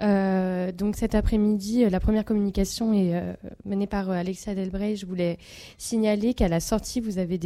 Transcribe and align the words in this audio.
Euh, 0.00 0.70
donc 0.70 0.96
cet 0.96 1.14
après-midi, 1.14 1.84
euh, 1.84 1.90
la 1.90 1.98
première 1.98 2.24
communication 2.24 2.92
est 2.92 3.16
euh, 3.16 3.34
menée 3.64 3.88
par 3.88 4.10
Alexia 4.10 4.54
Delbray. 4.54 4.96
Je 4.96 5.06
voulais 5.06 5.38
signaler 5.76 6.34
qu'à 6.34 6.48
la 6.48 6.60
sortie, 6.60 7.00
vous 7.00 7.18
avez 7.18 7.38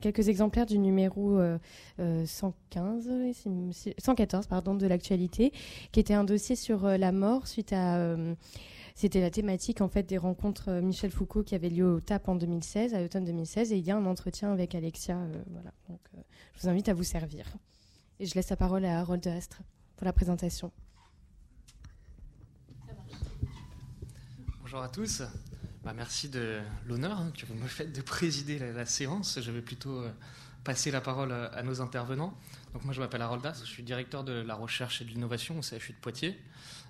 quelques 0.00 0.28
exemplaires 0.28 0.66
du 0.66 0.78
numéro 0.78 1.38
115, 1.98 3.10
114 3.98 4.46
pardon, 4.46 4.74
de 4.74 4.86
l'actualité, 4.86 5.52
qui 5.92 6.00
était 6.00 6.14
un 6.14 6.24
dossier 6.24 6.56
sur 6.56 6.86
la 6.86 7.12
mort 7.12 7.46
suite 7.46 7.72
à... 7.72 8.16
c'était 8.94 9.20
la 9.20 9.30
thématique 9.30 9.80
en 9.80 9.88
fait 9.88 10.02
des 10.04 10.18
rencontres 10.18 10.80
Michel 10.80 11.10
Foucault 11.10 11.42
qui 11.42 11.54
avait 11.54 11.70
lieu 11.70 11.86
au 11.86 12.00
TAP 12.00 12.28
en 12.28 12.34
2016, 12.34 12.94
à 12.94 13.00
l'automne 13.00 13.24
2016, 13.24 13.72
et 13.72 13.78
il 13.78 13.84
y 13.84 13.90
a 13.90 13.96
un 13.96 14.06
entretien 14.06 14.52
avec 14.52 14.74
Alexia. 14.74 15.18
voilà. 15.50 15.72
Je 16.54 16.62
vous 16.62 16.68
invite 16.68 16.88
à 16.88 16.94
vous 16.94 17.04
servir. 17.04 17.46
Et 18.20 18.26
je 18.26 18.34
laisse 18.34 18.50
la 18.50 18.56
parole 18.56 18.84
à 18.84 18.98
Harold 18.98 19.26
Astre 19.26 19.62
pour 19.96 20.04
la 20.04 20.12
présentation. 20.12 20.72
Bonjour 24.70 24.84
à 24.84 24.90
tous. 24.90 25.22
Bah, 25.82 25.94
merci 25.96 26.28
de 26.28 26.60
l'honneur 26.86 27.18
hein, 27.18 27.32
que 27.34 27.46
vous 27.46 27.54
me 27.54 27.66
faites 27.66 27.90
de 27.96 28.02
présider 28.02 28.58
la, 28.58 28.84
séance. 28.84 29.38
Je 29.40 29.50
vais 29.50 29.62
plutôt 29.62 30.02
euh, 30.02 30.10
passer 30.62 30.90
la 30.90 31.00
parole 31.00 31.32
à, 31.32 31.62
nos 31.62 31.80
intervenants. 31.80 32.36
Donc 32.74 32.84
moi 32.84 32.92
je 32.92 33.00
m'appelle 33.00 33.22
Harold 33.22 33.46
Astre, 33.46 33.64
je 33.64 33.70
suis 33.70 33.82
directeur 33.82 34.24
de 34.24 34.32
la 34.34 34.54
recherche 34.54 35.00
et 35.00 35.06
de 35.06 35.08
l'innovation 35.08 35.58
au 35.58 35.62
CHU 35.62 35.94
de 35.94 35.98
Poitiers 36.02 36.38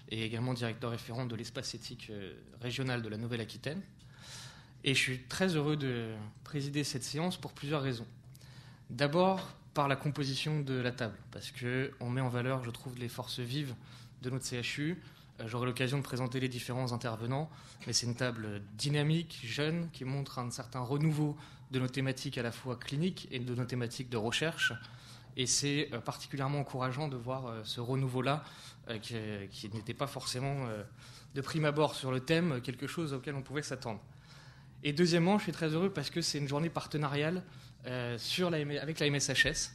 et 0.09 0.25
également 0.25 0.55
directeur 0.55 0.91
référent 0.91 1.25
de 1.25 1.37
l'espace 1.37 1.73
éthique 1.73 2.09
euh, 2.11 2.35
régional 2.61 3.01
de 3.01 3.09
la 3.09 3.17
Nouvelle-Aquitaine. 3.17 3.81
Et 4.83 4.93
je 4.93 4.99
suis 4.99 5.23
très 5.29 5.55
heureux 5.55 5.77
de 5.77 6.17
présider 6.43 6.83
cette 6.83 7.05
séance 7.05 7.37
pour 7.37 7.53
plusieurs 7.53 7.83
raisons. 7.83 8.09
D'abord 8.91 9.55
par 9.73 9.87
la 9.87 9.95
composition 9.95 10.63
de 10.63 10.75
la 10.75 10.91
table, 10.91 11.17
parce 11.31 11.53
qu'on 11.53 12.11
met 12.11 12.23
en 12.23 12.29
valeur, 12.29 12.65
je 12.65 12.71
trouve, 12.71 12.99
les 12.99 13.09
forces 13.09 13.39
vives 13.39 13.77
de 14.23 14.31
notre 14.31 14.47
CHU. 14.47 15.01
Euh, 15.41 15.45
j'aurai 15.47 15.67
l'occasion 15.67 15.99
de 15.99 16.03
présenter 16.03 16.41
les 16.41 16.49
différents 16.49 16.93
intervenants, 16.93 17.51
mais 17.87 17.93
c'est 17.93 18.07
une 18.07 18.15
table 18.15 18.63
dynamique, 18.77 19.41
jeune, 19.45 19.89
qui 19.93 20.05
montre 20.05 20.39
un 20.39 20.51
certain 20.51 20.81
renouveau 20.81 21.37
de 21.71 21.79
nos 21.79 21.89
thématiques 21.89 22.39
à 22.39 22.43
la 22.43 22.53
fois 22.53 22.77
cliniques 22.77 23.29
et 23.31 23.39
de 23.39 23.55
nos 23.55 23.65
thématiques 23.65 24.09
de 24.11 24.17
recherche. 24.17 24.73
Et 25.37 25.47
c'est 25.47 25.91
euh, 25.93 26.01
particulièrement 26.01 26.61
encourageant 26.61 27.09
de 27.09 27.17
voir 27.17 27.47
euh, 27.47 27.61
ce 27.65 27.81
renouveau-là, 27.81 28.45
qui, 29.03 29.69
n'était 29.75 29.93
pas 29.93 30.07
forcément 30.07 30.67
de 31.35 31.41
prime 31.43 31.67
abord 31.67 31.95
sur 31.95 32.11
le 32.11 32.21
thème 32.21 32.63
quelque 32.63 32.87
chose 32.87 33.13
auquel 33.13 33.35
on 33.35 33.43
pouvait 33.43 33.61
s'attendre. 33.61 34.01
Et 34.83 34.95
deuxièmement, 34.95 35.37
je 35.37 35.43
suis 35.43 35.53
très 35.53 35.69
heureux 35.69 35.91
parce 35.91 36.09
que 36.09 36.23
c'est 36.23 36.39
une 36.39 36.49
journée 36.49 36.71
partenariale 36.71 37.43
avec 37.85 38.99
la 38.99 39.11
MSHS. 39.11 39.73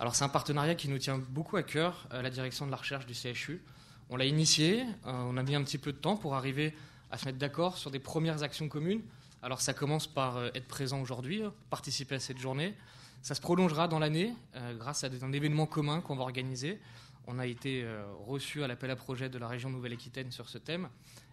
Alors 0.00 0.16
c'est 0.16 0.24
un 0.24 0.28
partenariat 0.28 0.74
qui 0.74 0.88
nous 0.88 0.98
tient 0.98 1.16
beaucoup 1.16 1.56
à 1.56 1.62
cœur, 1.62 2.08
la 2.10 2.28
direction 2.28 2.66
de 2.66 2.72
la 2.72 2.76
recherche 2.76 3.06
du 3.06 3.14
CHU. 3.14 3.62
On 4.10 4.16
l'a 4.16 4.24
initié, 4.24 4.82
euh, 4.82 5.12
on 5.12 5.36
a 5.36 5.42
mis 5.42 5.54
un 5.54 5.62
petit 5.62 5.78
peu 5.78 5.92
de 5.92 5.98
temps 5.98 6.16
pour 6.16 6.34
arriver 6.34 6.74
à 7.10 7.18
se 7.18 7.24
mettre 7.24 7.38
d'accord 7.38 7.76
sur 7.76 7.90
des 7.90 7.98
premières 7.98 8.42
actions 8.42 8.68
communes. 8.68 9.02
Alors 9.42 9.60
ça 9.60 9.74
commence 9.74 10.06
par 10.06 10.36
euh, 10.36 10.50
être 10.54 10.68
présent 10.68 11.00
aujourd'hui, 11.00 11.42
participer 11.70 12.16
à 12.16 12.20
cette 12.20 12.38
journée. 12.38 12.74
Ça 13.22 13.34
se 13.34 13.40
prolongera 13.40 13.88
dans 13.88 13.98
l'année 13.98 14.32
grâce 14.78 15.02
à 15.02 15.08
un 15.22 15.32
événement 15.32 15.66
commun 15.66 16.00
qu'on 16.00 16.14
va 16.14 16.22
organiser. 16.22 16.78
On 17.26 17.40
a 17.40 17.46
été 17.46 17.84
reçu 18.24 18.62
à 18.62 18.68
l'appel 18.68 18.88
à 18.92 18.94
projet 18.94 19.28
de 19.28 19.36
la 19.36 19.48
région 19.48 19.68
Nouvelle-Aquitaine 19.68 20.30
sur 20.30 20.48
ce 20.48 20.58
thème. 20.58 20.88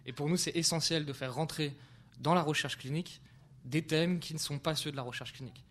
Et 0.08 0.12
pour 0.12 0.28
nous, 0.28 0.38
c'est 0.38 0.56
essentiel 0.56 1.06
de 1.06 1.14
faire 1.14 1.36
rentrer 1.36 1.76
dans 2.20 2.34
la 2.34 2.42
recherche 2.42 2.80
clinique 2.80 3.22
des 3.64 3.84
thèmes 3.84 4.20
qui 4.20 4.34
ne 4.34 4.40
sont 4.40 4.58
pas 4.58 4.74
ceux 4.74 4.90
de 4.90 4.96
la 4.96 5.04
recherche 5.04 5.34
clinique 5.34 5.64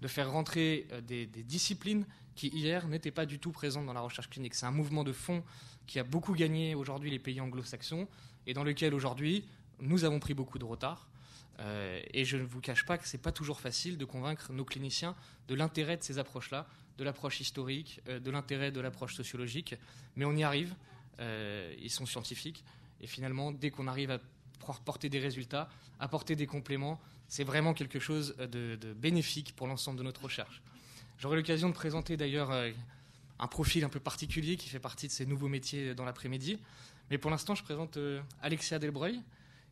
de 0.00 0.08
faire 0.08 0.30
rentrer 0.30 0.86
euh, 0.92 1.00
des, 1.00 1.26
disciplines 1.26 2.04
qui 2.34 2.48
hier 2.48 2.86
n'étaient 2.88 3.10
pas 3.10 3.26
du 3.26 3.38
tout 3.38 3.50
présentes 3.50 3.86
dans 3.86 3.92
la 3.92 4.00
recherche 4.00 4.30
clinique. 4.30 4.54
C'est 4.54 4.66
un 4.66 4.70
mouvement 4.70 5.04
de 5.04 5.12
fond 5.12 5.42
qui 5.88 5.98
a 5.98 6.04
beaucoup 6.04 6.34
gagné 6.34 6.76
aujourd'hui 6.76 7.10
les 7.10 7.18
pays 7.18 7.40
anglo-saxons 7.40 8.06
et 8.46 8.54
dans 8.54 8.62
lequel 8.62 8.94
aujourd'hui 8.94 9.44
nous 9.80 10.04
avons 10.04 10.20
pris 10.20 10.34
beaucoup 10.34 10.58
de 10.58 10.64
retard. 10.64 11.08
Euh, 11.58 12.00
et 12.14 12.24
je 12.24 12.36
ne 12.36 12.44
vous 12.44 12.60
cache 12.60 12.86
pas 12.86 12.96
que 12.98 13.08
ce 13.08 13.16
n'est 13.16 13.22
pas 13.22 13.32
toujours 13.32 13.58
facile 13.58 13.98
de 13.98 14.04
convaincre 14.04 14.52
nos 14.52 14.64
cliniciens 14.64 15.16
de 15.48 15.56
l'intérêt 15.56 15.96
de 15.96 16.04
ces 16.04 16.20
approches-là, 16.20 16.68
de 16.98 17.02
l'approche 17.02 17.40
historique, 17.40 18.00
euh, 18.08 18.20
de 18.20 18.30
l'intérêt 18.30 18.70
de 18.70 18.80
l'approche 18.80 19.16
sociologique. 19.16 19.74
Mais 20.14 20.24
on 20.24 20.36
y 20.36 20.44
arrive, 20.44 20.76
ils 21.80 21.90
sont 21.90 22.06
scientifiques. 22.06 22.62
Et 23.00 23.08
finalement, 23.08 23.50
dès 23.50 23.70
qu'on 23.70 23.88
arrive 23.88 24.12
à 24.12 24.20
porter 24.84 25.08
des 25.08 25.18
résultats, 25.18 25.68
apporter 25.98 26.36
des 26.36 26.46
compléments, 26.46 27.00
c'est 27.28 27.44
vraiment 27.44 27.74
quelque 27.74 27.98
chose 27.98 28.36
de, 28.36 28.78
bénéfique 28.94 29.54
pour 29.56 29.66
l'ensemble 29.66 29.98
de 29.98 30.04
notre 30.04 30.22
recherche. 30.22 30.62
J'aurai 31.18 31.36
l'occasion 31.36 31.68
de 31.68 31.74
présenter 31.74 32.16
d'ailleurs 32.16 32.50
euh, 32.52 32.70
un 33.38 33.46
profil 33.46 33.84
un 33.84 33.88
peu 33.88 34.00
particulier 34.00 34.56
qui 34.56 34.68
fait 34.68 34.80
partie 34.80 35.06
de 35.06 35.12
ces 35.12 35.26
nouveaux 35.26 35.48
métiers 35.48 35.94
dans 35.94 36.04
l'après-midi. 36.04 36.58
Mais 37.10 37.18
pour 37.18 37.30
l'instant, 37.30 37.54
je 37.54 37.62
présente 37.62 37.96
euh, 37.96 38.20
Alexia 38.42 38.78
Delbreuil, 38.78 39.20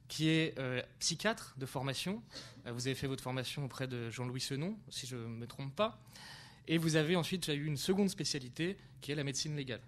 qui 0.09 0.29
est 0.29 0.57
euh, 0.59 0.81
psychiatre 1.01 1.55
de 1.59 1.67
formation. 1.67 2.23
vous 2.65 2.87
avez 2.87 2.95
fait 2.95 3.09
votre 3.09 3.23
formation 3.23 3.65
auprès 3.65 3.87
de 3.87 4.11
Jean-Louis 4.11 4.41
Senon, 4.41 4.77
si 4.89 5.07
je 5.07 5.17
ne 5.17 5.27
me 5.27 5.47
trompe 5.47 5.75
pas. 5.75 6.01
Et 6.69 6.79
vous 6.79 6.97
avez 6.97 7.17
ensuite 7.17 7.49
eu 7.49 7.67
une 7.67 7.77
seconde 7.77 8.09
spécialité, 8.09 8.77
qui 9.01 9.13
est 9.13 9.15
la 9.15 9.25
médecine 9.25 9.55
légale. 9.57 9.83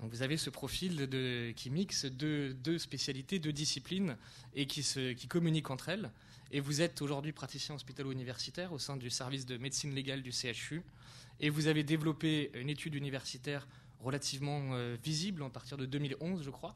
Donc 0.00 0.10
vous 0.10 0.22
avez 0.22 0.36
ce 0.36 0.50
profil 0.50 1.08
qui 1.56 1.70
mixe 1.70 2.04
deux, 2.04 2.78
spécialités, 2.78 3.38
deux 3.38 3.52
disciplines, 3.52 4.16
et 4.54 4.66
qui, 4.66 4.82
qui 5.16 5.26
communiquent 5.26 5.70
entre 5.70 5.88
elles. 5.88 6.10
Et 6.52 6.60
vous 6.60 6.80
êtes 6.80 7.02
aujourd'hui 7.02 7.32
praticien 7.32 7.74
hospitalo-universitaire 7.74 8.72
au 8.72 8.78
sein 8.78 8.96
du 8.96 9.10
service 9.10 9.46
de 9.46 9.56
médecine 9.56 9.94
légale 9.94 10.22
du 10.22 10.30
CHU. 10.30 10.82
Et 11.40 11.50
vous 11.50 11.66
avez 11.66 11.82
développé 11.82 12.50
une 12.54 12.70
étude 12.70 12.94
universitaire 12.94 13.66
relativement 14.00 14.70
euh, 14.72 14.96
visible, 15.02 15.42
à 15.42 15.50
partir 15.50 15.76
de 15.76 15.86
2011, 15.86 16.42
je 16.42 16.50
crois, 16.50 16.74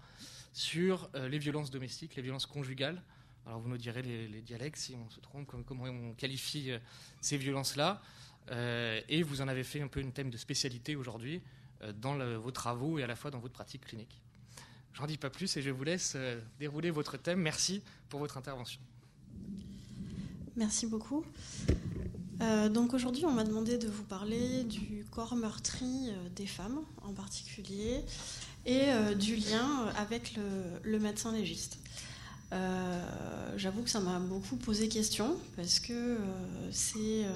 sur 0.53 1.09
euh, 1.15 1.29
les 1.29 1.39
violences 1.39 1.71
domestiques, 1.71 2.17
les 2.17 2.23
violences 2.23 2.47
conjugales. 2.47 3.03
Alors 3.47 3.61
vous 3.61 3.69
nous 3.69 3.79
direz 3.79 4.03
les, 4.03 4.43
dialectes 4.43 4.77
si 4.77 4.95
on 4.95 5.09
se 5.11 5.21
trompe, 5.21 5.47
comment 5.65 5.85
on 5.85 6.13
qualifie 6.15 6.73
euh, 6.73 6.79
ces 7.21 7.39
violences-là. 7.39 8.03
et 9.09 9.23
vous 9.23 9.41
en 9.41 9.49
avez 9.49 9.65
fait 9.65 9.81
un 9.81 9.89
peu 9.89 10.01
une 10.01 10.13
thème 10.13 10.31
de 10.31 10.37
spécialité 10.37 10.97
aujourd'hui 10.97 11.41
dans 12.03 12.19
vos 12.39 12.51
travaux 12.51 12.99
et 12.99 13.03
à 13.05 13.07
la 13.07 13.15
fois 13.15 13.31
dans 13.31 13.39
votre 13.39 13.55
pratique 13.55 13.85
clinique. 13.85 14.21
J'en 14.93 15.07
dis 15.07 15.19
pas 15.19 15.31
plus 15.31 15.57
et 15.57 15.63
je 15.63 15.71
vous 15.71 15.85
laisse 15.85 16.17
dérouler 16.59 16.91
votre 16.91 17.17
thème. 17.17 17.41
Merci 17.41 17.81
pour 18.09 18.19
votre 18.19 18.37
intervention. 18.39 18.81
Merci 20.57 20.87
beaucoup. 20.87 21.25
Euh, 22.41 22.69
donc 22.69 22.95
aujourd'hui, 22.95 23.27
on 23.27 23.33
m'a 23.33 23.45
demandé 23.45 23.77
de 23.77 23.87
vous 23.89 24.03
parler 24.03 24.65
du 24.65 25.05
corps 25.11 25.37
meurtri 25.37 26.09
euh, 26.09 26.29
des 26.35 26.47
femmes 26.47 26.81
en 27.03 27.13
particulier 27.13 28.03
et 28.65 28.85
euh, 28.89 29.15
du 29.15 29.37
lien 29.37 29.87
avec 29.97 30.35
le, 30.85 30.99
médecin 30.99 31.33
légiste. 31.33 31.79
J'avoue 33.57 33.83
que 33.83 33.91
ça 33.91 34.01
m'a 34.01 34.19
beaucoup 34.19 34.57
posé 34.57 34.89
question 34.89 35.37
parce 35.57 35.81
que 35.81 36.19
c'est 36.73 37.27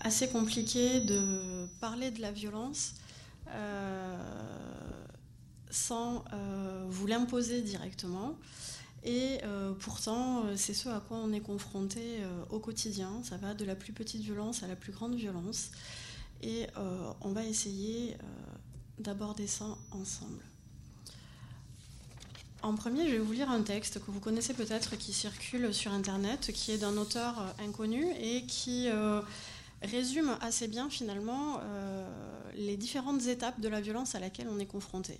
assez 0.00 0.28
compliqué 0.28 1.00
de 1.00 1.66
parler 1.80 2.10
de 2.10 2.20
la 2.20 2.32
violence 2.32 2.94
sans 5.70 6.24
vous 6.88 7.06
l'imposer 7.06 7.62
directement. 7.62 8.36
Et 9.06 9.38
euh, 9.44 9.72
pourtant, 9.78 10.44
euh, 10.44 10.54
c'est 10.56 10.74
ce 10.74 10.88
à 10.88 10.98
quoi 10.98 11.18
on 11.18 11.32
est 11.32 11.40
confronté 11.40 12.00
euh, 12.02 12.44
au 12.50 12.58
quotidien. 12.58 13.22
Ça 13.22 13.36
va 13.36 13.54
de 13.54 13.64
la 13.64 13.76
plus 13.76 13.92
petite 13.92 14.20
violence 14.20 14.64
à 14.64 14.66
la 14.66 14.74
plus 14.74 14.92
grande 14.92 15.14
violence. 15.14 15.70
Et 16.42 16.66
on 17.22 17.32
va 17.32 17.44
essayer 17.44 18.14
d'aborder 18.98 19.46
ça 19.46 19.64
ensemble. 19.90 20.44
En 22.60 22.74
premier, 22.74 23.06
je 23.06 23.12
vais 23.12 23.18
vous 23.18 23.32
lire 23.32 23.50
un 23.50 23.62
texte 23.62 24.04
que 24.04 24.10
vous 24.10 24.20
connaissez 24.20 24.52
peut-être 24.52 24.96
qui 24.96 25.14
circule 25.14 25.72
sur 25.72 25.94
Internet, 25.94 26.52
qui 26.52 26.72
est 26.72 26.78
d'un 26.78 26.98
auteur 26.98 27.54
inconnu 27.58 28.04
et 28.20 28.44
qui 28.44 28.86
résume 29.80 30.36
assez 30.42 30.68
bien 30.68 30.90
finalement 30.90 31.58
les 32.54 32.76
différentes 32.76 33.26
étapes 33.28 33.60
de 33.60 33.68
la 33.68 33.80
violence 33.80 34.14
à 34.14 34.20
laquelle 34.20 34.48
on 34.50 34.58
est 34.58 34.66
confronté. 34.66 35.18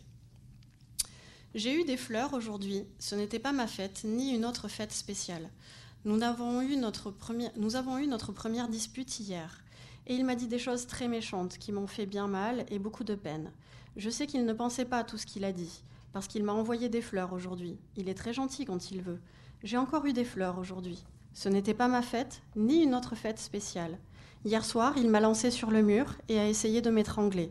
J'ai 1.54 1.80
eu 1.80 1.84
des 1.84 1.96
fleurs 1.96 2.34
aujourd'hui. 2.34 2.84
Ce 2.98 3.14
n'était 3.14 3.38
pas 3.38 3.52
ma 3.52 3.66
fête, 3.66 4.02
ni 4.04 4.34
une 4.34 4.44
autre 4.44 4.68
fête 4.68 4.92
spéciale. 4.92 5.48
Nous 6.04 6.22
avons, 6.22 6.60
eu 6.60 6.76
notre 6.76 7.10
première, 7.10 7.50
nous 7.56 7.76
avons 7.76 7.98
eu 7.98 8.06
notre 8.06 8.32
première 8.32 8.68
dispute 8.68 9.20
hier. 9.20 9.64
Et 10.06 10.14
il 10.14 10.24
m'a 10.24 10.34
dit 10.34 10.48
des 10.48 10.58
choses 10.58 10.86
très 10.86 11.08
méchantes 11.08 11.56
qui 11.58 11.72
m'ont 11.72 11.86
fait 11.86 12.06
bien 12.06 12.28
mal 12.28 12.66
et 12.70 12.78
beaucoup 12.78 13.04
de 13.04 13.14
peine. 13.14 13.50
Je 13.96 14.10
sais 14.10 14.26
qu'il 14.26 14.44
ne 14.44 14.52
pensait 14.52 14.84
pas 14.84 14.98
à 14.98 15.04
tout 15.04 15.16
ce 15.16 15.26
qu'il 15.26 15.44
a 15.44 15.52
dit, 15.52 15.82
parce 16.12 16.28
qu'il 16.28 16.44
m'a 16.44 16.52
envoyé 16.52 16.88
des 16.88 17.00
fleurs 17.00 17.32
aujourd'hui. 17.32 17.78
Il 17.96 18.08
est 18.08 18.14
très 18.14 18.34
gentil 18.34 18.66
quand 18.66 18.90
il 18.90 19.00
veut. 19.00 19.20
J'ai 19.62 19.78
encore 19.78 20.04
eu 20.04 20.12
des 20.12 20.24
fleurs 20.24 20.58
aujourd'hui. 20.58 21.02
Ce 21.32 21.48
n'était 21.48 21.74
pas 21.74 21.88
ma 21.88 22.02
fête, 22.02 22.42
ni 22.54 22.82
une 22.82 22.94
autre 22.94 23.14
fête 23.14 23.38
spéciale. 23.38 23.98
Hier 24.44 24.64
soir, 24.64 24.94
il 24.98 25.08
m'a 25.08 25.20
lancé 25.20 25.50
sur 25.50 25.70
le 25.70 25.82
mur 25.82 26.16
et 26.28 26.38
a 26.38 26.46
essayé 26.46 26.82
de 26.82 26.90
m'étrangler. 26.90 27.50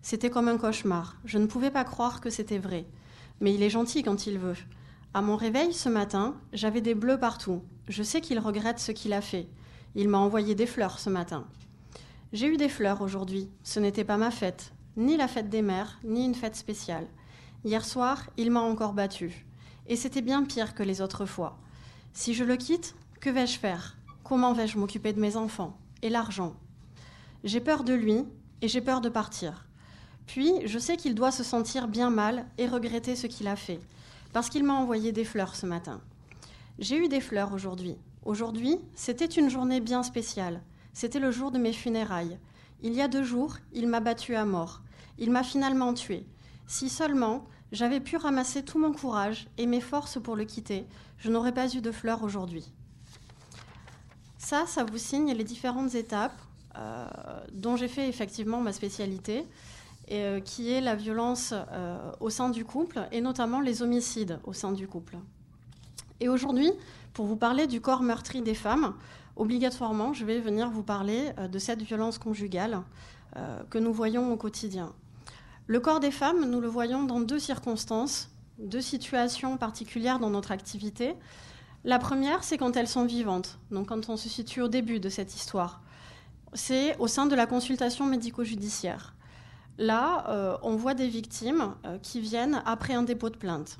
C'était 0.00 0.30
comme 0.30 0.48
un 0.48 0.58
cauchemar. 0.58 1.18
Je 1.24 1.38
ne 1.38 1.46
pouvais 1.46 1.70
pas 1.70 1.84
croire 1.84 2.20
que 2.20 2.30
c'était 2.30 2.58
vrai 2.58 2.86
mais 3.42 3.52
il 3.52 3.62
est 3.62 3.70
gentil 3.70 4.02
quand 4.02 4.26
il 4.26 4.38
veut. 4.38 4.56
À 5.12 5.20
mon 5.20 5.36
réveil 5.36 5.74
ce 5.74 5.88
matin, 5.88 6.36
j'avais 6.52 6.80
des 6.80 6.94
bleus 6.94 7.18
partout. 7.18 7.60
Je 7.88 8.02
sais 8.02 8.20
qu'il 8.20 8.38
regrette 8.38 8.78
ce 8.78 8.92
qu'il 8.92 9.12
a 9.12 9.20
fait. 9.20 9.48
Il 9.96 10.08
m'a 10.08 10.18
envoyé 10.18 10.54
des 10.54 10.64
fleurs 10.64 11.00
ce 11.00 11.10
matin. 11.10 11.44
J'ai 12.32 12.46
eu 12.46 12.56
des 12.56 12.68
fleurs 12.68 13.02
aujourd'hui. 13.02 13.50
Ce 13.64 13.80
n'était 13.80 14.04
pas 14.04 14.16
ma 14.16 14.30
fête, 14.30 14.72
ni 14.96 15.16
la 15.16 15.26
fête 15.28 15.50
des 15.50 15.60
mères, 15.60 15.98
ni 16.04 16.24
une 16.24 16.36
fête 16.36 16.54
spéciale. 16.54 17.08
Hier 17.64 17.84
soir, 17.84 18.30
il 18.36 18.52
m'a 18.52 18.60
encore 18.60 18.94
battu. 18.94 19.44
Et 19.88 19.96
c'était 19.96 20.22
bien 20.22 20.44
pire 20.44 20.74
que 20.74 20.84
les 20.84 21.02
autres 21.02 21.26
fois. 21.26 21.58
Si 22.12 22.34
je 22.34 22.44
le 22.44 22.56
quitte, 22.56 22.94
que 23.20 23.28
vais-je 23.28 23.58
faire? 23.58 23.96
Comment 24.22 24.52
vais-je 24.52 24.78
m'occuper 24.78 25.12
de 25.12 25.20
mes 25.20 25.36
enfants 25.36 25.76
Et 26.02 26.10
l'argent? 26.10 26.54
J'ai 27.42 27.60
peur 27.60 27.82
de 27.82 27.92
lui 27.92 28.24
et 28.62 28.68
j'ai 28.68 28.80
peur 28.80 29.00
de 29.00 29.08
partir. 29.08 29.66
Puis, 30.26 30.52
je 30.66 30.78
sais 30.78 30.96
qu'il 30.96 31.14
doit 31.14 31.30
se 31.30 31.44
sentir 31.44 31.88
bien 31.88 32.10
mal 32.10 32.46
et 32.58 32.66
regretter 32.66 33.16
ce 33.16 33.26
qu'il 33.26 33.48
a 33.48 33.56
fait, 33.56 33.80
parce 34.32 34.48
qu'il 34.48 34.64
m'a 34.64 34.74
envoyé 34.74 35.12
des 35.12 35.24
fleurs 35.24 35.56
ce 35.56 35.66
matin. 35.66 36.00
J'ai 36.78 36.96
eu 36.96 37.08
des 37.08 37.20
fleurs 37.20 37.52
aujourd'hui. 37.52 37.96
Aujourd'hui, 38.24 38.78
c'était 38.94 39.26
une 39.26 39.50
journée 39.50 39.80
bien 39.80 40.02
spéciale. 40.02 40.60
C'était 40.92 41.18
le 41.18 41.30
jour 41.30 41.50
de 41.50 41.58
mes 41.58 41.72
funérailles. 41.72 42.38
Il 42.82 42.94
y 42.94 43.02
a 43.02 43.08
deux 43.08 43.24
jours, 43.24 43.56
il 43.72 43.88
m'a 43.88 44.00
battu 44.00 44.34
à 44.34 44.44
mort. 44.44 44.80
Il 45.18 45.30
m'a 45.30 45.42
finalement 45.42 45.92
tué. 45.94 46.26
Si 46.66 46.88
seulement 46.88 47.44
j'avais 47.72 48.00
pu 48.00 48.16
ramasser 48.16 48.62
tout 48.64 48.78
mon 48.78 48.92
courage 48.92 49.48
et 49.58 49.66
mes 49.66 49.80
forces 49.80 50.20
pour 50.20 50.36
le 50.36 50.44
quitter, 50.44 50.86
je 51.18 51.30
n'aurais 51.30 51.52
pas 51.52 51.72
eu 51.74 51.80
de 51.80 51.90
fleurs 51.90 52.22
aujourd'hui. 52.22 52.72
Ça, 54.38 54.66
ça 54.66 54.84
vous 54.84 54.98
signe 54.98 55.32
les 55.32 55.44
différentes 55.44 55.94
étapes 55.94 56.40
euh, 56.76 57.06
dont 57.52 57.76
j'ai 57.76 57.88
fait 57.88 58.08
effectivement 58.08 58.60
ma 58.60 58.72
spécialité, 58.72 59.46
et, 60.08 60.22
euh, 60.22 60.40
qui 60.40 60.70
est 60.70 60.80
la 60.80 60.94
violence 60.94 61.52
euh, 61.52 61.98
au 62.20 62.30
sein 62.30 62.48
du 62.48 62.64
couple, 62.64 63.06
et 63.12 63.20
notamment 63.20 63.60
les 63.60 63.82
homicides 63.82 64.38
au 64.44 64.52
sein 64.52 64.72
du 64.72 64.86
couple. 64.86 65.16
Et 66.20 66.28
aujourd'hui, 66.28 66.70
pour 67.12 67.26
vous 67.26 67.36
parler 67.36 67.66
du 67.66 67.80
corps 67.80 68.02
meurtri 68.02 68.42
des 68.42 68.54
femmes, 68.54 68.94
obligatoirement, 69.36 70.12
je 70.12 70.24
vais 70.24 70.38
venir 70.38 70.70
vous 70.70 70.82
parler 70.82 71.32
de 71.50 71.58
cette 71.58 71.82
violence 71.82 72.18
conjugale 72.18 72.82
que 73.70 73.78
nous 73.78 73.92
voyons 73.92 74.32
au 74.32 74.36
quotidien. 74.36 74.92
Le 75.66 75.80
corps 75.80 76.00
des 76.00 76.10
femmes, 76.10 76.48
nous 76.50 76.60
le 76.60 76.68
voyons 76.68 77.04
dans 77.04 77.20
deux 77.20 77.38
circonstances, 77.38 78.28
deux 78.58 78.80
situations 78.80 79.56
particulières 79.56 80.18
dans 80.18 80.30
notre 80.30 80.52
activité. 80.52 81.14
La 81.84 81.98
première, 81.98 82.44
c'est 82.44 82.58
quand 82.58 82.76
elles 82.76 82.88
sont 82.88 83.04
vivantes, 83.04 83.58
donc 83.70 83.88
quand 83.88 84.08
on 84.08 84.16
se 84.16 84.28
situe 84.28 84.60
au 84.60 84.68
début 84.68 85.00
de 85.00 85.08
cette 85.08 85.34
histoire. 85.34 85.80
C'est 86.52 86.96
au 86.98 87.06
sein 87.06 87.26
de 87.26 87.34
la 87.34 87.46
consultation 87.46 88.06
médico-judiciaire. 88.06 89.14
Là, 89.78 90.24
euh, 90.28 90.56
on 90.62 90.76
voit 90.76 90.94
des 90.94 91.08
victimes 91.08 91.74
euh, 91.86 91.98
qui 91.98 92.20
viennent 92.20 92.62
après 92.66 92.94
un 92.94 93.02
dépôt 93.02 93.30
de 93.30 93.36
plainte. 93.36 93.78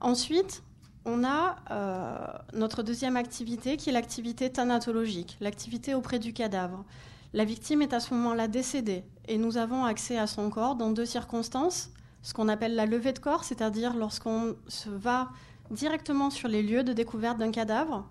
Ensuite, 0.00 0.62
on 1.04 1.24
a 1.24 1.56
euh, 1.70 2.16
notre 2.52 2.82
deuxième 2.82 3.16
activité 3.16 3.76
qui 3.76 3.90
est 3.90 3.92
l'activité 3.92 4.50
thanatologique, 4.50 5.36
l'activité 5.40 5.94
auprès 5.94 6.18
du 6.18 6.32
cadavre. 6.32 6.84
La 7.32 7.44
victime 7.44 7.82
est 7.82 7.92
à 7.92 8.00
ce 8.00 8.14
moment-là 8.14 8.48
décédée 8.48 9.04
et 9.26 9.38
nous 9.38 9.56
avons 9.56 9.84
accès 9.84 10.18
à 10.18 10.26
son 10.26 10.50
corps 10.50 10.76
dans 10.76 10.90
deux 10.90 11.06
circonstances. 11.06 11.90
Ce 12.22 12.32
qu'on 12.32 12.48
appelle 12.48 12.74
la 12.74 12.86
levée 12.86 13.12
de 13.12 13.18
corps, 13.18 13.44
c'est-à-dire 13.44 13.94
lorsqu'on 13.94 14.56
se 14.66 14.88
va 14.88 15.28
directement 15.70 16.30
sur 16.30 16.48
les 16.48 16.62
lieux 16.62 16.84
de 16.84 16.92
découverte 16.92 17.38
d'un 17.38 17.50
cadavre 17.50 18.06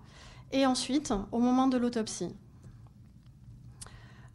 et 0.52 0.66
ensuite 0.66 1.12
au 1.32 1.38
moment 1.38 1.66
de 1.66 1.76
l'autopsie. 1.78 2.34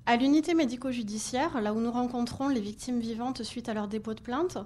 À 0.05 0.17
l'unité 0.17 0.53
médico-judiciaire, 0.53 1.61
là 1.61 1.73
où 1.73 1.79
nous 1.79 1.91
rencontrons 1.91 2.49
les 2.49 2.59
victimes 2.59 2.99
vivantes 2.99 3.43
suite 3.43 3.69
à 3.69 3.73
leur 3.73 3.87
dépôt 3.87 4.13
de 4.13 4.19
plainte, 4.19 4.57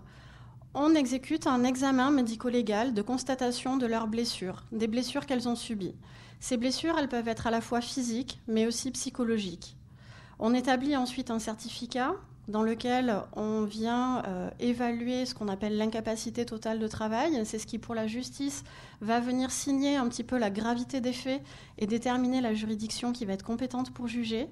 on 0.74 0.96
exécute 0.96 1.46
un 1.46 1.64
examen 1.64 2.10
médico-légal 2.10 2.96
de 2.96 3.02
constatation 3.04 3.78
de 3.78 3.86
leurs 3.86 4.08
blessures, 4.08 4.64
des 4.72 4.88
blessures 4.88 5.28
qu'elles 5.28 5.48
ont 5.48 5.56
subies. 5.56 5.94
Ces 6.40 6.58
blessures, 6.58 6.98
elles 6.98 7.08
peuvent 7.08 7.28
être 7.28 7.46
à 7.46 7.52
la 7.52 7.62
fois 7.62 7.82
physiques, 7.82 8.40
mais 8.48 8.66
aussi 8.66 8.90
psychologiques. 8.90 9.78
On 10.40 10.56
établit 10.56 10.96
ensuite 10.96 11.30
un 11.30 11.38
certificat 11.38 12.16
dans 12.48 12.64
lequel 12.64 13.22
on 13.36 13.62
vient 13.62 14.24
euh, 14.26 14.50
évaluer 14.60 15.28
ce 15.28 15.36
qu'on 15.36 15.50
appelle 15.50 15.78
l'incapacité 15.78 16.46
totale 16.46 16.80
de 16.80 16.88
travail. 16.88 17.46
C'est 17.46 17.60
ce 17.60 17.68
qui, 17.68 17.78
pour 17.78 17.94
la 17.94 18.08
justice, 18.08 18.64
va 19.02 19.20
venir 19.20 19.52
signer 19.52 19.98
un 19.98 20.08
petit 20.08 20.24
peu 20.24 20.40
la 20.40 20.50
gravité 20.50 21.00
des 21.00 21.14
faits 21.14 21.44
et 21.78 21.86
déterminer 21.86 22.42
la 22.42 22.56
juridiction 22.56 23.12
qui 23.12 23.26
va 23.26 23.34
être 23.34 23.46
compétente 23.46 23.92
pour 23.92 24.08
juger. 24.08 24.50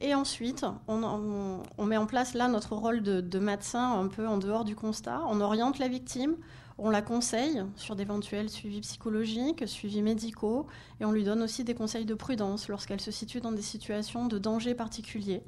Et 0.00 0.14
ensuite, 0.14 0.66
on, 0.88 1.84
met 1.86 1.96
en 1.96 2.06
place 2.06 2.34
là 2.34 2.48
notre 2.48 2.76
rôle 2.76 3.02
de, 3.02 3.20
de, 3.22 3.38
médecin 3.38 3.98
un 3.98 4.08
peu 4.08 4.28
en 4.28 4.36
dehors 4.36 4.64
du 4.64 4.76
constat. 4.76 5.22
On 5.26 5.40
oriente 5.40 5.78
la 5.78 5.88
victime, 5.88 6.36
on 6.76 6.90
la 6.90 7.00
conseille 7.00 7.64
sur 7.76 7.96
d'éventuels 7.96 8.50
suivis 8.50 8.82
psychologiques, 8.82 9.66
suivis 9.66 10.02
médicaux, 10.02 10.66
et 11.00 11.06
on 11.06 11.12
lui 11.12 11.24
donne 11.24 11.42
aussi 11.42 11.64
des 11.64 11.74
conseils 11.74 12.04
de 12.04 12.14
prudence 12.14 12.68
lorsqu'elle 12.68 13.00
se 13.00 13.10
situe 13.10 13.40
dans 13.40 13.52
des 13.52 13.62
situations 13.62 14.26
de 14.26 14.38
danger 14.38 14.74
particulier. 14.74 15.42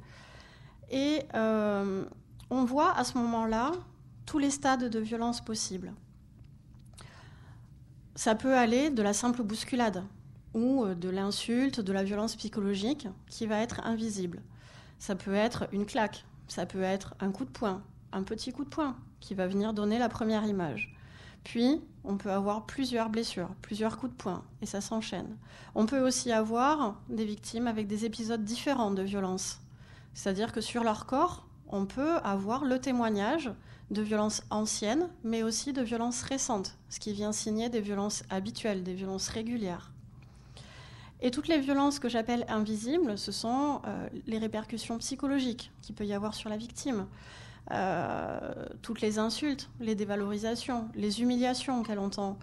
Et 0.89 1.21
euh, 1.35 2.03
on 2.49 2.63
voit 2.65 2.97
à 2.97 3.03
ce 3.03 3.17
moment-là 3.19 3.73
tous 4.25 4.39
les 4.39 4.49
stades 4.49 4.89
de 4.89 4.99
violence 4.99 5.41
possibles. 5.41 5.93
Ça 8.15 8.33
peut 8.33 8.55
aller 8.55 8.89
de 8.89 9.03
la 9.03 9.13
simple 9.13 9.43
bousculade 9.43 10.03
ou 10.53 10.83
euh, 10.83 10.95
de 10.95 11.09
l'insulte, 11.09 11.79
de 11.79 11.93
la 11.93 12.03
violence 12.03 12.35
psychologique 12.35 13.07
qui 13.27 13.45
va 13.45 13.59
être 13.59 13.81
invisible. 13.85 14.41
Ça 14.99 15.15
peut 15.15 15.33
être 15.33 15.67
une 15.71 15.85
claque, 15.85 16.25
ça 16.47 16.65
peut 16.65 16.81
être 16.81 17.15
un 17.19 17.31
coup 17.31 17.45
de 17.45 17.49
poing, 17.49 17.81
un 18.11 18.23
petit 18.23 18.51
coup 18.51 18.63
de 18.63 18.69
poing 18.69 18.95
qui 19.19 19.33
va 19.33 19.47
venir 19.47 19.73
donner 19.73 19.99
la 19.99 20.09
première 20.09 20.45
image. 20.45 20.95
Puis, 21.43 21.81
on 22.03 22.17
peut 22.17 22.31
avoir 22.31 22.65
plusieurs 22.65 23.09
blessures, 23.09 23.49
plusieurs 23.61 23.97
coups 23.97 24.11
de 24.11 24.17
poing, 24.17 24.43
et 24.61 24.65
ça 24.65 24.81
s'enchaîne. 24.81 25.37
On 25.75 25.85
peut 25.85 26.05
aussi 26.05 26.31
avoir 26.31 26.99
des 27.09 27.25
victimes 27.25 27.67
avec 27.67 27.87
des 27.87 28.05
épisodes 28.05 28.43
différents 28.43 28.91
de 28.91 29.03
violence. 29.03 29.59
C'est-à-dire 30.13 30.51
que 30.51 30.61
sur 30.61 30.83
leur 30.83 31.05
corps, 31.05 31.47
on 31.67 31.85
peut 31.85 32.17
avoir 32.23 32.65
le 32.65 32.79
témoignage 32.79 33.51
de 33.91 34.01
violences 34.01 34.43
anciennes, 34.49 35.09
mais 35.23 35.43
aussi 35.43 35.73
de 35.73 35.81
violences 35.81 36.21
récentes, 36.23 36.77
ce 36.89 36.99
qui 36.99 37.13
vient 37.13 37.31
signer 37.31 37.69
des 37.69 37.81
violences 37.81 38.23
habituelles, 38.29 38.83
des 38.83 38.93
violences 38.93 39.29
régulières. 39.29 39.91
Et 41.21 41.31
toutes 41.31 41.47
les 41.49 41.59
violences 41.59 41.99
que 41.99 42.07
j'appelle 42.07 42.45
invisibles, 42.47 43.17
ce 43.17 43.31
sont 43.31 43.81
euh, 43.85 44.07
les 44.25 44.37
répercussions 44.37 44.97
psychologiques 44.99 45.71
qu'il 45.81 45.93
peut 45.95 46.05
y 46.05 46.13
avoir 46.13 46.33
sur 46.33 46.49
la 46.49 46.55
victime. 46.55 47.07
Euh, 47.71 48.39
toutes 48.81 49.01
les 49.01 49.19
insultes, 49.19 49.69
les 49.79 49.95
dévalorisations, 49.95 50.87
les 50.95 51.21
humiliations 51.21 51.83
qu'elle 51.83 51.99
entend, 51.99 52.39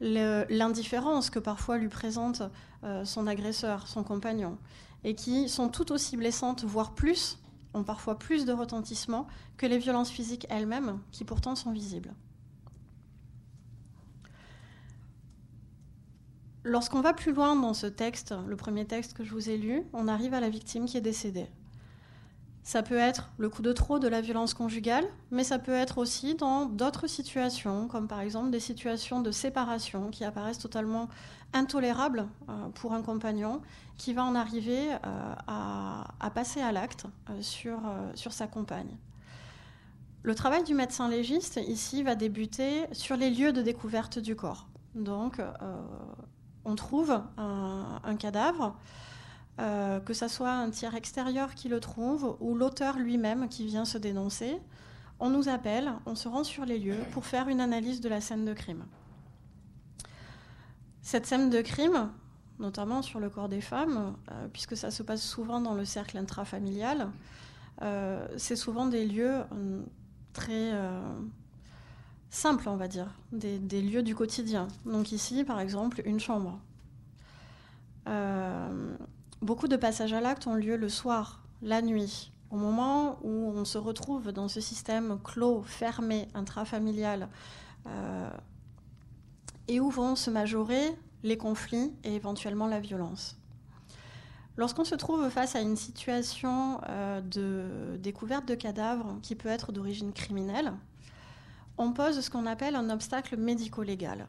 l'indifférence 0.00 1.30
que 1.30 1.38
parfois 1.38 1.78
lui 1.78 1.88
présente 1.88 2.42
euh, 2.84 3.04
son 3.04 3.26
agresseur, 3.26 3.86
son 3.88 4.02
compagnon, 4.02 4.58
et 5.04 5.14
qui 5.14 5.48
sont 5.48 5.68
tout 5.68 5.92
aussi 5.92 6.16
blessantes, 6.16 6.64
voire 6.64 6.92
plus, 6.92 7.38
ont 7.74 7.84
parfois 7.84 8.18
plus 8.18 8.44
de 8.44 8.52
retentissement 8.52 9.26
que 9.56 9.66
les 9.66 9.78
violences 9.78 10.10
physiques 10.10 10.46
elles-mêmes, 10.50 10.98
qui 11.12 11.24
pourtant 11.24 11.54
sont 11.54 11.72
visibles. 11.72 12.12
Lorsqu'on 16.68 17.00
va 17.00 17.12
plus 17.12 17.32
loin 17.32 17.54
dans 17.54 17.74
ce 17.74 17.86
texte, 17.86 18.34
le 18.48 18.56
premier 18.56 18.84
texte 18.86 19.12
que 19.12 19.22
je 19.22 19.30
vous 19.30 19.50
ai 19.50 19.56
lu, 19.56 19.84
on 19.92 20.08
arrive 20.08 20.34
à 20.34 20.40
la 20.40 20.48
victime 20.48 20.86
qui 20.86 20.96
est 20.96 21.00
décédée. 21.00 21.46
Ça 22.64 22.82
peut 22.82 22.96
être 22.96 23.30
le 23.38 23.48
coup 23.48 23.62
de 23.62 23.72
trop 23.72 24.00
de 24.00 24.08
la 24.08 24.20
violence 24.20 24.52
conjugale, 24.52 25.04
mais 25.30 25.44
ça 25.44 25.60
peut 25.60 25.70
être 25.70 25.98
aussi 25.98 26.34
dans 26.34 26.66
d'autres 26.66 27.06
situations, 27.06 27.86
comme 27.86 28.08
par 28.08 28.18
exemple 28.18 28.50
des 28.50 28.58
situations 28.58 29.20
de 29.20 29.30
séparation 29.30 30.10
qui 30.10 30.24
apparaissent 30.24 30.58
totalement 30.58 31.08
intolérables 31.52 32.26
euh, 32.48 32.68
pour 32.74 32.94
un 32.94 33.02
compagnon 33.02 33.62
qui 33.96 34.12
va 34.12 34.24
en 34.24 34.34
arriver 34.34 34.90
euh, 34.92 35.34
à, 35.46 36.30
passer 36.34 36.60
à 36.62 36.72
l'acte 36.72 37.06
euh, 37.30 37.42
sur, 37.42 38.32
sa 38.32 38.48
compagne. 38.48 38.98
Le 40.24 40.34
travail 40.34 40.64
du 40.64 40.74
médecin 40.74 41.08
légiste 41.08 41.60
ici 41.68 42.02
va 42.02 42.16
débuter 42.16 42.86
sur 42.90 43.16
les 43.16 43.30
lieux 43.30 43.52
de 43.52 43.62
découverte 43.62 44.18
du 44.18 44.34
corps. 44.34 44.66
Donc, 44.96 45.40
on 46.66 46.74
trouve 46.74 47.22
un 47.38 48.16
cadavre 48.18 48.76
euh, 49.58 50.00
que 50.00 50.12
ce 50.12 50.28
soit 50.28 50.52
un 50.52 50.68
tiers 50.68 50.94
extérieur 50.94 51.54
qui 51.54 51.70
le 51.70 51.80
trouve 51.80 52.36
ou 52.40 52.54
l'auteur 52.54 52.98
lui-même 52.98 53.48
qui 53.48 53.64
vient 53.64 53.86
se 53.86 53.96
dénoncer, 53.96 54.60
on 55.18 55.30
nous 55.30 55.48
appelle, 55.48 55.92
on 56.04 56.14
se 56.14 56.28
rend 56.28 56.44
sur 56.44 56.66
les 56.66 56.78
lieux 56.78 56.98
pour 57.12 57.24
faire 57.24 57.48
une 57.48 57.62
analyse 57.62 58.02
de 58.02 58.10
la 58.10 58.20
scène 58.20 58.44
de 58.44 58.52
crime. 58.52 58.84
Cette 61.00 61.24
scène 61.24 61.48
de 61.48 61.62
crime, 61.62 62.10
notamment 62.58 63.00
sur 63.00 63.18
le 63.18 63.30
corps 63.30 63.48
des 63.48 63.62
femmes, 63.62 64.14
euh, 64.30 64.46
puisque 64.52 64.76
ça 64.76 64.90
se 64.90 65.02
passe 65.02 65.22
souvent 65.22 65.62
dans 65.62 65.72
le 65.72 65.86
cercle 65.86 66.18
intrafamilial, 66.18 67.08
euh, 67.80 68.28
c'est 68.36 68.56
souvent 68.56 68.84
des 68.84 69.06
lieux 69.06 69.42
très 70.34 70.72
simples, 72.36 72.68
on 72.68 72.76
va 72.76 72.88
dire, 72.88 73.08
des, 73.32 73.82
lieux 73.82 74.02
du 74.02 74.14
quotidien. 74.14 74.68
Donc 74.84 75.12
ici, 75.12 75.44
par 75.44 75.60
exemple, 75.60 76.02
une 76.04 76.20
chambre. 76.20 76.60
Beaucoup 79.42 79.68
de 79.68 79.76
passages 79.76 80.12
à 80.14 80.20
l'acte 80.20 80.46
ont 80.46 80.54
lieu 80.54 80.76
le 80.76 80.88
soir, 80.88 81.42
la 81.60 81.82
nuit, 81.82 82.32
au 82.50 82.56
moment 82.56 83.18
où 83.22 83.52
on 83.54 83.64
se 83.64 83.76
retrouve 83.76 84.32
dans 84.32 84.48
ce 84.48 84.60
système 84.60 85.18
clos, 85.22 85.62
fermé, 85.62 86.28
intrafamilial, 86.34 87.28
euh, 87.86 88.30
et 89.68 89.78
où 89.78 89.90
vont 89.90 90.16
se 90.16 90.30
majorer 90.30 90.96
les 91.22 91.36
conflits 91.36 91.92
et 92.02 92.14
éventuellement 92.14 92.66
la 92.66 92.80
violence. 92.80 93.36
Lorsqu'on 94.56 94.84
se 94.84 94.94
trouve 94.94 95.28
face 95.28 95.54
à 95.54 95.60
une 95.60 95.76
situation 95.76 96.80
euh, 96.88 97.20
de 97.20 97.98
découverte 97.98 98.48
de 98.48 98.54
cadavres 98.54 99.18
qui 99.22 99.34
peut 99.34 99.50
être 99.50 99.70
d'origine 99.70 100.12
criminelle, 100.12 100.72
on 101.78 101.92
pose 101.92 102.20
ce 102.20 102.30
qu'on 102.30 102.46
appelle 102.46 102.76
un 102.76 102.90
obstacle 102.90 103.36
médico-légal. 103.36 104.26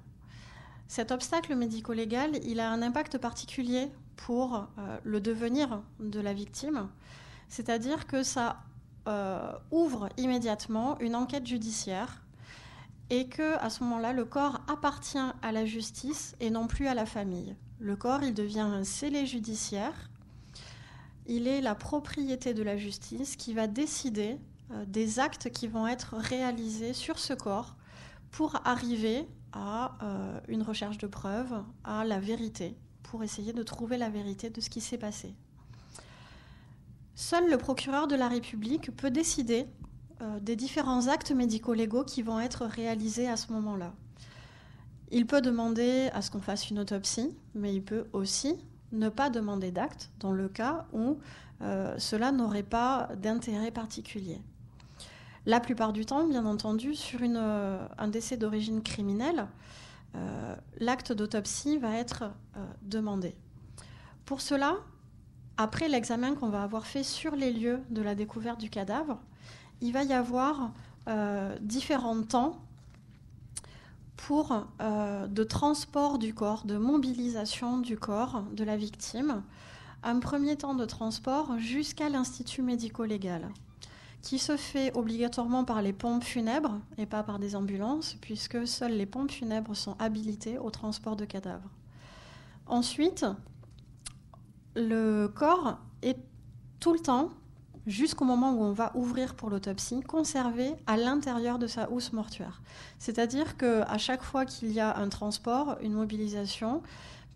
Cet 0.87 1.11
obstacle 1.11 1.55
médico-légal, 1.55 2.39
il 2.43 2.59
a 2.59 2.71
un 2.71 2.81
impact 2.81 3.17
particulier 3.17 3.89
pour 4.15 4.55
euh, 4.55 4.97
le 5.03 5.19
devenir 5.19 5.81
de 5.99 6.19
la 6.19 6.33
victime, 6.33 6.87
c'est-à-dire 7.49 8.07
que 8.07 8.23
ça 8.23 8.63
euh, 9.07 9.51
ouvre 9.71 10.09
immédiatement 10.17 10.97
une 10.99 11.15
enquête 11.15 11.45
judiciaire 11.45 12.23
et 13.09 13.27
que 13.27 13.57
à 13.59 13.69
ce 13.69 13.83
moment-là, 13.83 14.13
le 14.13 14.25
corps 14.25 14.61
appartient 14.67 15.17
à 15.41 15.51
la 15.51 15.65
justice 15.65 16.35
et 16.39 16.49
non 16.49 16.67
plus 16.67 16.87
à 16.87 16.93
la 16.93 17.05
famille. 17.05 17.55
Le 17.79 17.95
corps, 17.95 18.23
il 18.23 18.33
devient 18.33 18.59
un 18.61 18.83
scellé 18.83 19.25
judiciaire. 19.25 20.09
Il 21.25 21.47
est 21.47 21.61
la 21.61 21.75
propriété 21.75 22.53
de 22.53 22.63
la 22.63 22.75
justice 22.75 23.35
qui 23.35 23.53
va 23.53 23.67
décider 23.67 24.37
des 24.85 25.19
actes 25.19 25.49
qui 25.49 25.67
vont 25.67 25.87
être 25.87 26.15
réalisés 26.17 26.93
sur 26.93 27.19
ce 27.19 27.33
corps 27.33 27.75
pour 28.31 28.59
arriver 28.65 29.27
à 29.53 29.97
euh, 30.01 30.39
une 30.47 30.61
recherche 30.61 30.97
de 30.97 31.07
preuves, 31.07 31.63
à 31.83 32.05
la 32.05 32.19
vérité, 32.19 32.75
pour 33.03 33.23
essayer 33.23 33.53
de 33.53 33.63
trouver 33.63 33.97
la 33.97 34.09
vérité 34.09 34.49
de 34.49 34.61
ce 34.61 34.69
qui 34.69 34.81
s'est 34.81 34.97
passé. 34.97 35.33
Seul 37.15 37.49
le 37.49 37.57
procureur 37.57 38.07
de 38.07 38.15
la 38.15 38.27
République 38.27 38.95
peut 38.95 39.09
décider 39.09 39.65
euh, 40.21 40.39
des 40.39 40.55
différents 40.55 41.07
actes 41.07 41.31
médico-légaux 41.31 42.03
qui 42.03 42.21
vont 42.21 42.39
être 42.39 42.65
réalisés 42.65 43.27
à 43.27 43.37
ce 43.37 43.51
moment-là. 43.53 43.93
Il 45.09 45.25
peut 45.25 45.41
demander 45.41 46.09
à 46.13 46.21
ce 46.21 46.29
qu'on 46.29 46.41
fasse 46.41 46.69
une 46.69 46.79
autopsie, 46.79 47.35
mais 47.55 47.73
il 47.73 47.81
peut 47.81 48.07
aussi 48.11 48.55
ne 48.91 49.09
pas 49.09 49.29
demander 49.29 49.71
d'acte 49.71 50.11
dans 50.19 50.31
le 50.31 50.49
cas 50.49 50.85
où 50.93 51.17
cela 51.97 52.31
n'aurait 52.31 52.61
pas 52.61 53.09
d'intérêt 53.17 53.71
particulier. 53.71 54.39
La 55.47 55.61
plupart 55.61 55.93
du 55.93 56.05
temps, 56.05 56.27
bien 56.27 56.45
entendu, 56.45 56.93
sur 56.93 57.21
euh, 57.23 57.87
un 57.97 58.09
décès 58.09 58.35
d'origine 58.35 58.83
criminelle, 58.83 59.47
euh, 60.13 60.53
l'acte 60.81 61.13
d'autopsie 61.13 61.77
va 61.77 61.95
être 61.95 62.23
euh, 62.57 62.65
demandé. 62.81 63.33
Pour 64.25 64.41
cela, 64.41 64.75
après 65.55 65.87
l'examen 65.87 66.35
qu'on 66.35 66.49
va 66.49 66.63
avoir 66.63 66.85
fait 66.85 67.03
sur 67.03 67.37
les 67.37 67.53
lieux 67.53 67.79
de 67.91 68.01
la 68.01 68.13
découverte 68.13 68.59
du 68.59 68.69
cadavre, 68.69 69.21
il 69.79 69.93
va 69.93 70.03
y 70.03 70.11
avoir 70.11 70.71
différents 71.61 72.21
temps 72.23 72.59
pour 74.17 74.67
de 74.79 75.43
transport 75.45 76.19
du 76.19 76.33
corps, 76.33 76.65
de 76.65 76.77
mobilisation 76.77 77.77
du 77.77 77.97
corps 77.97 78.43
de 78.51 78.65
la 78.65 78.75
victime. 78.75 79.41
Un 80.03 80.19
premier 80.19 80.57
temps 80.57 80.75
de 80.75 80.83
transport 80.83 81.57
jusqu'à 81.57 82.09
l'institut 82.09 82.61
médico-légal 82.61 83.49
qui 84.21 84.39
se 84.39 84.57
fait 84.57 84.95
obligatoirement 84.97 85.63
par 85.63 85.81
les 85.81 85.93
pompes 85.93 86.23
funèbres 86.23 86.79
et 86.97 87.05
pas 87.05 87.23
par 87.23 87.39
des 87.39 87.55
ambulances, 87.55 88.17
puisque 88.21 88.67
seules 88.67 88.97
les 88.97 89.05
pompes 89.05 89.31
funèbres 89.31 89.75
sont 89.75 89.95
habilitées 89.99 90.57
au 90.57 90.69
transport 90.69 91.15
de 91.15 91.25
cadavres. 91.25 91.69
Ensuite, 92.65 93.25
le 94.75 95.27
corps 95.27 95.77
est 96.01 96.17
tout 96.79 96.93
le 96.93 96.99
temps, 96.99 97.29
jusqu'au 97.85 98.25
moment 98.25 98.51
où 98.51 98.61
on 98.61 98.73
va 98.73 98.91
ouvrir 98.95 99.35
pour 99.35 99.49
l'autopsie, 99.49 100.01
conservé 100.01 100.75
à 100.85 100.97
l'intérieur 100.97 101.57
de 101.57 101.67
sa 101.67 101.89
housse 101.89 102.11
mortuaire. 102.11 102.61
C'est-à-dire 102.99 103.55
qu'à 103.57 103.97
chaque 103.97 104.23
fois 104.23 104.45
qu'il 104.45 104.71
y 104.71 104.79
a 104.79 104.97
un 104.97 105.09
transport, 105.09 105.77
une 105.81 105.93
mobilisation, 105.93 106.83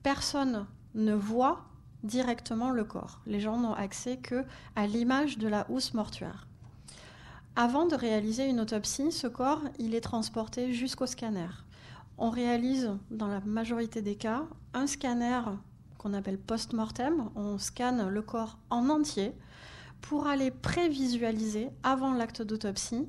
personne 0.03 0.65
ne 0.93 1.13
voit 1.13 1.63
directement 2.03 2.71
le 2.71 2.83
corps. 2.83 3.21
Les 3.25 3.39
gens 3.39 3.57
n'ont 3.57 3.73
accès 3.73 4.17
que 4.17 4.43
à 4.75 4.87
l'image 4.87 5.37
de 5.37 5.47
la 5.47 5.65
housse 5.69 5.93
mortuaire. 5.93 6.47
Avant 7.55 7.85
de 7.85 7.95
réaliser 7.95 8.47
une 8.47 8.61
autopsie, 8.61 9.11
ce 9.11 9.27
corps, 9.27 9.61
est 9.79 10.01
transporté 10.01 10.71
jusqu'au 10.73 11.05
scanner. 11.05 11.49
On 12.17 12.29
réalise, 12.29 12.91
dans 13.09 13.27
la 13.27 13.41
majorité 13.41 14.01
des 14.01 14.15
cas, 14.15 14.43
un 14.73 14.87
scanner 14.87 15.41
qu'on 15.97 16.13
appelle 16.13 16.37
post-mortem. 16.37 17.29
On 17.35 17.57
scanne 17.57 18.07
le 18.07 18.21
corps 18.21 18.57
en 18.69 18.89
entier 18.89 19.33
pour 20.01 20.27
aller 20.27 20.49
prévisualiser, 20.49 21.69
avant 21.83 22.13
l'acte 22.13 22.41
d'autopsie, 22.41 23.07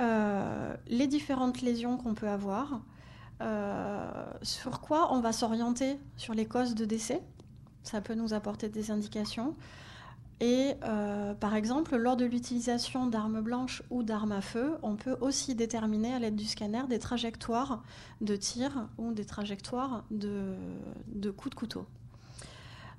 euh, 0.00 0.74
les 0.88 1.06
différentes 1.06 1.60
lésions 1.60 1.96
qu'on 1.96 2.14
peut 2.14 2.28
avoir, 2.28 2.80
euh, 3.40 4.24
sur 4.42 4.80
quoi 4.80 5.12
on 5.12 5.20
va 5.20 5.32
s'orienter 5.32 5.98
sur 6.16 6.34
les 6.34 6.46
causes 6.46 6.74
de 6.74 6.84
décès. 6.84 7.22
Ça 7.82 8.00
peut 8.00 8.14
nous 8.14 8.32
apporter 8.32 8.68
des 8.68 8.90
indications. 8.90 9.54
Et 10.40 10.74
euh, 10.82 11.32
par 11.34 11.54
exemple, 11.54 11.96
lors 11.96 12.16
de 12.16 12.24
l'utilisation 12.24 13.06
d'armes 13.06 13.40
blanches 13.40 13.82
ou 13.90 14.02
d'armes 14.02 14.32
à 14.32 14.40
feu, 14.40 14.76
on 14.82 14.96
peut 14.96 15.16
aussi 15.20 15.54
déterminer 15.54 16.12
à 16.12 16.18
l'aide 16.18 16.34
du 16.34 16.44
scanner 16.44 16.82
des 16.88 16.98
trajectoires 16.98 17.82
de 18.20 18.34
tir 18.34 18.88
ou 18.98 19.12
des 19.12 19.24
trajectoires 19.24 20.04
de, 20.10 20.56
coups 21.30 21.50
de 21.50 21.54
couteau. 21.54 21.86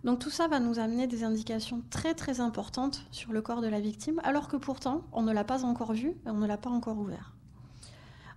Donc 0.05 0.19
tout 0.19 0.29
ça 0.29 0.47
va 0.47 0.59
nous 0.59 0.79
amener 0.79 1.07
des 1.07 1.23
indications 1.23 1.81
très 1.89 2.13
très 2.13 2.39
importantes 2.39 3.05
sur 3.11 3.33
le 3.33 3.41
corps 3.41 3.61
de 3.61 3.67
la 3.67 3.79
victime, 3.79 4.21
alors 4.23 4.47
que 4.47 4.55
pourtant 4.55 5.01
on 5.11 5.23
ne 5.23 5.33
l'a 5.33 5.43
pas 5.43 5.65
encore 5.65 5.93
vu 5.93 6.09
et 6.09 6.29
on 6.29 6.37
ne 6.37 6.47
l'a 6.47 6.57
pas 6.57 6.69
encore 6.69 6.97
ouvert. 6.99 7.33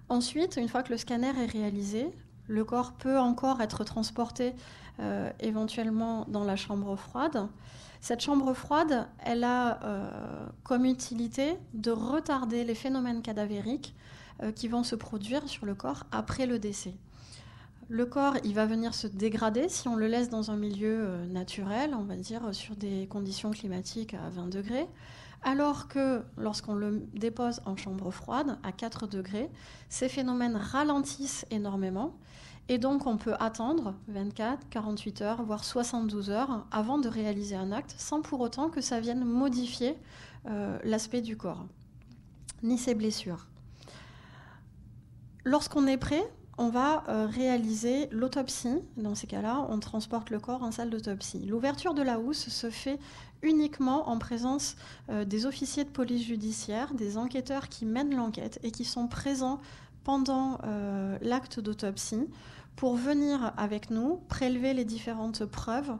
Ensuite, 0.09 0.57
une 0.57 0.69
fois 0.69 0.83
que 0.83 0.91
le 0.91 0.97
scanner 0.97 1.29
est 1.29 1.47
réalisé, 1.47 2.11
le 2.47 2.65
corps 2.65 2.93
peut 2.93 3.19
encore 3.19 3.61
être 3.61 3.85
transporté 3.85 4.55
euh, 5.01 5.31
éventuellement 5.39 6.25
dans 6.29 6.45
la 6.45 6.57
chambre 6.57 6.97
froide. 6.97 7.49
Cette 8.01 8.21
chambre 8.21 8.55
froide, 8.55 9.09
elle 9.25 9.45
a 9.45 9.83
euh, 9.83 10.47
comme 10.63 10.85
utilité 10.85 11.59
de 11.75 11.91
retarder 11.91 12.65
les 12.65 12.75
phénomènes 12.75 13.23
cadavériques 13.23 13.95
euh, 14.43 14.53
qui 14.53 14.69
vont 14.69 14.85
se 14.85 14.95
produire 14.95 15.49
sur 15.49 15.67
le 15.67 15.75
corps 15.75 16.05
après 16.13 16.47
le 16.47 16.59
décès. 16.59 16.95
Le 17.89 18.07
corps, 18.07 18.35
il 18.45 18.55
va 18.55 18.67
venir 18.67 18.95
se 18.95 19.07
dégrader 19.07 19.69
si 19.69 19.89
on 19.89 19.97
le 19.97 20.07
laisse 20.07 20.29
dans 20.29 20.51
un 20.51 20.57
milieu 20.57 20.99
euh, 21.01 21.27
naturel, 21.27 21.95
on 21.95 22.05
va 22.05 22.17
dire 22.17 22.55
sur 22.55 22.77
des 22.77 23.07
conditions 23.09 23.51
climatiques 23.51 24.15
à 24.15 24.29
20 24.31 24.49
degrés, 24.49 24.87
alors 25.43 25.89
que 25.89 26.23
lorsqu'on 26.37 26.75
le 26.75 27.07
dépose 27.15 27.61
en 27.65 27.77
chambre 27.77 28.11
froide 28.11 28.59
à 28.63 28.73
4 28.73 29.07
degrés, 29.07 29.51
ces 29.89 30.09
phénomènes 30.09 30.57
ralentissent 30.57 31.47
énormément 31.51 32.15
et 32.69 32.77
donc, 32.77 33.07
on 33.07 33.17
peut 33.17 33.35
attendre 33.41 33.95
24, 34.09 34.69
48 34.69 35.23
heures, 35.23 35.43
voire 35.43 35.65
72 35.65 36.29
heures 36.29 36.67
avant 36.71 36.99
de 36.99 37.09
réaliser 37.09 37.57
un 37.57 37.73
acte, 37.73 37.95
sans 37.97 38.21
pour 38.21 38.41
autant 38.41 38.69
que 38.69 38.83
ça 38.83 39.01
vienne 39.01 39.25
modifier 39.25 39.97
euh, 40.47 40.79
l'aspect 40.85 41.23
du 41.23 41.37
corps, 41.37 41.65
ni 42.63 42.77
ses 42.77 42.95
blessures. 42.95 43.47
Lorsqu'on 45.45 45.87
est 45.87 45.97
prêt, 45.97 46.23
on 46.59 46.69
va 46.69 47.05
euh, 47.09 47.27
réaliser 47.27 48.09
l'autopsie. 48.11 48.83
Dans 48.99 49.15
ces 49.15 49.27
cas-là, 49.27 49.67
on 49.71 49.79
transporte 49.79 50.29
le 50.29 50.39
corps 50.39 50.63
en 50.63 50.71
salle 50.71 50.91
d'autopsie. 50.91 51.47
L'ouverture 51.47 51.95
de 51.95 52.03
la 52.03 52.19
housse 52.19 52.49
se 52.49 52.69
fait 52.69 52.99
uniquement 53.41 54.11
en 54.11 54.19
présence 54.19 54.77
euh, 55.09 55.25
des 55.25 55.47
officiers 55.47 55.85
de 55.85 55.91
police 55.91 56.27
judiciaire, 56.27 56.93
des 56.93 57.17
enquêteurs 57.17 57.71
qui 57.71 57.87
mènent 57.87 58.15
l'enquête 58.15 58.59
et 58.63 58.73
qui 58.73 58.85
sont 58.85 59.09
présents 59.09 59.59
pendant 60.05 60.59
l'acte 61.21 61.61
d'autopsie 61.61 62.29
pour 62.79 62.95
venir 62.95 63.53
avec 63.57 63.91
nous 63.91 64.19
prélever 64.29 64.73
les 64.73 64.85
différentes 64.85 65.45
preuves 65.45 65.97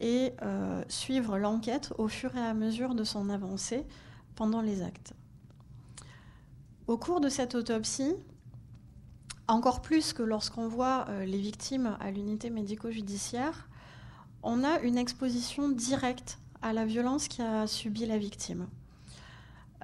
et 0.00 0.32
euh, 0.40 0.82
suivre 0.88 1.36
l'enquête 1.36 1.92
au 1.98 2.08
fur 2.08 2.34
et 2.34 2.40
à 2.40 2.54
mesure 2.54 2.94
de 2.94 3.04
son 3.04 3.28
avancée 3.28 3.84
pendant 4.34 4.62
les 4.62 4.80
actes. 4.80 5.12
Au 6.86 6.96
cours 6.96 7.20
de 7.20 7.28
cette 7.28 7.54
autopsie, 7.54 8.14
encore 9.46 9.82
plus 9.82 10.14
que 10.14 10.22
lorsqu'on 10.22 10.68
voit 10.68 11.04
euh, 11.10 11.26
les 11.26 11.38
victimes 11.38 11.98
à 12.00 12.10
l'unité 12.10 12.48
médico-judiciaire, 12.48 13.68
on 14.42 14.64
a 14.64 14.80
une 14.80 14.96
exposition 14.96 15.68
directe 15.68 16.38
à 16.62 16.72
la 16.72 16.86
violence 16.86 17.28
qu'a 17.28 17.66
subie 17.66 18.06
la 18.06 18.16
victime. 18.16 18.68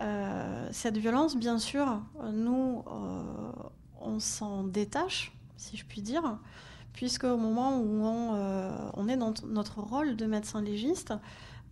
Euh, 0.00 0.66
cette 0.72 0.96
violence, 0.96 1.36
bien 1.36 1.58
sûr, 1.58 2.00
nous, 2.32 2.84
on 4.00 4.18
s'en 4.18 4.62
détache 4.62 5.37
si 5.58 5.76
je 5.76 5.84
puis 5.84 6.00
dire, 6.00 6.38
puisque 6.94 7.24
au 7.24 7.36
moment 7.36 7.78
où 7.78 8.04
on, 8.04 8.34
euh, 8.34 9.08
est 9.08 9.16
dans 9.16 9.34
notre 9.46 9.80
rôle 9.80 10.16
de 10.16 10.26
médecin 10.26 10.62
légiste, 10.62 11.12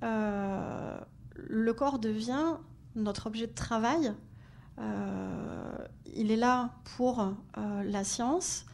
euh, 0.03 0.99
le 1.35 1.73
corps 1.73 1.99
devient 1.99 2.57
notre 2.95 3.29
objet 3.29 3.47
de 3.47 3.55
travail. 3.55 4.13
Euh, 4.79 5.79
il 6.15 6.31
est 6.31 6.37
là 6.37 6.75
pour 6.97 7.35
la 7.57 8.05
science, 8.05 8.67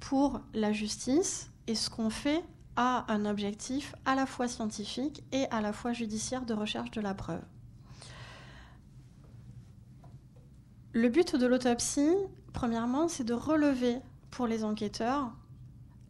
pour 0.00 0.40
la 0.52 0.72
justice, 0.72 1.50
et 1.66 1.74
ce 1.74 1.90
qu'on 1.90 2.10
fait 2.10 2.44
a 2.76 3.04
un 3.12 3.24
objectif 3.24 3.94
à 4.04 4.14
la 4.14 4.26
fois 4.26 4.48
scientifique 4.48 5.22
et 5.32 5.46
à 5.50 5.60
la 5.60 5.72
fois 5.72 5.92
judiciaire 5.92 6.44
de 6.44 6.54
recherche 6.54 6.90
de 6.90 7.00
la 7.00 7.14
preuve. 7.14 7.42
Le 10.92 11.08
but 11.08 11.36
de 11.36 11.46
l'autopsie, 11.46 12.14
premièrement, 12.52 13.08
c'est 13.08 13.24
de 13.24 13.34
relever 13.34 14.00
pour 14.34 14.46
les 14.48 14.64
enquêteurs 14.64 15.30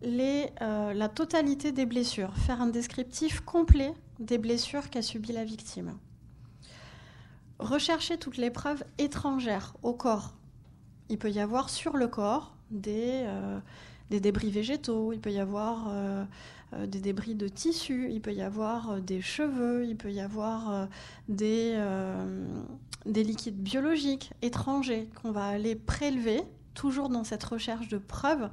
euh, 0.02 0.93
la 0.93 1.09
totalité 1.09 1.73
des 1.73 1.87
blessures, 1.87 2.35
faire 2.37 2.61
un 2.61 2.66
descriptif 2.66 3.40
complet 3.40 3.93
des 4.19 4.38
blessures 4.38 4.90
qu'a 4.90 5.02
subies 5.02 5.33
la 5.33 5.45
victime. 5.45 5.99
Rechercher 7.59 8.19
toutes 8.19 8.38
les 8.38 8.50
preuves 8.50 8.85
étrangères 8.99 9.75
au 9.83 9.93
corps. 9.93 10.35
il 11.11 11.19
peut 11.19 11.31
y 11.31 11.40
avoir 11.40 11.71
sur 11.71 11.97
le 11.97 12.09
corps 12.09 12.54
des, 12.71 13.26
des 14.11 14.21
débris 14.21 14.50
végétaux, 14.50 15.12
il 15.12 15.21
peut 15.21 15.33
y 15.33 15.38
avoir 15.38 15.90
des 16.73 17.00
débris 17.00 17.35
de 17.35 17.49
tissu, 17.49 18.11
il 18.11 18.21
peut 18.21 18.35
y 18.35 18.43
avoir 18.43 19.00
des 19.00 19.21
cheveux, 19.21 19.87
il 19.87 19.97
peut 19.97 20.12
y 20.12 20.21
avoir 20.21 20.88
des 21.28 21.78
liquides 23.07 23.62
biologiques 23.62 24.33
étrangers 24.43 25.09
qu'on 25.23 25.31
va 25.31 25.47
aller 25.47 25.76
prélever, 25.76 26.43
toujours 26.75 27.09
dans 27.09 27.25
cette 27.25 27.45
recherche 27.45 27.88
de 27.88 27.99
preuves 27.99 28.50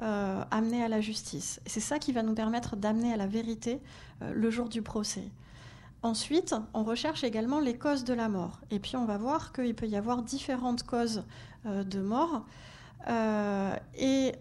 euh, 0.00 0.44
amener 0.52 0.84
à 0.84 0.86
la 0.86 1.00
justice. 1.00 1.60
C'est 1.66 1.80
ça 1.80 1.98
qui 1.98 2.12
va 2.12 2.22
nous 2.22 2.34
permettre 2.34 2.76
d'amener 2.76 3.12
à 3.12 3.16
la 3.16 3.26
vérité 3.26 3.80
euh, 4.22 4.32
le 4.32 4.48
jour 4.48 4.68
du 4.68 4.80
procès. 4.80 5.24
Ensuite, 6.02 6.54
on 6.72 6.84
recherche 6.84 7.24
également 7.24 7.58
les 7.58 7.76
causes 7.76 8.04
de 8.04 8.14
la 8.14 8.28
mort. 8.28 8.60
Et 8.70 8.78
puis 8.78 8.94
on 8.94 9.06
va 9.06 9.18
voir 9.18 9.52
qu'il 9.52 9.74
peut 9.74 9.88
y 9.88 9.96
avoir 9.96 10.22
différentes 10.22 10.84
causes 10.84 11.24
euh, 11.66 11.82
de 11.82 12.00
mort. 12.00 12.46
et 13.96 14.32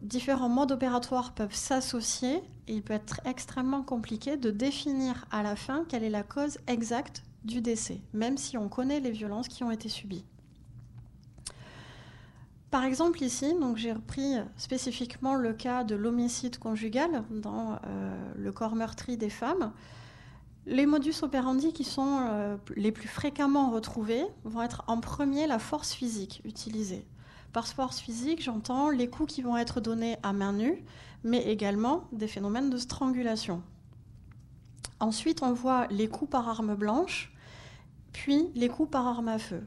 différents 0.00 0.48
modes 0.48 0.72
opératoires 0.72 1.32
peuvent 1.32 1.54
s'associer. 1.54 2.36
Et 2.66 2.74
il 2.76 2.82
peut 2.82 2.94
être 2.94 3.20
extrêmement 3.26 3.82
compliqué 3.82 4.38
de 4.38 4.50
définir 4.50 5.26
à 5.30 5.42
la 5.42 5.56
fin 5.56 5.84
quelle 5.88 6.04
est 6.04 6.10
la 6.10 6.22
cause 6.22 6.56
exacte 6.68 7.22
du 7.44 7.60
décès, 7.60 8.00
même 8.14 8.38
si 8.38 8.56
on 8.56 8.68
connaît 8.68 9.00
les 9.00 9.10
violences 9.10 9.48
qui 9.48 9.64
ont 9.64 9.70
été 9.70 9.88
subies. 9.88 10.24
Par 12.72 12.84
exemple, 12.84 13.22
ici, 13.22 13.54
j'ai 13.76 13.92
repris 13.92 14.36
spécifiquement 14.56 15.34
le 15.34 15.52
cas 15.52 15.84
de 15.84 15.94
l'homicide 15.94 16.58
conjugal 16.58 17.22
dans 17.28 17.78
euh, 17.84 18.32
le 18.34 18.50
corps 18.50 18.74
meurtri 18.76 19.18
des 19.18 19.28
femmes. 19.28 19.74
Les 20.64 20.86
modus 20.86 21.16
operandi 21.20 21.74
qui 21.74 21.84
sont 21.84 22.26
euh, 22.30 22.56
les 22.74 22.90
plus 22.90 23.08
fréquemment 23.08 23.70
retrouvés 23.70 24.24
vont 24.44 24.62
être 24.62 24.84
en 24.86 25.00
premier 25.00 25.46
la 25.46 25.58
force 25.58 25.92
physique 25.92 26.40
utilisée. 26.46 27.06
Par 27.52 27.66
force 27.66 28.00
physique, 28.00 28.42
j'entends 28.42 28.88
les 28.88 29.10
coups 29.10 29.34
qui 29.34 29.42
vont 29.42 29.58
être 29.58 29.82
donnés 29.82 30.16
à 30.22 30.32
main 30.32 30.54
nue, 30.54 30.82
mais 31.24 31.42
également 31.42 32.04
des 32.10 32.26
phénomènes 32.26 32.70
de 32.70 32.78
strangulation. 32.78 33.62
Ensuite, 34.98 35.42
on 35.42 35.52
voit 35.52 35.88
les 35.88 36.08
coups 36.08 36.30
par 36.30 36.48
arme 36.48 36.74
blanche, 36.74 37.34
puis 38.14 38.48
les 38.54 38.70
coups 38.70 38.90
par 38.90 39.06
arme 39.06 39.28
à 39.28 39.38
feu. 39.38 39.62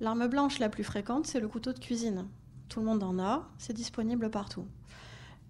L'arme 0.00 0.26
blanche 0.26 0.58
la 0.58 0.70
plus 0.70 0.84
fréquente, 0.84 1.26
c'est 1.26 1.40
le 1.40 1.48
couteau 1.48 1.74
de 1.74 1.78
cuisine. 1.78 2.26
Tout 2.68 2.80
le 2.80 2.86
monde 2.86 3.02
en 3.02 3.18
a, 3.18 3.48
c'est 3.58 3.72
disponible 3.72 4.30
partout. 4.30 4.66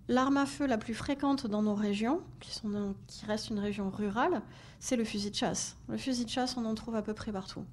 L'arme 0.08 0.36
à 0.36 0.46
feu 0.46 0.66
la 0.66 0.78
plus 0.78 0.94
fréquente 0.94 1.46
dans 1.46 1.62
nos 1.62 1.74
régions, 1.74 2.20
qui, 2.38 2.52
sont, 2.52 2.94
reste 3.26 3.50
une 3.50 3.58
région 3.58 3.90
rurale, 3.90 4.42
c'est 4.78 4.96
le 4.96 5.04
fusil 5.04 5.30
de 5.30 5.34
chasse. 5.34 5.76
Le 5.88 5.96
fusil 5.96 6.24
de 6.24 6.30
chasse, 6.30 6.56
on 6.56 6.64
en 6.64 6.74
trouve 6.74 6.94
à 6.94 7.02
peu 7.02 7.12
près 7.12 7.32
partout. 7.32 7.64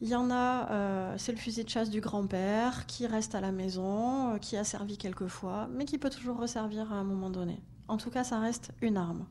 Il 0.00 0.08
y 0.08 0.16
en 0.16 0.30
a, 0.30 0.70
euh, 0.70 1.14
c'est 1.18 1.32
le 1.32 1.38
fusil 1.38 1.64
de 1.64 1.68
chasse 1.68 1.90
du 1.90 2.00
grand-père 2.00 2.86
qui 2.86 3.06
reste 3.06 3.34
à 3.34 3.40
la 3.40 3.52
maison, 3.52 4.34
euh, 4.34 4.38
qui 4.38 4.56
a 4.56 4.64
servi 4.64 4.96
quelquefois, 4.96 5.68
mais 5.72 5.84
qui 5.84 5.98
peut 5.98 6.10
toujours 6.10 6.38
resservir 6.38 6.90
à 6.92 6.96
un 6.96 7.04
moment 7.04 7.30
donné. 7.30 7.60
En 7.88 7.96
tout 7.98 8.10
cas, 8.10 8.24
ça 8.24 8.38
reste 8.38 8.72
une 8.80 8.96
arme. 8.96 9.26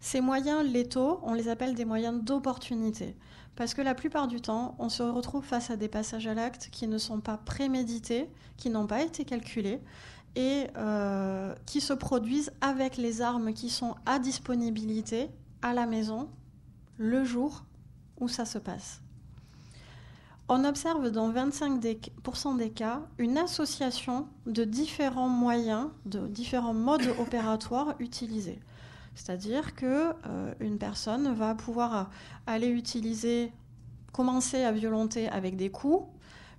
Ces 0.00 0.20
moyens 0.20 0.64
létaux, 0.64 1.20
on 1.22 1.34
les 1.34 1.48
appelle 1.48 1.74
des 1.74 1.84
moyens 1.84 2.22
d'opportunité. 2.22 3.16
Parce 3.56 3.72
que 3.72 3.80
la 3.80 3.94
plupart 3.94 4.28
du 4.28 4.40
temps, 4.42 4.76
on 4.78 4.90
se 4.90 5.02
retrouve 5.02 5.42
face 5.42 5.70
à 5.70 5.76
des 5.76 5.88
passages 5.88 6.26
à 6.26 6.34
l'acte 6.34 6.68
qui 6.70 6.86
ne 6.86 6.98
sont 6.98 7.20
pas 7.20 7.38
prémédités, 7.38 8.28
qui 8.58 8.68
n'ont 8.68 8.86
pas 8.86 9.02
été 9.02 9.24
calculés 9.24 9.80
et 10.36 10.66
euh, 10.76 11.54
qui 11.64 11.80
se 11.80 11.94
produisent 11.94 12.52
avec 12.60 12.98
les 12.98 13.22
armes 13.22 13.54
qui 13.54 13.70
sont 13.70 13.94
à 14.04 14.18
disponibilité 14.18 15.30
à 15.62 15.72
la 15.72 15.86
maison 15.86 16.28
le 16.98 17.24
jour 17.24 17.64
où 18.20 18.28
ça 18.28 18.44
se 18.44 18.58
passe. 18.58 19.00
On 20.48 20.64
observe 20.64 21.10
dans 21.10 21.32
25% 21.32 22.56
des 22.58 22.70
cas 22.70 23.00
une 23.18 23.38
association 23.38 24.28
de 24.46 24.64
différents 24.64 25.28
moyens, 25.28 25.88
de 26.04 26.28
différents 26.28 26.74
modes 26.74 27.08
opératoires 27.18 27.96
utilisés. 27.98 28.60
C'est-à-dire 29.16 29.74
que 29.74 30.12
euh, 30.26 30.54
une 30.60 30.78
personne 30.78 31.34
va 31.34 31.54
pouvoir 31.54 32.10
aller 32.46 32.68
utiliser, 32.68 33.50
commencer 34.12 34.62
à 34.62 34.72
violenter 34.72 35.28
avec 35.28 35.56
des 35.56 35.70
coups, 35.70 36.06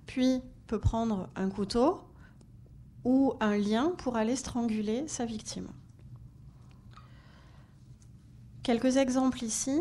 puis 0.06 0.42
peut 0.66 0.80
prendre 0.80 1.28
un 1.36 1.48
couteau 1.50 2.00
ou 3.04 3.34
un 3.40 3.56
lien 3.56 3.92
pour 3.96 4.16
aller 4.16 4.34
stranguler 4.34 5.06
sa 5.06 5.24
victime. 5.24 5.68
Quelques 8.64 8.96
exemples 8.96 9.44
ici. 9.44 9.80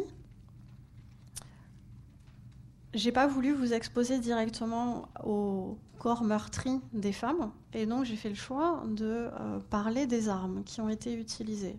J'ai 2.94 3.12
pas 3.12 3.28
voulu 3.28 3.54
vous 3.54 3.74
exposer 3.74 4.20
directement 4.20 5.10
au 5.24 5.78
corps 6.00 6.24
meurtri 6.24 6.80
des 6.94 7.12
femmes, 7.12 7.52
et 7.74 7.86
donc 7.86 8.06
j'ai 8.06 8.16
fait 8.16 8.30
le 8.30 8.36
choix 8.36 8.84
de 8.88 9.30
euh, 9.34 9.60
parler 9.72 10.08
des 10.08 10.30
armes 10.30 10.63
qui 10.63 10.80
ont 10.80 10.90
été 10.90 11.13
utilisées. 11.13 11.78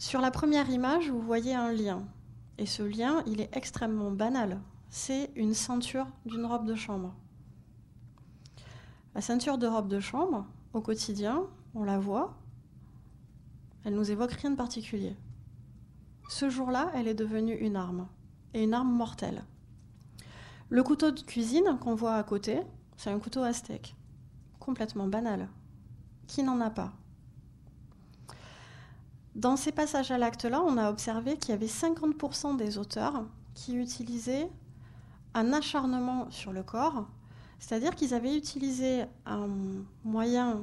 Sur 0.00 0.22
la 0.22 0.30
première 0.30 0.70
image, 0.70 1.10
vous 1.10 1.20
voyez 1.20 1.54
un 1.54 1.72
lien. 1.72 2.02
Et 2.56 2.64
ce 2.64 2.82
lien, 2.82 3.22
il 3.26 3.42
est 3.42 3.54
extrêmement 3.54 4.10
banal. 4.10 4.58
C'est 4.88 5.30
une 5.36 5.52
ceinture 5.52 6.06
d'une 6.24 6.46
robe 6.46 6.64
de 6.64 6.74
chambre. 6.74 7.14
La 9.14 9.20
ceinture 9.20 9.58
de 9.58 9.66
robe 9.66 9.88
de 9.88 10.00
chambre, 10.00 10.46
au 10.72 10.80
quotidien, 10.80 11.42
on 11.74 11.84
la 11.84 11.98
voit, 11.98 12.34
elle 13.84 13.94
nous 13.94 14.10
évoque 14.10 14.32
rien 14.32 14.52
de 14.52 14.56
particulier. 14.56 15.14
Ce 16.30 16.48
jour-là, 16.48 16.90
elle 16.94 17.06
est 17.06 17.12
devenue 17.12 17.56
une 17.56 17.76
arme, 17.76 18.08
et 18.54 18.64
une 18.64 18.72
arme 18.72 18.90
mortelle. 18.90 19.44
Le 20.70 20.82
couteau 20.82 21.10
de 21.10 21.20
cuisine 21.20 21.76
qu'on 21.78 21.94
voit 21.94 22.14
à 22.14 22.22
côté, 22.22 22.62
c'est 22.96 23.10
un 23.10 23.18
couteau 23.18 23.44
steak, 23.52 23.94
complètement 24.60 25.08
banal. 25.08 25.50
Qui 26.26 26.42
n'en 26.42 26.62
a 26.62 26.70
pas? 26.70 26.94
Dans 29.34 29.56
ces 29.56 29.72
passages 29.72 30.10
à 30.10 30.18
l'acte-là, 30.18 30.62
on 30.62 30.76
a 30.76 30.90
observé 30.90 31.36
qu'il 31.36 31.50
y 31.50 31.52
avait 31.52 31.66
50% 31.66 32.56
des 32.56 32.78
auteurs 32.78 33.24
qui 33.54 33.76
utilisaient 33.76 34.50
un 35.34 35.52
acharnement 35.52 36.30
sur 36.30 36.52
le 36.52 36.62
corps, 36.62 37.06
c'est-à-dire 37.58 37.94
qu'ils 37.94 38.14
avaient 38.14 38.36
utilisé 38.36 39.04
un 39.26 39.48
moyen, 40.04 40.62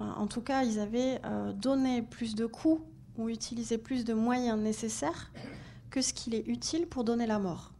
en 0.00 0.26
tout 0.26 0.42
cas, 0.42 0.62
ils 0.62 0.78
avaient 0.78 1.20
euh, 1.24 1.52
donné 1.52 2.02
plus 2.02 2.34
de 2.34 2.46
coups 2.46 2.80
ou 3.16 3.28
utilisé 3.28 3.78
plus 3.78 4.04
de 4.04 4.14
moyens 4.14 4.58
nécessaires 4.58 5.32
que 5.90 6.02
ce 6.02 6.12
qu'il 6.12 6.34
est 6.34 6.46
utile 6.46 6.86
pour 6.86 7.02
donner 7.02 7.26
la 7.26 7.38
mort. 7.38 7.72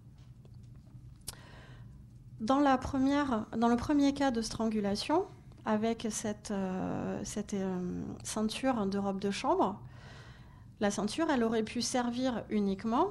Dans, 2.40 2.59
le 2.61 3.76
premier 3.76 4.14
cas 4.14 4.31
de 4.31 4.42
strangulation, 4.42 5.26
avec 5.64 6.07
cette, 6.11 6.50
euh, 6.50 7.22
euh, 7.52 8.02
ceinture 8.22 8.87
de 8.87 8.98
robe 8.98 9.20
de 9.20 9.31
chambre, 9.31 9.81
la 10.80 10.90
ceinture, 10.90 11.26
elle 11.30 11.42
aurait 11.42 11.64
pu 11.64 11.82
servir 11.82 12.44
uniquement 12.50 13.08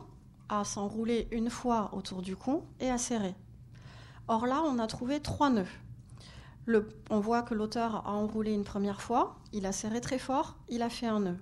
à 0.49 0.63
s'enrouler 0.63 1.27
une 1.31 1.49
fois 1.49 1.89
autour 1.93 2.21
du 2.21 2.35
cou 2.35 2.63
et 2.79 2.89
à 2.89 2.97
serrer. 2.97 3.35
Or 4.29 4.45
là, 4.45 4.63
on 4.65 4.79
a 4.79 4.87
trouvé 4.87 5.19
trois 5.19 5.49
nœuds. 5.49 5.65
on 7.09 7.19
voit 7.19 7.41
que 7.41 7.53
l'auteur 7.53 8.07
a 8.07 8.11
enroulé 8.11 8.53
une 8.53 8.63
première 8.63 9.01
fois, 9.01 9.37
il 9.51 9.65
a 9.65 9.71
serré 9.71 9.99
très 9.99 10.19
fort, 10.19 10.57
il 10.69 10.81
a 10.81 10.89
fait 10.89 11.07
un 11.07 11.19
nœud. 11.19 11.37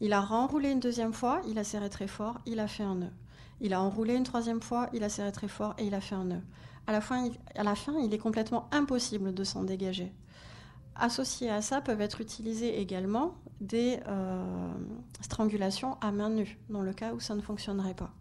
Il 0.00 0.12
a 0.12 0.20
renroulé 0.20 0.70
une 0.70 0.80
deuxième 0.80 1.12
fois, 1.12 1.40
il 1.46 1.58
a 1.58 1.64
serré 1.64 1.90
très 1.90 2.08
fort, 2.08 2.38
il 2.44 2.60
a 2.60 2.66
fait 2.66 2.82
un 2.82 2.96
nœud. 2.96 3.12
Il 3.60 3.72
a 3.72 3.80
enroulé 3.80 4.14
une 4.14 4.24
troisième 4.24 4.60
fois, 4.60 4.90
il 4.92 5.02
a 5.04 5.08
serré 5.08 5.32
très 5.32 5.48
fort 5.48 5.74
et 5.78 5.86
il 5.86 5.94
a 5.94 6.00
fait 6.00 6.14
un 6.14 6.24
nœud. 6.24 6.42
À 6.86 6.92
la 6.92 7.00
fin, 7.00 7.30
à 7.54 7.62
la 7.62 7.74
fin 7.74 7.98
il 8.00 8.12
est 8.12 8.18
complètement 8.18 8.68
impossible 8.72 9.32
de 9.32 9.44
s'en 9.44 9.64
dégager. 9.64 10.12
Associés 10.94 11.50
à 11.50 11.62
ça 11.62 11.80
peuvent 11.80 12.00
être 12.00 12.20
utilisés 12.20 12.80
également 12.80 13.34
des 13.60 14.00
euh, 14.06 14.72
strangulations 15.20 15.96
à 16.00 16.12
main 16.12 16.30
nue, 16.30 16.58
dans 16.68 16.82
le 16.82 16.92
cas 16.92 17.12
où 17.12 17.20
ça 17.20 17.34
ne 17.34 17.40
fonctionnerait 17.40 17.94
pas. 17.94 18.12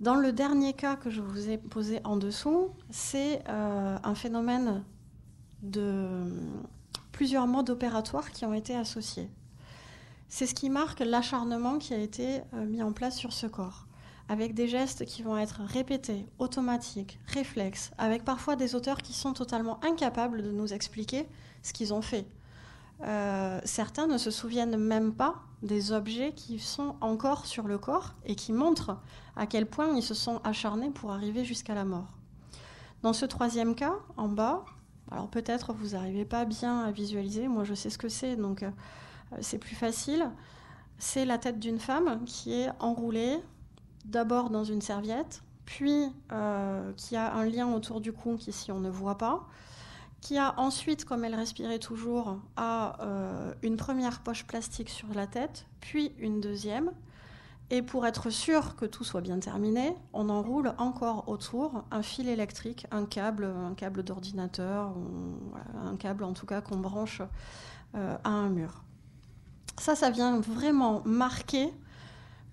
Dans 0.00 0.16
le 0.16 0.32
dernier 0.32 0.72
cas 0.72 0.96
que 0.96 1.10
je 1.10 1.20
vous 1.20 1.48
ai 1.48 1.58
posé 1.58 2.00
en 2.04 2.16
dessous, 2.16 2.70
c'est 2.90 3.42
euh, 3.48 3.96
un 4.02 4.14
phénomène 4.14 4.82
de 5.62 6.24
plusieurs 7.12 7.46
modes 7.46 7.70
opératoires 7.70 8.30
qui 8.32 8.44
ont 8.44 8.54
été 8.54 8.74
associés. 8.74 9.30
C'est 10.28 10.46
ce 10.46 10.54
qui 10.54 10.68
marque 10.68 11.00
l'acharnement 11.00 11.78
qui 11.78 11.94
a 11.94 11.98
été 11.98 12.40
euh, 12.54 12.66
mis 12.66 12.82
en 12.82 12.92
place 12.92 13.16
sur 13.16 13.32
ce 13.32 13.46
corps 13.46 13.86
avec 14.28 14.54
des 14.54 14.68
gestes 14.68 15.04
qui 15.04 15.22
vont 15.22 15.36
être 15.36 15.60
répétés, 15.62 16.26
automatiques, 16.38 17.18
réflexes, 17.26 17.90
avec 17.98 18.24
parfois 18.24 18.56
des 18.56 18.74
auteurs 18.74 18.98
qui 18.98 19.12
sont 19.12 19.32
totalement 19.32 19.78
incapables 19.84 20.42
de 20.42 20.50
nous 20.50 20.72
expliquer 20.72 21.26
ce 21.62 21.72
qu'ils 21.72 21.92
ont 21.92 22.02
fait. 22.02 22.26
Euh, 23.02 23.60
certains 23.64 24.06
ne 24.06 24.18
se 24.18 24.30
souviennent 24.30 24.76
même 24.76 25.12
pas 25.12 25.36
des 25.62 25.92
objets 25.92 26.32
qui 26.32 26.58
sont 26.58 26.94
encore 27.00 27.46
sur 27.46 27.66
le 27.66 27.78
corps 27.78 28.14
et 28.24 28.34
qui 28.34 28.52
montrent 28.52 28.98
à 29.36 29.46
quel 29.46 29.66
point 29.66 29.88
ils 29.96 30.02
se 30.02 30.14
sont 30.14 30.40
acharnés 30.44 30.90
pour 30.90 31.10
arriver 31.12 31.44
jusqu'à 31.44 31.74
la 31.74 31.84
mort. 31.84 32.08
Dans 33.02 33.12
ce 33.12 33.26
troisième 33.26 33.74
cas, 33.74 33.94
en 34.16 34.28
bas, 34.28 34.64
alors 35.10 35.28
peut-être 35.28 35.72
vous 35.72 35.90
n'arrivez 35.90 36.24
pas 36.24 36.44
bien 36.44 36.80
à 36.80 36.90
visualiser, 36.90 37.48
moi 37.48 37.64
je 37.64 37.74
sais 37.74 37.90
ce 37.90 37.98
que 37.98 38.08
c'est, 38.08 38.36
donc 38.36 38.62
euh, 38.62 38.70
c'est 39.40 39.58
plus 39.58 39.74
facile. 39.74 40.30
C'est 40.98 41.24
la 41.24 41.38
tête 41.38 41.58
d'une 41.58 41.80
femme 41.80 42.24
qui 42.24 42.54
est 42.54 42.70
enroulée 42.78 43.40
d'abord 44.04 44.50
dans 44.50 44.64
une 44.64 44.80
serviette, 44.80 45.42
puis 45.66 46.06
euh, 46.32 46.92
qui 46.96 47.16
a 47.16 47.34
un 47.34 47.44
lien 47.44 47.72
autour 47.72 48.00
du 48.00 48.12
cou 48.12 48.36
qu'ici 48.38 48.70
on 48.70 48.80
ne 48.80 48.90
voit 48.90 49.18
pas, 49.18 49.46
qui 50.24 50.38
a 50.38 50.58
ensuite, 50.58 51.04
comme 51.04 51.22
elle 51.26 51.34
respirait 51.34 51.78
toujours, 51.78 52.38
a 52.56 52.96
une 53.62 53.76
première 53.76 54.20
poche 54.22 54.46
plastique 54.46 54.88
sur 54.88 55.08
la 55.14 55.26
tête, 55.26 55.66
puis 55.80 56.12
une 56.18 56.40
deuxième. 56.40 56.90
Et 57.70 57.82
pour 57.82 58.06
être 58.06 58.30
sûr 58.30 58.74
que 58.76 58.86
tout 58.86 59.04
soit 59.04 59.20
bien 59.20 59.38
terminé, 59.38 59.94
on 60.14 60.30
enroule 60.30 60.74
encore 60.78 61.28
autour 61.28 61.84
un 61.90 62.02
fil 62.02 62.28
électrique, 62.28 62.86
un 62.90 63.04
câble, 63.04 63.44
un 63.44 63.74
câble 63.74 64.02
d'ordinateur, 64.02 64.94
un 65.82 65.96
câble 65.96 66.24
en 66.24 66.32
tout 66.32 66.46
cas 66.46 66.62
qu'on 66.62 66.78
branche 66.78 67.20
euh, 67.94 68.16
à 68.24 68.30
un 68.30 68.48
mur. 68.48 68.82
Ça, 69.78 69.94
ça 69.94 70.10
vient 70.10 70.40
vraiment 70.40 71.02
marquer 71.04 71.72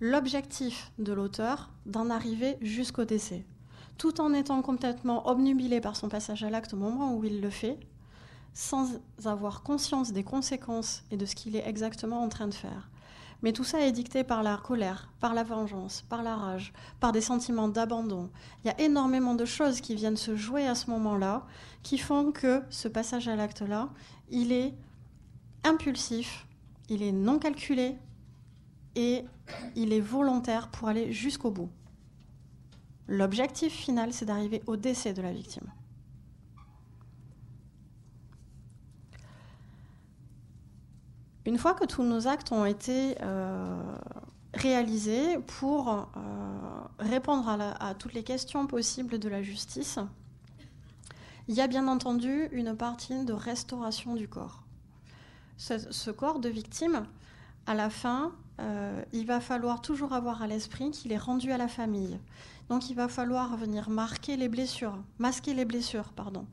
l'objectif 0.02 0.92
de 0.98 1.14
l'auteur 1.14 1.70
d'en 1.86 2.10
arriver 2.10 2.58
jusqu'au 2.62 3.06
décès, 3.06 3.46
tout 4.02 4.20
en 4.20 4.34
étant 4.34 4.64
complètement 4.64 5.28
obnubilé 5.30 5.80
par 5.80 5.96
son 5.96 6.10
passage 6.10 6.44
à 6.44 6.50
l'acte 6.50 6.74
au 6.74 6.78
moment 6.78 7.14
où 7.14 7.24
il 7.24 7.40
le 7.40 7.52
fait, 7.52 7.78
sans 8.52 9.00
avoir 9.26 9.62
conscience 9.62 10.12
des 10.12 10.24
conséquences 10.24 11.04
et 11.12 11.18
de 11.18 11.26
ce 11.28 11.36
qu'il 11.36 11.56
est 11.56 11.68
exactement 11.68 12.24
en 12.24 12.28
train 12.28 12.48
de 12.48 12.54
faire. 12.56 12.90
Mais 13.44 13.54
tout 13.54 13.64
ça 13.64 13.80
est 13.80 13.92
dicté 13.92 14.24
par 14.24 14.42
la 14.42 14.58
colère, 14.58 15.12
par 15.20 15.36
la 15.36 15.44
vengeance, 15.44 16.04
par 16.10 16.24
la 16.24 16.36
rage, 16.36 16.74
par 17.00 17.12
des 17.12 17.22
sentiments 17.22 17.68
d'abandon. 17.68 18.32
Il 18.64 18.70
y 18.70 18.72
a 18.72 18.82
énormément 18.82 19.36
de 19.36 19.46
choses 19.46 19.82
qui 19.82 19.94
viennent 19.94 20.18
se 20.18 20.36
jouer 20.36 20.66
à 20.66 20.74
ce 20.74 20.90
moment-là, 20.90 21.46
qui 21.84 22.00
font 22.00 22.32
que 22.32 22.64
ce 22.72 22.88
passage 22.88 23.28
à 23.28 23.36
l'acte-là, 23.36 23.88
il 24.32 24.52
est 24.52 24.74
impulsif, 25.64 26.48
il 26.90 27.04
est 27.04 27.12
non 27.12 27.38
calculé 27.38 27.98
et 28.96 29.26
il 29.76 29.94
est 29.94 30.02
volontaire 30.02 30.70
pour 30.70 30.88
aller 30.88 31.14
jusqu'au 31.14 31.52
bout. 31.52 31.70
L'objectif 33.12 33.74
final, 33.74 34.14
c'est 34.14 34.24
d'arriver 34.24 34.64
au 34.68 34.78
décès 34.78 35.12
de 35.12 35.22
la 35.22 35.34
victime. 35.34 35.70
Une 41.46 41.58
fois 41.58 41.74
que 41.74 41.84
tous 41.84 42.04
nos 42.04 42.30
actes 42.30 42.54
ont 42.54 42.64
été 42.64 43.18
euh, 43.22 43.98
réalisés 44.54 45.40
pour 45.40 45.90
euh, 45.90 46.06
répondre 47.00 47.50
à, 47.50 47.96
toutes 47.96 48.14
les 48.14 48.24
questions 48.24 48.66
possibles 48.66 49.20
de 49.20 49.28
la 49.28 49.44
justice, 49.44 50.00
il 51.50 51.56
y 51.56 51.60
a 51.60 51.68
bien 51.68 51.90
entendu 51.90 52.48
une 52.54 52.78
partie 52.78 53.26
de 53.26 53.34
restauration 53.34 54.16
du 54.16 54.30
corps. 54.30 54.64
Ce, 55.58 56.12
corps 56.12 56.40
de 56.40 56.48
victime, 56.48 57.06
à 57.66 57.74
la 57.74 57.90
fin, 57.90 58.32
euh, 58.62 59.04
il 59.12 59.26
va 59.26 59.42
falloir 59.42 59.82
toujours 59.82 60.14
avoir 60.14 60.42
à 60.42 60.48
l'esprit 60.48 60.92
qu'il 60.92 61.12
est 61.12 61.18
rendu 61.18 61.52
à 61.52 61.58
la 61.58 61.68
famille. 61.68 62.18
Donc 62.72 62.90
il 62.90 62.96
va 62.96 63.10
falloir 63.10 63.58
venir 63.58 63.90
marquer 63.90 64.38
les 64.38 64.48
blessures, 64.48 64.98
masquer 65.20 65.54
les 65.54 65.66
blessures, 65.66 66.14
pardon. 66.16 66.46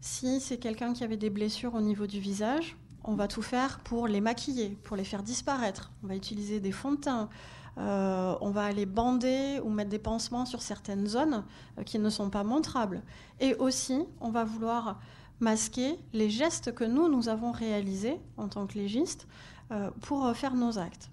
Si 0.00 0.40
c'est 0.40 0.56
quelqu'un 0.56 0.94
qui 0.94 1.04
avait 1.04 1.18
des 1.18 1.28
blessures 1.28 1.74
au 1.74 1.82
niveau 1.82 2.06
du 2.06 2.18
visage, 2.18 2.78
on 3.04 3.14
va 3.14 3.28
tout 3.28 3.42
faire 3.42 3.80
pour 3.80 4.08
les 4.08 4.22
maquiller, 4.22 4.78
pour 4.84 4.96
les 4.96 5.04
faire 5.04 5.22
disparaître. 5.22 5.92
On 6.02 6.06
va 6.06 6.16
utiliser 6.16 6.60
des 6.60 6.72
fonds 6.72 6.92
de 6.92 7.00
teint. 7.00 7.28
Euh, 7.76 8.34
on 8.40 8.48
va 8.48 8.64
aller 8.64 8.86
bander 8.86 9.60
ou 9.62 9.68
mettre 9.68 9.90
des 9.90 9.98
pansements 9.98 10.46
sur 10.46 10.62
certaines 10.62 11.06
zones 11.06 11.44
euh, 11.78 11.82
qui 11.82 11.98
ne 11.98 12.08
sont 12.08 12.30
pas 12.30 12.42
montrables. 12.42 13.02
Et 13.38 13.54
aussi, 13.56 14.06
on 14.22 14.30
va 14.30 14.44
vouloir 14.44 14.98
masquer 15.40 15.98
les 16.14 16.30
gestes 16.30 16.74
que 16.74 16.84
nous, 16.84 17.06
nous 17.10 17.28
avons 17.28 17.50
réalisés 17.50 18.18
en 18.38 18.48
tant 18.48 18.66
que 18.66 18.78
légistes 18.78 19.28
euh, 19.72 19.90
pour 20.00 20.34
faire 20.34 20.54
nos 20.54 20.78
actes. 20.78 21.10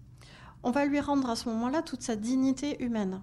On 0.63 0.71
va 0.71 0.85
lui 0.85 1.01
rendre 1.01 1.29
à 1.29 1.35
ce 1.35 1.49
moment-là 1.49 1.81
toute 1.81 2.01
sa 2.01 2.15
dignité 2.15 2.81
humaine. 2.81 3.19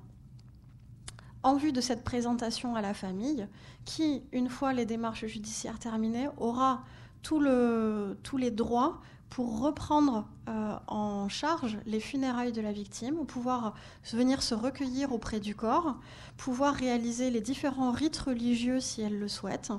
En 1.44 1.56
vue 1.56 1.72
de 1.72 1.82
cette 1.82 2.04
présentation 2.04 2.74
à 2.74 2.80
la 2.80 2.94
famille, 2.94 3.46
qui, 3.84 4.22
une 4.32 4.48
fois 4.48 4.72
les 4.72 4.86
démarches 4.86 5.26
judiciaires 5.26 5.78
terminées, 5.78 6.28
aura 6.38 6.82
tous 7.22 7.38
les 7.38 8.50
droits 8.50 9.02
pour 9.28 9.60
reprendre 9.60 10.26
euh, 10.48 10.74
en 10.86 11.28
charge 11.28 11.76
les 11.84 12.00
funérailles 12.00 12.52
de 12.52 12.62
la 12.62 12.72
victime, 12.72 13.26
pouvoir 13.26 13.74
venir 14.10 14.42
se 14.42 14.54
recueillir 14.54 15.12
auprès 15.12 15.38
du 15.38 15.54
corps, 15.54 15.96
pouvoir 16.38 16.74
réaliser 16.74 17.30
les 17.30 17.42
différents 17.42 17.92
rites 17.92 18.16
religieux 18.16 18.80
si 18.80 19.02
elle 19.02 19.18
le 19.18 19.28
souhaite. 19.28 19.70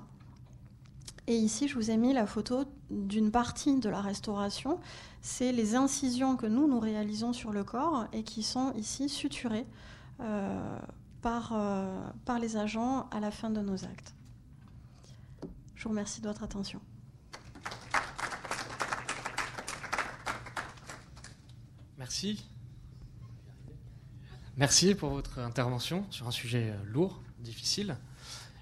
Et 1.25 1.35
ici, 1.35 1.67
je 1.67 1.73
vous 1.73 1.89
ai 1.89 1.97
mis 1.97 2.13
la 2.13 2.27
photo 2.27 2.65
d'une 2.91 3.31
partie 3.31 3.79
de 3.79 3.89
la 3.89 4.01
restauration. 4.01 4.79
C'est 5.21 5.51
les 5.51 5.73
incisions 5.73 6.35
que 6.35 6.45
nous, 6.45 6.67
nous 6.67 6.79
réalisons 6.79 7.33
sur 7.33 7.51
le 7.51 7.63
corps 7.63 8.05
et 8.13 8.21
qui 8.21 8.43
sont 8.43 8.71
ici 8.73 9.09
suturées 9.09 9.65
euh, 10.19 10.77
par, 11.25 11.53
euh, 11.53 12.07
par 12.23 12.37
les 12.37 12.55
agents 12.55 13.09
à 13.09 13.19
la 13.19 13.31
fin 13.31 13.49
de 13.49 13.59
nos 13.59 13.83
actes. 13.83 14.13
Je 15.73 15.83
vous 15.85 15.89
remercie 15.89 16.21
de 16.21 16.27
votre 16.27 16.43
attention. 16.43 16.79
Merci. 21.97 22.45
Merci 24.55 24.93
pour 24.93 25.09
votre 25.09 25.39
intervention 25.39 26.05
sur 26.11 26.27
un 26.27 26.31
sujet 26.31 26.69
euh, 26.69 26.83
lourd, 26.85 27.19
difficile. 27.39 27.97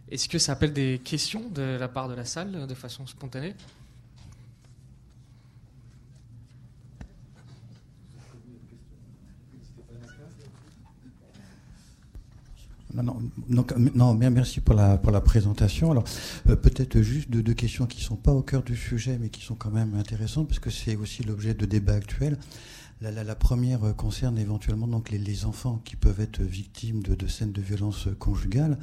Est-ce 0.10 0.30
que 0.30 0.39
ça 0.39 0.54
appelle 0.54 0.71
des 0.71 1.02
questions 1.04 1.49
de 1.49 1.76
la 1.78 1.89
part 1.89 2.08
de 2.08 2.13
la 2.13 2.23
salle 2.23 2.65
de 2.65 2.76
façon 2.76 3.06
spontanée? 3.08 3.56
Non, 12.93 13.17
non, 13.49 13.65
non, 13.95 14.13
merci 14.13 14.62
pour 14.62 14.75
la, 14.75 14.97
pour 14.97 15.12
la 15.12 15.21
présentation. 15.21 15.91
Alors, 15.91 16.03
euh, 16.49 16.56
peut-être 16.56 17.01
juste 17.01 17.29
deux, 17.29 17.53
questions 17.53 17.88
qui 17.88 17.97
ne 17.99 18.03
sont 18.03 18.15
pas 18.15 18.32
au 18.32 18.43
cœur 18.43 18.62
du 18.62 18.75
sujet, 18.75 19.17
mais 19.19 19.29
qui 19.29 19.41
sont 19.41 19.56
quand 19.56 19.71
même 19.71 19.95
intéressantes, 19.95 20.47
parce 20.47 20.60
que 20.60 20.69
c'est 20.69 20.95
aussi 20.95 21.23
l'objet 21.23 21.53
de 21.53 21.65
débats 21.65 21.93
actuels. 21.93 22.38
La, 23.04 23.36
première 23.36 23.84
euh, 23.84 23.92
concerne 23.92 24.38
éventuellement 24.38 24.88
donc 24.88 25.10
les, 25.10 25.44
enfants 25.44 25.82
qui 25.84 25.98
peuvent 25.98 26.22
être 26.22 26.42
victimes 26.42 27.04
de, 27.04 27.28
scènes 27.28 27.52
de 27.52 27.62
violence 27.62 28.08
conjugale. 28.18 28.78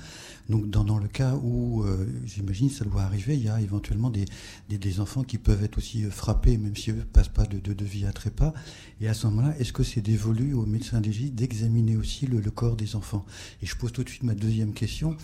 Donc 0.51 0.69
dans, 0.69 0.99
le 0.99 1.09
cas 1.09 1.37
où, 1.37 1.85
euh, 1.85 2.07
j'imagine, 2.27 2.69
ça 2.69 2.85
doit 2.85 3.01
arriver, 3.01 3.35
il 3.35 3.45
y 3.45 3.49
a 3.49 3.59
éventuellement 3.63 4.11
des, 4.11 5.01
enfants 5.01 5.23
qui 5.23 5.39
peuvent 5.39 5.65
être 5.65 5.79
aussi 5.79 6.05
euh, 6.05 6.11
frappés, 6.11 6.59
même 6.59 6.77
si 6.77 6.91
eux 6.91 6.97
ne 6.97 7.03
passent 7.03 7.29
pas 7.29 7.47
de, 7.47 7.59
de, 7.61 7.85
vie 7.85 8.05
à 8.05 8.13
trépas. 8.13 8.53
Et 9.01 9.09
à 9.09 9.15
ce 9.15 9.27
moment-là, 9.29 9.55
est-ce 9.59 9.73
que 9.73 9.85
c'est 9.85 10.03
dévolu 10.03 10.53
aux 10.53 10.67
médecins 10.67 11.01
légiste 11.01 11.35
d'examiner 11.35 11.97
aussi 11.97 12.27
le, 12.27 12.43
corps 12.51 12.77
des 12.77 12.97
enfants? 12.97 13.25
Et 13.63 13.67
je 13.67 13.75
pose 13.75 13.91
tout 13.91 14.05
de 14.05 14.11
suite 14.11 14.25
ma 14.25 14.35
deuxième 14.35 14.75
question, 14.75 15.17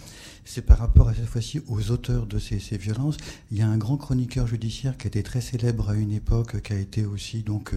c'est 0.47 0.63
par 0.63 0.79
rapport 0.79 1.09
à 1.09 1.15
cette 1.15 1.27
fois-ci 1.27 1.61
aux 1.67 1.91
auteurs 1.91 2.27
de 2.27 2.39
ces, 2.39 2.61
ces, 2.61 2.79
violences. 2.79 3.19
Il 3.51 3.59
y 3.59 3.63
a 3.63 3.69
un 3.69 3.77
grand 3.77 3.99
chroniqueur 3.99 4.47
judiciaire 4.47 4.97
qui 4.97 5.07
été 5.07 5.23
très 5.23 5.43
célèbre 5.43 5.91
à 5.91 5.95
une 5.97 6.13
époque, 6.13 6.63
qui 6.63 6.73
a 6.73 6.79
été 6.79 7.05
aussi 7.05 7.43
donc 7.43 7.75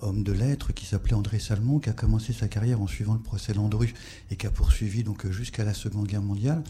homme 0.00 0.24
de 0.24 0.39
qui 0.74 0.86
s'appelait 0.86 1.14
André 1.14 1.38
Salmon, 1.38 1.78
qui 1.78 1.90
a 1.90 1.92
commencé 1.92 2.32
sa 2.32 2.48
carrière 2.48 2.80
en 2.80 2.86
suivant 2.86 3.12
le 3.12 3.20
procès 3.20 3.52
Landru 3.52 3.92
et 4.30 4.36
qui 4.36 4.46
a 4.46 4.50
poursuivi 4.50 5.02
donc 5.04 5.28
jusqu'à 5.30 5.64
la 5.64 5.74
Seconde 5.74 6.06
Guerre 6.06 6.22
mondiale. 6.22 6.62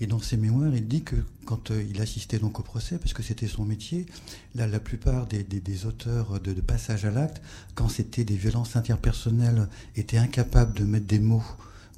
Et 0.00 0.06
dans 0.06 0.20
ses 0.20 0.36
mémoires, 0.36 0.74
il 0.74 0.86
dit 0.86 1.02
que 1.02 1.16
quand 1.44 1.70
euh, 1.70 1.82
il 1.88 2.00
assistait 2.00 2.38
donc 2.38 2.60
au 2.60 2.62
procès, 2.62 2.98
parce 2.98 3.12
que 3.12 3.22
c'était 3.22 3.48
son 3.48 3.64
métier, 3.64 4.06
la, 4.54 4.68
plupart 4.78 5.26
des, 5.26 5.86
auteurs 5.86 6.40
de, 6.40 6.52
de 6.52 6.60
passage 6.60 7.04
à 7.04 7.10
l'acte, 7.10 7.42
quand 7.74 7.88
c'était 7.88 8.24
des 8.24 8.36
violences 8.36 8.76
interpersonnelles, 8.76 9.68
étaient 9.96 10.18
incapables 10.18 10.74
de 10.74 10.84
mettre 10.84 11.06
des 11.06 11.18
mots 11.18 11.42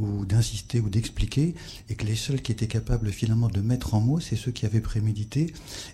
ou 0.01 0.25
d'insister 0.25 0.81
ou 0.81 0.89
d'expliquer, 0.89 1.55
et 1.89 1.95
que 1.95 2.07
les 2.07 2.17
seuls 2.17 2.41
qui 2.41 2.53
étaient 2.53 2.67
capables 2.67 3.11
finalement 3.11 3.49
de 3.49 3.61
mettre 3.61 3.95
en 3.95 4.01
mots, 4.01 4.21
c'est 4.21 4.37
ceux 4.37 4.51
qui 4.51 4.67
avaient 4.67 4.81
prémédité. 4.81 5.53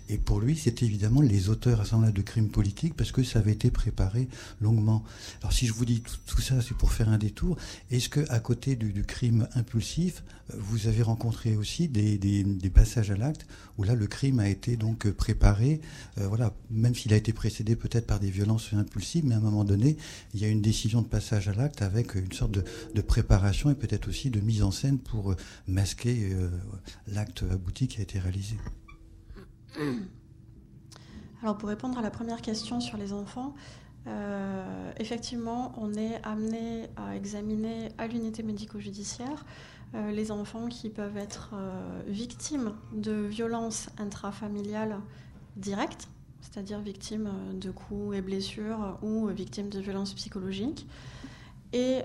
Et 0.09 0.17
pour 0.17 0.39
lui, 0.39 0.55
c'était 0.55 0.85
évidemment 0.85 1.21
les 1.21 1.49
auteurs 1.49 1.81
à 1.81 1.85
ce 1.85 1.95
moment-là 1.95 2.11
de 2.11 2.21
crimes 2.21 2.49
politiques, 2.49 2.95
parce 2.95 3.11
que 3.11 3.23
ça 3.23 3.39
avait 3.39 3.51
été 3.51 3.71
préparé 3.71 4.27
longuement. 4.61 5.03
Alors 5.41 5.53
si 5.53 5.67
je 5.67 5.73
vous 5.73 5.85
dis 5.85 6.01
tout, 6.25 6.41
ça, 6.41 6.61
c'est 6.61 6.75
pour 6.75 6.91
faire 6.91 7.09
un 7.09 7.17
détour. 7.17 7.57
Est-ce 7.91 8.09
que 8.09 8.25
à 8.29 8.39
côté 8.39 8.75
du, 8.75 9.03
crime 9.03 9.47
impulsif, 9.55 10.23
vous 10.57 10.87
avez 10.87 11.01
rencontré 11.01 11.55
aussi 11.55 11.87
des, 11.87 12.17
des, 12.17 12.69
passages 12.69 13.11
à 13.11 13.17
l'acte 13.17 13.45
où 13.77 13.83
là 13.83 13.95
le 13.95 14.07
crime 14.07 14.39
a 14.39 14.49
été 14.49 14.77
donc 14.77 15.09
préparé, 15.11 15.81
euh, 16.17 16.27
voilà, 16.27 16.53
même 16.69 16.95
s'il 16.95 17.13
a 17.13 17.15
été 17.15 17.33
précédé 17.33 17.75
peut-être 17.75 18.07
par 18.07 18.19
des 18.19 18.29
violences 18.29 18.73
impulsives, 18.73 19.25
mais 19.25 19.35
à 19.35 19.37
un 19.37 19.41
moment 19.41 19.63
donné, 19.63 19.97
il 20.33 20.41
y 20.41 20.45
a 20.45 20.47
une 20.47 20.61
décision 20.61 21.01
de 21.01 21.07
passage 21.07 21.47
à 21.47 21.53
l'acte 21.53 21.81
avec 21.81 22.15
une 22.15 22.31
sorte 22.31 22.51
de, 22.51 23.01
préparation 23.01 23.69
et 23.69 23.75
peut-être 23.75 24.09
aussi 24.09 24.29
de 24.29 24.41
mise 24.41 24.63
en 24.63 24.71
scène 24.71 24.99
pour 24.99 25.31
euh, 25.31 25.35
masquer 25.67 26.29
euh, 26.33 26.49
l'acte 27.07 27.43
abouti 27.49 27.87
qui 27.87 27.99
a 27.99 28.03
été 28.03 28.19
réalisé. 28.19 28.57
Alors 31.41 31.57
pour 31.57 31.69
répondre 31.69 31.97
à 31.97 32.01
la 32.01 32.09
première 32.09 32.41
question 32.41 32.81
sur 32.81 32.97
les 32.97 33.13
enfants, 33.13 33.53
euh, 34.07 34.91
effectivement, 34.97 35.73
on 35.77 35.93
est 35.93 36.21
amené 36.23 36.87
à 36.95 37.15
examiner 37.15 37.89
à 37.97 38.07
l'unité 38.07 38.41
médico-judiciaire 38.41 39.45
les 39.93 40.31
enfants 40.31 40.67
qui 40.67 40.89
peuvent 40.89 41.17
être 41.17 41.55
victimes 42.07 42.73
de 42.93 43.13
violences 43.13 43.89
intrafamiliales 43.97 44.97
directes, 45.55 46.07
c'est-à-dire 46.41 46.79
victimes 46.79 47.31
de 47.53 47.71
coups 47.71 48.15
et 48.15 48.21
blessures 48.21 48.97
ou 49.01 49.27
victimes 49.27 49.69
de 49.69 49.79
violences 49.79 50.13
psychologiques. 50.13 50.87
Et 51.73 52.01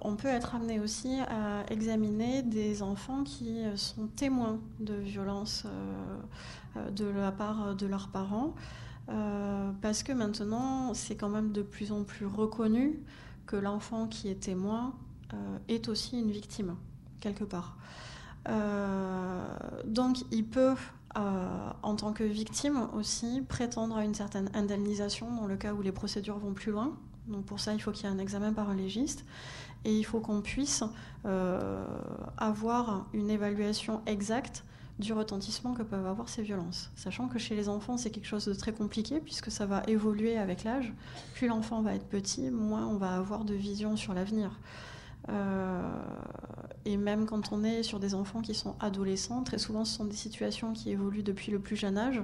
on 0.00 0.16
peut 0.16 0.28
être 0.28 0.54
amené 0.54 0.80
aussi 0.80 1.20
à 1.28 1.64
examiner 1.70 2.42
des 2.42 2.82
enfants 2.82 3.22
qui 3.22 3.62
sont 3.76 4.08
témoins 4.08 4.58
de 4.80 4.94
violences 4.94 5.66
de 6.96 7.04
la 7.04 7.30
part 7.30 7.76
de 7.76 7.86
leurs 7.86 8.08
parents, 8.08 8.54
parce 9.06 10.02
que 10.02 10.12
maintenant, 10.12 10.94
c'est 10.94 11.14
quand 11.14 11.28
même 11.28 11.52
de 11.52 11.62
plus 11.62 11.92
en 11.92 12.02
plus 12.04 12.26
reconnu 12.26 13.00
que 13.46 13.56
l'enfant 13.56 14.08
qui 14.08 14.28
est 14.28 14.40
témoin 14.40 14.94
est 15.68 15.88
aussi 15.88 16.18
une 16.18 16.30
victime, 16.30 16.74
part. 17.32 17.76
donc, 19.86 20.18
il 20.30 20.44
peut 20.44 20.76
euh, 21.16 21.70
en 21.84 21.94
tant 21.94 22.12
que 22.12 22.24
victime 22.24 22.88
aussi, 22.92 23.42
prétendre 23.48 23.96
à 23.96 24.04
une 24.04 24.14
certaine 24.14 24.50
indemnisation 24.52 25.32
dans 25.32 25.46
le 25.46 25.56
cas 25.56 25.72
où 25.72 25.80
les 25.80 25.92
procédures 25.92 26.38
vont 26.38 26.54
plus 26.54 26.72
loin. 26.72 26.92
Donc 27.28 27.44
pour 27.44 27.60
ça, 27.60 27.72
il 27.72 27.80
faut 27.80 27.92
qu'il 27.92 28.06
y 28.06 28.08
ait 28.08 28.12
un 28.12 28.18
examen 28.18 28.52
par 28.52 28.68
un 28.68 28.74
légiste 28.74 29.24
et 29.84 29.96
il 29.96 30.04
faut 30.04 30.18
qu'on 30.18 30.40
puisse 30.40 30.82
euh, 31.24 31.86
avoir 32.36 33.06
une 33.12 33.30
évaluation 33.30 34.02
exacte 34.06 34.64
du 34.98 35.12
retentissement 35.12 35.72
que 35.72 35.82
peuvent 35.82 36.06
avoir 36.06 36.28
ces 36.28 36.42
violences. 36.42 36.90
Sachant 36.96 37.28
que 37.28 37.38
chez 37.38 37.54
les 37.54 37.68
enfants, 37.68 37.96
c'est 37.96 38.10
quelque 38.10 38.26
chose 38.26 38.46
de 38.46 38.54
très 38.54 38.72
compliqué 38.72 39.20
puisque 39.20 39.52
ça 39.52 39.66
va 39.66 39.84
évoluer 39.86 40.36
avec 40.36 40.64
l'âge. 40.64 40.92
Plus 41.34 41.46
l'enfant 41.46 41.80
va 41.82 41.94
être 41.94 42.06
petit, 42.06 42.50
moins 42.50 42.86
on 42.86 42.96
va 42.96 43.14
avoir 43.14 43.44
de 43.44 43.54
vision 43.54 43.96
sur 43.96 44.14
l'avenir. 44.14 44.50
Euh, 45.28 45.82
et 46.84 46.96
même 46.96 47.26
quand 47.26 47.52
on 47.52 47.64
est 47.64 47.82
sur 47.82 47.98
des 47.98 48.14
enfants 48.14 48.42
qui 48.42 48.54
sont 48.54 48.76
adolescents, 48.80 49.42
très 49.42 49.58
souvent 49.58 49.84
ce 49.84 49.96
sont 49.96 50.04
des 50.04 50.16
situations 50.16 50.72
qui 50.72 50.90
évoluent 50.90 51.22
depuis 51.22 51.50
le 51.50 51.58
plus 51.58 51.76
jeune 51.76 51.96
âge. 51.96 52.20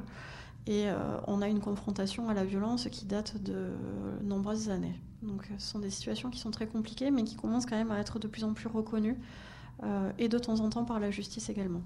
Et 0.66 0.88
euh, 0.88 0.96
on 1.26 1.40
a 1.40 1.48
une 1.48 1.60
confrontation 1.60 2.28
à 2.28 2.34
la 2.34 2.44
violence 2.44 2.88
qui 2.90 3.06
date 3.06 3.42
de 3.42 3.70
nombreuses 4.22 4.68
années. 4.68 5.00
Donc 5.22 5.48
ce 5.58 5.70
sont 5.70 5.78
des 5.78 5.90
situations 5.90 6.30
qui 6.30 6.38
sont 6.38 6.50
très 6.50 6.66
compliquées, 6.66 7.10
mais 7.10 7.24
qui 7.24 7.36
commencent 7.36 7.66
quand 7.66 7.76
même 7.76 7.90
à 7.90 7.98
être 7.98 8.18
de 8.18 8.28
plus 8.28 8.44
en 8.44 8.52
plus 8.52 8.68
reconnues, 8.68 9.16
euh, 9.82 10.12
et 10.18 10.28
de 10.28 10.38
temps 10.38 10.60
en 10.60 10.68
temps 10.68 10.84
par 10.84 11.00
la 11.00 11.10
justice 11.10 11.48
également. 11.48 11.82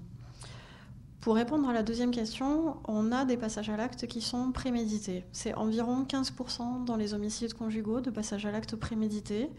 Pour 1.21 1.35
répondre 1.35 1.67
à 1.67 1.73
la 1.73 1.81
deuxième 1.81 2.11
question, 2.11 2.77
on 2.87 3.11
a 3.11 3.25
des 3.25 3.37
passages 3.37 3.69
à 3.69 3.77
l'acte 3.77 4.05
qui 4.05 4.21
sont 4.21 4.51
prémédités. 4.51 5.23
C'est 5.31 5.55
environ 5.55 6.03
15% 6.03 6.85
dans 6.85 6.97
les 6.97 7.13
homicides 7.13 7.53
conjugaux 7.53 7.99
de 7.99 8.11
passages 8.11 8.45
à 8.45 8.51
l'acte 8.51 8.75
prémédités. 8.75 9.49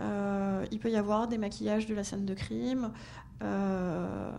Euh, 0.00 0.64
il 0.70 0.78
peut 0.78 0.90
y 0.90 0.96
avoir 0.96 1.28
des 1.28 1.38
maquillages 1.38 1.86
de 1.86 1.94
la 1.94 2.04
scène 2.04 2.24
de 2.24 2.34
crime. 2.34 2.92
Euh, 3.42 4.30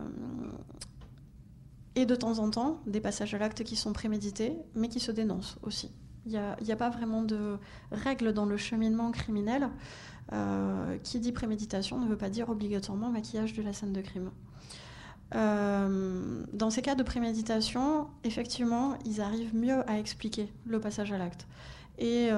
et 1.96 2.06
de 2.06 2.14
temps 2.14 2.38
en 2.38 2.50
temps, 2.50 2.80
des 2.86 3.00
passages 3.00 3.34
à 3.34 3.38
l'acte 3.38 3.64
qui 3.64 3.76
sont 3.76 3.92
prémédités, 3.92 4.56
mais 4.74 4.88
qui 4.88 5.00
se 5.00 5.10
dénoncent 5.10 5.58
aussi. 5.62 5.90
Il 6.26 6.32
n'y 6.32 6.72
a, 6.72 6.76
pas 6.76 6.90
vraiment 6.90 7.22
de 7.22 7.58
règle 7.90 8.32
dans 8.32 8.44
le 8.44 8.56
cheminement 8.56 9.10
criminel. 9.10 9.68
Euh, 10.32 10.96
qui 10.98 11.18
dit 11.18 11.32
préméditation 11.32 11.98
ne 11.98 12.06
veut 12.06 12.16
pas 12.16 12.30
dire 12.30 12.50
obligatoirement 12.50 13.10
maquillage 13.10 13.52
de 13.52 13.62
la 13.62 13.72
scène 13.72 13.92
de 13.92 14.00
crime. 14.00 14.30
dans 15.32 16.70
ces 16.70 16.82
cas 16.82 16.94
de 16.94 17.02
préméditation, 17.02 18.06
effectivement, 18.22 18.96
ils 19.04 19.20
arrivent 19.20 19.56
mieux 19.56 19.88
à 19.90 19.98
expliquer 19.98 20.52
le 20.66 20.78
passage 20.78 21.10
à 21.10 21.18
l'acte. 21.18 21.48
Et 21.98 22.30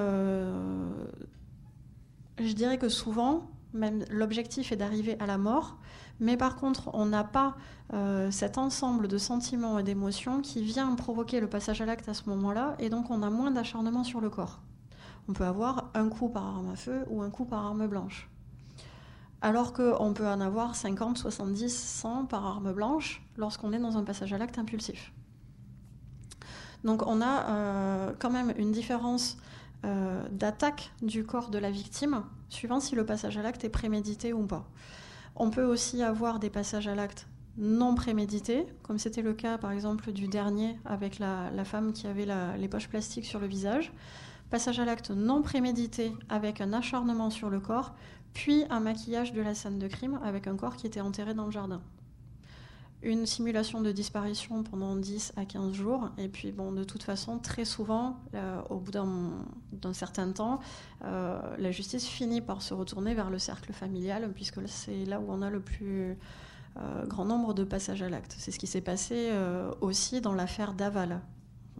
je 2.39 2.53
dirais 2.53 2.77
que 2.77 2.89
souvent, 2.89 3.49
même 3.73 4.05
l'objectif 4.09 4.71
est 4.71 4.75
d'arriver 4.75 5.17
à 5.19 5.25
la 5.25 5.37
mort, 5.37 5.77
mais 6.19 6.37
par 6.37 6.55
contre, 6.55 6.89
on 6.93 7.05
n'a 7.05 7.23
pas 7.23 7.55
euh, 7.93 8.31
cet 8.31 8.57
ensemble 8.57 9.07
de 9.07 9.17
sentiments 9.17 9.79
et 9.79 9.83
d'émotions 9.83 10.41
qui 10.41 10.63
vient 10.63 10.93
provoquer 10.95 11.39
le 11.39 11.47
passage 11.47 11.81
à 11.81 11.85
l'acte 11.85 12.07
à 12.09 12.13
ce 12.13 12.29
moment-là, 12.29 12.75
et 12.79 12.89
donc 12.89 13.09
on 13.09 13.23
a 13.23 13.29
moins 13.29 13.51
d'acharnement 13.51 14.03
sur 14.03 14.21
le 14.21 14.29
corps. 14.29 14.61
On 15.27 15.33
peut 15.33 15.45
avoir 15.45 15.89
un 15.93 16.09
coup 16.09 16.29
par 16.29 16.45
arme 16.45 16.69
à 16.71 16.75
feu 16.75 17.05
ou 17.09 17.21
un 17.21 17.29
coup 17.29 17.45
par 17.45 17.65
arme 17.65 17.87
blanche. 17.87 18.29
Alors 19.41 19.73
qu'on 19.73 20.13
peut 20.13 20.27
en 20.27 20.39
avoir 20.39 20.75
50, 20.75 21.17
70, 21.17 21.75
100 21.75 22.25
par 22.25 22.45
arme 22.45 22.71
blanche 22.73 23.21
lorsqu'on 23.37 23.73
est 23.73 23.79
dans 23.79 23.97
un 23.97 24.03
passage 24.03 24.31
à 24.33 24.37
l'acte 24.37 24.57
impulsif. 24.57 25.11
Donc 26.83 27.05
on 27.05 27.21
a 27.21 27.49
euh, 27.49 28.13
quand 28.19 28.29
même 28.29 28.53
une 28.57 28.71
différence 28.71 29.37
euh, 29.85 30.23
d'attaque 30.31 30.91
du 31.01 31.25
corps 31.25 31.49
de 31.49 31.57
la 31.57 31.71
victime, 31.71 32.23
suivant 32.49 32.79
si 32.79 32.95
le 32.95 33.05
passage 33.05 33.37
à 33.37 33.41
l'acte 33.41 33.63
est 33.63 33.69
prémédité 33.69 34.33
ou 34.33 34.45
pas. 34.45 34.65
On 35.35 35.49
peut 35.49 35.63
aussi 35.63 36.01
avoir 36.03 36.39
des 36.39 36.49
passages 36.49 36.87
à 36.87 36.95
l'acte 36.95 37.27
non 37.57 37.93
prémédités, 37.93 38.65
comme 38.81 38.97
c'était 38.97 39.21
le 39.21 39.33
cas 39.33 39.57
par 39.57 39.71
exemple 39.71 40.11
du 40.11 40.27
dernier 40.27 40.79
avec 40.85 41.19
la, 41.19 41.51
femme 41.65 41.93
qui 41.93 42.07
avait 42.07 42.27
les 42.57 42.67
poches 42.67 42.87
plastiques 42.87 43.25
sur 43.25 43.39
le 43.39 43.47
visage. 43.47 43.91
Passage 44.49 44.79
à 44.79 44.85
l'acte 44.85 45.11
non 45.11 45.41
prémédité 45.41 46.13
avec 46.29 46.61
un 46.61 46.73
acharnement 46.73 47.29
sur 47.29 47.49
le 47.49 47.59
corps, 47.59 47.93
puis 48.33 48.65
un 48.69 48.79
maquillage 48.79 49.33
de 49.33 49.41
la 49.41 49.53
scène 49.53 49.79
de 49.79 49.87
crime 49.87 50.19
avec 50.23 50.47
un 50.47 50.55
corps 50.55 50.75
qui 50.75 50.87
était 50.87 51.01
enterré 51.01 51.33
dans 51.33 51.45
le 51.45 51.51
jardin 51.51 51.81
une 53.03 53.25
simulation 53.25 53.81
de 53.81 53.91
disparition 53.91 54.63
pendant 54.63 54.95
10 54.95 55.33
à 55.35 55.45
15 55.45 55.73
jours. 55.73 56.09
Et 56.17 56.29
puis, 56.29 56.51
bon, 56.51 56.71
de 56.71 56.83
toute 56.83 57.03
façon, 57.03 57.37
très 57.37 57.65
souvent, 57.65 58.17
euh, 58.33 58.61
au 58.69 58.77
bout 58.77 58.91
d'un 58.91 59.93
certain 59.93 60.31
temps, 60.31 60.59
euh, 61.03 61.39
la 61.57 61.71
justice 61.71 62.07
finit 62.07 62.41
par 62.41 62.61
se 62.61 62.73
retourner 62.73 63.13
vers 63.13 63.29
le 63.29 63.39
cercle 63.39 63.73
familial, 63.73 64.31
puisque 64.33 64.59
c'est 64.67 65.05
là 65.05 65.19
où 65.19 65.25
on 65.27 65.41
a 65.41 65.49
le 65.49 65.59
plus 65.59 66.17
euh, 66.77 67.05
grand 67.05 67.25
nombre 67.25 67.53
de 67.53 67.63
passages 67.63 68.01
à 68.01 68.09
l'acte. 68.09 68.35
C'est 68.37 68.51
ce 68.51 68.59
qui 68.59 68.67
s'est 68.67 68.81
passé 68.81 69.31
aussi 69.81 70.21
dans 70.21 70.33
l'affaire 70.33 70.73
Daval, 70.73 71.21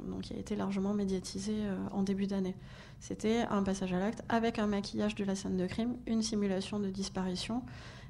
donc, 0.05 0.23
qui 0.23 0.33
a 0.33 0.37
été 0.37 0.55
largement 0.55 0.93
médiatisée 0.93 1.63
en 1.91 2.03
début 2.03 2.27
d'année. 2.27 2.55
C'était 2.99 3.45
un 3.49 3.63
passage 3.63 3.93
à 3.93 3.99
l'acte 3.99 4.23
avec 4.29 4.59
un 4.59 4.67
maquillage 4.67 5.15
de 5.15 5.23
la 5.23 5.35
scène 5.35 5.57
de 5.57 5.67
crime, 5.67 5.95
une 6.05 6.21
simulation 6.21 6.79
de 6.79 6.89
disparition 6.89 7.63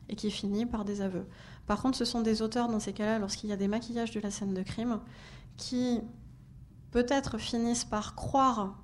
et 0.10 0.16
qui 0.16 0.32
finit 0.32 0.66
par 0.66 0.86
des 0.86 1.02
aveux. 1.02 1.26
Par 1.68 1.82
contre, 1.82 1.98
ce 1.98 2.06
sont 2.06 2.22
des 2.22 2.42
auteurs 2.42 2.68
dans 2.68 2.80
ces 2.80 2.94
cas-là, 2.94 3.20
lorsqu'il 3.20 3.50
y 3.50 3.54
a 3.54 3.58
des 3.58 3.68
maquillages 3.68 4.12
de 4.12 4.20
la 4.20 4.32
scène 4.32 4.54
de 4.54 4.64
crime, 4.64 5.00
qui 5.58 6.02
peut-être 6.92 7.38
finissent 7.38 7.86
par 7.86 8.16
croire 8.16 8.76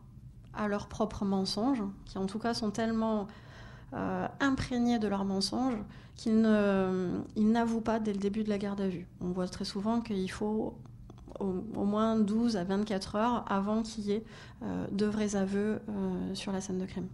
à 0.53 0.67
leurs 0.67 0.87
propres 0.87 1.25
mensonges, 1.25 1.83
qui 2.05 2.17
en 2.17 2.25
tout 2.25 2.39
cas 2.39 2.53
sont 2.53 2.71
tellement 2.71 3.27
euh, 3.93 4.27
imprégnés 4.39 4.99
de 4.99 5.07
leurs 5.07 5.25
mensonges 5.25 5.77
qu'ils 6.15 6.41
n'avouent 6.41 7.81
pas 7.81 7.99
dès 7.99 8.13
le 8.13 8.19
début 8.19 8.43
de 8.43 8.49
la 8.49 8.57
garde 8.57 8.81
à 8.81 8.87
vue. 8.87 9.07
On 9.21 9.29
voit 9.29 9.47
très 9.47 9.65
souvent 9.65 10.01
qu'il 10.01 10.29
faut 10.29 10.75
au, 11.39 11.85
moins 11.85 12.17
12 12.17 12.57
à 12.57 12.63
24 12.63 13.15
heures 13.15 13.45
avant 13.51 13.81
qu'il 13.81 14.05
y 14.05 14.11
ait 14.11 14.23
euh, 14.63 14.85
de 14.91 15.05
vrais 15.05 15.35
aveux 15.35 15.79
euh, 15.89 16.35
sur 16.35 16.51
la 16.51 16.59
scène 16.59 16.79
de 16.79 16.85
crime. 16.85 17.07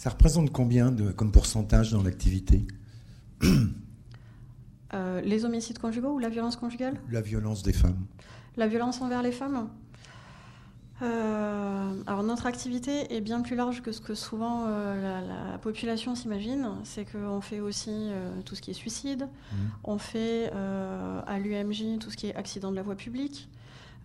Ça 0.00 0.08
représente 0.08 0.50
combien 0.50 0.90
de, 0.92 1.10
comme 1.10 1.30
pourcentage 1.30 1.92
dans 1.92 2.02
l'activité 2.02 2.66
euh, 4.94 5.20
Les 5.20 5.44
homicides 5.44 5.78
conjugaux 5.78 6.14
ou 6.14 6.18
la 6.18 6.30
violence 6.30 6.56
conjugale? 6.56 6.98
La 7.10 7.20
violence 7.20 7.62
des 7.62 7.74
femmes. 7.74 8.06
La 8.56 8.66
violence 8.66 9.02
envers 9.02 9.20
les 9.20 9.30
femmes? 9.30 9.68
Euh, 11.02 12.02
alors 12.06 12.22
notre 12.22 12.46
activité 12.46 13.14
est 13.14 13.20
bien 13.20 13.42
plus 13.42 13.56
large 13.56 13.82
que 13.82 13.92
ce 13.92 14.00
que 14.00 14.14
souvent 14.14 14.64
euh, 14.68 15.50
la, 15.52 15.58
population 15.58 16.14
s'imagine. 16.14 16.70
C'est 16.84 17.04
qu'on 17.04 17.42
fait 17.42 17.60
aussi 17.60 18.08
tout 18.46 18.54
ce 18.54 18.62
qui 18.62 18.70
est 18.70 18.74
suicide, 18.74 19.24
mmh. 19.52 19.56
on 19.84 19.98
fait 19.98 20.50
à 20.50 21.38
l'UMJ 21.38 21.98
tout 22.00 22.10
ce 22.10 22.16
qui 22.16 22.28
est 22.28 22.34
accident 22.36 22.70
de 22.70 22.76
la 22.76 22.82
voie 22.82 22.96
publique, 22.96 23.50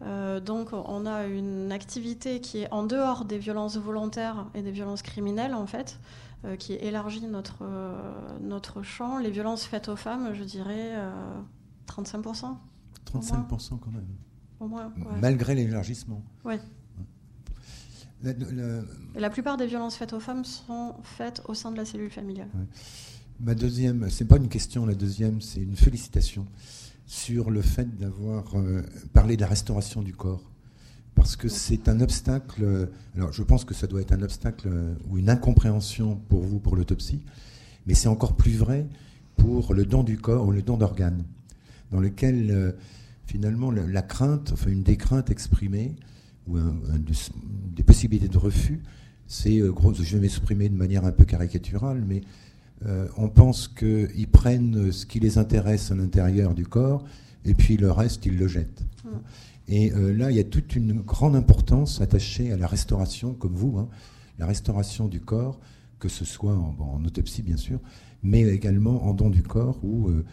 euh, 0.02 0.40
donc 0.40 0.70
on 0.74 1.06
a 1.06 1.26
une 1.26 1.72
activité 1.72 2.42
qui 2.42 2.60
est 2.60 2.72
en 2.72 2.84
dehors 2.84 3.26
des 3.26 3.38
violences 3.38 3.78
volontaires 3.78 4.48
et 4.54 4.62
des 4.62 4.72
violences 4.72 5.02
criminelles 5.02 5.54
en 5.54 5.68
fait, 5.68 6.00
euh, 6.44 6.56
qui 6.58 6.74
élargit 6.74 7.26
notre, 7.28 7.60
euh, 7.62 7.96
notre 8.42 8.82
champ. 8.84 9.18
Les 9.20 9.32
violences 9.32 9.66
faites 9.66 9.88
aux 9.88 9.96
femmes, 9.96 10.34
je 10.34 10.44
dirais 10.44 10.94
35%. 11.88 12.58
35% 13.06 13.80
quand 13.80 13.92
même. 13.92 14.08
Au 14.60 14.68
moins, 14.68 14.92
Malgré 15.20 15.56
l'élargissement. 15.56 16.22
Oui. 16.44 16.56
La, 19.16 19.30
plupart 19.30 19.56
des 19.56 19.68
violences 19.68 19.96
faites 19.96 20.14
aux 20.14 20.20
femmes 20.20 20.46
sont 20.46 20.96
faites 21.04 21.44
au 21.48 21.54
sein 21.54 21.72
de 21.72 21.78
la 21.78 21.86
cellule 21.86 22.10
familiale. 22.10 22.50
Ma 23.40 23.54
deuxième, 23.54 24.10
c'est 24.10 24.26
pas 24.26 24.38
une 24.38 24.48
question, 24.48 24.86
la 24.86 24.96
deuxième, 24.96 25.42
c'est 25.42 25.60
une 25.62 25.76
félicitation 25.76 26.48
sur 27.06 27.52
le 27.52 27.62
fait 27.62 27.98
d'avoir 27.98 28.56
euh, 28.56 28.82
parlé 29.14 29.36
de 29.36 29.42
la 29.42 29.48
restauration 29.48 30.02
du 30.02 30.14
corps. 30.14 30.52
Parce 31.14 31.36
que 31.36 31.48
c'est 31.48 31.88
un 31.88 32.02
obstacle, 32.02 32.90
alors 33.16 33.32
je 33.32 33.42
pense 33.42 33.64
que 33.64 33.74
ça 33.74 33.88
doit 33.88 34.02
être 34.02 34.12
un 34.12 34.22
obstacle 34.22 34.68
euh, 34.68 34.96
ou 35.10 35.18
une 35.18 35.30
incompréhension 35.30 36.18
pour 36.28 36.42
vous 36.42 36.60
pour 36.60 36.76
l'autopsie, 36.76 37.22
mais 37.88 37.94
c'est 37.94 38.10
encore 38.10 38.36
plus 38.36 38.58
vrai 38.58 38.86
pour 39.38 39.74
le 39.74 39.86
don 39.86 40.04
du 40.04 40.18
corps 40.18 40.46
ou 40.46 40.52
le 40.52 40.62
don 40.62 40.78
d'organes, 40.78 41.24
dans 41.92 42.02
lequel 42.02 42.52
euh, 42.52 42.72
finalement 43.26 43.72
la 43.72 44.02
crainte, 44.02 44.52
enfin 44.54 44.70
une 44.70 44.84
des 44.84 44.98
craintes 44.98 45.30
exprimées, 45.30 45.96
ou 46.48 46.60
des 47.76 47.82
possibilités 47.82 48.28
de 48.28 48.38
refus, 48.38 48.84
c'est, 49.26 49.58
je 49.58 50.16
vais 50.16 50.22
m'exprimer 50.22 50.70
de 50.70 50.76
manière 50.76 51.04
un 51.04 51.12
peu 51.12 51.26
caricaturale, 51.26 52.04
mais 52.08 52.22
euh, 52.86 53.08
on 53.18 53.30
pense 53.30 53.68
qu'ils 53.68 54.28
prennent 54.28 54.92
ce 54.92 55.06
qui 55.06 55.20
les 55.20 55.38
intéresse 55.38 55.92
à 55.92 55.96
l'intérieur 55.96 56.54
du 56.54 56.66
corps 56.66 57.04
et 57.46 57.54
puis 57.54 57.78
le 57.78 57.92
reste, 57.92 58.26
ils 58.26 58.38
le 58.38 58.48
jettent. 58.48 58.84
Et 59.68 59.92
là, 59.92 60.30
il 60.30 60.38
y 60.38 60.40
a 60.40 60.44
toute 60.44 60.76
une 60.76 61.02
grande 61.02 61.36
importance 61.36 62.02
attachée 62.02 62.52
à 62.52 62.58
la 62.58 62.68
restauration, 62.68 63.34
comme 63.34 63.54
vous, 63.54 63.78
hein, 63.80 63.88
la 64.40 64.46
restauration 64.46 65.08
du 65.08 65.20
corps, 65.20 65.60
que 66.00 66.10
ce 66.10 66.26
soit 66.26 66.56
en, 66.56 67.04
autopsie 67.06 67.42
bien 67.42 67.58
sûr, 67.58 67.80
mais 68.24 68.42
également 68.42 69.06
en 69.06 69.14
don 69.14 69.30
du 69.30 69.44
corps 69.44 69.80
où 69.84 70.10
euh, 70.10 70.26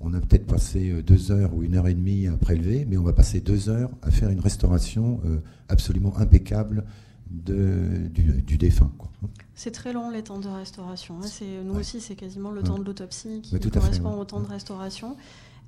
on 0.00 0.14
a 0.14 0.20
peut-être 0.20 0.46
passé 0.46 0.90
euh, 0.90 1.02
deux 1.02 1.30
heures 1.30 1.54
ou 1.54 1.62
une 1.62 1.74
heure 1.74 1.88
et 1.88 1.94
demie 1.94 2.26
à 2.26 2.36
prélever, 2.36 2.86
mais 2.88 2.96
on 2.96 3.02
va 3.02 3.12
passer 3.12 3.40
deux 3.40 3.68
heures 3.68 3.90
à 4.02 4.10
faire 4.10 4.30
une 4.30 4.40
restauration 4.40 5.20
euh, 5.24 5.38
absolument 5.68 6.16
impeccable 6.18 6.84
de, 7.30 8.08
du, 8.08 8.58
défunt. 8.58 8.90
C'est 9.62 9.72
très 9.72 9.92
long 9.92 10.08
les 10.08 10.22
temps 10.22 10.38
de 10.38 10.48
restauration. 10.48 11.18
Hein. 11.22 11.44
Nous 11.66 11.74
aussi, 11.74 12.00
c'est 12.00 12.14
quasiment 12.14 12.50
le 12.50 12.62
temps 12.62 12.78
de 12.78 12.84
l'autopsie 12.84 13.42
qui 13.42 13.60
correspond 13.70 14.18
au 14.18 14.24
temps 14.24 14.40
de 14.40 14.46
restauration. 14.46 15.18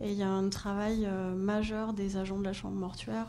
Et 0.01 0.11
il 0.13 0.17
y 0.17 0.23
a 0.23 0.31
un 0.31 0.49
travail 0.49 1.07
majeur 1.37 1.93
des 1.93 2.17
agents 2.17 2.39
de 2.39 2.45
la 2.45 2.55
chambre 2.55 2.75
mortuaire 2.75 3.27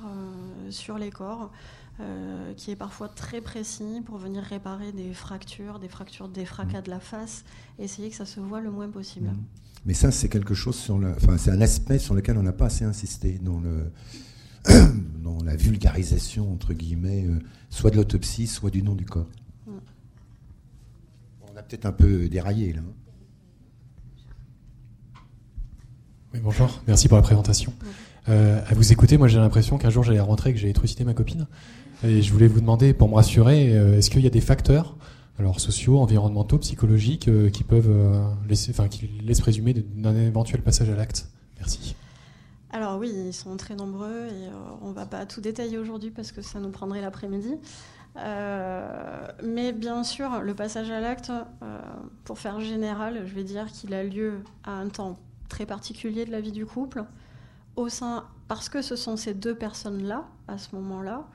sur 0.69 0.97
les 0.97 1.09
corps. 1.09 1.51
Euh, 1.99 2.53
qui 2.55 2.71
est 2.71 2.75
parfois 2.75 3.07
très 3.07 3.39
précis 3.39 4.01
pour 4.03 4.17
venir 4.17 4.41
réparer 4.41 4.91
des 4.91 5.13
fractures, 5.13 5.77
des 5.77 5.87
fractures, 5.87 6.27
des 6.27 6.43
fracas 6.43 6.81
de 6.81 6.89
la 6.89 6.99
face, 6.99 7.43
essayer 7.77 8.09
que 8.09 8.15
ça 8.15 8.25
se 8.25 8.39
voit 8.39 8.61
le 8.61 8.71
moins 8.71 8.89
possible. 8.89 9.27
Mmh. 9.27 9.43
Mais 9.85 9.93
ça, 9.93 10.09
c'est 10.09 10.27
quelque 10.27 10.55
chose 10.55 10.75
sur 10.75 10.97
le, 10.97 11.11
enfin, 11.11 11.37
c'est 11.37 11.51
un 11.51 11.61
aspect 11.61 11.99
sur 11.99 12.15
lequel 12.15 12.39
on 12.39 12.41
n'a 12.41 12.51
pas 12.51 12.65
assez 12.65 12.83
insisté 12.83 13.39
dans 13.43 13.59
le, 13.59 13.91
dans 15.23 15.43
la 15.43 15.55
vulgarisation 15.55 16.51
entre 16.51 16.73
guillemets, 16.73 17.27
euh, 17.27 17.37
soit 17.69 17.91
de 17.91 17.97
l'autopsie, 17.97 18.47
soit 18.47 18.71
du 18.71 18.81
nom 18.81 18.95
du 18.95 19.05
corps. 19.05 19.27
A 21.63 21.65
peut-être 21.65 21.85
un 21.85 21.93
peu 21.93 22.27
déraillé 22.27 22.73
là. 22.73 22.81
Oui, 26.33 26.41
bonjour, 26.43 26.81
merci 26.87 27.07
pour 27.07 27.15
la 27.15 27.21
présentation. 27.23 27.73
Euh, 28.27 28.61
à 28.67 28.73
vous 28.73 28.91
écouter, 28.91 29.17
moi 29.17 29.29
j'ai 29.29 29.37
l'impression 29.37 29.77
qu'un 29.77 29.89
jour 29.89 30.03
j'allais 30.03 30.19
rentrer 30.19 30.49
et 30.49 30.53
que 30.53 30.59
j'allais 30.59 30.73
trucider 30.73 31.05
ma 31.05 31.13
copine. 31.13 31.47
Et 32.03 32.21
je 32.21 32.33
voulais 32.33 32.47
vous 32.47 32.59
demander, 32.59 32.93
pour 32.93 33.07
me 33.07 33.15
rassurer, 33.15 33.77
euh, 33.77 33.97
est-ce 33.97 34.09
qu'il 34.09 34.19
y 34.19 34.27
a 34.27 34.29
des 34.29 34.41
facteurs, 34.41 34.97
alors 35.39 35.61
sociaux, 35.61 35.99
environnementaux, 35.99 36.57
psychologiques, 36.57 37.29
euh, 37.29 37.49
qui 37.49 37.63
peuvent 37.63 37.89
laisser, 38.49 38.71
enfin, 38.71 38.89
qui 38.89 39.07
laissent 39.23 39.39
présumer 39.39 39.73
d'un 39.73 40.17
éventuel 40.17 40.61
passage 40.61 40.89
à 40.89 40.97
l'acte? 40.97 41.29
Merci. 41.59 41.95
Alors 42.71 42.97
oui, 42.99 43.09
ils 43.27 43.33
sont 43.33 43.55
très 43.55 43.75
nombreux 43.75 44.27
et 44.27 44.49
on 44.81 44.89
ne 44.89 44.93
va 44.93 45.05
pas 45.05 45.25
tout 45.25 45.39
détailler 45.39 45.77
aujourd'hui 45.77 46.09
parce 46.09 46.33
que 46.33 46.41
ça 46.41 46.59
nous 46.59 46.71
prendrait 46.71 46.99
l'après-midi. 46.99 47.55
Mais 48.15 49.73
bien 49.73 50.03
sûr, 50.03 50.41
le 50.41 50.53
passage 50.53 50.91
à 50.91 50.99
l'acte, 50.99 51.31
pour 52.23 52.39
faire 52.39 52.59
général, 52.59 53.23
je 53.25 53.33
vais 53.33 53.43
dire 53.43 53.71
qu'il 53.71 53.93
a 53.93 54.03
lieu 54.03 54.39
à 54.63 54.71
un 54.71 54.89
temps 54.89 55.17
très 55.49 55.65
particulier 55.65 56.25
de 56.25 56.31
la 56.31 56.41
vie 56.41 56.51
du 56.51 56.65
couple, 56.65 57.05
au 57.75 57.89
sein, 57.89 58.25
parce 58.47 58.69
que 58.69 58.81
ce 58.81 58.95
sont 58.95 59.17
ces 59.17 59.33
deux 59.33 59.55
personnes-là, 59.55 60.25
à 60.47 60.57
ce 60.57 60.75
moment-là, 60.75 61.27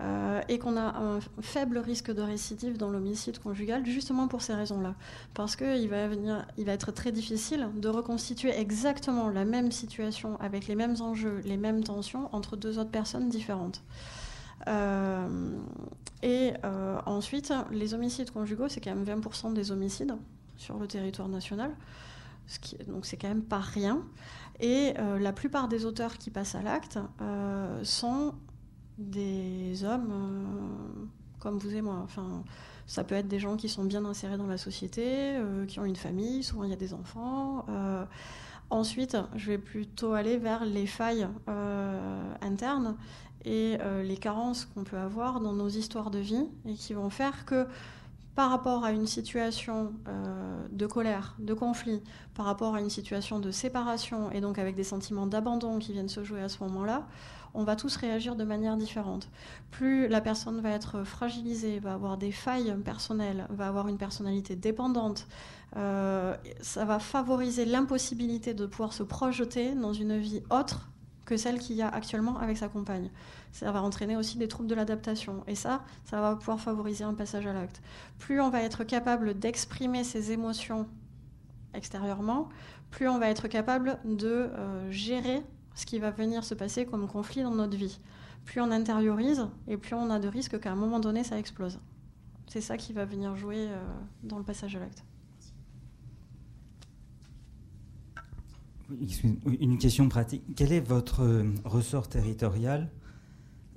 euh, 0.00 0.40
et 0.48 0.58
qu'on 0.58 0.76
a 0.76 0.98
un 0.98 1.20
faible 1.40 1.78
risque 1.78 2.12
de 2.12 2.22
récidive 2.22 2.76
dans 2.76 2.90
l'homicide 2.90 3.38
conjugal, 3.38 3.86
justement 3.86 4.28
pour 4.28 4.42
ces 4.42 4.54
raisons-là. 4.54 4.94
Parce 5.34 5.56
qu'il 5.56 5.88
va, 5.88 6.08
va 6.08 6.72
être 6.72 6.92
très 6.92 7.12
difficile 7.12 7.68
de 7.76 7.88
reconstituer 7.88 8.50
exactement 8.50 9.28
la 9.28 9.44
même 9.44 9.72
situation 9.72 10.38
avec 10.40 10.66
les 10.66 10.74
mêmes 10.74 10.96
enjeux, 11.00 11.40
les 11.44 11.56
mêmes 11.56 11.82
tensions 11.82 12.28
entre 12.34 12.56
deux 12.56 12.78
autres 12.78 12.90
personnes 12.90 13.28
différentes. 13.28 13.82
Euh, 14.68 15.58
et 16.22 16.52
euh, 16.64 16.98
ensuite, 17.06 17.52
les 17.70 17.94
homicides 17.94 18.30
conjugaux, 18.30 18.68
c'est 18.68 18.80
quand 18.80 18.94
même 18.94 19.04
20% 19.04 19.52
des 19.52 19.70
homicides 19.70 20.16
sur 20.56 20.78
le 20.78 20.86
territoire 20.86 21.28
national. 21.28 21.74
Donc 22.86 23.06
c'est 23.06 23.16
quand 23.16 23.28
même 23.28 23.42
pas 23.42 23.58
rien. 23.58 24.02
Et 24.60 24.94
la 24.94 25.32
plupart 25.32 25.66
des 25.66 25.84
auteurs 25.84 26.16
qui 26.16 26.30
passent 26.30 26.54
à 26.54 26.62
l'acte 26.62 26.98
sont 27.82 28.34
des 28.98 29.84
hommes 29.84 30.10
euh, 30.10 31.04
comme 31.38 31.58
vous 31.58 31.74
et 31.74 31.82
moi. 31.82 32.00
Enfin, 32.02 32.44
ça 32.86 33.04
peut 33.04 33.14
être 33.14 33.28
des 33.28 33.38
gens 33.38 33.56
qui 33.56 33.68
sont 33.68 33.84
bien 33.84 34.04
insérés 34.04 34.36
dans 34.36 34.46
la 34.46 34.58
société, 34.58 35.36
euh, 35.36 35.66
qui 35.66 35.80
ont 35.80 35.84
une 35.84 35.96
famille, 35.96 36.42
souvent 36.42 36.64
il 36.64 36.70
y 36.70 36.72
a 36.72 36.76
des 36.76 36.94
enfants. 36.94 37.66
Euh, 37.68 38.04
ensuite, 38.70 39.16
je 39.34 39.50
vais 39.50 39.58
plutôt 39.58 40.12
aller 40.12 40.38
vers 40.38 40.64
les 40.64 40.86
failles 40.86 41.28
internes 42.40 42.96
et 43.46 43.78
les 44.02 44.16
carences 44.16 44.66
qu'on 44.66 44.84
peut 44.84 44.98
avoir 44.98 45.40
dans 45.40 45.52
nos 45.52 45.68
histoires 45.68 46.10
de 46.10 46.18
vie 46.18 46.46
et 46.66 46.74
qui 46.74 46.92
vont 46.94 47.10
faire 47.10 47.44
que 47.44 47.66
par 48.34 48.50
rapport 48.50 48.84
à 48.84 48.90
une 48.90 49.06
situation 49.06 49.92
de 50.70 50.86
colère, 50.86 51.36
de 51.38 51.54
conflit, 51.54 52.02
par 52.34 52.44
rapport 52.44 52.74
à 52.74 52.80
une 52.80 52.90
situation 52.90 53.38
de 53.38 53.50
séparation 53.50 54.30
et 54.32 54.40
donc 54.40 54.58
avec 54.58 54.74
des 54.74 54.84
sentiments 54.84 55.26
d'abandon 55.26 55.78
qui 55.78 55.92
viennent 55.92 56.08
se 56.08 56.24
jouer 56.24 56.42
à 56.42 56.48
ce 56.48 56.62
moment-là, 56.64 57.06
on 57.56 57.64
va 57.64 57.74
tous 57.74 57.96
réagir 57.96 58.36
de 58.36 58.44
manière 58.44 58.76
différente. 58.76 59.28
Plus 59.70 60.08
la 60.08 60.20
personne 60.20 60.60
va 60.60 60.70
être 60.70 61.04
fragilisée, 61.04 61.78
va 61.78 61.94
avoir 61.94 62.18
des 62.18 62.30
failles 62.30 62.76
personnelles, 62.84 63.46
va 63.50 63.66
avoir 63.66 63.88
une 63.88 63.96
personnalité 63.96 64.54
dépendante, 64.54 65.26
euh, 65.76 66.36
ça 66.60 66.84
va 66.84 66.98
favoriser 66.98 67.64
l'impossibilité 67.64 68.54
de 68.54 68.66
pouvoir 68.66 68.92
se 68.92 69.02
projeter 69.02 69.74
dans 69.74 69.94
une 69.94 70.18
vie 70.18 70.42
autre 70.50 70.90
que 71.26 71.36
celle 71.36 71.58
qu'il 71.58 71.76
y 71.76 71.82
a 71.82 71.88
actuellement 71.88 72.38
avec 72.38 72.56
sa 72.56 72.68
compagne. 72.68 73.10
Ça 73.52 73.70
va 73.72 73.82
entraîner 73.82 74.16
aussi 74.16 74.38
des 74.38 74.48
troubles 74.48 74.68
de 74.68 74.74
l'adaptation. 74.74 75.42
Et 75.46 75.54
ça, 75.54 75.84
ça 76.04 76.20
va 76.20 76.36
pouvoir 76.36 76.60
favoriser 76.60 77.04
un 77.04 77.14
passage 77.14 77.46
à 77.46 77.52
l'acte. 77.52 77.82
Plus 78.18 78.40
on 78.40 78.48
va 78.48 78.62
être 78.62 78.84
capable 78.84 79.38
d'exprimer 79.38 80.04
ses 80.04 80.32
émotions 80.32 80.88
extérieurement, 81.74 82.48
plus 82.90 83.08
on 83.08 83.18
va 83.18 83.28
être 83.28 83.48
capable 83.48 83.98
de 84.04 84.48
euh, 84.50 84.90
gérer 84.90 85.42
ce 85.74 85.84
qui 85.84 85.98
va 85.98 86.10
venir 86.10 86.42
se 86.44 86.54
passer 86.54 86.86
comme 86.86 87.06
conflit 87.06 87.42
dans 87.42 87.54
notre 87.54 87.76
vie. 87.76 88.00
Plus 88.44 88.60
on 88.60 88.70
intériorise 88.70 89.46
et 89.68 89.76
plus 89.76 89.94
on 89.94 90.08
a 90.08 90.18
de 90.18 90.28
risques 90.28 90.58
qu'à 90.58 90.72
un 90.72 90.76
moment 90.76 91.00
donné 91.00 91.22
ça 91.22 91.38
explose. 91.38 91.80
C'est 92.48 92.60
ça 92.60 92.76
qui 92.76 92.92
va 92.92 93.04
venir 93.04 93.36
jouer 93.36 93.68
euh, 93.68 93.84
dans 94.22 94.38
le 94.38 94.44
passage 94.44 94.76
à 94.76 94.78
l'acte. 94.78 95.04
Une 99.60 99.78
question 99.78 100.08
pratique. 100.08 100.42
Quel 100.54 100.72
est 100.72 100.80
votre 100.80 101.22
euh, 101.22 101.44
ressort 101.64 102.08
territorial? 102.08 102.88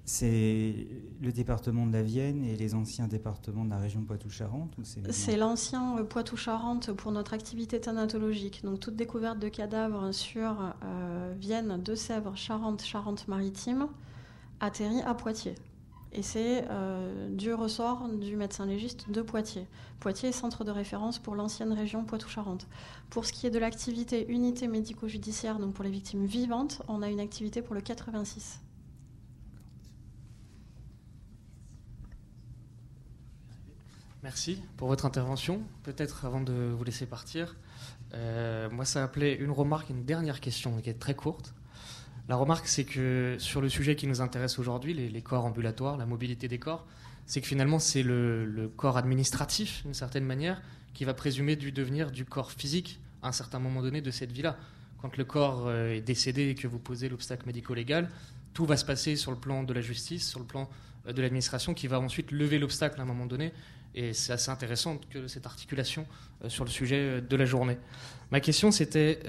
C'est 0.05 0.87
le 1.21 1.31
département 1.31 1.85
de 1.85 1.93
la 1.93 2.01
Vienne 2.01 2.43
et 2.43 2.55
les 2.55 2.73
anciens 2.73 3.07
départements 3.07 3.63
de 3.63 3.69
la 3.69 3.77
région 3.77 4.01
Poitou-Charentes 4.01 4.75
C'est 5.11 5.37
l'ancien 5.37 5.99
euh, 5.99 6.03
Poitou-Charentes 6.03 6.91
pour 6.93 7.11
notre 7.11 7.33
activité 7.33 7.79
thanatologique. 7.79 8.63
Donc 8.63 8.79
toute 8.79 8.95
découverte 8.95 9.37
de 9.37 9.49
cadavres 9.49 10.11
sur 10.11 10.73
euh, 10.83 11.33
Vienne, 11.39 11.79
Deux-Sèvres, 11.83 12.35
Charente, 12.35 12.83
Charente-Maritime 12.83 13.87
atterrit 14.59 15.01
à 15.01 15.13
Poitiers. 15.13 15.55
Et 16.11 16.23
c'est 16.23 16.65
euh, 16.69 17.29
du 17.29 17.53
ressort 17.53 18.09
du 18.09 18.35
médecin 18.35 18.65
légiste 18.65 19.11
de 19.11 19.21
Poitiers. 19.21 19.67
Poitiers 19.99 20.29
est 20.29 20.33
centre 20.33 20.63
de 20.63 20.71
référence 20.71 21.19
pour 21.19 21.35
l'ancienne 21.35 21.71
région 21.71 22.03
Poitou-Charentes. 22.03 22.67
Pour 23.09 23.25
ce 23.25 23.33
qui 23.33 23.45
est 23.45 23.51
de 23.51 23.59
l'activité 23.59 24.27
unité 24.27 24.67
médico-judiciaire, 24.67 25.59
donc 25.59 25.73
pour 25.73 25.83
les 25.83 25.91
victimes 25.91 26.25
vivantes, 26.25 26.81
on 26.87 27.01
a 27.03 27.09
une 27.09 27.19
activité 27.19 27.61
pour 27.61 27.75
le 27.75 27.81
86. 27.81 28.59
Merci 34.23 34.61
pour 34.77 34.89
votre 34.89 35.05
intervention. 35.05 35.61
Peut-être 35.83 36.25
avant 36.25 36.41
de 36.41 36.73
vous 36.75 36.83
laisser 36.83 37.05
partir, 37.05 37.55
euh, 38.13 38.69
moi 38.69 38.83
ça 38.83 39.03
appelait 39.03 39.35
une 39.35 39.51
remarque, 39.51 39.89
une 39.89 40.03
dernière 40.03 40.41
question 40.41 40.81
qui 40.81 40.89
est 40.89 40.99
très 40.99 41.13
courte. 41.13 41.53
La 42.29 42.35
remarque, 42.35 42.67
c'est 42.67 42.83
que 42.83 43.37
sur 43.39 43.59
le 43.59 43.69
sujet 43.69 43.95
qui 43.95 44.05
nous 44.05 44.21
intéresse 44.21 44.59
aujourd'hui, 44.59 44.93
les, 44.93 45.21
corps 45.23 45.45
ambulatoires, 45.45 45.97
la 45.97 46.05
mobilité 46.05 46.47
des 46.47 46.59
corps, 46.59 46.85
c'est 47.25 47.41
que 47.41 47.47
finalement 47.47 47.79
c'est 47.79 48.03
le, 48.03 48.71
corps 48.77 48.97
administratif, 48.97 49.81
d'une 49.83 49.95
certaine 49.95 50.25
manière, 50.25 50.61
qui 50.93 51.05
va 51.05 51.15
présumer 51.15 51.55
du 51.55 51.71
devenir 51.71 52.11
du 52.11 52.25
corps 52.25 52.51
physique 52.51 52.99
à 53.23 53.29
un 53.29 53.31
certain 53.31 53.57
moment 53.57 53.81
donné 53.81 54.01
de 54.01 54.11
cette 54.11 54.31
vie-là. 54.31 54.57
Quand 55.01 55.17
le 55.17 55.23
corps 55.23 55.65
euh, 55.65 55.95
est 55.95 56.01
décédé 56.01 56.49
et 56.49 56.55
que 56.55 56.67
vous 56.67 56.77
posez 56.77 57.09
l'obstacle 57.09 57.47
médico-légal, 57.47 58.09
tout 58.53 58.67
va 58.67 58.77
se 58.77 58.85
passer 58.85 59.15
sur 59.15 59.31
le 59.31 59.37
plan 59.37 59.63
de 59.63 59.73
la 59.73 59.81
justice, 59.81 60.29
sur 60.29 60.39
le 60.39 60.45
plan 60.45 60.69
euh, 61.07 61.13
de 61.13 61.21
l'administration, 61.23 61.73
qui 61.73 61.87
va 61.87 61.99
ensuite 61.99 62.31
lever 62.31 62.59
l'obstacle 62.59 62.99
à 62.99 63.03
un 63.03 63.07
moment 63.07 63.25
donné 63.25 63.53
et 63.95 64.13
c'est 64.13 64.33
assez 64.33 64.51
intéressant 64.51 64.99
que 65.09 65.27
cette 65.27 65.47
articulation 65.47 66.05
euh, 66.43 66.49
sur 66.49 66.63
le 66.63 66.69
sujet 66.69 67.21
de 67.21 67.35
la 67.35 67.45
journée. 67.45 67.79
Ma 68.29 68.39
question, 68.39 68.69
c'était, 68.69 69.19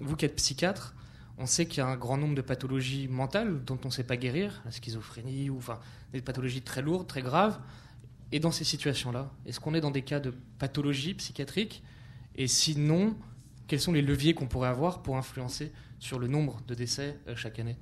vous 0.00 0.16
qui 0.16 0.26
êtes 0.26 0.36
psychiatre, 0.36 0.94
on 1.38 1.46
sait 1.46 1.66
qu'il 1.66 1.78
y 1.78 1.80
a 1.80 1.86
un 1.86 1.96
grand 1.96 2.16
nombre 2.16 2.34
de 2.34 2.42
pathologies 2.42 3.08
mentales 3.08 3.64
dont 3.64 3.78
on 3.84 3.88
ne 3.88 3.92
sait 3.92 4.04
pas 4.04 4.16
guérir, 4.16 4.60
la 4.64 4.70
schizophrénie, 4.70 5.50
ou 5.50 5.58
enfin 5.58 5.78
des 6.12 6.20
pathologies 6.20 6.62
très 6.62 6.82
lourdes, 6.82 7.06
très 7.06 7.22
graves. 7.22 7.58
Et 8.32 8.40
dans 8.40 8.50
ces 8.50 8.64
situations-là, 8.64 9.30
est-ce 9.46 9.60
qu'on 9.60 9.74
est 9.74 9.80
dans 9.80 9.90
des 9.90 10.02
cas 10.02 10.20
de 10.20 10.34
pathologie 10.58 11.14
psychiatrique? 11.14 11.82
Et 12.34 12.46
sinon, 12.46 13.16
quels 13.68 13.80
sont 13.80 13.92
les 13.92 14.02
leviers 14.02 14.34
qu'on 14.34 14.46
pourrait 14.46 14.68
avoir 14.68 15.02
pour 15.02 15.16
influencer 15.16 15.72
sur 15.98 16.18
le 16.18 16.28
nombre 16.28 16.60
de 16.66 16.74
décès 16.74 17.18
chaque 17.36 17.58
année? 17.58 17.76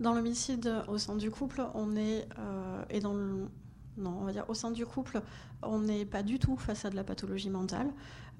Dans 0.00 0.14
l'homicide 0.14 0.72
au 0.86 0.96
sein 0.96 1.16
du 1.16 1.30
couple, 1.30 1.62
on 1.74 1.96
est, 1.96 2.26
et 2.88 3.00
dans 3.00 3.14
non, 3.98 4.16
on 4.20 4.24
va 4.24 4.32
dire 4.32 4.44
au 4.48 4.54
sein 4.54 4.70
du 4.70 4.86
couple, 4.86 5.20
on 5.62 5.80
n'est 5.80 6.04
pas 6.04 6.22
du 6.22 6.38
tout 6.38 6.56
face 6.56 6.84
à 6.84 6.90
de 6.90 6.96
la 6.96 7.04
pathologie 7.04 7.50
mentale. 7.50 7.88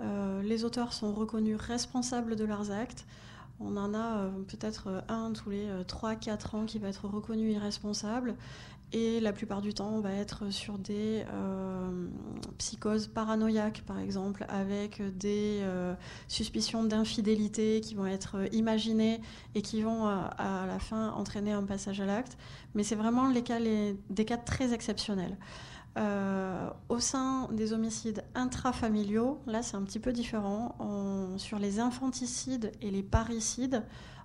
Euh, 0.01 0.41
les 0.43 0.65
auteurs 0.65 0.93
sont 0.93 1.13
reconnus 1.13 1.57
responsables 1.59 2.37
de 2.37 2.45
leurs 2.45 2.71
actes. 2.71 3.05
On 3.61 3.77
en 3.77 3.93
a 3.95 4.31
peut-être 4.47 5.03
un 5.09 5.33
tous 5.33 5.51
les 5.51 5.69
3-4 5.87 6.57
ans 6.57 6.65
qui 6.65 6.79
va 6.79 6.89
être 6.89 7.09
reconnu 7.09 7.51
irresponsable 7.51 8.37
et 8.93 9.21
la 9.21 9.35
plupart 9.35 9.61
du 9.61 9.75
temps, 9.75 9.91
on 9.91 10.01
va 10.01 10.15
être 10.15 10.51
sur 10.51 10.79
des 10.79 11.23
euh, 11.31 12.09
psychoses 12.57 13.07
paranoïaques, 13.07 13.83
par 13.87 13.99
exemple, 13.99 14.47
avec 14.49 15.03
des 15.19 15.59
euh, 15.61 15.95
suspicions 16.27 16.85
d'infidélité 16.85 17.83
qui 17.83 17.95
vont 17.95 18.07
être 18.07 18.37
euh, 18.39 18.49
imaginées 18.53 19.21
et 19.55 19.61
qui 19.61 19.83
vont 19.83 20.07
à 20.07 20.65
la 20.67 20.79
fin 20.79 21.11
entraîner 21.11 21.53
un 21.53 21.65
passage 21.65 22.01
à 22.01 22.07
l'acte. 22.07 22.39
Mais 22.75 22.83
c'est 22.83 22.95
vraiment 22.95 23.29
les 23.29 23.43
cas, 23.43 23.59
des 23.61 24.25
cas 24.25 24.39
très 24.39 24.73
exceptionnels. 24.73 25.37
Au 25.97 27.01
sein 27.01 27.49
des 27.53 27.73
homicides 27.73 28.23
intrafamiliaux, 28.35 29.41
là 29.47 29.63
c'est 29.63 29.77
un 29.77 29.83
petit 29.83 29.99
peu 29.99 30.13
différent. 30.13 30.77
sur 31.39 31.59
les 31.59 31.81
infanticides 31.81 32.73
et 32.81 32.91
les 32.91 33.03
parricides, 33.03 33.83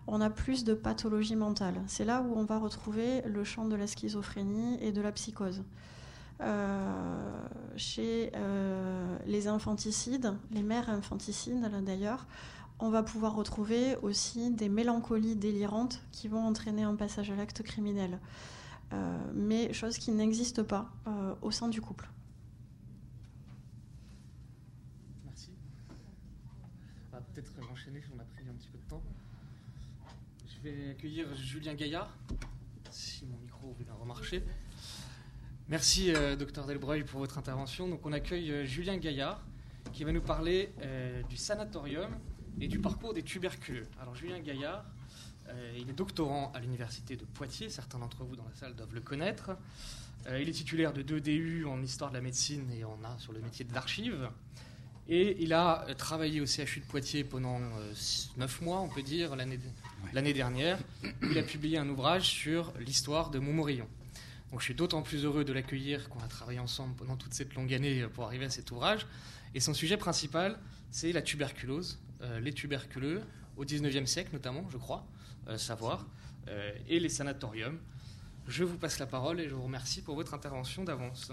on 0.07 0.21
a 0.21 0.29
plus 0.29 0.63
de 0.63 0.73
pathologie 0.73 1.35
mentale. 1.35 1.81
C'est 1.87 2.05
là 2.05 2.21
où 2.21 2.37
on 2.37 2.43
va 2.43 2.59
retrouver 2.59 3.21
le 3.21 3.43
champ 3.43 3.65
de 3.65 3.75
la 3.75 3.87
schizophrénie 3.87 4.77
et 4.81 4.91
de 4.91 5.01
la 5.01 5.11
psychose. 5.11 5.63
Euh, 6.41 7.47
chez 7.77 8.31
euh, 8.35 9.17
les 9.25 9.47
infanticides, 9.47 10.33
les 10.51 10.63
mères 10.63 10.89
infanticides 10.89 11.61
d'ailleurs, 11.83 12.25
on 12.79 12.89
va 12.89 13.03
pouvoir 13.03 13.35
retrouver 13.35 13.95
aussi 14.01 14.51
des 14.51 14.67
mélancolies 14.67 15.35
délirantes 15.35 16.01
qui 16.11 16.27
vont 16.27 16.45
entraîner 16.45 16.83
un 16.83 16.95
passage 16.95 17.31
à 17.31 17.35
l'acte 17.35 17.63
criminel. 17.63 18.19
Euh, 18.93 19.17
mais 19.33 19.73
chose 19.73 19.97
qui 19.97 20.11
n'existe 20.11 20.63
pas 20.63 20.91
au 21.41 21.51
sein 21.51 21.67
du 21.67 21.81
couple. 21.81 22.07
Merci. 25.25 25.51
On 27.11 27.15
va 27.15 27.21
peut-être 27.21 27.51
enchaîner, 27.71 28.01
on 28.15 28.19
a 28.19 28.23
pris 28.23 28.47
un 28.47 28.53
petit 28.53 28.69
peu 28.69 28.77
de 28.77 28.87
temps. 28.87 29.03
Je 30.47 30.69
vais 30.69 30.91
accueillir 30.91 31.35
Julien 31.35 31.73
Gaillard, 31.73 32.15
si 32.91 33.25
mon 33.25 33.37
micro 33.37 33.75
bien 33.79 33.93
remarcher. 33.93 34.43
Merci, 35.69 36.13
euh, 36.13 36.35
docteur 36.35 36.65
Delbreuil, 36.65 37.03
pour 37.03 37.19
votre 37.19 37.37
intervention. 37.37 37.87
Donc, 37.87 38.05
on 38.05 38.11
accueille 38.11 38.51
euh, 38.51 38.65
Julien 38.65 38.97
Gaillard, 38.97 39.41
qui 39.93 40.03
va 40.03 40.11
nous 40.11 40.21
parler 40.21 40.73
euh, 40.81 41.23
du 41.23 41.37
sanatorium 41.37 42.11
et 42.59 42.67
du 42.67 42.79
parcours 42.79 43.13
des 43.13 43.23
tuberculeux. 43.23 43.87
Alors, 44.01 44.13
Julien 44.13 44.39
Gaillard, 44.39 44.85
il 45.77 45.89
est 45.89 45.93
doctorant 45.93 46.51
à 46.53 46.59
l'université 46.59 47.15
de 47.15 47.25
Poitiers. 47.25 47.69
Certains 47.69 47.99
d'entre 47.99 48.23
vous 48.23 48.35
dans 48.35 48.45
la 48.45 48.55
salle 48.55 48.75
doivent 48.75 48.93
le 48.93 49.01
connaître. 49.01 49.51
il 50.27 50.47
est 50.47 50.53
titulaire 50.53 50.93
de 50.93 51.01
deux 51.01 51.21
DU 51.21 51.65
en 51.65 51.81
histoire 51.81 52.09
de 52.09 52.15
la 52.15 52.21
médecine 52.21 52.71
et 52.71 52.83
en 52.83 52.97
a 53.03 53.17
sur 53.19 53.33
le 53.33 53.39
métier 53.39 53.65
de 53.65 53.73
l'archive. 53.73 54.29
Et 55.09 55.35
il 55.43 55.53
a 55.53 55.85
travaillé 55.97 56.39
au 56.39 56.45
CHU 56.45 56.79
de 56.79 56.85
Poitiers 56.85 57.23
pendant 57.23 57.59
neuf 58.37 58.61
mois, 58.61 58.79
on 58.79 58.87
peut 58.87 59.03
dire, 59.03 59.35
l'année 59.35 59.59
l'année 60.13 60.33
dernière, 60.33 60.79
il 61.21 61.37
a 61.37 61.43
publié 61.43 61.77
un 61.77 61.87
ouvrage 61.89 62.27
sur 62.27 62.73
l'histoire 62.79 63.29
de 63.29 63.39
Montmorillon. 63.39 63.87
Donc 64.51 64.59
je 64.59 64.65
suis 64.65 64.75
d'autant 64.75 65.01
plus 65.01 65.25
heureux 65.25 65.43
de 65.43 65.53
l'accueillir 65.53 66.09
qu'on 66.09 66.19
a 66.19 66.27
travaillé 66.27 66.59
ensemble 66.59 66.95
pendant 66.95 67.15
toute 67.15 67.33
cette 67.33 67.55
longue 67.55 67.73
année 67.73 68.05
pour 68.13 68.25
arriver 68.25 68.45
à 68.45 68.49
cet 68.49 68.69
ouvrage. 68.71 69.07
Et 69.55 69.59
son 69.59 69.73
sujet 69.73 69.97
principal, 69.97 70.59
c'est 70.91 71.11
la 71.11 71.21
tuberculose, 71.21 71.99
euh, 72.21 72.39
les 72.39 72.53
tuberculeux, 72.53 73.21
au 73.57 73.65
19e 73.65 74.05
siècle 74.05 74.29
notamment, 74.33 74.65
je 74.69 74.77
crois, 74.77 75.05
euh, 75.07 75.12
savoir, 75.57 76.05
euh, 76.47 76.71
et 76.87 76.99
les 76.99 77.09
sanatoriums. 77.09 77.77
Je 78.47 78.63
vous 78.63 78.77
passe 78.77 78.99
la 78.99 79.05
parole 79.05 79.39
et 79.39 79.47
je 79.47 79.55
vous 79.55 79.63
remercie 79.63 80.01
pour 80.01 80.15
votre 80.15 80.33
intervention 80.33 80.83
d'avance. 80.83 81.31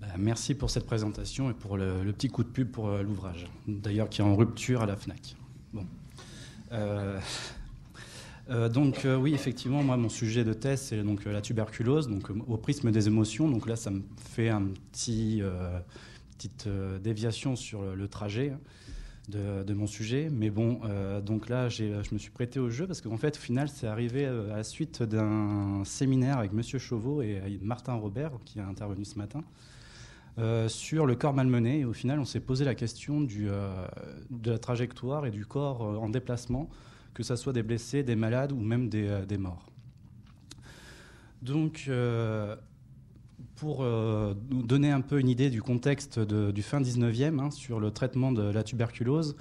Bah, 0.00 0.08
merci 0.18 0.54
pour 0.54 0.70
cette 0.70 0.86
présentation 0.86 1.50
et 1.50 1.54
pour 1.54 1.76
le, 1.76 2.12
petit 2.12 2.28
coup 2.28 2.42
de 2.42 2.48
pub 2.48 2.70
pour 2.70 2.90
l'ouvrage, 2.90 3.46
d'ailleurs 3.68 4.08
qui 4.08 4.20
est 4.20 4.24
en 4.24 4.34
rupture 4.34 4.82
à 4.82 4.86
la 4.86 4.96
FNAC. 4.96 5.36
Bon. 5.72 5.86
Euh, 8.50 8.68
donc 8.68 9.04
euh, 9.04 9.16
oui, 9.16 9.34
effectivement, 9.34 9.82
moi 9.82 9.96
mon 9.96 10.08
sujet 10.08 10.44
de 10.44 10.52
thèse 10.52 10.82
c'est 10.82 11.02
donc 11.02 11.26
euh, 11.26 11.32
la 11.32 11.40
tuberculose, 11.40 12.08
donc 12.08 12.28
au 12.30 12.56
prisme 12.56 12.90
des 12.90 13.06
émotions. 13.06 13.48
Donc 13.48 13.66
là, 13.66 13.76
ça 13.76 13.90
me 13.90 14.02
fait 14.16 14.50
un 14.50 14.66
petit 14.92 15.42
petite 16.36 16.68
déviation 17.02 17.56
sur 17.56 17.82
le, 17.94 18.08
trajet 18.08 18.52
de, 19.28 19.72
mon 19.72 19.86
sujet. 19.86 20.28
Mais 20.30 20.50
bon, 20.50 20.80
donc 21.24 21.48
là, 21.48 21.68
je 21.68 21.84
me 22.12 22.18
suis 22.18 22.30
prêté 22.30 22.60
au 22.60 22.70
jeu 22.70 22.86
parce 22.86 23.00
qu'en 23.00 23.16
fait, 23.16 23.36
au 23.36 23.40
final, 23.40 23.68
c'est 23.68 23.86
arrivé 23.86 24.26
à 24.26 24.56
la 24.56 24.64
suite 24.64 25.02
d'un 25.02 25.82
séminaire 25.84 26.38
avec 26.38 26.52
Monsieur 26.52 26.78
Chauveau 26.78 27.22
et 27.22 27.58
Martin 27.62 27.94
Robert 27.94 28.32
qui 28.44 28.60
a 28.60 28.66
intervenu 28.66 29.04
ce 29.04 29.18
matin. 29.18 29.42
sur 30.68 31.06
le 31.06 31.14
corps 31.14 31.34
malmené. 31.34 31.80
Et 31.80 31.84
au 31.84 31.92
final, 31.92 32.20
on 32.20 32.24
s'est 32.24 32.40
posé 32.40 32.64
la 32.64 32.74
question 32.74 33.20
de 33.20 34.50
la 34.50 34.58
trajectoire 34.58 35.26
et 35.26 35.30
du 35.30 35.46
corps 35.46 35.80
en 35.82 36.08
déplacement 36.08 36.68
que 37.14 37.22
ce 37.22 37.36
soit 37.36 37.52
des 37.52 37.62
blessés, 37.62 38.02
des 38.02 38.16
malades 38.16 38.52
ou 38.52 38.60
même 38.60 38.88
des, 38.88 39.06
euh, 39.08 39.38
morts. 39.38 39.64
Donc, 41.40 41.84
euh, 41.88 42.56
pour 43.56 43.82
euh, 43.82 44.34
donner 44.50 44.90
un 44.90 45.00
peu 45.00 45.20
une 45.20 45.28
idée 45.28 45.50
du 45.50 45.62
contexte 45.62 46.18
du 46.18 46.62
fin 46.62 46.80
19e 46.80 47.38
hein, 47.40 47.50
sur 47.50 47.80
le 47.80 47.90
traitement 47.90 48.32
de 48.32 48.42
la 48.42 48.62
tuberculose, 48.62 49.36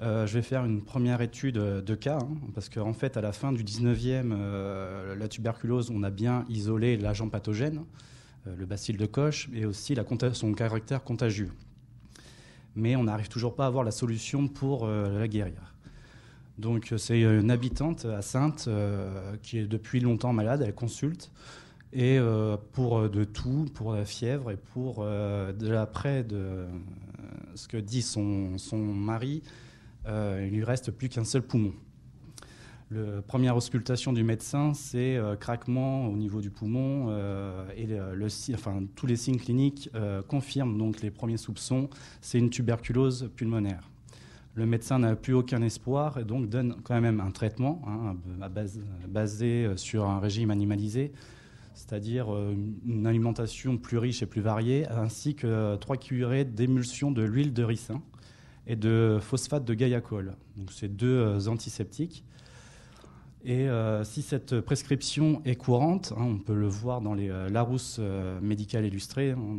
je 0.00 0.34
vais 0.34 0.42
faire 0.42 0.66
une 0.66 0.82
première 0.82 1.22
étude 1.22 1.54
de 1.54 1.94
cas, 1.94 2.18
hein, 2.20 2.28
parce 2.54 2.68
qu'en 2.68 2.92
fait, 2.92 3.16
à 3.16 3.22
la 3.22 3.32
fin 3.32 3.52
du 3.52 3.64
19e, 3.64 5.14
la 5.14 5.28
tuberculose, 5.28 5.90
on 5.90 6.02
a 6.02 6.10
bien 6.10 6.44
isolé 6.50 6.98
l'agent 6.98 7.30
pathogène, 7.30 7.84
le 8.44 8.66
bacille 8.66 8.98
de 8.98 9.06
Koch, 9.06 9.48
et 9.54 9.64
aussi 9.64 9.96
son 10.34 10.52
caractère 10.52 11.04
contagieux. 11.04 11.52
Mais 12.76 12.96
on 12.96 13.04
n'arrive 13.04 13.28
toujours 13.28 13.54
pas 13.54 13.64
à 13.64 13.68
avoir 13.68 13.82
la 13.82 13.92
solution 13.92 14.46
pour 14.46 14.86
la 14.86 15.26
guérir. 15.26 15.74
Donc 16.58 16.92
euh, 16.92 16.98
c'est 16.98 17.20
une 17.20 17.50
habitante 17.50 18.04
à 18.04 18.22
Sainte 18.22 18.66
euh, 18.68 19.36
qui 19.42 19.58
est 19.58 19.66
depuis 19.66 20.00
longtemps 20.00 20.32
malade, 20.32 20.62
elle 20.64 20.74
consulte. 20.74 21.30
Et 21.96 22.18
euh, 22.18 22.56
pour 22.72 23.08
de 23.08 23.22
tout, 23.22 23.66
pour 23.72 23.92
la 23.92 24.04
fièvre 24.04 24.50
et 24.50 24.56
pour 24.56 25.04
de 25.04 25.68
l'après 25.68 26.24
de 26.24 26.66
ce 27.54 27.68
que 27.68 27.76
dit 27.76 28.02
son, 28.02 28.58
son 28.58 28.78
mari, 28.78 29.42
il 30.06 30.50
lui 30.50 30.64
reste 30.64 30.90
plus 30.90 31.08
qu'un 31.08 31.24
seul 31.24 31.42
poumon. 31.42 31.72
La 32.90 33.22
première 33.22 33.56
auscultation 33.56 34.12
du 34.12 34.22
médecin, 34.24 34.74
c'est 34.74 35.18
craquement 35.40 36.08
au 36.08 36.16
niveau 36.16 36.40
du 36.40 36.50
poumon 36.50 37.10
et 37.76 37.86
le, 37.86 38.26
enfin, 38.54 38.82
tous 38.94 39.06
les 39.06 39.16
signes 39.16 39.38
cliniques 39.38 39.88
confirment 40.28 40.76
donc 40.76 41.00
les 41.00 41.10
premiers 41.10 41.38
soupçons. 41.38 41.88
C'est 42.20 42.38
une 42.38 42.50
tuberculose 42.50 43.30
pulmonaire. 43.36 43.88
Le 44.56 44.66
médecin 44.66 45.00
n'a 45.00 45.16
plus 45.16 45.34
aucun 45.34 45.62
espoir 45.62 46.18
et 46.18 46.24
donc 46.24 46.48
donne 46.48 46.76
quand 46.84 47.00
même 47.00 47.20
un 47.20 47.32
traitement 47.32 47.82
hein, 47.88 48.16
basé 49.08 49.64
euh, 49.64 49.76
sur 49.76 50.08
un 50.08 50.20
régime 50.20 50.52
animalisé, 50.52 51.10
c'est-à-dire 51.74 52.32
euh, 52.32 52.54
une 52.86 53.06
alimentation 53.06 53.76
plus 53.76 53.98
riche 53.98 54.22
et 54.22 54.26
plus 54.26 54.40
variée, 54.40 54.88
ainsi 54.88 55.34
que 55.34 55.76
trois 55.76 55.96
cuillerées 55.96 56.44
d'émulsion 56.44 57.10
de 57.10 57.22
l'huile 57.22 57.52
de 57.52 57.62
ricin 57.62 58.02
et 58.66 58.76
de 58.76 59.18
phosphate 59.20 59.64
de 59.64 59.74
gaiacol. 59.74 60.36
Donc 60.56 60.72
c'est 60.72 60.88
deux 60.88 61.06
euh, 61.06 61.48
antiseptiques. 61.48 62.24
Et 63.46 63.68
si 64.04 64.22
cette 64.22 64.62
prescription 64.62 65.42
est 65.44 65.56
courante, 65.56 66.14
hein, 66.16 66.24
on 66.24 66.38
peut 66.38 66.54
le 66.54 66.66
voir 66.66 67.02
dans 67.02 67.12
les 67.12 67.28
Larousse 67.50 68.00
médicales 68.40 68.86
illustrées 68.86 69.32
hein, 69.32 69.58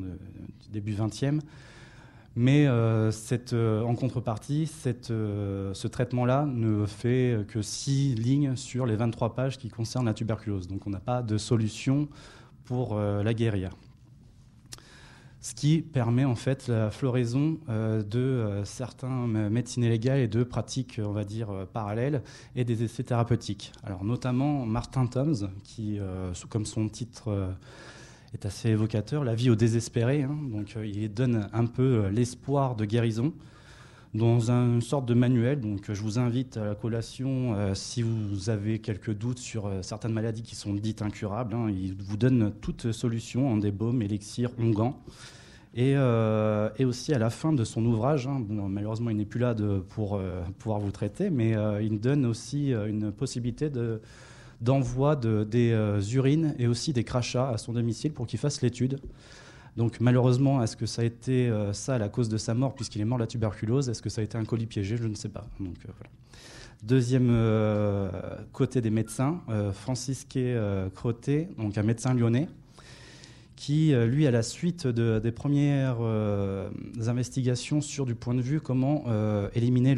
début 0.72 0.96
20e, 0.96 1.40
mais 2.36 2.68
euh, 2.68 3.12
euh, 3.54 3.82
en 3.84 3.96
contrepartie, 3.96 4.70
euh, 5.10 5.74
ce 5.74 5.88
traitement-là 5.88 6.46
ne 6.46 6.86
fait 6.86 7.46
que 7.48 7.62
6 7.62 8.16
lignes 8.16 8.56
sur 8.58 8.86
les 8.86 8.98
23 8.98 9.36
pages 9.36 9.58
qui 9.58 9.70
concernent 9.70 10.06
la 10.06 10.14
tuberculose. 10.14 10.68
Donc 10.68 10.86
on 10.86 10.90
n'a 10.90 11.00
pas 11.00 11.22
de 11.22 11.38
solution 11.38 12.10
pour 12.66 12.98
la 12.98 13.34
guérir. 13.36 13.72
Ce 15.40 15.54
qui 15.54 15.84
permet 15.84 16.26
en 16.26 16.34
fait 16.34 16.68
la 16.68 16.90
floraison 16.90 17.60
de 17.68 18.62
certains 18.64 19.28
médecines 19.28 19.84
illégales 19.84 20.18
et 20.18 20.28
de 20.28 20.44
pratiques, 20.44 21.00
on 21.04 21.12
va 21.12 21.24
dire, 21.24 21.68
parallèles 21.72 22.24
et 22.56 22.64
des 22.64 22.84
essais 22.84 23.04
thérapeutiques. 23.04 23.72
Alors 23.84 24.04
notamment 24.04 24.66
Martin 24.66 25.06
Toms, 25.06 25.52
qui, 25.64 26.00
comme 26.50 26.66
son 26.66 26.90
titre 26.90 27.56
est 28.34 28.46
assez 28.46 28.70
évocateur. 28.70 29.24
La 29.24 29.36
vie 29.36 29.50
au 29.50 29.56
désespéré, 29.56 30.24
hein. 30.24 30.38
donc 30.52 30.74
euh, 30.76 30.86
il 30.86 31.14
donne 31.14 31.48
un 31.54 31.66
peu 31.66 32.06
euh, 32.06 32.10
l'espoir 32.10 32.76
de 32.76 32.86
guérison 32.86 33.34
dans 34.14 34.50
une 34.50 34.82
sorte 34.82 35.06
de 35.06 35.14
manuel. 35.14 35.60
Donc 35.60 35.92
je 35.92 36.02
vous 36.02 36.20
invite 36.20 36.58
à 36.58 36.66
la 36.66 36.76
collation 36.76 37.54
euh, 37.56 37.74
si 37.74 38.02
vous 38.02 38.50
avez 38.50 38.80
quelques 38.80 39.14
doutes 39.14 39.40
sur 39.40 39.70
certaines 39.82 40.14
maladies 40.14 40.44
qui 40.44 40.56
sont 40.56 40.74
dites 40.74 41.02
incurables. 41.02 41.54
Hein. 41.54 41.70
il 41.70 41.96
vous 41.98 42.18
donne 42.18 42.54
toute 42.62 42.92
solution 42.92 43.52
en 43.52 43.58
des 43.58 43.72
baumes, 43.72 44.02
élixirs, 44.02 44.52
onguents. 44.60 45.02
Et, 45.78 45.98
aussi 46.86 47.14
à 47.14 47.20
la 47.20 47.30
fin 47.30 47.52
de 47.52 47.66
son 47.66 47.86
ouvrage, 47.86 48.28
hein, 48.28 48.42
malheureusement 48.70 49.10
il 49.10 49.18
n'est 49.18 49.26
plus 49.26 49.42
là 49.42 49.54
pour 49.90 50.22
pouvoir 50.58 50.80
vous 50.80 50.92
traiter, 50.92 51.30
mais 51.30 51.54
il 51.82 52.00
donne 52.00 52.26
aussi 52.26 52.70
une 52.70 53.12
possibilité 53.12 53.70
de, 53.70 54.00
d'envoi 54.66 55.16
de, 55.16 55.44
des 55.44 55.72
euh, 55.72 56.02
urines 56.02 56.56
et 56.60 56.68
aussi 56.68 56.92
des 56.92 57.04
crachats 57.04 57.50
à 57.50 57.58
son 57.58 57.74
domicile 57.74 58.12
pour 58.12 58.28
qu'il 58.28 58.40
fasse 58.40 58.62
l'étude. 58.62 59.00
Donc 59.78 60.00
malheureusement, 60.00 60.62
est-ce 60.64 60.76
que 60.76 60.86
ça 60.86 61.02
a 61.02 61.06
été 61.06 61.52
ça 61.74 61.98
la 61.98 62.08
cause 62.08 62.30
de 62.30 62.38
sa 62.38 62.54
mort 62.54 62.76
puisqu'il 62.76 63.02
est 63.02 63.06
mort 63.06 63.18
de 63.18 63.24
la 63.24 63.28
tuberculose? 63.28 63.90
Est-ce 63.90 64.02
que 64.02 64.10
ça 64.10 64.22
a 64.22 64.24
été 64.24 64.38
un 64.38 64.46
colis 64.46 64.68
piégé? 64.68 64.96
Je 64.96 65.08
ne 65.08 65.16
sais 65.16 65.28
pas. 65.28 65.46
Donc, 65.60 65.76
Deuxième 66.82 67.30
côté 68.54 68.80
des 68.80 68.90
médecins, 68.90 69.42
Francis 69.74 70.26
Crotté, 70.94 71.50
donc 71.58 71.78
un 71.78 71.84
médecin 71.84 72.14
lyonnais, 72.14 72.48
qui, 73.56 73.94
euh, 73.94 74.06
lui, 74.06 74.28
à 74.28 74.32
la 74.32 74.44
suite 74.44 74.88
des 74.88 75.32
premières 75.32 75.98
euh, 76.02 76.70
investigations 77.08 77.82
sur 77.82 78.06
du 78.06 78.16
point 78.16 78.34
de 78.34 78.42
vue 78.42 78.60
comment 78.60 79.06
euh, 79.08 79.50
éliminer 79.56 79.96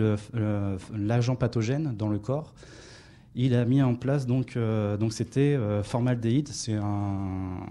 l'agent 0.93 1.35
pathogène 1.35 1.95
dans 1.97 2.09
le 2.09 2.19
corps, 2.19 2.53
il 3.45 3.55
a 3.55 3.63
mis 3.65 3.81
en 3.81 3.95
place 3.95 4.25
donc 4.25 4.57
donc 4.99 5.13
c'était 5.13 5.57
formaldéhyde, 5.83 6.49
c'est 6.49 6.73
un, 6.73 7.65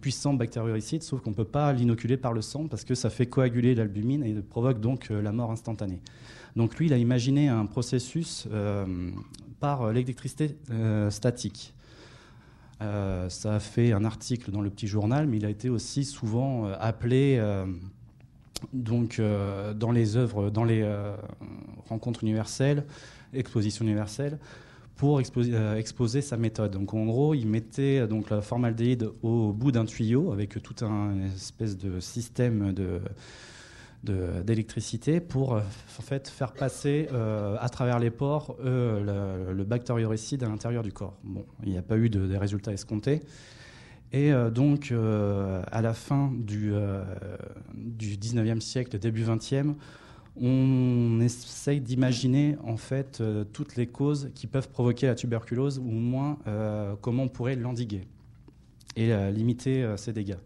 puissant 0.00 0.34
bactérioricide, 0.34 1.02
sauf 1.02 1.20
qu'on 1.20 1.30
ne 1.30 1.34
peut 1.34 1.44
pas 1.44 1.72
l'inoculer 1.72 2.16
par 2.16 2.32
le 2.32 2.40
sang 2.40 2.68
parce 2.68 2.84
que 2.84 2.94
ça 2.94 3.10
fait 3.10 3.26
coaguler 3.26 3.74
l'albumine 3.74 4.24
et 4.24 4.34
provoque 4.34 4.80
donc 4.80 5.10
la 5.10 5.32
mort 5.32 5.50
instantanée. 5.50 6.00
Donc 6.56 6.76
lui, 6.76 6.86
il 6.86 6.92
a 6.92 6.98
imaginé 6.98 7.48
un 7.48 7.66
processus 7.66 8.46
par 9.60 9.92
l'électricité 9.92 10.56
statique. 11.10 11.74
Euh, 12.82 13.28
ça 13.28 13.56
a 13.56 13.60
fait 13.60 13.92
un 13.92 14.04
article 14.04 14.50
dans 14.50 14.60
le 14.60 14.70
petit 14.70 14.88
journal, 14.88 15.26
mais 15.26 15.36
il 15.36 15.46
a 15.46 15.50
été 15.50 15.68
aussi 15.68 16.04
souvent 16.04 16.66
euh, 16.66 16.74
appelé 16.80 17.36
euh, 17.38 17.66
donc, 18.72 19.20
dans 19.74 19.90
les 19.90 20.16
œuvres, 20.16 20.48
dans 20.48 20.62
les 20.62 20.88
rencontres 21.88 22.22
universelles, 22.22 22.84
expositions 23.32 23.84
universelles, 23.84 24.38
pour 24.96 25.20
exposer, 25.20 26.20
sa 26.20 26.36
méthode. 26.36 26.72
Donc 26.72 26.94
en 26.94 27.04
gros, 27.06 27.34
il 27.34 27.46
mettait 27.46 28.06
donc 28.06 28.30
la 28.30 28.40
formaldéhyde 28.40 29.10
au 29.22 29.52
bout 29.52 29.72
d'un 29.72 29.84
tuyau 29.84 30.32
avec 30.32 30.62
tout 30.62 30.84
un 30.84 31.24
espèce 31.24 31.76
de 31.76 31.98
système 31.98 32.72
d'électricité 34.04 35.20
pour 35.20 35.54
euh, 35.54 35.60
faire 36.24 36.52
passer 36.52 37.08
euh, 37.12 37.56
à 37.60 37.68
travers 37.68 37.98
les 37.98 38.10
pores 38.10 38.56
euh, 38.64 39.52
le, 39.52 39.64
bactérioricide 39.64 40.42
à 40.44 40.48
l'intérieur 40.48 40.82
du 40.82 40.92
corps. 40.92 41.16
Bon, 41.24 41.44
il 41.64 41.72
n'y 41.72 41.78
a 41.78 41.82
pas 41.82 41.96
eu 41.96 42.08
de, 42.08 42.26
des 42.26 42.38
résultats 42.38 42.72
escomptés. 42.72 43.22
Et 44.14 44.30
donc, 44.54 44.92
à 44.92 45.80
la 45.80 45.94
fin 45.94 46.30
du, 46.34 46.70
du 47.72 48.18
19e 48.18 48.60
siècle, 48.60 48.98
début 48.98 49.24
20e, 49.24 49.74
on 50.40 51.20
essaye 51.20 51.80
d'imaginer 51.80 52.56
en 52.64 52.76
fait 52.76 53.22
toutes 53.52 53.76
les 53.76 53.86
causes 53.86 54.30
qui 54.34 54.46
peuvent 54.46 54.70
provoquer 54.70 55.06
la 55.06 55.14
tuberculose, 55.14 55.78
ou 55.78 55.88
au 55.88 56.00
moins 56.00 56.38
comment 57.02 57.24
on 57.24 57.28
pourrait 57.28 57.56
l'endiguer 57.56 58.06
et 58.96 59.12
limiter 59.30 59.86
ses 59.96 60.12
dégâts. 60.12 60.38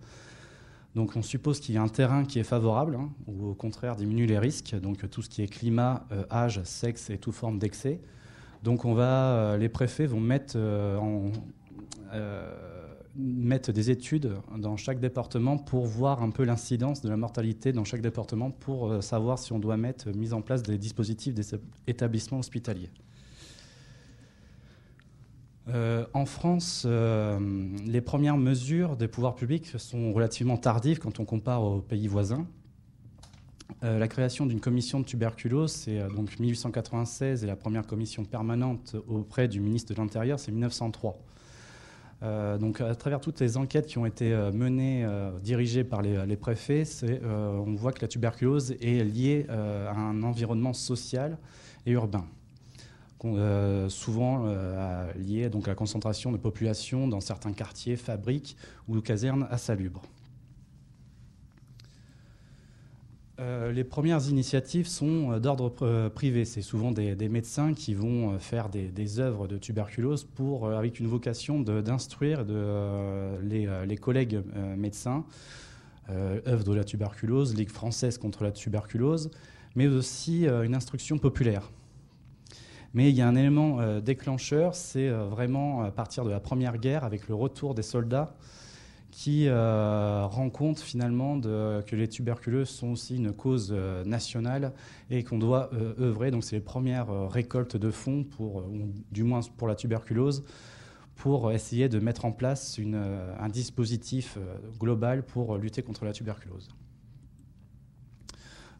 Donc 0.97 1.15
on 1.15 1.21
suppose 1.21 1.61
qu'il 1.61 1.75
y 1.75 1.79
a 1.79 1.83
un 1.83 1.89
terrain 1.89 2.25
qui 2.25 2.39
est 2.39 2.45
favorable, 2.45 2.95
hein, 2.95 3.11
ou 3.27 3.49
au 3.49 3.55
contraire 3.55 3.97
diminue 3.97 4.25
les 4.25 4.39
risques, 4.39 4.75
donc 4.81 5.09
tout 5.11 5.21
ce 5.21 5.29
qui 5.29 5.43
est 5.43 5.47
climat, 5.47 6.07
euh, 6.11 6.25
âge, 6.31 6.63
sexe 6.65 7.11
et 7.11 7.19
toute 7.19 7.35
forme 7.35 7.59
d'excès. 7.59 8.01
Donc 8.63 8.87
on 8.87 8.95
va, 8.95 9.35
euh, 9.35 9.57
les 9.59 9.69
préfets 9.69 10.07
vont 10.07 10.21
mettre, 10.21 10.55
euh, 10.57 10.97
en, 10.97 11.33
mettre 13.19 13.73
des 13.73 13.91
études 13.91 14.35
dans 14.59 14.77
chaque 14.77 15.01
département 15.01 15.59
pour 15.59 15.87
voir 15.87 16.23
un 16.23 16.31
peu 16.31 16.45
l'incidence 16.45 17.01
de 17.01 17.09
la 17.09 17.17
mortalité 17.17 17.73
dans 17.73 17.85
chaque 17.85 18.03
département 18.03 18.51
pour 18.51 19.03
savoir 19.03 19.39
si 19.39 19.53
on 19.53 19.59
doit 19.59 19.77
mettre 19.77 20.11
mise 20.11 20.33
en 20.33 20.43
place 20.43 20.63
des 20.63 20.79
dispositifs 20.79 21.35
des 21.35 21.47
établissements 21.87 22.39
hospitaliers. 22.39 22.91
Euh, 25.69 26.07
en 26.15 26.27
France, 26.27 26.85
euh, 26.87 27.41
les 27.85 28.01
premières 28.01 28.37
mesures 28.37 28.97
des 28.97 29.09
pouvoirs 29.09 29.35
publics 29.35 29.67
sont 29.79 30.13
relativement 30.13 30.57
tardives 30.57 30.99
quand 30.99 31.19
on 31.19 31.25
compare 31.25 31.63
aux 31.65 31.81
pays 31.81 32.07
voisins. 32.07 32.47
Euh, 33.83 33.99
la 33.99 34.07
création 34.07 34.47
d'une 34.47 34.61
commission 34.61 35.01
de 35.01 35.05
tuberculose, 35.05 35.73
c'est 35.73 35.99
donc 36.15 36.39
1896 36.39 37.43
et 37.43 37.47
la 37.49 37.57
première 37.57 37.87
commission 37.87 38.25
permanente 38.25 38.95
auprès 39.09 39.49
du 39.49 39.61
ministre 39.61 39.93
de 39.93 40.01
l'Intérieur, 40.01 40.39
c'est 40.39 40.53
1903. 40.53 41.19
Donc, 42.23 42.81
à 42.81 42.95
travers 42.95 43.21
toutes 43.21 43.41
les 43.41 43.57
enquêtes 43.57 43.87
qui 43.87 43.99
ont 43.99 44.07
été 44.07 44.35
menées, 44.53 45.07
dirigées 45.43 45.85
par 45.85 46.03
les, 46.03 46.37
préfets, 46.37 46.85
on 47.23 47.75
voit 47.75 47.93
que 47.93 48.01
la 48.01 48.09
tuberculose 48.09 48.73
est 48.81 49.05
liée 49.05 49.47
à 49.49 49.93
un 49.93 50.23
environnement 50.23 50.73
social 50.73 51.39
et 51.85 51.93
urbain. 51.93 52.27
Euh, 53.35 53.89
souvent 53.89 54.45
euh, 54.47 55.13
lié 55.15 55.49
donc, 55.49 55.67
à 55.67 55.71
la 55.71 55.75
concentration 55.75 56.33
de 56.33 56.37
population 56.37 57.09
dans 57.09 57.21
certains 57.21 57.53
quartiers, 57.53 57.97
fabriques 57.97 58.57
ou 58.89 59.01
casernes 59.01 59.49
insalubres. 59.51 60.03
Euh, 63.39 63.71
les 63.71 63.85
premières 63.85 64.29
initiatives 64.29 64.87
sont 64.87 65.39
d'ordre 65.39 66.09
privé. 66.09 66.45
C'est 66.45 66.63
souvent 66.63 66.91
des, 66.91 67.29
médecins 67.29 67.75
qui 67.75 67.95
vont 67.95 68.39
faire 68.39 68.69
des, 68.69 69.21
œuvres 69.21 69.47
de 69.47 69.59
tuberculose 69.59 70.27
avec 70.77 71.01
une 71.01 71.07
vocation 71.07 71.61
d'instruire 71.61 72.45
les, 73.43 73.97
collègues 73.97 74.41
médecins. 74.77 75.25
œuvre 76.11 76.65
de 76.65 76.75
la 76.75 76.85
tuberculose, 76.85 77.55
Ligue 77.55 77.71
française 77.71 78.17
contre 78.19 78.45
la 78.45 78.53
tuberculose, 78.53 79.31
mais 79.75 79.87
aussi 79.87 80.47
une 80.47 80.75
instruction 80.75 81.19
populaire. 81.19 81.71
Mais 82.97 83.11
il 83.11 83.15
y 83.15 83.21
a 83.21 83.29
un 83.29 83.37
élément 83.37 83.79
euh, 83.79 84.01
déclencheur, 84.01 84.75
c'est 84.75 85.07
euh, 85.07 85.27
vraiment 85.27 85.83
à 85.83 85.91
partir 85.91 86.25
de 86.25 86.31
la 86.31 86.41
Première 86.41 86.79
Guerre, 86.79 87.05
avec 87.05 87.29
le 87.29 87.35
retour 87.35 87.75
des 87.75 87.83
soldats, 87.83 88.35
qui 89.11 89.49
euh, 89.49 90.27
rend 90.27 90.51
compte 90.51 90.81
finalement 90.81 91.41
que 91.41 91.97
les 91.97 92.09
tuberculeux 92.09 92.65
sont 92.65 92.89
aussi 92.89 93.17
une 93.17 93.33
cause 93.33 93.73
nationale 94.05 94.73
et 95.11 95.23
qu'on 95.25 95.39
doit 95.39 95.71
œuvrer. 95.73 96.31
Donc 96.31 96.45
c'est 96.45 96.57
les 96.57 96.63
premières 96.63 97.31
récoltes 97.31 97.77
de 97.77 97.91
fonds, 97.91 98.25
pour, 98.25 98.65
du 99.11 99.23
moins 99.23 99.41
pour 99.57 99.69
la 99.69 99.75
tuberculose, 99.75 100.45
pour 101.15 101.51
essayer 101.53 101.89
de 101.89 101.99
mettre 101.99 102.25
en 102.25 102.33
place 102.33 102.79
un 103.41 103.49
dispositif 103.49 104.39
global 104.79 105.25
pour 105.25 105.57
lutter 105.57 105.83
contre 105.83 106.05
la 106.05 106.13
tuberculose. 106.13 106.69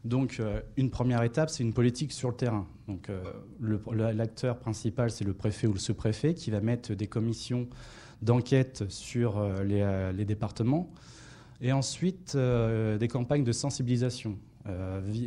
Donc, 0.07 0.37
euh, 0.39 0.61
une 0.77 0.89
première 0.89 1.21
étape, 1.23 1.49
c'est 1.49 1.63
une 1.63 1.73
politique 1.73 2.13
sur 2.13 2.29
le 2.29 2.35
terrain. 2.35 2.65
Donc, 2.87 3.09
euh, 3.09 3.21
l'acteur 4.13 4.57
principal, 4.57 5.11
c'est 5.11 5.25
le 5.25 5.33
préfet 5.33 5.67
ou 5.67 5.73
le 5.73 5.79
sous-préfet 5.79 6.33
qui 6.33 6.49
va 6.49 6.61
mettre 6.61 6.93
des 6.93 7.07
commissions 7.07 7.67
d'enquête 8.21 8.85
sur 8.89 9.37
euh, 9.37 10.11
les, 10.13 10.25
départements 10.25 10.89
et 11.61 11.71
ensuite 11.71 12.37
des 12.37 13.07
campagnes 13.07 13.43
de 13.43 13.51
sensibilisation 13.51 14.37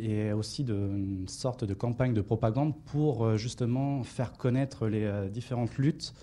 et 0.05 0.31
aussi 0.31 0.63
de, 0.63 0.73
une 0.73 1.27
sorte 1.27 1.65
de 1.65 1.73
campagne 1.73 2.13
de 2.13 2.21
propagande 2.21 2.73
pour 2.85 3.37
justement 3.37 4.03
faire 4.03 4.33
connaître 4.33 4.87
les 4.87 5.29
différentes 5.29 5.77
luttes 5.77 6.13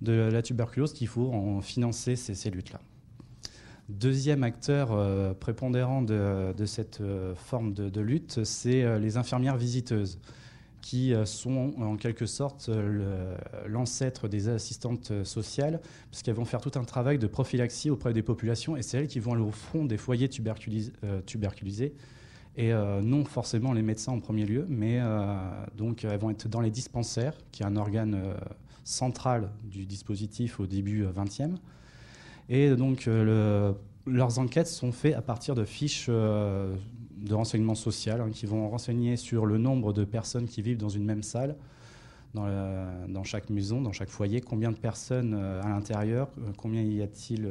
de 0.00 0.12
la 0.12 0.42
tuberculose 0.42 0.92
qu'il 0.92 1.08
faut 1.08 1.32
en 1.32 1.60
financer 1.60 2.14
ces 2.14 2.50
luttes-là. 2.50 2.78
Deuxième 3.88 4.42
acteur 4.42 4.90
euh, 4.90 5.32
prépondérant 5.32 6.02
de, 6.02 6.52
cette 6.64 7.00
euh, 7.00 7.36
forme 7.36 7.72
de, 7.72 8.00
lutte, 8.00 8.42
c'est 8.42 8.82
euh, 8.82 8.98
les 8.98 9.16
infirmières 9.16 9.56
visiteuses, 9.56 10.18
qui 10.86 11.12
sont 11.24 11.72
en 11.80 11.96
quelque 11.96 12.26
sorte 12.26 12.70
l'ancêtre 13.66 14.28
des 14.28 14.48
assistantes 14.48 15.24
sociales, 15.24 15.80
puisqu'elles 16.12 16.36
vont 16.36 16.44
faire 16.44 16.60
tout 16.60 16.78
un 16.78 16.84
travail 16.84 17.18
de 17.18 17.26
prophylaxie 17.26 17.90
auprès 17.90 18.12
des 18.12 18.22
populations, 18.22 18.76
et 18.76 18.82
c'est 18.82 18.98
elles 18.98 19.08
qui 19.08 19.18
vont 19.18 19.32
aller 19.32 19.42
au 19.42 19.50
fond 19.50 19.84
des 19.84 19.96
foyers 19.96 20.28
tuberculisés, 20.28 21.92
et 22.56 22.72
non 23.02 23.24
forcément 23.24 23.72
les 23.72 23.82
médecins 23.82 24.12
en 24.12 24.20
premier 24.20 24.46
lieu, 24.46 24.64
mais 24.68 25.00
donc 25.76 26.04
elles 26.04 26.20
vont 26.20 26.30
être 26.30 26.46
dans 26.46 26.60
les 26.60 26.70
dispensaires, 26.70 27.34
qui 27.50 27.64
est 27.64 27.66
un 27.66 27.74
organe 27.74 28.36
central 28.84 29.50
du 29.64 29.86
dispositif 29.86 30.60
au 30.60 30.66
début 30.66 31.04
20e. 31.04 31.56
Et 32.48 32.70
donc, 32.76 33.08
euh, 33.08 33.72
leurs 34.06 34.38
enquêtes 34.38 34.68
sont 34.68 34.92
faites 34.92 35.14
à 35.14 35.22
partir 35.22 35.54
de 35.54 35.64
fiches 35.64 36.06
euh, 36.08 36.74
de 37.16 37.34
renseignement 37.34 37.74
social 37.74 38.20
hein, 38.20 38.30
qui 38.32 38.46
vont 38.46 38.68
renseigner 38.68 39.16
sur 39.16 39.46
le 39.46 39.58
nombre 39.58 39.92
de 39.92 40.04
personnes 40.04 40.46
qui 40.46 40.62
vivent 40.62 40.78
dans 40.78 40.88
une 40.88 41.04
même 41.04 41.22
salle, 41.22 41.56
dans, 42.34 43.24
chaque 43.24 43.48
maison, 43.48 43.80
dans 43.80 43.92
chaque 43.92 44.10
foyer, 44.10 44.42
combien 44.42 44.70
de 44.70 44.76
personnes 44.76 45.34
euh, 45.34 45.62
à 45.62 45.68
l'intérieur, 45.70 46.28
combien 46.58 46.82
y 46.82 47.00
a-t-il, 47.00 47.48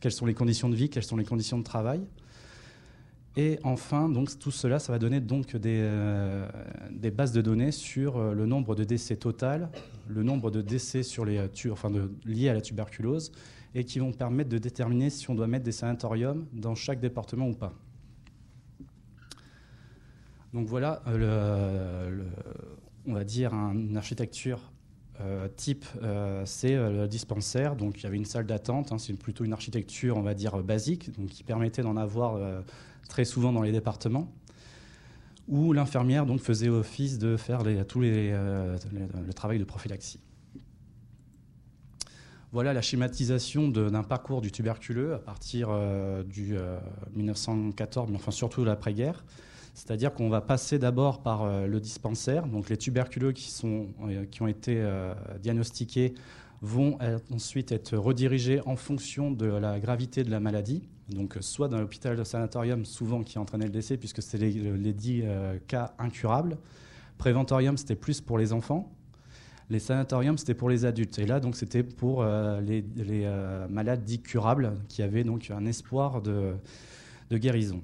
quelles 0.00 0.12
sont 0.12 0.26
les 0.26 0.34
conditions 0.34 0.68
de 0.68 0.76
vie, 0.76 0.88
quelles 0.88 1.02
sont 1.02 1.16
les 1.16 1.24
conditions 1.24 1.58
de 1.58 1.64
travail. 1.64 2.00
Et 3.36 3.58
enfin, 3.64 4.08
donc, 4.08 4.38
tout 4.38 4.52
cela, 4.52 4.78
ça 4.78 4.92
va 4.92 5.00
donner 5.00 5.20
donc 5.20 5.56
des, 5.56 5.90
des 6.92 7.10
bases 7.10 7.32
de 7.32 7.42
données 7.42 7.72
sur 7.72 8.32
le 8.32 8.46
nombre 8.46 8.76
de 8.76 8.84
décès 8.84 9.16
total, 9.16 9.68
le 10.06 10.22
nombre 10.22 10.52
de 10.52 10.62
décès 10.62 11.02
sur 11.02 11.24
les, 11.24 11.40
enfin 11.72 11.90
liés 12.24 12.48
à 12.48 12.54
la 12.54 12.60
tuberculose 12.60 13.32
et 13.74 13.84
qui 13.84 13.98
vont 13.98 14.12
permettre 14.12 14.50
de 14.50 14.58
déterminer 14.58 15.10
si 15.10 15.28
on 15.30 15.34
doit 15.34 15.46
mettre 15.46 15.64
des 15.64 15.72
sanatoriums 15.72 16.46
dans 16.52 16.74
chaque 16.74 17.00
département 17.00 17.48
ou 17.48 17.54
pas. 17.54 17.72
Donc 20.54 20.66
voilà, 20.66 21.02
euh, 21.08 22.22
on 23.06 23.12
va 23.12 23.24
dire 23.24 23.52
une 23.52 23.96
architecture 23.96 24.60
type, 25.56 25.84
c'est 26.44 26.74
le 26.74 27.06
dispensaire. 27.06 27.76
Donc 27.76 28.00
il 28.00 28.04
y 28.04 28.06
avait 28.06 28.16
une 28.16 28.24
salle 28.24 28.46
d'attente, 28.46 28.90
hein, 28.92 28.98
c'est 28.98 29.12
plutôt 29.12 29.44
une 29.44 29.52
architecture, 29.52 30.16
on 30.16 30.22
va 30.22 30.34
dire, 30.34 30.62
basique, 30.62 31.14
donc 31.18 31.28
qui 31.28 31.44
permettait 31.44 31.82
d'en 31.82 31.96
avoir 31.96 32.40
très 33.08 33.24
souvent 33.24 33.52
dans 33.52 33.62
les 33.62 33.72
départements 33.72 34.32
où 35.46 35.74
l'infirmière 35.74 36.24
donc 36.24 36.40
faisait 36.40 36.70
office 36.70 37.18
de 37.18 37.36
faire 37.36 37.62
tous 37.86 38.00
les, 38.00 38.30
le 38.30 39.32
travail 39.34 39.58
de 39.58 39.64
prophylaxie. 39.64 40.20
Voilà 42.54 42.72
la 42.72 42.82
schématisation 42.82 43.66
d'un 43.66 44.04
parcours 44.04 44.40
du 44.40 44.52
tuberculeux 44.52 45.14
à 45.14 45.18
partir 45.18 45.70
euh, 45.70 46.22
du 46.22 46.54
1914, 47.16 48.06
euh, 48.06 48.12
mais 48.12 48.16
enfin 48.16 48.30
surtout 48.30 48.62
l'après-guerre. 48.62 49.24
C'est-à-dire 49.74 50.14
qu'on 50.14 50.28
va 50.28 50.40
passer 50.40 50.78
d'abord 50.78 51.22
par 51.22 51.42
euh, 51.42 51.66
le 51.66 51.80
dispensaire. 51.80 52.46
Donc 52.46 52.68
les 52.68 52.76
tuberculeux 52.76 53.32
qui, 53.32 53.50
sont, 53.50 53.88
qui 54.30 54.42
ont 54.42 54.46
été 54.46 54.84
diagnostiqués 55.42 56.14
vont 56.62 56.98
ensuite 57.30 57.72
être 57.72 57.96
redirigés 57.96 58.60
en 58.64 58.76
fonction 58.76 59.30
de 59.30 59.46
la 59.46 59.78
gravité 59.78 60.24
de 60.24 60.30
la 60.30 60.40
maladie. 60.40 60.88
Donc 61.10 61.36
soit 61.40 61.68
dans 61.68 61.78
l'hôpital 61.78 62.16
de 62.16 62.24
sanatorium, 62.24 62.86
souvent 62.86 63.22
qui 63.22 63.38
entraînait 63.38 63.66
le 63.66 63.72
décès, 63.72 63.98
puisque 63.98 64.22
c'était 64.22 64.46
les, 64.46 64.52
les, 64.78 64.92
dix 64.94 65.24
cas 65.66 65.92
incurables. 65.98 66.56
Préventorium, 67.18 67.76
c'était 67.76 67.96
plus 67.96 68.20
pour 68.20 68.38
les 68.38 68.52
enfants. 68.52 68.90
Les 69.70 69.78
sanatoriums, 69.78 70.36
c'était 70.36 70.54
pour 70.54 70.68
les 70.68 70.84
adultes. 70.84 71.18
Et 71.18 71.26
là, 71.26 71.40
donc, 71.40 71.56
c'était 71.56 71.82
pour 71.82 72.22
euh, 72.22 72.60
les, 72.60 72.84
euh, 72.98 73.66
malades 73.68 74.04
dits 74.04 74.20
curables 74.20 74.74
qui 74.88 75.02
avaient 75.02 75.24
donc 75.24 75.50
un 75.50 75.64
espoir 75.64 76.20
de, 76.20 76.54
guérison. 77.32 77.82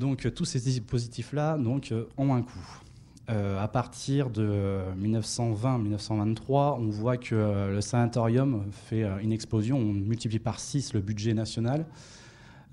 Donc, 0.00 0.26
tous 0.34 0.44
ces 0.44 0.58
dispositifs-là 0.58 1.56
donc, 1.58 1.94
ont 2.16 2.34
un 2.34 2.42
coût. 2.42 2.82
Euh, 3.28 3.62
à 3.62 3.68
partir 3.68 4.30
de 4.30 4.80
1920-1923, 5.00 6.78
on 6.80 6.88
voit 6.88 7.16
que 7.16 7.68
le 7.70 7.80
sanatorium 7.80 8.64
fait 8.72 9.04
une 9.22 9.30
explosion, 9.30 9.78
on 9.78 9.92
multiplie 9.92 10.40
par 10.40 10.58
6 10.58 10.94
le 10.94 11.00
budget 11.00 11.34
national. 11.34 11.86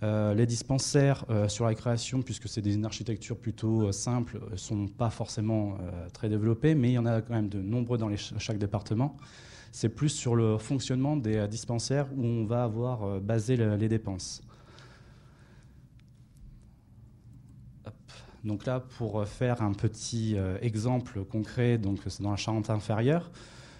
Euh, 0.03 0.35
les 0.35 0.45
dispensaires 0.45 1.25
euh, 1.31 1.47
sur 1.47 1.65
la 1.65 1.73
création, 1.73 2.21
puisque 2.21 2.47
c'est 2.47 2.61
des 2.61 2.83
architectures 2.83 3.37
plutôt 3.37 3.87
euh, 3.87 3.91
simples, 3.91 4.39
ne 4.51 4.55
sont 4.55 4.87
pas 4.87 5.09
forcément 5.09 5.77
très 6.13 6.29
développées, 6.29 6.75
mais 6.75 6.89
il 6.89 6.93
y 6.93 6.97
en 6.97 7.05
a 7.05 7.21
quand 7.21 7.33
même 7.33 7.49
de 7.49 7.59
nombreux 7.59 7.97
dans 7.97 8.09
chaque 8.15 8.59
département. 8.59 9.17
C'est 9.71 9.89
plus 9.89 10.09
sur 10.09 10.35
le 10.35 10.57
fonctionnement 10.57 11.17
des 11.17 11.47
dispensaires 11.47 12.07
où 12.15 12.23
on 12.23 12.45
va 12.45 12.63
avoir 12.63 13.19
basé 13.19 13.57
les 13.57 13.89
dépenses. 13.89 14.41
Donc 18.47 18.65
là, 18.65 18.79
pour 18.79 19.27
faire 19.27 19.61
un 19.61 19.73
petit 19.73 20.35
exemple 20.61 21.23
concret, 21.25 21.77
donc 21.77 21.99
c'est 22.07 22.23
dans 22.23 22.31
la 22.31 22.37
Charente 22.37 22.69
inférieure, 22.69 23.29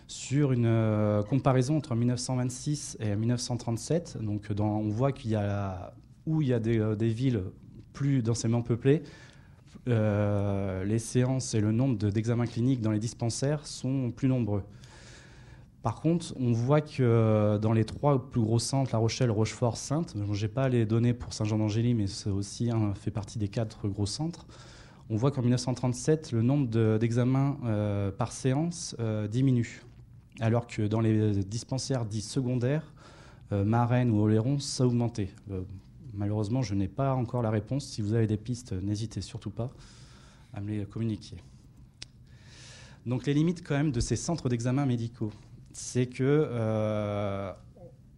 sur 0.08 0.52
une 0.52 1.24
comparaison 1.30 1.78
entre 1.78 1.96
1926 1.96 2.98
et 3.00 3.16
1937. 3.16 4.18
Donc 4.22 4.48
on 4.60 4.90
voit 4.90 5.12
qu'il 5.12 5.32
y 5.32 5.36
a 5.36 5.94
où 6.28 6.42
il 6.42 6.50
y 6.50 6.54
a 6.54 6.60
des, 6.60 6.78
euh, 6.78 6.96
villes 7.00 7.42
plus 7.94 8.22
densément 8.22 8.62
peuplées, 8.62 9.02
euh, 9.88 10.84
les 10.84 11.00
séances 11.00 11.56
et 11.56 11.62
le 11.62 11.72
nombre 11.72 11.98
d'examens 12.10 12.46
cliniques 12.46 12.82
dans 12.82 12.92
les 12.92 13.00
dispensaires 13.00 13.66
sont 13.66 14.12
plus 14.12 14.28
nombreux. 14.28 14.64
Par 15.84 16.02
contre, 16.02 16.34
on 16.40 16.52
voit 16.52 16.82
que 16.82 17.02
euh, 17.02 17.58
dans 17.58 17.72
les 17.72 17.86
trois 17.86 18.30
plus 18.30 18.42
gros 18.42 18.60
centres, 18.60 18.92
La 18.92 19.00
Rochelle, 19.00 19.32
Rochefort, 19.32 19.78
Sainte, 19.78 20.16
je 20.32 20.46
n'ai 20.46 20.52
pas 20.52 20.70
les 20.70 20.86
données 20.86 21.14
pour 21.14 21.34
Saint-Jean-d'Angély, 21.34 21.94
mais 21.94 22.08
c'est 22.08 22.30
aussi 22.30 22.70
fait 22.96 23.12
partie 23.12 23.40
des 23.40 23.48
quatre 23.48 23.88
gros 23.88 24.06
centres, 24.06 24.46
on 25.10 25.16
voit 25.16 25.32
qu'en 25.32 25.42
1937, 25.42 26.34
le 26.34 26.42
nombre 26.42 26.98
d'examens 26.98 27.58
par 28.18 28.34
séance 28.34 28.94
diminue, 29.32 29.84
alors 30.42 30.68
que 30.68 30.82
dans 30.82 31.00
les 31.00 31.46
dispensaires 31.46 32.04
dits 32.04 32.20
secondaires, 32.20 32.92
Marennes 33.52 34.12
ou 34.12 34.20
Oléron, 34.20 34.60
ça 34.60 34.84
a 34.84 34.88
augmenté. 34.88 35.30
Malheureusement, 36.14 36.62
je 36.62 36.74
n'ai 36.74 36.88
pas 36.90 37.14
encore 37.14 37.42
la 37.42 37.52
réponse. 37.52 37.86
Si 37.86 38.02
vous 38.02 38.14
avez 38.14 38.28
des 38.28 38.38
pistes, 38.38 38.74
n'hésitez 38.74 39.22
surtout 39.22 39.52
pas 39.52 39.72
à 40.54 40.60
me 40.60 40.72
les 40.72 40.86
communiquer. 40.86 41.38
Donc 43.06 43.26
les 43.26 43.34
limites 43.34 43.66
quand 43.66 43.78
même 43.78 43.92
de 43.92 44.00
ces 44.00 44.16
centres 44.16 44.50
d'examen 44.50 44.86
médicaux, 44.86 45.32
c'est 45.78 46.08
que 46.08 46.24
euh, 46.24 47.52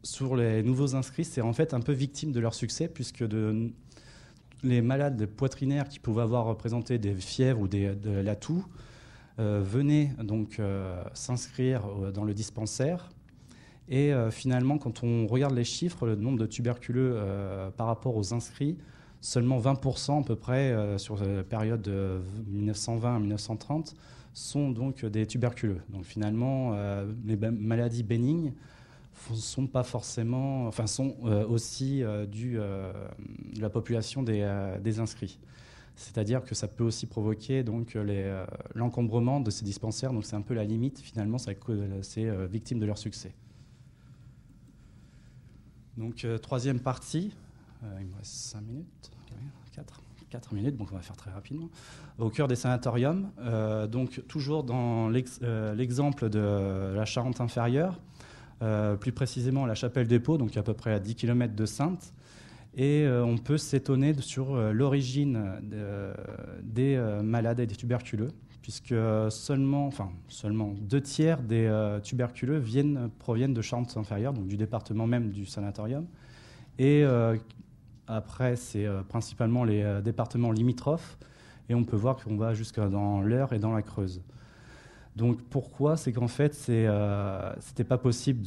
sur 0.01 0.37
les 0.37 0.63
nouveaux 0.63 0.95
inscrits, 0.95 1.25
c'est 1.25 1.41
en 1.41 1.51
fait 1.51 1.73
un 1.73 1.81
peu 1.81 1.91
victime 1.91 2.31
de 2.31 2.39
leur 2.39 2.53
succès, 2.53 2.87
puisque 2.87 3.25
les 4.63 4.81
malades 4.81 5.25
poitrinaires 5.25 5.89
qui 5.89 5.99
pouvaient 5.99 6.21
avoir 6.21 6.45
représenté 6.45 6.97
des 6.99 7.13
fièvres 7.13 7.59
ou 7.59 7.67
de 7.67 8.21
la 8.21 8.35
toux 8.37 8.65
euh, 9.39 9.61
venaient 9.61 10.13
donc 10.23 10.59
euh, 10.59 11.03
s'inscrire 11.13 11.83
dans 12.13 12.23
le 12.23 12.33
dispensaire. 12.33 13.09
Et 13.89 14.13
finalement, 14.29 14.77
quand 14.77 15.03
on 15.03 15.25
regarde 15.25 15.55
les 15.55 15.63
chiffres, 15.63 16.05
le 16.05 16.15
nombre 16.15 16.37
de 16.37 16.45
tuberculeux 16.45 17.19
par 17.75 17.87
rapport 17.87 18.15
aux 18.15 18.35
inscrits, 18.35 18.77
seulement 19.19 19.59
20% 19.59 20.21
à 20.21 20.23
peu 20.23 20.35
près 20.35 20.99
sur 20.99 21.17
la 21.17 21.43
période 21.43 21.81
de 21.81 22.21
1920 22.51 23.15
à 23.15 23.19
1930 23.19 23.95
sont 24.33 24.71
donc 24.71 25.05
des 25.05 25.25
tuberculeux. 25.25 25.81
Donc 25.89 26.05
finalement, 26.05 26.75
les 27.25 27.35
maladies 27.35 28.03
bénignes 28.03 28.53
sont 29.33 29.67
pas 29.67 29.83
forcément, 29.83 30.67
enfin 30.67 30.87
sont 30.87 31.15
aussi 31.49 32.03
dues 32.31 32.55
de 32.55 33.61
la 33.61 33.69
population 33.69 34.23
des, 34.23 34.99
inscrits. 34.99 35.39
C'est-à-dire 35.95 36.43
que 36.43 36.55
ça 36.55 36.67
peut 36.67 36.85
aussi 36.85 37.05
provoquer 37.05 37.63
donc 37.63 37.97
l'encombrement 38.75 39.41
de 39.41 39.51
ces 39.51 39.65
dispensaires. 39.65 40.13
Donc 40.13 40.25
c'est 40.25 40.35
un 40.35 40.41
peu 40.41 40.53
la 40.53 40.63
limite. 40.63 40.99
Finalement, 40.99 41.37
c'est 41.37 42.47
victime 42.47 42.79
de 42.79 42.85
leur 42.85 42.97
succès. 42.97 43.33
Donc, 45.99 46.23
euh, 46.23 46.37
troisième 46.37 46.79
partie. 46.79 47.33
Euh, 47.83 47.97
il 47.99 48.07
me 48.07 48.15
reste 48.15 48.31
5 48.31 48.61
minutes. 48.61 49.11
4, 49.73 50.01
minutes, 50.51 50.77
donc 50.77 50.89
on 50.91 50.95
va 50.95 51.01
faire 51.01 51.15
très 51.15 51.31
rapidement. 51.31 51.69
Au 52.17 52.29
cœur 52.29 52.47
des 52.47 52.55
sanatoriums, 52.55 53.29
euh, 53.39 53.87
donc 53.87 54.23
toujours 54.27 54.63
dans 54.63 55.09
l'exemple 55.09 56.29
de 56.29 56.93
la 56.95 57.05
Charente 57.05 57.41
inférieure, 57.41 57.99
plus 58.99 59.13
précisément 59.13 59.65
la 59.65 59.75
Chapelle 59.75 60.07
des 60.07 60.19
Paux, 60.19 60.37
donc 60.37 60.57
à 60.57 60.63
peu 60.63 60.73
près 60.73 60.93
à 60.93 60.99
10 60.99 61.15
km 61.15 61.55
de 61.55 61.65
Sainte. 61.65 62.13
Et 62.75 63.07
on 63.07 63.37
peut 63.37 63.57
s'étonner 63.57 64.13
sur 64.19 64.53
l'origine 64.73 65.61
des 66.61 66.97
malades 67.23 67.61
et 67.61 67.65
des 67.65 67.75
tuberculeux 67.75 68.31
puisque 68.69 68.93
seulement, 69.29 69.87
enfin, 69.87 70.11
seulement 70.27 70.75
deux 70.79 71.01
tiers 71.01 71.41
des 71.41 71.65
euh, 71.65 71.99
tuberculeux 71.99 72.59
viennent, 72.59 73.09
proviennent 73.17 73.53
de 73.53 73.61
Charente 73.63 73.95
inférieure, 73.97 74.31
donc 74.31 74.47
du 74.47 74.57
département 74.57 75.07
même 75.07 75.31
du 75.31 75.47
sanatorium. 75.47 76.05
Et 76.77 77.03
euh, 77.03 77.35
après, 78.09 78.55
c'est 78.55 78.85
euh, 78.85 79.01
principalement 79.03 79.63
les 79.63 80.01
départements 80.03 80.51
limitrophes, 80.51 81.17
et 81.69 81.75
on 81.75 81.83
peut 81.83 81.95
voir 81.95 82.17
qu'on 82.17 82.35
va 82.35 82.53
jusqu'à 82.53 82.87
dans 82.87 83.21
l'Eure 83.21 83.53
et 83.53 83.59
dans 83.59 83.73
la 83.73 83.81
Creuse. 83.81 84.21
Donc 85.15 85.41
pourquoi? 85.49 85.97
C'est 85.97 86.13
qu'en 86.13 86.27
fait, 86.27 86.55
ce 86.55 87.55
n'était 87.67 87.83
pas 87.83 87.97
possible 87.97 88.41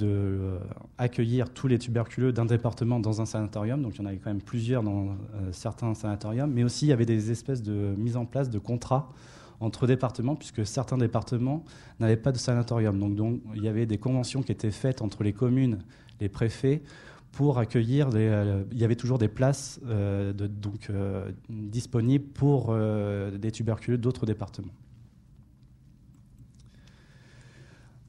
d'accueillir 0.98 1.50
tous 1.50 1.68
les 1.68 1.78
tuberculeux 1.78 2.32
d'un 2.32 2.46
département 2.46 2.98
dans 2.98 3.20
un 3.20 3.26
sanatorium. 3.26 3.82
Donc 3.82 3.96
il 3.96 3.98
y 3.98 4.02
en 4.02 4.06
avait 4.06 4.16
quand 4.16 4.30
même 4.30 4.40
plusieurs 4.40 4.82
dans 4.82 5.16
certains 5.50 5.92
sanatoriums. 5.94 6.50
Mais 6.50 6.64
aussi, 6.64 6.86
il 6.86 6.88
y 6.88 6.92
avait 6.92 7.04
des 7.04 7.30
espèces 7.30 7.62
de 7.62 7.94
mise 7.98 8.16
en 8.16 8.24
place 8.24 8.48
de 8.48 8.58
contrats 8.58 9.10
entre 9.60 9.86
départements, 9.86 10.34
puisque 10.34 10.66
certains 10.66 10.98
départements 10.98 11.62
n'avaient 12.00 12.16
pas 12.16 12.32
de 12.32 12.38
sanatorium. 12.38 12.98
Donc, 12.98 13.14
donc, 13.16 13.40
il 13.54 13.62
y 13.62 13.68
avait 13.68 13.86
des 13.86 13.98
conventions 13.98 14.42
qui 14.42 14.50
étaient 14.50 14.70
faites 14.70 15.02
entre 15.02 15.22
les 15.22 15.32
communes, 15.32 15.78
les 16.20 16.28
préfets, 16.28 16.82
pour 17.32 17.58
accueillir. 17.58 18.10
Euh, 18.14 18.62
il 18.70 18.78
y 18.78 18.84
avait 18.84 18.96
toujours 18.96 19.18
des 19.18 19.28
places 19.28 19.80
euh, 19.86 20.32
donc, 20.32 20.88
euh, 20.90 21.30
disponibles 21.48 22.26
pour 22.26 22.74
des 22.76 23.50
tuberculeux 23.50 23.98
d'autres 23.98 24.26
départements. 24.26 24.72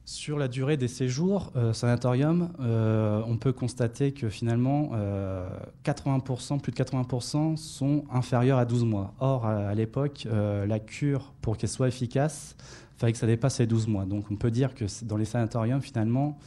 Sur 0.06 0.38
la 0.38 0.48
durée 0.48 0.76
des 0.76 0.86
séjours 0.86 1.50
sanatorium, 1.72 2.50
on 2.58 3.36
peut 3.38 3.52
constater 3.52 4.12
que 4.12 4.28
finalement, 4.28 4.90
80%, 5.82 6.54
euh, 6.54 6.58
plus 6.58 6.72
de 6.72 6.76
80% 6.76 7.56
sont 7.56 8.04
inférieurs 8.12 8.58
à 8.58 8.66
12 8.66 8.84
mois. 8.84 9.14
Or, 9.18 9.46
à, 9.46 9.74
l'époque, 9.74 10.28
la 10.30 10.78
cure, 10.78 11.32
pour 11.40 11.56
qu'elle 11.56 11.70
soit 11.70 11.88
efficace, 11.88 12.54
fallait 12.98 13.12
que 13.12 13.18
ça 13.18 13.26
dépasse 13.26 13.58
les 13.60 13.66
12 13.66 13.88
mois. 13.88 14.04
Donc 14.04 14.30
on 14.30 14.36
peut 14.36 14.50
dire 14.50 14.74
que 14.74 14.84
dans 15.04 15.16
les 15.16 15.24
sanatoriums, 15.24 15.80
finalement, 15.80 16.38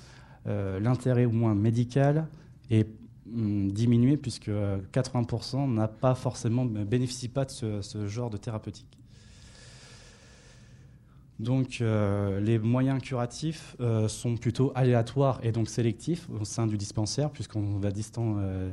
l'intérêt 0.45 1.25
au 1.25 1.31
moins 1.31 1.55
médical 1.55 2.27
est 2.69 2.87
hum, 3.33 3.71
diminué 3.71 4.17
puisque 4.17 4.49
80% 4.49 5.73
n'a 5.73 5.87
pas 5.87 6.15
forcément 6.15 6.65
bénéficie 6.65 7.29
pas 7.29 7.45
de 7.45 7.81
ce 7.81 8.07
genre 8.07 8.29
de 8.29 8.37
thérapeutique. 8.37 8.97
Donc 11.39 11.81
euh, 11.81 12.39
les 12.39 12.57
moyens 12.57 13.01
curatifs 13.01 13.75
euh, 13.79 14.07
sont 14.07 14.37
plutôt 14.37 14.71
aléatoires 14.73 15.39
et 15.43 15.51
donc 15.51 15.69
sélectifs 15.69 16.27
au 16.29 16.45
sein 16.45 16.65
du 16.65 16.77
dispensaire, 16.77 17.29
puisqu'on 17.29 17.77
va, 17.77 17.89
euh, 18.17 18.71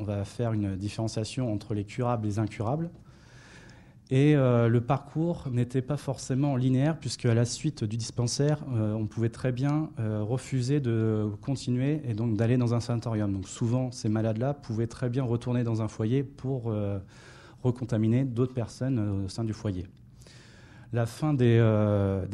va 0.00 0.24
faire 0.24 0.52
une 0.52 0.76
différenciation 0.76 1.52
entre 1.52 1.74
les 1.74 1.84
curables 1.84 2.26
et 2.26 2.30
les 2.30 2.38
incurables. 2.38 2.90
Et 4.10 4.36
euh, 4.36 4.68
le 4.68 4.80
parcours 4.80 5.48
n'était 5.50 5.82
pas 5.82 5.96
forcément 5.96 6.54
linéaire, 6.54 6.96
puisque 6.98 7.26
à 7.26 7.34
la 7.34 7.44
suite 7.44 7.82
du 7.82 7.96
dispensaire, 7.96 8.60
euh, 8.72 8.92
on 8.92 9.06
pouvait 9.06 9.30
très 9.30 9.50
bien 9.50 9.90
euh, 9.98 10.22
refuser 10.22 10.78
de 10.78 11.28
continuer 11.42 12.00
et 12.04 12.14
donc 12.14 12.36
d'aller 12.36 12.56
dans 12.56 12.72
un 12.72 12.80
sanatorium. 12.80 13.32
Donc 13.32 13.48
souvent, 13.48 13.90
ces 13.90 14.08
malades-là 14.08 14.54
pouvaient 14.54 14.86
très 14.86 15.08
bien 15.08 15.24
retourner 15.24 15.64
dans 15.64 15.82
un 15.82 15.88
foyer 15.88 16.22
pour 16.22 16.72
recontaminer 17.62 18.24
d'autres 18.24 18.54
personnes 18.54 19.24
au 19.24 19.28
sein 19.28 19.42
du 19.42 19.52
foyer. 19.52 19.86
La 20.92 21.04
fin 21.04 21.34
des, 21.34 21.58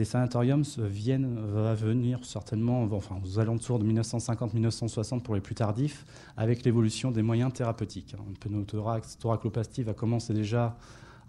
sanatoriums 0.04 0.64
va 0.76 1.74
venir 1.74 2.22
certainement 2.22 2.82
enfin, 2.92 3.18
aux 3.24 3.38
alentours 3.38 3.78
de 3.78 3.86
1950-1960 3.86 5.22
pour 5.22 5.34
les 5.34 5.40
plus 5.40 5.54
tardifs, 5.54 6.04
avec 6.36 6.64
l'évolution 6.64 7.10
des 7.10 7.22
moyens 7.22 7.52
thérapeutiques. 7.52 8.14
Un 8.14 8.34
pneumothorax, 8.40 9.18
thoracloplastie 9.18 9.84
va 9.84 9.94
commencer 9.94 10.34
déjà 10.34 10.76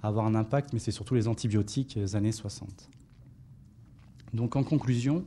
avoir 0.03 0.25
un 0.25 0.35
impact, 0.35 0.73
mais 0.73 0.79
c'est 0.79 0.91
surtout 0.91 1.15
les 1.15 1.27
antibiotiques 1.27 1.97
des 1.97 2.15
années 2.15 2.33
60. 2.33 2.89
Donc 4.33 4.55
en 4.55 4.63
conclusion, 4.63 5.23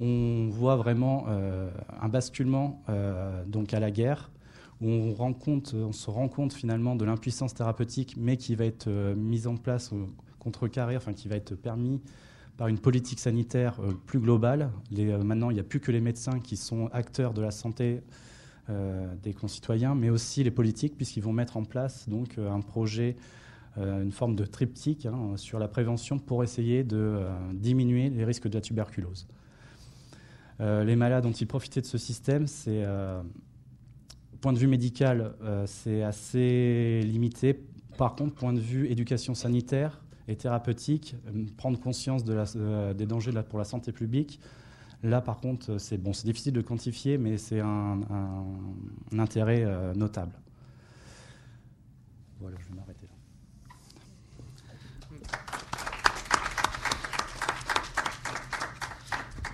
on 0.00 0.48
voit 0.50 0.76
vraiment 0.76 1.26
euh, 1.28 1.70
un 2.00 2.08
basculement 2.08 2.82
euh, 2.88 3.44
donc 3.46 3.74
à 3.74 3.80
la 3.80 3.90
guerre, 3.90 4.30
où 4.80 4.88
on, 4.88 5.92
se 5.92 6.10
rend 6.10 6.28
compte 6.28 6.52
finalement 6.52 6.96
de 6.96 7.04
l'impuissance 7.04 7.54
thérapeutique, 7.54 8.16
mais 8.16 8.36
qui 8.36 8.54
va 8.54 8.64
être 8.64 8.88
euh, 8.88 9.14
mise 9.14 9.46
en 9.46 9.56
place, 9.56 9.92
contrecarrée, 10.38 10.96
enfin 10.96 11.12
qui 11.12 11.28
va 11.28 11.36
être 11.36 11.54
permis 11.54 12.00
par 12.56 12.68
une 12.68 12.78
politique 12.78 13.18
sanitaire 13.18 13.80
plus 14.06 14.18
globale. 14.18 14.70
Maintenant, 14.90 15.50
il 15.50 15.54
n'y 15.54 15.60
a 15.60 15.64
plus 15.64 15.80
que 15.80 15.90
les 15.90 16.00
médecins 16.00 16.38
qui 16.38 16.56
sont 16.56 16.88
acteurs 16.92 17.32
de 17.32 17.40
la 17.40 17.50
santé 17.50 18.02
des 19.22 19.32
concitoyens, 19.32 19.94
mais 19.94 20.10
aussi 20.10 20.44
les 20.44 20.50
politiques, 20.50 20.96
puisqu'ils 20.96 21.22
vont 21.22 21.32
mettre 21.32 21.56
en 21.56 21.64
place 21.64 22.08
donc 22.08 22.36
un 22.38 22.60
projet 22.60 23.16
euh, 23.16 23.41
une 23.76 24.12
forme 24.12 24.36
de 24.36 24.44
triptyque 24.44 25.06
hein, 25.06 25.36
sur 25.36 25.58
la 25.58 25.68
prévention 25.68 26.18
pour 26.18 26.44
essayer 26.44 26.84
de 26.84 26.96
euh, 26.96 27.30
diminuer 27.54 28.10
les 28.10 28.24
risques 28.24 28.48
de 28.48 28.54
la 28.54 28.60
tuberculose. 28.60 29.26
Euh, 30.60 30.84
les 30.84 30.96
malades 30.96 31.24
dont 31.24 31.32
ils 31.32 31.46
profitaient 31.46 31.80
de 31.80 31.86
ce 31.86 31.98
système, 31.98 32.46
c'est 32.46 32.84
point 34.40 34.52
de 34.52 34.58
vue 34.58 34.66
médical, 34.66 35.34
c'est 35.66 36.02
assez 36.02 37.00
limité. 37.04 37.64
Par 37.96 38.16
contre, 38.16 38.34
point 38.34 38.52
de 38.52 38.58
vue 38.58 38.90
éducation 38.90 39.34
sanitaire 39.34 40.00
et 40.26 40.36
thérapeutique, 40.36 41.14
prendre 41.56 41.78
conscience 41.78 42.24
des 42.24 43.06
dangers 43.06 43.32
pour 43.48 43.60
la 43.60 43.64
santé 43.64 43.92
publique, 43.92 44.40
là 45.04 45.20
par 45.20 45.40
contre, 45.40 45.78
c'est 45.78 45.96
bon, 45.96 46.10
difficile 46.10 46.52
de 46.52 46.60
quantifier, 46.60 47.18
mais 47.18 47.38
c'est 47.38 47.60
un, 47.60 48.00
un, 48.10 49.18
intérêt 49.18 49.64
notable. 49.94 50.32
Voilà, 52.40 52.56
je 52.58 52.68
vais 52.68 52.74
m'arrêter 52.74 53.06
là. 53.06 53.12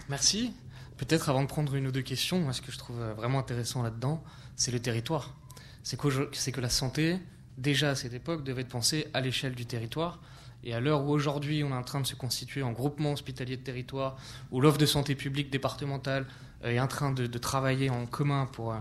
Merci. 0.09 0.55
Peut-être 0.97 1.29
avant 1.29 1.43
de 1.43 1.49
prendre 1.49 1.75
une 1.75 1.87
ou 1.87 1.93
deux 1.93 2.03
questions, 2.03 2.51
ce 2.53 2.63
que 2.63 2.73
je 2.73 2.79
trouve 2.79 2.99
vraiment 3.17 3.39
intéressant 3.39 3.83
là-dedans, 3.83 4.25
c'est 4.57 4.73
le 4.73 4.81
territoire. 4.81 5.35
C'est 5.83 5.97
que 5.99 6.61
la 6.61 6.71
santé, 6.71 7.19
déjà 7.59 7.91
à 7.91 7.95
cette 7.95 8.15
époque, 8.15 8.43
devait 8.43 8.63
être 8.63 8.69
pensée 8.69 9.07
à 9.13 9.21
l'échelle 9.21 9.55
du 9.55 9.67
territoire. 9.67 10.19
Et 10.65 10.75
à 10.75 10.81
l'heure 10.81 11.05
où 11.05 11.11
aujourd'hui 11.11 11.63
on 11.63 11.71
est 11.71 11.75
en 11.75 11.85
train 11.85 12.01
de 12.01 12.07
se 12.07 12.17
constituer 12.17 12.63
en 12.63 12.73
groupement 12.73 13.13
hospitalier 13.13 13.57
de 13.57 13.63
territoire, 13.63 14.17
où 14.51 14.61
l'offre 14.61 14.79
de 14.79 14.87
santé 14.87 15.15
publique 15.15 15.51
départementale 15.51 16.27
est 16.65 16.81
en 16.81 16.89
train 16.89 17.13
de, 17.13 17.27
travailler 17.39 17.91
en 17.91 18.07
commun 18.07 18.49
pour, 18.51 18.75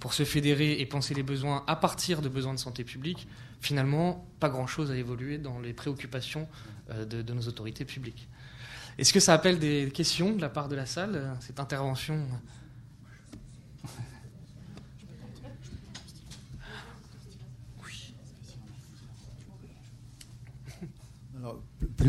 pour 0.00 0.12
se 0.12 0.24
fédérer 0.24 0.80
et 0.80 0.86
penser 0.86 1.14
les 1.14 1.22
besoins 1.22 1.64
à 1.66 1.76
partir 1.76 2.20
de 2.20 2.28
besoins 2.28 2.52
de 2.52 2.58
santé 2.58 2.84
publique, 2.84 3.26
finalement, 3.60 4.28
pas 4.40 4.50
grand-chose 4.50 4.90
a 4.90 4.96
évolué 4.96 5.38
dans 5.38 5.60
les 5.60 5.72
préoccupations 5.72 6.46
euh, 6.90 7.06
de 7.06 7.32
nos 7.32 7.48
autorités 7.48 7.86
publiques. 7.86 8.28
Est-ce 8.98 9.12
que 9.12 9.20
ça 9.20 9.34
appelle 9.34 9.58
des 9.58 9.90
questions 9.92 10.34
de 10.34 10.40
la 10.40 10.48
part 10.48 10.68
de 10.68 10.76
la 10.76 10.86
salle, 10.86 11.36
cette 11.40 11.58
intervention? 11.58 12.20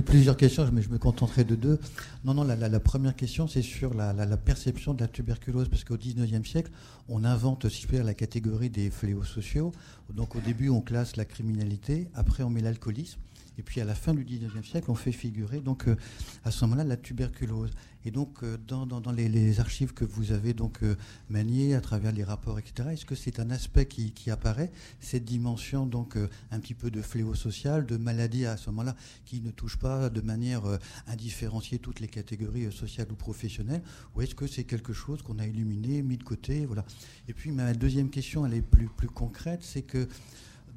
Plusieurs 0.06 0.38
questions, 0.38 0.70
mais 0.72 0.82
je 0.82 0.90
me 0.90 0.98
contenterai 0.98 1.44
de 1.44 1.56
deux. 1.56 1.80
Non, 2.24 2.34
non, 2.34 2.44
la, 2.44 2.80
première 2.80 3.16
question, 3.16 3.48
c'est 3.48 3.62
sur 3.62 3.94
la, 3.94 4.14
perception 4.38 4.94
de 4.94 5.02
la 5.02 5.08
tuberculose, 5.08 5.70
parce 5.70 5.84
qu'au 5.84 5.98
XIXe 5.98 6.48
siècle, 6.48 6.72
on 7.10 7.24
invente, 7.24 7.68
si 7.70 7.82
je 7.82 7.88
peux 7.88 7.96
dire, 7.96 8.06
la 8.06 8.14
catégorie 8.14 8.70
des 8.70 8.90
fléaux 8.90 9.24
sociaux. 9.24 9.72
Donc 10.14 10.36
au 10.36 10.40
début, 10.40 10.70
on 10.70 10.82
classe 10.82 11.16
la 11.16 11.26
criminalité, 11.26 12.08
après 12.14 12.44
on 12.44 12.50
met 12.50 12.62
l'alcoolisme. 12.62 13.20
Et 13.58 13.64
puis 13.64 13.82
à 13.82 13.86
la 13.86 13.96
fin 13.96 14.14
du 14.14 14.26
19e 14.26 14.64
siècle, 14.64 14.92
on 14.92 14.96
fait 14.96 15.12
figurer 15.12 15.60
donc 15.60 15.88
euh, 15.88 15.96
à 16.44 16.52
ce 16.52 16.66
moment-là 16.66 16.84
la 16.84 16.98
tuberculose. 16.98 17.72
Et 18.08 18.12
donc 18.12 18.44
euh, 18.44 18.58
dans, 18.68 19.02
les, 19.12 19.60
archives 19.60 19.94
que 19.94 20.06
vous 20.06 20.32
avez 20.32 20.54
donc 20.54 20.84
euh, 20.84 20.96
maniées 21.30 21.74
à 21.74 21.82
travers 21.82 22.12
les 22.12 22.24
rapports, 22.24 22.60
etc., 22.60 22.90
est-ce 22.92 23.06
que 23.06 23.16
c'est 23.16 23.40
un 23.40 23.50
aspect 23.50 23.86
qui, 23.88 24.30
apparaît, 24.30 24.72
cette 25.00 25.26
dimension 25.26 25.86
donc 25.86 26.18
un 26.52 26.60
petit 26.60 26.74
peu 26.74 26.92
de 26.92 27.02
fléau 27.02 27.34
social, 27.34 27.86
de 27.86 27.98
maladie 27.98 28.46
à 28.46 28.58
ce 28.58 28.70
moment-là, 28.70 28.96
qui 29.26 29.42
ne 29.42 29.52
touche 29.52 29.78
pas 29.78 30.10
de 30.10 30.22
manière 30.22 30.64
indifférenciée 31.08 31.80
toutes 31.80 32.00
les 32.00 32.08
catégories 32.08 32.72
sociales 32.72 33.08
ou 33.12 33.16
professionnelles, 33.16 33.82
ou 34.16 34.22
est-ce 34.22 34.36
que 34.36 34.48
c'est 34.48 34.64
quelque 34.64 34.94
chose 34.94 35.22
qu'on 35.22 35.40
a 35.40 35.46
illuminé, 35.46 36.02
mis 36.02 36.18
de 36.18 36.24
côté, 36.24 36.66
voilà. 36.66 36.86
Et 37.28 37.34
puis 37.34 37.52
ma 37.52 37.74
deuxième 37.74 38.10
question, 38.10 38.46
elle 38.46 38.54
est 38.54 38.62
plus 38.62 38.88
plus 38.88 39.10
concrète, 39.10 39.64
c'est 39.64 39.84
que 39.84 40.08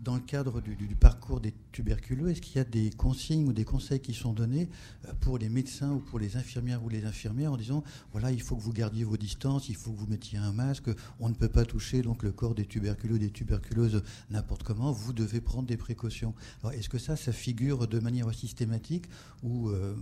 dans 0.02 0.14
le 0.14 0.20
cadre 0.20 0.60
du, 0.60 0.76
parcours 0.94 1.40
des 1.40 1.54
tuberculeux, 1.72 2.30
est-ce 2.30 2.40
qu'il 2.40 2.56
y 2.56 2.60
a 2.60 2.64
des 2.64 2.90
consignes 2.90 3.46
ou 3.48 3.52
des 3.52 3.64
conseils 3.64 4.00
qui 4.00 4.14
sont 4.14 4.32
donnés 4.32 4.68
euh, 5.06 5.12
pour 5.20 5.38
les 5.38 5.48
médecins 5.48 5.92
ou 5.92 5.98
pour 5.98 6.18
les 6.18 6.36
infirmières 6.36 6.82
ou 6.84 6.88
les 6.88 7.04
infirmières 7.04 7.52
en 7.52 7.56
disant 7.56 7.82
voilà, 8.12 8.30
il 8.30 8.40
faut 8.40 8.56
que 8.56 8.62
vous 8.62 8.72
gardiez 8.72 9.04
vos 9.04 9.16
distances, 9.16 9.68
il 9.68 9.76
faut 9.76 9.92
que 9.92 9.98
vous 9.98 10.06
mettiez 10.06 10.38
un 10.38 10.52
masque, 10.52 10.90
on 11.20 11.28
ne 11.28 11.34
peut 11.34 11.48
pas 11.48 11.64
toucher 11.64 12.02
donc 12.02 12.22
le 12.22 12.32
corps 12.32 12.54
des 12.54 12.66
tuberculeux, 12.66 13.18
des 13.18 13.30
tuberculeuses 13.30 14.02
n'importe 14.30 14.62
comment, 14.62 14.92
vous 14.92 15.12
devez 15.12 15.40
prendre 15.40 15.66
des 15.66 15.76
précautions. 15.76 16.34
Alors, 16.62 16.72
est-ce 16.72 16.88
que 16.88 16.98
ça, 16.98 17.16
ça 17.16 17.32
figure 17.32 17.88
de 17.88 17.98
manière 17.98 18.32
systématique 18.34 19.06
ou, 19.42 19.68
euh, 19.70 19.94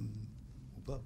ou 0.77 0.81
pas? 0.81 1.03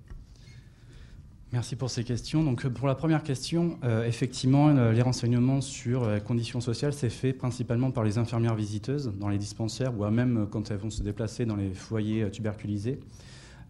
Merci 1.53 1.75
pour 1.75 1.91
ces 1.91 2.05
questions. 2.05 2.45
Donc, 2.45 2.69
pour 2.69 2.87
la 2.87 2.95
première 2.95 3.25
question, 3.25 3.77
euh, 3.83 4.05
effectivement, 4.05 4.69
euh, 4.69 4.93
les 4.93 5.03
renseignements 5.03 5.61
sur 5.61 6.09
les 6.09 6.21
conditions 6.21 6.61
sociales, 6.61 6.93
c'est 6.93 7.11
fait 7.11 7.33
principalement 7.33 7.91
par 7.91 8.05
les 8.05 8.19
infirmières 8.19 8.55
visiteuses 8.55 9.13
dans 9.19 9.29
les 9.29 9.37
dispensaires 9.37 9.99
ou 9.99 10.09
même 10.11 10.47
quand 10.49 10.71
elles 10.71 10.77
vont 10.77 10.91
se 10.91 11.03
déplacer 11.03 11.47
dans 11.47 11.57
les 11.57 11.71
foyers 11.71 12.23
euh, 12.23 12.31
tuberculisés. 12.31 13.01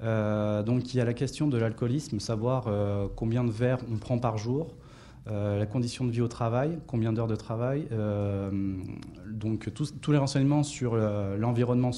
donc, 0.02 0.92
il 0.92 0.98
y 0.98 1.00
a 1.00 1.06
la 1.06 1.14
question 1.14 1.48
de 1.48 1.56
l'alcoolisme, 1.56 2.20
savoir 2.20 2.68
combien 3.16 3.44
de 3.44 3.50
verres 3.50 3.80
on 3.90 3.96
prend 3.96 4.18
par 4.18 4.38
jour, 4.38 4.74
la 5.26 5.66
condition 5.66 6.04
de 6.04 6.10
vie 6.10 6.22
au 6.22 6.28
travail, 6.28 6.78
combien 6.86 7.12
d'heures 7.12 7.28
de 7.28 7.36
travail. 7.36 7.86
donc 9.26 9.72
tous, 9.72 10.10
les 10.10 10.18
renseignements 10.18 10.62
sur 10.62 10.96
l'environnement 10.96 11.90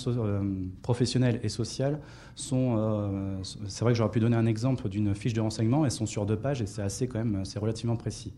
professionnel 0.83 1.41
et 1.43 1.49
social 1.49 2.01
sont. 2.35 2.77
Euh, 2.79 3.37
c'est 3.43 3.85
vrai 3.85 3.93
que 3.93 3.99
j'aurais 3.99 4.11
pu 4.11 4.21
donner 4.21 4.37
un 4.37 4.47
exemple 4.47 4.89
d'une 4.89 5.15
fiche 5.15 5.35
de 5.35 5.41
renseignement. 5.41 5.85
Elles 5.85 5.91
sont 5.91 6.07
sur 6.07 6.27
deux 6.27 6.37
pages 6.37 6.63
et 6.63 6.67
c'est 6.67 6.83
assez 6.83 7.09
quand 7.09 7.19
même, 7.19 7.45
c'est 7.45 7.59
relativement 7.59 7.97
précis. 7.97 8.33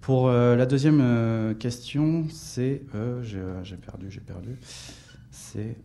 Pour 0.00 0.28
euh, 0.28 0.54
la 0.56 0.66
deuxième 0.66 1.00
euh, 1.00 1.54
question, 1.54 2.26
c'est 2.30 2.82
j'ai 3.22 3.76
perdu, 3.76 4.10
j'ai 4.10 4.20
perdu. 4.20 4.56
C'est 5.30 5.76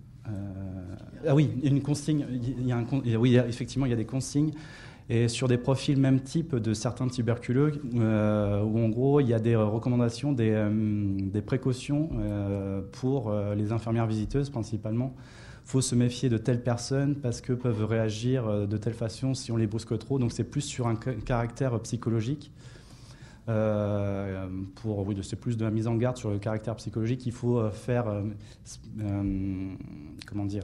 ah 1.28 1.34
oui, 1.34 1.50
une 1.64 1.82
consigne. 1.82 2.24
Il 2.32 2.68
y 2.68 2.72
a 2.72 2.78
un, 2.78 2.86
oui, 3.18 3.36
effectivement, 3.38 3.88
il 3.88 3.90
y 3.90 3.94
a 3.94 3.98
des 3.98 4.06
consignes 4.06 4.52
et 5.10 5.28
sur 5.28 5.48
des 5.48 5.58
profils 5.58 6.00
même 6.00 6.22
type 6.22 6.56
de 6.56 6.74
certains 6.74 7.08
tuberculeux, 7.08 7.82
où 7.94 8.80
en 8.80 8.90
gros 8.90 9.20
il 9.20 9.28
y 9.28 9.34
a 9.34 9.40
des 9.40 9.56
recommandations, 9.56 10.32
des, 10.32 10.68
des 10.72 11.42
précautions 11.42 12.10
pour 12.92 13.34
les 13.56 13.72
infirmières 13.72 14.06
visiteuses 14.06 14.50
principalement, 14.52 15.16
faut 15.70 15.82
se 15.82 15.94
méfier 15.94 16.30
de 16.30 16.40
telles 16.40 16.64
personnes 16.64 17.16
parce 17.16 17.42
que 17.42 17.54
peuvent 17.54 17.86
réagir 17.86 18.48
euh, 18.48 18.66
de 18.66 18.76
telle 18.78 18.96
façon 18.96 19.36
si 19.36 19.52
on 19.52 19.58
les 19.58 19.68
brusque 19.68 19.96
trop. 20.00 20.18
Donc 20.18 20.32
c'est 20.32 20.44
plus 20.44 20.62
sur 20.62 20.88
un 20.88 20.96
caractère 20.96 21.80
psychologique. 21.82 22.52
Euh, 23.50 24.48
oui, 24.84 25.16
c'est 25.22 25.40
plus 25.40 25.58
de 25.58 25.66
la 25.66 25.70
mise 25.70 25.86
en 25.86 25.96
garde 25.96 26.18
sur 26.18 26.32
le 26.32 26.40
caractère 26.40 26.76
psychologique. 26.76 27.24
Il 27.28 27.32
faut 27.34 27.60
euh, 27.60 27.70
faire, 27.70 28.06
comment 30.26 30.46
dire, 30.46 30.64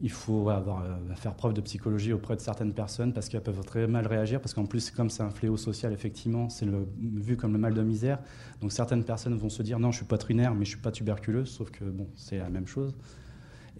il 0.00 0.10
faut 0.10 0.48
avoir, 0.48 0.84
faire 1.16 1.34
preuve 1.34 1.52
de 1.52 1.60
psychologie 1.60 2.12
auprès 2.12 2.34
de 2.34 2.40
certaines 2.40 2.72
personnes 2.72 3.12
parce 3.12 3.28
qu'elles 3.28 3.42
peuvent 3.42 3.64
très 3.64 3.86
mal 3.86 4.06
réagir. 4.06 4.40
Parce 4.40 4.54
qu'en 4.54 4.64
plus, 4.64 4.90
comme 4.90 5.10
c'est 5.10 5.22
un 5.22 5.30
fléau 5.30 5.56
social, 5.56 5.92
effectivement, 5.92 6.48
c'est 6.48 6.66
vu 6.98 7.36
comme 7.36 7.52
le 7.52 7.58
mal 7.58 7.74
de 7.74 7.82
misère. 7.82 8.18
Donc 8.60 8.72
certaines 8.72 9.04
personnes 9.04 9.36
vont 9.36 9.50
se 9.50 9.62
dire 9.62 9.78
non, 9.78 9.90
je 9.90 9.98
suis 9.98 10.06
poitrinaire, 10.06 10.54
mais 10.54 10.64
je 10.64 10.70
suis 10.70 10.80
pas 10.80 10.92
tuberculeuse, 10.92 11.48
sauf 11.48 11.70
que 11.70 11.84
bon, 11.84 12.06
c'est 12.16 12.38
la 12.38 12.48
même 12.48 12.66
chose. 12.66 12.94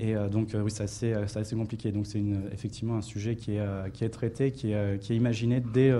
Et 0.00 0.16
euh, 0.16 0.30
donc, 0.30 0.54
euh, 0.54 0.62
oui, 0.62 0.70
c'est 0.70 0.84
assez, 0.84 1.12
euh, 1.12 1.24
assez, 1.24 1.54
compliqué. 1.54 1.92
Donc, 1.92 2.06
c'est 2.06 2.22
effectivement 2.52 2.96
un 2.96 3.02
sujet 3.02 3.36
qui 3.36 3.56
est, 3.56 3.92
qui 3.92 4.04
est 4.04 4.08
traité, 4.08 4.50
qui 4.50 4.72
est, 4.72 4.98
qui 4.98 5.12
est 5.12 5.16
imaginé 5.16 5.60
dès, 5.60 5.92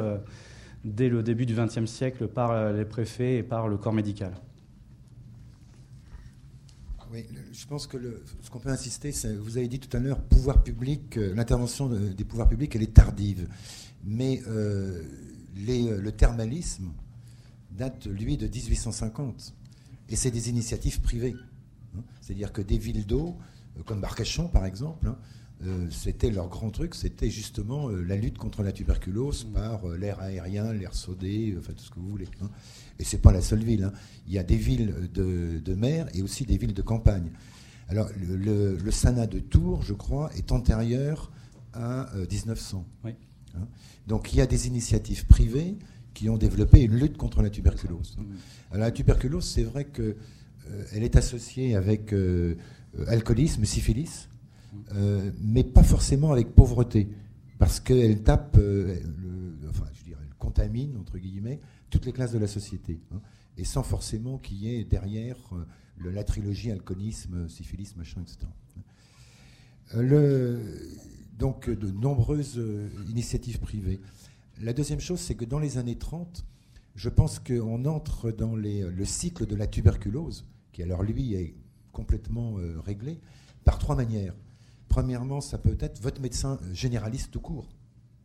dès 0.85 1.11
le 1.11 1.23
début 1.23 1.47
du 1.47 1.55
XXe 1.55 1.85
siècle 1.85 2.27
par 2.27 2.73
les 2.73 2.87
préfets 2.87 3.37
et 3.37 3.43
par 3.43 3.69
le 3.69 3.77
corps 3.77 3.93
médical. 3.93 4.33
Oui, 7.13 7.27
je 7.53 7.67
pense 7.67 7.89
que 7.89 8.23
ce 8.41 8.51
qu'on 8.51 8.61
peut 8.61 8.69
insister, 8.69 9.11
vous 9.41 9.57
avez 9.57 9.67
dit 9.67 9.81
tout 9.81 9.95
à 9.97 10.01
l'heure, 10.01 10.23
pouvoir 10.23 10.63
public, 10.63 11.17
euh, 11.17 11.35
l'intervention 11.35 11.89
des 11.89 12.25
pouvoirs 12.25 12.49
publics, 12.49 12.77
elle 12.77 12.85
est 12.85 12.95
tardive. 12.95 13.49
Mais 14.05 14.41
euh, 14.47 15.03
les, 15.57 15.97
le 15.99 16.13
thermalisme 16.13 16.93
date, 17.73 18.07
lui, 18.07 18.37
de 18.37 18.47
1850. 18.47 19.55
Et 20.09 20.15
c'est 20.15 20.31
des 20.31 20.51
initiatives 20.51 21.01
privées. 21.01 21.35
Hein. 21.97 22.03
C'est-à-dire 22.21 22.53
que 22.53 22.63
des 22.63 22.79
villes 22.79 23.07
d'eau, 23.07 23.37
comme 23.87 24.01
Barcachon 24.01 24.49
par 24.49 24.65
exemple, 24.65 25.09
hein, 25.09 25.19
c'était 25.91 26.31
leur 26.31 26.49
grand 26.49 26.71
truc, 26.71 26.95
c'était 26.95 27.29
justement 27.29 27.89
la 27.89 28.17
lutte 28.17 28.39
contre 28.39 28.63
la 28.63 28.73
tuberculose 28.73 29.45
mmh. 29.45 29.53
par 29.53 29.89
l'air 29.89 30.21
aérien, 30.21 30.73
l'air 30.73 30.95
sodé, 30.95 31.55
enfin 31.59 31.73
tout 31.75 31.85
ce 31.85 31.91
que 31.91 32.01
vous 32.01 32.09
voulez. 32.09 32.29
Hein. 32.43 32.49
Et 32.99 33.05
ce 33.05 33.17
n'est 33.17 33.23
pas 33.23 33.33
la 33.33 33.43
seule 33.43 33.63
ville. 33.63 33.85
Hein. 33.85 33.93
Il 34.27 34.33
y 34.33 34.39
a 34.39 34.43
des 34.43 34.57
villes 34.57 34.95
de, 35.13 35.75
mer 35.75 36.09
et 36.15 36.23
aussi 36.23 36.45
des 36.45 36.57
villes 36.57 36.75
de 36.75 36.83
campagne. 36.83 37.31
Alors, 37.89 38.09
le, 38.21 38.77
le, 38.77 38.91
Sanat 38.91 39.27
de 39.27 39.39
Tours, 39.39 39.83
je 39.83 39.95
crois, 39.95 40.31
est 40.37 40.53
antérieur 40.53 41.31
à 41.73 42.11
1900. 42.31 42.87
Euh, 43.05 43.09
hein. 43.57 43.67
Donc, 44.07 44.33
il 44.33 44.37
y 44.37 44.41
a 44.41 44.47
des 44.47 44.67
initiatives 44.67 45.27
privées 45.27 45.77
qui 46.15 46.29
ont 46.29 46.37
développé 46.37 46.83
une 46.83 46.95
lutte 46.95 47.17
contre 47.17 47.43
la 47.43 47.51
tuberculose. 47.51 48.17
Alors, 48.71 48.85
la 48.85 48.91
tuberculose, 48.91 49.45
c'est 49.45 49.63
vrai 49.63 49.87
qu'elle 49.87 50.17
euh, 50.71 50.85
elle 50.93 51.03
est 51.03 51.17
associée 51.17 51.75
avec 51.75 52.13
euh, 52.13 52.57
alcoolisme, 53.07 53.65
syphilis, 53.65 54.29
mais 55.41 55.65
pas 55.65 55.83
forcément 55.83 56.33
avec 56.33 56.55
pauvreté, 56.55 57.09
parce 57.59 57.81
qu'elle 57.81 58.23
tape, 58.23 58.57
enfin, 59.69 59.85
je 59.93 60.05
dirais, 60.05 60.23
elle 60.27 60.35
contamine, 60.37 60.97
entre 60.97 61.19
guillemets, 61.19 61.61
toutes 61.91 62.07
les 62.07 62.13
classes 62.13 62.33
de 62.33 62.39
la 62.39 62.47
société, 62.47 63.01
hein, 63.13 63.21
et 63.59 63.65
sans 63.65 63.83
forcément 63.83 64.39
qu'il 64.39 64.59
y 64.59 64.75
ait 64.75 64.85
derrière 64.85 65.37
euh, 65.53 66.11
la 66.11 66.25
trilogie 66.25 66.71
alcoolisme, 66.71 67.49
syphilis, 67.49 67.95
machin, 67.97 68.23
etc. 68.23 68.39
Euh, 69.95 70.03
le, 70.03 70.61
donc 71.37 71.69
de 71.69 71.91
nombreuses 71.91 72.59
euh, 72.59 72.89
initiatives 73.11 73.59
privées. 73.59 74.01
La 74.63 74.73
deuxième 74.73 75.01
chose, 75.01 75.21
c'est 75.21 75.35
que 75.35 75.45
dans 75.45 75.59
les 75.59 75.79
années 75.79 75.99
30, 75.99 76.45
je 76.95 77.09
pense 77.09 77.39
qu'on 77.39 77.85
entre 77.85 78.31
dans 78.31 78.55
le 78.57 79.05
cycle 79.05 79.47
de 79.47 79.57
la 79.57 79.67
tuberculose, 79.67 80.45
qui 80.73 80.83
alors 80.83 81.03
lui 81.03 81.35
est 81.35 81.55
complètement 81.93 82.57
réglé, 82.85 83.21
par 83.65 83.79
trois 83.79 83.97
manières. 83.97 84.35
Premièrement, 84.91 85.41
ça 85.41 85.57
peut 85.57 85.79
être 85.81 86.03
votre 86.03 86.21
médecin 86.21 86.59
généraliste 86.73 87.31
tout 87.31 87.41
court, 87.41 87.69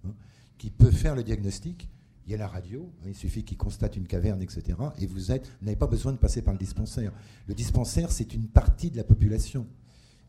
hein, 0.03 0.13
qui 0.57 0.69
peut 0.69 0.91
faire 0.91 1.15
le 1.15 1.23
diagnostic 1.23 1.87
il 2.25 2.31
y 2.31 2.33
a 2.33 2.37
la 2.37 2.47
radio, 2.47 2.91
hein, 3.01 3.09
il 3.09 3.15
suffit 3.15 3.43
qu'il 3.43 3.57
constate 3.57 3.95
une 3.95 4.07
caverne, 4.07 4.41
etc. 4.41 4.77
Et 4.97 5.05
vous 5.05 5.31
n'avez 5.61 5.75
pas 5.75 5.87
besoin 5.87 6.11
de 6.11 6.17
passer 6.17 6.41
par 6.41 6.53
le 6.53 6.59
dispensaire. 6.59 7.11
Le 7.47 7.53
dispensaire, 7.53 8.11
c'est 8.11 8.33
une 8.33 8.47
partie 8.47 8.89
de 8.89 8.97
la 8.97 9.03
population. 9.03 9.67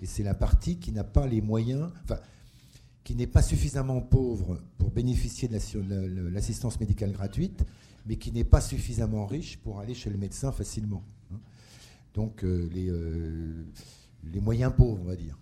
Et 0.00 0.06
c'est 0.06 0.22
la 0.22 0.34
partie 0.34 0.78
qui 0.78 0.92
n'a 0.92 1.04
pas 1.04 1.26
les 1.26 1.40
moyens, 1.40 1.90
enfin, 2.04 2.20
qui 3.02 3.14
n'est 3.14 3.26
pas 3.26 3.40
suffisamment 3.40 4.02
pauvre 4.02 4.60
pour 4.76 4.90
bénéficier 4.90 5.48
de 5.48 6.28
l'assistance 6.28 6.78
médicale 6.80 7.12
gratuite, 7.12 7.64
mais 8.04 8.16
qui 8.16 8.30
n'est 8.30 8.44
pas 8.44 8.60
suffisamment 8.60 9.26
riche 9.26 9.56
pour 9.58 9.80
aller 9.80 9.94
chez 9.94 10.10
le 10.10 10.18
médecin 10.18 10.52
facilement. 10.52 11.02
Hein. 11.32 11.38
Donc, 12.12 12.44
euh, 12.44 12.68
euh, 12.76 13.64
les, 14.32 14.40
moyens 14.40 14.72
pauvres, 14.76 15.00
on 15.00 15.06
va 15.06 15.16
dire. 15.16 15.38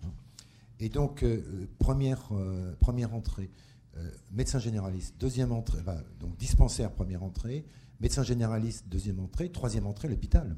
Et 0.79 0.89
donc, 0.89 1.23
euh, 1.23 1.67
première, 1.79 2.31
première 2.79 3.13
entrée. 3.13 3.49
Euh, 3.97 4.09
médecin 4.31 4.59
généraliste, 4.59 5.15
deuxième 5.17 5.53
entrée, 5.53 5.79
donc 6.19 6.35
dispensaire, 6.35 6.91
première 6.91 7.23
entrée, 7.23 7.65
médecin 8.01 8.23
généraliste, 8.23 8.85
deuxième 8.89 9.21
entrée, 9.21 9.49
troisième 9.49 9.87
entrée, 9.87 10.09
l'hôpital, 10.09 10.57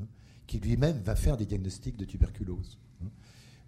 hein, 0.00 0.06
qui 0.48 0.58
lui-même 0.58 0.98
va 1.02 1.14
faire 1.14 1.36
des 1.36 1.46
diagnostics 1.46 1.96
de 1.96 2.04
tuberculose. 2.04 2.80
Hein. 3.00 3.10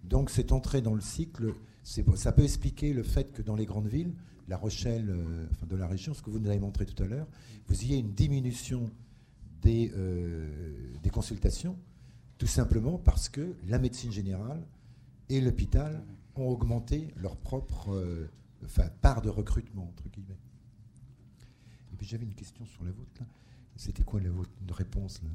Donc 0.03 0.29
cette 0.29 0.51
entrée 0.51 0.81
dans 0.81 0.93
le 0.93 0.99
cycle, 0.99 1.53
ça 1.83 2.33
peut 2.33 2.43
expliquer 2.43 2.91
le 2.91 3.03
fait 3.03 3.31
que 3.31 3.41
dans 3.41 3.55
les 3.55 3.65
grandes 3.65 3.87
villes, 3.87 4.13
La 4.49 4.57
Rochelle, 4.57 5.09
euh, 5.09 5.47
enfin 5.51 5.67
de 5.67 5.75
la 5.77 5.87
région, 5.87 6.13
ce 6.13 6.21
que 6.21 6.29
vous 6.29 6.39
nous 6.39 6.49
avez 6.49 6.59
montré 6.59 6.85
tout 6.85 7.01
à 7.01 7.07
l'heure, 7.07 7.27
vous 7.67 7.83
ayez 7.85 7.97
une 7.97 8.11
diminution 8.11 8.91
des, 9.61 9.93
euh, 9.95 10.49
des 11.01 11.09
consultations, 11.09 11.77
tout 12.37 12.47
simplement 12.47 12.97
parce 12.97 13.29
que 13.29 13.55
la 13.69 13.79
médecine 13.79 14.11
générale 14.11 14.67
et 15.31 15.41
l'hôpital 15.41 16.03
ont 16.35 16.47
augmenté 16.47 17.07
leur 17.15 17.37
propre 17.37 18.29
enfin, 18.65 18.89
part 19.01 19.21
de 19.21 19.29
recrutement, 19.29 19.87
entre 19.87 20.09
guillemets. 20.09 20.37
Et 21.93 21.95
puis 21.97 22.05
j'avais 22.05 22.25
une 22.25 22.35
question 22.35 22.65
sur 22.65 22.83
la 22.83 22.91
vôtre, 22.91 23.11
là. 23.19 23.25
C'était 23.77 24.03
quoi 24.03 24.19
la 24.19 24.29
vôtre, 24.29 24.51
une 24.61 24.71
réponse, 24.71 25.21
là? 25.23 25.29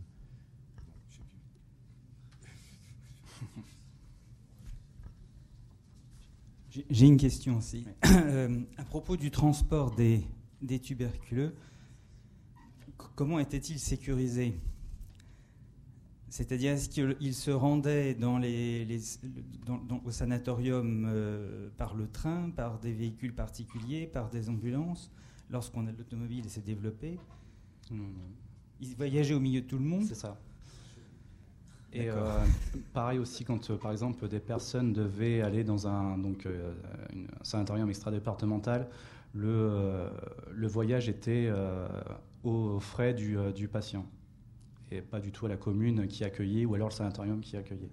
J'ai 6.91 7.07
une 7.07 7.17
question 7.17 7.57
aussi. 7.57 7.87
Euh, 8.07 8.61
à 8.77 8.85
propos 8.85 9.17
du 9.17 9.31
transport 9.31 9.95
des, 9.95 10.23
des 10.61 10.79
tuberculeux, 10.79 11.55
comment 13.15 13.39
était-il 13.39 13.79
sécurisé? 13.79 14.61
C'est-à-dire, 16.29 16.73
est-ce 16.73 16.89
qu'il 16.89 17.35
se 17.35 17.51
rendait 17.53 18.15
dans 18.15 18.39
les, 18.39 18.99
au 20.05 20.11
sanatorium 20.11 21.07
euh, 21.09 21.69
par 21.77 21.95
le 21.95 22.09
train, 22.09 22.51
par 22.51 22.81
des 22.81 22.93
véhicules 22.93 23.33
particuliers, 23.33 24.07
par 24.07 24.29
des 24.29 24.49
ambulances, 24.49 25.11
lorsqu'on 25.51 25.87
a 25.87 25.93
l'automobile 25.93 26.51
s'est 26.51 26.61
développé? 26.61 27.19
Non, 27.93 28.03
non. 28.03 28.29
Il 28.81 28.95
voyageait 28.97 29.35
au 29.35 29.41
milieu 29.41 29.61
de 29.61 29.67
tout 29.67 29.79
le 29.79 29.85
monde? 29.85 30.05
C'est 30.05 30.17
ça. 30.17 30.37
Et 31.93 32.11
euh, 32.11 32.45
pareil 32.93 33.21
aussi 33.21 33.45
quand, 33.45 33.71
euh, 33.71 33.77
par 33.77 33.93
exemple, 33.93 34.29
des 34.29 34.41
personnes 34.41 34.93
devaient 34.93 35.41
aller 35.43 35.63
dans 35.63 35.87
un, 35.87 36.19
donc, 36.19 36.47
un 36.47 37.45
sanatorium 37.45 37.89
extra-départemental, 37.89 38.89
le, 39.33 40.09
le 40.53 40.67
voyage 40.67 41.09
était 41.09 41.51
aux 42.43 42.81
frais 42.81 43.15
du, 43.15 43.37
du 43.55 43.69
patient 43.69 44.05
et 44.91 45.03
pas 45.03 45.21
du 45.21 45.33
tout 45.33 45.47
à 45.47 45.49
la 45.49 45.57
commune 45.57 46.07
qui 46.07 46.25
accueillait 46.25 46.65
ou 46.65 46.75
alors 46.75 46.89
le 46.89 46.95
sanatorium 46.95 47.41
qui 47.41 47.57
accueillait. 47.57 47.91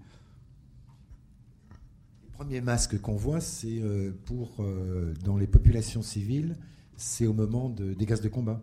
Le 2.24 2.30
premier 2.32 2.62
masque 2.62 3.00
qu'on 3.00 3.16
voit, 3.16 3.42
c'est 3.42 3.80
euh, 3.82 4.12
pour 4.26 4.58
euh, 4.60 5.14
dans 5.24 5.38
les 5.38 5.48
populations 5.48 6.02
civiles, 6.02 6.56
c'est 6.96 7.28
au 7.28 7.34
moment 7.34 7.70
des 7.70 8.06
gaz 8.06 8.22
de 8.22 8.30
combat. 8.30 8.62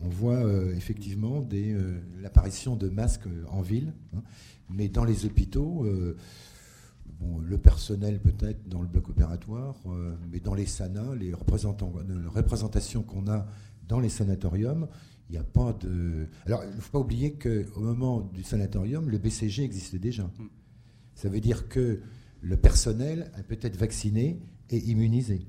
On 0.00 0.08
voit 0.08 0.36
euh, 0.36 0.74
effectivement 0.76 1.46
l'apparition 2.20 2.76
de 2.76 2.88
masques 2.88 3.28
en 3.48 3.62
ville, 3.62 3.92
hein. 4.14 4.22
mais 4.70 4.88
dans 4.88 5.04
les 5.04 5.24
hôpitaux, 5.24 5.86
le 7.20 7.58
personnel 7.58 8.20
peut-être 8.20 8.68
dans 8.68 8.80
le 8.80 8.86
bloc 8.86 9.08
opératoire, 9.08 9.74
mais 10.30 10.38
dans 10.40 10.54
les 10.54 10.66
SANA, 10.66 11.14
les 11.16 11.34
représentations 11.34 13.02
qu'on 13.02 13.28
a 13.28 13.46
dans 13.88 13.98
les 13.98 14.08
sanatoriums, 14.08 14.86
il 15.28 15.32
n'y 15.32 15.38
a 15.38 15.44
pas 15.44 15.72
de. 15.74 16.26
Alors, 16.46 16.64
il 16.64 16.76
ne 16.76 16.80
faut 16.80 16.92
pas 16.92 17.00
oublier 17.00 17.34
qu'au 17.34 17.80
moment 17.80 18.20
du 18.20 18.42
sanatorium, 18.42 19.10
le 19.10 19.18
BCG 19.18 19.62
existait 19.62 19.98
déjà. 19.98 20.24
Mm. 20.24 20.48
Ça 21.14 21.28
veut 21.28 21.40
dire 21.40 21.68
que 21.68 22.00
le 22.40 22.56
personnel 22.56 23.30
a 23.34 23.42
peut-être 23.42 23.76
vacciné 23.76 24.40
et 24.70 24.78
immunisé. 24.78 25.46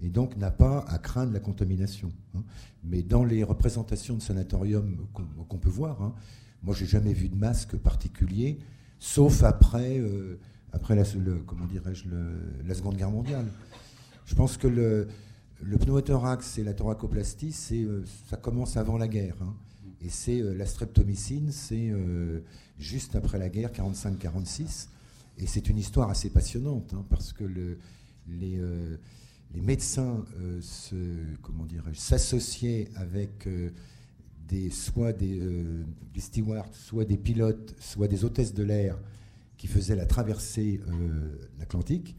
Et 0.00 0.10
donc 0.10 0.36
n'a 0.36 0.50
pas 0.50 0.80
à 0.80 0.98
craindre 0.98 1.32
la 1.32 1.40
contamination. 1.40 2.12
Hein. 2.34 2.44
Mais 2.82 3.02
dans 3.02 3.24
les 3.24 3.42
représentations 3.42 4.16
de 4.16 4.22
sanatorium 4.22 5.06
qu'on 5.48 5.58
peut 5.58 5.70
voir, 5.70 6.02
hein, 6.02 6.14
moi, 6.62 6.74
j'ai 6.74 6.86
jamais 6.86 7.12
vu 7.12 7.28
de 7.28 7.36
masque 7.36 7.76
particulier, 7.76 8.58
sauf 8.98 9.42
après, 9.42 9.98
euh, 9.98 10.38
après 10.72 10.94
la, 10.94 11.04
comment 11.46 11.66
dirais-je, 11.66 12.04
la 12.66 12.74
Seconde 12.74 12.96
Guerre 12.96 13.10
mondiale. 13.10 13.46
Je 14.24 14.34
pense 14.34 14.56
que 14.56 14.66
le, 14.66 15.08
le 15.66 15.78
pneumothorax 15.78 16.58
et 16.58 16.64
la 16.64 16.74
thoracoplastie, 16.74 17.54
euh, 17.72 18.02
ça 18.28 18.36
commence 18.36 18.76
avant 18.76 18.98
la 18.98 19.08
guerre. 19.08 19.36
Hein. 19.40 19.54
Et 20.00 20.10
c'est 20.10 20.40
euh, 20.40 20.54
la 20.54 20.66
streptomycine, 20.66 21.50
c'est 21.50 21.88
euh, 21.90 22.40
juste 22.78 23.16
après 23.16 23.38
la 23.38 23.48
guerre, 23.48 23.72
45-46. 23.72 24.88
Et 25.38 25.46
c'est 25.46 25.68
une 25.68 25.78
histoire 25.78 26.10
assez 26.10 26.30
passionnante, 26.30 26.92
hein, 26.94 27.04
parce 27.08 27.32
que 27.32 27.44
le, 27.44 27.78
les, 28.28 28.60
médecins 29.60 30.24
se, 30.60 30.94
comment 31.42 31.66
s'associaient 31.92 32.88
avec 32.94 33.48
des, 34.46 34.70
soit 34.70 35.12
des, 35.12 35.40
des, 36.12 36.20
stewards, 36.20 36.72
soit 36.72 37.04
des 37.04 37.16
pilotes, 37.16 37.74
soit 37.80 38.06
des 38.06 38.24
hôtesses 38.24 38.54
de 38.54 38.62
l'air 38.62 38.96
qui 39.56 39.66
faisaient 39.66 39.96
la 39.96 40.06
traversée 40.06 40.80
l'Atlantique 41.58 42.16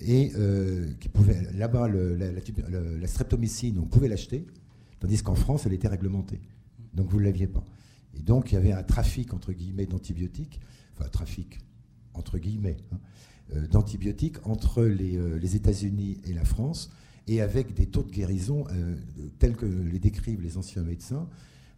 et 0.00 0.32
euh, 0.36 0.92
qui 1.00 1.08
pouvait 1.08 1.40
là-bas 1.54 1.88
la, 1.88 3.06
streptomycine, 3.06 3.78
on 3.78 3.86
pouvait 3.86 4.08
l'acheter, 4.08 4.46
tandis 5.00 5.22
qu'en 5.22 5.34
France, 5.34 5.66
elle 5.66 5.72
était 5.72 5.88
réglementée. 5.88 6.40
Donc 6.94 7.08
vous 7.10 7.20
ne 7.20 7.24
l'aviez 7.24 7.46
pas. 7.46 7.64
Et 8.14 8.20
donc 8.20 8.52
il 8.52 8.54
y 8.54 8.58
avait 8.58 8.72
un 8.72 8.82
trafic 8.82 9.34
entre 9.34 9.52
guillemets 9.52 9.86
d'antibiotiques, 9.86 10.60
enfin 10.94 11.08
trafic 11.08 11.58
entre 12.14 12.38
guillemets 12.38 12.78
hein, 12.92 12.98
euh, 13.54 13.66
d'antibiotiques 13.66 14.38
entre 14.46 14.84
les, 14.84 15.16
euh, 15.16 15.38
les 15.38 15.56
États-Unis 15.56 16.18
et 16.24 16.32
la 16.32 16.44
France, 16.44 16.90
et 17.28 17.40
avec 17.40 17.74
des 17.74 17.86
taux 17.86 18.04
de 18.04 18.10
guérison 18.12 18.64
tels 19.40 19.56
que 19.56 19.66
les 19.66 19.98
décrivent 19.98 20.40
les 20.42 20.56
anciens 20.58 20.84
médecins, 20.84 21.28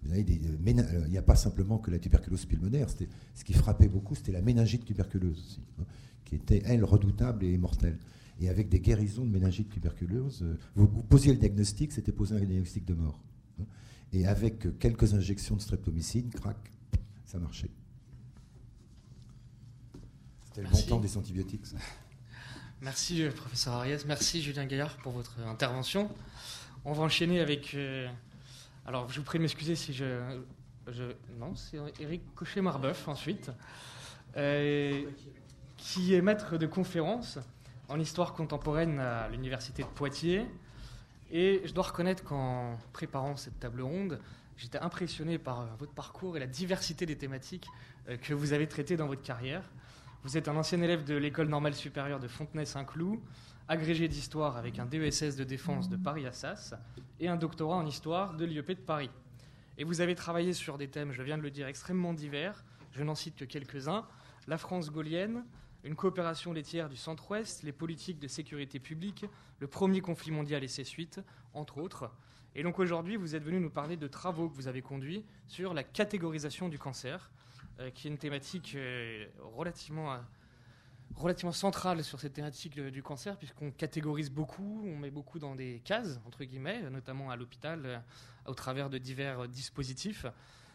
il 0.04 1.08
n'y 1.08 1.16
a 1.16 1.22
pas 1.22 1.36
simplement 1.36 1.78
que 1.78 1.90
la 1.90 1.98
tuberculose 1.98 2.44
pulmonaire. 2.44 2.88
Ce 3.34 3.44
qui 3.44 3.54
frappait 3.54 3.88
beaucoup, 3.88 4.14
c'était 4.14 4.32
la 4.32 4.42
méningite 4.42 4.84
tuberculeuse 4.84 5.38
aussi, 5.38 5.60
hein, 5.80 5.84
qui 6.28 6.34
était, 6.34 6.62
elle, 6.66 6.84
redoutable 6.84 7.44
et 7.44 7.56
mortelle. 7.56 7.98
Et 8.40 8.48
avec 8.48 8.68
des 8.68 8.80
guérisons 8.80 9.24
de 9.24 9.30
méningite 9.30 9.70
tuberculeuse, 9.70 10.44
vous, 10.76 10.86
vous 10.86 11.02
posiez 11.02 11.32
le 11.32 11.38
diagnostic, 11.38 11.92
c'était 11.92 12.12
poser 12.12 12.36
un 12.36 12.40
diagnostic 12.40 12.84
de 12.84 12.94
mort. 12.94 13.20
Hein. 13.60 13.64
Et 14.12 14.26
avec 14.26 14.78
quelques 14.78 15.14
injections 15.14 15.56
de 15.56 15.60
streptomycine, 15.60 16.30
crac, 16.30 16.56
ça 17.24 17.38
marchait. 17.38 17.70
C'était 20.44 20.62
le 20.62 20.68
bon 20.68 20.82
temps 20.82 21.00
des 21.00 21.16
antibiotiques. 21.16 21.66
Merci, 22.80 23.24
euh, 23.24 23.32
professeur 23.32 23.74
Ariès. 23.74 24.04
Merci, 24.06 24.40
Julien 24.40 24.66
Gaillard, 24.66 24.96
pour 24.98 25.12
votre 25.12 25.40
intervention. 25.40 26.10
On 26.84 26.92
va 26.92 27.02
enchaîner 27.02 27.40
avec. 27.40 27.74
Euh, 27.74 28.08
alors, 28.86 29.10
je 29.10 29.18
vous 29.18 29.24
prie 29.24 29.38
de 29.38 29.42
m'excuser 29.42 29.74
si 29.74 29.92
je. 29.92 30.38
je 30.86 31.02
non, 31.40 31.56
c'est 31.56 31.78
Eric 31.98 32.22
Cochet-Marbeuf, 32.36 33.08
ensuite, 33.08 33.50
euh, 34.36 35.02
qui 35.78 36.14
est 36.14 36.20
maître 36.20 36.58
de 36.58 36.66
conférence 36.66 37.38
en 37.88 37.98
histoire 37.98 38.34
contemporaine 38.34 38.98
à 38.98 39.28
l'Université 39.28 39.82
de 39.82 39.88
Poitiers. 39.88 40.44
Et 41.30 41.62
je 41.64 41.72
dois 41.72 41.84
reconnaître 41.84 42.24
qu'en 42.24 42.76
préparant 42.92 43.36
cette 43.36 43.58
table 43.60 43.80
ronde, 43.80 44.20
j'étais 44.56 44.78
impressionné 44.78 45.38
par 45.38 45.76
votre 45.76 45.92
parcours 45.92 46.36
et 46.36 46.40
la 46.40 46.46
diversité 46.46 47.06
des 47.06 47.16
thématiques 47.16 47.68
que 48.22 48.34
vous 48.34 48.52
avez 48.52 48.66
traitées 48.66 48.96
dans 48.96 49.06
votre 49.06 49.22
carrière. 49.22 49.62
Vous 50.24 50.36
êtes 50.36 50.48
un 50.48 50.56
ancien 50.56 50.82
élève 50.82 51.04
de 51.04 51.14
l'école 51.14 51.48
normale 51.48 51.74
supérieure 51.74 52.18
de 52.18 52.28
Fontenay-Saint-Cloud, 52.28 53.20
agrégé 53.68 54.08
d'histoire 54.08 54.56
avec 54.56 54.78
un 54.78 54.86
DESS 54.86 55.36
de 55.36 55.44
défense 55.44 55.88
de 55.88 55.96
Paris-Assas 55.96 56.74
et 57.20 57.28
un 57.28 57.36
doctorat 57.36 57.76
en 57.76 57.86
histoire 57.86 58.34
de 58.34 58.44
l'IEP 58.44 58.68
de 58.70 58.74
Paris. 58.74 59.10
Et 59.76 59.84
vous 59.84 60.00
avez 60.00 60.16
travaillé 60.16 60.52
sur 60.52 60.76
des 60.76 60.88
thèmes, 60.88 61.12
je 61.12 61.22
viens 61.22 61.38
de 61.38 61.42
le 61.42 61.50
dire, 61.50 61.68
extrêmement 61.68 62.12
divers. 62.12 62.64
Je 62.92 63.04
n'en 63.04 63.14
cite 63.14 63.36
que 63.36 63.44
quelques-uns. 63.44 64.04
La 64.48 64.58
France 64.58 64.90
gaulienne, 64.90 65.44
une 65.84 65.94
coopération 65.94 66.52
laitière 66.52 66.88
du 66.88 66.96
centre-ouest, 66.96 67.62
les 67.62 67.72
politiques 67.72 68.18
de 68.18 68.28
sécurité 68.28 68.78
publique, 68.78 69.24
le 69.60 69.66
premier 69.66 70.00
conflit 70.00 70.30
mondial 70.30 70.64
et 70.64 70.68
ses 70.68 70.84
suites, 70.84 71.20
entre 71.54 71.78
autres. 71.78 72.10
Et 72.54 72.62
donc 72.62 72.78
aujourd'hui, 72.78 73.16
vous 73.16 73.36
êtes 73.36 73.44
venu 73.44 73.60
nous 73.60 73.70
parler 73.70 73.96
de 73.96 74.08
travaux 74.08 74.48
que 74.48 74.56
vous 74.56 74.68
avez 74.68 74.82
conduits 74.82 75.24
sur 75.46 75.74
la 75.74 75.84
catégorisation 75.84 76.68
du 76.68 76.78
cancer, 76.78 77.30
euh, 77.78 77.90
qui 77.90 78.08
est 78.08 78.10
une 78.10 78.18
thématique 78.18 78.74
euh, 78.74 79.26
relativement, 79.40 80.12
euh, 80.12 80.18
relativement 81.14 81.52
centrale 81.52 82.02
sur 82.02 82.18
cette 82.18 82.32
thématique 82.32 82.80
du 82.80 83.02
cancer, 83.02 83.36
puisqu'on 83.36 83.70
catégorise 83.70 84.30
beaucoup, 84.30 84.82
on 84.84 84.96
met 84.96 85.10
beaucoup 85.10 85.38
dans 85.38 85.54
des 85.54 85.80
cases, 85.84 86.20
entre 86.26 86.44
guillemets, 86.44 86.90
notamment 86.90 87.30
à 87.30 87.36
l'hôpital, 87.36 88.02
au 88.46 88.54
travers 88.54 88.90
de 88.90 88.98
divers 88.98 89.46
dispositifs. 89.46 90.26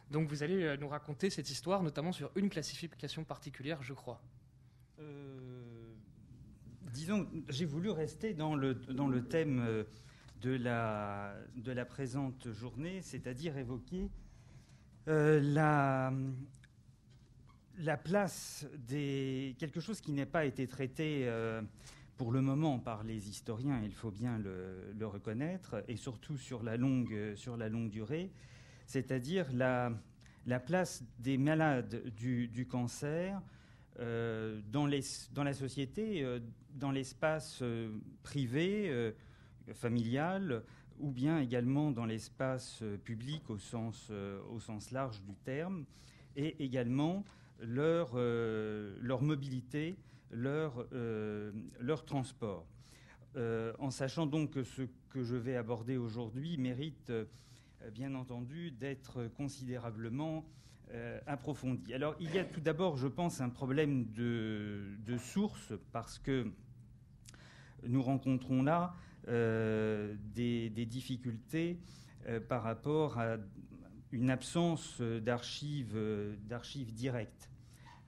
Donc 0.10 0.30
vous 0.30 0.43
allez 0.43 0.78
nous 0.78 0.88
raconter 0.88 1.30
cette 1.30 1.49
histoire, 1.49 1.84
notamment 1.84 2.12
sur 2.12 2.32
une 2.36 2.49
classification 2.49 3.24
particulière, 3.24 3.84
je 3.84 3.93
crois. 3.93 4.22
Disons, 6.94 7.28
j'ai 7.50 7.66
voulu 7.66 7.89
rester 7.89 8.34
dans 8.34 8.56
le, 8.56 8.76
dans 8.76 9.08
le 9.08 9.24
thème 9.24 9.86
de 10.41 10.52
la, 10.52 11.36
de 11.56 11.72
la 11.72 11.86
présente 11.86 12.52
journée, 12.52 13.02
c'est-à-dire 13.02 13.58
évoquer 13.58 14.10
la, 15.08 16.14
la 17.78 17.98
place 17.98 18.68
des 18.78 19.56
quelque 19.60 19.80
chose 19.80 20.02
qui 20.02 20.12
n'a 20.12 20.26
pas 20.26 20.46
été 20.46 20.68
traité 20.68 21.28
euh, 21.28 21.62
pour 22.18 22.32
le 22.32 22.41
moment 22.41 22.80
par 22.80 23.04
les 23.04 23.30
historiens, 23.30 23.82
il 23.84 23.94
faut 23.94 24.12
bien 24.12 24.38
le, 24.38 25.06
reconnaître, 25.06 25.84
et 25.88 25.96
surtout 25.96 26.38
sur 26.38 26.64
la 26.64 26.78
longue, 26.78 27.34
sur 27.36 27.58
la 27.58 27.70
longue 27.70 27.89
durée, 27.89 28.32
c'est-à-dire 28.86 29.52
la, 29.52 29.91
la, 30.46 30.60
place 30.60 31.04
des 31.20 31.38
malades 31.38 32.14
du, 32.16 32.68
cancer 32.70 33.41
euh, 34.00 34.62
dans, 34.72 34.86
la 34.88 35.54
société, 35.54 36.24
euh, 36.24 36.39
dans 36.74 36.91
l'espace 36.91 37.64
privé, 38.24 39.14
familial, 39.74 40.64
ou 41.00 41.12
bien 41.12 41.39
également 41.39 41.91
dans 41.91 42.06
l'espace 42.06 42.84
public 43.04 43.50
au 43.50 43.58
sens, 43.60 44.12
large 44.91 45.22
du 45.22 45.36
terme, 45.44 45.86
et 46.36 46.64
également 46.64 47.24
leur, 47.60 48.12
euh, 48.16 48.96
mobilité, 49.22 49.96
leur, 50.32 50.86
euh, 50.94 51.52
transport. 52.06 52.68
Euh, 53.36 53.74
en 53.80 53.89
sachant 53.89 54.28
donc 54.28 54.52
que 54.52 54.64
ce 54.64 54.84
que 55.10 55.24
je 55.24 55.36
vais 55.36 55.56
aborder 55.56 55.98
aujourd'hui 55.98 56.58
mérite 56.58 57.12
bien 57.91 58.14
entendu 58.14 58.72
d'être 58.72 59.28
considérablement 59.36 60.46
approfondi. 61.26 61.94
Alors 61.94 62.16
il 62.20 62.34
y 62.34 62.39
a 62.39 62.44
tout 62.44 62.62
d'abord, 62.62 62.98
je 62.98 63.08
pense, 63.08 63.41
un 63.41 63.50
problème 63.50 64.12
de, 64.12 65.18
source 65.18 65.74
parce 65.91 66.20
que 66.20 66.52
nous 67.88 68.02
rencontrons 68.02 68.64
là 68.64 68.94
des, 69.28 70.70
des, 70.70 70.86
difficultés 70.86 71.80
par 72.48 72.64
rapport 72.64 73.18
à 73.18 73.38
une 74.12 74.30
absence 74.30 75.02
d'archives, 75.02 75.98
directes. 76.94 77.50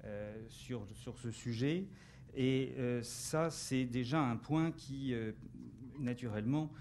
Euh, 0.06 0.36
sur, 0.50 0.86
sur 0.94 1.18
ce 1.18 1.32
sujet. 1.32 1.88
Et 2.36 2.76
euh, 2.78 3.02
ça, 3.02 3.50
c'est 3.50 3.86
déjà 3.86 4.20
un 4.20 4.36
point 4.36 4.72
qui, 4.72 5.16
euh, 5.16 5.32
naturellement, 5.98 6.72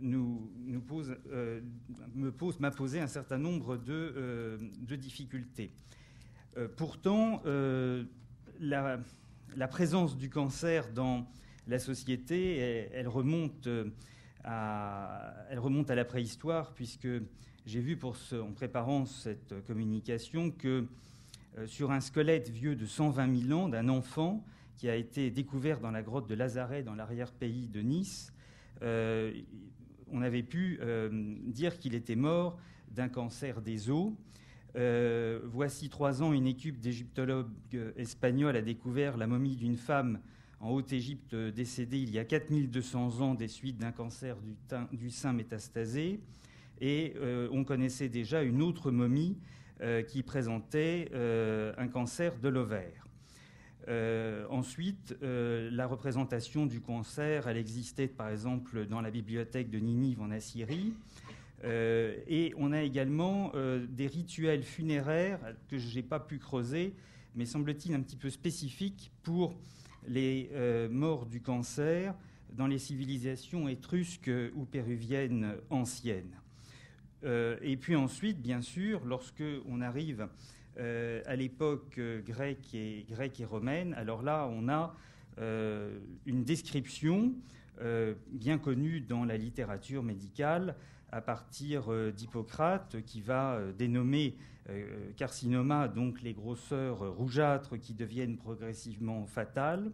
nous, 0.00 0.50
pose, 0.86 1.16
me 2.14 2.30
pose, 2.30 2.58
m'a 2.60 2.70
posé 2.70 3.00
un 3.00 3.06
certain 3.06 3.38
nombre 3.38 3.76
de, 3.76 4.58
de 4.80 4.96
difficultés. 4.96 5.70
pourtant, 6.76 7.42
la, 8.60 8.98
présence 9.68 10.16
du 10.16 10.28
cancer 10.28 10.92
dans 10.92 11.26
la 11.68 11.78
société, 11.78 12.88
elle, 12.92 13.08
remonte 13.08 13.68
à, 14.44 15.34
elle 15.50 15.58
remonte 15.58 15.90
à 15.90 15.94
la 15.94 16.04
préhistoire, 16.04 16.74
puisque 16.74 17.08
j'ai 17.64 17.80
vu 17.80 17.96
pour 17.96 18.16
en 18.32 18.52
préparant 18.52 19.06
cette 19.06 19.64
communication 19.66 20.50
que 20.50 20.86
euh, 21.58 21.66
sur 21.66 21.92
un 21.92 22.00
squelette 22.00 22.48
vieux 22.48 22.74
de 22.74 22.86
120 22.86 23.46
000 23.46 23.60
ans 23.60 23.68
d'un 23.68 23.88
enfant 23.88 24.44
qui 24.76 24.88
a 24.88 24.96
été 24.96 25.30
découvert 25.30 25.80
dans 25.80 25.90
la 25.90 26.02
grotte 26.02 26.28
de 26.28 26.34
Lazaret, 26.34 26.82
dans 26.82 26.94
l'arrière-pays 26.94 27.68
de 27.68 27.82
Nice. 27.82 28.32
Euh, 28.82 29.32
on 30.10 30.22
avait 30.22 30.42
pu 30.42 30.78
euh, 30.80 31.08
dire 31.46 31.78
qu'il 31.78 31.94
était 31.94 32.16
mort 32.16 32.58
d'un 32.90 33.08
cancer 33.08 33.62
des 33.62 33.90
os. 33.90 34.12
voici 35.44 35.88
trois 35.88 36.22
ans, 36.22 36.32
une 36.32 36.46
équipe 36.46 36.80
d'égyptologues 36.80 37.48
espagnols 37.96 38.56
a 38.56 38.62
découvert 38.62 39.16
la 39.16 39.26
momie 39.26 39.56
d'une 39.56 39.76
femme 39.76 40.20
en 40.60 40.70
Haute-Égypte 40.70 41.34
décédée 41.34 41.98
il 41.98 42.10
y 42.10 42.18
a 42.18 42.24
4200 42.24 43.20
ans 43.20 43.34
des 43.34 43.48
suites 43.48 43.78
d'un 43.78 43.92
cancer 43.92 44.36
du, 44.92 45.10
sein 45.10 45.32
métastasé. 45.32 46.20
Et 46.80 47.14
on 47.50 47.64
connaissait 47.64 48.08
déjà 48.08 48.42
une 48.42 48.60
autre 48.60 48.90
momie 48.90 49.38
euh, 49.82 50.02
qui 50.02 50.22
présentait 50.22 51.08
euh, 51.12 51.72
un 51.76 51.88
cancer 51.88 52.38
de 52.38 52.48
l'ovaire. 52.48 53.01
Euh, 53.88 54.46
ensuite, 54.50 55.16
la 55.20 55.86
représentation 55.86 56.66
du 56.66 56.80
cancer, 56.80 57.48
elle 57.48 57.56
existait 57.56 58.08
par 58.08 58.28
exemple 58.28 58.86
dans 58.86 59.00
la 59.00 59.10
bibliothèque 59.10 59.70
de 59.70 59.78
Ninive 59.78 60.20
en 60.20 60.30
Assyrie. 60.30 60.94
et 61.64 62.52
on 62.56 62.72
a 62.72 62.82
également 62.82 63.52
des 63.88 64.06
rituels 64.06 64.62
funéraires 64.62 65.40
que 65.68 65.78
je 65.78 65.94
n'ai 65.94 66.02
pas 66.02 66.20
pu 66.20 66.38
creuser, 66.38 66.94
mais 67.34 67.46
semble-t-il 67.46 67.94
un 67.94 68.00
petit 68.00 68.16
peu 68.16 68.30
spécifiques 68.30 69.12
pour 69.22 69.54
les 70.06 70.50
morts 70.90 71.26
du 71.26 71.40
cancer 71.40 72.14
dans 72.56 72.66
les 72.66 72.78
civilisations 72.78 73.68
étrusques 73.68 74.30
ou 74.54 74.64
péruviennes 74.64 75.56
anciennes. 75.70 76.36
Euh, 77.24 77.56
et 77.62 77.76
puis 77.76 77.96
ensuite, 77.96 78.40
bien 78.40 78.62
sûr, 78.62 79.04
lorsque 79.04 79.44
on 79.68 79.80
arrive 79.80 80.28
euh, 80.78 81.22
à 81.26 81.36
l'époque 81.36 81.98
euh, 81.98 82.20
grecque 82.22 82.74
et, 82.74 83.44
romaine, 83.44 83.94
alors 83.94 84.22
là, 84.22 84.48
on 84.50 84.68
a 84.68 84.94
une 86.26 86.44
description 86.44 87.32
bien 88.32 88.58
connue 88.58 89.00
dans 89.00 89.24
la 89.24 89.38
littérature 89.38 90.02
médicale 90.02 90.76
à 91.10 91.22
partir 91.22 91.84
d'Hippocrate 92.12 93.02
qui 93.06 93.22
va 93.22 93.58
dénommer 93.78 94.36
carcinoma, 95.16 95.88
donc 95.88 96.20
les 96.20 96.34
grosseurs 96.34 97.16
rougeâtres 97.16 97.80
qui 97.80 97.94
deviennent 97.94 98.36
progressivement 98.36 99.24
fatales. 99.24 99.90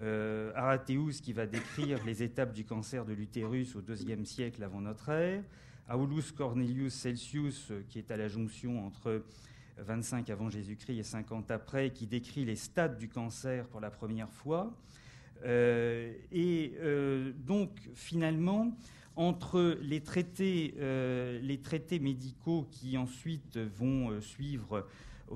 Arathéus 0.00 1.20
qui 1.20 1.34
va 1.34 1.46
décrire 1.46 2.02
les 2.06 2.22
étapes 2.22 2.54
du 2.54 2.64
cancer 2.64 3.04
de 3.04 3.12
l'utérus 3.12 3.76
au 3.76 3.82
IIe 3.82 4.24
siècle 4.24 4.64
avant 4.64 4.80
notre 4.80 5.10
ère. 5.10 5.42
Aulus 5.96 6.32
Cornelius 6.32 6.94
Celsius, 6.94 7.70
euh, 7.70 7.84
qui 7.88 7.98
est 7.98 8.10
à 8.10 8.16
la 8.16 8.28
jonction 8.28 8.86
entre 8.86 9.24
25 9.84 10.30
avant 10.30 10.50
Jésus-Christ 10.50 10.98
et 10.98 11.02
50 11.02 11.50
après, 11.50 11.90
qui 11.90 12.06
décrit 12.06 12.44
les 12.44 12.56
stades 12.56 12.98
du 12.98 13.08
cancer 13.08 13.66
pour 13.68 13.80
la 13.80 13.90
première 13.90 14.30
fois. 14.30 14.72
Euh, 15.44 16.12
et 16.32 16.74
euh, 16.80 17.32
donc, 17.46 17.70
finalement, 17.94 18.76
entre 19.16 19.78
les 19.82 20.00
traités, 20.00 20.74
les 20.78 21.60
traités 21.62 21.98
médicaux 21.98 22.68
qui 22.70 22.96
ensuite 22.96 23.58
vont 23.58 24.18
suivre 24.20 24.86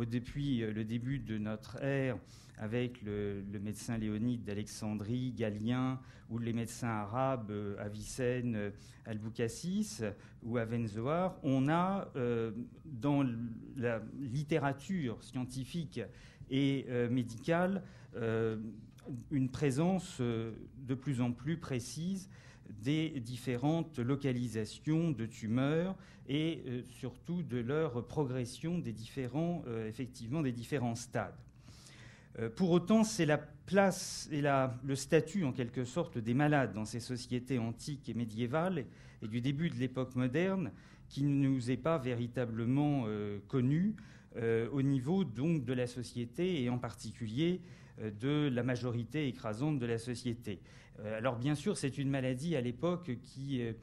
depuis 0.06 0.60
le 0.60 0.84
début 0.84 1.18
de 1.18 1.36
notre 1.36 1.82
ère 1.82 2.16
avec 2.58 3.02
le, 3.02 3.42
médecin 3.62 3.98
léonide 3.98 4.44
d'Alexandrie, 4.44 5.32
Galien, 5.32 6.00
ou 6.30 6.38
les 6.38 6.52
médecins 6.52 6.88
arabes, 6.88 7.50
euh, 7.50 7.76
Avicenne, 7.78 8.56
euh, 8.56 8.70
Al-Boukassis 9.04 10.00
ou 10.42 10.56
Avenzoar, 10.56 11.36
on 11.42 11.68
a 11.68 12.08
euh, 12.16 12.52
dans 12.84 13.24
la 13.76 14.00
littérature 14.18 15.22
scientifique 15.22 16.00
et 16.50 16.86
médicale 17.10 17.82
une 19.30 19.48
présence 19.48 20.20
de 20.20 20.94
plus 20.94 21.22
en 21.22 21.32
plus 21.32 21.56
précise 21.56 22.28
des 22.68 23.18
différentes 23.20 23.98
localisations 23.98 25.10
de 25.10 25.24
tumeurs 25.24 25.96
et 26.28 26.62
surtout 26.90 27.42
de 27.42 27.56
leur 27.56 28.06
progression 28.06 28.78
des 28.78 28.92
différents, 28.92 29.64
effectivement, 29.86 30.42
des 30.42 30.52
différents 30.52 30.94
stades. 30.94 31.34
Euh, 32.38 32.50
pour 32.50 32.70
autant, 32.70 33.04
c'est 33.04 33.26
la 33.26 33.38
place 33.38 34.28
et 34.30 34.42
le 34.42 34.94
statut, 34.94 35.44
en 35.44 35.52
quelque 35.52 35.84
sorte, 35.84 36.18
des 36.18 36.34
malades 36.34 36.74
dans 36.74 36.84
ces 36.84 37.00
sociétés 37.00 37.58
antiques 37.58 38.08
et 38.08 38.14
médiévales 38.14 38.84
et 39.22 39.28
du 39.28 39.40
début 39.40 39.70
de 39.70 39.76
l'époque 39.76 40.14
moderne 40.16 40.72
qui 41.08 41.22
ne 41.22 41.48
nous 41.48 41.70
est 41.70 41.76
pas 41.76 41.98
véritablement 41.98 43.04
euh, 43.06 43.38
connu 43.48 43.94
euh, 44.36 44.68
au 44.72 44.82
niveau 44.82 45.24
donc 45.24 45.64
de 45.64 45.72
la 45.72 45.86
société 45.86 46.62
et 46.62 46.68
en 46.68 46.78
particulier 46.78 47.60
de 48.20 48.50
la 48.52 48.64
majorité 48.64 49.28
écrasante 49.28 49.78
de 49.78 49.86
la 49.86 49.98
société. 49.98 50.58
alors 51.16 51.36
bien 51.36 51.54
sûr, 51.54 51.78
c'est 51.78 51.96
une 51.96 52.10
maladie 52.10 52.56
à 52.56 52.60
l'époque 52.60 53.12
qui 53.22 53.60
est 53.60 53.76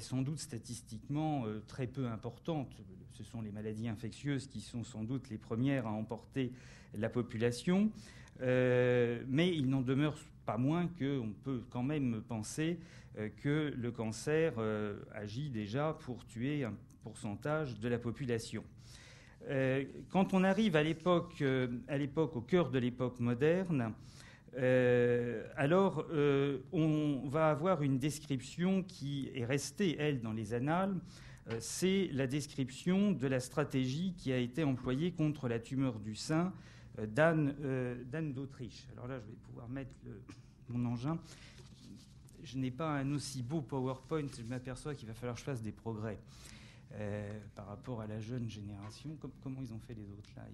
sans 0.00 0.20
doute 0.20 0.40
statistiquement 0.40 1.46
très 1.66 1.86
peu 1.86 2.06
importante. 2.06 2.76
Ce 3.16 3.24
sont 3.24 3.40
les 3.40 3.50
maladies 3.50 3.88
infectieuses 3.88 4.46
qui 4.46 4.60
sont 4.60 4.84
sans 4.84 5.02
doute 5.02 5.30
les 5.30 5.38
premières 5.38 5.86
à 5.86 5.90
emporter 5.90 6.52
la 6.92 7.08
population, 7.08 7.90
euh, 8.42 9.22
mais 9.26 9.48
il 9.56 9.70
n'en 9.70 9.80
demeure 9.80 10.18
pas 10.44 10.58
moins 10.58 10.86
qu'on 10.86 11.32
peut 11.42 11.62
quand 11.70 11.82
même 11.82 12.20
penser 12.28 12.78
euh, 13.16 13.30
que 13.42 13.72
le 13.74 13.90
cancer 13.90 14.52
euh, 14.58 15.00
agit 15.14 15.48
déjà 15.48 15.96
pour 16.00 16.26
tuer 16.26 16.64
un 16.64 16.74
pourcentage 17.02 17.80
de 17.80 17.88
la 17.88 17.98
population. 17.98 18.64
quand 20.10 20.34
on 20.34 20.44
arrive 20.44 20.76
à 20.76 20.82
l'époque, 20.82 21.42
à 21.88 21.96
l'époque 21.96 22.36
au 22.36 22.40
cœur 22.42 22.68
de 22.70 22.80
l'époque 22.80 23.20
moderne, 23.20 23.94
alors 25.56 26.04
on 26.72 27.28
va 27.28 27.50
avoir 27.50 27.82
une 27.82 27.98
description 27.98 28.82
qui 28.82 29.30
est 29.36 29.44
restée, 29.44 29.96
elle, 30.00 30.20
dans 30.20 30.32
les 30.32 30.52
annales, 30.52 30.96
c'est 31.60 32.08
la 32.12 32.26
description 32.26 33.12
de 33.12 33.26
la 33.26 33.40
stratégie 33.40 34.14
qui 34.14 34.32
a 34.32 34.38
été 34.38 34.64
employée 34.64 35.12
contre 35.12 35.48
la 35.48 35.58
tumeur 35.58 36.00
du 36.00 36.14
sein 36.14 36.52
euh, 36.98 37.06
euh, 37.18 38.04
d'Anne 38.04 38.32
d'Autriche. 38.32 38.86
Alors 38.92 39.06
là, 39.06 39.18
je 39.20 39.26
vais 39.26 39.36
pouvoir 39.36 39.68
mettre 39.68 39.92
mon 40.68 40.90
engin. 40.90 41.18
Je 42.42 42.58
n'ai 42.58 42.70
pas 42.70 42.90
un 42.98 43.12
aussi 43.12 43.42
beau 43.42 43.60
PowerPoint, 43.60 44.26
je 44.36 44.42
m'aperçois 44.42 44.94
qu'il 44.94 45.08
va 45.08 45.14
falloir 45.14 45.34
que 45.34 45.40
je 45.40 45.44
fasse 45.44 45.62
des 45.62 45.72
progrès 45.72 46.18
euh, 46.92 47.40
par 47.54 47.66
rapport 47.66 48.00
à 48.00 48.06
la 48.06 48.20
jeune 48.20 48.48
génération. 48.48 49.16
comment 49.42 49.60
ils 49.60 49.72
ont 49.72 49.80
fait 49.80 49.94
les 49.94 50.10
autres 50.10 50.30
là 50.36 50.44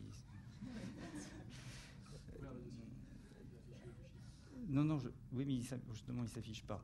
Non, 4.69 4.85
non, 4.85 4.99
oui, 5.33 5.45
mais 5.45 5.57
justement, 5.93 6.23
il 6.23 6.27
ne 6.27 6.29
s'affiche 6.29 6.63
pas. 6.65 6.83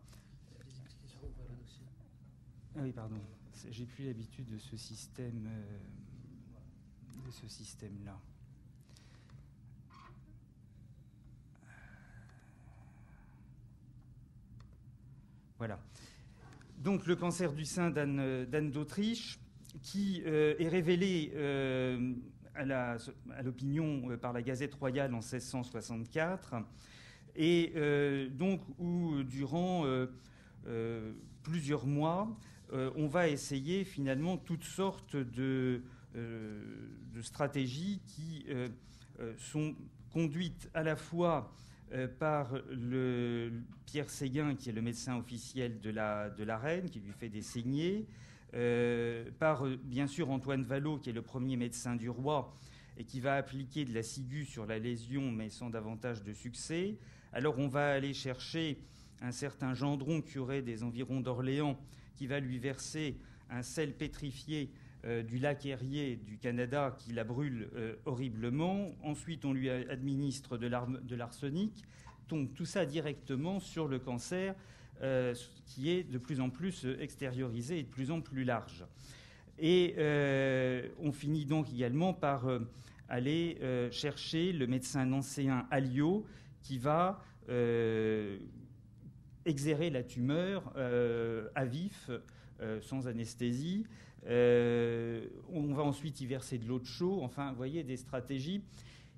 Ah 2.76 2.80
oui, 2.82 2.92
pardon. 2.92 3.16
J'ai 3.70 3.86
plus 3.86 4.04
l'habitude 4.04 4.48
de 4.48 4.59
ce 4.59 4.76
système, 4.76 5.48
de 7.26 7.30
ce 7.30 7.48
système-là. 7.48 8.18
Voilà. 15.59 15.80
Donc 16.78 17.06
le 17.06 17.16
cancer 17.16 17.52
du 17.52 17.64
sein 17.64 17.90
d'Anne 17.90 18.70
d'Autriche, 18.70 19.40
qui 19.82 20.22
euh, 20.26 20.54
est 20.59 20.68
révélé 20.68 21.32
euh, 21.34 22.14
à 22.54 23.42
l'opinion 23.42 24.11
euh, 24.11 24.16
par 24.16 24.32
la 24.32 24.42
Gazette 24.42 24.74
royale 24.74 25.12
en 25.14 25.18
1664, 25.18 26.54
et 27.36 27.72
donc 28.32 28.62
où 28.78 29.22
durant 29.22 29.84
plusieurs 31.44 31.86
mois, 31.86 32.36
on 32.72 33.06
va 33.06 33.28
essayer 33.28 33.84
finalement 33.84 34.36
toutes 34.36 34.64
sortes 34.64 35.16
de, 35.16 35.82
de 36.14 37.22
stratégies 37.22 38.00
qui 38.06 38.46
sont 39.38 39.74
conduites 40.12 40.68
à 40.74 40.82
la 40.82 40.96
fois 40.96 41.52
euh, 41.92 42.06
par 42.06 42.52
le 42.70 43.50
Pierre 43.86 44.10
Séguin, 44.10 44.54
qui 44.54 44.68
est 44.68 44.72
le 44.72 44.82
médecin 44.82 45.16
officiel 45.16 45.80
de 45.80 45.88
la, 45.90 46.58
reine, 46.58 46.90
qui 46.90 47.00
lui 47.00 47.12
fait 47.12 47.30
des 47.30 47.40
saignées, 47.40 48.06
euh, 48.52 49.30
par 49.38 49.64
bien 49.84 50.06
sûr 50.06 50.28
Antoine 50.30 50.64
Vallot, 50.64 50.98
qui 50.98 51.08
est 51.08 51.14
le 51.14 51.22
premier 51.22 51.56
médecin 51.56 51.96
du 51.96 52.10
roi 52.10 52.54
et 52.98 53.04
qui 53.04 53.20
va 53.20 53.36
appliquer 53.36 53.86
de 53.86 53.94
la 53.94 54.02
ciguë 54.02 54.44
sur 54.44 54.66
la 54.66 54.78
lésion, 54.78 55.30
mais 55.30 55.48
sans 55.48 55.70
davantage 55.70 56.22
de 56.24 56.34
succès. 56.34 56.98
Alors 57.32 57.58
on 57.58 57.68
va 57.68 57.92
aller 57.92 58.12
chercher 58.12 58.82
un 59.22 59.32
certain 59.32 59.72
Gendron, 59.72 60.20
curé 60.20 60.60
des 60.60 60.82
environs 60.82 61.20
d'Orléans, 61.20 61.78
qui 62.18 62.26
va 62.26 62.40
lui 62.40 62.58
verser 62.58 63.16
un 63.48 63.62
sel 63.62 63.92
pétrifié 63.92 64.70
euh, 65.04 65.22
du 65.22 65.38
lac 65.38 65.64
Erie 65.64 66.16
du 66.16 66.36
Canada 66.36 66.96
qui 66.98 67.12
la 67.12 67.22
brûle 67.22 67.70
euh, 67.76 67.94
horriblement. 68.06 68.88
Ensuite, 69.04 69.44
on 69.44 69.52
lui 69.52 69.70
administre 69.70 70.58
de 70.58 71.14
l'arsenic. 71.14 71.84
Donc 72.28 72.54
tout 72.54 72.64
ça 72.64 72.84
directement 72.84 73.60
sur 73.60 73.86
le 73.86 74.00
cancer 74.00 74.56
euh, 75.00 75.32
qui 75.64 75.90
est 75.90 76.02
de 76.02 76.18
plus 76.18 76.40
en 76.40 76.50
plus 76.50 76.88
extériorisé 76.98 77.78
et 77.78 77.82
de 77.84 77.88
plus 77.88 78.10
en 78.10 78.20
plus 78.20 78.42
large. 78.42 78.84
Et 79.60 79.94
on 81.00 81.12
finit 81.12 81.44
donc 81.44 81.72
également 81.72 82.14
par 82.14 82.46
aller 83.08 83.58
chercher 83.90 84.52
le 84.52 84.68
médecin 84.68 85.04
nancéen 85.04 85.66
Alliot 85.72 86.24
qui 86.62 86.78
va 86.78 87.20
exérer 89.45 89.91
la 89.91 90.03
tumeur 90.03 90.72
à 90.76 91.64
vif, 91.64 92.11
sans 92.80 93.07
anesthésie, 93.09 93.84
euh, 94.26 95.26
on 95.51 95.72
va 95.74 95.82
ensuite 95.82 96.20
y 96.20 96.26
verser 96.26 96.59
de 96.59 96.66
l'eau 96.66 96.78
de 96.78 96.86
chaud. 96.86 97.20
Enfin, 97.22 97.51
vous 97.51 97.57
voyez, 97.57 97.82
des 97.84 97.97
stratégies 97.97 98.62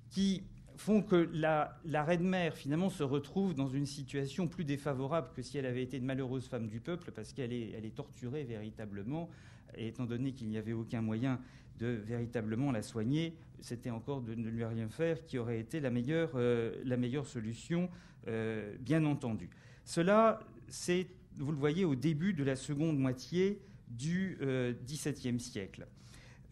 qui 0.09 0.43
font 0.77 1.01
que 1.01 1.29
la, 1.33 1.79
reine-mère, 1.85 2.55
finalement, 2.55 2.89
se 2.89 3.03
retrouve 3.03 3.53
dans 3.53 3.67
une 3.67 3.85
situation 3.85 4.47
plus 4.47 4.63
défavorable 4.63 5.29
que 5.35 5.41
si 5.41 5.57
elle 5.57 5.65
avait 5.65 5.83
été 5.83 5.97
une 5.97 6.05
malheureuse 6.05 6.47
femme 6.47 6.67
du 6.67 6.79
peuple, 6.79 7.11
parce 7.11 7.33
qu'elle 7.33 7.53
est, 7.53 7.95
torturée 7.95 8.43
véritablement. 8.43 9.29
Et 9.75 9.87
étant 9.87 10.05
donné 10.05 10.33
qu'il 10.33 10.49
n'y 10.49 10.57
avait 10.57 10.73
aucun 10.73 11.01
moyen 11.01 11.39
de 11.79 11.87
véritablement 11.87 12.71
la 12.71 12.81
soigner, 12.81 13.35
c'était 13.59 13.89
encore 13.89 14.21
de 14.21 14.35
ne 14.35 14.49
lui 14.49 14.65
rien 14.65 14.89
faire 14.89 15.25
qui 15.25 15.37
aurait 15.37 15.59
été 15.59 15.79
la 15.79 15.89
meilleure, 15.89 16.31
euh, 16.35 16.81
la 16.83 17.23
solution, 17.23 17.89
euh, 18.27 18.75
bien 18.79 19.05
entendu. 19.05 19.49
Cela, 19.91 20.39
c'est, 20.69 21.05
vous 21.37 21.51
le 21.51 21.57
voyez, 21.57 21.83
au 21.83 21.95
début 21.95 22.31
de 22.31 22.45
la 22.45 22.55
seconde 22.55 22.97
moitié 22.97 23.59
du 23.89 24.37
XVIIe 24.85 25.35
euh, 25.35 25.39
siècle. 25.39 25.85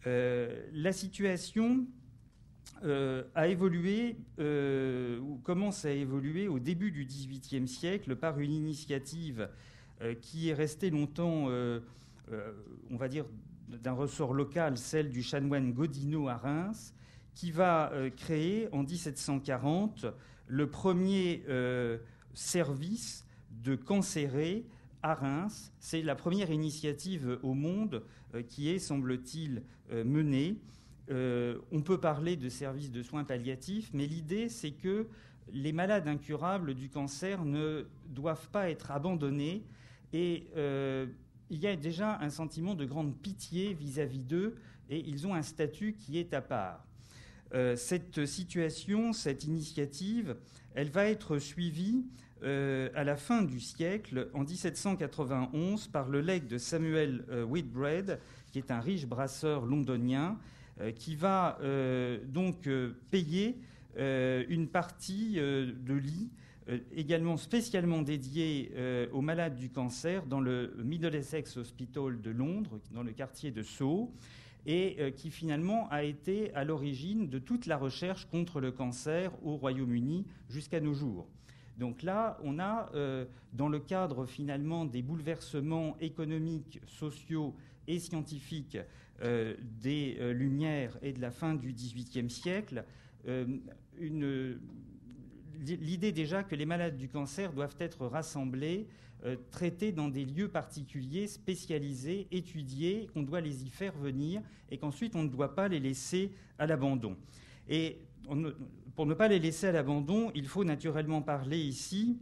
Euh, 0.06 0.68
la 0.74 0.92
situation 0.92 1.86
euh, 2.84 3.22
a 3.34 3.48
évolué, 3.48 4.18
ou 4.38 5.38
commence 5.42 5.86
à 5.86 5.90
évoluer 5.90 6.48
au 6.48 6.58
début 6.58 6.90
du 6.90 7.06
XVIIIe 7.06 7.66
siècle 7.66 8.14
par 8.14 8.38
une 8.40 8.52
initiative 8.52 9.48
qui 10.20 10.50
est 10.50 10.54
restée 10.54 10.90
longtemps, 10.90 11.46
on 11.48 12.96
va 12.96 13.08
dire, 13.08 13.24
d'un 13.68 13.92
ressort 13.92 14.34
local, 14.34 14.76
celle 14.76 15.08
du 15.08 15.22
chanoine 15.22 15.72
Godino 15.72 16.28
à 16.28 16.36
Reims, 16.36 16.92
qui 17.34 17.52
va 17.52 17.90
créer 18.18 18.68
en 18.72 18.82
1740 18.82 20.04
le 20.46 20.66
premier 20.68 21.42
service 22.34 23.24
de 23.62 23.74
cancéré 23.74 24.64
à 25.02 25.14
Reims. 25.14 25.72
C'est 25.78 26.02
la 26.02 26.14
première 26.14 26.50
initiative 26.50 27.38
au 27.42 27.54
monde 27.54 28.02
euh, 28.34 28.42
qui 28.42 28.68
est, 28.68 28.78
semble-t-il, 28.78 29.62
euh, 29.92 30.04
menée. 30.04 30.58
Euh, 31.10 31.58
on 31.72 31.82
peut 31.82 31.98
parler 31.98 32.36
de 32.36 32.48
services 32.48 32.92
de 32.92 33.02
soins 33.02 33.24
palliatifs, 33.24 33.90
mais 33.92 34.06
l'idée, 34.06 34.48
c'est 34.48 34.72
que 34.72 35.08
les 35.52 35.72
malades 35.72 36.06
incurables 36.06 36.74
du 36.74 36.88
cancer 36.88 37.44
ne 37.44 37.86
doivent 38.08 38.48
pas 38.50 38.70
être 38.70 38.92
abandonnés 38.92 39.64
et 40.12 40.46
il 41.50 41.58
y 41.58 41.66
a 41.66 41.74
déjà 41.74 42.20
un 42.20 42.30
sentiment 42.30 42.76
de 42.76 42.84
grande 42.84 43.16
pitié 43.16 43.74
vis-à-vis 43.74 44.22
d'eux 44.22 44.56
et 44.88 45.00
ils 45.00 45.26
ont 45.26 45.34
un 45.34 45.42
statut 45.42 45.94
qui 45.94 46.18
est 46.18 46.34
à 46.34 46.40
part. 46.40 46.86
cette 47.74 48.26
situation, 48.26 49.12
cette 49.12 49.42
initiative, 49.42 50.36
elle 50.74 50.90
va 50.90 51.06
être 51.06 51.38
suivie 51.38 52.04
à 52.42 53.04
la 53.04 53.16
fin 53.16 53.42
du 53.42 53.60
siècle, 53.60 54.28
en 54.34 54.44
1791, 54.44 55.88
par 55.88 56.08
le 56.08 56.20
legs 56.20 56.46
de 56.46 56.58
Samuel 56.58 57.24
Whitbread, 57.48 58.18
qui 58.50 58.58
est 58.58 58.70
un 58.70 58.80
riche 58.80 59.06
brasseur 59.06 59.66
londonien, 59.66 60.38
qui 60.96 61.16
va 61.16 61.58
donc 62.26 62.68
payer 63.10 63.58
une 63.96 64.68
partie 64.68 65.34
de 65.34 65.94
lits 65.94 66.30
également 66.94 67.36
spécialement 67.36 68.02
dédié 68.02 68.72
aux 69.12 69.20
malades 69.20 69.56
du 69.56 69.70
cancer 69.70 70.24
dans 70.26 70.40
le 70.40 70.74
Middlesex 70.82 71.56
Hospital 71.56 72.20
de 72.20 72.30
Londres, 72.30 72.80
dans 72.92 73.02
le 73.02 73.12
quartier 73.12 73.50
de 73.50 73.62
Sceaux 73.62 74.12
et 74.66 74.96
euh, 74.98 75.10
qui 75.10 75.30
finalement 75.30 75.88
a 75.90 76.04
été 76.04 76.52
à 76.54 76.64
l'origine 76.64 77.28
de 77.28 77.38
toute 77.38 77.66
la 77.66 77.76
recherche 77.76 78.26
contre 78.26 78.60
le 78.60 78.72
cancer 78.72 79.32
au 79.44 79.56
Royaume-Uni 79.56 80.26
jusqu'à 80.48 80.80
nos 80.80 80.94
jours. 80.94 81.26
Donc 81.80 82.04
là, 82.04 82.38
on 82.44 82.60
a, 82.60 82.88
euh, 82.94 83.24
dans 83.52 83.68
le 83.68 83.80
cadre 83.80 84.26
finalement 84.26 84.84
des 84.84 85.02
bouleversements 85.02 85.96
économiques, 86.00 86.80
sociaux 86.86 87.56
et 87.88 87.98
scientifiques 87.98 88.78
euh, 89.22 89.56
des 89.82 90.16
Lumières 90.32 90.96
et 91.02 91.12
de 91.12 91.20
la 91.20 91.32
fin 91.32 91.54
du 91.56 91.72
XVIIIe 91.72 92.30
siècle, 92.30 92.84
l'idée 95.58 96.12
déjà 96.12 96.42
que 96.42 96.54
les 96.54 96.64
malades 96.64 96.96
du 96.96 97.08
cancer 97.08 97.52
doivent 97.52 97.76
être 97.80 98.06
rassemblés 98.06 98.86
euh, 99.26 99.36
traités 99.50 99.92
dans 99.92 100.08
des 100.08 100.24
lieux 100.24 100.48
particuliers, 100.48 101.26
spécialisés, 101.26 102.26
étudiés, 102.30 103.10
qu'on 103.12 103.22
doit 103.22 103.42
les 103.42 103.64
y 103.64 103.68
faire 103.68 103.94
venir 103.98 104.40
et 104.70 104.78
qu'ensuite 104.78 105.14
on 105.14 105.24
ne 105.24 105.28
doit 105.28 105.54
pas 105.54 105.68
les 105.68 105.78
laisser 105.78 106.32
à 106.58 106.66
l'abandon. 106.66 107.18
Et 107.68 107.98
pour 108.96 109.06
ne 109.06 109.14
pas 109.14 109.28
les 109.28 109.38
laisser 109.38 109.68
à 109.68 109.72
l'abandon, 109.72 110.30
il 110.34 110.46
faut 110.46 110.64
naturellement 110.64 111.22
parler 111.22 111.58
ici 111.58 112.18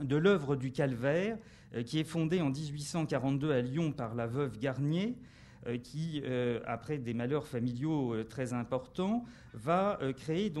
de 0.00 0.16
l'œuvre 0.16 0.56
du 0.56 0.72
calvaire, 0.72 1.38
euh, 1.74 1.82
qui 1.82 1.98
est 1.98 2.04
fondée 2.04 2.40
en 2.40 2.50
1842 2.50 3.52
à 3.52 3.60
Lyon 3.60 3.92
par 3.92 4.14
la 4.14 4.26
veuve 4.26 4.58
Garnier, 4.58 5.16
euh, 5.66 5.76
qui, 5.76 6.22
après 6.66 6.98
des 6.98 7.12
malheurs 7.12 7.46
familiaux 7.46 8.24
très 8.24 8.52
importants, 8.52 9.24
va 9.52 9.98
créer 10.16 10.52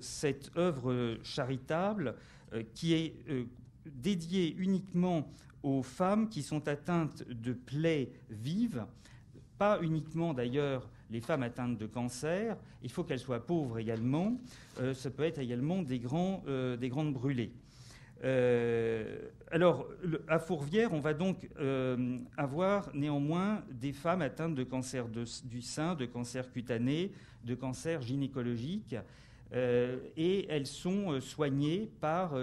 cette 0.00 0.50
œuvre 0.56 1.16
charitable 1.22 2.16
qui 2.74 2.92
est 2.92 3.14
dédié 3.86 4.54
uniquement 4.58 5.30
aux 5.62 5.82
femmes 5.82 6.28
qui 6.28 6.42
sont 6.42 6.68
atteintes 6.68 7.26
de 7.28 7.52
plaies 7.52 8.12
vives, 8.30 8.84
pas 9.58 9.80
uniquement 9.80 10.34
d'ailleurs 10.34 10.88
les 11.12 11.20
femmes 11.20 11.42
atteintes 11.42 11.78
de 11.78 11.86
cancer, 11.86 12.56
il 12.82 12.90
faut 12.90 13.04
qu'elles 13.04 13.20
soient 13.20 13.46
pauvres 13.46 13.78
également, 13.78 14.38
euh, 14.80 14.94
ça 14.94 15.10
peut 15.10 15.24
être 15.24 15.38
également 15.38 15.82
des, 15.82 16.00
euh, 16.48 16.76
des 16.76 16.88
grandes 16.88 17.12
brûlées. 17.12 17.52
Euh, 18.24 19.28
alors, 19.50 19.86
à 20.28 20.38
Fourvière, 20.38 20.92
on 20.92 21.00
va 21.00 21.12
donc 21.12 21.48
avoir 22.36 22.94
néanmoins 22.94 23.62
des 23.70 23.92
femmes 23.92 24.22
atteintes 24.22 24.54
de 24.54 24.64
cancer 24.64 25.06
du 25.08 25.60
sein, 25.60 25.94
de 25.94 26.06
cancer 26.06 26.50
cutané, 26.50 27.12
de 27.44 27.54
cancer 27.54 28.00
gynécologique, 28.00 28.96
et 29.52 30.46
elles 30.48 30.68
sont 30.68 31.20
soignées 31.20 31.90
par 32.00 32.34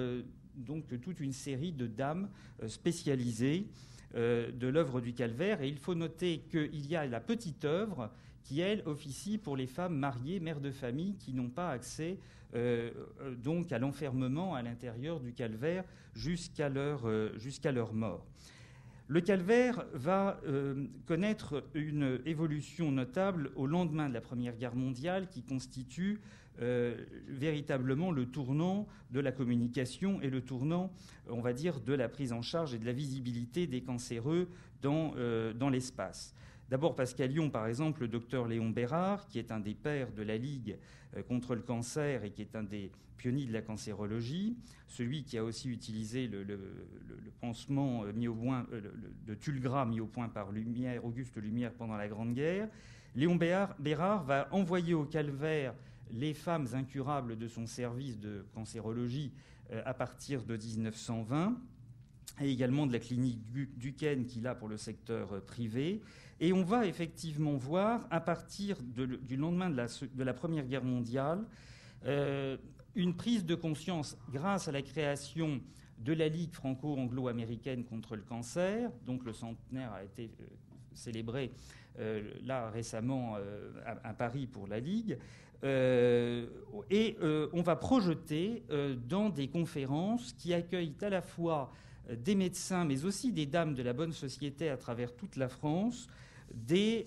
donc 0.53 0.83
toute 1.01 1.21
une 1.21 1.31
série 1.31 1.71
de 1.71 1.87
dames 1.87 2.29
spécialisées 2.67 3.65
de 4.13 4.67
l'œuvre 4.67 4.99
du 4.99 5.13
calvaire. 5.13 5.61
Et 5.61 5.69
il 5.69 5.77
faut 5.77 5.95
noter 5.95 6.43
qu'il 6.51 6.87
y 6.87 6.97
a 6.97 7.07
la 7.07 7.21
petite 7.21 7.63
œuvre 7.63 8.11
qui, 8.43 8.61
elle, 8.61 8.83
officie 8.85 9.37
pour 9.37 9.55
les 9.55 9.67
femmes 9.67 9.97
mariées, 9.97 10.39
mères 10.39 10.61
de 10.61 10.71
famille, 10.71 11.15
qui 11.15 11.33
n'ont 11.33 11.49
pas 11.49 11.71
accès 11.71 12.17
euh, 12.55 12.91
donc 13.43 13.71
à 13.71 13.79
l'enfermement 13.79 14.55
à 14.55 14.61
l'intérieur 14.61 15.19
du 15.19 15.33
calvaire 15.33 15.83
jusqu'à 16.15 16.69
leur, 16.69 17.07
leur 17.07 17.93
mort. 17.93 18.25
Le 19.07 19.21
calvaire 19.21 19.85
va 19.93 20.39
connaître 21.07 21.63
une 21.73 22.19
évolution 22.25 22.91
notable 22.91 23.51
au 23.55 23.65
lendemain 23.65 24.07
de 24.07 24.13
la 24.13 24.21
Première 24.21 24.55
Guerre 24.55 24.75
mondiale 24.75 25.27
qui 25.29 25.41
constitue 25.41 26.21
euh, 26.61 26.93
véritablement 27.29 28.11
le 28.11 28.25
tournant 28.25 28.85
de 29.11 29.21
la 29.21 29.31
communication 29.31 30.21
et 30.21 30.29
le 30.29 30.41
tournant, 30.41 30.91
on 31.29 31.39
va 31.39 31.53
dire, 31.53 31.79
de 31.79 31.93
la 31.93 32.09
prise 32.09 32.33
en 32.33 32.41
charge 32.41 32.73
et 32.73 32.77
de 32.77 32.85
la 32.85 32.91
visibilité 32.91 33.65
des 33.65 33.81
cancéreux 33.81 34.49
euh, 34.83 35.53
dans 35.53 35.69
l'espace. 35.69 36.35
D'abord 36.69 36.95
parce 36.95 37.13
qu'à 37.13 37.27
Lyon, 37.27 37.49
par 37.49 37.67
exemple, 37.67 38.01
le 38.01 38.07
docteur 38.07 38.47
Léon 38.47 38.69
Bérard, 38.69 39.27
qui 39.27 39.39
est 39.39 39.51
un 39.51 39.59
des 39.59 39.73
pères 39.73 40.11
de 40.11 40.21
la 40.21 40.37
Ligue 40.37 40.77
euh, 41.15 41.23
contre 41.23 41.55
le 41.55 41.61
cancer 41.61 42.23
et 42.23 42.31
qui 42.31 42.41
est 42.41 42.55
un 42.55 42.63
des 42.63 42.91
pionniers 43.17 43.45
de 43.45 43.53
la 43.53 43.61
cancérologie, 43.61 44.55
celui 44.87 45.23
qui 45.23 45.37
a 45.37 45.43
aussi 45.43 45.69
utilisé 45.69 46.27
le, 46.27 46.57
pansement 47.41 48.05
de 48.05 49.33
Tulgras 49.35 49.85
mis 49.85 49.99
au 49.99 50.05
point 50.05 50.29
par 50.29 50.49
Auguste 51.03 51.37
Lumière 51.37 51.73
pendant 51.73 51.97
la 51.97 52.07
Grande 52.07 52.33
Guerre, 52.33 52.69
Léon 53.15 53.35
Bérard 53.35 54.23
va 54.23 54.47
envoyer 54.51 54.93
au 54.93 55.03
calvaire 55.03 55.73
les 56.11 56.33
femmes 56.33 56.67
incurables 56.73 57.37
de 57.37 57.47
son 57.47 57.65
service 57.65 58.19
de 58.19 58.45
cancérologie 58.53 59.31
euh, 59.71 59.81
à 59.85 59.93
partir 59.93 60.43
de 60.43 60.55
1920 60.55 61.57
et 62.41 62.51
également 62.51 62.87
de 62.87 62.93
la 62.93 62.99
clinique 62.99 63.39
Duquesne 63.77 64.25
qu'il 64.25 64.47
a 64.47 64.55
pour 64.55 64.67
le 64.67 64.77
secteur 64.77 65.33
euh, 65.33 65.39
privé. 65.39 66.01
Et 66.39 66.53
on 66.53 66.63
va 66.63 66.85
effectivement 66.85 67.55
voir, 67.55 68.07
à 68.09 68.21
partir 68.21 68.77
du 68.81 69.35
lendemain 69.35 69.69
de 69.69 70.23
la, 70.23 70.33
Première 70.33 70.65
Guerre 70.65 70.83
mondiale, 70.83 71.43
euh, 72.05 72.57
une 72.95 73.15
prise 73.15 73.45
de 73.45 73.55
conscience 73.55 74.17
grâce 74.31 74.67
à 74.67 74.71
la 74.71 74.81
création 74.81 75.61
de 75.97 76.13
la 76.13 76.29
Ligue 76.29 76.53
franco-anglo-américaine 76.53 77.83
contre 77.83 78.15
le 78.15 78.21
cancer, 78.21 78.89
donc 79.05 79.25
le 79.25 79.33
centenaire 79.33 79.91
a 79.91 80.03
été 80.03 80.31
célébré 80.93 81.51
là 82.45 82.69
récemment 82.69 83.35
à, 83.85 84.13
Paris 84.13 84.47
pour 84.47 84.67
la 84.67 84.79
Ligue, 84.79 85.17
euh, 85.63 86.45
et 86.89 87.17
euh, 87.21 87.49
on 87.51 87.61
va 87.61 87.75
projeter 87.75 88.63
euh, 88.69 88.95
dans 88.95 89.29
des 89.29 89.49
conférences 89.49 90.33
qui 90.33 90.53
accueillent 90.53 90.95
à 91.01 91.09
la 91.09 91.21
fois 91.21 91.71
des 92.09 92.35
médecins, 92.35 92.85
mais 92.85 93.05
aussi 93.05 93.31
des 93.31 93.45
dames 93.45 93.75
de 93.75 93.83
la 93.83 93.93
bonne 93.93 94.13
société 94.13 94.69
à 94.69 94.77
travers 94.77 95.15
toute 95.15 95.35
la 95.35 95.49
France, 95.49 96.07
des, 96.53 97.05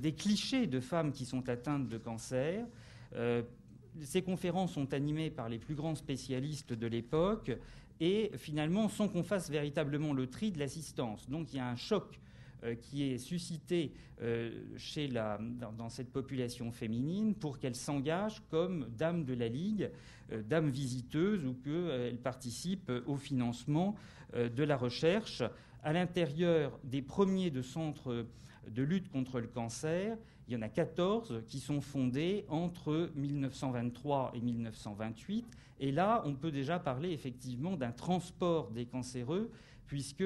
des 0.00 0.12
clichés 0.12 0.66
de 0.66 0.80
femmes 0.80 1.12
qui 1.12 1.24
sont 1.24 1.48
atteintes 1.48 1.88
de 1.88 1.98
cancer. 1.98 2.66
ces 4.00 4.22
conférences 4.22 4.72
sont 4.72 4.94
animées 4.94 5.30
par 5.30 5.48
les 5.48 5.58
plus 5.58 5.74
grands 5.74 5.94
spécialistes 5.94 6.72
de 6.72 6.86
l'époque 6.86 7.52
et 8.02 8.32
finalement, 8.36 8.88
sans 8.88 9.08
qu'on 9.08 9.22
fasse 9.22 9.48
véritablement 9.48 10.12
le 10.12 10.26
tri 10.26 10.50
de 10.50 10.58
l'assistance. 10.58 11.28
Donc 11.30 11.52
il 11.52 11.58
y 11.58 11.60
a 11.60 11.68
un 11.68 11.76
choc 11.76 12.18
euh, 12.64 12.74
qui 12.74 13.04
est 13.04 13.18
suscité 13.18 13.92
euh, 14.20 14.50
chez 14.76 15.06
la, 15.06 15.38
dans, 15.76 15.88
cette 15.88 16.10
population 16.10 16.70
féminine 16.70 17.34
pour 17.34 17.60
qu'elle 17.60 17.74
s'engage 17.74 18.42
comme 18.50 18.88
dame 18.96 19.24
de 19.24 19.34
la 19.34 19.48
Ligue, 19.48 19.90
euh, 20.32 20.42
dame 20.42 20.68
visiteuse 20.68 21.46
ou 21.46 21.54
qu'elle 21.54 22.18
participe 22.18 22.90
au 23.06 23.16
financement 23.16 23.94
de 24.34 24.64
la 24.64 24.76
recherche. 24.76 25.42
À 25.82 25.92
l'intérieur 25.92 26.78
des 26.84 27.02
premiers 27.02 27.50
de 27.50 27.60
centres 27.60 28.24
de 28.68 28.82
lutte 28.82 29.10
contre 29.10 29.40
le 29.40 29.46
cancer, 29.46 30.16
il 30.48 30.54
y 30.54 30.56
en 30.56 30.62
a 30.62 30.68
14 30.68 31.42
qui 31.48 31.60
sont 31.60 31.80
fondés 31.80 32.44
entre 32.48 33.10
1923 33.14 34.32
et 34.34 34.40
1928. 34.40 35.46
Et 35.80 35.92
là, 35.92 36.22
on 36.26 36.34
peut 36.34 36.50
déjà 36.50 36.78
parler 36.78 37.10
effectivement 37.10 37.76
d'un 37.76 37.92
transport 37.92 38.70
des 38.70 38.86
cancéreux, 38.86 39.50
puisque 39.86 40.24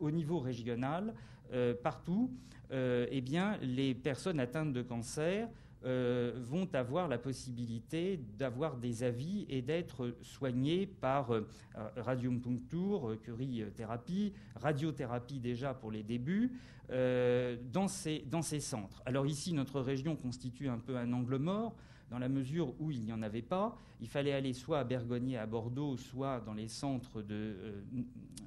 au 0.00 0.10
niveau 0.10 0.38
régional, 0.38 1.14
euh, 1.52 1.74
partout, 1.74 2.30
euh, 2.72 3.06
eh 3.10 3.20
bien, 3.20 3.58
les 3.60 3.94
personnes 3.94 4.40
atteintes 4.40 4.72
de 4.72 4.80
cancer 4.80 5.48
euh, 5.84 6.32
vont 6.38 6.66
avoir 6.72 7.08
la 7.08 7.18
possibilité 7.18 8.18
d'avoir 8.38 8.78
des 8.78 9.02
avis 9.02 9.44
et 9.50 9.60
d'être 9.60 10.14
soignées 10.22 10.86
par 10.86 11.30
radiopuncture, 11.96 13.18
curie-thérapie, 13.22 14.32
radiothérapie 14.56 15.40
déjà 15.40 15.74
pour 15.74 15.90
les 15.90 16.02
débuts, 16.02 16.52
dans 16.92 17.88
ces, 17.88 18.24
dans 18.30 18.42
ces 18.42 18.60
centres. 18.60 19.02
Alors 19.06 19.26
ici, 19.26 19.52
notre 19.54 19.80
région 19.80 20.14
constitue 20.14 20.68
un 20.68 20.78
peu 20.78 20.96
un 20.96 21.12
angle 21.12 21.36
mort 21.36 21.74
dans 22.12 22.18
la 22.18 22.28
mesure 22.28 22.74
où 22.78 22.90
il 22.90 23.00
n'y 23.00 23.12
en 23.12 23.22
avait 23.22 23.42
pas. 23.42 23.74
Il 24.02 24.06
fallait 24.06 24.34
aller 24.34 24.52
soit 24.52 24.80
à 24.80 24.84
Bergonier, 24.84 25.38
à 25.38 25.46
Bordeaux, 25.46 25.96
soit 25.96 26.40
dans 26.40 26.52
les 26.52 26.68
centres 26.68 27.22
de 27.22 27.34
euh, 27.34 27.82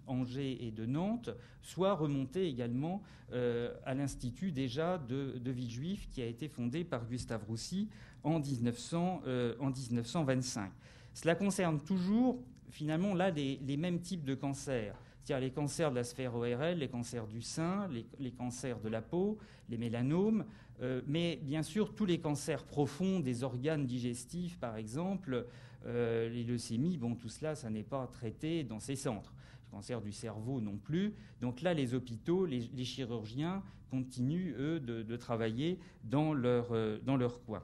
Angers 0.06 0.64
et 0.64 0.72
de 0.72 0.86
Nantes, 0.86 1.32
soit 1.64 1.94
remonter 1.94 2.48
également 2.48 3.02
euh, 3.34 3.74
à 3.84 3.96
l'Institut 3.96 4.52
déjà 4.52 5.00
de, 5.00 5.40
de 5.40 5.52
Villejuif 5.52 6.08
qui 6.12 6.22
a 6.22 6.28
été 6.28 6.48
fondé 6.48 6.84
par 6.84 7.08
Gustave 7.08 7.44
Roussy 7.48 7.90
en, 8.24 8.40
1900, 8.40 9.24
euh, 9.26 9.56
en 9.60 9.72
1925. 9.72 10.72
Cela 11.16 11.34
concerne 11.34 11.80
toujours 11.80 12.40
finalement 12.70 13.16
là 13.16 13.32
les 13.32 13.78
mêmes 13.78 14.00
types 14.00 14.26
de 14.26 14.36
cancers 14.36 14.96
c'est-à-dire 15.26 15.48
les 15.48 15.54
cancers 15.54 15.90
de 15.90 15.96
la 15.96 16.04
sphère 16.04 16.36
ORL, 16.36 16.78
les 16.78 16.88
cancers 16.88 17.26
du 17.26 17.42
sein, 17.42 17.90
les, 18.20 18.32
cancers 18.32 18.80
de 18.80 18.90
la 18.90 19.02
peau, 19.02 19.40
les 19.70 19.78
mélanomes, 19.78 20.46
euh, 20.84 21.02
mais 21.08 21.40
bien 21.42 21.64
sûr 21.64 21.96
tous 21.96 22.06
les 22.06 22.20
cancers 22.20 22.64
profonds 22.64 23.22
des 23.22 23.42
organes 23.44 23.88
digestifs, 23.88 24.60
par 24.60 24.78
exemple, 24.78 25.48
euh, 25.88 26.30
les 26.30 26.44
leucémies, 26.44 26.98
bon, 26.98 27.16
tout 27.16 27.30
cela, 27.30 27.56
ça 27.56 27.72
n'est 27.72 27.82
pas 27.82 28.06
traité 28.06 28.64
dans 28.64 28.80
ces 28.80 28.96
centres. 28.96 29.34
Le 29.66 29.78
cancer 29.78 30.00
du 30.00 30.12
cerveau 30.12 30.62
non 30.62 30.78
plus. 30.78 31.16
Donc 31.42 31.64
là, 31.64 31.74
les 31.74 31.96
hôpitaux, 31.96 32.46
les, 32.46 32.84
chirurgiens 32.84 33.64
continuent, 33.90 34.54
eux, 34.60 34.80
de, 34.80 35.16
travailler 35.16 35.80
dans 36.04 36.34
leur, 36.36 36.68
euh, 36.72 37.00
dans 37.04 37.18
leur 37.18 37.42
coin. 37.46 37.64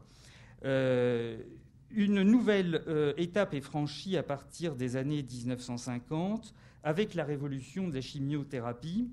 une 0.63 2.23
nouvelle 2.23 2.81
étape 3.17 3.53
est 3.53 3.61
franchie 3.61 4.17
à 4.17 4.23
partir 4.23 4.75
des 4.75 4.95
années 4.95 5.21
1950 5.21 6.55
avec 6.83 7.13
la 7.13 7.23
révolution 7.23 7.87
de 7.87 7.95
la 7.95 8.01
chimiothérapie 8.01 9.09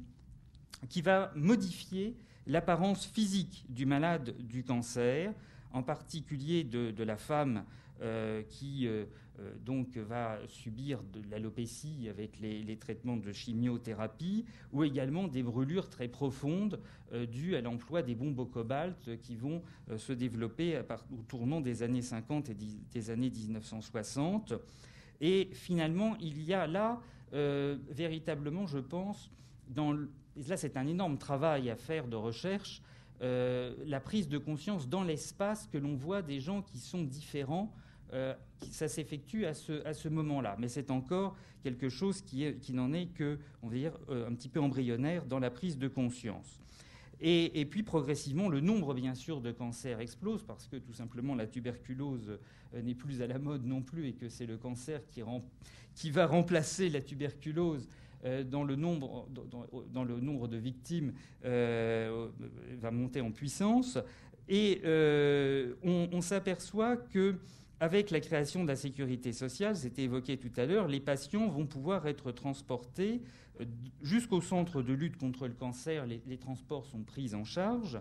qui 0.89 1.03
va 1.03 1.33
modifier 1.35 2.17
l'apparence 2.47 3.07
physique 3.07 3.65
du 3.69 3.87
malade 3.87 4.35
du 4.39 4.65
cancer, 4.65 5.35
en 5.73 5.83
particulier 5.83 6.65
de, 6.65 7.03
la 7.03 7.17
femme 7.17 7.65
euh, 8.01 8.43
qui 8.49 8.87
euh, 8.87 9.05
euh, 9.41 9.53
donc 9.65 9.97
va 9.99 10.39
subir 10.47 11.03
de 11.13 11.21
l'alopécie 11.31 12.09
avec 12.09 12.41
les, 12.41 12.77
traitements 12.77 13.17
de 13.19 13.33
chimiothérapie, 13.33 14.47
ou 14.73 14.83
également 14.83 15.29
des 15.29 15.43
brûlures 15.43 15.91
très 15.91 16.09
profondes 16.09 16.81
dues 17.31 17.57
à 17.57 17.61
l'emploi 17.61 18.03
des 18.03 18.15
bombes 18.15 18.39
au 18.39 18.47
cobalt 18.47 19.19
qui 19.21 19.37
vont 19.37 19.63
se 19.97 20.13
développer 20.13 20.81
au 21.13 21.23
tournant 21.23 21.61
des 21.61 21.83
années 21.83 22.03
50 22.03 22.51
et 22.51 22.57
des 22.93 23.11
années 23.11 23.31
1960. 23.31 24.55
Et 25.21 25.49
finalement, 25.53 26.17
il 26.21 26.43
y 26.43 26.53
a 26.55 26.67
là 26.67 27.01
euh, 27.33 27.77
véritablement, 27.91 28.67
je 28.67 28.79
pense, 28.79 29.31
là 29.77 30.57
c'est 30.57 30.77
un 30.77 30.87
énorme 30.87 31.19
travail 31.19 31.71
à 31.71 31.77
faire 31.77 32.07
de 32.07 32.17
recherche, 32.17 32.83
euh, 33.21 33.75
la 33.87 34.01
prise 34.01 34.29
de 34.29 34.39
conscience 34.39 34.89
dans 34.89 35.03
l'espace 35.03 35.67
que 35.67 35.79
l'on 35.79 35.95
voit 35.95 36.23
des 36.23 36.41
gens 36.41 36.63
qui 36.63 36.79
sont 36.79 37.03
différents. 37.03 37.73
Euh, 38.13 38.35
ça 38.71 38.89
s'effectue 38.89 39.45
à 39.45 39.53
ce, 39.55 40.09
moment-là, 40.09 40.57
mais 40.59 40.69
c'est 40.69 40.91
encore 40.91 41.37
quelque 41.63 41.89
chose 41.89 42.23
qui 42.23 42.73
n'en 42.73 42.93
est 42.93 43.07
que, 43.07 43.39
on 43.63 43.69
va 43.69 43.75
dire, 43.75 43.93
un 44.09 44.35
petit 44.35 44.49
peu 44.49 44.61
embryonnaire 44.61 45.27
dans 45.27 45.39
la 45.39 45.51
prise 45.51 45.77
de 45.77 45.89
conscience. 45.89 46.61
Et, 47.21 47.67
puis 47.69 47.83
progressivement, 47.83 48.49
le 48.49 48.61
nombre, 48.61 48.95
bien 48.95 49.15
sûr, 49.15 49.41
de 49.41 49.51
cancers 49.51 50.01
explose 50.01 50.45
parce 50.45 50.69
que 50.69 50.77
tout 50.77 50.93
simplement 50.93 51.35
la 51.35 51.47
tuberculose 51.47 52.39
n'est 52.73 52.95
plus 52.95 53.23
à 53.23 53.27
la 53.27 53.39
mode 53.39 53.67
non 53.67 53.83
plus 53.83 54.07
et 54.07 54.13
que 54.13 54.29
c'est 54.29 54.47
le 54.47 54.57
cancer 54.57 55.01
qui, 55.09 56.11
va 56.11 56.27
remplacer 56.27 56.89
la 56.91 57.01
tuberculose 57.01 57.89
euh, 58.25 58.45
dans, 58.45 58.65
le 58.65 58.77
nombre, 58.77 59.29
dans, 59.93 60.05
le 60.05 60.21
nombre 60.21 60.49
de 60.49 60.57
victimes 60.57 61.13
euh, 61.45 62.29
va 62.81 62.91
monter 62.91 63.21
en 63.21 63.33
puissance. 63.33 63.99
Et 64.49 64.81
euh, 64.85 65.75
on, 65.83 66.21
s'aperçoit 66.21 66.97
que 66.97 67.37
avec 67.81 68.11
la 68.11 68.21
création 68.21 68.65
de 68.65 68.69
la 68.69 68.77
sécurité 68.77 69.33
sociale, 69.33 69.77
c'était 69.77 70.03
évoqué 70.03 70.37
tout 70.37 70.51
à 70.57 70.67
l'heure, 70.67 70.89
les 70.89 71.01
patients 71.01 71.49
vont 71.49 71.67
pouvoir 71.67 72.09
être 72.09 72.33
transportés 72.33 73.21
jusqu'au 74.03 74.41
centre 74.41 74.83
de 74.83 74.93
lutte 74.93 75.17
contre 75.17 75.47
le 75.47 75.55
cancer. 75.55 76.07
Les, 76.07 76.39
transports 76.39 76.87
sont 76.87 77.03
pris 77.03 77.35
en 77.35 77.45
charge, 77.45 78.01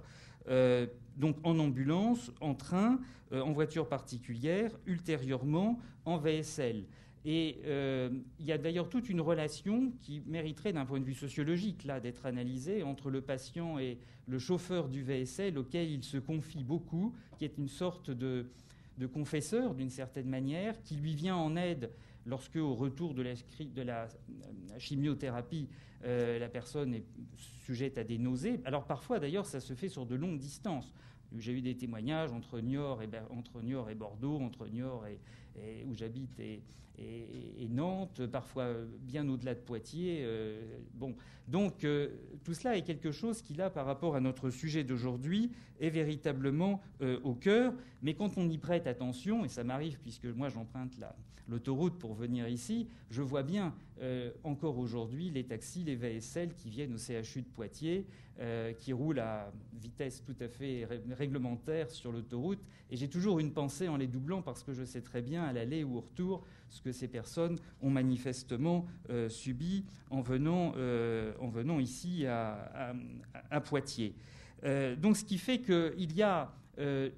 donc 1.17 1.37
en 1.43 1.59
ambulance, 1.59 2.31
en 2.41 2.53
train, 2.53 2.99
en 3.31 3.51
voiture 3.51 3.87
particulière, 3.87 4.71
ultérieurement 4.85 5.79
en 6.05 6.17
VSL. 6.17 6.85
Et 7.29 7.59
euh, 7.65 8.09
il 8.39 8.45
y 8.45 8.53
a 8.53 8.57
d'ailleurs 8.57 8.87
toute 8.87 9.09
une 9.09 9.19
relation 9.19 9.91
qui 9.99 10.21
mériterait, 10.27 10.71
d'un 10.71 10.85
point 10.85 11.01
de 11.01 11.03
vue 11.03 11.13
sociologique, 11.13 11.83
là, 11.83 11.99
d'être 11.99 12.25
analysée 12.25 12.83
entre 12.83 13.09
le 13.09 13.19
patient 13.19 13.77
et 13.79 13.97
le 14.27 14.39
chauffeur 14.39 14.87
du 14.87 15.03
VSL, 15.03 15.57
auquel 15.57 15.91
il 15.91 16.05
se 16.05 16.17
confie 16.17 16.63
beaucoup, 16.63 17.13
qui 17.37 17.43
est 17.43 17.57
une 17.57 17.67
sorte 17.67 18.11
de, 18.11 18.45
confesseur, 19.13 19.75
d'une 19.75 19.89
certaine 19.89 20.29
manière, 20.29 20.81
qui 20.83 20.95
lui 20.95 21.15
vient 21.15 21.35
en 21.35 21.57
aide 21.57 21.91
lorsque, 22.27 22.57
au 22.57 22.75
retour 22.75 23.13
de 23.13 23.23
la, 23.23 23.33
la 23.83 24.79
chimiothérapie, 24.79 25.67
euh, 26.03 26.37
la 26.37 26.49
personne 26.49 26.93
est 26.93 27.05
sujette 27.35 27.97
à 27.97 28.03
des 28.03 28.17
nausées. 28.17 28.59
Alors 28.65 28.85
parfois, 28.85 29.19
d'ailleurs, 29.19 29.45
ça 29.45 29.59
se 29.59 29.73
fait 29.73 29.89
sur 29.89 30.05
de 30.05 30.15
longues 30.15 30.37
distances. 30.37 30.93
J'ai 31.37 31.53
eu 31.53 31.61
des 31.61 31.75
témoignages 31.75 32.31
entre 32.31 32.59
Niort 32.59 33.01
et, 33.01 33.09
entre 33.31 33.61
Niort 33.61 33.89
et 33.89 33.95
Bordeaux, 33.95 34.39
entre 34.39 34.67
Niort 34.67 35.05
et, 35.07 35.19
où 35.85 35.95
j'habite 35.95 36.39
et, 36.39 36.61
Nantes, 37.77 38.25
parfois 38.25 38.73
bien 39.01 39.29
au-delà 39.29 39.53
de 39.53 39.59
Poitiers. 39.59 40.21
Euh, 40.21 40.59
bon, 40.93 41.15
donc 41.47 41.83
euh, 41.83 42.09
tout 42.43 42.53
cela 42.53 42.75
est 42.75 42.81
quelque 42.81 43.11
chose 43.11 43.41
qui, 43.41 43.53
là, 43.53 43.69
par 43.69 43.85
rapport 43.85 44.15
à 44.15 44.19
notre 44.19 44.49
sujet 44.49 44.83
d'aujourd'hui, 44.83 45.51
est 45.79 45.89
véritablement 45.89 46.81
euh, 47.01 47.19
au 47.23 47.33
cœur. 47.33 47.73
Mais 48.01 48.15
quand 48.15 48.37
on 48.37 48.49
y 48.49 48.57
prête 48.57 48.87
attention, 48.87 49.45
et 49.45 49.47
ça 49.47 49.63
m'arrive 49.63 49.99
puisque 49.99 50.25
moi 50.25 50.49
j'emprunte 50.49 50.93
l'autoroute 51.47 51.97
pour 51.99 52.13
venir 52.13 52.47
ici, 52.47 52.87
je 53.09 53.21
vois 53.21 53.43
bien 53.43 53.73
encore 54.43 54.77
aujourd'hui 54.77 55.31
les 55.31 55.43
taxis, 55.43 55.83
les 55.83 55.95
VSL 55.95 56.53
qui 56.53 56.69
viennent 56.69 56.93
au 56.93 56.99
CHU 56.99 57.41
de 57.41 57.47
Poitiers, 57.47 58.05
qui 58.77 58.93
roulent 58.93 59.19
à 59.19 59.51
vitesse 59.73 60.23
tout 60.23 60.35
à 60.39 60.47
fait 60.47 60.87
réglementaire 61.09 61.89
sur 61.89 62.11
l'autoroute. 62.11 62.59
Et 62.91 62.97
j'ai 62.97 63.09
toujours 63.09 63.39
une 63.39 63.53
pensée 63.53 63.87
en 63.87 63.97
les 63.97 64.05
doublant 64.05 64.43
parce 64.43 64.61
que 64.61 64.73
je 64.73 64.83
sais 64.83 65.01
très 65.01 65.23
bien 65.23 65.45
à 65.45 65.53
l'aller 65.53 65.83
ou 65.83 65.97
au 65.97 66.01
retour 66.01 66.45
ce 66.69 66.81
que 66.81 66.91
ces 66.91 67.07
personnes 67.07 67.57
ont 67.81 67.89
manifestement 67.89 68.85
euh, 69.09 69.29
subi 69.29 69.85
en 70.09 70.21
venant, 70.21 70.73
euh, 70.77 71.33
en 71.39 71.47
venant 71.47 71.79
ici 71.79 72.25
à, 72.25 72.93
Poitiers. 73.65 74.15
Euh, 74.63 74.95
donc 74.95 75.17
ce 75.17 75.25
qui 75.25 75.37
fait 75.37 75.59
qu'il 75.59 76.15
y 76.15 76.23
a 76.23 76.53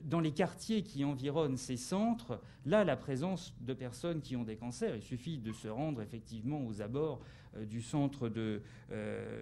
dans 0.05 0.21
les 0.21 0.31
quartiers 0.31 0.83
qui 0.83 1.03
environnent 1.03 1.57
ces 1.57 1.75
centres, 1.75 2.39
là, 2.65 2.85
la 2.85 2.95
présence 2.95 3.53
de 3.59 3.73
personnes 3.73 4.21
qui 4.21 4.37
ont 4.37 4.45
des 4.45 4.55
cancers. 4.55 4.95
Il 4.95 5.01
suffit 5.01 5.37
de 5.37 5.51
se 5.51 5.67
rendre 5.67 6.01
effectivement 6.01 6.65
aux 6.65 6.81
abords 6.81 7.19
du 7.67 7.81
centre 7.81 8.29
de 8.29 8.61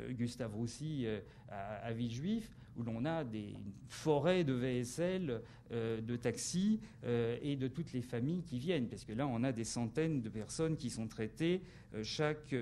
Gustave 0.09 0.55
Roussy 0.55 1.05
à, 1.49 1.75
à 1.83 1.93
Villejuif 1.93 2.49
où 2.77 2.83
l'on 2.83 3.05
a 3.05 3.23
des 3.23 3.53
forêts 3.87 4.43
de 4.43 4.53
VSL, 4.53 5.41
euh, 5.71 5.99
de 5.99 6.15
taxis 6.15 6.79
euh, 7.03 7.37
et 7.41 7.57
de 7.57 7.67
toutes 7.67 7.91
les 7.91 8.01
familles 8.01 8.41
qui 8.43 8.57
viennent, 8.57 8.87
parce 8.87 9.03
que 9.03 9.11
là, 9.11 9.27
on 9.27 9.43
a 9.43 9.51
des 9.51 9.65
centaines 9.65 10.21
de 10.21 10.29
personnes 10.29 10.77
qui 10.77 10.89
sont 10.89 11.07
traitées 11.07 11.61
euh, 11.93 12.03
chaque, 12.03 12.55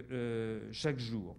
chaque 0.71 0.97
jour. 0.97 1.35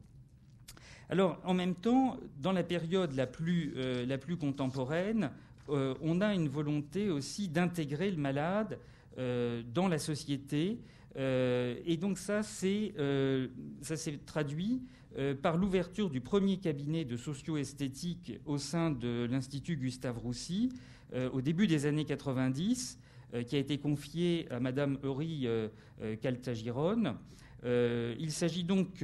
Alors, 1.08 1.40
en 1.44 1.54
même 1.54 1.74
temps, 1.74 2.18
dans 2.40 2.52
la 2.52 2.62
période 2.62 3.12
la 3.14 3.26
plus, 3.26 3.74
la 4.06 4.18
plus 4.18 4.36
contemporaine, 4.36 5.30
on 5.68 6.20
a 6.20 6.34
une 6.34 6.48
volonté 6.48 7.10
aussi 7.10 7.48
d'intégrer 7.48 8.10
le 8.10 8.16
malade 8.16 8.78
dans 9.16 9.86
la 9.88 9.98
société. 9.98 10.78
et 11.16 11.96
donc 11.96 12.18
ça, 12.18 12.42
c'est, 12.42 12.92
ça 13.82 13.96
s'est 13.96 14.18
traduit 14.26 14.82
euh, 15.18 15.34
par 15.34 15.56
l'ouverture 15.56 16.10
du 16.10 16.20
premier 16.20 16.58
cabinet 16.58 17.06
de 17.06 17.16
socio-esthétique 17.16 18.38
au 18.44 18.58
sein 18.58 18.90
de 18.90 19.26
l'Institut 19.30 19.76
Gustave 19.76 20.18
Roussy 20.18 20.68
euh, 21.14 21.30
au 21.30 21.40
début 21.40 21.66
des 21.66 21.86
années 21.86 22.04
90, 22.04 22.98
euh, 23.32 23.42
qui 23.42 23.56
a 23.56 23.58
été 23.58 23.78
confié 23.78 24.46
à 24.50 24.60
Madame 24.60 24.98
Eury 25.02 25.48
Caltagirone. 26.20 27.16
il 27.64 28.30
s'agit 28.30 28.64
donc 28.64 29.02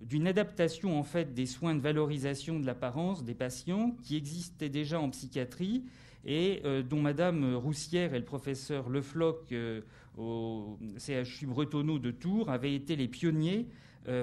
d'une 0.00 0.26
adaptation 0.26 0.98
en 0.98 1.04
fait 1.04 1.32
des 1.32 1.46
soins 1.46 1.76
de 1.76 1.80
valorisation 1.80 2.58
de 2.58 2.66
l'apparence 2.66 3.22
des 3.22 3.34
patients 3.34 3.96
qui 4.02 4.16
existaient 4.16 4.68
déjà 4.68 4.98
en 4.98 5.10
psychiatrie 5.10 5.84
et 6.24 6.60
dont 6.90 7.00
Madame 7.00 7.54
Roussière 7.54 8.12
et 8.14 8.18
le 8.18 8.24
professeur 8.24 8.88
Le 8.88 9.00
Floch 9.00 9.54
au 10.18 10.76
CHU 10.98 11.46
Bretonneau 11.46 12.00
de 12.00 12.10
Tours 12.10 12.50
avaient 12.50 12.74
été 12.74 12.96
les 12.96 13.06
pionniers 13.06 13.68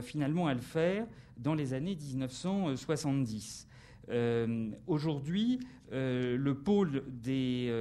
finalement 0.01 0.47
à 0.47 0.53
le 0.53 0.61
faire 0.61 1.05
dans 1.37 1.55
les 1.55 1.73
années 1.73 1.95
1970. 1.95 3.67
Euh, 4.09 4.69
aujourd'hui, 4.87 5.59
euh, 5.91 6.37
le 6.37 6.55
pôle 6.55 7.03
des, 7.07 7.71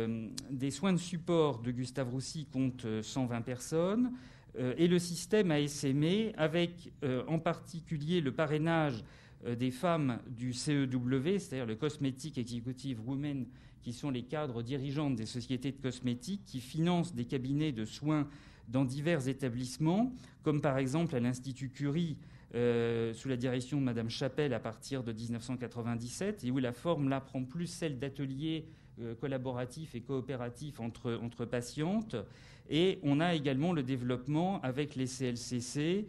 soins 0.70 0.92
de 0.92 0.98
support 0.98 1.60
de 1.60 1.70
Gustave 1.70 2.10
Roussy 2.10 2.46
compte 2.52 2.86
120 3.02 3.40
personnes 3.42 4.12
et 4.76 4.86
le 4.86 4.98
système 4.98 5.50
ASME, 5.50 6.32
avec 6.36 6.92
en 7.26 7.38
particulier 7.38 8.20
le 8.20 8.32
parrainage 8.32 9.02
des 9.58 9.70
femmes 9.70 10.18
du 10.28 10.52
CEW, 10.52 11.38
c'est-à-dire 11.38 11.64
le 11.64 11.74
Cosmetic 11.74 12.36
Executive 12.36 13.00
Women, 13.06 13.46
qui 13.80 13.94
sont 13.94 14.10
les 14.10 14.24
cadres 14.24 14.62
dirigeantes 14.62 15.16
des 15.16 15.24
sociétés 15.24 15.72
de 15.72 15.80
cosmétiques, 15.80 16.44
qui 16.44 16.60
financent 16.60 17.14
des 17.14 17.24
cabinets 17.24 17.72
de 17.72 17.86
soins 17.86 18.28
dans 18.68 18.84
divers 18.84 19.28
établissements, 19.28 20.12
comme 20.42 20.60
par 20.60 20.78
exemple 20.78 21.14
à 21.14 21.20
l'Institut 21.20 21.70
Curie, 21.70 22.16
euh, 22.54 23.14
sous 23.14 23.28
la 23.28 23.36
direction 23.36 23.78
de 23.78 23.84
Madame 23.84 24.10
Chapelle 24.10 24.52
à 24.52 24.60
partir 24.60 25.02
de 25.02 25.12
1997, 25.12 26.44
et 26.44 26.50
où 26.50 26.58
la 26.58 26.72
forme 26.72 27.08
là 27.08 27.20
prend 27.20 27.44
plus 27.44 27.66
celle 27.66 27.98
d'ateliers 27.98 28.66
collaboratif 29.20 29.94
et 29.94 30.02
coopératif 30.02 30.78
entre, 30.78 31.14
entre 31.22 31.46
patientes. 31.46 32.14
Et 32.68 32.98
on 33.02 33.20
a 33.20 33.34
également 33.34 33.72
le 33.72 33.82
développement 33.82 34.60
avec 34.60 34.96
les 34.96 35.06
CLCC 35.06 36.06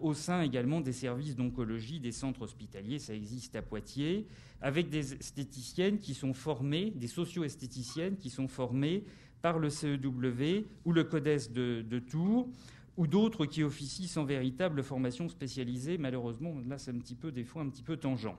au 0.00 0.12
sein 0.12 0.42
également 0.42 0.82
des 0.82 0.92
services 0.92 1.34
d'oncologie 1.34 2.00
des 2.00 2.12
centres 2.12 2.42
hospitaliers. 2.42 2.98
Ça 2.98 3.14
existe 3.14 3.56
à 3.56 3.62
Poitiers, 3.62 4.26
avec 4.64 4.88
des 4.88 5.12
esthéticiennes 5.12 5.98
qui 5.98 6.14
sont 6.14 6.32
formées, 6.32 6.90
des 6.96 7.06
socio-esthéticiennes 7.06 8.16
qui 8.16 8.30
sont 8.30 8.48
formées 8.48 9.04
par 9.44 9.58
le 9.58 9.68
CEW 9.68 10.64
ou 10.86 10.92
le 10.94 11.04
CODES 11.04 11.52
de, 11.52 11.98
Tours, 11.98 12.48
ou 12.96 13.06
d'autres 13.06 13.44
qui 13.44 13.62
officient 13.62 14.08
sans 14.08 14.24
véritable 14.24 14.82
formation 14.82 15.28
spécialisée. 15.28 15.98
Malheureusement, 15.98 16.54
là, 16.66 16.78
c'est 16.78 16.92
un 16.92 16.98
petit 16.98 17.14
peu, 17.14 17.30
des 17.30 17.44
fois, 17.44 17.60
un 17.60 17.68
petit 17.68 17.82
peu 17.82 17.98
tangent. 17.98 18.34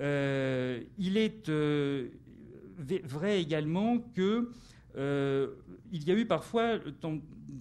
Euh, 0.00 0.80
il 0.96 1.18
est 1.18 1.50
euh, 1.50 2.08
vrai 3.04 3.42
également 3.42 3.98
que 3.98 4.50
euh, 4.96 5.48
il 5.92 6.08
y 6.08 6.10
a 6.10 6.14
eu 6.14 6.24
parfois 6.24 6.78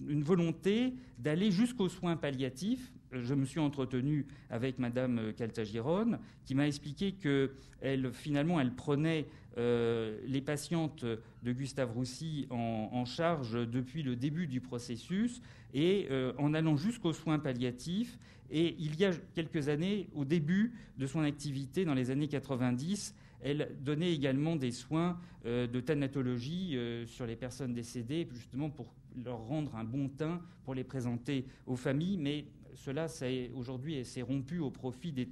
une 0.08 0.24
volonté 0.24 0.94
d'aller 1.20 1.52
jusqu'aux 1.52 1.90
soins 1.90 2.16
palliatifs. 2.16 2.94
Je 3.12 3.34
me 3.34 3.46
suis 3.46 3.60
entretenu 3.60 4.26
avec 4.50 4.80
Madame 4.80 5.34
Caltagirone, 5.34 6.20
qui 6.46 6.56
m'a 6.56 6.68
expliqué 6.68 7.12
que 7.12 7.52
elle, 7.82 8.12
finalement, 8.14 8.60
elle 8.60 8.74
prenait 8.74 9.28
euh, 9.58 10.18
les 10.28 10.40
patientes 10.40 11.04
de 11.04 11.52
Gustave 11.52 11.92
Roussy 11.92 12.48
en, 12.50 13.04
charge 13.04 13.68
depuis 13.68 14.02
le 14.02 14.16
début 14.16 14.48
du 14.48 14.62
processus 14.62 15.42
et 15.74 16.08
euh, 16.10 16.32
en 16.38 16.54
allant 16.54 16.78
jusqu'aux 16.78 17.12
soins 17.12 17.38
palliatifs. 17.38 18.18
Et 18.50 18.76
il 18.80 18.98
y 18.98 19.04
a 19.04 19.12
quelques 19.36 19.68
années, 19.68 20.08
au 20.16 20.24
début 20.24 20.74
de 20.98 21.06
son 21.06 21.22
activité, 21.22 21.84
dans 21.84 21.94
les 21.94 22.12
années 22.12 22.28
90, 22.30 23.14
elle 23.42 23.76
donnait 23.82 24.14
également 24.14 24.56
des 24.56 24.72
soins 24.72 25.20
euh, 25.46 25.68
de 25.68 25.80
thanatologie 25.82 26.78
sur 27.08 27.26
les 27.26 27.36
personnes 27.36 27.74
décédées, 27.74 28.28
justement 28.32 28.70
pour 28.70 28.94
leur 29.26 29.40
rendre 29.40 29.76
un 29.76 29.84
bon 29.84 30.08
teint, 30.08 30.42
pour 30.64 30.76
les 30.76 30.86
présenter 30.86 31.46
aux 31.68 31.76
familles. 31.76 32.18
Mais 32.18 32.46
cela, 32.76 33.08
aujourd'hui, 33.56 34.04
s'est 34.06 34.22
rompu 34.22 34.60
au 34.60 34.72
profit 34.72 35.12
des, 35.12 35.30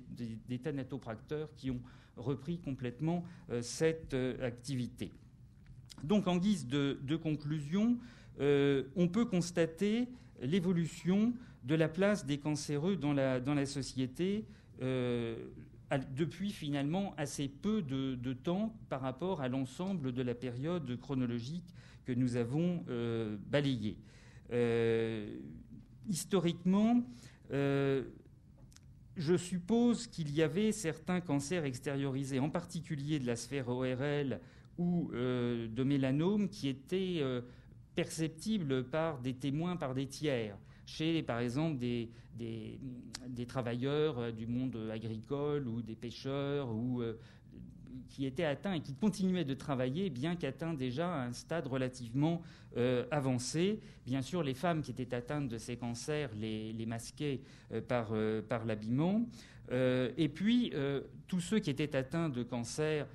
des 0.48 0.60
thanatopracteurs 0.60 1.50
qui 1.56 1.72
ont 1.72 1.82
repris 2.20 2.60
complètement 2.60 3.24
euh, 3.50 3.62
cette 3.62 4.14
euh, 4.14 4.46
activité. 4.46 5.12
Donc 6.04 6.28
en 6.28 6.38
guise 6.38 6.68
de, 6.68 7.16
conclusion, 7.16 7.98
euh, 8.40 8.84
on 8.96 9.08
peut 9.08 9.26
constater 9.26 10.08
l'évolution 10.42 11.34
de 11.64 11.76
la 11.76 11.90
place 11.90 12.26
des 12.26 12.38
cancéreux 12.38 12.96
dans 12.96 13.12
la, 13.12 13.40
dans 13.40 13.54
la 13.54 13.66
société 13.66 14.46
depuis 16.16 16.52
finalement 16.52 17.14
assez 17.18 17.50
peu 17.50 17.82
de, 17.82 18.34
temps 18.34 18.74
par 18.88 19.02
rapport 19.02 19.42
à 19.42 19.50
l'ensemble 19.50 20.14
de 20.14 20.22
la 20.22 20.34
période 20.36 20.98
chronologique 21.02 21.66
que 22.06 22.14
nous 22.14 22.38
avons 22.38 22.86
balayée. 23.50 23.98
Historiquement, 26.10 27.04
je 29.20 29.36
suppose 29.36 30.08
qu'il 30.08 30.34
y 30.34 30.42
avait 30.42 30.72
certains 30.72 31.20
cancers 31.20 31.66
extériorisés, 31.66 32.40
en 32.40 32.50
particulier 32.50 33.20
de 33.20 33.28
la 33.28 33.36
sphère 33.36 33.68
ORL 33.68 34.40
ou 34.78 35.12
euh, 35.14 35.68
de 35.68 35.84
mélanome, 35.84 36.48
qui 36.48 36.70
étaient 36.70 37.18
euh, 37.20 37.42
perceptibles 37.96 38.86
par 38.86 39.20
des 39.20 39.34
témoins, 39.34 39.76
par 39.76 39.94
des 39.94 40.08
tiers, 40.08 40.58
chez 40.86 41.22
par 41.22 41.40
exemple 41.40 41.78
des, 41.78 42.10
des 42.40 43.46
travailleurs 43.46 44.20
euh, 44.20 44.32
du 44.32 44.48
monde 44.48 44.90
agricole 44.90 45.68
ou 45.68 45.82
des 45.82 45.96
pêcheurs 45.96 46.70
ou 46.70 47.04
qui 48.10 48.26
étaient 48.26 48.44
atteints 48.44 48.74
et 48.74 48.82
qui 48.82 48.94
continuaient 48.94 49.46
de 49.46 49.54
travailler, 49.54 50.10
bien 50.10 50.36
qu'atteints 50.36 50.74
déjà 50.74 51.14
à 51.14 51.26
un 51.26 51.34
stade 51.34 51.68
relativement 51.68 52.42
euh, 52.78 53.06
avancé. 53.12 53.80
Bien 54.06 54.22
sûr, 54.22 54.44
les 54.44 54.54
femmes 54.54 54.82
qui 54.82 54.92
étaient 54.92 55.14
atteintes 55.14 55.48
de 55.48 55.58
ces 55.58 55.78
cancers 55.78 56.30
les, 56.36 56.86
masquaient 56.86 57.42
euh, 57.72 57.82
par, 57.82 58.10
euh, 58.12 58.42
par 58.42 58.66
l'habillement. 58.66 59.26
et 59.72 60.30
puis, 60.30 60.74
tous 61.28 61.42
ceux 61.42 61.60
qui 61.60 61.70
étaient 61.70 61.96
atteints 61.96 62.30
de 62.30 62.42
cancers 62.42 63.08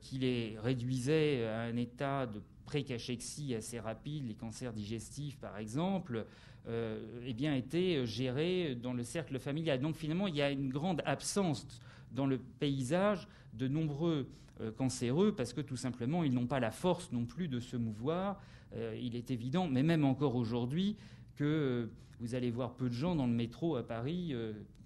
qui 0.00 0.18
les 0.18 0.56
réduisaient 0.58 1.46
à 1.46 1.60
un 1.60 1.76
état 1.76 2.26
de 2.26 2.42
précachexie 2.66 3.54
assez 3.54 3.78
rapide, 3.78 4.26
les 4.26 4.34
cancers 4.34 4.72
digestifs 4.72 5.38
par 5.38 5.56
exemple, 5.58 6.26
eh 6.68 7.32
bien, 7.32 7.54
étaient 7.54 8.04
gérés 8.06 8.74
dans 8.74 8.92
le 8.92 9.04
cercle 9.04 9.38
familial. 9.38 9.80
Donc 9.80 9.94
finalement, 9.94 10.26
il 10.26 10.34
y 10.34 10.42
a 10.42 10.50
une 10.50 10.68
grande 10.68 11.00
absence 11.06 11.80
dans 12.12 12.26
le 12.26 12.38
paysage 12.38 13.28
de 13.54 13.68
nombreux 13.68 14.26
euh, 14.60 14.70
cancéreux 14.72 15.32
parce 15.34 15.52
que 15.52 15.60
tout 15.60 15.76
simplement 15.76 16.22
ils 16.22 16.34
n'ont 16.34 16.46
pas 16.46 16.60
la 16.60 16.70
force 16.70 17.12
non 17.12 17.24
plus 17.24 17.48
de 17.48 17.60
se 17.60 17.76
mouvoir. 17.76 18.40
Euh, 18.74 18.98
il 19.00 19.16
est 19.16 19.30
évident, 19.30 19.66
mais 19.68 19.82
même 19.82 20.04
encore 20.04 20.36
aujourd'hui, 20.36 20.96
que 21.36 21.44
euh, 21.44 21.86
vous 22.20 22.34
allez 22.34 22.50
voir 22.50 22.74
peu 22.74 22.88
de 22.88 22.94
gens 22.94 23.14
dans 23.14 23.26
le 23.26 23.32
métro 23.32 23.76
à 23.76 23.86
Paris 23.86 24.34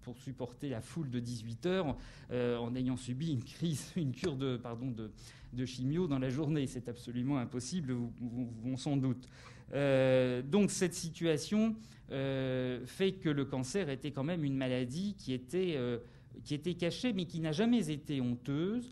pour 0.03 0.19
supporter 0.19 0.69
la 0.69 0.81
foule 0.81 1.11
de 1.11 1.19
18 1.19 1.67
heures 1.67 1.97
en 2.31 2.77
ayant 2.77 2.97
subi 2.97 3.33
une 3.33 3.43
crise, 3.43 3.91
une 3.97 4.13
cure 4.13 4.37
de, 4.37 4.57
pardon, 4.57 4.93
de, 4.93 5.11
de 5.53 5.65
chimio 5.67 6.07
dans 6.07 6.21
la 6.21 6.31
journée. 6.31 6.69
C'est 6.69 6.89
absolument 6.89 7.39
impossible, 7.39 7.93
vous, 7.93 8.77
sans 8.77 8.97
doute. 8.97 9.29
donc 10.49 10.71
cette 10.71 10.95
situation 10.95 11.75
fait 12.11 13.15
que 13.21 13.29
le 13.29 13.45
cancer 13.45 13.89
était 13.89 14.13
quand 14.13 14.23
même 14.23 14.45
une 14.45 14.57
maladie 14.57 15.17
qui 15.19 15.33
était 15.33 15.77
qui 16.43 16.55
était 16.55 16.75
cachée 16.75 17.13
mais 17.13 17.27
qui 17.27 17.41
n'a 17.41 17.53
jamais 17.53 17.91
été 17.91 18.21
honteuse, 18.21 18.91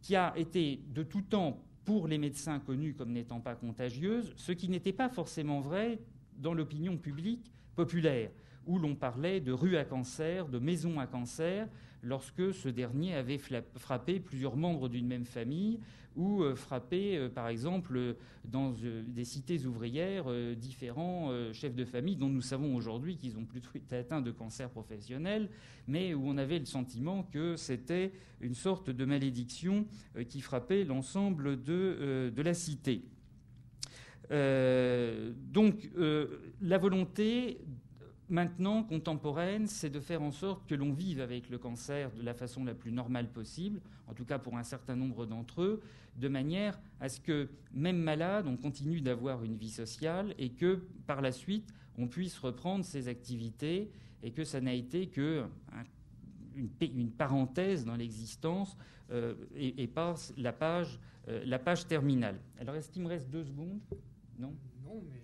qui 0.00 0.16
a 0.16 0.32
été 0.36 0.80
de 0.92 1.02
tout 1.02 1.22
temps 1.22 1.62
pour 1.84 2.08
les 2.08 2.18
médecins 2.18 2.58
connus 2.60 2.94
comme 2.94 3.12
n'étant 3.12 3.40
pas 3.40 3.54
contagieuse, 3.54 4.32
ce 4.36 4.52
qui 4.52 4.68
n'était 4.68 4.92
pas 4.92 5.08
forcément 5.08 5.60
vrai 5.60 5.98
dans 6.38 6.54
l'opinion 6.54 6.96
publique 6.96 7.52
populaire, 7.74 8.30
où 8.66 8.78
l'on 8.78 8.94
parlait 8.94 9.40
de 9.40 9.52
rue 9.52 9.76
à 9.76 9.84
cancer, 9.84 10.48
de 10.48 10.58
maison 10.58 11.00
à 11.00 11.06
cancer, 11.06 11.68
lorsque 12.02 12.52
ce 12.52 12.68
dernier 12.68 13.14
avait 13.14 13.38
frappé 13.76 14.20
plusieurs 14.20 14.56
membres 14.56 14.88
d'une 14.88 15.06
même 15.06 15.24
famille 15.24 15.78
ou 16.16 16.42
euh, 16.42 16.54
frappé, 16.54 17.16
euh, 17.16 17.28
par 17.28 17.48
exemple, 17.48 18.16
dans 18.44 18.74
euh, 18.84 19.02
des 19.06 19.24
cités 19.24 19.64
ouvrières, 19.66 20.24
différents 20.56 21.30
chefs 21.52 21.74
de 21.74 21.84
famille 21.84 22.16
dont 22.16 22.28
nous 22.28 22.42
savons 22.42 22.74
aujourd'hui 22.74 23.16
qu'ils 23.16 23.38
ont 23.38 23.44
plutôt 23.44 23.70
été 23.74 23.96
atteints 23.96 24.20
de 24.20 24.30
cancer 24.30 24.68
professionnel, 24.70 25.48
mais 25.86 26.14
où 26.14 26.26
on 26.26 26.36
avait 26.36 26.58
le 26.58 26.64
sentiment 26.64 27.22
que 27.22 27.56
c'était 27.56 28.12
une 28.40 28.54
sorte 28.54 28.90
de 28.90 29.04
malédiction 29.04 29.86
qui 30.28 30.40
frappait 30.40 30.84
l'ensemble 30.84 31.62
de, 31.62 32.32
de 32.34 32.42
la 32.42 32.54
cité. 32.54 33.04
donc 34.30 35.90
la 36.60 36.78
volonté 36.78 37.58
maintenant 38.28 38.82
contemporaine, 38.82 39.66
c'est 39.66 39.90
de 39.90 40.00
faire 40.00 40.22
en 40.22 40.30
sorte 40.30 40.66
que 40.66 40.74
l'on 40.74 40.92
vive 40.92 41.20
avec 41.20 41.50
le 41.50 41.58
cancer 41.58 42.10
de 42.12 42.22
la 42.22 42.34
façon 42.34 42.64
la 42.64 42.74
plus 42.74 42.92
normale 42.92 43.28
possible, 43.28 43.80
en 44.06 44.14
tout 44.14 44.24
cas 44.24 44.38
pour 44.38 44.56
un 44.56 44.62
certain 44.62 44.96
nombre 44.96 45.26
d'entre 45.26 45.62
eux, 45.62 45.82
de 46.16 46.28
manière 46.28 46.78
à 47.00 47.08
ce 47.08 47.20
que, 47.20 47.48
même 47.72 47.98
malade, 47.98 48.46
on 48.46 48.56
continue 48.56 49.00
d'avoir 49.00 49.44
une 49.44 49.56
vie 49.56 49.70
sociale 49.70 50.34
et 50.38 50.50
que, 50.50 50.82
par 51.06 51.20
la 51.22 51.32
suite, 51.32 51.72
on 51.98 52.06
puisse 52.08 52.38
reprendre 52.38 52.84
ses 52.84 53.08
activités 53.08 53.90
et 54.22 54.30
que 54.30 54.44
ça 54.44 54.60
n'a 54.60 54.74
été 54.74 55.08
que 55.08 55.44
une, 56.54 57.10
parenthèse 57.10 57.84
dans 57.84 57.96
l'existence 57.96 58.76
euh, 59.10 59.34
et, 59.54 59.86
pas 59.86 60.14
la 60.36 60.52
page, 60.52 61.00
euh, 61.28 61.42
la 61.46 61.58
page 61.58 61.86
terminale. 61.86 62.38
Alors, 62.58 62.74
est-ce 62.74 62.90
qu'il 62.90 63.02
me 63.02 63.08
reste 63.08 63.28
deux 63.30 63.44
secondes? 63.44 63.80
Non? 64.38 64.54
Non, 64.84 65.02
mais 65.10 65.21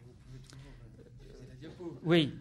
oui, 2.05 2.33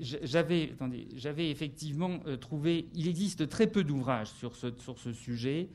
j'avais, 0.00 1.50
effectivement 1.50 2.20
euh, 2.26 2.36
trouvé. 2.36 2.88
Il 2.94 3.08
existe 3.08 3.48
très 3.48 3.66
peu 3.66 3.84
d'ouvrages 3.84 4.30
sur 4.30 4.54
ce, 4.56 5.12
sujet. 5.12 5.68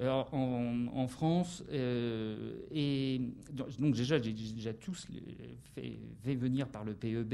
Euh, 0.00 0.22
en, 0.30 1.08
France, 1.08 1.64
euh, 1.72 2.54
et 2.70 3.20
donc 3.80 3.96
déjà, 3.96 4.22
j'ai 4.22 4.32
déjà 4.32 4.72
tous 4.72 5.08
fait, 5.74 5.98
fait, 6.22 6.34
venir 6.36 6.68
par 6.68 6.84
le 6.84 6.94
PEB. 6.94 7.32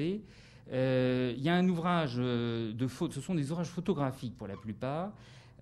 Il 0.73 1.43
y 1.43 1.49
a 1.51 1.55
un 1.55 1.69
ouvrage 1.69 2.15
ce 2.15 3.21
sont 3.21 3.35
des 3.35 3.51
ouvrages 3.51 3.69
photographiques 3.69 4.37
pour 4.39 4.47
la 4.47 4.57
plupart. 4.57 5.13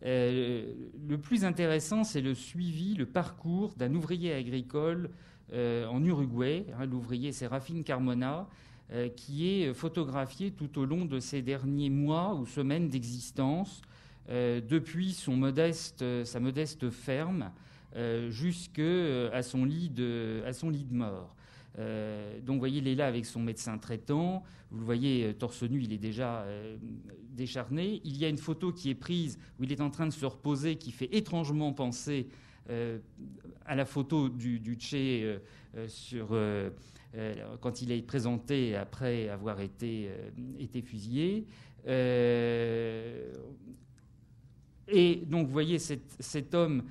le 0.02 1.16
plus 1.16 1.44
intéressant, 1.44 2.04
c'est 2.04 2.20
le 2.20 2.34
suivi, 2.34 2.94
le 2.94 3.06
parcours 3.06 3.74
d'un 3.76 3.92
ouvrier 3.96 4.32
agricole 4.32 5.10
en 5.52 6.04
Uruguay. 6.04 6.66
Hein, 6.78 6.86
l'ouvrier, 6.86 7.32
c'est 7.32 7.48
Rafine 7.48 7.82
Carmona, 7.82 8.46
qui 9.16 9.48
est 9.48 9.72
photographié 9.72 10.50
tout 10.50 10.78
au 10.78 10.84
long 10.84 11.06
de 11.06 11.18
ces 11.18 11.40
derniers 11.40 11.88
mois 11.88 12.34
ou 12.34 12.44
semaines 12.44 12.88
d'existence, 12.88 13.80
euh, 14.28 14.60
depuis 14.60 15.12
son 15.12 15.36
modeste, 15.36 16.04
sa 16.24 16.40
modeste 16.40 16.90
ferme 16.90 17.50
jusqu'à 18.30 19.42
son, 19.42 19.66
lit 19.66 19.90
de, 19.90 20.42
à 20.46 20.54
son 20.54 20.70
lit 20.70 20.84
de 20.84 20.94
mort. 20.94 21.36
donc 21.76 22.54
vous 22.54 22.58
voyez, 22.58 22.78
il 22.78 22.88
est 22.88 22.94
là 22.94 23.06
avec 23.06 23.26
son 23.26 23.40
médecin 23.40 23.76
traitant. 23.76 24.42
Vous 24.70 24.78
le 24.78 24.84
voyez, 24.86 25.34
torse 25.34 25.62
nu, 25.64 25.82
il 25.82 25.92
est 25.92 25.98
déjà 25.98 26.46
décharné. 27.28 28.00
Il 28.04 28.16
y 28.16 28.24
a 28.24 28.30
une 28.30 28.38
photo 28.38 28.72
qui 28.72 28.88
est 28.88 28.94
prise 28.94 29.38
où 29.60 29.64
il 29.64 29.72
est 29.72 29.82
en 29.82 29.90
train 29.90 30.06
de 30.06 30.12
se 30.12 30.24
reposer, 30.24 30.76
qui 30.76 30.90
fait 30.90 31.14
étrangement 31.14 31.74
penser 31.74 32.28
à 33.66 33.74
la 33.74 33.84
photo 33.84 34.30
du, 34.30 34.58
du 34.58 34.76
Tché 34.76 35.38
sur, 35.86 36.34
quand 37.60 37.82
il 37.82 37.92
est 37.92 38.00
présenté 38.02 38.74
après 38.74 39.28
avoir 39.28 39.60
été, 39.60 40.08
été 40.58 40.80
fusillé. 40.80 41.46
et 41.86 43.26
donc, 45.26 45.46
vous 45.46 45.52
voyez 45.52 45.78
cet, 45.78 46.54
homme 46.54 46.84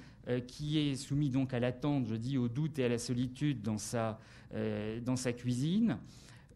qui 0.47 0.77
est 0.77 0.95
soumis 0.95 1.29
donc 1.29 1.53
à 1.53 1.59
l'attente, 1.59 2.05
je 2.07 2.15
dis, 2.15 2.37
au 2.37 2.47
doute 2.47 2.77
et 2.77 2.85
à 2.85 2.89
la 2.89 2.99
solitude 2.99 3.63
dans 3.63 3.79
sa, 3.79 4.19
dans 5.03 5.15
sa 5.15 5.33
cuisine. 5.33 5.97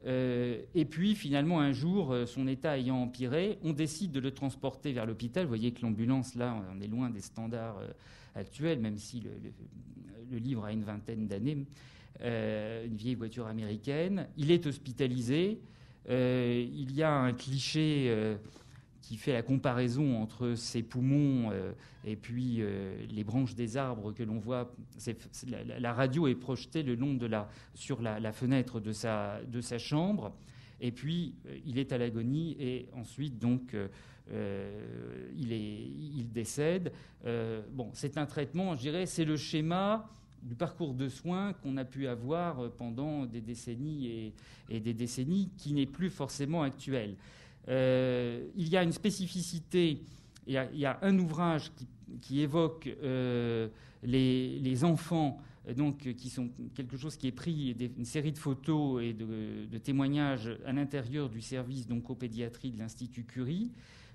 Euh, 0.06 0.62
et 0.76 0.86
puis 0.86 1.16
finalement, 1.16 1.60
un 1.60 1.72
jour, 1.72 2.12
euh, 2.12 2.26
son 2.26 2.48
état 2.48 2.78
ayant 2.78 2.98
empiré, 2.98 3.58
on 3.64 3.74
décide 3.74 4.12
de 4.12 4.20
le 4.20 4.32
transporter 4.32 4.94
vers 4.94 5.06
l'hôpital. 5.06 5.44
Vous 5.44 5.50
voyez 5.50 5.72
que 5.72 5.82
l'ambulance, 5.82 6.36
là, 6.36 6.62
on 6.76 6.80
est 6.82 6.88
loin 6.88 7.10
des 7.10 7.22
standards 7.22 7.80
euh, 7.80 7.90
actuels, 8.36 8.80
même 8.80 8.98
si 8.98 9.22
le, 9.22 10.38
livre 10.38 10.66
a 10.66 10.74
une 10.74 10.84
vingtaine 10.84 11.28
d'années, 11.28 11.66
une 12.22 12.96
vieille 12.96 13.16
voiture 13.16 13.48
américaine. 13.48 14.28
Il 14.38 14.52
est 14.52 14.66
hospitalisé. 14.66 15.60
il 16.10 16.96
y 16.96 17.04
a 17.04 17.12
un 17.12 17.34
cliché 17.34 18.38
qui 19.06 19.18
fait 19.18 19.34
la 19.34 19.44
comparaison 19.44 20.20
entre 20.20 20.56
ses 20.56 20.82
poumons 20.82 21.52
euh, 21.52 21.74
et 22.06 22.16
puis 22.16 22.58
euh, 22.60 23.06
les 23.08 23.24
branches 23.24 23.54
des 23.54 23.78
arbres 23.78 24.12
que 24.12 24.24
l'on 24.24 24.40
voit. 24.40 24.72
la, 25.80 25.94
radio 25.94 26.28
est 26.28 26.36
projetée 26.36 26.82
le 26.82 26.96
long 26.96 27.14
de 27.14 27.28
la, 27.28 27.48
sur 27.76 28.02
la, 28.02 28.32
fenêtre 28.32 28.80
de 28.80 28.92
sa, 28.92 29.42
de 29.44 29.62
sa 29.62 29.78
chambre. 29.78 30.36
Et 30.82 30.92
puis, 30.92 31.36
euh, 31.46 31.58
il 31.66 31.78
est 31.78 31.92
à 31.92 32.00
l'agonie 32.00 32.58
et 32.60 32.90
ensuite, 32.94 33.38
donc, 33.38 33.76
il, 34.32 35.54
est, 35.54 35.82
il 36.18 36.32
décède. 36.32 36.92
bon, 37.74 37.92
c'est 37.94 38.18
un 38.18 38.26
traitement, 38.26 38.74
je 38.74 38.82
dirais, 38.82 39.06
c'est 39.06 39.26
le 39.26 39.38
schéma 39.38 40.10
du 40.46 40.56
parcours 40.56 40.94
de 40.94 41.10
soins 41.10 41.54
qu'on 41.54 41.76
a 41.78 41.84
pu 41.84 42.08
avoir 42.08 42.72
pendant 42.74 43.26
des 43.26 43.42
décennies 43.42 44.34
et, 44.70 44.80
des 44.80 44.94
décennies 44.94 45.50
qui 45.58 45.74
n'est 45.74 45.88
plus 45.88 46.10
forcément 46.10 46.62
actuel. 46.62 47.16
Euh, 47.68 48.48
il 48.56 48.70
y 48.70 48.78
a 48.78 48.84
une 48.84 48.92
spécificité, 48.92 50.02
il 50.46 50.54
y 50.54 50.86
a, 50.86 51.00
un 51.02 51.18
ouvrage 51.18 51.72
qui, 52.22 52.42
évoque 52.42 52.88
euh, 53.02 53.68
les, 54.04 54.84
enfants, 54.84 55.42
donc, 55.76 56.14
qui 56.14 56.30
sont 56.30 56.50
quelque 56.76 56.96
chose 56.96 57.18
qui 57.18 57.28
est 57.28 57.32
pris, 57.32 57.76
une 57.98 58.06
série 58.06 58.32
de 58.32 58.38
photos 58.38 59.04
et 59.04 59.14
de, 59.14 59.78
témoignages 59.80 60.56
à 60.66 60.74
l'intérieur 60.74 61.28
du 61.28 61.42
service 61.42 61.88
d'oncopédiatrie 61.88 62.72
de 62.72 62.78
l'Institut 62.78 63.24
Curie. 63.24 63.72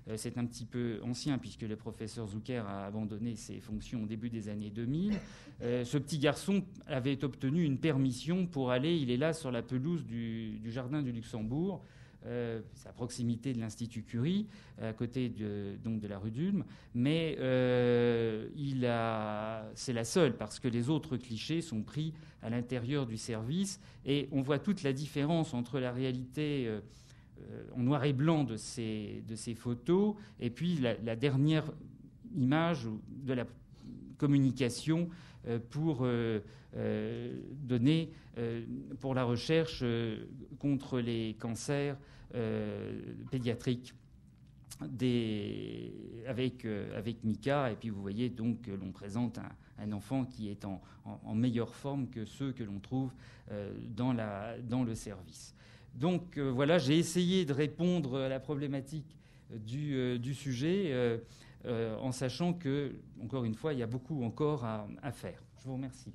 Euh, 0.07 0.15
c'est 0.17 0.37
un 0.37 0.45
petit 0.45 0.65
peu 0.65 0.99
ancien 1.03 1.37
puisque 1.37 1.61
le 1.61 1.75
professeur 1.75 2.27
Zucker 2.27 2.63
a 2.67 2.85
abandonné 2.85 3.35
ses 3.35 3.59
fonctions 3.59 4.03
au 4.03 4.05
début 4.05 4.29
des 4.29 4.49
années 4.49 4.69
2000. 4.69 5.13
ce 5.61 5.97
petit 5.97 6.17
garçon 6.17 6.63
avait 6.87 7.23
obtenu 7.23 7.63
une 7.63 7.77
permission 7.77 8.47
pour 8.47 8.71
aller, 8.71 8.97
il 8.97 9.11
est 9.11 9.17
là 9.17 9.33
sur 9.33 9.51
la 9.51 9.61
pelouse 9.61 10.05
du 10.05 10.59
jardin 10.71 11.01
du 11.01 11.11
Luxembourg, 11.11 11.83
euh, 12.27 12.61
à 12.85 12.93
proximité 12.93 13.51
de 13.51 13.59
l'Institut 13.59 14.03
Curie, 14.03 14.45
à 14.79 14.93
côté 14.93 15.27
de, 15.27 15.75
donc 15.83 15.99
de 16.01 16.07
la 16.07 16.19
rue 16.19 16.29
d'Ulm, 16.29 16.63
mais 16.93 17.35
euh, 17.39 18.47
c'est 19.73 19.91
la 19.93 20.03
seule 20.03 20.37
parce 20.37 20.59
que 20.59 20.67
les 20.67 20.91
autres 20.91 21.17
clichés 21.17 21.61
sont 21.61 21.81
pris 21.81 22.13
à 22.43 22.51
l'intérieur 22.51 23.07
du 23.07 23.17
service 23.17 23.79
et 24.05 24.29
on 24.31 24.43
voit 24.43 24.59
toute 24.59 24.83
la 24.83 24.93
différence 24.93 25.55
entre 25.55 25.79
la 25.79 25.91
réalité 25.91 26.65
euh, 26.67 26.81
en 27.75 27.83
noir 27.83 28.03
et 28.05 28.13
blanc 28.13 28.43
de 28.43 28.57
ces, 28.57 29.23
photos 29.55 30.15
et 30.39 30.49
puis 30.49 30.77
la, 30.77 31.15
dernière 31.15 31.65
image 32.35 32.87
de 33.09 33.33
la 33.33 33.45
communication 34.17 35.09
pour 35.69 36.07
donner 37.63 38.11
pour 38.99 39.15
la 39.15 39.23
recherche 39.23 39.83
contre 40.59 40.99
les 40.99 41.35
cancers 41.39 41.97
euh, 42.33 43.01
pédiatrique 43.29 43.93
des, 44.87 45.93
avec, 46.27 46.63
euh, 46.63 47.01
Mika. 47.25 47.71
Et 47.71 47.75
puis 47.75 47.89
vous 47.89 48.01
voyez 48.01 48.29
donc 48.29 48.61
que 48.61 48.71
l'on 48.71 48.91
présente 48.91 49.37
un, 49.77 49.91
enfant 49.91 50.23
qui 50.23 50.49
est 50.49 50.63
en, 50.63 50.81
meilleure 51.35 51.75
forme 51.75 52.07
que 52.09 52.23
ceux 52.23 52.53
que 52.53 52.63
l'on 52.63 52.79
trouve 52.79 53.11
euh, 53.51 53.73
dans 53.89 54.83
le 54.83 54.95
service. 54.95 55.53
Donc 55.95 56.37
voilà, 56.37 56.77
j'ai 56.77 56.97
essayé 56.97 57.45
de 57.45 57.53
répondre 57.53 58.19
à 58.19 58.29
la 58.29 58.39
problématique 58.39 59.17
du, 59.51 60.17
du 60.19 60.33
sujet 60.33 61.21
en 61.65 62.11
sachant 62.11 62.53
que, 62.53 62.95
encore 63.21 63.43
une 63.43 63.55
fois, 63.55 63.73
il 63.73 63.79
y 63.79 63.83
a 63.83 63.87
beaucoup 63.87 64.23
encore 64.23 64.65
à, 64.65 64.87
à 65.01 65.11
faire. 65.11 65.43
Je 65.59 65.67
vous 65.67 65.73
remercie. 65.73 66.11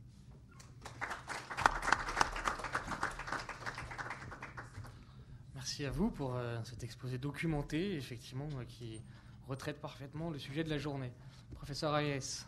Merci 5.54 5.84
à 5.84 5.90
vous 5.90 6.10
pour 6.10 6.34
euh, 6.36 6.58
cet 6.64 6.84
exposé 6.84 7.18
documenté, 7.18 7.96
effectivement, 7.96 8.48
euh, 8.58 8.64
qui 8.66 9.00
retraite 9.46 9.80
parfaitement 9.80 10.30
le 10.30 10.38
sujet 10.38 10.64
de 10.64 10.70
la 10.70 10.78
journée. 10.78 11.12
Professeur 11.54 11.94
Hayes. 11.96 12.44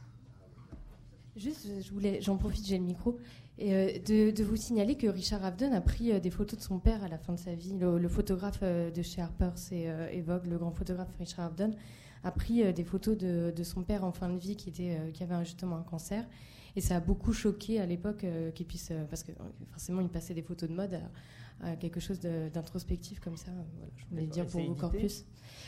Juste, 1.37 1.69
je 1.83 1.93
voulais, 1.93 2.21
j'en 2.23 2.37
profite, 2.37 2.67
j'ai 2.67 2.79
le 2.79 2.85
micro, 2.85 3.19
et 3.59 3.75
euh, 3.75 4.31
de, 4.33 4.43
vous 4.45 4.57
signaler 4.57 4.97
que 4.97 5.07
Richard 5.07 5.45
Avedon 5.45 5.73
a 5.73 5.81
pris 5.81 6.21
des 6.21 6.31
photos 6.31 6.59
de 6.59 6.65
son 6.65 6.79
père 6.79 7.03
à 7.03 7.09
la 7.09 7.19
fin 7.19 7.33
de 7.33 7.39
sa 7.39 7.55
vie. 7.55 7.77
Le, 7.79 8.09
photographe 8.09 8.63
de 8.63 9.03
chez 9.03 9.21
Harper, 9.21 9.51
c'est 9.57 9.85
Evogue, 10.13 10.47
le 10.47 10.59
grand 10.59 10.71
photographe 10.71 11.09
Richard 11.19 11.47
Avedon, 11.47 11.73
a 12.25 12.31
pris 12.31 12.73
des 12.73 12.85
photos 12.85 13.17
de, 13.17 13.63
son 13.63 13.83
père 13.83 14.05
en 14.05 14.13
fin 14.13 14.29
de 14.29 14.39
vie 14.39 14.57
qui, 14.57 14.69
était, 14.69 14.99
qui 15.13 15.23
avait 15.23 15.45
justement 15.45 15.77
un 15.77 15.83
cancer. 15.83 16.25
Et 16.77 16.81
ça 16.81 16.97
a 16.97 17.01
beaucoup 17.01 17.33
choqué 17.33 17.81
à 17.81 17.87
l'époque 17.87 18.25
qu'il 18.55 18.67
puisse, 18.67 18.93
parce 19.11 19.25
que 19.25 19.33
forcément 19.73 20.01
il 20.01 20.09
passait 20.09 20.35
des 20.35 20.43
photos 20.43 20.69
de 20.69 20.75
mode 20.75 21.01
quelque 21.81 21.99
chose 21.99 22.21
d'introspectif 22.21 23.19
comme 23.19 23.37
ça. 23.37 23.51
je 23.97 24.05
voulais 24.11 24.27
dire 24.27 24.47
pour 24.47 24.61
vos 24.61 24.75
corpus. 24.75 25.25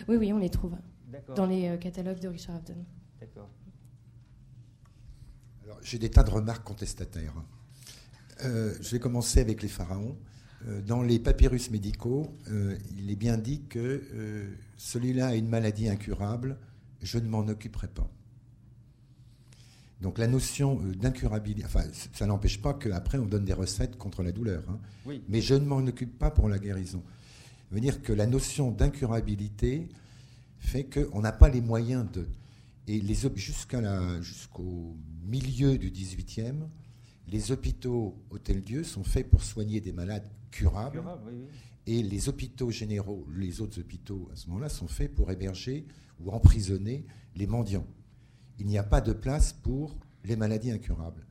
Oui, 0.08 0.16
oui, 0.16 0.32
on 0.32 0.38
les 0.38 0.50
trouve 0.50 0.76
dans 1.34 1.46
les 1.46 1.68
euh, 1.68 1.76
catalogues 1.76 2.20
de 2.20 2.28
Richard 2.28 2.56
Avedon. 2.56 2.84
D'accord. 3.20 3.48
Alors, 5.64 5.78
j'ai 5.82 5.98
des 5.98 6.10
tas 6.10 6.22
de 6.22 6.30
remarques 6.30 6.64
contestataires. 6.64 7.34
Euh, 8.44 8.74
je 8.80 8.90
vais 8.90 8.98
commencer 8.98 9.40
avec 9.40 9.62
les 9.62 9.68
pharaons. 9.68 10.16
Euh, 10.66 10.80
dans 10.82 11.02
les 11.02 11.18
papyrus 11.18 11.70
médicaux, 11.70 12.36
il 12.98 13.10
est 13.10 13.16
bien 13.16 13.38
dit 13.38 13.62
que 13.68 14.02
celui-là 14.76 15.28
a 15.28 15.34
une 15.34 15.48
maladie 15.48 15.88
incurable, 15.88 16.58
je 17.02 17.18
ne 17.18 17.28
m'en 17.28 17.46
occuperai 17.48 17.88
pas. 17.88 18.10
Donc 20.00 20.18
la 20.18 20.26
notion 20.26 20.80
euh, 20.82 20.94
d'incurabilité, 20.94 21.64
enfin, 21.66 21.84
ça 22.12 22.26
n'empêche 22.26 22.60
pas 22.60 22.74
qu'après 22.74 23.18
on 23.18 23.26
donne 23.26 23.44
des 23.44 23.52
recettes 23.52 23.96
contre 23.96 24.22
la 24.22 24.32
douleur. 24.32 24.62
Hein. 24.68 24.78
Mais 25.28 25.40
je 25.40 25.54
ne 25.54 25.64
m'en 25.64 25.78
occupe 25.78 26.18
pas 26.18 26.30
pour 26.30 26.48
la 26.48 26.58
guérison. 26.58 27.02
Ça 27.68 27.74
veut 27.74 27.80
dire 27.80 28.02
que 28.02 28.12
la 28.12 28.26
notion 28.26 28.70
d'incurabilité 28.70 29.88
fait 30.58 30.84
qu'on 30.84 31.20
n'a 31.20 31.32
pas 31.32 31.48
les 31.48 31.60
moyens 31.60 32.06
de. 32.12 32.26
Et 32.88 33.00
jusqu'au 34.20 34.96
milieu 35.24 35.78
du 35.78 35.90
18e, 35.90 36.66
les 37.28 37.52
hôpitaux 37.52 38.16
Hôtel-Dieu 38.30 38.84
sont 38.84 39.04
faits 39.04 39.28
pour 39.30 39.42
soigner 39.42 39.80
des 39.80 39.92
malades 39.92 40.28
curables. 40.50 41.02
Et 41.86 42.02
les 42.02 42.28
hôpitaux 42.28 42.70
généraux, 42.70 43.26
les 43.34 43.60
autres 43.60 43.80
hôpitaux 43.80 44.28
à 44.32 44.36
ce 44.36 44.48
moment-là, 44.48 44.68
sont 44.68 44.88
faits 44.88 45.14
pour 45.14 45.30
héberger 45.30 45.86
ou 46.20 46.30
emprisonner 46.30 47.04
les 47.34 47.46
mendiants 47.46 47.86
il 48.60 48.66
n'y 48.66 48.78
a 48.78 48.84
pas 48.84 49.00
de 49.00 49.12
place 49.12 49.52
pour 49.54 49.96
les 50.22 50.36
maladies 50.36 50.70
incurables. 50.70 51.26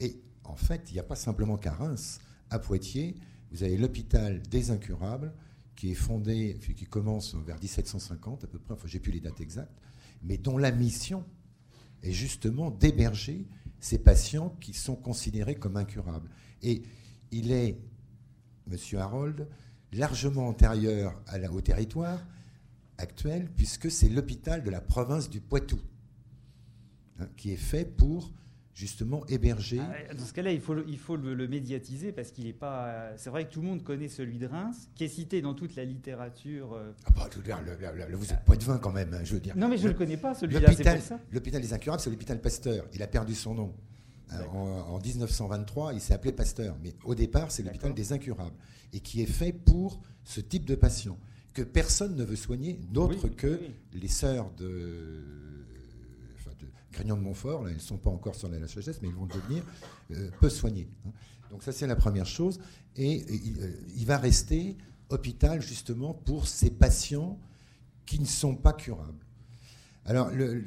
Et 0.00 0.22
en 0.44 0.56
fait, 0.56 0.84
il 0.88 0.94
n'y 0.94 1.00
a 1.00 1.04
pas 1.04 1.16
simplement 1.16 1.58
qu'à 1.58 1.72
Reims. 1.72 2.20
À 2.50 2.58
Poitiers, 2.58 3.16
vous 3.50 3.62
avez 3.64 3.76
l'hôpital 3.76 4.40
des 4.42 4.70
incurables 4.70 5.34
qui 5.74 5.90
est 5.90 5.96
fondé, 5.96 6.58
qui 6.76 6.86
commence 6.86 7.34
vers 7.34 7.60
1750 7.60 8.44
à 8.44 8.46
peu 8.46 8.58
près, 8.58 8.74
enfin 8.74 8.86
j'ai 8.86 9.00
plus 9.00 9.12
les 9.12 9.20
dates 9.20 9.40
exactes, 9.40 9.78
mais 10.22 10.38
dont 10.38 10.56
la 10.56 10.70
mission 10.70 11.24
est 12.02 12.12
justement 12.12 12.70
d'héberger 12.70 13.46
ces 13.80 13.98
patients 13.98 14.56
qui 14.60 14.74
sont 14.74 14.96
considérés 14.96 15.54
comme 15.54 15.76
incurables. 15.76 16.30
Et 16.62 16.82
il 17.30 17.52
est, 17.52 17.78
Monsieur 18.66 18.98
Harold, 18.98 19.48
largement 19.92 20.48
antérieur 20.48 21.20
au 21.52 21.60
territoire 21.60 22.26
actuel, 22.98 23.50
puisque 23.56 23.90
c'est 23.90 24.08
l'hôpital 24.08 24.62
de 24.62 24.70
la 24.70 24.80
province 24.80 25.30
du 25.30 25.40
Poitou. 25.40 25.78
Hein, 27.20 27.28
qui 27.36 27.50
est 27.50 27.56
fait 27.56 27.84
pour 27.84 28.32
justement 28.78 29.26
héberger. 29.26 29.80
Ah 29.80 30.14
dans 30.14 30.24
ce 30.24 30.32
cas-là, 30.32 30.52
il 30.52 30.60
faut, 30.60 30.72
le, 30.72 30.84
il 30.88 30.98
faut 30.98 31.16
le, 31.16 31.48
médiatiser 31.48 32.12
parce 32.12 32.30
qu'il 32.30 32.44
n'est 32.44 32.52
pas. 32.52 33.12
C'est 33.16 33.28
vrai 33.28 33.44
que 33.46 33.52
tout 33.52 33.60
le 33.60 33.66
monde 33.66 33.82
connaît 33.82 34.08
celui 34.08 34.38
de 34.38 34.46
Reims, 34.46 34.88
qui 34.94 35.02
est 35.02 35.08
cité 35.08 35.42
dans 35.42 35.54
toute 35.54 35.74
la 35.74 35.84
littérature. 35.84 36.74
Euh. 36.74 36.92
Ah 37.04 37.10
bah, 37.16 37.28
vous 38.12 38.32
êtes 38.32 38.44
pas 38.44 38.56
de 38.56 38.62
vin 38.62 38.78
quand 38.78 38.92
même, 38.92 39.12
hein, 39.12 39.24
je 39.24 39.34
veux 39.34 39.40
dire. 39.40 39.56
Non, 39.56 39.68
mais 39.68 39.78
je 39.78 39.88
ne 39.88 39.92
le, 39.92 39.98
connais 39.98 40.16
pas 40.16 40.34
celui-là. 40.34 40.70
L'hôpital 41.32 41.60
des 41.60 41.72
incurables, 41.72 42.00
c'est 42.00 42.10
l'hôpital 42.10 42.40
Pasteur. 42.40 42.86
Il 42.94 43.02
a 43.02 43.08
perdu 43.08 43.34
son 43.34 43.54
nom. 43.54 43.74
Hein, 44.30 44.42
en, 44.52 44.98
1923, 45.00 45.94
il 45.94 46.00
s'est 46.00 46.14
appelé 46.14 46.32
Pasteur, 46.32 46.76
mais 46.80 46.94
au 47.02 47.16
départ, 47.16 47.50
c'est 47.50 47.64
l'hôpital 47.64 47.92
des 47.94 48.12
incurables 48.12 48.54
et 48.92 49.00
qui 49.00 49.22
est 49.22 49.26
fait 49.26 49.52
pour 49.52 50.00
ce 50.22 50.40
type 50.40 50.64
de 50.64 50.76
patient 50.76 51.18
que 51.52 51.62
personne 51.62 52.14
ne 52.14 52.24
veut 52.24 52.36
soigner, 52.36 52.78
d'autre 52.92 53.26
que 53.28 53.58
les 53.92 54.08
sœurs 54.08 54.52
de 54.56 55.47
de 57.04 57.08
de 57.08 57.14
Montfort, 57.14 57.62
là, 57.64 57.70
ils 57.70 57.76
ne 57.76 57.80
sont 57.80 57.98
pas 57.98 58.10
encore 58.10 58.34
sur 58.34 58.48
la 58.48 58.58
LHS, 58.58 59.00
mais 59.02 59.08
ils 59.08 59.14
vont 59.14 59.26
devenir, 59.26 59.64
euh, 60.12 60.30
peut 60.40 60.48
soigner. 60.48 60.88
Hein. 61.06 61.10
Donc 61.50 61.62
ça, 61.62 61.72
c'est 61.72 61.86
la 61.86 61.96
première 61.96 62.26
chose. 62.26 62.58
Et, 62.96 63.24
il 63.96 64.06
va 64.06 64.18
rester 64.18 64.76
hôpital, 65.08 65.62
justement, 65.62 66.14
pour 66.14 66.46
ces 66.46 66.70
patients 66.70 67.38
qui 68.06 68.18
ne 68.18 68.26
sont 68.26 68.54
pas 68.54 68.72
curables. 68.72 69.24
Alors, 70.04 70.30
le, 70.30 70.64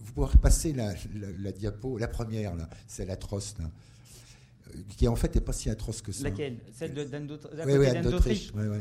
vous 0.00 0.12
pourrez 0.12 0.38
passer 0.38 0.72
la, 0.72 0.94
diapo, 1.52 1.98
la 1.98 2.08
première, 2.08 2.54
là, 2.54 2.68
c'est 2.86 3.04
l'atroce, 3.04 3.56
qui 4.96 5.08
en 5.08 5.16
fait 5.16 5.34
n'est 5.34 5.40
pas 5.40 5.52
si 5.52 5.68
atroce 5.70 6.00
que 6.00 6.12
ça. 6.12 6.24
Laquelle? 6.24 6.58
Celle 6.72 6.94
d'Anne 6.94 7.26
d'Autriche 7.26 8.52
Oui, 8.54 8.66
oui, 8.68 8.78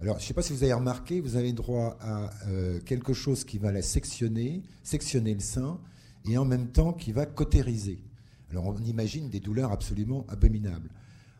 Alors, 0.00 0.18
je 0.18 0.24
ne 0.24 0.26
sais 0.26 0.34
pas 0.34 0.42
si 0.42 0.52
vous 0.52 0.64
avez 0.64 0.72
remarqué, 0.72 1.20
vous 1.20 1.36
avez 1.36 1.52
droit 1.52 1.96
à 2.00 2.30
euh, 2.48 2.80
quelque 2.80 3.12
chose 3.12 3.44
qui 3.44 3.58
va 3.58 3.72
la 3.72 3.82
sectionner, 3.82 4.62
sectionner 4.82 5.34
le 5.34 5.40
sein, 5.40 5.80
et 6.26 6.38
en 6.38 6.44
même 6.44 6.68
temps 6.68 6.92
qui 6.92 7.12
va 7.12 7.26
cautériser. 7.26 7.98
Alors, 8.50 8.66
on 8.66 8.76
imagine 8.84 9.30
des 9.30 9.40
douleurs 9.40 9.72
absolument 9.72 10.26
abominables. 10.28 10.90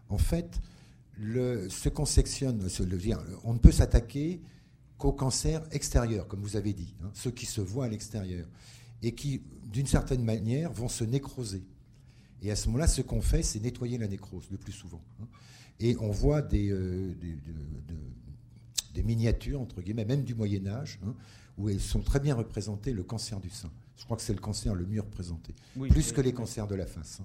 En 0.08 0.18
fait, 0.18 0.60
ce 1.18 1.88
qu'on 1.88 2.06
sectionne, 2.06 2.66
on 3.44 3.52
ne 3.54 3.58
peut 3.58 3.72
s'attaquer 3.72 4.40
qu'au 4.98 5.12
cancer 5.12 5.62
extérieur, 5.72 6.26
comme 6.28 6.40
vous 6.40 6.56
avez 6.56 6.72
dit, 6.72 6.94
hein, 7.02 7.10
ceux 7.12 7.30
qui 7.30 7.46
se 7.46 7.60
voient 7.60 7.86
à 7.86 7.88
l'extérieur, 7.88 8.46
et 9.02 9.14
qui, 9.14 9.42
d'une 9.72 9.86
certaine 9.86 10.24
manière, 10.24 10.72
vont 10.72 10.88
se 10.88 11.04
nécroser. 11.04 11.64
Et 12.40 12.50
à 12.50 12.56
ce 12.56 12.66
moment-là, 12.68 12.86
ce 12.86 13.02
qu'on 13.02 13.20
fait, 13.20 13.42
c'est 13.42 13.60
nettoyer 13.60 13.98
la 13.98 14.08
nécrose, 14.08 14.48
le 14.50 14.56
plus 14.56 14.72
souvent. 14.72 15.02
Hein. 15.20 15.26
Et 15.80 15.96
on 15.98 16.10
voit 16.10 16.42
des, 16.42 16.70
euh, 16.70 17.14
des, 18.94 19.02
miniatures, 19.02 19.60
entre 19.60 19.82
guillemets, 19.82 20.04
même 20.04 20.22
du 20.22 20.34
Moyen 20.34 20.66
Âge, 20.66 21.00
hein, 21.04 21.14
où 21.58 21.68
elles 21.68 21.80
sont 21.80 22.00
très 22.00 22.20
bien 22.20 22.34
représentées 22.34 22.92
le 22.92 23.02
cancer 23.02 23.40
du 23.40 23.50
sein. 23.50 23.70
Je 24.02 24.04
crois 24.04 24.16
que 24.16 24.24
c'est 24.24 24.32
le 24.32 24.40
cancer 24.40 24.74
le 24.74 24.84
mieux 24.84 25.00
représenté, 25.00 25.54
plus 25.76 26.10
que 26.10 26.20
les 26.20 26.32
cancers 26.32 26.66
de 26.66 26.74
la 26.74 26.86
face. 26.86 27.22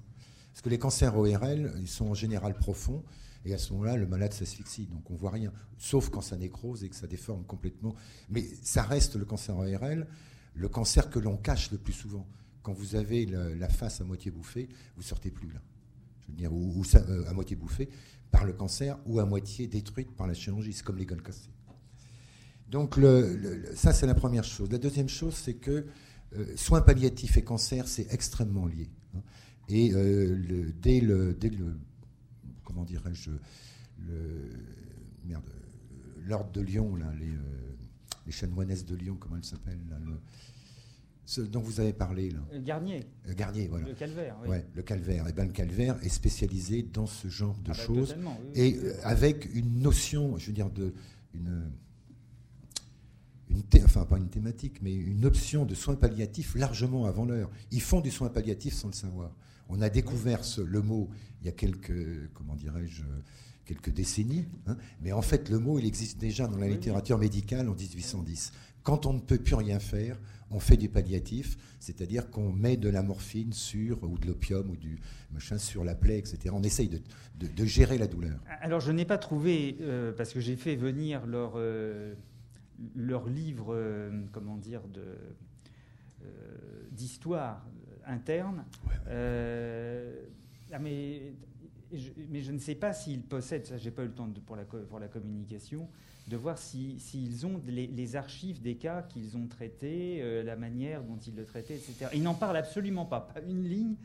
Parce 0.54 0.62
que 0.62 0.70
les 0.70 0.78
cancers 0.78 1.18
ORL, 1.18 1.74
ils 1.80 1.88
sont 1.88 2.06
en 2.06 2.14
général 2.14 2.54
profonds, 2.54 3.04
et 3.46 3.54
à 3.56 3.58
ce 3.58 3.74
moment-là, 3.74 3.98
le 3.98 4.06
malade 4.06 4.32
s'asphyxie, 4.32 4.86
donc 4.86 5.10
on 5.10 5.16
voit 5.16 5.32
rien, 5.32 5.52
sauf 5.80 6.10
quand 6.12 6.22
ça 6.22 6.38
nécrose 6.38 6.84
et 6.84 6.90
que 6.90 6.96
ça 6.96 7.08
déforme 7.08 7.46
complètement. 7.46 7.96
Mais 8.30 8.46
ça 8.62 8.84
reste 8.84 9.16
le 9.16 9.26
cancer 9.26 9.58
ORL, 9.58 10.06
le 10.54 10.70
cancer 10.70 11.10
que 11.10 11.18
l'on 11.18 11.36
cache 11.36 11.72
le 11.72 11.80
plus 11.80 11.94
souvent. 11.94 12.28
Quand 12.62 12.74
vous 12.74 12.94
avez 12.94 13.26
la, 13.26 13.70
face 13.70 14.00
à 14.00 14.04
moitié 14.04 14.30
bouffée, 14.30 14.70
vous 14.98 15.02
sortez 15.02 15.32
plus 15.32 15.52
là. 15.52 15.60
Je 16.22 16.28
veux 16.28 16.38
dire, 16.38 16.54
ou, 16.54 16.84
euh, 16.94 17.28
à 17.28 17.34
moitié 17.34 17.56
bouffée 17.56 17.90
par 18.30 18.46
le 18.46 18.54
cancer 18.54 19.00
ou 19.08 19.20
à 19.20 19.26
moitié 19.26 19.66
détruite 19.66 20.16
par 20.16 20.28
la 20.28 20.36
chirurgie. 20.36 20.74
C'est 20.74 20.84
comme 20.84 20.98
les 20.98 21.08
gueules 21.08 21.24
cassées. 21.24 21.50
Donc 22.70 23.00
ça, 23.74 23.94
c'est 23.94 24.06
la 24.06 24.14
première 24.14 24.44
chose. 24.44 24.72
La 24.72 24.78
deuxième 24.78 25.10
chose, 25.10 25.34
c'est 25.34 25.56
que 25.56 25.88
soins 26.56 26.82
palliatifs 26.82 27.38
et 27.38 27.44
cancer, 27.44 27.88
c'est 27.88 28.12
extrêmement 28.14 28.68
lié. 28.68 28.90
Hein. 29.16 29.22
Et 29.70 29.92
euh, 29.94 30.72
dès, 30.82 31.00
le, 31.02 31.34
dès 31.34 31.50
le 31.50 31.78
comment 32.64 32.84
dirais-je, 32.84 33.32
l'ordre 36.28 36.52
de 36.52 36.62
Lyon, 36.62 36.96
là, 36.96 37.12
les, 37.20 37.26
euh, 37.26 37.76
les 38.26 38.32
chanoinesses 38.32 38.86
de 38.86 38.96
Lyon, 38.96 39.18
comment 39.20 39.38
elles 39.38 39.46
s'appellent 39.46 39.80
ce 41.26 41.42
dont 41.42 41.60
vous 41.60 41.82
avez 41.82 41.92
parlé 41.92 42.32
là. 42.32 42.40
Euh, 42.54 42.62
Garnier. 42.62 43.06
Euh, 43.28 43.34
Garnier, 43.34 43.68
voilà. 43.68 43.86
Le 43.86 43.94
calvaire. 43.96 44.38
Oui. 44.44 44.48
Ouais, 44.48 44.66
le 44.74 44.82
calvaire. 44.82 45.28
Et 45.28 45.32
eh 45.32 45.34
ben 45.34 45.46
le 45.46 45.52
calvaire 45.52 45.98
est 46.02 46.10
spécialisé 46.10 46.84
dans 46.84 47.06
ce 47.06 47.28
genre 47.28 47.58
de 47.66 47.72
ah 47.72 47.74
bah, 47.74 47.74
choses 47.74 48.16
et 48.56 48.80
avec 49.04 49.54
une 49.54 49.80
notion, 49.80 50.38
je 50.38 50.48
veux 50.48 50.54
dire, 50.54 50.70
de 50.70 50.94
une, 51.34 51.70
une 53.50 53.64
enfin 53.84 54.06
pas 54.06 54.18
une 54.18 54.30
thématique, 54.30 54.82
mais 54.82 54.94
une 54.94 55.26
option 55.26 55.66
de 55.66 55.76
soins 55.76 55.96
palliatifs 55.96 56.56
largement 56.56 57.06
avant 57.06 57.26
l'heure. 57.26 57.50
Ils 57.72 57.82
font 57.82 58.02
du 58.02 58.12
soin 58.12 58.30
palliatif 58.30 58.74
sans 58.74 58.88
le 58.88 58.94
savoir. 58.94 59.32
On 59.70 59.82
a 59.82 59.90
découvert 59.90 60.42
le 60.66 60.82
mot 60.82 61.10
il 61.42 61.46
y 61.46 61.50
a 61.50 61.54
quelques, 61.54 62.32
comment 62.34 62.56
dirais-je, 62.56 63.04
quelques 63.66 63.92
décennies, 63.92 64.46
hein. 64.66 64.78
mais 65.02 65.12
en 65.12 65.22
fait 65.22 65.50
le 65.50 65.60
mot 65.60 65.78
il 65.78 65.86
existe 65.86 66.18
déjà 66.18 66.48
dans 66.48 66.58
la 66.58 66.68
littérature 66.68 67.18
médicale 67.18 67.68
en 67.68 67.76
1810. 67.76 68.54
Quand 68.84 69.06
on 69.06 69.14
ne 69.14 69.20
peut 69.20 69.38
plus 69.38 69.56
rien 69.56 69.80
faire, 69.80 70.18
on 70.50 70.62
fait 70.62 70.78
du 70.78 70.88
palliatif, 70.88 71.58
c'est-à-dire 71.80 72.30
qu'on 72.30 72.54
met 72.54 72.78
de 72.78 72.88
la 72.88 73.04
morphine 73.04 73.52
sur, 73.52 74.02
ou 74.04 74.18
de 74.18 74.28
l'opium, 74.28 74.70
ou 74.70 74.78
du 74.78 74.98
machin 75.34 75.58
sur 75.58 75.84
la 75.84 75.94
plaie, 75.94 76.18
etc. 76.18 76.54
On 76.54 76.64
essaye 76.64 76.90
de, 76.90 77.66
gérer 77.66 77.98
la 77.98 78.08
douleur. 78.08 78.40
Alors 78.62 78.80
je 78.80 78.94
n'ai 78.94 79.04
pas 79.04 79.18
trouvé, 79.18 79.76
euh, 79.82 80.14
parce 80.14 80.32
que 80.32 80.40
j'ai 80.40 80.56
fait 80.56 80.78
venir 80.78 81.26
leur, 81.26 81.54
euh, 81.56 82.14
leur 82.96 83.28
livre, 83.28 83.74
euh, 83.74 84.12
comment 84.32 84.58
dire, 84.58 84.82
d'histoire 86.92 87.66
interne. 88.06 88.66
Ah, 90.72 90.80
mais, 90.80 91.34
mais 92.30 92.42
je 92.42 92.52
ne 92.52 92.60
sais 92.60 92.76
pas 92.76 92.94
s'ils 92.94 93.22
possèdent, 93.22 93.66
ça 93.66 93.78
j'ai 93.78 93.92
pas 93.92 94.04
eu 94.04 94.08
le 94.08 94.14
temps 94.14 94.28
de, 94.28 94.40
pour, 94.40 94.56
la, 94.56 94.66
pour 94.66 95.00
la 95.00 95.08
communication, 95.08 95.88
de 96.28 96.36
voir 96.36 96.58
s'ils 96.58 97.00
si, 97.00 97.30
ont 97.46 97.62
les, 97.66 98.16
archives 98.16 98.62
des 98.62 98.76
cas 98.76 99.02
qu'ils 99.02 99.38
ont 99.38 99.48
traités, 99.48 100.20
euh, 100.22 100.44
la 100.44 100.58
manière 100.58 101.04
dont 101.04 101.18
ils 101.26 101.36
le 101.36 101.46
traitaient, 101.46 101.76
etc. 101.76 102.08
Ils 102.14 102.24
n'en 102.24 102.34
parlent 102.34 102.58
absolument 102.58 103.06
pas, 103.06 103.22
pas 103.22 103.42
une 103.42 103.64
ligne 103.64 103.96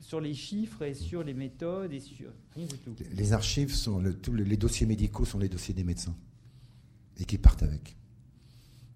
sur 0.00 0.20
les 0.20 0.34
chiffres 0.34 0.82
et 0.82 0.94
sur 0.94 1.22
les 1.22 1.34
méthodes 1.34 1.92
et 1.92 2.00
sur 2.00 2.30
rien 2.54 2.66
du 2.66 2.78
tout. 2.78 2.96
Les 3.12 3.32
archives 3.32 3.72
sont 3.72 4.00
le, 4.00 4.16
les 4.32 4.56
dossiers 4.56 4.86
médicaux 4.86 5.24
sont 5.24 5.38
les 5.38 5.48
dossiers 5.48 5.74
des 5.74 5.84
médecins 5.84 6.16
et 7.18 7.24
qui 7.24 7.38
partent 7.38 7.62
avec. 7.62 7.96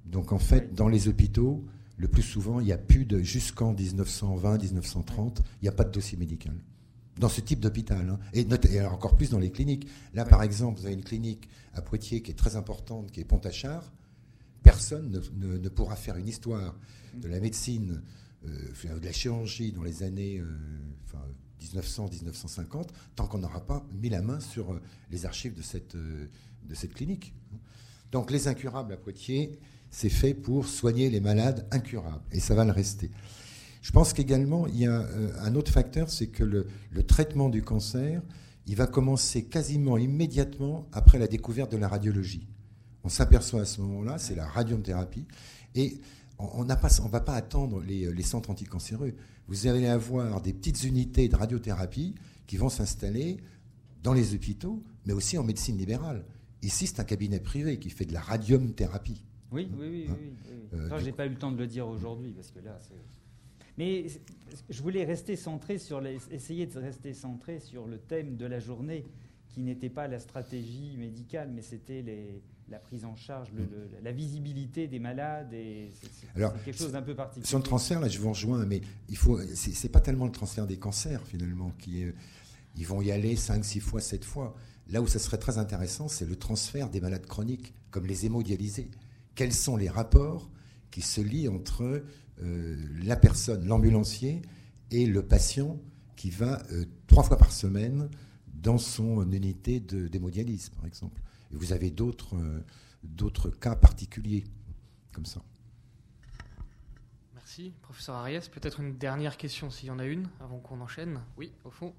Donc 0.04 0.32
en 0.32 0.38
fait, 0.38 0.74
dans 0.74 0.88
les 0.88 1.08
hôpitaux, 1.08 1.64
le 2.00 2.08
plus 2.08 2.22
souvent, 2.22 2.60
il 2.60 2.66
n'y 2.66 2.72
a 2.72 2.78
plus 2.78 3.04
de, 3.04 3.20
jusqu'en 3.20 3.74
1920, 3.74 4.62
1930, 4.62 5.42
il 5.60 5.64
n'y 5.64 5.68
a 5.68 5.72
pas 5.72 5.84
de 5.84 5.90
dossier 5.90 6.16
médical. 6.16 6.54
Dans 7.18 7.28
ce 7.28 7.42
type 7.42 7.60
d'hôpital. 7.60 8.08
Hein. 8.08 8.18
Et, 8.32 8.46
encore 8.80 9.16
plus 9.16 9.28
dans 9.28 9.38
les 9.38 9.50
cliniques. 9.50 9.86
Là, 10.14 10.24
par 10.24 10.42
exemple, 10.42 10.80
vous 10.80 10.86
avez 10.86 10.94
une 10.94 11.04
clinique 11.04 11.48
à 11.74 11.82
Poitiers 11.82 12.22
qui 12.22 12.30
est 12.30 12.34
très 12.34 12.56
importante, 12.56 13.12
qui 13.12 13.20
est 13.20 13.24
Pontachard. 13.24 13.92
Personne 14.62 15.20
ne, 15.36 15.68
pourra 15.68 15.94
faire 15.96 16.16
une 16.16 16.28
histoire 16.28 16.74
de 17.14 17.28
la 17.28 17.38
médecine, 17.38 18.02
euh, 18.46 18.98
de 18.98 19.04
la 19.04 19.12
chirurgie 19.12 19.72
dans 19.72 19.82
les 19.82 20.02
années 20.02 20.42
1900-1950, 21.60 22.78
euh, 22.78 22.84
tant 23.14 23.26
qu'on 23.26 23.38
n'aura 23.38 23.66
pas 23.66 23.86
mis 23.92 24.08
la 24.08 24.22
main 24.22 24.40
sur 24.40 24.72
euh, 24.72 24.80
les 25.10 25.26
archives 25.26 25.54
de 25.54 25.62
cette, 25.62 25.96
de 25.96 26.74
cette 26.74 26.94
clinique. 26.94 27.34
Donc 28.12 28.30
les 28.30 28.48
incurables 28.48 28.92
à 28.92 28.96
Poitiers, 28.96 29.58
c'est 29.90 30.08
fait 30.08 30.34
pour 30.34 30.66
soigner 30.66 31.10
les 31.10 31.20
malades 31.20 31.66
incurables, 31.70 32.22
et 32.32 32.40
ça 32.40 32.54
va 32.54 32.64
le 32.64 32.72
rester. 32.72 33.10
Je 33.82 33.92
pense 33.92 34.12
qu'également, 34.12 34.66
il 34.66 34.78
y 34.78 34.86
a 34.86 35.00
euh, 35.00 35.32
un 35.40 35.54
autre 35.54 35.72
facteur, 35.72 36.10
c'est 36.10 36.26
que 36.26 36.44
le, 36.44 36.66
traitement 37.06 37.48
du 37.48 37.62
cancer, 37.62 38.22
il 38.66 38.76
va 38.76 38.86
commencer 38.86 39.44
quasiment 39.44 39.96
immédiatement 39.96 40.86
après 40.92 41.18
la 41.18 41.26
découverte 41.26 41.72
de 41.72 41.76
la 41.76 41.88
radiologie. 41.88 42.46
On 43.04 43.08
s'aperçoit 43.08 43.62
à 43.62 43.64
ce 43.64 43.80
moment-là, 43.80 44.18
c'est 44.18 44.34
la 44.34 44.46
radiothérapie, 44.46 45.26
et 45.74 46.00
on 46.38 46.64
ne 46.64 47.08
va 47.08 47.20
pas 47.20 47.34
attendre 47.34 47.80
les, 47.80 48.12
les, 48.12 48.22
centres 48.22 48.50
anticancéreux. 48.50 49.14
Vous 49.48 49.66
allez 49.66 49.86
avoir 49.86 50.40
des 50.40 50.52
petites 50.52 50.84
unités 50.84 51.28
de 51.28 51.36
radiothérapie 51.36 52.14
qui 52.46 52.56
vont 52.56 52.68
s'installer 52.68 53.38
dans 54.02 54.12
les 54.12 54.34
hôpitaux, 54.34 54.82
mais 55.06 55.12
aussi 55.12 55.38
en 55.38 55.44
médecine 55.44 55.76
libérale. 55.76 56.24
Ici, 56.62 56.86
c'est 56.86 57.00
un 57.00 57.04
cabinet 57.04 57.40
privé 57.40 57.78
qui 57.78 57.90
fait 57.90 58.04
de 58.04 58.12
la 58.12 58.20
radiumthérapie. 58.20 59.24
Oui, 59.52 59.68
oui, 59.78 59.88
oui. 59.88 60.06
oui, 60.08 60.32
oui. 60.72 60.78
Euh, 60.78 60.98
j'ai 60.98 61.12
pas 61.12 61.26
eu 61.26 61.30
le 61.30 61.36
temps 61.36 61.50
de 61.50 61.58
le 61.58 61.66
dire 61.66 61.88
aujourd'hui 61.88 62.32
parce 62.32 62.50
que 62.50 62.60
là, 62.60 62.78
Mais 63.78 64.06
je 64.68 64.82
voulais 64.82 65.04
rester 65.04 65.36
centré 65.36 65.78
sur 65.78 66.00
les, 66.00 66.18
essayer 66.30 66.66
de 66.66 66.78
rester 66.78 67.14
centré 67.14 67.58
sur 67.58 67.86
le 67.86 67.98
thème 67.98 68.36
de 68.36 68.46
la 68.46 68.60
journée, 68.60 69.06
qui 69.48 69.60
n'était 69.60 69.88
pas 69.88 70.06
la 70.06 70.20
stratégie 70.20 70.96
médicale, 70.96 71.50
mais 71.52 71.62
c'était 71.62 72.04
la 72.68 72.78
prise 72.78 73.04
en 73.04 73.16
charge, 73.16 73.48
le, 73.52 73.68
la 74.02 74.12
visibilité 74.12 74.86
des 74.86 75.00
malades. 75.00 75.52
Et 75.52 75.90
c'est, 76.00 76.64
quelque 76.64 76.78
chose 76.78 76.92
d'un 76.92 77.02
peu 77.02 77.14
particulier. 77.14 77.46
Sur 77.46 77.58
le 77.58 77.64
transfert, 77.64 78.00
là, 78.00 78.08
je 78.08 78.18
vous 78.20 78.28
rejoins, 78.28 78.64
mais 78.64 78.80
il 79.08 79.16
faut. 79.16 79.40
C'est, 79.54 79.88
pas 79.88 80.00
tellement 80.00 80.26
le 80.26 80.32
transfert 80.32 80.66
des 80.66 80.78
cancers 80.78 81.26
finalement 81.26 81.72
qui 81.78 82.02
est. 82.02 82.14
Ils 82.76 82.86
vont 82.86 83.02
y 83.02 83.10
aller 83.10 83.34
5, 83.34 83.64
6 83.64 83.80
fois, 83.80 84.00
7 84.00 84.24
fois. 84.24 84.54
Là 84.90 85.02
où 85.02 85.06
ça 85.06 85.18
serait 85.18 85.38
très 85.38 85.58
intéressant, 85.58 86.08
c'est 86.08 86.26
le 86.26 86.36
transfert 86.36 86.90
des 86.90 87.00
malades 87.00 87.26
chroniques, 87.26 87.74
comme 87.90 88.06
les 88.06 88.26
hémodialysés 88.26 88.90
quels 89.40 89.54
sont 89.54 89.78
les 89.78 89.88
rapports 89.88 90.50
qui 90.90 91.00
se 91.00 91.22
lient 91.22 91.48
entre 91.48 92.04
euh, 92.42 92.88
la 93.02 93.16
personne, 93.16 93.66
l'ambulancier, 93.66 94.42
et 94.90 95.06
le 95.06 95.26
patient 95.26 95.80
qui 96.14 96.28
va 96.28 96.60
euh, 96.72 96.84
trois 97.06 97.22
fois 97.22 97.38
par 97.38 97.50
semaine 97.50 98.10
dans 98.52 98.76
son 98.76 99.30
unité 99.32 99.80
d'hémodialyse, 99.80 100.68
par 100.68 100.84
exemple? 100.84 101.22
Et 101.52 101.56
vous 101.56 101.72
avez 101.72 101.90
d'autres 101.90 102.36
euh, 102.36 103.50
cas 103.60 103.76
particuliers 103.76 104.44
comme 105.12 105.24
ça. 105.24 105.40
Merci. 107.34 107.72
Professeur 107.80 108.16
Ariès, 108.16 108.46
peut-être 108.48 108.80
une 108.80 108.98
dernière 108.98 109.38
question 109.38 109.70
s'il 109.70 109.88
y 109.88 109.90
en 109.90 109.98
a 109.98 110.04
une 110.04 110.28
avant 110.40 110.58
qu'on 110.58 110.82
enchaîne. 110.82 111.20
Oui, 111.38 111.50
au 111.64 111.70
fond. 111.70 111.94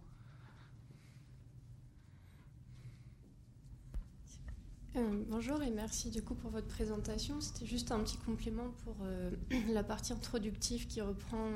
Euh, 4.97 5.23
bonjour 5.29 5.63
et 5.63 5.69
merci 5.69 6.09
du 6.09 6.21
coup 6.21 6.35
pour 6.35 6.51
votre 6.51 6.67
présentation. 6.67 7.39
C'était 7.39 7.65
juste 7.65 7.93
un 7.93 7.99
petit 7.99 8.17
complément 8.17 8.73
pour 8.83 8.95
euh, 9.03 9.31
la 9.69 9.83
partie 9.83 10.11
introductive 10.11 10.85
qui 10.87 10.99
reprend 10.99 11.47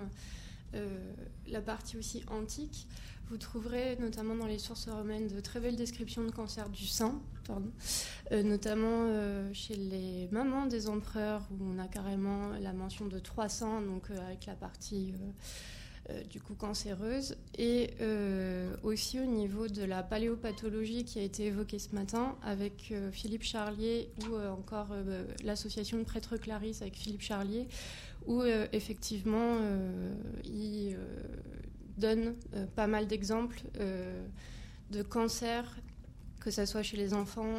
euh, 0.73 1.13
la 1.47 1.59
partie 1.59 1.97
aussi 1.97 2.23
antique. 2.29 2.87
Vous 3.27 3.37
trouverez 3.37 3.97
notamment 3.97 4.35
dans 4.35 4.45
les 4.45 4.59
sources 4.59 4.87
romaines 4.87 5.27
de 5.27 5.39
très 5.41 5.59
belles 5.59 5.75
descriptions 5.75 6.23
de 6.23 6.31
cancer 6.31 6.69
du 6.69 6.85
sein, 6.85 7.19
notamment 8.31 9.09
chez 9.51 9.75
les 9.75 10.29
mamans 10.31 10.67
des 10.67 10.87
empereurs 10.87 11.41
où 11.51 11.63
on 11.63 11.79
a 11.79 11.87
carrément 11.87 12.49
la 12.61 12.71
mention 12.71 13.07
de 13.07 13.17
300, 13.17 13.81
donc 13.81 14.11
avec 14.11 14.45
la 14.45 14.53
partie 14.53 15.11
du 16.29 16.39
coup 16.39 16.53
cancéreuse, 16.53 17.35
et 17.57 17.91
euh, 17.99 18.75
aussi 18.83 19.19
au 19.19 19.25
niveau 19.25 19.67
de 19.67 19.83
la 19.83 20.03
paléopathologie 20.03 21.03
qui 21.03 21.17
a 21.17 21.23
été 21.23 21.45
évoquée 21.45 21.79
ce 21.79 21.95
matin 21.95 22.35
avec 22.43 22.89
euh, 22.91 23.11
Philippe 23.11 23.43
Charlier 23.43 24.09
ou 24.21 24.35
encore 24.35 24.89
l'association 25.43 25.97
de 25.97 26.03
prêtres 26.03 26.37
Clarisse 26.37 26.81
avec 26.81 26.95
Philippe 26.95 27.21
Charlier, 27.21 27.67
où 28.27 28.43
effectivement 28.71 29.59
il 30.43 30.97
donne 31.97 32.33
pas 32.75 32.87
mal 32.87 33.07
d'exemples 33.07 33.61
de 34.89 35.01
cancers 35.03 35.77
que 36.39 36.51
ce 36.51 36.65
soit 36.65 36.83
chez 36.83 36.97
les 36.97 37.13
enfants, 37.13 37.55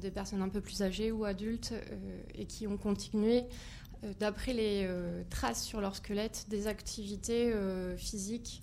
des 0.00 0.10
personnes 0.10 0.42
un 0.42 0.48
peu 0.48 0.60
plus 0.60 0.82
âgées 0.82 1.12
ou 1.12 1.24
adultes, 1.24 1.74
et 2.34 2.46
qui 2.46 2.66
ont 2.66 2.76
continué 2.76 3.44
euh, 3.44 3.46
d'après 4.18 4.52
les 4.52 4.84
euh, 4.84 5.22
traces 5.30 5.64
sur 5.64 5.80
leur 5.80 5.96
squelette, 5.96 6.46
des 6.48 6.66
activités 6.66 7.52
euh, 7.52 7.96
physiques 7.96 8.62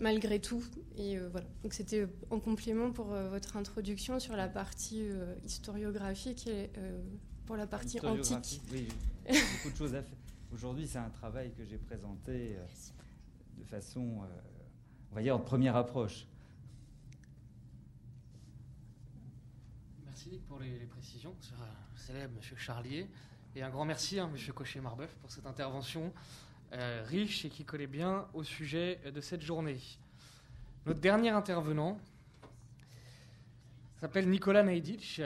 malgré 0.00 0.40
tout. 0.40 0.64
Et 0.98 1.18
voilà. 1.18 1.46
Donc 1.62 1.72
c'était 1.72 2.08
en 2.30 2.40
complément 2.40 2.90
pour 2.90 3.04
votre 3.04 3.56
introduction 3.56 4.18
sur 4.18 4.34
la 4.34 4.48
partie 4.48 5.04
historiographique 5.44 6.48
et 6.48 6.68
pour 7.46 7.56
la 7.56 7.68
partie 7.68 8.00
antique. 8.00 8.60
Oui, 8.72 8.88
beaucoup 9.28 9.70
de 9.70 9.76
choses 9.76 9.94
à 9.94 10.02
faire. 10.02 10.18
Aujourd'hui, 10.52 10.88
c'est 10.88 10.98
un 10.98 11.10
travail 11.10 11.52
que 11.52 11.64
j'ai 11.64 11.78
présenté 11.78 12.56
de 13.56 13.62
façon, 13.62 14.22
on 15.12 15.14
va 15.14 15.22
dire, 15.22 15.36
en 15.36 15.38
première 15.38 15.76
approche. 15.76 16.26
Merci 20.26 20.40
pour 20.48 20.58
les, 20.58 20.86
précisions 20.86 21.36
sur 21.40 21.54
le 21.56 22.00
célèbre 22.00 22.34
Monsieur 22.36 22.56
Charlier. 22.56 23.06
Et 23.56 23.62
un 23.62 23.70
grand 23.70 23.86
merci 23.86 24.18
à 24.18 24.24
hein, 24.24 24.30
M. 24.34 24.52
Cochet-Marbeuf 24.52 25.16
pour 25.22 25.30
cette 25.30 25.46
intervention 25.46 26.12
euh, 26.74 27.02
riche 27.06 27.46
et 27.46 27.48
qui 27.48 27.64
collait 27.64 27.86
bien 27.86 28.26
au 28.34 28.44
sujet 28.44 29.00
de 29.10 29.18
cette 29.22 29.40
journée. 29.40 29.78
Notre 30.84 31.00
dernier 31.00 31.30
intervenant 31.30 31.98
s'appelle 33.98 34.28
Nicolas 34.28 34.62
Naïdic. 34.62 35.22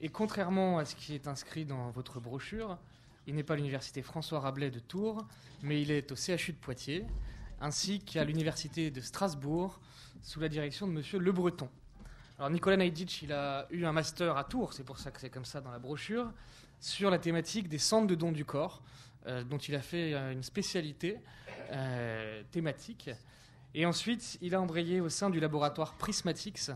Et 0.00 0.08
contrairement 0.08 0.78
à 0.78 0.86
ce 0.86 0.96
qui 0.96 1.14
est 1.14 1.28
inscrit 1.28 1.66
dans 1.66 1.90
votre 1.90 2.18
brochure, 2.18 2.78
il 3.26 3.34
n'est 3.34 3.42
pas 3.42 3.52
à 3.52 3.56
l'université 3.58 4.00
François 4.00 4.40
Rabelais 4.40 4.70
de 4.70 4.78
Tours, 4.78 5.22
mais 5.62 5.82
il 5.82 5.90
est 5.90 6.10
au 6.12 6.16
CHU 6.16 6.52
de 6.52 6.58
Poitiers, 6.58 7.04
ainsi 7.60 8.00
qu'à 8.00 8.24
l'université 8.24 8.90
de 8.90 9.02
Strasbourg, 9.02 9.80
sous 10.22 10.40
la 10.40 10.48
direction 10.48 10.86
de 10.86 10.98
M. 10.98 11.20
Le 11.20 11.32
Breton. 11.32 11.68
Alors 12.38 12.48
Nicolas 12.48 12.78
Naïdic, 12.78 13.20
il 13.20 13.34
a 13.34 13.66
eu 13.70 13.84
un 13.84 13.92
master 13.92 14.34
à 14.38 14.44
Tours, 14.44 14.72
c'est 14.72 14.82
pour 14.82 14.98
ça 14.98 15.10
que 15.10 15.20
c'est 15.20 15.28
comme 15.28 15.44
ça 15.44 15.60
dans 15.60 15.70
la 15.70 15.78
brochure, 15.78 16.32
sur 16.82 17.10
la 17.10 17.18
thématique 17.18 17.68
des 17.68 17.78
centres 17.78 18.08
de 18.08 18.16
dons 18.16 18.32
du 18.32 18.44
corps, 18.44 18.82
euh, 19.26 19.44
dont 19.44 19.56
il 19.56 19.74
a 19.76 19.80
fait 19.80 20.12
euh, 20.12 20.32
une 20.32 20.42
spécialité 20.42 21.20
euh, 21.70 22.42
thématique. 22.50 23.08
Et 23.72 23.86
ensuite, 23.86 24.36
il 24.42 24.54
a 24.54 24.60
embrayé 24.60 25.00
au 25.00 25.08
sein 25.08 25.30
du 25.30 25.38
laboratoire 25.38 25.94
Prismatix, 25.94 26.72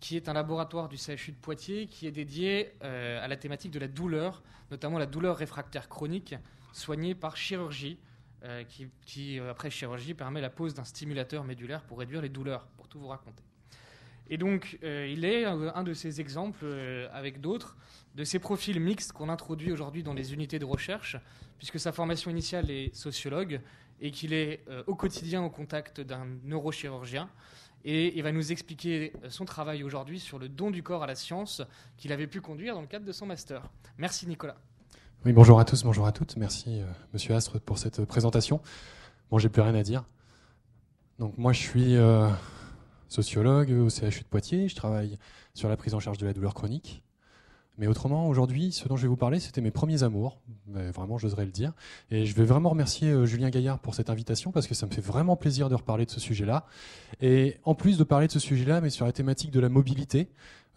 qui 0.00 0.16
est 0.16 0.28
un 0.28 0.32
laboratoire 0.32 0.88
du 0.88 0.96
CHU 0.96 1.30
de 1.30 1.36
Poitiers 1.40 1.86
qui 1.86 2.06
est 2.06 2.10
dédié 2.10 2.74
à 2.82 3.26
la 3.26 3.36
thématique 3.36 3.70
de 3.70 3.78
la 3.78 3.88
douleur, 3.88 4.42
notamment 4.70 4.98
la 4.98 5.06
douleur 5.06 5.38
réfractaire 5.38 5.88
chronique, 5.88 6.34
soignée 6.74 7.14
par 7.14 7.38
chirurgie, 7.38 7.96
qui, 8.68 8.88
qui, 9.06 9.38
après 9.38 9.70
chirurgie, 9.70 10.12
permet 10.12 10.42
la 10.42 10.50
pose 10.50 10.74
d'un 10.74 10.84
stimulateur 10.84 11.44
médulaire 11.44 11.82
pour 11.84 11.98
réduire 12.00 12.20
les 12.20 12.28
douleurs, 12.28 12.66
pour 12.76 12.88
tout 12.88 12.98
vous 12.98 13.08
raconter. 13.08 13.42
Et 14.28 14.36
donc, 14.36 14.78
il 14.82 15.24
est 15.24 15.46
un 15.46 15.82
de 15.82 15.94
ces 15.94 16.20
exemples, 16.20 16.66
avec 17.10 17.40
d'autres, 17.40 17.78
de 18.14 18.24
ces 18.24 18.38
profils 18.38 18.78
mixtes 18.78 19.12
qu'on 19.12 19.28
introduit 19.28 19.72
aujourd'hui 19.72 20.02
dans 20.02 20.14
les 20.14 20.32
unités 20.32 20.58
de 20.58 20.64
recherche, 20.64 21.16
puisque 21.58 21.80
sa 21.80 21.92
formation 21.92 22.30
initiale 22.30 22.70
est 22.70 22.94
sociologue 22.94 23.60
et 24.00 24.10
qu'il 24.10 24.32
est 24.32 24.60
euh, 24.68 24.82
au 24.86 24.94
quotidien 24.94 25.42
au 25.42 25.50
contact 25.50 26.00
d'un 26.00 26.26
neurochirurgien. 26.44 27.28
Et 27.84 28.16
il 28.16 28.22
va 28.22 28.32
nous 28.32 28.52
expliquer 28.52 29.12
euh, 29.24 29.30
son 29.30 29.44
travail 29.44 29.82
aujourd'hui 29.82 30.20
sur 30.20 30.38
le 30.38 30.48
don 30.48 30.70
du 30.70 30.82
corps 30.82 31.02
à 31.02 31.06
la 31.06 31.14
science 31.14 31.62
qu'il 31.96 32.12
avait 32.12 32.26
pu 32.26 32.40
conduire 32.40 32.74
dans 32.74 32.80
le 32.80 32.86
cadre 32.86 33.04
de 33.04 33.12
son 33.12 33.26
master. 33.26 33.62
Merci 33.98 34.26
Nicolas. 34.26 34.56
Oui, 35.24 35.32
bonjour 35.32 35.58
à 35.58 35.64
tous, 35.64 35.82
bonjour 35.82 36.06
à 36.06 36.12
toutes. 36.12 36.36
Merci 36.36 36.80
euh, 36.80 36.86
Monsieur 37.12 37.34
Astre 37.34 37.60
pour 37.60 37.78
cette 37.78 38.04
présentation. 38.04 38.60
Bon, 39.30 39.38
j'ai 39.38 39.48
plus 39.48 39.62
rien 39.62 39.74
à 39.74 39.82
dire. 39.82 40.04
Donc 41.18 41.38
moi, 41.38 41.52
je 41.52 41.60
suis 41.60 41.96
sociologue 43.08 43.70
au 43.70 43.88
CHU 43.88 44.20
de 44.20 44.28
Poitiers. 44.28 44.68
Je 44.68 44.74
travaille 44.74 45.16
sur 45.54 45.68
la 45.68 45.76
prise 45.76 45.94
en 45.94 46.00
charge 46.00 46.18
de 46.18 46.26
la 46.26 46.32
douleur 46.32 46.54
chronique. 46.54 47.04
Mais 47.76 47.88
autrement, 47.88 48.28
aujourd'hui, 48.28 48.70
ce 48.70 48.86
dont 48.86 48.96
je 48.96 49.02
vais 49.02 49.08
vous 49.08 49.16
parler, 49.16 49.40
c'était 49.40 49.60
mes 49.60 49.72
premiers 49.72 50.04
amours. 50.04 50.38
Vraiment, 50.68 51.18
j'oserais 51.18 51.44
le 51.44 51.50
dire. 51.50 51.72
Et 52.10 52.24
je 52.24 52.34
vais 52.34 52.44
vraiment 52.44 52.70
remercier 52.70 53.10
euh, 53.10 53.26
Julien 53.26 53.50
Gaillard 53.50 53.80
pour 53.80 53.94
cette 53.94 54.10
invitation 54.10 54.52
parce 54.52 54.66
que 54.68 54.74
ça 54.74 54.86
me 54.86 54.92
fait 54.92 55.00
vraiment 55.00 55.34
plaisir 55.36 55.68
de 55.68 55.74
reparler 55.74 56.06
de 56.06 56.10
ce 56.10 56.20
sujet-là. 56.20 56.66
Et 57.20 57.56
en 57.64 57.74
plus 57.74 57.98
de 57.98 58.04
parler 58.04 58.28
de 58.28 58.32
ce 58.32 58.38
sujet-là, 58.38 58.80
mais 58.80 58.90
sur 58.90 59.06
la 59.06 59.12
thématique 59.12 59.50
de 59.50 59.60
la 59.60 59.68
mobilité, 59.68 60.28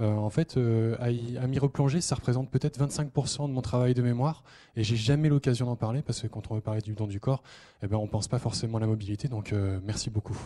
euh, 0.02 0.12
en 0.12 0.30
fait, 0.30 0.58
euh, 0.58 0.96
à, 1.00 1.48
m'y 1.48 1.60
replonger, 1.60 2.02
ça 2.02 2.16
représente 2.16 2.50
peut-être 2.50 2.80
25% 2.80 3.48
de 3.48 3.54
mon 3.54 3.62
travail 3.62 3.94
de 3.94 4.02
mémoire. 4.02 4.44
Et 4.76 4.84
j'ai 4.84 4.96
jamais 4.96 5.30
l'occasion 5.30 5.68
d'en 5.68 5.76
parler 5.76 6.02
parce 6.02 6.22
que 6.22 6.28
quand 6.28 6.50
on 6.50 6.56
veut 6.56 6.62
parler 6.62 6.82
du 6.82 6.94
don 6.94 7.06
du 7.06 7.20
corps, 7.20 7.44
eh 7.84 7.88
ben, 7.88 7.98
on 7.98 8.08
pense 8.08 8.28
pas 8.28 8.40
forcément 8.40 8.78
à 8.78 8.82
la 8.82 8.88
mobilité. 8.88 9.28
Donc, 9.28 9.54
merci 9.84 10.10
beaucoup. 10.10 10.38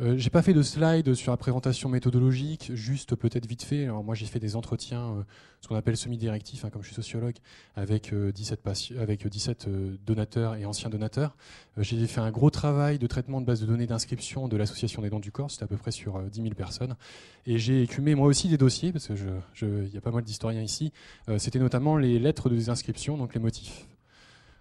Euh, 0.00 0.14
j'ai 0.16 0.30
pas 0.30 0.42
fait 0.42 0.54
de 0.54 0.62
slide 0.62 1.14
sur 1.14 1.32
la 1.32 1.36
présentation 1.36 1.88
méthodologique, 1.88 2.70
juste 2.74 3.16
peut-être 3.16 3.46
vite 3.46 3.64
fait. 3.64 3.84
Alors 3.84 4.04
moi 4.04 4.14
j'ai 4.14 4.26
fait 4.26 4.38
des 4.38 4.54
entretiens, 4.54 5.10
euh, 5.10 5.22
ce 5.60 5.66
qu'on 5.66 5.74
appelle 5.74 5.96
semi-directifs, 5.96 6.64
hein, 6.64 6.70
comme 6.70 6.82
je 6.82 6.88
suis 6.88 6.94
sociologue, 6.94 7.34
avec 7.74 8.14
17, 8.14 8.60
euh, 8.64 9.02
avec 9.02 9.26
17 9.26 9.68
donateurs 10.06 10.54
et 10.54 10.64
anciens 10.64 10.88
donateurs. 10.88 11.36
j'ai 11.78 12.06
fait 12.06 12.20
un 12.20 12.30
gros 12.30 12.50
travail 12.50 12.98
de 12.98 13.06
traitement 13.08 13.40
de 13.40 13.46
base 13.46 13.60
de 13.60 13.66
données 13.66 13.88
d'inscription 13.88 14.46
de 14.46 14.56
l'association 14.56 15.02
des 15.02 15.10
dons 15.10 15.18
du 15.18 15.32
corps, 15.32 15.50
c'était 15.50 15.64
à 15.64 15.68
peu 15.68 15.76
près 15.76 15.90
sur 15.90 16.22
10 16.22 16.42
000 16.42 16.54
personnes. 16.54 16.94
Et 17.46 17.58
j'ai 17.58 17.82
écumé 17.82 18.14
moi 18.14 18.28
aussi 18.28 18.48
des 18.48 18.58
dossiers, 18.58 18.92
parce 18.92 19.08
qu'il 19.08 19.16
je, 19.54 19.66
y 19.92 19.96
a 19.96 20.00
pas 20.00 20.12
mal 20.12 20.22
d'historiens 20.22 20.62
ici. 20.62 20.92
C'était 21.38 21.58
notamment 21.58 21.96
les 21.96 22.18
lettres 22.18 22.48
de 22.48 22.54
désinscription, 22.54 23.16
donc 23.16 23.34
les 23.34 23.40
motifs. 23.40 23.86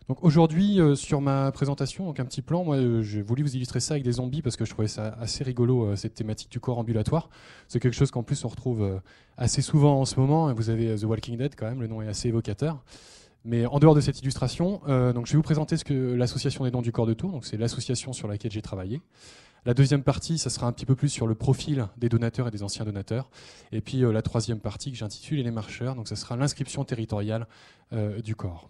Donc 0.07 0.23
aujourd'hui, 0.23 0.79
euh, 0.79 0.95
sur 0.95 1.19
ma 1.19 1.51
présentation, 1.51 2.05
donc 2.05 2.21
un 2.21 2.25
petit 2.25 2.41
plan, 2.41 2.63
moi 2.63 2.77
euh, 2.77 3.01
j'ai 3.01 3.21
voulu 3.21 3.43
vous 3.43 3.57
illustrer 3.57 3.81
ça 3.81 3.95
avec 3.95 4.05
des 4.05 4.13
zombies 4.13 4.41
parce 4.41 4.55
que 4.55 4.63
je 4.63 4.69
trouvais 4.69 4.87
ça 4.87 5.17
assez 5.19 5.43
rigolo, 5.43 5.83
euh, 5.83 5.95
cette 5.97 6.13
thématique 6.13 6.49
du 6.49 6.61
corps 6.61 6.77
ambulatoire. 6.77 7.29
C'est 7.67 7.81
quelque 7.81 7.93
chose 7.93 8.09
qu'en 8.09 8.23
plus 8.23 8.45
on 8.45 8.47
retrouve 8.47 9.01
assez 9.35 9.61
souvent 9.61 9.99
en 9.99 10.05
ce 10.05 10.17
moment. 10.17 10.53
Vous 10.53 10.69
avez 10.69 10.95
The 10.95 11.03
Walking 11.03 11.37
Dead 11.37 11.55
quand 11.57 11.67
même, 11.67 11.81
le 11.81 11.87
nom 11.87 12.01
est 12.01 12.07
assez 12.07 12.29
évocateur. 12.29 12.81
Mais 13.43 13.65
en 13.65 13.79
dehors 13.79 13.95
de 13.95 14.01
cette 14.01 14.21
illustration, 14.21 14.81
donc 14.87 15.25
je 15.25 15.33
vais 15.33 15.37
vous 15.37 15.43
présenter 15.43 15.77
ce 15.77 15.85
que 15.85 16.13
l'association 16.13 16.63
des 16.63 16.71
dons 16.71 16.81
du 16.81 16.91
corps 16.91 17.05
de 17.05 17.13
Tours, 17.13 17.31
donc 17.31 17.45
c'est 17.45 17.55
l'association 17.55 18.11
sur 18.11 18.27
laquelle 18.27 18.51
j'ai 18.51 18.61
travaillé. 18.61 19.01
La 19.65 19.73
deuxième 19.73 20.03
partie, 20.03 20.37
ça 20.37 20.49
sera 20.49 20.67
un 20.67 20.71
petit 20.71 20.85
peu 20.85 20.95
plus 20.95 21.09
sur 21.09 21.27
le 21.27 21.35
profil 21.35 21.87
des 21.97 22.09
donateurs 22.09 22.47
et 22.47 22.51
des 22.51 22.63
anciens 22.63 22.83
donateurs. 22.83 23.29
Et 23.71 23.79
puis 23.79 23.99
la 23.99 24.21
troisième 24.21 24.59
partie 24.59 24.91
que 24.91 24.97
j'intitule 24.97 25.43
les 25.43 25.51
marcheurs, 25.51 25.95
donc 25.95 26.07
ça 26.07 26.15
sera 26.15 26.35
l'inscription 26.35 26.83
territoriale 26.83 27.47
du 28.23 28.35
corps. 28.35 28.69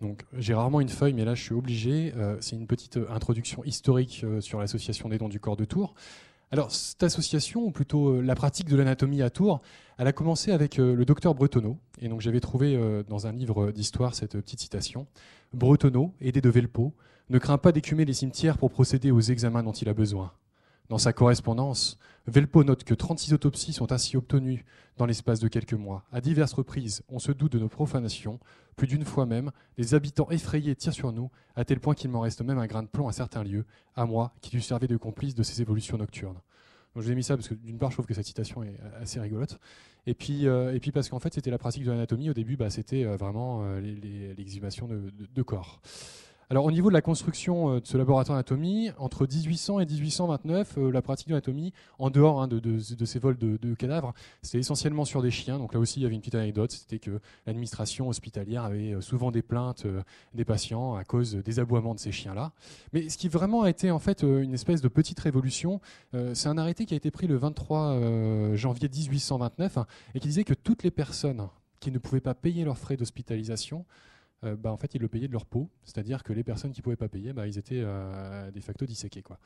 Donc 0.00 0.24
j'ai 0.36 0.54
rarement 0.54 0.80
une 0.80 0.88
feuille, 0.88 1.12
mais 1.12 1.24
là 1.24 1.34
je 1.34 1.42
suis 1.42 1.54
obligé. 1.54 2.12
Euh, 2.16 2.36
c'est 2.40 2.56
une 2.56 2.66
petite 2.66 2.96
euh, 2.96 3.06
introduction 3.10 3.64
historique 3.64 4.22
euh, 4.24 4.40
sur 4.40 4.60
l'association 4.60 5.08
des 5.08 5.18
dons 5.18 5.28
du 5.28 5.40
corps 5.40 5.56
de 5.56 5.64
Tours. 5.64 5.94
Alors 6.50 6.70
cette 6.70 7.02
association, 7.02 7.64
ou 7.64 7.70
plutôt 7.70 8.20
la 8.20 8.34
pratique 8.34 8.68
de 8.68 8.76
l'anatomie 8.76 9.22
à 9.22 9.30
Tours, 9.30 9.60
elle 9.98 10.06
a 10.06 10.12
commencé 10.12 10.52
avec 10.52 10.76
le 10.76 11.04
docteur 11.04 11.34
Bretonneau. 11.34 11.78
Et 12.00 12.08
donc 12.08 12.20
j'avais 12.20 12.38
trouvé 12.38 12.78
dans 13.08 13.26
un 13.26 13.32
livre 13.32 13.72
d'histoire 13.72 14.14
cette 14.14 14.36
petite 14.36 14.60
citation. 14.60 15.08
Bretonneau, 15.52 16.14
aidé 16.20 16.40
de 16.40 16.50
Velpeau, 16.50 16.94
ne 17.28 17.38
craint 17.38 17.58
pas 17.58 17.72
d'écumer 17.72 18.04
les 18.04 18.12
cimetières 18.12 18.56
pour 18.56 18.70
procéder 18.70 19.10
aux 19.10 19.20
examens 19.20 19.64
dont 19.64 19.72
il 19.72 19.88
a 19.88 19.94
besoin. 19.94 20.32
Dans 20.90 20.98
sa 20.98 21.12
correspondance, 21.12 21.98
Velpo 22.26 22.64
note 22.64 22.84
que 22.84 22.94
36 22.94 23.34
autopsies 23.34 23.74
sont 23.74 23.92
ainsi 23.92 24.16
obtenues 24.16 24.64
dans 24.96 25.04
l'espace 25.04 25.40
de 25.40 25.48
quelques 25.48 25.74
mois. 25.74 26.04
À 26.10 26.20
diverses 26.20 26.54
reprises, 26.54 27.02
on 27.08 27.18
se 27.18 27.32
doute 27.32 27.52
de 27.52 27.58
nos 27.58 27.68
profanations. 27.68 28.40
Plus 28.76 28.86
d'une 28.86 29.04
fois 29.04 29.26
même, 29.26 29.50
les 29.76 29.94
habitants 29.94 30.30
effrayés 30.30 30.74
tirent 30.74 30.94
sur 30.94 31.12
nous, 31.12 31.30
à 31.54 31.64
tel 31.64 31.80
point 31.80 31.94
qu'il 31.94 32.10
m'en 32.10 32.20
reste 32.20 32.40
même 32.40 32.58
un 32.58 32.66
grain 32.66 32.82
de 32.82 32.88
plomb 32.88 33.08
à 33.08 33.12
certains 33.12 33.44
lieux, 33.44 33.66
à 33.94 34.06
moi, 34.06 34.32
qui 34.40 34.50
dû 34.50 34.62
servir 34.62 34.88
de 34.88 34.96
complice 34.96 35.34
de 35.34 35.42
ces 35.42 35.60
évolutions 35.60 35.98
nocturnes. 35.98 36.40
Donc 36.94 37.02
je 37.02 37.08
vous 37.08 37.12
ai 37.12 37.14
mis 37.14 37.24
ça 37.24 37.36
parce 37.36 37.48
que 37.48 37.54
d'une 37.54 37.78
part, 37.78 37.90
je 37.90 37.96
trouve 37.96 38.06
que 38.06 38.14
cette 38.14 38.26
citation 38.26 38.62
est 38.62 38.78
assez 39.00 39.20
rigolote. 39.20 39.58
Et 40.06 40.14
puis, 40.14 40.46
euh, 40.46 40.74
et 40.74 40.80
puis 40.80 40.92
parce 40.92 41.08
qu'en 41.08 41.18
fait, 41.18 41.34
c'était 41.34 41.50
la 41.50 41.58
pratique 41.58 41.84
de 41.84 41.90
l'anatomie. 41.90 42.30
Au 42.30 42.34
début, 42.34 42.56
bah, 42.56 42.70
c'était 42.70 43.04
euh, 43.04 43.16
vraiment 43.16 43.62
euh, 43.64 43.80
l'exhumation 44.36 44.88
de, 44.88 45.42
corps. 45.42 45.80
Alors 46.50 46.66
au 46.66 46.70
niveau 46.70 46.88
de 46.88 46.94
la 46.94 47.00
construction 47.00 47.70
euh, 47.70 47.80
de 47.80 47.86
ce 47.86 47.96
laboratoire 47.96 48.36
d'anatomie, 48.36 48.90
entre 48.98 49.26
1800 49.26 49.80
et 49.80 49.86
1829, 49.86 50.78
euh, 50.78 50.90
la 50.90 51.02
pratique 51.02 51.28
de 51.28 51.34
en 51.98 52.10
dehors 52.10 52.42
hein, 52.42 52.48
de, 52.48 52.78
ces 53.04 53.18
vols 53.18 53.38
de, 53.38 53.74
cadavres, 53.74 54.12
c'était 54.42 54.58
essentiellement 54.58 55.04
sur 55.04 55.22
des 55.22 55.30
chiens. 55.30 55.58
Donc 55.58 55.74
là 55.74 55.80
aussi, 55.80 56.00
il 56.00 56.02
y 56.02 56.06
avait 56.06 56.14
une 56.14 56.20
petite 56.20 56.34
anecdote, 56.34 56.72
c'était 56.72 56.98
que 56.98 57.20
l'administration 57.46 58.08
hospitalière 58.08 58.64
avait 58.64 58.92
euh, 58.92 59.00
souvent 59.00 59.30
des 59.30 59.42
plaintes 59.42 59.86
des 60.34 60.44
patients 60.44 60.94
à 60.94 61.04
cause 61.04 61.34
des 61.34 61.58
aboiements 61.58 61.94
de 61.94 61.98
ces 61.98 62.12
chiens-là. 62.12 62.52
Mais 62.92 63.08
ce 63.08 63.18
qui 63.18 63.28
vraiment 63.28 63.62
a 63.62 63.70
été 63.70 63.90
en 63.90 63.98
fait 63.98 64.22
une 64.22 64.54
espèce 64.54 64.80
de 64.80 64.88
petite 64.88 65.20
révolution, 65.20 65.80
c'est 66.32 66.48
un 66.48 66.58
arrêté 66.58 66.86
qui 66.86 66.94
a 66.94 66.96
été 66.96 67.10
pris 67.10 67.26
le 67.26 67.36
23 67.36 68.54
janvier 68.54 68.88
1829 68.88 69.78
hein, 69.78 69.86
et 70.14 70.20
qui 70.20 70.28
disait 70.28 70.44
que 70.44 70.54
toutes 70.54 70.82
les 70.82 70.90
personnes 70.90 71.48
qui 71.80 71.90
ne 71.90 71.98
pouvaient 71.98 72.20
pas 72.20 72.34
payer 72.34 72.64
leurs 72.64 72.78
frais 72.78 72.96
d'hospitalisation 72.96 73.84
euh, 74.44 74.56
bah, 74.56 74.72
en 74.72 74.76
fait, 74.76 74.94
ils 74.94 75.00
le 75.00 75.08
payaient 75.08 75.28
de 75.28 75.32
leur 75.32 75.46
peau. 75.46 75.68
C'est-à-dire 75.84 76.22
que 76.22 76.32
les 76.32 76.44
personnes 76.44 76.72
qui 76.72 76.80
ne 76.80 76.84
pouvaient 76.84 76.96
pas 76.96 77.08
payer, 77.08 77.32
bah, 77.32 77.46
ils 77.46 77.58
étaient 77.58 77.82
euh, 77.82 78.50
de 78.50 78.60
facto 78.60 78.86
disséqués. 78.86 79.22
Quoi. 79.22 79.38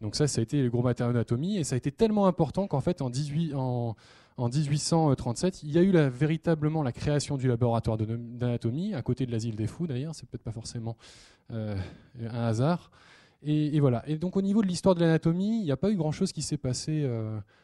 Donc 0.00 0.16
ça, 0.16 0.26
ça 0.26 0.40
a 0.40 0.42
été 0.42 0.62
le 0.62 0.70
gros 0.70 0.82
matériau 0.82 1.12
d'anatomie. 1.12 1.56
Et 1.56 1.64
ça 1.64 1.74
a 1.74 1.78
été 1.78 1.92
tellement 1.92 2.26
important 2.26 2.66
qu'en 2.66 2.80
fait, 2.80 3.02
en, 3.02 3.10
18, 3.10 3.54
en, 3.54 3.96
en 4.36 4.48
1837, 4.48 5.62
il 5.62 5.72
y 5.72 5.78
a 5.78 5.82
eu 5.82 5.92
véritablement 6.10 6.82
la 6.82 6.92
création 6.92 7.36
du 7.36 7.48
laboratoire 7.48 7.96
d'anatomie, 7.96 8.94
à 8.94 9.02
côté 9.02 9.26
de 9.26 9.32
l'asile 9.32 9.56
des 9.56 9.66
fous 9.66 9.86
d'ailleurs. 9.86 10.14
C'est 10.14 10.28
peut-être 10.28 10.44
pas 10.44 10.52
forcément 10.52 10.96
euh, 11.52 11.76
un 12.20 12.44
hasard. 12.44 12.90
Et, 13.42 13.78
voilà. 13.78 14.02
Et 14.08 14.16
donc 14.16 14.36
au 14.36 14.42
niveau 14.42 14.62
de 14.62 14.66
l'histoire 14.66 14.94
de 14.94 15.00
l'anatomie, 15.00 15.60
il 15.60 15.64
n'y 15.64 15.70
a 15.70 15.76
pas 15.76 15.90
eu 15.90 15.96
grand-chose 15.96 16.32
qui 16.32 16.42
s'est 16.42 16.56
passé 16.56 17.08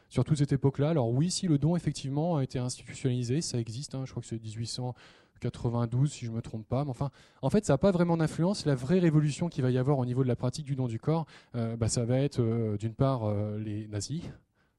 sur 0.07 0.23
toute 0.23 0.37
cette 0.37 0.53
époque-là. 0.53 0.91
Alors 0.91 1.09
oui, 1.09 1.31
si 1.31 1.47
le 1.47 1.57
don 1.57 1.75
effectivement 1.75 2.37
a 2.37 2.43
été 2.43 2.59
institutionnalisé, 2.59 3.41
ça 3.41 3.57
existe. 3.57 3.95
Hein, 3.95 4.03
je 4.05 4.11
crois 4.11 4.21
que 4.21 4.27
c'est 4.27 4.41
1800. 4.41 4.93
92 5.39 6.11
si 6.11 6.25
je 6.25 6.31
ne 6.31 6.35
me 6.35 6.41
trompe 6.41 6.67
pas. 6.67 6.83
Mais 6.83 6.89
enfin, 6.89 7.09
en 7.41 7.49
fait, 7.49 7.65
ça 7.65 7.73
n'a 7.73 7.77
pas 7.77 7.91
vraiment 7.91 8.17
d'influence. 8.17 8.65
La 8.65 8.75
vraie 8.75 8.99
révolution 8.99 9.49
qu'il 9.49 9.63
va 9.63 9.71
y 9.71 9.77
avoir 9.77 9.97
au 9.99 10.05
niveau 10.05 10.23
de 10.23 10.27
la 10.27 10.35
pratique 10.35 10.65
du 10.65 10.75
don 10.75 10.87
du 10.87 10.99
corps, 10.99 11.25
euh, 11.55 11.75
bah, 11.75 11.89
ça 11.89 12.05
va 12.05 12.19
être 12.19 12.39
euh, 12.41 12.77
d'une 12.77 12.93
part 12.93 13.25
euh, 13.25 13.57
les 13.59 13.87
nazis, 13.87 14.23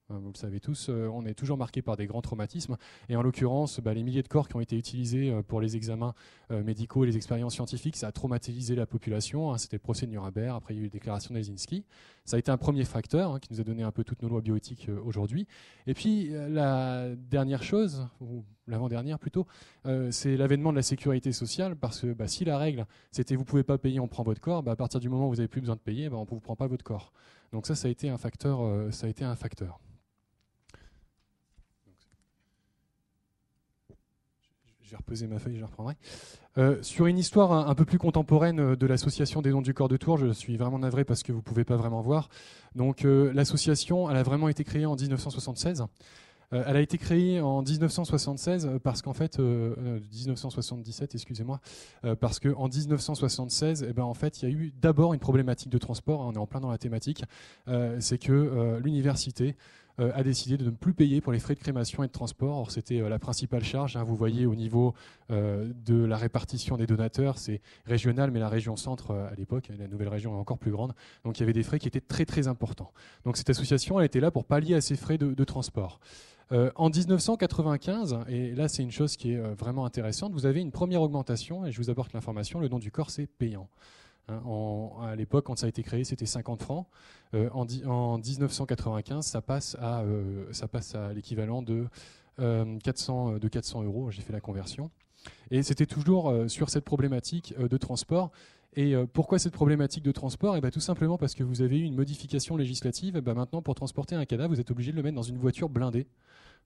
vous 0.09 0.29
le 0.31 0.37
savez 0.37 0.59
tous, 0.59 0.89
on 0.89 1.25
est 1.25 1.33
toujours 1.33 1.57
marqué 1.57 1.81
par 1.81 1.97
des 1.97 2.05
grands 2.05 2.21
traumatismes. 2.21 2.77
Et 3.09 3.15
en 3.15 3.23
l'occurrence, 3.23 3.79
bah, 3.79 3.95
les 3.95 4.03
milliers 4.03 4.21
de 4.21 4.27
corps 4.27 4.47
qui 4.47 4.55
ont 4.55 4.59
été 4.59 4.77
utilisés 4.77 5.35
pour 5.47 5.61
les 5.61 5.75
examens 5.75 6.13
médicaux 6.51 7.03
et 7.03 7.07
les 7.07 7.17
expériences 7.17 7.55
scientifiques, 7.55 7.95
ça 7.95 8.09
a 8.09 8.11
traumatisé 8.11 8.75
la 8.75 8.85
population. 8.85 9.51
Hein. 9.51 9.57
C'était 9.57 9.77
le 9.77 9.81
procès 9.81 10.05
de 10.05 10.11
Nuremberg, 10.11 10.55
après 10.55 10.75
il 10.75 10.77
y 10.77 10.79
a 10.79 10.81
eu 10.81 10.83
les 10.83 10.89
déclarations 10.91 11.33
d'Helsinki. 11.33 11.85
Ça 12.25 12.37
a 12.37 12.39
été 12.39 12.51
un 12.51 12.57
premier 12.57 12.85
facteur 12.85 13.33
hein, 13.33 13.39
qui 13.39 13.53
nous 13.53 13.61
a 13.61 13.63
donné 13.63 13.83
un 13.83 13.91
peu 13.91 14.03
toutes 14.03 14.21
nos 14.21 14.29
lois 14.29 14.41
bioéthiques 14.41 14.89
aujourd'hui. 15.05 15.47
Et 15.87 15.93
puis 15.93 16.29
la 16.49 17.15
dernière 17.15 17.63
chose, 17.63 18.07
ou 18.19 18.43
l'avant-dernière 18.67 19.19
plutôt, 19.19 19.45
c'est 20.09 20.35
l'avènement 20.35 20.71
de 20.71 20.77
la 20.77 20.81
sécurité 20.81 21.31
sociale, 21.31 21.75
parce 21.75 22.01
que 22.01 22.13
bah, 22.13 22.27
si 22.27 22.43
la 22.45 22.57
règle 22.57 22.85
c'était 23.11 23.35
vous 23.35 23.45
pouvez 23.45 23.63
pas 23.63 23.77
payer, 23.77 23.99
on 23.99 24.07
prend 24.07 24.23
votre 24.23 24.41
corps, 24.41 24.63
bah, 24.63 24.71
à 24.71 24.75
partir 24.75 24.99
du 24.99 25.07
moment 25.07 25.27
où 25.27 25.29
vous 25.29 25.35
n'avez 25.35 25.47
plus 25.47 25.61
besoin 25.61 25.75
de 25.75 25.81
payer, 25.81 26.09
on 26.09 26.21
ne 26.21 26.25
vous 26.25 26.39
prend 26.39 26.55
pas 26.55 26.67
votre 26.67 26.83
corps. 26.83 27.13
Donc 27.51 27.67
ça, 27.67 27.75
ça 27.75 27.87
a 27.87 27.91
été 27.91 28.09
un 28.09 28.17
facteur. 28.17 28.59
ça 28.91 29.07
a 29.07 29.09
été 29.09 29.23
un 29.23 29.35
facteur. 29.35 29.79
Je 34.85 34.91
vais 34.91 34.97
reposer 34.97 35.27
ma 35.27 35.39
feuille, 35.39 35.55
je 35.55 35.61
la 35.61 35.67
reprendrai. 35.67 35.95
Euh, 36.57 36.77
sur 36.81 37.07
une 37.07 37.17
histoire 37.17 37.67
un, 37.67 37.75
peu 37.75 37.85
plus 37.85 37.97
contemporaine 37.97 38.59
euh, 38.59 38.75
de 38.75 38.85
l'association 38.85 39.41
des 39.41 39.49
dons 39.49 39.61
du 39.61 39.73
corps 39.73 39.89
de 39.89 39.97
Tours, 39.97 40.17
je 40.17 40.31
suis 40.31 40.57
vraiment 40.57 40.79
navré 40.79 41.03
parce 41.03 41.23
que 41.23 41.31
vous 41.31 41.39
ne 41.39 41.43
pouvez 41.43 41.63
pas 41.63 41.75
vraiment 41.75 42.01
voir. 42.01 42.29
Donc 42.75 43.03
euh, 43.03 43.33
l'association, 43.33 44.09
elle 44.09 44.17
a 44.17 44.23
vraiment 44.23 44.47
été 44.47 44.63
créée 44.63 44.85
en 44.85 44.95
1976. 44.95 45.85
elle 46.51 46.77
a 46.77 46.81
été 46.81 46.97
créée 46.99 47.41
en 47.41 47.63
1976 47.63 48.69
parce 48.83 49.01
qu'en 49.01 49.13
fait, 49.13 49.39
1977, 49.39 51.15
excusez-moi, 51.15 51.59
parce 52.19 52.39
qu'en 52.39 52.69
1976, 52.69 53.85
eh 53.89 53.93
ben, 53.93 54.03
en 54.03 54.13
fait, 54.13 54.41
il 54.41 54.49
y 54.49 54.51
a 54.51 54.55
eu 54.55 54.71
d'abord 54.79 55.13
une 55.13 55.19
problématique 55.19 55.69
de 55.69 55.77
transport. 55.79 56.21
Hein, 56.21 56.27
on 56.29 56.33
est 56.33 56.37
en 56.37 56.45
plein 56.45 56.61
dans 56.61 56.71
la 56.71 56.77
thématique. 56.77 57.23
c'est 57.99 58.19
que 58.19 58.79
l'université 58.81 59.55
a 59.97 60.23
décidé 60.23 60.57
de 60.57 60.65
ne 60.65 60.71
plus 60.71 60.93
payer 60.93 61.21
pour 61.21 61.31
les 61.31 61.39
frais 61.39 61.55
de 61.55 61.59
crémation 61.59 62.03
et 62.03 62.07
de 62.07 62.11
transport. 62.11 62.57
Or, 62.57 62.71
c'était 62.71 63.01
euh, 63.01 63.09
la 63.09 63.19
principale 63.19 63.63
charge. 63.63 63.95
Hein. 63.95 64.03
vous 64.03 64.15
voyez 64.15 64.45
au 64.45 64.55
niveau 64.55 64.93
euh, 65.31 65.71
de 65.85 66.03
la 66.03 66.17
répartition 66.17 66.77
des 66.77 66.85
donateurs, 66.85 67.37
c'est 67.37 67.61
régional, 67.85 68.31
mais 68.31 68.39
la 68.39 68.49
région 68.49 68.75
centre, 68.75 69.15
à 69.15 69.35
l'époque, 69.35 69.69
la 69.77 69.87
nouvelle 69.87 70.09
région 70.09 70.35
est 70.35 70.39
encore 70.39 70.57
plus 70.57 70.71
grande. 70.71 70.93
Donc, 71.23 71.37
il 71.37 71.41
y 71.41 71.43
avait 71.43 71.53
des 71.53 71.63
frais 71.63 71.79
qui 71.79 71.87
étaient 71.87 72.01
très, 72.01 72.25
très 72.25 72.47
importants. 72.47 72.91
Donc, 73.23 73.37
cette 73.37 73.49
association, 73.49 73.99
elle 73.99 74.05
était 74.05 74.19
là 74.19 74.31
pour 74.31 74.45
pallier 74.45 74.75
à 74.75 74.81
ces 74.81 74.95
frais 74.95 75.17
de, 75.17 75.43
transport. 75.43 75.99
en 76.51 76.89
1995, 76.89 78.19
et 78.27 78.55
là 78.55 78.67
c'est 78.67 78.81
une 78.81 78.91
chose 78.91 79.15
qui 79.15 79.33
est 79.33 79.37
vraiment 79.37 79.85
intéressante, 79.85 80.33
vous 80.33 80.45
avez 80.45 80.59
une 80.59 80.71
première 80.71 81.01
augmentation, 81.01 81.65
et 81.65 81.71
je 81.71 81.77
vous 81.77 81.89
apporte 81.89 82.13
l'information, 82.13 82.59
le 82.59 82.67
don 82.67 82.79
du 82.79 82.91
corps 82.91 83.11
c'est 83.11 83.27
payant. 83.27 83.69
Hein, 84.27 84.41
à 85.01 85.15
l'époque, 85.15 85.45
quand 85.45 85.57
ça 85.57 85.67
a 85.67 85.69
été 85.69 85.83
créé, 85.83 86.03
c'était 86.03 86.25
50 86.25 86.63
francs. 86.63 86.87
Euh, 87.33 87.49
en, 87.53 87.65
en, 87.87 88.17
1995, 88.17 89.25
ça 89.25 89.41
passe 89.41 89.75
à, 89.79 90.01
euh, 90.01 90.45
ça 90.51 90.67
passe 90.67 90.95
à 90.95 91.13
l'équivalent 91.13 91.61
de, 91.61 91.87
400, 92.37 93.33
euh, 93.33 93.39
de 93.39 93.47
400 93.47 93.83
euros. 93.83 94.11
J'ai 94.11 94.21
fait 94.21 94.33
la 94.33 94.41
conversion. 94.41 94.89
Et 95.51 95.63
c'était 95.63 95.87
toujours 95.87 96.31
sur 96.47 96.69
cette 96.69 96.85
problématique 96.85 97.55
de 97.57 97.77
transport. 97.77 98.31
Et 98.75 98.93
pourquoi 99.13 99.39
cette 99.39 99.53
problématique 99.53 100.03
de 100.03 100.11
transport? 100.11 100.53
Et 100.53 100.59
eh 100.59 100.61
ben, 100.61 100.69
Tout 100.69 100.79
simplement 100.81 101.17
parce 101.17 101.33
que 101.33 101.43
vous 101.43 101.63
avez 101.63 101.79
eu 101.79 101.83
une 101.83 101.95
modification 101.95 102.57
législative. 102.57 103.19
Ben, 103.21 103.33
maintenant, 103.33 103.63
pour 103.63 103.73
transporter 103.73 104.13
un 104.13 104.25
cadavre, 104.25 104.53
vous 104.53 104.59
êtes 104.59 104.69
obligé 104.69 104.91
de 104.91 104.97
le 104.97 105.01
mettre 105.01 105.15
dans 105.15 105.23
une 105.23 105.37
voiture 105.37 105.67
blindée. 105.67 106.05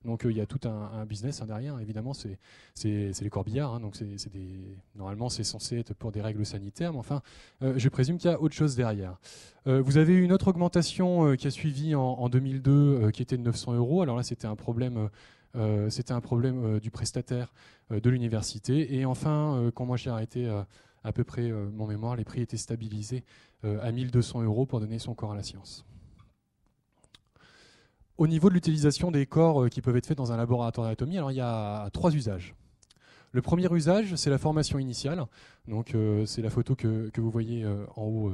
Donc 0.04 0.24
euh, 0.24 0.30
il 0.30 0.36
y 0.36 0.40
a 0.40 0.46
tout 0.46 0.60
un, 0.66 1.04
business 1.04 1.42
hein, 1.42 1.46
derrière. 1.46 1.78
Évidemment, 1.78 2.12
c'est 2.14 2.38
les 2.84 3.30
corbillards. 3.30 3.74
Hein, 3.74 3.80
donc 3.80 3.96
c'est 3.96 4.32
des, 4.32 4.76
normalement, 4.94 5.28
c'est 5.28 5.44
censé 5.44 5.78
être 5.78 5.94
pour 5.94 6.12
des 6.12 6.22
règles 6.22 6.46
sanitaires, 6.46 6.92
mais 6.92 6.98
enfin, 6.98 7.22
euh, 7.62 7.74
je 7.76 7.88
présume 7.88 8.18
qu'il 8.18 8.30
y 8.30 8.34
a 8.34 8.40
autre 8.40 8.54
chose 8.54 8.76
derrière. 8.76 9.18
Euh, 9.66 9.82
vous 9.82 9.98
avez 9.98 10.14
eu 10.14 10.22
une 10.22 10.32
autre 10.32 10.48
augmentation 10.48 11.36
qui 11.36 11.46
a 11.46 11.50
suivi 11.50 11.94
en, 11.94 12.28
2002, 12.28 13.10
qui 13.10 13.22
était 13.22 13.36
de 13.36 13.42
900 13.42 13.74
euros. 13.74 14.02
Alors 14.02 14.16
là, 14.16 14.22
c'était 14.22 14.46
un 14.46 14.56
problème. 14.56 15.10
c'était 15.90 16.12
un 16.12 16.20
problème 16.20 16.78
du 16.78 16.90
prestataire 16.90 17.52
de 17.90 18.10
l'université. 18.10 18.96
Et 18.96 19.04
enfin, 19.04 19.70
quand 19.74 19.84
moi 19.84 19.96
j'ai 19.96 20.10
arrêté 20.10 20.48
à 21.04 21.12
peu 21.12 21.24
près 21.24 21.50
mon 21.50 21.86
mémoire, 21.86 22.16
les 22.16 22.24
prix 22.24 22.40
étaient 22.40 22.56
stabilisés 22.56 23.24
à 23.64 23.92
1200 23.92 24.42
euros 24.42 24.64
pour 24.64 24.80
donner 24.80 24.98
son 24.98 25.14
corps 25.14 25.32
à 25.32 25.36
la 25.36 25.42
science. 25.42 25.84
Au 28.20 28.26
niveau 28.26 28.50
de 28.50 28.54
l'utilisation 28.54 29.10
des 29.10 29.24
corps 29.24 29.62
euh, 29.62 29.68
qui 29.68 29.80
peuvent 29.80 29.96
être 29.96 30.04
faits 30.04 30.18
dans 30.18 30.30
un 30.30 30.36
laboratoire 30.36 30.86
d'anatomie, 30.86 31.16
alors 31.16 31.32
il 31.32 31.38
y 31.38 31.40
a 31.40 31.88
trois 31.88 32.14
usages. 32.14 32.54
Le 33.32 33.40
premier 33.40 33.66
usage, 33.72 34.14
c'est 34.16 34.28
la 34.28 34.36
formation 34.36 34.78
initiale. 34.78 35.24
Donc, 35.66 35.94
euh, 35.94 36.26
c'est 36.26 36.42
la 36.42 36.50
photo 36.50 36.76
que, 36.76 37.10
vous 37.16 37.30
voyez 37.30 37.64
euh, 37.64 37.86
en 37.96 38.02
haut, 38.02 38.32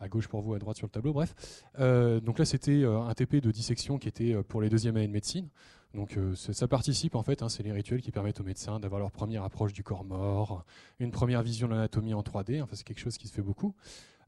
à 0.00 0.08
gauche 0.08 0.28
pour 0.28 0.40
vous, 0.40 0.54
à 0.54 0.58
droite 0.58 0.78
sur 0.78 0.86
le 0.86 0.90
tableau. 0.90 1.12
Bref. 1.12 1.34
donc 1.78 2.38
là, 2.38 2.46
c'était 2.46 2.86
un 2.86 3.12
TP 3.12 3.42
de 3.42 3.50
dissection 3.50 3.98
qui 3.98 4.08
était 4.08 4.34
pour 4.44 4.62
les 4.62 4.70
deuxièmes 4.70 4.96
années 4.96 5.08
de 5.08 5.12
médecine. 5.12 5.48
Donc 5.92 6.18
ça 6.34 6.66
participe 6.66 7.14
en 7.14 7.22
fait, 7.22 7.42
hein, 7.42 7.48
c'est 7.48 7.62
les 7.62 7.72
rituels 7.72 8.00
qui 8.00 8.12
permettent 8.12 8.40
aux 8.40 8.44
médecins 8.44 8.78
d'avoir 8.78 9.00
leur 9.00 9.10
première 9.10 9.42
approche 9.42 9.72
du 9.72 9.82
corps 9.82 10.04
mort, 10.04 10.64
une 11.00 11.10
première 11.10 11.42
vision 11.42 11.66
de 11.66 11.72
l'anatomie 11.72 12.14
en 12.14 12.20
3D, 12.22 12.62
enfin, 12.62 12.76
c'est 12.76 12.84
quelque 12.84 13.00
chose 13.00 13.18
qui 13.18 13.26
se 13.26 13.32
fait 13.32 13.42
beaucoup. 13.42 13.74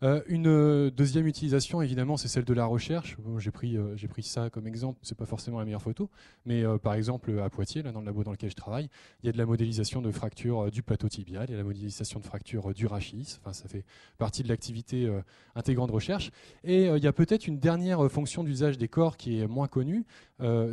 Euh, 0.03 0.23
une 0.29 0.47
euh, 0.47 0.91
deuxième 0.91 1.27
utilisation, 1.27 1.83
évidemment, 1.83 2.17
c'est 2.17 2.29
celle 2.29 2.45
de 2.45 2.55
la 2.55 2.65
recherche. 2.65 3.17
j'ai 3.39 3.51
pris, 3.51 3.77
euh, 3.77 3.95
j'ai 3.97 4.09
pris 4.09 4.23
ça 4.23 4.49
comme 4.49 4.67
exemple. 4.67 4.99
C'est 5.03 5.17
pas 5.17 5.27
forcément 5.27 5.59
la 5.59 5.67
meilleure 5.67 5.83
photo, 5.83 6.09
mais 6.47 6.65
par 6.79 6.95
exemple 6.95 7.39
à 7.41 7.51
Poitiers, 7.51 7.83
là, 7.83 7.93
dans 7.93 8.01
le 8.01 8.07
labo 8.07 8.25
dans 8.25 8.31
lequel 8.31 8.51
je 8.51 8.57
travaille, 8.57 8.89
il 9.23 9.27
y 9.27 9.29
a 9.29 9.33
de 9.33 9.39
la 9.39 9.47
modélisation 9.47 10.01
de 10.01 10.11
fractures 10.11 10.71
du 10.71 10.83
plateau 10.83 11.09
tibial, 11.09 11.47
il 11.49 11.53
y 11.53 11.55
a 11.55 11.59
la 11.59 11.65
modélisation 11.65 12.19
de 12.19 12.25
fractures 12.25 12.73
du 12.73 12.87
rachis. 12.87 13.37
Enfin, 13.41 13.53
ça 13.53 13.69
fait 13.69 13.85
partie 14.19 14.43
de 14.43 14.49
l'activité 14.49 15.11
intégrante 15.55 15.89
de 15.89 15.95
recherche. 15.95 16.31
Et 16.65 16.87
il 16.87 17.03
y 17.03 17.07
a 17.07 17.13
peut-être 17.13 17.47
une 17.47 17.59
dernière 17.59 18.11
fonction 18.11 18.45
d'usage 18.45 18.79
des 18.79 18.89
corps 18.89 19.17
qui 19.17 19.41
est 19.41 19.47
moins 19.47 19.69
connue, 19.69 20.05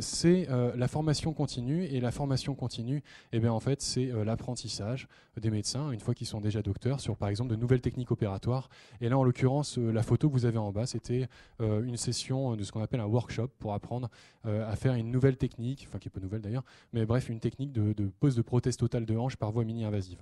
c'est 0.00 0.48
la 0.76 0.88
formation 0.88 1.32
continue. 1.32 1.84
Et 1.84 2.00
la 2.00 2.10
formation 2.10 2.54
continue, 2.54 3.02
eh 3.32 3.40
bien, 3.40 3.52
en 3.52 3.60
fait, 3.60 3.80
c'est 3.80 4.12
l'apprentissage 4.24 5.08
des 5.40 5.50
médecins 5.50 5.90
une 5.90 6.00
fois 6.00 6.14
qu'ils 6.14 6.26
sont 6.26 6.40
déjà 6.40 6.62
docteurs 6.62 7.00
sur, 7.00 7.16
par 7.16 7.28
exemple, 7.28 7.50
de 7.50 7.56
nouvelles 7.56 7.80
techniques 7.80 8.10
opératoires. 8.10 8.68
Et 9.00 9.08
là, 9.08 9.18
en 9.18 9.24
l'occurrence, 9.24 9.78
euh, 9.78 9.90
la 9.90 10.02
photo 10.02 10.28
que 10.28 10.32
vous 10.32 10.46
avez 10.46 10.58
en 10.58 10.72
bas, 10.72 10.86
c'était 10.86 11.28
euh, 11.60 11.82
une 11.84 11.96
session 11.96 12.56
de 12.56 12.62
ce 12.62 12.72
qu'on 12.72 12.82
appelle 12.82 13.00
un 13.00 13.06
workshop 13.06 13.48
pour 13.58 13.74
apprendre 13.74 14.08
euh, 14.46 14.70
à 14.70 14.76
faire 14.76 14.94
une 14.94 15.10
nouvelle 15.10 15.36
technique, 15.36 15.86
enfin 15.88 15.98
qui 15.98 16.08
est 16.08 16.10
pas 16.10 16.20
nouvelle 16.20 16.40
d'ailleurs, 16.40 16.64
mais 16.92 17.06
bref, 17.06 17.28
une 17.28 17.40
technique 17.40 17.72
de, 17.72 17.92
pose 18.20 18.36
de 18.36 18.42
prothèse 18.42 18.76
totale 18.76 19.06
de 19.06 19.16
hanche 19.16 19.36
par 19.36 19.52
voie 19.52 19.64
mini-invasive. 19.64 20.18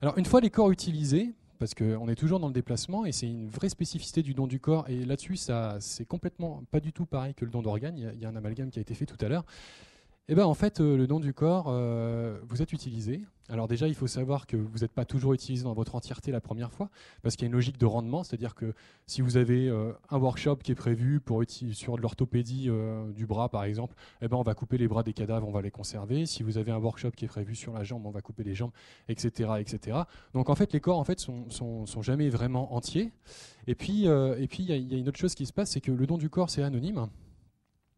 Alors, 0.00 0.18
une 0.18 0.26
fois 0.26 0.40
les 0.40 0.50
corps 0.50 0.70
utilisés, 0.70 1.34
parce 1.58 1.74
qu'on 1.74 2.08
est 2.08 2.14
toujours 2.14 2.40
dans 2.40 2.48
le 2.48 2.52
déplacement 2.52 3.04
et 3.04 3.12
c'est 3.12 3.26
une 3.26 3.48
vraie 3.48 3.68
spécificité 3.68 4.22
du 4.22 4.34
don 4.34 4.46
du 4.46 4.60
corps. 4.60 4.88
Et 4.88 5.04
là-dessus, 5.04 5.36
ça, 5.36 5.76
c'est 5.80 6.04
complètement 6.04 6.62
pas 6.70 6.80
du 6.80 6.92
tout 6.92 7.06
pareil 7.06 7.34
que 7.34 7.44
le 7.44 7.50
don 7.50 7.62
d'organes. 7.62 7.96
Il, 7.96 8.20
y, 8.20 8.24
a 8.24 8.28
un 8.28 8.36
amalgame 8.36 8.70
qui 8.70 8.78
a 8.78 8.82
été 8.82 8.94
fait 8.94 9.06
tout 9.06 9.22
à 9.24 9.28
l'heure. 9.28 9.44
Eh 10.28 10.34
ben, 10.34 10.44
en 10.44 10.54
fait, 10.54 10.80
euh, 10.80 10.96
le 10.96 11.06
don 11.06 11.20
du 11.20 11.32
corps, 11.32 11.66
euh, 11.68 12.40
vous 12.48 12.60
êtes 12.60 12.72
utilisé. 12.72 13.22
Alors 13.48 13.68
déjà, 13.68 13.86
il 13.86 13.94
faut 13.94 14.08
savoir 14.08 14.48
que 14.48 14.56
vous 14.56 14.78
n'êtes 14.78 14.90
pas 14.90 15.04
toujours 15.04 15.34
utilisé 15.34 15.62
dans 15.62 15.72
votre 15.72 15.94
entièreté 15.94 16.32
la 16.32 16.40
première 16.40 16.72
fois, 16.72 16.90
parce 17.22 17.36
qu'il 17.36 17.44
y 17.44 17.46
a 17.46 17.48
une 17.48 17.52
logique 17.52 17.78
de 17.78 17.86
rendement, 17.86 18.24
c'est-à-dire 18.24 18.56
que 18.56 18.74
si 19.06 19.20
vous 19.20 19.36
avez 19.36 19.68
euh, 19.68 19.92
un 20.10 20.18
workshop 20.18 20.56
qui 20.56 20.72
est 20.72 20.74
prévu 20.74 21.20
pour 21.20 21.44
sur 21.46 21.96
de 21.96 22.02
l'orthopédie 22.02 22.68
du 23.14 23.24
bras, 23.24 23.48
par 23.48 23.62
exemple, 23.62 23.94
eh 24.20 24.26
ben, 24.26 24.36
on 24.36 24.42
va 24.42 24.54
couper 24.54 24.78
les 24.78 24.88
bras 24.88 25.04
des 25.04 25.12
cadavres, 25.12 25.46
on 25.46 25.52
va 25.52 25.62
les 25.62 25.70
conserver. 25.70 26.26
Si 26.26 26.42
vous 26.42 26.58
avez 26.58 26.72
un 26.72 26.78
workshop 26.78 27.12
qui 27.12 27.24
est 27.24 27.28
prévu 27.28 27.54
sur 27.54 27.72
la 27.72 27.84
jambe, 27.84 28.04
on 28.04 28.10
va 28.10 28.20
couper 28.20 28.42
les 28.42 28.56
jambes, 28.56 28.72
etc., 29.08 29.50
etc. 29.60 29.98
Donc 30.34 30.50
en 30.50 30.56
fait, 30.56 30.72
les 30.72 30.80
corps 30.80 30.98
en 30.98 31.04
fait 31.04 31.20
sont, 31.20 31.48
sont, 31.50 32.02
jamais 32.02 32.30
vraiment 32.30 32.74
entiers. 32.74 33.12
Et 33.68 33.76
puis, 33.76 34.06
et 34.06 34.48
puis, 34.48 34.64
il 34.64 34.70
y, 34.74 34.92
y, 34.92 34.94
a 34.96 34.98
une 34.98 35.08
autre 35.08 35.18
chose 35.18 35.36
qui 35.36 35.46
se 35.46 35.52
passe, 35.52 35.70
c'est 35.70 35.80
que 35.80 35.92
le 35.92 36.06
don 36.06 36.18
du 36.18 36.30
corps, 36.30 36.50
c'est 36.50 36.64
anonyme. 36.64 37.08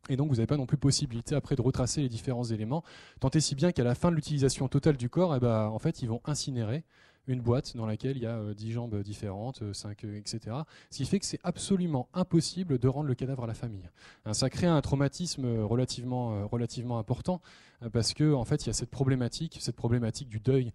Et 0.09 0.16
donc, 0.16 0.28
vous 0.28 0.36
n'avez 0.36 0.47
pas 0.47 0.56
non 0.56 0.66
plus 0.66 0.76
possibilité 0.76 1.35
après 1.35 1.56
de 1.56 1.62
retracer 1.62 2.01
les 2.01 2.09
différents 2.09 2.44
éléments. 2.44 2.82
Tant 3.20 3.30
et 3.30 3.40
si 3.40 3.55
bien 3.55 3.72
qu'à 3.72 3.85
la 3.85 3.94
fin 3.94 4.10
de 4.10 4.16
l'utilisation 4.16 4.68
totale 4.68 4.97
du 4.97 5.09
corps, 5.09 5.35
eh 5.36 5.40
ben, 5.40 5.66
en 5.66 5.78
fait, 5.78 6.02
ils 6.02 6.09
vont 6.09 6.20
incinérer 6.24 6.85
une 7.28 7.40
boîte 7.40 7.76
dans 7.76 7.86
laquelle 7.86 8.16
il 8.16 8.22
y 8.22 8.26
a 8.26 8.55
10 8.55 8.70
euh, 8.70 8.72
jambes 8.72 9.02
différentes, 9.02 9.72
5, 9.72 10.05
euh, 10.05 10.16
etc. 10.16 10.56
Ce 10.90 10.96
qui 10.96 11.05
fait 11.05 11.18
que 11.18 11.26
c'est 11.26 11.40
absolument 11.44 12.09
impossible 12.14 12.78
de 12.78 12.88
rendre 12.88 13.09
le 13.09 13.14
cadavre 13.14 13.44
à 13.44 13.46
la 13.46 13.55
famille. 13.55 13.88
Hein, 14.24 14.32
ça 14.32 14.50
crée 14.50 14.66
un 14.66 14.80
traumatisme 14.80 15.62
relativement, 15.62 16.34
euh, 16.34 16.44
relativement 16.46 16.98
important 16.98 17.40
parce 17.92 18.12
que 18.12 18.32
en 18.32 18.44
fait 18.44 18.64
il 18.64 18.68
y 18.68 18.70
a 18.70 18.72
cette 18.72 18.90
problématique, 18.90 19.59
cette 19.60 19.76
problématique 19.76 20.28
du 20.28 20.40
deuil 20.40 20.72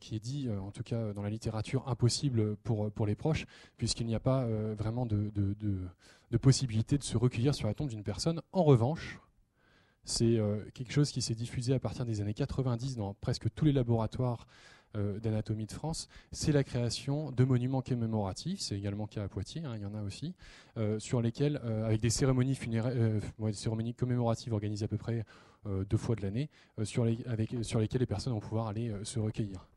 qui 0.00 0.16
est 0.16 0.20
dit, 0.20 0.48
en 0.50 0.70
tout 0.70 0.82
cas 0.82 1.12
dans 1.12 1.22
la 1.22 1.28
littérature, 1.28 1.86
impossible 1.86 2.56
pour, 2.56 2.90
pour 2.90 3.06
les 3.06 3.14
proches, 3.14 3.44
puisqu'il 3.76 4.06
n'y 4.06 4.14
a 4.14 4.20
pas 4.20 4.46
vraiment 4.74 5.04
de, 5.04 5.30
de, 5.34 5.54
de, 5.60 6.38
possibilité 6.38 6.96
de 6.96 7.04
se 7.04 7.18
recueillir 7.18 7.54
sur 7.54 7.68
la 7.68 7.74
tombe 7.74 7.90
d'une 7.90 8.02
personne. 8.02 8.40
En 8.52 8.64
revanche, 8.64 9.20
c'est 10.04 10.40
quelque 10.72 10.92
chose 10.92 11.12
qui 11.12 11.20
s'est 11.20 11.34
diffusé 11.34 11.74
à 11.74 11.78
partir 11.78 12.06
des 12.06 12.22
années 12.22 12.32
90 12.32 12.96
dans 12.96 13.12
presque 13.20 13.52
tous 13.54 13.66
les 13.66 13.72
laboratoires 13.72 14.46
euh, 14.46 14.79
d'anatomie 14.94 15.66
de 15.66 15.72
France, 15.72 16.08
c'est 16.32 16.52
la 16.52 16.64
création 16.64 17.30
de 17.30 17.44
monuments 17.44 17.82
commémoratifs, 17.82 18.60
c'est 18.60 18.76
également 18.76 19.04
le 19.04 19.14
cas 19.14 19.24
à 19.24 19.28
Poitiers, 19.28 19.62
hein, 19.64 19.74
il 19.76 19.82
y 19.82 19.84
en 19.84 19.94
a 19.94 20.02
aussi, 20.02 20.34
euh, 20.78 20.98
sur 20.98 21.22
lesquels, 21.22 21.60
euh, 21.64 21.86
avec 21.86 22.00
des 22.00 22.10
cérémonies, 22.10 22.54
funéraires, 22.54 22.92
cérémonies 23.52 23.94
commémoratives 23.94 24.52
organisées 24.52 24.84
à 24.84 24.88
peu 24.88 24.98
près 24.98 25.24
deux 25.90 25.98
fois 25.98 26.16
de 26.16 26.22
l'année, 26.22 26.48
sur, 26.84 27.04
les, 27.04 27.18
sur 27.60 27.80
lesquelles 27.80 28.00
les 28.00 28.06
personnes 28.06 28.32
vont 28.32 28.40
pouvoir 28.40 28.68
aller 28.68 28.92
se 29.02 29.18
recueillir. 29.18 29.68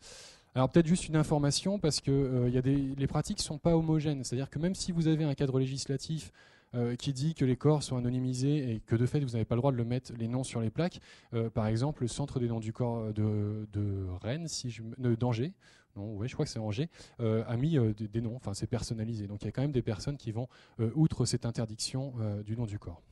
Alors 0.55 0.69
peut-être 0.69 0.87
juste 0.87 1.09
une 1.09 1.17
information 1.17 1.77
parce 1.77 1.99
que 1.99 2.49
y 2.49 2.57
a 2.57 2.61
des, 2.61 2.75
les 2.75 3.07
pratiques 3.07 3.39
ne 3.39 3.43
sont 3.43 3.57
pas 3.57 3.75
homogènes. 3.75 4.23
C'est-à-dire 4.23 4.49
que 4.49 4.59
même 4.59 4.75
si 4.75 4.93
vous 4.93 5.09
avez 5.09 5.25
un 5.25 5.33
cadre 5.33 5.59
législatif 5.59 6.31
euh, 6.75 6.95
qui 6.95 7.13
dit 7.13 7.35
que 7.35 7.45
les 7.45 7.55
corps 7.55 7.83
sont 7.83 7.97
anonymisés 7.97 8.71
et 8.71 8.79
que 8.79 8.95
de 8.95 9.05
fait 9.05 9.19
vous 9.19 9.33
n'avez 9.33 9.45
pas 9.45 9.53
le 9.53 9.61
droit 9.61 9.71
de 9.71 9.77
le 9.77 9.85
mettre 9.85 10.11
les 10.17 10.27
noms 10.27 10.43
sur 10.43 10.59
les 10.59 10.71
plaques. 10.71 10.99
Euh, 11.35 11.49
par 11.49 11.67
exemple, 11.67 12.01
le 12.01 12.07
centre 12.07 12.39
des 12.39 12.47
noms 12.47 12.59
du 12.59 12.73
corps 12.73 13.13
de, 13.13 14.07
Rennes, 14.21 14.47
si 14.47 14.71
je, 14.71 14.81
d'Angers, 14.97 15.53
non, 15.95 16.15
ouais, 16.15 16.27
je 16.27 16.33
crois 16.33 16.45
que 16.45 16.51
c'est 16.51 16.57
Angers, 16.57 16.89
euh, 17.19 17.43
a 17.47 17.55
mis 17.57 17.77
des, 17.95 18.21
noms, 18.21 18.35
enfin 18.35 18.55
c'est 18.55 18.65
personnalisé. 18.65 19.27
Donc 19.27 19.43
il 19.43 19.45
y 19.45 19.47
a 19.49 19.51
quand 19.51 19.61
même 19.61 19.71
des 19.71 19.83
personnes 19.83 20.17
qui 20.17 20.31
vont, 20.31 20.47
outre 20.95 21.25
cette 21.25 21.45
interdiction 21.45 22.15
du 22.43 22.57
nom 22.57 22.65
du 22.65 22.79
corps. 22.79 23.03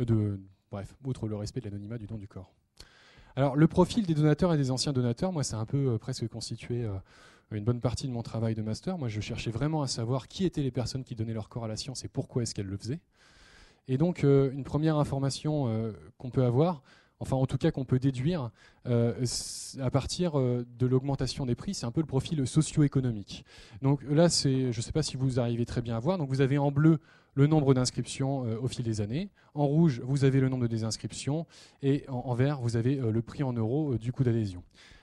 de, 0.00 0.40
bref, 0.72 0.96
outre 1.04 1.28
le 1.28 1.36
respect 1.36 1.60
de 1.60 1.66
l'anonymat 1.66 1.98
du 1.98 2.08
nom 2.08 2.18
du 2.18 2.26
corps. 2.26 2.52
Alors 3.36 3.54
le 3.54 3.68
profil 3.68 4.06
des 4.06 4.14
donateurs 4.14 4.52
et 4.52 4.56
des 4.56 4.72
anciens 4.72 4.92
donateurs, 4.92 5.32
moi 5.32 5.44
c'est 5.44 5.54
un 5.54 5.66
peu 5.66 5.98
presque 5.98 6.26
constitué 6.26 6.84
une 7.58 7.64
bonne 7.64 7.80
partie 7.80 8.06
de 8.06 8.12
mon 8.12 8.22
travail 8.22 8.54
de 8.54 8.62
master. 8.62 8.96
Moi, 8.96 9.08
je 9.08 9.20
cherchais 9.20 9.50
vraiment 9.50 9.82
à 9.82 9.88
savoir 9.88 10.28
qui 10.28 10.44
étaient 10.44 10.62
les 10.62 10.70
personnes 10.70 11.04
qui 11.04 11.14
donnaient 11.14 11.34
leur 11.34 11.48
corps 11.48 11.64
à 11.64 11.68
la 11.68 11.76
science 11.76 12.04
et 12.04 12.08
pourquoi 12.08 12.42
est-ce 12.42 12.54
qu'elles 12.54 12.66
le 12.66 12.76
faisaient. 12.76 13.00
Et 13.88 13.98
donc, 13.98 14.22
euh, 14.22 14.52
une 14.52 14.62
première 14.62 14.96
information 14.96 15.66
euh, 15.66 15.92
qu'on 16.16 16.30
peut 16.30 16.44
avoir, 16.44 16.82
enfin 17.18 17.36
en 17.36 17.46
tout 17.46 17.58
cas 17.58 17.72
qu'on 17.72 17.84
peut 17.84 17.98
déduire 17.98 18.50
euh, 18.86 19.26
à 19.80 19.90
partir 19.90 20.34
de 20.34 20.86
l'augmentation 20.86 21.44
des 21.44 21.56
prix, 21.56 21.74
c'est 21.74 21.86
un 21.86 21.90
peu 21.90 22.00
le 22.00 22.06
profil 22.06 22.46
socio-économique. 22.46 23.44
Donc 23.82 24.02
là, 24.08 24.28
c'est, 24.28 24.70
je 24.72 24.78
ne 24.78 24.82
sais 24.82 24.92
pas 24.92 25.02
si 25.02 25.16
vous 25.16 25.40
arrivez 25.40 25.66
très 25.66 25.82
bien 25.82 25.96
à 25.96 25.98
voir. 25.98 26.18
Donc 26.18 26.28
vous 26.28 26.40
avez 26.40 26.56
en 26.56 26.70
bleu 26.70 26.98
le 27.34 27.46
nombre 27.46 27.74
d'inscriptions 27.74 28.40
au 28.62 28.68
fil 28.68 28.84
des 28.84 29.00
années. 29.00 29.30
En 29.54 29.66
rouge, 29.66 30.00
vous 30.04 30.24
avez 30.24 30.40
le 30.40 30.48
nombre 30.48 30.62
de 30.62 30.68
désinscriptions. 30.68 31.46
Et 31.82 32.04
en, 32.08 32.16
en 32.16 32.34
vert, 32.34 32.60
vous 32.60 32.76
avez 32.76 32.96
le 32.96 33.22
prix 33.22 33.42
en 33.42 33.52
euros 33.52 33.96
du 33.98 34.12
coût 34.12 34.24
d'adhésion. 34.24 34.62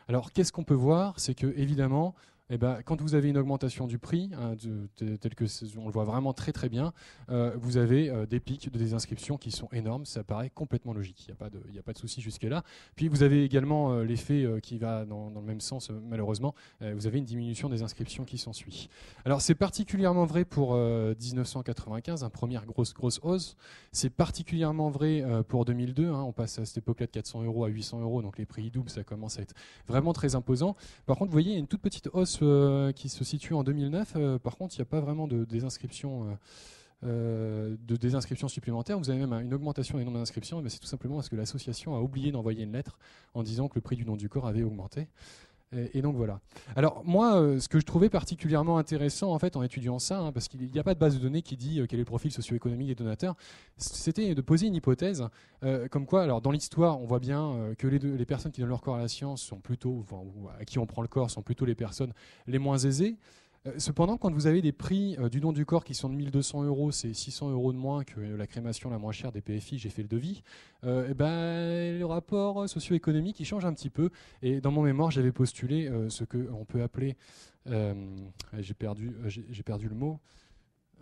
Alors, 0.09 0.31
qu'est-ce 0.31 0.51
qu'on 0.51 0.63
peut 0.63 0.73
voir? 0.73 1.19
C'est 1.19 1.35
que, 1.35 1.47
évidemment, 1.57 2.15
eh 2.49 2.57
ben, 2.57 2.79
quand 2.85 3.01
vous 3.01 3.13
avez 3.13 3.27
une 3.27 3.37
augmentation 3.37 3.87
du 3.87 3.99
prix, 3.99 4.31
hein, 4.33 4.55
tel 4.95 5.35
que 5.35 5.45
on 5.77 5.85
le 5.85 5.91
voit 5.91 6.05
vraiment 6.05 6.31
très 6.31 6.53
très 6.53 6.69
bien, 6.69 6.93
euh, 7.29 7.51
vous 7.59 7.75
avez 7.75 8.09
euh, 8.09 8.25
des 8.25 8.39
pics 8.39 8.71
de 8.71 8.79
désinscriptions 8.79 9.37
qui 9.37 9.51
sont 9.51 9.67
énormes. 9.73 10.05
Ça 10.05 10.23
paraît 10.23 10.49
complètement 10.49 10.93
logique. 10.93 11.25
Il 11.25 11.31
n'y 11.31 11.33
a 11.33 11.35
pas 11.35 11.49
de, 11.49 11.59
a 11.77 11.83
pas 11.83 11.91
de 11.91 11.97
souci 11.97 12.21
jusque-là. 12.21 12.63
Puis 12.95 13.09
vous 13.09 13.23
avez 13.23 13.43
également 13.43 13.91
euh, 13.91 14.03
l'effet 14.03 14.45
qui 14.63 14.77
va 14.77 15.03
dans, 15.03 15.29
le 15.29 15.41
même 15.41 15.59
sens, 15.59 15.89
malheureusement. 15.89 16.55
vous 16.81 17.07
avez 17.07 17.17
une 17.17 17.25
diminution 17.25 17.69
des 17.69 17.83
inscriptions 17.83 18.23
qui 18.23 18.37
s'ensuit. 18.37 18.89
Alors 19.25 19.41
c'est 19.41 19.55
particulièrement 19.55 20.25
vrai 20.25 20.45
pour 20.45 20.75
1995, 20.75 22.23
un 22.23 22.29
première 22.29 22.65
grosse 22.65 22.93
grosse 22.93 23.19
hausse. 23.23 23.55
C'est 23.91 24.09
particulièrement 24.09 24.89
vrai 24.89 25.23
pour 25.47 25.65
2002. 25.65 26.07
Hein. 26.07 26.21
on 26.21 26.31
passe 26.31 26.59
à 26.59 26.65
cette 26.65 26.77
époque-là 26.77 27.07
de 27.07 27.11
400 27.11 27.43
euros 27.43 27.65
à 27.65 27.67
800 27.67 28.01
euros, 28.01 28.21
donc 28.21 28.37
les 28.37 28.45
prix 28.45 28.69
doublent. 28.69 28.89
Ça 28.89 29.03
commence 29.03 29.39
à 29.39 29.41
être 29.41 29.53
vraiment 29.87 30.13
très 30.13 30.35
imposant. 30.35 30.75
Par 31.05 31.17
contre, 31.17 31.29
vous 31.29 31.35
voyez, 31.35 31.51
il 31.51 31.53
y 31.53 31.57
a 31.57 31.59
une 31.59 31.67
toute 31.67 31.81
petite 31.81 32.09
hausse 32.13 32.36
euh, 32.45 32.91
qui 32.91 33.09
se 33.09 33.23
situe 33.23 33.53
en 33.53 33.63
2009. 33.63 34.13
Euh, 34.15 34.39
par 34.39 34.57
contre, 34.57 34.75
il 34.75 34.79
n'y 34.79 34.83
a 34.83 34.85
pas 34.85 34.99
vraiment 34.99 35.27
de 35.27 35.45
désinscription. 35.45 36.37
Euh, 37.03 37.75
de 37.85 37.95
désinscription 37.95 38.47
supplémentaires. 38.47 38.97
Vous 38.97 39.11
avez 39.11 39.23
même 39.23 39.33
une 39.33 39.53
augmentation 39.53 39.99
des 39.99 40.03
nombres 40.03 40.17
d'inscriptions. 40.17 40.63
C'est 40.67 40.79
tout 40.79 40.87
simplement 40.87 41.15
parce 41.15 41.29
que 41.29 41.35
l'association 41.35 41.95
a 41.95 41.99
oublié 41.99 42.31
d'envoyer 42.31 42.63
une 42.63 42.71
lettre 42.71 42.97
en 43.35 43.43
disant 43.43 43.67
que 43.67 43.75
le 43.75 43.81
prix 43.81 43.95
du 43.95 44.03
nom 44.03 44.15
du 44.15 44.29
corps 44.29 44.47
avait 44.47 44.63
augmenté. 44.63 45.07
Et, 45.75 46.01
donc 46.01 46.15
voilà. 46.15 46.39
Alors 46.75 47.03
moi, 47.03 47.59
ce 47.59 47.67
que 47.67 47.79
je 47.79 47.85
trouvais 47.85 48.09
particulièrement 48.09 48.77
intéressant 48.77 49.33
en 49.33 49.39
fait 49.39 49.57
en 49.57 49.63
étudiant 49.63 49.99
ça, 49.99 50.19
hein, 50.19 50.31
parce 50.31 50.47
qu'il 50.47 50.61
n'y 50.61 50.79
a 50.79 50.83
pas 50.83 50.93
de 50.93 50.99
base 50.99 51.15
de 51.15 51.19
données 51.19 51.41
qui 51.41 51.57
dit 51.57 51.81
quel 51.89 51.99
est 51.99 52.03
le 52.03 52.05
profil 52.05 52.31
socio-économique 52.31 52.87
des 52.87 52.95
donateurs, 52.95 53.35
c'était 53.75 54.33
de 54.33 54.41
poser 54.41 54.67
une 54.67 54.75
hypothèse, 54.75 55.25
comme 55.91 56.05
quoi, 56.05 56.23
alors 56.23 56.41
dans 56.41 56.51
l'histoire, 56.51 57.01
on 57.01 57.05
voit 57.05 57.19
bien 57.19 57.73
que 57.77 57.87
les, 57.87 57.99
les, 57.99 58.25
personnes 58.25 58.53
qui 58.53 58.61
donnent 58.61 58.69
leur 58.69 58.81
corps 58.81 58.95
à 58.95 58.99
la 58.99 59.09
science 59.09 59.41
sont 59.41 59.59
plutôt, 59.59 60.05
enfin, 60.09 60.21
à 60.57 60.63
qui 60.63 60.79
on 60.79 60.85
prend 60.85 61.01
le 61.01 61.09
corps, 61.09 61.29
sont 61.29 61.41
plutôt 61.41 61.65
les 61.65 61.75
personnes 61.75 62.13
les 62.47 62.59
moins 62.59 62.77
aisées. 62.77 63.17
Euh, 63.67 63.73
cependant, 63.77 64.17
quand 64.17 64.31
vous 64.31 64.47
avez 64.47 64.61
des 64.61 64.71
prix 64.71 65.15
euh, 65.19 65.29
du 65.29 65.39
don 65.39 65.51
du 65.51 65.65
corps 65.65 65.83
qui 65.83 65.93
sont 65.93 66.09
de 66.09 66.15
1200 66.15 66.63
euros, 66.63 66.91
c'est 66.91 67.13
600 67.13 67.51
euros 67.51 67.73
de 67.73 67.77
moins 67.77 68.03
que 68.03 68.19
la 68.19 68.47
crémation 68.47 68.89
la 68.89 68.97
moins 68.97 69.11
chère 69.11 69.31
des 69.31 69.41
PFI, 69.41 69.77
j'ai 69.77 69.89
fait 69.89 70.01
le 70.01 70.07
devis, 70.07 70.43
euh, 70.83 71.09
et 71.09 71.13
ben, 71.13 71.97
le 71.97 72.05
rapport 72.05 72.67
socio-économique 72.69 73.39
il 73.39 73.45
change 73.45 73.65
un 73.65 73.73
petit 73.73 73.89
peu. 73.89 74.09
Et 74.41 74.61
dans 74.61 74.71
mon 74.71 74.81
mémoire, 74.81 75.11
j'avais 75.11 75.31
postulé 75.31 75.89
ce 76.09 76.23
qu'on 76.23 76.65
peut 76.65 76.81
appeler, 76.81 77.15
j'ai 77.65 78.73
perdu, 78.73 79.11
j'ai 79.27 79.63
perdu 79.63 79.89
le 79.89 79.95
mot, 79.95 80.19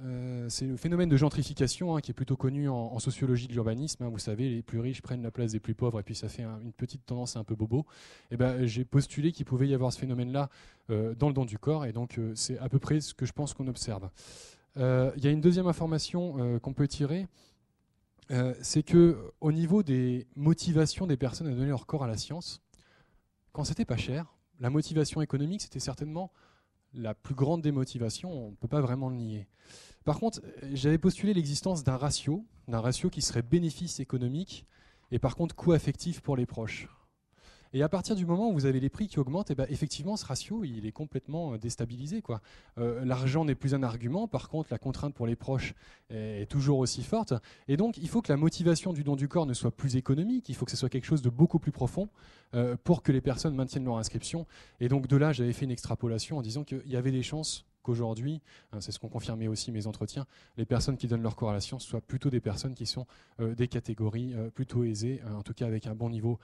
euh, 0.04 0.50
c'est 0.50 0.66
le 0.66 0.76
phénomène 0.76 1.08
de 1.08 1.16
gentrification 1.16 1.96
hein, 1.96 2.02
qui 2.02 2.12
est 2.12 2.14
plutôt 2.14 2.36
connu 2.36 2.68
en, 2.68 3.00
sociologie 3.00 3.48
de 3.48 3.54
l'urbanisme. 3.54 4.04
Hein. 4.04 4.10
vous 4.10 4.20
savez, 4.20 4.50
les 4.50 4.62
plus 4.62 4.80
riches 4.80 5.02
prennent 5.02 5.24
la 5.24 5.32
place 5.32 5.54
des 5.54 5.60
plus 5.60 5.74
pauvres 5.74 6.00
et 6.00 6.04
puis 6.04 6.16
ça 6.16 6.28
fait 6.28 6.44
une 6.44 6.74
petite 6.74 7.06
tendance 7.06 7.38
un 7.38 7.44
peu 7.44 7.56
bobo. 7.56 7.86
Eh 8.32 8.38
ben, 8.38 8.66
j'ai 8.66 8.84
postulé 8.84 9.32
qu'il 9.32 9.46
pouvait 9.46 9.68
y 9.68 9.74
avoir 9.74 9.94
ce 9.94 10.00
phénomène-là 10.00 10.50
euh, 10.90 11.16
dans 11.16 11.30
le 11.30 11.34
don 11.34 11.46
du 11.46 11.58
corps 11.58 11.86
et 11.86 11.94
donc 11.94 12.18
euh, 12.18 12.34
c'est 12.36 12.58
à 12.60 12.68
peu 12.68 12.80
près 12.80 13.00
ce 13.00 13.14
que 13.14 13.26
je 13.26 13.32
pense 13.32 13.54
qu'on 13.54 13.68
observe. 13.68 14.10
Il 14.78 15.24
y 15.24 15.28
a 15.28 15.32
une 15.32 15.40
deuxième 15.40 15.68
information 15.68 16.60
qu'on 16.60 16.74
peut 16.74 16.90
tirer. 16.90 17.28
c'est 18.62 18.84
que 18.84 19.18
au 19.40 19.54
niveau 19.54 19.84
des 19.84 20.28
motivations 20.36 21.08
des 21.08 21.16
personnes 21.16 21.48
à 21.48 21.52
donner 21.52 21.70
leur 21.70 21.86
corps 21.86 22.04
à 22.04 22.08
la 22.08 22.18
science, 22.18 22.62
quand 23.54 23.64
c'était 23.64 23.86
pas 23.86 23.96
cher, 23.96 24.36
la 24.60 24.70
motivation 24.70 25.22
économique 25.22 25.62
c'était 25.62 25.80
certainement 25.80 26.30
la 26.96 27.14
plus 27.14 27.36
grande 27.36 27.62
démotivation, 27.62 28.32
on 28.32 28.52
ne 28.52 28.56
peut 28.56 28.68
pas 28.68 28.82
vraiment 28.82 29.10
le 29.10 29.16
nier. 29.16 29.48
Par 30.04 30.20
contre, 30.20 30.42
j'avais 30.74 30.98
postulé 30.98 31.34
l'existence 31.34 31.84
d'un 31.84 31.98
ratio, 31.98 32.46
d'un 32.68 32.80
ratio 32.80 33.10
qui 33.10 33.22
serait 33.22 33.42
bénéfice 33.42 34.00
économique 34.00 34.66
et 35.12 35.20
par 35.20 35.36
contre 35.36 35.56
coût 35.56 35.74
affectif 35.74 36.22
pour 36.22 36.38
les 36.38 36.46
proches. 36.46 36.88
Et 37.76 37.84
à 37.84 37.90
partir 37.90 38.16
du 38.16 38.26
moment 38.26 38.50
où 38.50 38.54
vous 38.54 38.66
avez 38.66 38.80
les 38.80 38.88
prix 38.88 39.10
qui 39.10 39.20
augmentent, 39.20 39.52
et 39.52 39.54
eh 39.54 39.56
ben, 39.56 39.68
effectivement, 39.70 40.16
ce 40.16 40.26
ratio, 40.26 40.64
il 40.64 40.86
est 40.86 40.94
complètement 40.94 41.52
euh, 41.52 41.58
déstabilisé. 41.58 42.24
Euh, 42.78 43.04
l'argent 43.04 43.44
n'est 43.44 43.54
plus 43.54 43.76
un 43.76 43.84
argument, 43.84 44.30
par 44.30 44.48
contre, 44.48 44.70
la 44.72 44.78
contrainte 44.78 45.14
pour 45.14 45.28
les 45.28 45.36
proches 45.36 45.76
est 46.10 46.50
toujours 46.50 46.80
aussi 46.80 47.04
forte. 47.04 47.34
Et 47.68 47.76
donc, 47.76 47.98
il 47.98 48.08
faut 48.08 48.22
que 48.22 48.32
la 48.32 48.38
motivation 48.38 48.94
du 48.94 49.04
don 49.04 49.18
du 49.18 49.28
corps 49.28 49.46
ne 49.46 49.54
soit 49.54 49.72
plus 49.72 49.98
économique, 49.98 50.48
il 50.48 50.56
faut 50.56 50.64
que 50.64 50.72
ce 50.72 50.78
soit 50.78 50.88
quelque 50.88 51.04
chose 51.04 51.22
de 51.22 51.30
beaucoup 51.30 51.60
plus 51.60 51.74
profond 51.74 52.08
euh, 52.54 52.78
pour 52.82 53.04
que 53.04 53.12
les 53.12 53.20
personnes 53.20 53.56
maintiennent 53.56 53.84
leur 53.84 53.98
inscription. 53.98 54.48
Et 54.80 54.88
donc, 54.88 55.08
de 55.08 55.18
là, 55.18 55.34
j'avais 55.34 55.52
fait 55.52 55.66
une 55.66 55.72
extrapolation 55.72 56.38
en 56.38 56.42
disant 56.42 56.64
qu'il 56.64 56.88
y 56.88 56.96
avait 56.96 57.12
des 57.12 57.24
chances 57.24 57.66
qu'aujourd'hui, 57.86 58.42
hein, 58.74 58.82
c'est 58.82 58.92
ce 58.92 59.00
qu'ont 59.00 59.10
confirmé 59.10 59.48
aussi 59.48 59.72
mes 59.72 59.88
entretiens, 59.88 60.26
les 60.58 60.66
personnes 60.66 60.98
qui 60.98 61.08
donnent 61.08 61.22
leur 61.22 61.36
science 61.62 61.86
soient 61.86 62.02
plutôt 62.02 62.30
des 62.30 62.42
personnes 62.42 62.74
qui 62.74 62.86
sont 62.86 63.06
euh, 63.40 63.54
des 63.56 63.68
catégories 63.68 64.34
euh, 64.34 64.50
plutôt 64.50 64.84
aisées, 64.84 65.22
euh, 65.26 65.36
en 65.36 65.44
tout 65.44 65.54
cas 65.54 65.68
avec 65.68 65.88
un 65.88 65.96
bon 65.96 66.10
niveau 66.10 66.40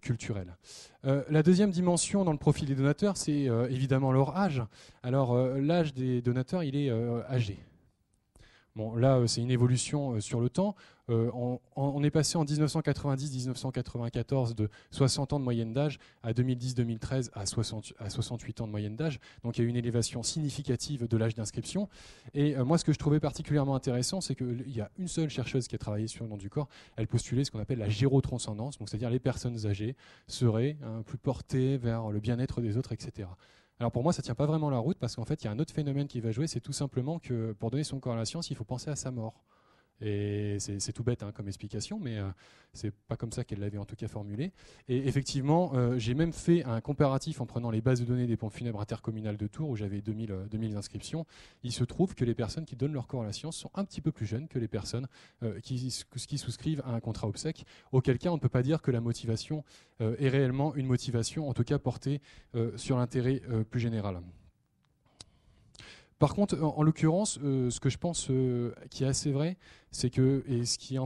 culturel. 0.00 0.56
la 1.02 1.42
deuxième 1.42 1.72
dimension 1.72 2.24
dans 2.24 2.30
le 2.30 2.38
profil 2.38 2.68
des 2.68 2.76
donateurs, 2.76 3.16
c'est 3.16 3.48
évidemment 3.68 4.12
leur 4.12 4.36
âge. 4.36 4.62
Alors 5.02 5.36
l'âge 5.36 5.92
des 5.92 6.22
donateurs, 6.22 6.62
il 6.62 6.76
est 6.76 6.88
âgé. 7.28 7.58
Bon, 8.74 8.96
là, 8.96 9.18
euh, 9.18 9.26
c'est 9.26 9.42
une 9.42 9.50
évolution 9.50 10.14
euh, 10.14 10.20
sur 10.20 10.40
le 10.40 10.48
temps. 10.48 10.74
Euh, 11.10 11.30
on, 11.76 12.02
est 12.02 12.10
passé 12.10 12.38
en 12.38 12.46
1990-1994 12.46 14.54
de 14.54 14.70
60 14.92 15.34
ans 15.34 15.40
de 15.40 15.44
moyenne 15.44 15.74
d'âge 15.74 15.98
à 16.22 16.32
2010-2013 16.32 17.28
à, 17.34 17.44
68 17.44 18.62
ans 18.62 18.66
de 18.66 18.70
moyenne 18.70 18.96
d'âge. 18.96 19.20
Donc 19.44 19.58
il 19.58 19.60
y 19.60 19.64
a 19.64 19.66
eu 19.66 19.68
une 19.68 19.76
élévation 19.76 20.22
significative 20.22 21.06
de 21.06 21.16
l'âge 21.18 21.34
d'inscription. 21.34 21.90
Et 22.34 22.56
moi, 22.56 22.78
ce 22.78 22.84
que 22.84 22.94
je 22.94 22.98
trouvais 22.98 23.20
particulièrement 23.20 23.74
intéressant, 23.74 24.22
c'est 24.22 24.34
qu'il 24.34 24.70
y 24.70 24.80
a 24.80 24.90
une 24.96 25.08
seule 25.08 25.28
chercheuse 25.28 25.68
qui 25.68 25.74
a 25.74 25.78
travaillé 25.78 26.06
sur 26.06 26.24
le 26.24 26.30
nom 26.30 26.38
du 26.38 26.48
corps. 26.48 26.68
Elle 26.96 27.08
postulait 27.08 27.44
ce 27.44 27.50
qu'on 27.50 27.60
appelle 27.60 27.80
la 27.80 27.90
gérotranscendance, 27.90 28.78
c'est-à-dire 28.78 29.10
les 29.10 29.18
personnes 29.18 29.66
âgées 29.66 29.96
seraient 30.28 30.78
hein, 30.82 31.02
plus 31.04 31.18
portées 31.18 31.78
vers 31.78 32.10
le 32.10 32.20
bien-être 32.20 32.62
des 32.62 32.78
autres, 32.78 32.92
etc. 32.92 33.28
Alors 33.78 33.90
pour 33.90 34.02
moi, 34.02 34.12
ça 34.12 34.22
ne 34.22 34.24
tient 34.24 34.34
pas 34.34 34.46
vraiment 34.46 34.70
la 34.70 34.78
route 34.78 34.98
parce 34.98 35.16
qu'en 35.16 35.24
fait, 35.24 35.42
il 35.42 35.46
y 35.46 35.48
a 35.48 35.50
un 35.50 35.58
autre 35.58 35.74
phénomène 35.74 36.06
qui 36.06 36.20
va 36.20 36.30
jouer, 36.30 36.46
c'est 36.46 36.60
tout 36.60 36.72
simplement 36.72 37.18
que 37.18 37.52
pour 37.52 37.70
donner 37.70 37.84
son 37.84 38.00
corps 38.00 38.14
à 38.14 38.16
la 38.16 38.24
science, 38.24 38.50
il 38.50 38.56
faut 38.56 38.64
penser 38.64 38.90
à 38.90 38.96
sa 38.96 39.10
mort. 39.10 39.44
Et 40.02 40.56
c'est 40.58 40.92
tout 40.92 41.04
bête 41.04 41.22
hein, 41.22 41.30
comme 41.32 41.46
explication, 41.46 41.98
mais 42.00 42.18
euh, 42.18 42.28
c'est 42.72 42.92
pas 42.92 43.16
comme 43.16 43.30
ça 43.30 43.44
qu'elle 43.44 43.60
l'avait 43.60 43.78
en 43.78 43.84
tout 43.84 43.94
cas 43.94 44.08
formulé. 44.08 44.52
Et 44.88 45.06
effectivement, 45.06 45.72
euh, 45.74 45.96
j'ai 45.98 46.14
même 46.14 46.32
fait 46.32 46.64
un 46.64 46.80
comparatif 46.80 47.40
en 47.40 47.46
prenant 47.46 47.70
les 47.70 47.80
bases 47.80 48.00
de 48.00 48.04
données 48.04 48.26
des 48.26 48.36
pompes 48.36 48.52
funèbres 48.52 48.80
intercommunales 48.80 49.36
de 49.36 49.46
Tours, 49.46 49.70
où 49.70 49.76
j'avais 49.76 50.00
2000, 50.00 50.48
2000 50.50 50.74
euh, 50.74 50.78
inscriptions. 50.78 51.24
Il 51.62 51.72
se 51.72 51.84
trouve 51.84 52.14
que 52.16 52.24
les 52.24 52.34
personnes 52.34 52.64
qui 52.64 52.74
donnent 52.74 52.92
leur 52.92 53.06
science 53.32 53.56
sont 53.56 53.70
un 53.74 53.84
petit 53.84 54.00
peu 54.00 54.10
plus 54.10 54.26
jeunes 54.26 54.48
que 54.48 54.58
les 54.58 54.68
personnes 54.68 55.06
qui, 55.62 56.04
qui, 56.26 56.38
souscrivent 56.38 56.82
à 56.84 56.92
un 56.92 57.00
contrat 57.00 57.28
obsèque, 57.28 57.66
auquel 57.92 58.18
cas 58.18 58.30
on 58.30 58.36
ne 58.36 58.40
peut 58.40 58.48
pas 58.48 58.62
dire 58.62 58.80
que 58.80 58.90
la 58.90 59.00
motivation 59.00 59.64
est 60.00 60.28
réellement 60.28 60.74
une 60.74 60.86
motivation, 60.86 61.48
en 61.48 61.52
tout 61.52 61.64
cas 61.64 61.78
portée 61.78 62.20
sur 62.76 62.96
l'intérêt 62.96 63.42
plus 63.70 63.80
général. 63.80 64.22
Par 66.22 66.36
contre, 66.36 66.62
en, 66.62 66.84
l'occurrence, 66.84 67.40
euh, 67.42 67.68
ce 67.68 67.80
que 67.80 67.90
je 67.90 67.98
pense 67.98 68.30
euh, 68.30 68.72
qui 68.90 69.02
est 69.02 69.08
assez 69.08 69.32
vrai, 69.32 69.56
c'est 69.90 70.08
que, 70.08 70.44
et 70.46 70.64
ce 70.64 70.78
qui 70.78 70.96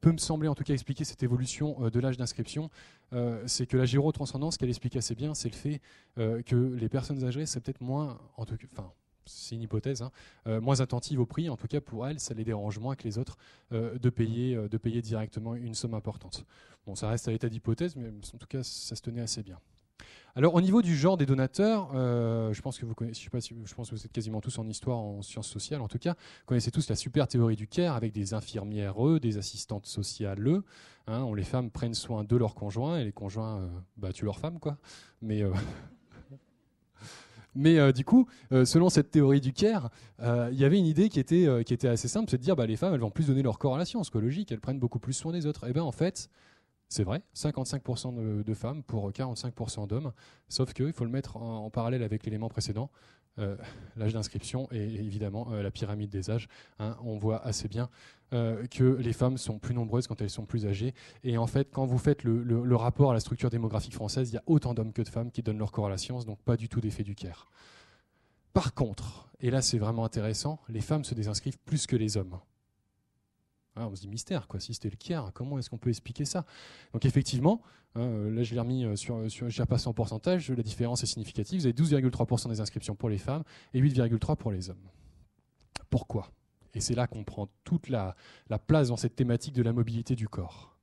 peut 0.00 0.10
me 0.10 0.18
sembler 0.18 0.48
en 0.48 0.56
tout 0.56 0.64
cas 0.64 0.74
expliquer 0.74 1.04
cette 1.04 1.22
évolution 1.22 1.76
euh, 1.80 1.90
de 1.90 2.00
l'âge 2.00 2.16
d'inscription, 2.16 2.68
c'est 3.46 3.66
que 3.66 3.76
la 3.76 3.84
gyrotranscendance, 3.84 4.56
qu'elle 4.56 4.68
explique 4.68 4.96
assez 4.96 5.14
bien, 5.14 5.32
c'est 5.32 5.48
le 5.48 5.54
fait 5.54 5.80
que 6.16 6.56
les 6.56 6.88
personnes 6.88 7.22
âgées, 7.24 7.46
c'est 7.46 7.60
peut-être 7.60 7.80
moins, 7.80 8.18
en 8.36 8.44
c'est 9.26 9.54
une 9.54 9.62
hypothèse, 9.62 10.02
hein, 10.02 10.10
moins 10.60 10.80
attentives 10.80 11.20
au 11.20 11.24
prix. 11.24 11.48
En 11.48 11.56
tout 11.56 11.68
cas, 11.68 11.80
pour 11.80 12.06
elles, 12.06 12.18
ça 12.18 12.34
les 12.34 12.44
dérange 12.44 12.80
moins 12.80 12.96
que 12.96 13.04
les 13.04 13.16
autres 13.16 13.38
de, 13.70 14.10
payer, 14.10 14.56
de 14.56 14.76
payer 14.76 15.00
directement 15.00 15.54
une 15.54 15.74
somme 15.74 15.94
importante. 15.94 16.44
Bon, 16.84 16.96
ça 16.96 17.08
reste 17.08 17.28
à 17.28 17.30
l'état 17.30 17.48
d'hypothèse, 17.48 17.96
mais 17.96 18.08
en 18.08 18.38
tout 18.38 18.46
cas, 18.46 18.62
ça 18.62 18.94
se 18.94 19.00
tenait 19.00 19.22
assez 19.22 19.42
bien. 19.42 19.58
Alors 20.38 20.54
au 20.54 20.60
niveau 20.60 20.82
du 20.82 20.96
genre 20.96 21.16
des 21.16 21.26
donateurs, 21.26 21.90
euh, 21.94 22.52
je 22.52 22.62
pense 22.62 22.78
que 22.78 22.86
vous 22.86 22.94
connaissez, 22.94 23.22
je, 23.24 23.28
pas 23.28 23.40
je 23.40 23.74
pense 23.74 23.90
que 23.90 23.96
vous 23.96 24.06
êtes 24.06 24.12
quasiment 24.12 24.40
tous 24.40 24.56
en 24.60 24.68
histoire, 24.68 24.98
en 24.98 25.20
sciences 25.20 25.48
sociales 25.48 25.80
en 25.80 25.88
tout 25.88 25.98
cas, 25.98 26.14
connaissez 26.46 26.70
tous 26.70 26.88
la 26.88 26.94
super 26.94 27.26
théorie 27.26 27.56
du 27.56 27.66
care 27.66 27.96
avec 27.96 28.12
des 28.12 28.34
infirmières 28.34 29.04
eux, 29.04 29.18
des 29.18 29.36
assistantes 29.36 29.86
sociales 29.86 30.46
eux, 30.46 30.64
hein, 31.08 31.24
où 31.24 31.34
les 31.34 31.42
femmes 31.42 31.72
prennent 31.72 31.94
soin 31.94 32.22
de 32.22 32.36
leurs 32.36 32.54
conjoints 32.54 33.00
et 33.00 33.04
les 33.04 33.10
conjoints 33.10 33.62
euh, 33.62 33.66
bah, 33.96 34.12
tuent 34.12 34.26
leurs 34.26 34.38
femmes 34.38 34.60
quoi. 34.60 34.78
Mais 35.22 35.42
euh, 35.42 35.50
Mais 37.56 37.92
du 37.92 38.04
coup, 38.04 38.28
selon 38.52 38.88
cette 38.88 39.10
théorie 39.10 39.40
du 39.40 39.52
care, 39.52 39.90
il 40.20 40.54
y 40.54 40.64
avait 40.64 40.78
une 40.78 40.86
idée 40.86 41.08
qui 41.08 41.18
était, 41.18 41.48
qui 41.66 41.74
était 41.74 41.88
assez 41.88 42.06
simple, 42.06 42.30
c'est 42.30 42.36
de 42.38 42.42
dire 42.42 42.54
bah, 42.54 42.66
les 42.66 42.76
femmes, 42.76 42.94
elles 42.94 43.00
vont 43.00 43.10
plus 43.10 43.26
donner 43.26 43.42
leur 43.42 43.58
corps 43.58 43.74
à 43.74 43.78
la 43.78 43.84
science, 43.84 44.14
logique, 44.14 44.52
elles 44.52 44.60
prennent 44.60 44.78
beaucoup 44.78 45.00
plus 45.00 45.14
soin 45.14 45.32
des 45.32 45.44
autres. 45.44 45.64
Et 45.64 45.70
eh 45.70 45.72
bien 45.72 45.82
en 45.82 45.90
fait, 45.90 46.30
c'est 46.88 47.04
vrai, 47.04 47.22
55% 47.34 48.42
de, 48.42 48.54
femmes 48.54 48.82
pour 48.82 49.10
45% 49.10 49.86
d'hommes, 49.86 50.12
sauf 50.48 50.72
qu'il 50.72 50.92
faut 50.92 51.04
le 51.04 51.10
mettre 51.10 51.36
en, 51.36 51.68
parallèle 51.70 52.02
avec 52.02 52.24
l'élément 52.24 52.48
précédent, 52.48 52.90
euh, 53.38 53.56
l'âge 53.96 54.14
d'inscription 54.14 54.68
et, 54.72 54.82
évidemment 54.82 55.52
euh, 55.52 55.62
la 55.62 55.70
pyramide 55.70 56.10
des 56.10 56.30
âges. 56.30 56.48
Hein. 56.78 56.96
on 57.04 57.18
voit 57.18 57.44
assez 57.44 57.68
bien 57.68 57.88
euh, 58.32 58.66
que 58.66 58.82
les 58.82 59.12
femmes 59.12 59.38
sont 59.38 59.58
plus 59.58 59.74
nombreuses 59.74 60.06
quand 60.06 60.20
elles 60.20 60.30
sont 60.30 60.46
plus 60.46 60.66
âgées. 60.66 60.94
Et 61.22 61.38
en 61.38 61.46
fait, 61.46 61.68
quand 61.70 61.86
vous 61.86 61.98
faites 61.98 62.24
le, 62.24 62.76
rapport 62.76 63.10
à 63.10 63.14
la 63.14 63.20
structure 63.20 63.50
démographique 63.50 63.94
française, 63.94 64.30
il 64.30 64.34
y 64.34 64.38
a 64.38 64.42
autant 64.46 64.74
d'hommes 64.74 64.92
que 64.92 65.02
de 65.02 65.08
femmes 65.08 65.30
qui 65.30 65.42
donnent 65.42 65.58
leur 65.58 65.72
corps 65.72 65.86
à 65.86 65.90
la 65.90 65.98
science, 65.98 66.26
donc 66.26 66.40
pas 66.40 66.56
du 66.56 66.68
tout 66.68 66.80
d'effet 66.80 67.04
du 67.04 67.14
Caire. 67.14 67.46
Par 68.54 68.74
contre, 68.74 69.28
et 69.40 69.50
là 69.50 69.62
c'est 69.62 69.78
vraiment 69.78 70.04
intéressant, 70.04 70.58
les 70.68 70.80
femmes 70.80 71.04
se 71.04 71.14
désinscrivent 71.14 71.58
plus 71.64 71.86
que 71.86 71.96
les 71.96 72.16
hommes. 72.16 72.38
Ah, 73.78 73.86
on 73.86 73.94
se 73.94 74.00
dit 74.00 74.08
mystère, 74.08 74.48
quoi. 74.48 74.58
Si 74.58 74.74
c'était 74.74 74.90
le 74.90 74.96
Kier, 74.96 75.20
comment 75.32 75.58
est-ce 75.58 75.70
qu'on 75.70 75.78
peut 75.78 75.90
expliquer 75.90 76.24
ça? 76.24 76.44
Donc 76.92 77.04
effectivement, 77.04 77.62
hein, 77.94 78.00
euh, 78.00 78.30
là 78.30 78.42
je 78.42 78.52
l'ai 78.54 78.60
remis 78.60 78.84
euh, 78.84 78.96
sur, 78.96 79.30
sur 79.30 79.48
j'ai 79.48 79.62
repassé 79.62 79.86
en 79.86 79.94
pourcentage, 79.94 80.50
la 80.50 80.62
différence 80.62 81.02
est 81.04 81.06
significative. 81.06 81.60
Vous 81.60 81.66
avez 81.66 81.74
12,3% 81.74 82.48
des 82.48 82.60
inscriptions 82.60 82.96
pour 82.96 83.08
les 83.08 83.18
femmes 83.18 83.44
et 83.74 83.80
8,3% 83.80 84.36
pour 84.36 84.50
les 84.50 84.68
hommes. 84.70 84.76
Pourquoi? 85.90 86.32
Et 86.74 86.80
c'est 86.80 86.94
là 86.94 87.06
qu'on 87.06 87.22
prend 87.22 87.48
toute 87.64 87.88
la, 87.88 88.16
place 88.66 88.88
dans 88.88 88.96
cette 88.96 89.14
thématique 89.14 89.54
de 89.54 89.62
la 89.62 89.72
mobilité 89.72 90.16
du 90.16 90.28
corps. 90.28 90.76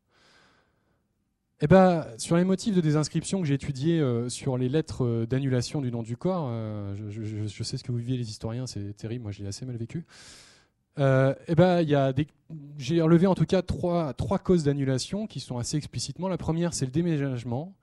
Eh 1.61 1.67
ben, 1.67 2.05
sur 2.17 2.35
les 2.37 2.43
motifs 2.43 2.75
de 2.75 2.81
désinscription 2.81 3.39
que 3.39 3.47
j'ai 3.47 3.53
étudiés 3.53 3.99
euh, 3.99 4.27
sur 4.29 4.57
les 4.57 4.67
lettres 4.67 5.25
d'annulation 5.25 5.81
du 5.81 5.91
nom 5.91 6.03
du 6.03 6.17
corps, 6.17 6.49
je, 6.95 7.47
je, 7.47 7.63
sais 7.63 7.77
ce 7.77 7.83
que 7.83 7.91
vous 7.91 7.97
vivez 7.97 8.17
les 8.17 8.29
historiens, 8.29 8.67
c'est 8.67 8.93
terrible, 8.93 9.23
moi 9.23 9.31
je 9.31 9.41
l'ai 9.41 9.47
assez 9.47 9.65
mal 9.65 9.77
vécu. 9.77 10.05
Euh, 10.99 11.33
eh 11.47 11.55
ben. 11.55 11.85
J'ai 12.77 13.01
relevé 13.01 13.25
en 13.25 13.33
tout 13.33 13.45
cas 13.45 13.63
trois, 13.63 14.13
trois 14.13 14.37
causes 14.37 14.63
d'annulation 14.63 15.25
qui 15.25 15.39
sont 15.39 15.57
assez 15.57 15.77
explicitement. 15.77 16.27
La 16.27 16.37
première, 16.37 16.73
c'est 16.73 16.85
le 16.85 16.91
déménagement. 16.91 17.73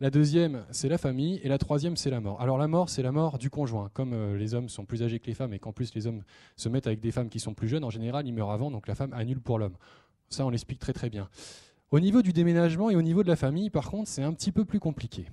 La 0.00 0.10
deuxième, 0.10 0.64
c'est 0.70 0.88
la 0.88 0.98
famille. 0.98 1.40
Et 1.42 1.48
la 1.48 1.58
troisième, 1.58 1.96
c'est 1.96 2.10
la 2.10 2.20
mort. 2.20 2.40
Alors 2.40 2.58
la 2.58 2.68
mort, 2.68 2.88
c'est 2.88 3.02
la 3.02 3.12
mort 3.12 3.38
du 3.38 3.50
conjoint. 3.50 3.90
Comme 3.94 4.12
euh, 4.12 4.36
les 4.36 4.54
hommes 4.54 4.68
sont 4.68 4.84
plus 4.84 5.02
âgés 5.02 5.18
que 5.18 5.26
les 5.26 5.34
femmes 5.34 5.52
et 5.54 5.58
qu'en 5.58 5.72
plus 5.72 5.94
les 5.94 6.06
hommes 6.06 6.22
se 6.56 6.68
mettent 6.68 6.86
avec 6.86 7.00
des 7.00 7.10
femmes 7.10 7.28
qui 7.28 7.40
sont 7.40 7.54
plus 7.54 7.68
jeunes, 7.68 7.84
en 7.84 7.90
général, 7.90 8.26
ils 8.26 8.32
meurent 8.32 8.52
avant, 8.52 8.70
donc 8.70 8.86
la 8.86 8.94
femme 8.94 9.12
annule 9.12 9.40
pour 9.40 9.58
l'homme. 9.58 9.76
Ça, 10.28 10.46
on 10.46 10.50
l'explique 10.50 10.78
très 10.78 10.92
très 10.92 11.10
bien. 11.10 11.28
Au 11.90 12.00
niveau 12.00 12.22
du 12.22 12.32
déménagement 12.32 12.90
et 12.90 12.96
au 12.96 13.02
niveau 13.02 13.22
de 13.22 13.28
la 13.28 13.36
famille, 13.36 13.70
par 13.70 13.90
contre, 13.90 14.08
c'est 14.08 14.22
un 14.22 14.32
petit 14.32 14.50
peu 14.50 14.64
plus 14.64 14.80
compliqué. 14.80 15.26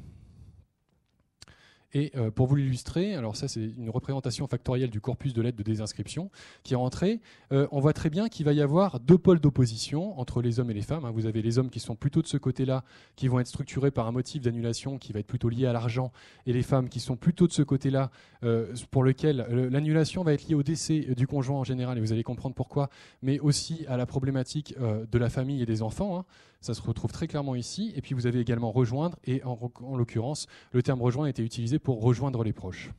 Et 1.93 2.11
euh, 2.15 2.29
pour 2.29 2.47
vous 2.47 2.55
l'illustrer, 2.55 3.15
alors 3.15 3.35
ça 3.35 3.47
c'est 3.47 3.63
une 3.77 3.89
représentation 3.89 4.47
factorielle 4.47 4.89
du 4.89 5.01
corpus 5.01 5.33
de 5.33 5.41
lettres 5.41 5.57
de 5.57 5.63
désinscription 5.63 6.29
qui 6.63 6.73
est 6.73 6.77
rentré. 6.77 7.19
Euh, 7.51 7.67
on 7.71 7.79
voit 7.79 7.93
très 7.93 8.09
bien 8.09 8.29
qu'il 8.29 8.45
va 8.45 8.53
y 8.53 8.61
avoir 8.61 8.99
deux 8.99 9.17
pôles 9.17 9.39
d'opposition 9.39 10.19
entre 10.19 10.41
les 10.41 10.59
hommes 10.59 10.69
et 10.69 10.73
les 10.73 10.81
femmes. 10.81 11.05
Hein. 11.05 11.11
Vous 11.11 11.25
avez 11.25 11.41
les 11.41 11.57
hommes 11.57 11.69
qui 11.69 11.79
sont 11.79 11.95
plutôt 11.95 12.21
de 12.21 12.27
ce 12.27 12.37
côté-là, 12.37 12.83
qui 13.15 13.27
vont 13.27 13.39
être 13.39 13.47
structurés 13.47 13.91
par 13.91 14.07
un 14.07 14.11
motif 14.11 14.41
d'annulation 14.41 14.97
qui 14.97 15.13
va 15.13 15.19
être 15.19 15.27
plutôt 15.27 15.49
lié 15.49 15.65
à 15.65 15.73
l'argent, 15.73 16.11
et 16.45 16.53
les 16.53 16.63
femmes 16.63 16.89
qui 16.89 16.99
sont 16.99 17.15
plutôt 17.15 17.47
de 17.47 17.53
ce 17.53 17.63
côté-là, 17.63 18.11
euh, 18.43 18.73
pour 18.91 19.03
lequel 19.03 19.47
l'annulation 19.71 20.23
va 20.23 20.33
être 20.33 20.47
liée 20.47 20.55
au 20.55 20.63
décès 20.63 20.99
du 21.15 21.27
conjoint 21.27 21.57
en 21.57 21.63
général, 21.63 21.97
et 21.97 22.01
vous 22.01 22.13
allez 22.13 22.23
comprendre 22.23 22.55
pourquoi, 22.55 22.89
mais 23.21 23.39
aussi 23.39 23.85
à 23.87 23.97
la 23.97 24.05
problématique 24.05 24.75
de 24.79 25.17
la 25.17 25.29
famille 25.29 25.61
et 25.61 25.65
des 25.65 25.81
enfants. 25.81 26.19
Hein. 26.19 26.25
Ça 26.61 26.73
se 26.73 26.81
retrouve 26.81 27.11
très 27.11 27.27
clairement 27.27 27.55
ici. 27.55 27.93
Et 27.95 28.01
puis 28.01 28.13
vous 28.13 28.27
avez 28.27 28.39
également 28.39 28.71
rejoindre, 28.71 29.17
et 29.25 29.41
en, 29.43 29.57
l'occurrence, 29.95 30.47
le 30.71 30.83
terme 30.83 31.01
rejoindre 31.01 31.27
a 31.27 31.29
été 31.29 31.43
utilisé 31.43 31.79
pour 31.79 32.01
rejoindre 32.01 32.43
les 32.43 32.53
proches. 32.53 32.91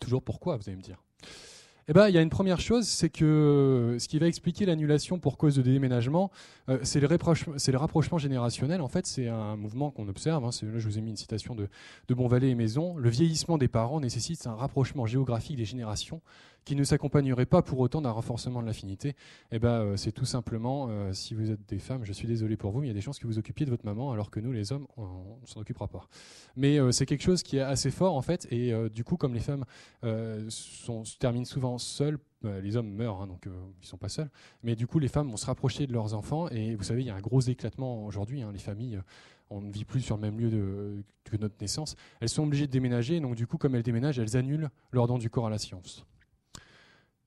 Toujours 0.00 0.22
pourquoi, 0.22 0.56
vous 0.56 0.68
allez 0.68 0.76
me 0.76 0.82
dire? 0.82 1.02
Eh 1.90 1.94
ben, 1.94 2.08
il 2.08 2.14
y 2.14 2.18
a 2.18 2.20
une 2.20 2.28
première 2.28 2.60
chose, 2.60 2.86
c'est 2.86 3.08
que 3.08 3.96
ce 3.98 4.08
qui 4.08 4.18
va 4.18 4.26
expliquer 4.26 4.66
l'annulation 4.66 5.18
pour 5.18 5.38
cause 5.38 5.56
de 5.56 5.62
déménagement, 5.62 6.30
euh, 6.68 6.78
c'est 6.82 7.00
le, 7.00 7.06
rapprochement 7.78 8.18
générationnel. 8.18 8.82
En 8.82 8.88
fait, 8.88 9.06
c'est 9.06 9.26
un 9.26 9.56
mouvement 9.56 9.90
qu'on 9.90 10.06
observe. 10.06 10.44
Hein. 10.44 10.50
là, 10.62 10.78
je 10.78 10.86
vous 10.86 10.98
ai 10.98 11.00
mis 11.00 11.10
une 11.10 11.16
citation 11.16 11.54
de, 11.54 11.68
de 12.08 12.14
Bonvalet 12.14 12.50
et 12.50 12.54
Maison. 12.54 12.94
Le 12.98 13.08
vieillissement 13.08 13.56
des 13.56 13.68
parents 13.68 14.00
nécessite 14.00 14.46
un 14.46 14.54
rapprochement 14.54 15.06
géographique 15.06 15.56
des 15.56 15.64
générations 15.64 16.20
qui 16.68 16.76
ne 16.76 16.84
s'accompagnerait 16.84 17.46
pas 17.46 17.62
pour 17.62 17.78
autant 17.78 18.02
d'un 18.02 18.10
renforcement 18.10 18.60
de 18.60 18.66
l'affinité, 18.66 19.16
eh 19.52 19.58
ben, 19.58 19.80
euh, 19.80 19.96
c'est 19.96 20.12
tout 20.12 20.26
simplement, 20.26 20.88
euh, 20.90 21.14
si 21.14 21.32
vous 21.32 21.50
êtes 21.50 21.66
des 21.66 21.78
femmes, 21.78 22.04
je 22.04 22.12
suis 22.12 22.28
désolé 22.28 22.58
pour 22.58 22.72
vous, 22.72 22.80
mais 22.80 22.88
il 22.88 22.90
y 22.90 22.92
a 22.92 22.94
des 22.94 23.00
chances 23.00 23.18
que 23.18 23.26
vous 23.26 23.38
occupiez 23.38 23.64
de 23.64 23.70
votre 23.70 23.86
maman, 23.86 24.12
alors 24.12 24.30
que 24.30 24.38
nous, 24.38 24.52
les 24.52 24.70
hommes, 24.70 24.86
on 24.98 25.38
ne 25.40 25.46
s'en 25.46 25.60
occupera 25.60 25.88
pas. 25.88 26.06
Mais 26.56 26.78
euh, 26.78 26.92
c'est 26.92 27.06
quelque 27.06 27.22
chose 27.22 27.42
qui 27.42 27.56
est 27.56 27.62
assez 27.62 27.90
fort, 27.90 28.14
en 28.14 28.20
fait, 28.20 28.46
et 28.50 28.74
du 28.90 29.02
coup, 29.02 29.16
comme 29.16 29.32
les 29.32 29.40
femmes 29.40 29.64
se 30.02 31.18
terminent 31.18 31.46
souvent 31.46 31.78
seules, 31.78 32.18
les 32.42 32.76
hommes 32.76 32.90
meurent, 32.90 33.22
hein, 33.22 33.28
donc 33.28 33.44
ils 33.46 33.50
ne 33.50 33.86
sont 33.86 33.96
pas 33.96 34.10
seuls, 34.10 34.28
mais 34.62 34.76
du 34.76 34.86
coup, 34.86 34.98
les 34.98 35.08
femmes 35.08 35.30
vont 35.30 35.38
se 35.38 35.46
rapprocher 35.46 35.86
de 35.86 35.94
leurs 35.94 36.12
enfants, 36.12 36.50
et 36.50 36.74
vous 36.74 36.84
savez, 36.84 37.00
il 37.00 37.06
y 37.06 37.10
a 37.10 37.14
un 37.14 37.22
gros 37.22 37.40
éclatement 37.40 38.04
aujourd'hui, 38.04 38.42
hein, 38.42 38.50
les 38.52 38.58
familles 38.58 39.00
on 39.50 39.62
ne 39.62 39.72
vit 39.72 39.86
plus 39.86 40.02
sur 40.02 40.16
le 40.16 40.20
même 40.20 40.38
lieu 40.38 41.02
que 41.24 41.38
notre 41.38 41.54
naissance, 41.62 41.96
elles 42.20 42.28
sont 42.28 42.42
obligées 42.42 42.66
de 42.66 42.72
déménager, 42.72 43.18
donc 43.20 43.34
du 43.34 43.46
coup, 43.46 43.56
comme 43.56 43.74
elles 43.74 43.82
déménagent, 43.82 44.18
elles 44.18 44.36
annulent 44.36 44.68
leur 44.92 45.06
don 45.06 45.16
du 45.16 45.30
corps 45.30 45.46
à 45.46 45.50
la 45.50 45.56
science. 45.56 46.04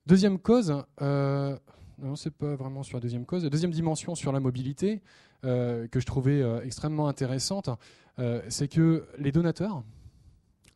Deuxième 0.06 0.38
cause, 0.40 0.74
euh, 1.00 1.56
non, 1.98 2.16
c'est 2.16 2.32
pas 2.32 2.56
vraiment 2.56 2.82
sur 2.82 2.96
la 2.96 3.00
deuxième 3.00 3.24
cause. 3.24 3.44
deuxième 3.44 3.70
dimension 3.70 4.16
sur 4.16 4.32
la 4.32 4.40
mobilité 4.40 5.00
euh, 5.44 5.86
que 5.86 6.00
je 6.00 6.06
trouvais 6.06 6.42
euh, 6.42 6.60
extrêmement 6.64 7.06
intéressante, 7.06 7.70
euh, 8.18 8.42
c'est 8.48 8.66
que 8.66 9.06
les 9.18 9.30
donateurs, 9.30 9.84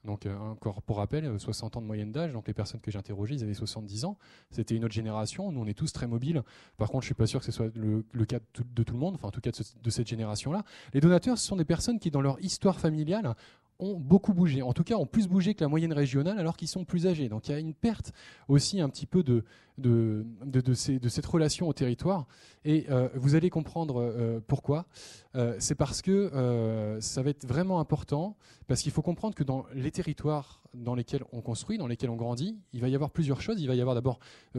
donc 0.06 0.26
encore 0.26 0.82
pour 0.82 0.96
rappel, 0.98 1.38
60 1.38 1.76
ans 1.76 1.80
de 1.80 1.86
moyenne 1.86 2.12
d'âge, 2.12 2.32
donc 2.32 2.46
les 2.46 2.54
personnes 2.54 2.80
que 2.80 2.90
j'ai 2.90 2.98
interrogées, 2.98 3.34
ils 3.34 3.42
avaient 3.42 3.54
70 3.54 4.04
ans. 4.04 4.16
C'était 4.50 4.74
une 4.74 4.84
autre 4.84 4.94
génération. 4.94 5.52
Nous, 5.52 5.60
on 5.60 5.66
est 5.66 5.74
tous 5.74 5.92
très 5.92 6.06
mobiles. 6.06 6.42
Par 6.76 6.88
contre, 6.88 7.02
je 7.02 7.08
suis 7.08 7.14
pas 7.14 7.26
sûr 7.26 7.40
que 7.40 7.46
ce 7.46 7.52
soit 7.52 7.70
le, 7.74 8.02
cas 8.24 8.38
de 8.38 8.82
tout, 8.82 8.94
le 8.94 8.98
monde, 8.98 9.14
enfin 9.14 9.28
en 9.28 9.32
tout 9.32 9.40
cas 9.40 9.50
de, 9.50 9.90
cette 9.90 10.06
génération-là. 10.06 10.64
Les 10.94 11.00
donateurs, 11.00 11.38
ce 11.38 11.46
sont 11.46 11.56
des 11.56 11.64
personnes 11.64 11.98
qui, 11.98 12.10
dans 12.10 12.22
leur 12.22 12.40
histoire 12.40 12.80
familiale, 12.80 13.34
ont 13.78 13.98
beaucoup 13.98 14.32
bougé, 14.32 14.62
en 14.62 14.72
tout 14.72 14.84
cas 14.84 14.94
ont 14.94 15.06
plus 15.06 15.28
bougé 15.28 15.54
que 15.54 15.62
la 15.62 15.68
moyenne 15.68 15.92
régionale 15.92 16.38
alors 16.38 16.56
qu'ils 16.56 16.68
sont 16.68 16.84
plus 16.84 17.06
âgés. 17.06 17.28
Donc 17.28 17.48
il 17.48 17.52
y 17.52 17.54
a 17.54 17.58
une 17.58 17.74
perte 17.74 18.12
aussi 18.48 18.80
un 18.80 18.88
petit 18.88 19.04
peu 19.04 19.22
de, 19.22 19.44
de, 19.78 20.74
cette 20.74 21.26
relation 21.26 21.68
au 21.68 21.72
territoire. 21.72 22.26
Et 22.64 22.86
euh, 22.90 23.08
vous 23.14 23.34
allez 23.34 23.50
comprendre 23.50 24.00
euh, 24.00 24.40
pourquoi. 24.46 24.86
Euh, 25.34 25.56
c'est 25.58 25.74
parce 25.74 26.02
que 26.02 26.98
ça 27.00 27.22
va 27.22 27.30
être 27.30 27.46
vraiment 27.46 27.80
important, 27.80 28.36
parce 28.66 28.82
qu'il 28.82 28.92
faut 28.92 29.02
comprendre 29.02 29.34
que 29.34 29.44
dans 29.44 29.66
les 29.74 29.90
territoires 29.96 30.62
dans 30.74 30.94
lesquels 30.94 31.24
on 31.32 31.40
construit, 31.40 31.78
dans 31.78 31.86
lesquels 31.86 32.10
on 32.10 32.16
grandit, 32.16 32.58
il 32.72 32.80
va 32.80 32.88
y 32.88 32.94
avoir 32.94 33.10
plusieurs 33.10 33.40
choses. 33.40 33.60
Il 33.60 33.66
va 33.66 33.74
y 33.74 33.80
avoir 33.80 33.94
d'abord 33.94 34.18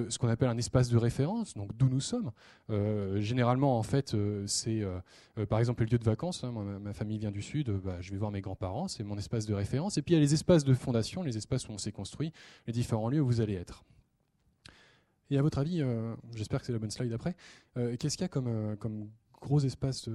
ce 0.09 0.17
qu'on 0.17 0.27
appelle 0.27 0.49
un 0.49 0.57
espace 0.57 0.89
de 0.89 0.97
référence, 0.97 1.53
donc 1.53 1.75
d'où 1.77 1.89
nous 1.89 1.99
sommes. 1.99 2.31
généralement, 3.17 3.77
en 3.77 3.83
fait, 3.83 4.15
c'est 4.47 4.83
par 5.47 5.59
exemple 5.59 5.83
le 5.83 5.89
lieu 5.89 5.99
de 5.99 6.03
vacances. 6.03 6.43
Hein. 6.43 6.51
ma, 6.51 6.93
famille 6.93 7.19
vient 7.19 7.31
du 7.31 7.41
sud, 7.41 7.69
bah, 7.69 7.97
je 8.01 8.11
vais 8.11 8.17
voir 8.17 8.31
mes 8.31 8.41
grands-parents, 8.41 8.87
c'est 8.87 9.03
mon 9.03 9.17
espace 9.17 9.45
de 9.45 9.53
référence. 9.53 9.97
Et 9.97 10.01
puis 10.01 10.13
il 10.13 10.17
y 10.17 10.19
a 10.19 10.23
les 10.23 10.33
espaces 10.33 10.63
de 10.63 10.73
fondation, 10.73 11.21
les 11.21 11.37
espaces 11.37 11.67
où 11.69 11.71
on 11.71 11.77
s'est 11.77 11.91
construit, 11.91 12.33
les 12.65 12.73
différents 12.73 13.09
lieux 13.09 13.21
où 13.21 13.27
vous 13.27 13.41
allez 13.41 13.53
être. 13.53 13.83
Et 15.29 15.37
à 15.37 15.41
votre 15.41 15.57
avis, 15.57 15.81
euh, 15.81 16.15
j'espère 16.35 16.61
que 16.61 16.65
c'est 16.65 16.73
la 16.73 16.79
bonne 16.79 16.91
slide 16.91 17.11
après, 17.11 17.35
euh, 17.77 17.95
qu'est-ce 17.97 18.15
qu'il 18.15 18.23
y 18.23 18.25
a 18.25 18.29
comme, 18.29 18.47
euh, 18.47 18.75
comme 18.75 19.09
gros 19.41 19.59
espace 19.59 20.09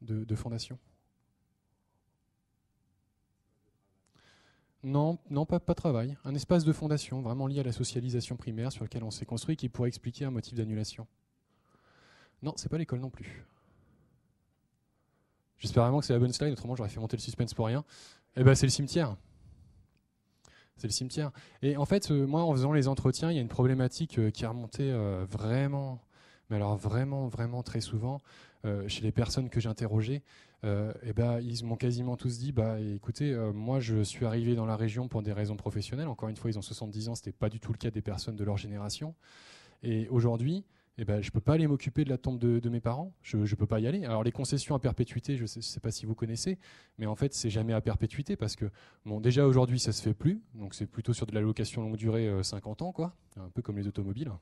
de, 0.00 0.34
fondation? 0.34 0.78
Non, 4.84 5.18
non 5.30 5.44
pas, 5.44 5.58
travail. 5.58 6.16
Un 6.24 6.34
espace 6.34 6.64
de 6.64 6.72
fondation 6.72 7.20
vraiment 7.20 7.46
lié 7.46 7.60
à 7.60 7.64
la 7.64 7.72
socialisation 7.72 8.36
primaire 8.36 8.70
sur 8.70 8.84
lequel 8.84 9.02
on 9.02 9.10
s'est 9.10 9.26
construit 9.26 9.56
qui 9.56 9.68
pourrait 9.68 9.88
expliquer 9.88 10.24
un 10.24 10.30
motif 10.30 10.54
d'annulation. 10.54 11.06
Non, 12.42 12.54
c'est 12.56 12.68
pas 12.68 12.78
l'école 12.78 13.00
non 13.00 13.10
plus. 13.10 13.44
J'espère 15.58 15.82
vraiment 15.82 15.98
que 15.98 16.06
c'est 16.06 16.12
la 16.12 16.20
bonne 16.20 16.32
slide, 16.32 16.52
autrement 16.52 16.76
j'aurais 16.76 16.88
fait 16.88 17.00
monter 17.00 17.16
le 17.16 17.22
suspense 17.22 17.52
pour 17.52 17.66
rien. 17.66 17.84
Eh 18.36 18.44
ben 18.44 18.54
c'est 18.54 18.66
le 18.66 18.70
cimetière 18.70 19.16
c'est 20.78 20.86
le 20.86 20.92
cimetière. 20.92 21.30
Et 21.60 21.76
en 21.76 21.84
fait, 21.84 22.10
euh, 22.10 22.26
moi, 22.26 22.42
en 22.42 22.52
faisant 22.52 22.72
les 22.72 22.88
entretiens, 22.88 23.30
il 23.30 23.34
y 23.34 23.38
a 23.38 23.42
une 23.42 23.48
problématique 23.48 24.18
euh, 24.18 24.30
qui 24.30 24.44
a 24.44 24.48
remonté 24.48 24.90
euh, 24.90 25.26
vraiment, 25.28 26.00
mais 26.48 26.56
alors 26.56 26.76
vraiment, 26.76 27.26
vraiment 27.28 27.62
très 27.62 27.80
souvent 27.80 28.22
chez 28.88 29.02
les 29.02 29.12
personnes 29.12 29.48
que 29.48 29.60
j'interrogeais. 29.60 30.22
Et 30.64 31.12
ben, 31.14 31.40
ils 31.40 31.64
m'ont 31.64 31.76
quasiment 31.76 32.16
tous 32.16 32.38
dit, 32.38 32.52
bah, 32.52 32.80
écoutez, 32.80 33.34
moi, 33.54 33.80
je 33.80 34.02
suis 34.02 34.26
arrivé 34.26 34.54
dans 34.54 34.66
la 34.66 34.76
région 34.76 35.08
pour 35.08 35.22
des 35.22 35.32
raisons 35.32 35.56
professionnelles. 35.56 36.08
Encore 36.08 36.28
une 36.28 36.36
fois, 36.36 36.50
ils 36.50 36.58
ont 36.58 36.62
70 36.62 37.08
ans, 37.08 37.14
c'était 37.14 37.32
pas 37.32 37.48
du 37.48 37.60
tout 37.60 37.72
le 37.72 37.78
cas 37.78 37.90
des 37.90 38.02
personnes 38.02 38.36
de 38.36 38.44
leur 38.44 38.56
génération. 38.56 39.14
Et 39.82 40.08
aujourd'hui, 40.08 40.64
eh 41.00 41.04
ben, 41.04 41.22
je 41.22 41.28
ne 41.28 41.30
peux 41.30 41.40
pas 41.40 41.54
aller 41.54 41.68
m'occuper 41.68 42.04
de 42.04 42.10
la 42.10 42.18
tombe 42.18 42.38
de, 42.40 42.68
mes 42.68 42.80
parents, 42.80 43.14
je 43.22 43.38
ne 43.38 43.54
peux 43.54 43.66
pas 43.66 43.78
y 43.78 43.86
aller. 43.86 44.04
Alors 44.04 44.24
les 44.24 44.32
concessions 44.32 44.74
à 44.74 44.80
perpétuité, 44.80 45.36
je 45.36 45.42
ne 45.42 45.46
sais, 45.46 45.80
pas 45.80 45.92
si 45.92 46.06
vous 46.06 46.16
connaissez, 46.16 46.58
mais 46.98 47.06
en 47.06 47.14
fait 47.14 47.34
c'est 47.34 47.50
jamais 47.50 47.72
à 47.72 47.80
perpétuité 47.80 48.34
parce 48.34 48.56
que 48.56 48.64
bon, 49.06 49.20
déjà 49.20 49.46
aujourd'hui 49.46 49.78
ça 49.78 49.92
se 49.92 50.02
fait 50.02 50.12
plus, 50.12 50.42
donc 50.54 50.74
c'est 50.74 50.86
plutôt 50.86 51.12
sur 51.12 51.26
de 51.26 51.34
la 51.34 51.40
location 51.40 51.82
longue 51.82 51.96
durée 51.96 52.28
50 52.42 52.82
euh, 52.82 52.84
ans, 52.84 52.92
quoi, 52.92 53.14
un 53.36 53.48
peu 53.50 53.62
comme 53.62 53.76
les 53.76 53.86
automobiles. 53.86 54.32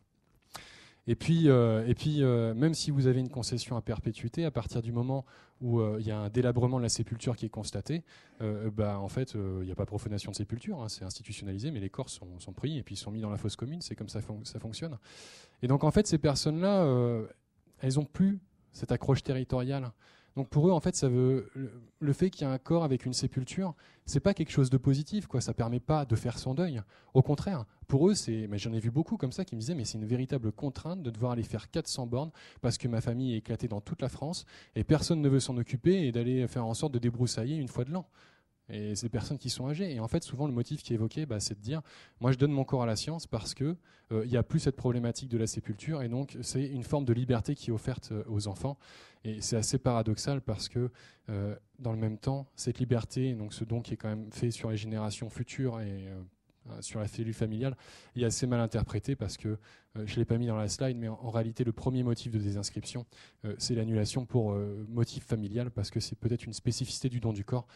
Et 1.09 1.15
puis, 1.15 1.49
euh, 1.49 1.87
et 1.87 1.95
puis 1.95 2.23
euh, 2.23 2.53
même 2.55 2.75
si 2.75 2.91
vous 2.91 3.07
avez 3.07 3.21
une 3.21 3.29
concession 3.29 3.77
à 3.77 3.81
perpétuité, 3.81 4.45
à 4.45 4.51
partir 4.51 4.83
du 4.83 4.93
moment 4.93 5.25
où 5.61 5.81
euh, 5.81 5.99
il 6.01 6.07
y 6.07 6.11
a 6.11 6.19
un 6.19 6.29
délabrement 6.29 6.79
de 6.79 6.83
la 6.83 6.89
sépulture 6.89 7.37
qui 7.37 7.47
est 7.47 7.51
constaté, 7.51 8.03
bah, 8.41 8.99
en 8.99 9.09
fait, 9.09 9.35
il 9.35 9.65
n'y 9.65 9.73
a 9.73 9.75
pas 9.75 9.87
profanation 9.87 10.31
de 10.31 10.37
sépulture, 10.37 10.83
hein, 10.83 10.89
c'est 10.89 11.05
institutionnalisé, 11.05 11.71
mais 11.71 11.81
les 11.81 11.91
corps 11.91 12.11
sont, 12.11 12.53
pris 12.55 12.77
et 12.77 12.83
puis 12.83 12.97
sont 12.97 13.11
mis 13.11 13.21
dans 13.21 13.31
la 13.31 13.39
fosse 13.39 13.57
commune, 13.57 13.81
c'est 13.81 13.95
comme 13.95 14.09
ça 14.09 14.21
que 14.21 14.27
ça 14.45 14.59
fonctionne. 14.59 14.99
Et 15.63 15.69
donc, 15.69 15.85
en 15.85 15.91
fait, 15.91 16.07
ces 16.07 16.19
personnes-là, 16.19 17.27
elles 17.81 17.95
n'ont 17.95 18.05
plus 18.05 18.41
cette 18.73 18.93
accroche 18.93 19.23
territoriale. 19.23 19.91
Donc 20.37 20.49
pour 20.51 20.69
eux, 20.69 20.71
en 20.71 20.81
fait, 20.81 20.95
ça 20.95 21.09
veut 21.09 21.51
le 21.99 22.13
fait 22.13 22.29
qu'il 22.29 22.47
y 22.47 22.51
ait 22.51 22.53
un 22.53 22.59
corps 22.59 22.85
avec 22.85 23.07
une 23.07 23.15
sépulture, 23.15 23.75
c'est 24.05 24.21
pas 24.21 24.35
quelque 24.35 24.51
chose 24.51 24.69
de 24.69 24.77
positif, 24.77 25.27
quoi. 25.27 25.41
Ça 25.41 25.55
permet 25.55 25.81
pas 25.81 26.05
de 26.05 26.15
faire 26.15 26.39
son 26.39 26.55
deuil. 26.55 26.83
Au 27.15 27.23
contraire, 27.23 27.65
pour 27.89 28.09
eux, 28.09 28.15
c'est, 28.15 28.49
j'en 28.59 28.73
ai 28.75 28.79
vu 28.79 28.91
beaucoup 28.91 29.17
comme 29.17 29.33
ça 29.33 29.47
qui 29.47 29.57
me 29.57 29.61
disaient, 29.61 29.75
mais 29.75 29.87
c'est 29.87 29.97
une 29.97 30.05
véritable 30.05 30.53
contrainte 30.53 31.03
de 31.03 31.11
devoir 31.11 31.33
aller 31.33 31.43
faire 31.43 31.71
400 31.71 32.07
bornes 32.07 32.31
parce 32.61 32.77
que 32.77 32.87
ma 32.87 33.01
famille 33.01 33.35
est 33.35 33.39
éclatée 33.39 33.67
dans 33.67 33.81
toute 33.81 34.03
la 34.03 34.11
France 34.11 34.45
et 34.75 34.85
personne 34.85 35.23
ne 35.23 35.29
veut 35.29 35.41
s'en 35.41 35.57
occuper 35.57 36.07
et 36.07 36.13
d'aller 36.13 36.47
faire 36.49 36.67
en 36.67 36.75
sorte 36.75 36.93
de 36.93 36.99
débroussailler 36.99 37.57
une 37.57 37.69
fois 37.69 37.85
de 37.85 37.93
l'an. 37.93 38.07
Et 38.69 38.95
des 38.95 39.09
personnes 39.09 39.39
qui 39.39 39.49
sont 39.49 39.69
âgées. 39.69 39.95
Et 39.95 40.01
en 40.01 40.09
fait, 40.09 40.25
souvent, 40.25 40.47
le 40.47 40.53
motif 40.53 40.83
qui 40.83 40.93
est 40.93 40.97
évoqué, 40.97 41.25
bah, 41.25 41.39
c'est 41.39 41.55
de 41.55 41.63
dire, 41.63 41.83
moi, 42.21 42.33
je 42.33 42.39
donne 42.39 42.51
mon 42.51 42.65
corps 42.65 42.83
à 42.83 42.87
la 42.87 42.97
science 42.97 43.27
parce 43.27 43.55
que 43.55 43.77
euh, 44.13 44.25
il 44.25 44.31
n'y 44.31 44.37
a 44.37 44.43
plus 44.43 44.61
cette 44.61 44.77
problématique 44.77 45.29
de 45.29 45.39
la 45.39 45.47
sépulture, 45.47 46.03
et 46.03 46.09
donc 46.09 46.37
c'est 46.43 46.65
une 46.65 46.85
forme 46.85 47.05
de 47.05 47.13
liberté 47.13 47.55
qui 47.55 47.71
est 47.71 47.73
offerte 47.73 48.11
euh, 48.13 48.23
aux 48.29 48.49
enfants. 48.49 48.79
Et 49.25 49.41
c'est 49.41 49.57
assez 49.57 49.79
paradoxal 49.79 50.41
parce 50.41 50.69
que, 50.69 50.91
euh, 51.31 51.57
dans 51.81 51.93
le 51.93 51.99
même 51.99 52.19
temps, 52.19 52.47
cette 52.55 52.79
liberté, 52.79 53.35
donc 53.35 53.53
ce 53.53 53.65
don 53.65 53.83
qui 53.83 53.95
est 53.95 53.97
quand 53.97 54.09
même 54.09 54.31
fait 54.31 54.51
sur 54.51 54.71
les 54.71 54.77
générations 54.77 55.29
futures 55.31 55.81
et 55.81 56.07
sur 56.81 56.99
la 56.99 57.07
cellule 57.07 57.35
familiale, 57.35 57.77
est 58.17 58.25
assez 58.25 58.47
mal 58.47 58.61
interprété 58.61 59.17
parce 59.17 59.37
que, 59.37 59.59
je 59.95 60.13
ne 60.13 60.17
l'ai 60.17 60.25
pas 60.25 60.37
mis 60.37 60.47
dans 60.47 60.57
la 60.57 60.69
slide, 60.69 60.97
mais 60.97 61.09
en, 61.09 61.31
réalité, 61.31 61.65
le 61.65 61.73
premier 61.73 62.03
motif 62.03 62.31
de 62.31 62.39
désinscription, 62.39 63.07
c'est 63.59 63.75
l'annulation 63.75 64.27
pour 64.27 64.55
motif 64.89 65.25
familial 65.25 65.71
parce 65.71 65.91
que 65.91 66.01
c'est 66.01 66.17
peut-être 66.17 66.45
une 66.45 66.53
spécificité 66.53 67.09
du 67.09 67.19
don 67.19 67.33
du 67.33 67.45
corps 67.45 67.67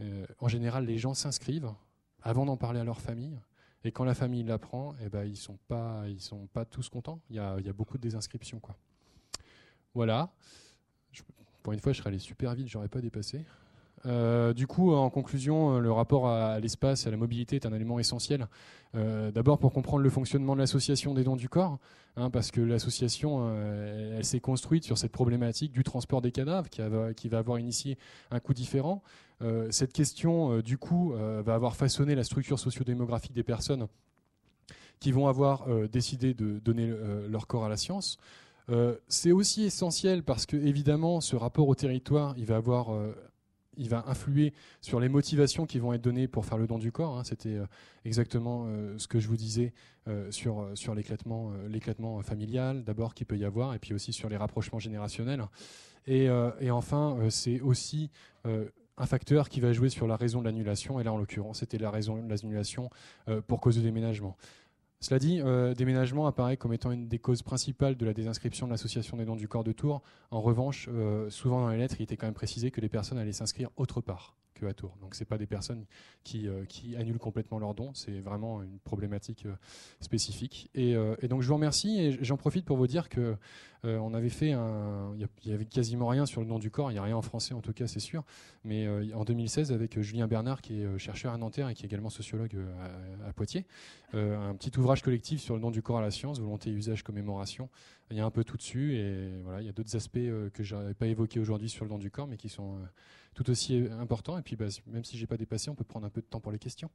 euh, 0.00 0.26
en 0.40 0.48
général, 0.48 0.86
les 0.86 0.98
gens 0.98 1.14
s'inscrivent 1.14 1.72
avant 2.22 2.46
d'en 2.46 2.56
parler 2.56 2.80
à 2.80 2.84
leur 2.84 3.00
famille. 3.00 3.38
Et 3.84 3.92
quand 3.92 4.04
la 4.04 4.14
famille 4.14 4.42
l'apprend, 4.42 4.94
eh 5.04 5.08
ben, 5.08 5.24
ils 5.24 5.32
ne 5.32 5.36
sont, 5.36 5.58
pas, 5.68 6.04
sont 6.18 6.46
pas 6.48 6.64
tous 6.64 6.88
contents. 6.88 7.20
Il 7.30 7.36
y 7.36 7.38
a, 7.38 7.56
beaucoup 7.72 7.96
de 7.96 8.02
désinscriptions. 8.02 8.60
Voilà. 9.94 10.30
pour 11.62 11.72
une 11.72 11.80
fois, 11.80 11.92
je 11.92 11.98
serais 11.98 12.08
allé 12.08 12.18
super 12.18 12.54
vite, 12.54 12.68
j'aurais 12.68 12.88
pas 12.88 13.00
dépassé. 13.00 13.44
Euh, 14.06 14.52
du 14.52 14.66
coup, 14.66 14.92
en 14.92 15.10
conclusion, 15.10 15.76
euh, 15.76 15.80
le 15.80 15.90
rapport 15.90 16.28
à, 16.28 16.60
l'espace 16.60 17.04
et 17.04 17.08
à 17.08 17.10
la 17.10 17.16
mobilité 17.16 17.56
est 17.56 17.66
un 17.66 17.72
élément 17.72 17.98
essentiel. 17.98 18.46
D'abord 18.94 19.58
pour 19.58 19.72
comprendre 19.72 20.02
le 20.02 20.10
fonctionnement 20.10 20.54
de 20.54 20.60
l'association 20.60 21.14
des 21.14 21.22
dons 21.22 21.36
du 21.36 21.48
corps, 21.48 21.78
hein, 22.16 22.30
parce 22.30 22.50
que 22.50 22.60
l'association, 22.60 23.54
elle, 24.16 24.24
s'est 24.24 24.40
construite 24.40 24.82
sur 24.82 24.96
cette 24.96 25.12
problématique 25.12 25.72
du 25.72 25.84
transport 25.84 26.22
des 26.22 26.32
cadavres, 26.32 26.68
qui, 26.68 26.80
qui 27.16 27.28
va 27.28 27.38
avoir 27.38 27.58
initié 27.58 27.98
un 28.30 28.40
coût 28.40 28.54
différent. 28.54 29.02
Cette 29.70 29.92
question, 29.92 30.60
du 30.60 30.78
coup, 30.78 31.12
va 31.12 31.54
avoir 31.54 31.76
façonné 31.76 32.14
la 32.14 32.24
structure 32.24 32.58
sociodémographique 32.58 33.32
des 33.32 33.44
personnes 33.44 33.86
qui 34.98 35.12
vont 35.12 35.28
avoir 35.28 35.66
décidé 35.88 36.34
de 36.34 36.58
donner 36.58 36.92
leur 37.28 37.46
corps 37.46 37.64
à 37.64 37.68
la 37.68 37.76
science. 37.76 38.18
c'est 39.06 39.30
aussi 39.30 39.62
essentiel 39.62 40.24
parce 40.24 40.44
que 40.44 40.56
évidemment 40.56 41.20
ce 41.20 41.36
rapport 41.36 41.68
au 41.68 41.76
territoire, 41.76 42.34
il 42.36 42.46
va 42.46 42.56
avoir 42.56 42.90
il 43.78 43.88
va 43.88 44.04
influer 44.06 44.52
sur 44.80 45.00
les 45.00 45.08
motivations 45.08 45.64
qui 45.64 45.78
vont 45.78 45.92
être 45.92 46.02
données 46.02 46.28
pour 46.28 46.44
faire 46.44 46.58
le 46.58 46.66
don 46.66 46.78
du 46.78 46.92
corps. 46.92 47.16
Hein. 47.16 47.24
C'était 47.24 47.54
euh, 47.54 47.66
exactement 48.04 48.66
euh, 48.66 48.98
ce 48.98 49.08
que 49.08 49.20
je 49.20 49.28
vous 49.28 49.36
disais 49.36 49.72
euh, 50.08 50.30
sur, 50.30 50.68
sur 50.74 50.94
l'éclatement, 50.94 51.52
familial, 52.22 52.84
d'abord, 52.84 53.14
qu'il 53.14 53.26
peut 53.26 53.38
y 53.38 53.44
avoir, 53.44 53.74
et 53.74 53.78
puis 53.78 53.94
aussi 53.94 54.12
sur 54.12 54.28
les 54.28 54.36
rapprochements 54.36 54.78
générationnels. 54.78 55.44
Et 56.06 56.30
enfin, 56.70 57.18
c'est 57.28 57.60
aussi 57.60 58.10
un 58.98 59.06
facteur 59.06 59.48
qui 59.48 59.60
va 59.60 59.72
jouer 59.72 59.88
sur 59.88 60.06
la 60.06 60.16
raison 60.16 60.40
de 60.40 60.44
l'annulation, 60.44 61.00
et 61.00 61.04
là, 61.04 61.12
en 61.12 61.18
l'occurrence, 61.18 61.60
c'était 61.60 61.78
la 61.78 61.90
raison 61.90 62.22
de 62.22 62.28
l'annulation 62.28 62.90
pour 63.46 63.60
cause 63.60 63.76
de 63.76 63.82
déménagement. 63.82 64.36
Cela 65.00 65.20
dit, 65.20 65.40
euh, 65.40 65.74
déménagement 65.74 66.26
apparaît 66.26 66.56
comme 66.56 66.72
étant 66.72 66.90
une 66.90 67.06
des 67.06 67.20
causes 67.20 67.42
principales 67.42 67.96
de 67.96 68.04
la 68.04 68.12
désinscription 68.12 68.66
de 68.66 68.72
l'association 68.72 69.16
des 69.16 69.24
dons 69.24 69.36
du 69.36 69.46
corps 69.46 69.62
de 69.62 69.70
Tours. 69.70 70.02
En 70.32 70.40
revanche, 70.40 70.88
euh, 70.92 71.30
souvent 71.30 71.60
dans 71.60 71.68
les 71.68 71.78
lettres, 71.78 71.96
il 72.00 72.02
était 72.02 72.16
quand 72.16 72.26
même 72.26 72.34
précisé 72.34 72.72
que 72.72 72.80
les 72.80 72.88
personnes 72.88 73.18
allaient 73.18 73.32
s'inscrire 73.32 73.70
autre 73.76 74.00
part 74.00 74.34
à 74.66 74.74
Tours. 74.74 74.96
Donc 75.00 75.14
c'est 75.14 75.24
pas 75.24 75.38
des 75.38 75.46
personnes 75.46 75.84
qui, 76.24 76.48
euh, 76.48 76.64
annulent 76.96 77.18
complètement 77.18 77.58
leurs 77.58 77.74
dons, 77.74 77.92
c'est 77.94 78.20
vraiment 78.20 78.62
une 78.62 78.78
problématique 78.80 79.46
euh, 79.46 79.54
spécifique. 80.00 80.70
Euh, 80.76 81.16
et, 81.20 81.28
donc 81.28 81.42
je 81.42 81.48
vous 81.48 81.54
remercie 81.54 82.00
et 82.00 82.24
j'en 82.24 82.36
profite 82.36 82.64
pour 82.64 82.76
vous 82.76 82.86
dire 82.86 83.08
que 83.08 83.36
on 83.84 84.14
avait 84.14 84.28
fait 84.28 84.52
un, 84.52 85.14
il 85.44 85.50
y 85.50 85.52
avait 85.52 85.64
quasiment 85.64 86.08
rien 86.08 86.26
sur 86.26 86.40
le 86.40 86.46
nom 86.46 86.58
du 86.58 86.70
corps, 86.70 86.90
il 86.90 86.94
n'y 86.94 86.98
a 86.98 87.02
rien 87.02 87.16
en 87.16 87.22
français 87.22 87.54
en 87.54 87.60
tout 87.60 87.72
cas 87.72 87.86
c'est 87.86 88.00
sûr, 88.00 88.24
mais 88.64 88.88
en 89.12 89.24
2016 89.24 89.72
avec 89.72 90.00
Julien 90.00 90.26
Bernard 90.26 90.62
qui 90.62 90.80
est 90.80 90.98
chercheur 90.98 91.32
à 91.32 91.38
Nanterre 91.38 91.68
et 91.68 91.74
qui 91.74 91.84
est 91.84 91.86
également 91.86 92.10
sociologue 92.10 92.56
à, 93.26 93.32
Poitiers, 93.32 93.66
un 94.14 94.54
petit 94.54 94.76
ouvrage 94.78 95.02
collectif 95.02 95.40
sur 95.40 95.54
le 95.54 95.60
nom 95.60 95.70
du 95.70 95.82
corps 95.82 95.98
à 95.98 96.02
la 96.02 96.10
science, 96.10 96.40
volonté, 96.40 96.70
usage, 96.70 97.02
commémoration. 97.02 97.68
Il 98.10 98.16
y 98.16 98.20
a 98.20 98.24
un 98.24 98.30
peu 98.30 98.42
tout 98.42 98.56
dessus 98.56 98.96
et 98.96 99.40
voilà, 99.44 99.60
il 99.60 99.66
y 99.66 99.68
a 99.68 99.72
d'autres 99.72 99.94
aspects 99.94 100.18
que 100.54 100.62
je 100.62 100.74
n'avais 100.74 100.94
pas 100.94 101.06
évoqués 101.06 101.40
aujourd'hui 101.40 101.68
sur 101.68 101.84
le 101.84 101.90
nom 101.90 101.98
du 101.98 102.10
corps, 102.10 102.26
mais 102.26 102.36
qui 102.36 102.48
sont 102.48 102.78
tout 103.34 103.48
aussi 103.50 103.86
important. 104.00 104.36
Et 104.38 104.42
puis, 104.42 104.56
bah, 104.56 104.66
même 104.86 105.04
si 105.04 105.16
j'ai 105.16 105.26
pas 105.26 105.36
dépassé, 105.36 105.70
on 105.70 105.74
peut 105.74 105.84
prendre 105.84 106.06
un 106.06 106.10
peu 106.10 106.20
de 106.20 106.26
temps 106.26 106.40
pour 106.40 106.52
les 106.52 106.58
questions. 106.58 106.90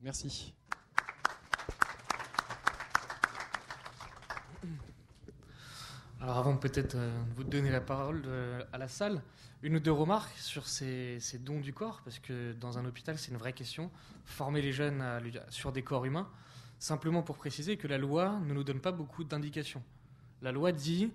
Merci. 0.00 0.54
Alors 6.20 6.38
avant 6.38 6.56
peut-être 6.56 6.96
euh, 6.96 7.24
de 7.24 7.34
vous 7.34 7.44
donner 7.44 7.70
la 7.70 7.80
parole 7.80 8.24
euh, 8.26 8.64
à 8.72 8.78
la 8.78 8.88
salle, 8.88 9.22
une 9.62 9.76
ou 9.76 9.80
deux 9.80 9.92
remarques 9.92 10.36
sur 10.36 10.66
ces, 10.66 11.20
dons 11.40 11.60
du 11.60 11.72
corps, 11.72 12.00
parce 12.04 12.18
que 12.18 12.52
dans 12.54 12.76
un 12.76 12.84
hôpital 12.84 13.16
c'est 13.18 13.30
une 13.30 13.36
vraie 13.36 13.52
question, 13.52 13.90
former 14.24 14.60
les 14.60 14.72
jeunes 14.72 15.04
sur 15.48 15.70
des 15.70 15.82
corps 15.82 16.04
humains, 16.04 16.28
simplement 16.80 17.22
pour 17.22 17.36
préciser 17.36 17.76
que 17.76 17.86
la 17.86 17.98
loi 17.98 18.40
ne 18.44 18.52
nous 18.52 18.64
donne 18.64 18.80
pas 18.80 18.92
beaucoup 18.92 19.22
d'indications. 19.22 19.82
La 20.42 20.50
loi 20.50 20.72
dit 20.72 21.12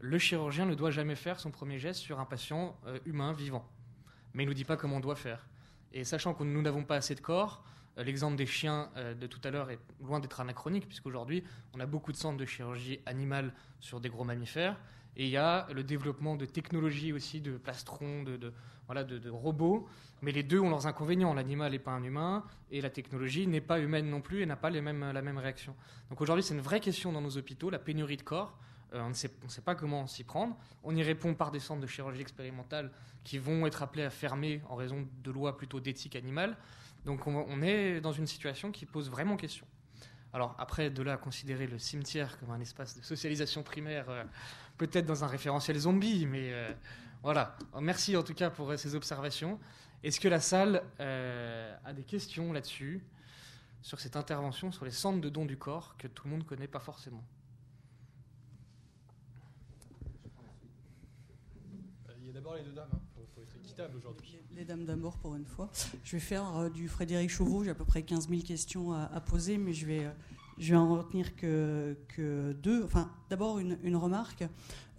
le 0.00 0.18
chirurgien 0.18 0.66
ne 0.66 0.74
doit 0.74 0.90
jamais 0.90 1.16
faire 1.16 1.40
son 1.40 1.50
premier 1.50 1.78
geste 1.78 2.00
sur 2.00 2.20
un 2.20 2.24
patient 2.24 2.76
euh, 2.86 2.98
humain 3.06 3.32
vivant. 3.32 3.66
Mais 4.34 4.42
il 4.42 4.46
ne 4.46 4.50
nous 4.50 4.54
dit 4.54 4.64
pas 4.64 4.76
comment 4.76 4.96
on 4.96 5.00
doit 5.00 5.16
faire. 5.16 5.46
Et 5.92 6.04
sachant 6.04 6.34
que 6.34 6.44
nous 6.44 6.62
n'avons 6.62 6.84
pas 6.84 6.96
assez 6.96 7.14
de 7.14 7.20
corps, 7.20 7.64
l'exemple 7.96 8.36
des 8.36 8.46
chiens 8.46 8.90
euh, 8.96 9.14
de 9.14 9.26
tout 9.26 9.40
à 9.44 9.50
l'heure 9.50 9.70
est 9.70 9.78
loin 10.00 10.20
d'être 10.20 10.40
anachronique, 10.40 10.86
puisqu'aujourd'hui, 10.86 11.44
on 11.74 11.80
a 11.80 11.86
beaucoup 11.86 12.12
de 12.12 12.16
centres 12.16 12.38
de 12.38 12.44
chirurgie 12.44 13.00
animale 13.06 13.52
sur 13.80 14.00
des 14.00 14.08
gros 14.08 14.24
mammifères. 14.24 14.76
Et 15.16 15.24
il 15.24 15.30
y 15.30 15.36
a 15.36 15.68
le 15.72 15.84
développement 15.84 16.34
de 16.34 16.44
technologies 16.44 17.12
aussi, 17.12 17.40
de 17.40 17.56
plastrons, 17.56 18.24
de, 18.24 18.52
voilà, 18.86 19.04
de, 19.04 19.30
robots. 19.30 19.86
Mais 20.22 20.32
les 20.32 20.42
deux 20.42 20.58
ont 20.58 20.70
leurs 20.70 20.86
inconvénients. 20.86 21.34
L'animal 21.34 21.70
n'est 21.70 21.78
pas 21.78 21.92
un 21.92 22.02
humain 22.02 22.44
et 22.70 22.80
la 22.80 22.90
technologie 22.90 23.46
n'est 23.46 23.60
pas 23.60 23.78
humaine 23.78 24.10
non 24.10 24.20
plus 24.20 24.42
et 24.42 24.46
n'a 24.46 24.56
pas 24.56 24.70
les 24.70 24.80
mêmes, 24.80 25.12
la 25.12 25.22
même 25.22 25.38
réaction. 25.38 25.76
Donc 26.10 26.20
aujourd'hui, 26.20 26.42
c'est 26.42 26.54
une 26.54 26.60
vraie 26.60 26.80
question 26.80 27.12
dans 27.12 27.20
nos 27.20 27.36
hôpitaux, 27.36 27.70
la 27.70 27.78
pénurie 27.78 28.16
de 28.16 28.22
corps. 28.22 28.58
Euh, 28.92 29.02
on 29.02 29.10
ne 29.10 29.14
sait, 29.14 29.30
sait, 29.48 29.60
pas 29.60 29.74
comment 29.76 30.06
s'y 30.08 30.24
prendre. 30.24 30.56
On 30.82 30.96
y 30.96 31.02
répond 31.02 31.34
par 31.34 31.52
des 31.52 31.60
centres 31.60 31.80
de 31.80 31.86
chirurgie 31.86 32.20
expérimentale 32.20 32.90
qui 33.22 33.38
vont 33.38 33.66
être 33.66 33.82
appelés 33.82 34.04
à 34.04 34.10
fermer 34.10 34.62
en 34.68 34.74
raison 34.74 35.06
de 35.22 35.30
lois 35.30 35.56
plutôt 35.56 35.78
d'éthique 35.78 36.16
animale. 36.16 36.56
Donc 37.04 37.26
on, 37.26 37.62
est 37.62 38.00
dans 38.00 38.12
une 38.12 38.26
situation 38.26 38.72
qui 38.72 38.86
pose 38.86 39.10
vraiment 39.10 39.36
question. 39.36 39.66
Alors 40.32 40.54
après, 40.58 40.90
de 40.90 41.02
là 41.02 41.14
à 41.14 41.16
considérer 41.16 41.66
le 41.66 41.78
cimetière 41.78 42.38
comme 42.38 42.50
un 42.50 42.60
espace 42.60 42.96
de 42.96 43.02
socialisation 43.02 43.62
primaire, 43.62 44.08
euh, 44.08 44.24
peut-être 44.78 45.06
dans 45.06 45.22
un 45.22 45.26
référentiel 45.26 45.78
zombie, 45.78 46.26
mais 46.26 46.52
euh, 46.52 46.72
voilà. 47.22 47.56
Merci 47.80 48.16
en 48.16 48.22
tout 48.22 48.34
cas 48.34 48.50
pour 48.50 48.76
ces 48.78 48.94
observations. 48.94 49.60
Est-ce 50.02 50.20
que 50.20 50.28
la 50.28 50.40
salle 50.40 50.82
a 50.98 51.92
des 51.94 52.02
questions 52.02 52.52
là-dessus, 52.52 53.02
sur 53.80 54.00
cette 54.00 54.16
intervention, 54.16 54.72
sur 54.72 54.84
les 54.84 54.90
centres 54.90 55.20
de 55.20 55.28
dons 55.28 55.46
du 55.46 55.56
corps 55.56 55.96
que 55.96 56.08
tout 56.08 56.24
le 56.24 56.32
monde 56.32 56.40
ne 56.40 56.48
connaît 56.48 56.68
pas 56.68 56.80
forcément? 56.80 57.24
D'abord 62.44 62.56
les 62.56 62.64
deux 62.64 62.72
dames. 62.72 62.90
Il 62.92 63.22
hein. 63.22 63.26
faut, 63.34 63.40
être 63.40 63.56
équitable 63.56 63.96
aujourd'hui. 63.96 64.43
Les, 64.56 64.64
dames 64.64 64.84
d'abord 64.84 65.16
pour 65.18 65.34
une 65.34 65.46
fois. 65.46 65.70
Je 66.04 66.12
vais 66.12 66.20
faire 66.20 66.56
euh, 66.56 66.68
du 66.68 66.88
Frédéric 66.88 67.30
Chauveau. 67.30 67.64
J'ai 67.64 67.70
à 67.70 67.74
peu 67.74 67.84
près 67.84 68.02
15 68.02 68.28
000 68.28 68.42
questions 68.42 68.92
à, 68.92 69.20
poser, 69.20 69.58
mais 69.58 69.72
je 69.72 69.86
vais, 69.86 70.06
euh, 70.06 70.76
en 70.76 70.96
retenir 70.96 71.34
que, 71.36 71.96
deux. 72.62 72.84
Enfin, 72.84 73.10
d'abord 73.30 73.58
une, 73.58 73.78
une, 73.82 73.96
remarque. 73.96 74.44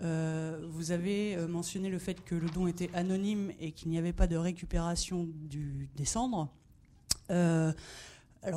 Euh, 0.02 0.65
vous 0.72 0.91
avez 0.91 1.38
mentionné 1.48 1.90
le 1.90 1.99
fait 1.99 2.23
que 2.23 2.36
le 2.36 2.49
don 2.49 2.68
était 2.68 2.90
anonyme 2.94 3.52
et 3.60 3.72
qu'il 3.72 3.90
n'y 3.90 3.98
avait 3.98 4.14
pas 4.14 4.27
de 4.27 4.36
récupération 4.36 5.27
du, 5.49 5.90
des 5.95 6.06
cendres. 6.06 6.49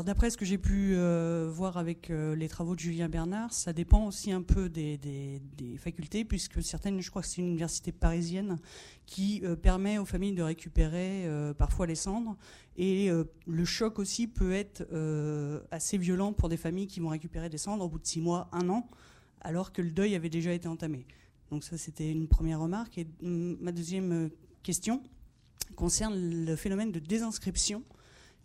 D'après 0.04 0.28
ce 0.28 0.36
que 0.36 0.44
j'ai 0.44 0.58
pu 0.58 0.92
euh, 0.94 1.48
voir 1.50 1.78
avec 1.78 2.10
euh, 2.10 2.36
les 2.36 2.48
travaux 2.48 2.74
de 2.74 2.80
Julien 2.80 3.08
Bernard, 3.08 3.54
ça 3.54 3.72
dépend 3.72 4.06
aussi 4.06 4.30
un 4.32 4.42
peu 4.42 4.68
des, 4.68 5.40
facultés, 5.78 6.26
puisque 6.26 6.62
certaines, 6.62 7.00
je 7.00 7.08
crois 7.08 7.22
que 7.22 7.28
c'est 7.28 7.40
une 7.40 7.48
université 7.48 7.90
parisienne, 7.90 8.58
qui 9.06 9.40
euh, 9.44 9.56
permet 9.56 9.96
aux 9.96 10.04
familles 10.04 10.34
de 10.34 10.42
récupérer 10.42 11.26
parfois 11.56 11.86
les 11.86 11.94
cendres. 11.94 12.36
Et 12.76 13.10
le 13.46 13.64
choc 13.64 13.98
aussi 13.98 14.26
peut 14.26 14.52
être 14.52 14.86
assez 15.70 15.96
violent 15.96 16.32
pour 16.32 16.48
des 16.48 16.58
familles 16.58 16.86
qui 16.86 17.00
vont 17.00 17.08
récupérer 17.08 17.48
des 17.48 17.58
cendres 17.58 17.84
au 17.84 17.88
bout 17.88 17.98
de 17.98 18.06
six 18.06 18.20
mois, 18.20 18.48
un 18.52 18.68
an, 18.68 18.86
alors 19.40 19.72
que 19.72 19.80
le 19.80 19.90
deuil 19.90 20.14
avait 20.14 20.28
déjà 20.28 20.52
été 20.52 20.68
entamé. 20.68 21.06
Donc 21.50 21.64
ça, 21.64 21.78
c'était 21.78 22.10
une 22.10 22.28
première 22.28 22.60
remarque. 22.60 22.98
Et 22.98 23.06
mm, 23.22 23.56
ma 23.60 23.72
deuxième 23.72 24.30
question 24.62 25.02
concerne 25.76 26.14
le 26.44 26.56
phénomène 26.56 26.92
de 26.92 26.98
désinscription 26.98 27.82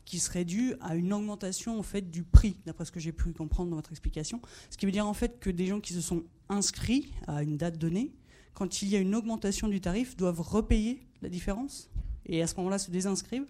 qui 0.06 0.20
serait 0.20 0.46
dû 0.46 0.74
à 0.82 0.96
une 0.96 1.14
augmentation 1.14 1.80
en 1.80 1.84
fait 1.84 2.10
du 2.12 2.24
prix, 2.24 2.58
d'après 2.66 2.86
ce 2.86 2.92
que 2.92 3.00
j'ai 3.00 3.12
pu 3.12 3.32
comprendre 3.34 3.70
dans 3.70 3.76
votre 3.76 3.92
explication. 3.92 4.42
Ce 4.70 4.78
qui 4.78 4.86
veut 4.86 4.92
dire 4.92 5.08
en 5.08 5.14
fait 5.14 5.40
que 5.40 5.50
des 5.50 5.68
gens 5.68 5.80
qui 5.80 5.94
se 5.94 6.02
sont 6.02 6.24
inscrits 6.50 7.14
à 7.28 7.44
une 7.44 7.58
date 7.58 7.78
donnée, 7.78 8.14
quand 8.54 8.82
il 8.82 8.90
y 8.90 8.96
a 8.96 9.00
une 9.00 9.16
augmentation 9.16 9.68
du 9.68 9.82
tarif, 9.82 10.16
doivent 10.16 10.42
repayer 10.42 11.08
la 11.22 11.30
différence 11.30 11.90
et 12.26 12.42
à 12.42 12.48
ce 12.48 12.56
moment-là 12.58 12.78
se 12.78 12.92
désinscrivent 12.92 13.48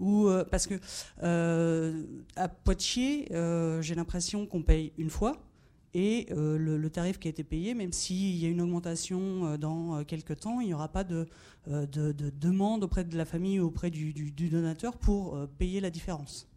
ou 0.00 0.26
euh, 0.26 0.44
parce 0.44 0.66
que 0.66 0.74
euh, 1.22 2.02
à 2.34 2.48
Poitiers, 2.48 3.28
euh, 3.32 3.80
j'ai 3.82 3.94
l'impression 3.94 4.46
qu'on 4.46 4.62
paye 4.62 4.92
une 4.98 5.10
fois 5.10 5.36
et 5.92 6.28
euh, 6.30 6.56
le, 6.56 6.90
tarif 6.90 7.18
qui 7.18 7.28
a 7.28 7.30
été 7.30 7.42
payé, 7.42 7.74
même 7.74 7.92
s'il 7.92 8.36
y 8.36 8.46
a 8.46 8.48
une 8.48 8.60
augmentation 8.60 9.46
euh, 9.46 9.56
dans 9.56 9.96
euh, 9.96 10.04
quelques 10.04 10.38
temps, 10.38 10.60
il 10.60 10.68
n'y 10.68 10.74
aura 10.74 10.88
pas 10.88 11.02
de, 11.02 11.26
de, 11.66 12.12
demande 12.12 12.84
auprès 12.84 13.04
de 13.04 13.16
la 13.16 13.24
famille 13.24 13.58
ou 13.58 13.66
auprès 13.66 13.90
du, 13.90 14.12
donateur 14.32 14.96
pour 14.96 15.38
payer 15.58 15.80
la 15.80 15.90
différence. 15.90 16.48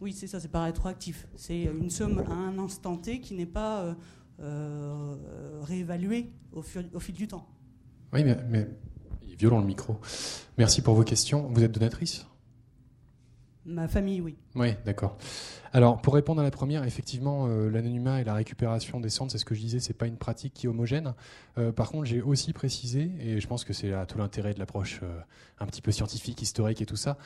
Oui, 0.00 0.12
c'est 0.12 0.26
ça, 0.26 0.40
c'est 0.40 0.48
pas 0.48 0.62
rétroactif. 0.62 1.26
C'est 1.36 1.62
une 1.62 1.90
somme 1.90 2.22
à 2.28 2.34
un 2.34 2.58
instant 2.58 2.96
T 2.96 3.20
qui 3.20 3.34
n'est 3.34 3.46
pas 3.46 3.96
réévaluée 5.62 6.30
au, 6.52 6.62
au, 6.94 7.00
fil 7.00 7.14
du 7.14 7.26
temps. 7.26 7.48
Oui, 8.12 8.22
mais, 8.24 8.38
mais 8.48 8.68
il 9.26 9.32
est 9.32 9.36
violent 9.36 9.58
le 9.58 9.66
micro. 9.66 9.96
Merci 10.56 10.82
pour 10.82 10.94
vos 10.94 11.02
questions. 11.02 11.48
Vous 11.48 11.62
êtes 11.64 11.72
donatrice? 11.72 12.26
Ma 13.64 13.88
famille, 13.88 14.20
oui. 14.20 14.36
Oui, 14.58 14.74
d'accord. 14.84 15.16
Alors, 15.72 16.00
pour 16.00 16.14
répondre 16.14 16.40
à 16.40 16.44
la 16.44 16.50
première, 16.50 16.84
effectivement, 16.84 17.46
euh, 17.46 17.68
l'anonymat 17.68 18.20
et 18.20 18.24
la 18.24 18.34
récupération 18.34 19.00
des 19.00 19.10
cendres, 19.10 19.30
c'est 19.30 19.38
ce 19.38 19.44
que 19.44 19.54
je 19.54 19.60
disais, 19.60 19.80
c'est 19.80 19.92
pas 19.92 20.06
une 20.06 20.16
pratique 20.16 20.54
qui 20.54 20.66
est 20.66 20.68
homogène. 20.68 21.14
Euh, 21.58 21.72
par 21.72 21.90
contre, 21.90 22.06
j'ai 22.06 22.22
aussi 22.22 22.52
précisé, 22.52 23.10
et 23.20 23.40
je 23.40 23.46
pense 23.46 23.64
que 23.64 23.72
c'est 23.72 23.92
tout 24.06 24.16
l'intérêt 24.16 24.54
de 24.54 24.58
l'approche 24.58 25.00
euh, 25.02 25.20
un 25.60 25.66
petit 25.66 25.82
peu 25.82 25.92
scientifique, 25.92 26.40
historique 26.40 26.80
et 26.80 26.86
tout 26.86 26.96
ça, 26.96 27.18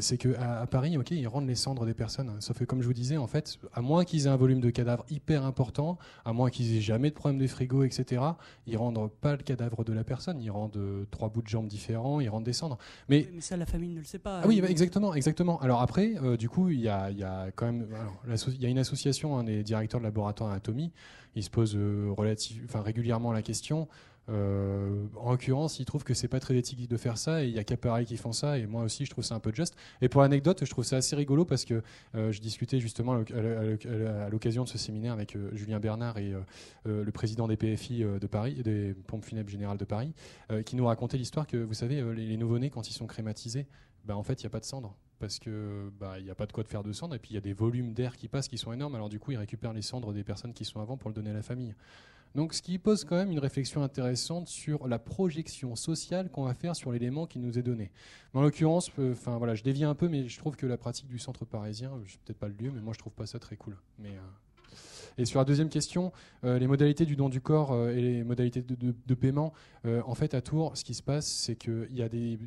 c'est 0.00 0.18
qu'à 0.18 0.60
à 0.60 0.66
Paris, 0.66 0.98
ok, 0.98 1.12
ils 1.12 1.28
rendent 1.28 1.46
les 1.46 1.54
cendres 1.54 1.86
des 1.86 1.94
personnes. 1.94 2.32
Sauf 2.40 2.58
que, 2.58 2.64
comme 2.64 2.82
je 2.82 2.86
vous 2.86 2.92
disais, 2.92 3.16
en 3.16 3.28
fait, 3.28 3.58
à 3.72 3.80
moins 3.80 4.04
qu'ils 4.04 4.26
aient 4.26 4.30
un 4.30 4.36
volume 4.36 4.60
de 4.60 4.70
cadavres 4.70 5.04
hyper 5.08 5.44
important, 5.44 5.96
à 6.24 6.32
moins 6.32 6.50
qu'ils 6.50 6.76
aient 6.76 6.80
jamais 6.80 7.10
de 7.10 7.14
problème 7.14 7.40
de 7.40 7.46
frigo, 7.46 7.84
etc., 7.84 8.22
ils 8.66 8.76
rendent 8.76 9.10
pas 9.20 9.36
le 9.36 9.42
cadavre 9.42 9.84
de 9.84 9.92
la 9.92 10.02
personne. 10.02 10.40
Ils 10.40 10.50
rendent 10.50 11.06
trois 11.12 11.28
bouts 11.28 11.42
de 11.42 11.46
jambes 11.46 11.68
différents, 11.68 12.18
ils 12.18 12.28
rendent 12.28 12.44
des 12.44 12.52
cendres. 12.52 12.78
Mais, 13.08 13.28
ça, 13.38 13.56
la 13.56 13.66
famille 13.66 13.90
ne 13.90 14.00
le 14.00 14.04
sait 14.04 14.18
pas. 14.18 14.40
Ah 14.42 14.48
oui, 14.48 14.60
bah, 14.60 14.68
exactement, 14.68 15.14
exactement. 15.14 15.60
Alors 15.60 15.80
après, 15.80 16.14
du 16.36 16.48
coup, 16.48 16.67
il 16.70 16.80
y 16.80 16.88
a, 16.88 17.50
quand 17.54 17.66
même 17.66 17.86
il 18.48 18.62
y 18.62 18.66
a 18.66 18.68
une 18.68 18.78
association 18.78 19.42
des 19.42 19.62
directeurs 19.62 20.00
de 20.00 20.04
laboratoire 20.04 20.50
d'anatomie. 20.50 20.92
Ils 21.34 21.44
se 21.44 21.50
posent 21.50 21.76
euh, 21.76 22.12
régulièrement 22.74 23.32
la 23.32 23.42
question. 23.42 23.88
Euh, 24.30 25.06
en 25.16 25.30
l'occurrence, 25.30 25.80
ils 25.80 25.86
trouvent 25.86 26.04
que 26.04 26.12
c'est 26.12 26.28
pas 26.28 26.40
très 26.40 26.54
éthique 26.56 26.86
de 26.86 26.96
faire 26.98 27.16
ça, 27.16 27.42
et 27.42 27.46
il 27.46 27.54
y 27.54 27.58
a 27.58 27.64
qu'à 27.64 27.76
qui 28.04 28.16
font 28.18 28.32
ça, 28.32 28.58
et 28.58 28.66
moi 28.66 28.82
aussi 28.82 29.06
je 29.06 29.10
trouve 29.10 29.24
ça 29.24 29.34
un 29.34 29.40
peu 29.40 29.52
juste. 29.54 29.74
Et 30.02 30.10
pour 30.10 30.20
l'anecdote, 30.20 30.64
je 30.66 30.70
trouve 30.70 30.84
ça 30.84 30.96
assez 30.96 31.16
rigolo 31.16 31.46
parce 31.46 31.64
que 31.64 31.82
euh, 32.14 32.30
je 32.30 32.40
discutais 32.40 32.78
justement 32.78 33.14
à 33.14 34.28
l'occasion 34.28 34.64
de 34.64 34.68
ce 34.68 34.76
séminaire 34.76 35.14
avec 35.14 35.36
Julien 35.52 35.80
Bernard 35.80 36.18
et 36.18 36.34
le 36.84 37.10
président 37.10 37.48
des 37.48 37.56
PFI 37.56 38.00
de 38.00 38.26
Paris, 38.26 38.62
des 38.62 38.94
pompes 39.06 39.24
funèbres 39.24 39.48
générales 39.48 39.78
de 39.78 39.86
Paris, 39.86 40.12
qui 40.66 40.76
nous 40.76 40.84
racontait 40.84 41.16
l'histoire 41.16 41.46
que 41.46 41.56
vous 41.56 41.74
savez, 41.74 42.02
les, 42.14 42.26
les 42.26 42.36
nouveau-nés 42.36 42.68
quand 42.68 42.90
ils 42.90 42.94
sont 42.94 43.06
crématisés, 43.06 43.66
ben, 44.04 44.14
en 44.14 44.22
fait 44.22 44.42
il 44.42 44.44
n'y 44.44 44.48
a 44.48 44.50
pas 44.50 44.60
de 44.60 44.66
cendre 44.66 44.94
parce 45.18 45.38
que 45.38 45.90
bah, 45.98 46.18
il 46.18 46.24
n'y 46.24 46.30
a 46.30 46.34
pas 46.34 46.46
de 46.46 46.52
quoi 46.52 46.62
de 46.62 46.68
faire 46.68 46.82
de 46.82 46.92
cendres 46.92 47.14
et 47.14 47.18
puis 47.18 47.30
il 47.32 47.34
y 47.34 47.38
a 47.38 47.42
des 47.42 47.52
volumes 47.52 47.92
d'air 47.92 48.16
qui 48.16 48.28
passent 48.28 48.48
qui 48.48 48.58
sont 48.58 48.72
énormes. 48.72 48.94
Alors 48.94 49.08
du 49.08 49.18
coup, 49.18 49.32
ils 49.32 49.36
récupèrent 49.38 49.72
les 49.72 49.82
cendres 49.82 50.12
des 50.12 50.24
personnes 50.24 50.52
qui 50.52 50.64
sont 50.64 50.80
avant 50.80 50.96
pour 50.96 51.10
le 51.10 51.14
donner 51.14 51.30
à 51.30 51.34
la 51.34 51.42
famille. 51.42 51.74
Donc, 52.34 52.54
ce 52.54 52.62
qui 52.62 52.78
pose 52.78 53.04
quand 53.04 53.16
même 53.16 53.30
une 53.30 53.38
réflexion 53.38 53.82
intéressante 53.82 54.48
sur 54.48 54.86
la 54.86 54.98
projection 54.98 55.74
sociale 55.76 56.30
qu'on 56.30 56.44
va 56.44 56.54
faire 56.54 56.76
sur 56.76 56.92
l'élément 56.92 57.26
qui 57.26 57.38
nous 57.38 57.58
est 57.58 57.62
donné. 57.62 57.90
en 58.34 58.42
l'occurrence, 58.42 58.90
euh, 58.98 59.12
enfin 59.12 59.38
voilà, 59.38 59.54
je 59.54 59.62
dévie 59.62 59.84
un 59.84 59.94
peu, 59.94 60.08
mais 60.08 60.28
je 60.28 60.38
trouve 60.38 60.56
que 60.56 60.66
la 60.66 60.76
pratique 60.76 61.08
du 61.08 61.18
centre 61.18 61.44
parisien, 61.44 61.92
je 62.04 62.12
sais 62.12 62.18
peut-être 62.24 62.38
pas 62.38 62.48
le 62.48 62.54
lieu, 62.54 62.70
mais 62.70 62.80
moi 62.80 62.92
je 62.92 62.98
trouve 62.98 63.14
pas 63.14 63.26
ça 63.26 63.38
très 63.38 63.56
cool. 63.56 63.76
Mais 63.98 64.10
euh, 64.10 64.20
et 65.16 65.24
sur 65.24 65.40
la 65.40 65.44
deuxième 65.44 65.68
question, 65.68 66.12
euh, 66.44 66.58
les 66.58 66.68
modalités 66.68 67.04
du 67.06 67.16
don 67.16 67.28
du 67.28 67.40
corps 67.40 67.88
et 67.88 68.00
les 68.00 68.24
modalités 68.24 68.62
de, 68.62 68.94
de 69.04 69.14
paiement, 69.14 69.52
en 69.84 70.14
fait, 70.14 70.32
à 70.34 70.40
Tours, 70.40 70.76
ce 70.76 70.84
qui 70.84 70.94
se 70.94 71.02
passe, 71.02 71.26
c'est 71.26 71.56
qu'il 71.56 71.88
y 71.90 72.02
a 72.02 72.08
des 72.08 72.38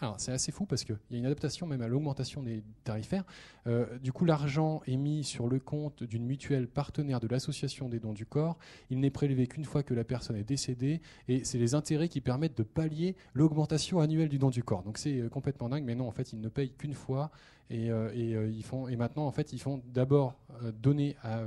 alors 0.00 0.18
c'est 0.18 0.32
assez 0.32 0.50
fou 0.50 0.66
parce 0.66 0.84
qu'il 0.84 0.96
y 1.10 1.14
a 1.16 1.18
une 1.18 1.26
adaptation 1.26 1.66
même 1.66 1.82
à 1.82 1.88
l'augmentation 1.88 2.42
des 2.42 2.62
tarifaires. 2.84 3.24
Euh, 3.66 3.98
du 3.98 4.12
coup, 4.12 4.24
l'argent 4.24 4.80
est 4.86 4.96
mis 4.96 5.24
sur 5.24 5.48
le 5.48 5.60
compte 5.60 6.02
d'une 6.02 6.24
mutuelle 6.24 6.68
partenaire 6.68 7.20
de 7.20 7.28
l'association 7.28 7.88
des 7.88 8.00
dons 8.00 8.12
du 8.12 8.24
corps. 8.24 8.58
Il 8.88 9.00
n'est 9.00 9.10
prélevé 9.10 9.46
qu'une 9.46 9.64
fois 9.64 9.82
que 9.82 9.94
la 9.94 10.04
personne 10.04 10.36
est 10.36 10.44
décédée 10.44 11.00
et 11.28 11.44
c'est 11.44 11.58
les 11.58 11.74
intérêts 11.74 12.08
qui 12.08 12.20
permettent 12.20 12.56
de 12.56 12.62
pallier 12.62 13.16
l'augmentation 13.34 14.00
annuelle 14.00 14.28
du 14.28 14.38
don 14.38 14.50
du 14.50 14.62
corps. 14.62 14.82
Donc 14.82 14.98
c'est 14.98 15.20
euh, 15.20 15.28
complètement 15.28 15.68
dingue, 15.68 15.84
mais 15.84 15.94
non, 15.94 16.08
en 16.08 16.12
fait, 16.12 16.32
ils 16.32 16.40
ne 16.40 16.48
payent 16.48 16.72
qu'une 16.72 16.94
fois 16.94 17.30
et, 17.70 17.88
euh, 17.88 18.08
euh, 18.08 18.50
ils 18.50 18.64
font, 18.64 18.88
et 18.88 18.96
maintenant, 18.96 19.26
en 19.26 19.30
fait, 19.30 19.52
ils 19.52 19.60
font 19.60 19.80
d'abord 19.86 20.34
euh, 20.62 20.72
donner 20.72 21.16
à, 21.22 21.40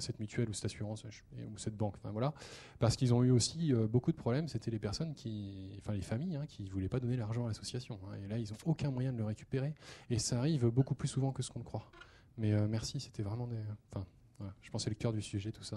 cette 0.00 0.18
mutuelle 0.18 0.48
ou 0.48 0.52
cette 0.52 0.64
assurance 0.64 1.04
ou 1.04 1.56
cette 1.56 1.76
banque, 1.76 1.94
enfin, 1.98 2.10
voilà, 2.10 2.34
parce 2.80 2.96
qu'ils 2.96 3.14
ont 3.14 3.22
eu 3.22 3.30
aussi 3.30 3.72
beaucoup 3.88 4.10
de 4.10 4.16
problèmes. 4.16 4.48
C'était 4.48 4.72
les 4.72 4.80
personnes 4.80 5.14
qui, 5.14 5.70
enfin 5.78 5.92
les 5.92 6.02
familles, 6.02 6.34
hein, 6.34 6.46
qui 6.48 6.64
ne 6.64 6.70
voulaient 6.70 6.88
pas 6.88 6.98
donner 6.98 7.16
l'argent 7.16 7.44
à 7.44 7.48
l'association. 7.48 8.00
Hein. 8.04 8.16
et 8.24 8.26
là, 8.26 8.38
ils 8.38 8.50
n'ont 8.50 8.58
aucun 8.66 8.90
moyen 8.90 9.12
de 9.12 9.18
le 9.18 9.24
récupérer. 9.24 9.72
Et 10.10 10.18
ça 10.18 10.38
arrive 10.38 10.66
beaucoup 10.66 10.96
plus 10.96 11.08
souvent 11.08 11.30
que 11.30 11.42
ce 11.42 11.50
qu'on 11.50 11.62
croit. 11.62 11.88
Mais 12.38 12.52
merci, 12.66 12.98
c'était 12.98 13.22
vraiment 13.22 13.46
des. 13.46 13.60
Enfin, 13.90 14.04
je 14.62 14.70
pense 14.70 14.82
que 14.82 14.84
c'est 14.84 14.90
le 14.90 14.96
cœur 14.96 15.12
du 15.12 15.22
sujet, 15.22 15.52
tout 15.52 15.62
ça. 15.62 15.76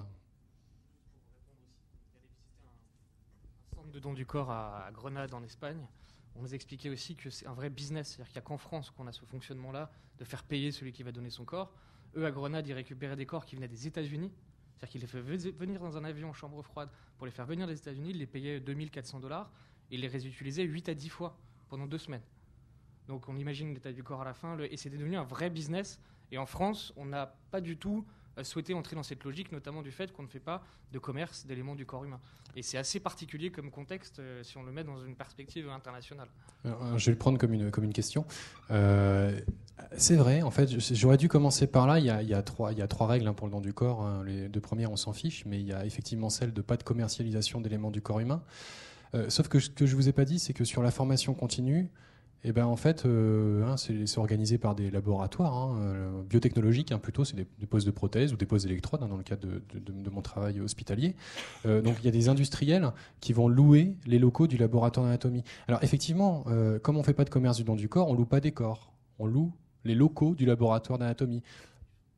Un 3.72 3.76
centre 3.76 3.92
de 3.92 4.00
don 4.00 4.14
du 4.14 4.26
corps 4.26 4.50
à 4.50 4.90
Grenade, 4.92 5.34
en 5.36 5.44
Espagne 5.44 5.86
on 6.36 6.42
nous 6.42 6.54
expliquait 6.54 6.90
aussi 6.90 7.16
que 7.16 7.30
c'est 7.30 7.48
un 7.48 7.54
vrai 7.54 7.70
business. 7.70 8.10
C'est-à-dire 8.10 8.28
qu'il 8.28 8.40
n'y 8.40 8.46
a 8.46 8.48
qu'en 8.48 8.58
France 8.58 8.92
qu'on 8.92 9.08
a 9.08 9.12
ce 9.12 9.26
fonctionnement-là 9.26 9.92
de 10.20 10.26
faire 10.26 10.44
payer 10.44 10.72
celui 10.72 10.92
qui 10.92 11.04
va 11.04 11.12
donner 11.12 11.30
son 11.30 11.46
corps. 11.46 11.74
Eux, 12.16 12.26
à 12.26 12.32
Grenade, 12.32 12.68
ils 12.68 12.74
récupéraient 12.74 13.16
des 13.16 13.26
corps 13.26 13.46
qui 13.46 13.56
venaient 13.56 13.68
des 13.68 13.88
États-Unis. 13.88 14.32
C'est-à-dire 14.76 14.90
qu'ils 14.92 15.02
les 15.02 15.08
faisaient 15.08 15.52
venir 15.52 15.80
dans 15.80 15.98
un 15.98 16.04
avion 16.04 16.30
en 16.30 16.34
chambre 16.34 16.62
froide 16.62 16.90
pour 17.18 17.26
les 17.26 17.32
faire 17.32 17.46
venir 17.46 17.68
des 17.68 17.78
États-Unis. 17.78 18.12
Ils 18.12 18.20
les 18.20 18.28
payaient 18.28 18.60
2400 18.60 19.20
dollars 19.20 19.52
et 19.92 19.98
les 19.98 20.08
réutilisaient 20.08 20.64
8 20.64 20.90
à 20.90 20.94
10 20.94 21.10
fois 21.10 21.38
pendant 21.70 21.88
deux 21.88 21.98
semaines. 21.98 22.24
Donc 23.08 23.30
on 23.30 23.38
imagine 23.38 23.74
l'état 23.74 23.94
du 23.94 24.04
corps 24.04 24.22
à 24.22 24.26
la 24.26 24.34
fin, 24.34 24.58
et 24.60 24.78
c'est 24.78 24.90
devenu 24.90 25.16
un 25.16 25.24
vrai 25.24 25.50
business. 25.50 26.00
Et 26.32 26.38
en 26.38 26.46
France, 26.46 26.92
on 26.98 27.06
n'a 27.06 27.38
pas 27.52 27.62
du 27.62 27.78
tout 27.78 28.06
souhaité 28.44 28.74
entrer 28.74 28.96
dans 28.96 29.04
cette 29.04 29.24
logique, 29.24 29.52
notamment 29.52 29.82
du 29.82 29.92
fait 29.92 30.12
qu'on 30.12 30.24
ne 30.24 30.28
fait 30.28 30.40
pas 30.40 30.64
de 30.92 31.00
commerce 31.00 31.46
d'éléments 31.46 31.76
du 31.76 31.86
corps 31.86 32.04
humain. 32.04 32.20
Et 32.56 32.62
c'est 32.62 32.78
assez 32.78 33.00
particulier 33.00 33.52
comme 33.52 33.70
contexte 33.72 34.20
euh, 34.20 34.44
si 34.44 34.58
on 34.58 34.64
le 34.64 34.72
met 34.72 34.84
dans 34.84 35.04
une 35.06 35.16
perspective 35.16 35.70
internationale. 35.70 36.28
je 36.64 37.06
vais 37.06 37.12
le 37.12 37.18
prendre 37.18 37.38
comme 37.38 37.54
une, 37.54 37.72
comme 37.72 37.84
une 37.84 37.94
question. 37.94 38.26
Euh, 38.72 39.40
c'est 39.98 40.16
vrai, 40.16 40.42
en 40.42 40.52
fait, 40.52 40.70
j'aurais 40.94 41.18
dû 41.18 41.28
commencer 41.28 41.68
par 41.68 41.86
là. 41.88 42.00
Il 42.00 42.06
y 42.06 42.34
a, 42.34 42.42
trois, 42.44 42.72
il 42.72 42.80
y 42.80 42.82
a 42.82 42.88
trois 42.88 43.08
règles 43.08 43.28
hein, 43.28 43.34
pour 43.34 43.48
le 43.48 43.52
don 43.52 43.62
du 43.62 43.74
corps. 43.74 44.02
Hein. 44.02 44.24
Les 44.26 44.48
deux 44.48 44.62
premières, 44.62 44.92
on 44.92 44.98
s'en 44.98 45.14
fiche, 45.14 45.46
mais 45.46 45.60
il 45.60 45.68
y 45.68 45.74
a 45.74 45.86
effectivement 45.86 46.30
celle 46.30 46.54
de 46.54 46.62
pas 46.62 46.78
de 46.78 46.84
commercialisation 46.84 47.62
d'éléments 47.62 47.92
du 47.92 48.02
corps 48.02 48.20
humain. 48.20 48.42
sauf 49.30 49.48
que 49.48 49.60
ce 49.60 49.70
que 49.70 49.86
je 49.86 49.96
vous 49.96 50.08
ai 50.08 50.14
pas 50.14 50.26
dit, 50.26 50.40
c'est 50.40 50.54
que 50.54 50.64
sur 50.64 50.82
la 50.82 50.92
formation 50.92 51.34
continue, 51.34 51.90
eh 52.48 52.52
ben, 52.52 52.66
en 52.68 52.76
fait, 52.76 53.06
euh, 53.06 53.66
hein, 53.66 53.76
c'est 53.76 54.18
organisé 54.20 54.60
par 54.60 54.76
des 54.76 54.92
laboratoires 54.92 55.58
hein, 55.58 55.80
euh, 55.82 56.22
biotechnologiques, 56.22 56.92
hein, 56.92 57.00
plutôt, 57.00 57.26
c'est 57.26 57.36
des, 57.36 57.66
postes 57.66 57.88
de 57.88 57.92
prothèses 57.92 58.34
ou 58.34 58.38
des 58.38 58.46
postes 58.46 58.68
d'électrodes, 58.68 59.00
dans 59.00 59.18
le 59.18 59.24
cadre 59.24 59.48
de, 59.48 60.10
mon 60.12 60.22
travail 60.22 60.60
hospitalier. 60.60 61.16
Euh, 61.66 61.82
donc 61.82 61.96
il 62.00 62.06
y 62.06 62.08
a 62.08 62.12
des 62.12 62.30
industriels 62.30 62.92
qui 63.20 63.34
vont 63.34 63.48
louer 63.48 63.96
les 64.06 64.20
locaux 64.20 64.46
du 64.46 64.58
laboratoire 64.58 65.08
d'anatomie. 65.08 65.44
Alors 65.68 65.84
effectivement, 65.84 66.46
comme 66.84 66.98
on 66.98 67.00
ne 67.00 67.04
fait 67.04 67.14
pas 67.14 67.26
de 67.26 67.32
commerce 67.32 67.58
du 67.58 67.64
don 67.64 67.76
du 67.76 67.90
corps, 67.90 68.10
on 68.10 68.14
loue 68.14 68.26
pas 68.26 68.40
des 68.40 68.52
corps, 68.52 68.94
on 69.18 69.26
loue 69.26 69.52
les 69.84 69.96
locaux 69.96 70.36
du 70.36 70.46
laboratoire 70.46 71.00
d'anatomie. 71.00 71.42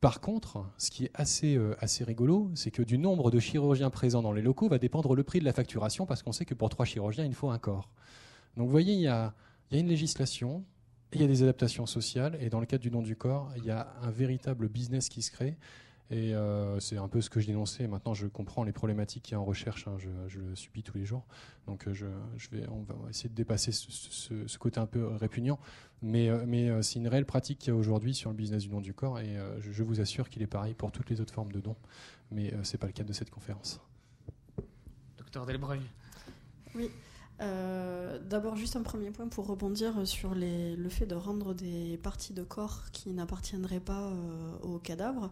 Par 0.02 0.20
contre, 0.20 0.64
ce 0.76 0.90
qui 0.90 1.06
est 1.06 1.10
assez, 1.14 1.58
assez 1.80 2.04
rigolo, 2.04 2.50
c'est 2.54 2.70
que 2.70 2.82
du 2.82 2.98
nombre 2.98 3.30
de 3.30 3.40
chirurgiens 3.40 3.90
présents 3.90 4.22
dans 4.22 4.32
les 4.32 4.42
locaux 4.42 4.68
va 4.68 4.78
dépendre 4.78 5.14
le 5.14 5.22
prix 5.22 5.40
de 5.40 5.46
la 5.46 5.54
facturation, 5.54 6.04
parce 6.04 6.22
qu'on 6.22 6.32
sait 6.32 6.44
que 6.44 6.54
pour 6.54 6.68
trois 6.68 6.84
chirurgiens, 6.84 7.24
il 7.24 7.34
faut 7.34 7.50
un 7.50 7.58
corps. 7.58 7.88
Donc 8.56 8.66
vous 8.66 8.72
voyez, 8.72 8.92
il 8.92 9.00
y 9.00 9.08
a 9.08 9.32
il 9.70 9.74
y 9.74 9.76
a 9.78 9.80
une 9.80 9.88
législation, 9.88 10.64
il 11.12 11.20
y 11.20 11.24
a 11.24 11.26
des 11.26 11.42
adaptations 11.42 11.86
sociales, 11.86 12.38
et 12.40 12.50
dans 12.50 12.60
le 12.60 12.66
cadre 12.66 12.82
du 12.82 12.90
don 12.90 13.02
du 13.02 13.16
corps, 13.16 13.50
il 13.56 13.64
y 13.64 13.70
a 13.70 13.94
un 14.02 14.10
véritable 14.10 14.68
business 14.68 15.08
qui 15.08 15.22
se 15.22 15.30
crée. 15.30 15.56
Et 16.10 16.34
euh, 16.34 16.80
c'est 16.80 16.96
un 16.96 17.08
peu 17.08 17.20
ce 17.20 17.28
que 17.28 17.38
je 17.38 17.46
dénonçais. 17.46 17.86
Maintenant, 17.86 18.14
je 18.14 18.26
comprends 18.26 18.64
les 18.64 18.72
problématiques 18.72 19.24
qu'il 19.24 19.32
y 19.32 19.34
a 19.34 19.40
en 19.40 19.44
recherche. 19.44 19.86
Hein. 19.86 19.96
je, 19.98 20.38
le 20.38 20.56
subis 20.56 20.82
tous 20.82 20.96
les 20.96 21.04
jours. 21.04 21.26
Donc, 21.66 21.86
euh, 21.86 21.92
je, 21.92 22.06
vais, 22.50 22.66
on 22.68 22.82
va 22.82 23.10
essayer 23.10 23.28
de 23.28 23.34
dépasser 23.34 23.72
ce, 23.72 24.58
côté 24.58 24.80
un 24.80 24.86
peu 24.86 25.06
répugnant. 25.06 25.58
Mais, 26.00 26.30
euh, 26.30 26.44
mais 26.46 26.82
c'est 26.82 26.98
une 26.98 27.08
réelle 27.08 27.26
pratique 27.26 27.58
qu'il 27.58 27.74
y 27.74 27.76
a 27.76 27.78
aujourd'hui 27.78 28.14
sur 28.14 28.30
le 28.30 28.36
business 28.36 28.62
du 28.62 28.70
don 28.70 28.80
du 28.80 28.94
corps. 28.94 29.18
Et 29.18 29.36
je, 29.60 29.82
vous 29.82 30.00
assure 30.00 30.30
qu'il 30.30 30.40
est 30.42 30.46
pareil 30.46 30.72
pour 30.72 30.92
toutes 30.92 31.10
les 31.10 31.20
autres 31.20 31.34
formes 31.34 31.52
de 31.52 31.60
dons. 31.60 31.76
Mais 32.30 32.54
ce 32.62 32.72
n'est 32.72 32.78
pas 32.78 32.86
le 32.86 32.92
cas 32.92 33.04
de 33.04 33.12
cette 33.12 33.30
conférence. 33.30 33.78
Docteur 35.18 35.44
Delbreuil. 35.44 35.82
Oui. 36.74 36.90
Euh, 37.40 38.18
d'abord, 38.28 38.56
juste 38.56 38.76
un 38.76 38.82
premier 38.82 39.10
point 39.10 39.28
pour 39.28 39.46
rebondir 39.46 40.06
sur 40.06 40.34
le 40.34 40.88
fait 40.88 41.06
de 41.06 41.14
rendre 41.14 41.54
des 41.54 41.98
parties 42.02 42.32
de 42.32 42.42
corps 42.42 42.84
qui 42.92 43.10
n'appartiendraient 43.10 43.80
pas 43.80 44.08
euh, 44.08 44.58
au 44.62 44.78
cadavre. 44.78 45.30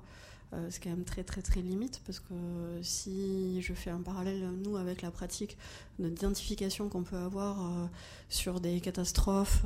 Euh, 0.53 0.69
c'est 0.71 0.81
quand 0.81 0.91
même 0.91 1.03
très 1.03 1.25
très 1.25 1.43
très 1.43 1.61
limite 1.61 2.01
parce 2.07 2.21
que 2.21 2.35
si 2.81 3.61
je 3.63 3.73
fais 3.73 3.91
un 3.91 4.01
parallèle 4.01 4.49
nous 4.65 4.77
avec 4.77 5.03
la 5.03 5.11
pratique 5.11 5.59
d'identification 5.99 6.89
qu'on 6.89 7.03
peut 7.03 7.17
avoir 7.17 7.89
sur 8.29 8.61
des 8.61 8.81
catastrophes 8.81 9.65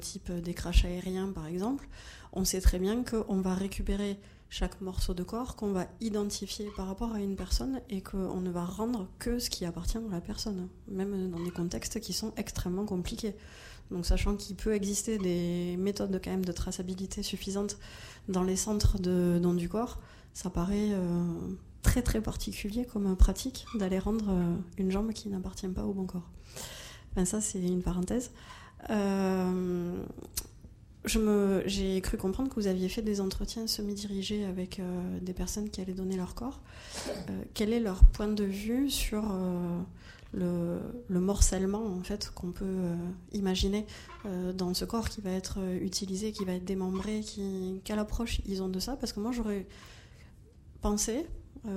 type 0.00 0.32
des 0.32 0.52
crashs 0.52 0.84
aériens 0.84 1.28
par 1.28 1.46
exemple, 1.46 1.86
on 2.32 2.44
sait 2.44 2.60
très 2.60 2.80
bien 2.80 3.04
qu'on 3.04 3.40
va 3.40 3.54
récupérer 3.54 4.18
chaque 4.50 4.80
morceau 4.80 5.14
de 5.14 5.22
corps 5.22 5.54
qu'on 5.54 5.72
va 5.72 5.86
identifier 6.00 6.68
par 6.76 6.88
rapport 6.88 7.12
à 7.12 7.20
une 7.20 7.36
personne 7.36 7.80
et 7.88 8.02
qu'on 8.02 8.40
ne 8.40 8.50
va 8.50 8.64
rendre 8.64 9.08
que 9.20 9.38
ce 9.38 9.48
qui 9.48 9.64
appartient 9.64 9.96
à 9.96 10.10
la 10.10 10.20
personne, 10.20 10.68
même 10.88 11.30
dans 11.30 11.42
des 11.42 11.52
contextes 11.52 12.00
qui 12.00 12.12
sont 12.12 12.32
extrêmement 12.36 12.84
compliqués. 12.84 13.34
Donc 13.92 14.06
sachant 14.06 14.36
qu'il 14.36 14.56
peut 14.56 14.74
exister 14.74 15.18
des 15.18 15.76
méthodes 15.78 16.20
quand 16.22 16.30
même 16.30 16.44
de 16.44 16.52
traçabilité 16.52 17.22
suffisantes 17.22 17.78
dans 18.28 18.42
les 18.42 18.56
centres 18.56 18.98
de 18.98 19.40
du 19.56 19.68
corps, 19.68 20.00
ça 20.34 20.50
paraît 20.50 20.90
euh, 20.92 21.24
très 21.82 22.02
très 22.02 22.20
particulier 22.20 22.84
comme 22.84 23.16
pratique 23.16 23.66
d'aller 23.76 23.98
rendre 23.98 24.30
euh, 24.30 24.56
une 24.78 24.90
jambe 24.90 25.12
qui 25.12 25.28
n'appartient 25.28 25.68
pas 25.68 25.84
au 25.84 25.92
bon 25.92 26.06
corps. 26.06 26.28
Ben, 27.14 27.24
ça 27.24 27.40
c'est 27.40 27.62
une 27.62 27.82
parenthèse. 27.82 28.32
Euh, 28.90 30.02
j'ai 31.04 32.00
cru 32.02 32.16
comprendre 32.18 32.50
que 32.50 32.54
vous 32.56 32.66
aviez 32.66 32.88
fait 32.88 33.02
des 33.02 33.20
entretiens 33.20 33.66
semi-dirigés 33.66 34.44
avec 34.44 34.78
euh, 34.80 35.18
des 35.20 35.32
personnes 35.32 35.70
qui 35.70 35.80
allaient 35.80 35.94
donner 35.94 36.16
leur 36.16 36.34
corps. 36.34 36.60
Euh, 37.08 37.42
quel 37.54 37.72
est 37.72 37.80
leur 37.80 38.04
point 38.04 38.28
de 38.28 38.44
vue 38.44 38.90
sur 38.90 39.24
euh, 39.24 39.80
le, 41.08 41.20
morcellement 41.20 41.86
en 41.86 42.02
fait 42.02 42.30
qu'on 42.34 42.52
peut 42.52 42.92
imaginer 43.32 43.86
dans 44.54 44.74
ce 44.74 44.84
corps 44.84 45.08
qui 45.08 45.20
va 45.20 45.30
être 45.30 45.58
utilisé, 45.80 46.32
qui 46.32 46.44
va 46.44 46.52
être 46.52 46.64
démembré, 46.64 47.20
qui, 47.20 47.80
quelle 47.84 47.98
approche 47.98 48.40
ils 48.46 48.62
ont 48.62 48.68
de 48.68 48.78
ça? 48.78 48.96
Parce 48.96 49.12
que 49.12 49.20
moi 49.20 49.32
j'aurais 49.32 49.66
pensé, 50.82 51.26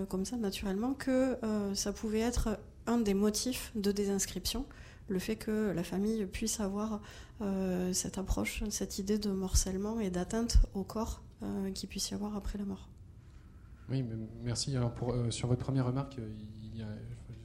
comme 0.10 0.26
ça 0.26 0.38
naturellement, 0.38 0.94
que 0.94 1.36
ça 1.74 1.94
pouvait 1.94 2.20
être 2.20 2.60
un 2.86 3.00
des 3.00 3.16
motifs 3.16 3.72
de 3.76 3.92
désinscription 3.92 4.66
le 5.08 5.20
fait 5.20 5.36
que 5.36 5.72
la 5.72 5.84
famille 5.84 6.26
puisse 6.26 6.60
avoir 6.60 7.02
euh, 7.42 7.94
cette 7.94 8.18
approche, 8.18 8.64
cette 8.70 9.00
idée 9.00 9.18
de 9.18 9.32
morcellement 9.32 10.00
et 10.00 10.10
d'atteinte 10.10 10.58
au 10.74 10.84
corps 10.84 11.24
euh, 11.42 11.72
qu'il 11.72 11.90
puisse 11.90 12.12
y 12.12 12.14
avoir 12.14 12.36
après 12.36 12.58
la 12.58 12.66
mort. 12.66 12.90
Oui, 13.90 14.04
merci. 14.44 14.76
Pour, 14.96 15.12
euh, 15.12 15.30
sur 15.30 15.48
votre 15.48 15.62
première 15.62 15.86
remarque, 15.86 16.18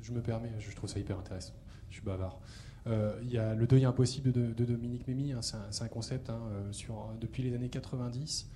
je 0.03 0.13
me 0.13 0.23
permets, 0.23 0.53
je 0.59 0.75
trouve 0.75 0.89
ça 0.89 0.99
hyper 0.99 1.19
intéressant. 1.19 1.55
Je 1.91 1.97
suis 1.97 2.05
bavard. 2.05 2.41
il 2.87 3.31
y 3.31 3.39
a 3.39 3.55
le 3.55 3.67
deuil 3.67 3.85
impossible 3.85 4.33
de, 4.33 4.65
Dominique 4.65 5.07
Mémy, 5.09 5.33
hein, 5.33 5.41
c'est 5.43 5.83
un, 5.83 5.89
concept 5.89 6.31
hein, 6.31 6.41
sur, 6.71 7.13
depuis 7.21 7.43
les 7.43 7.55
années 7.55 7.69
90. 7.69 8.49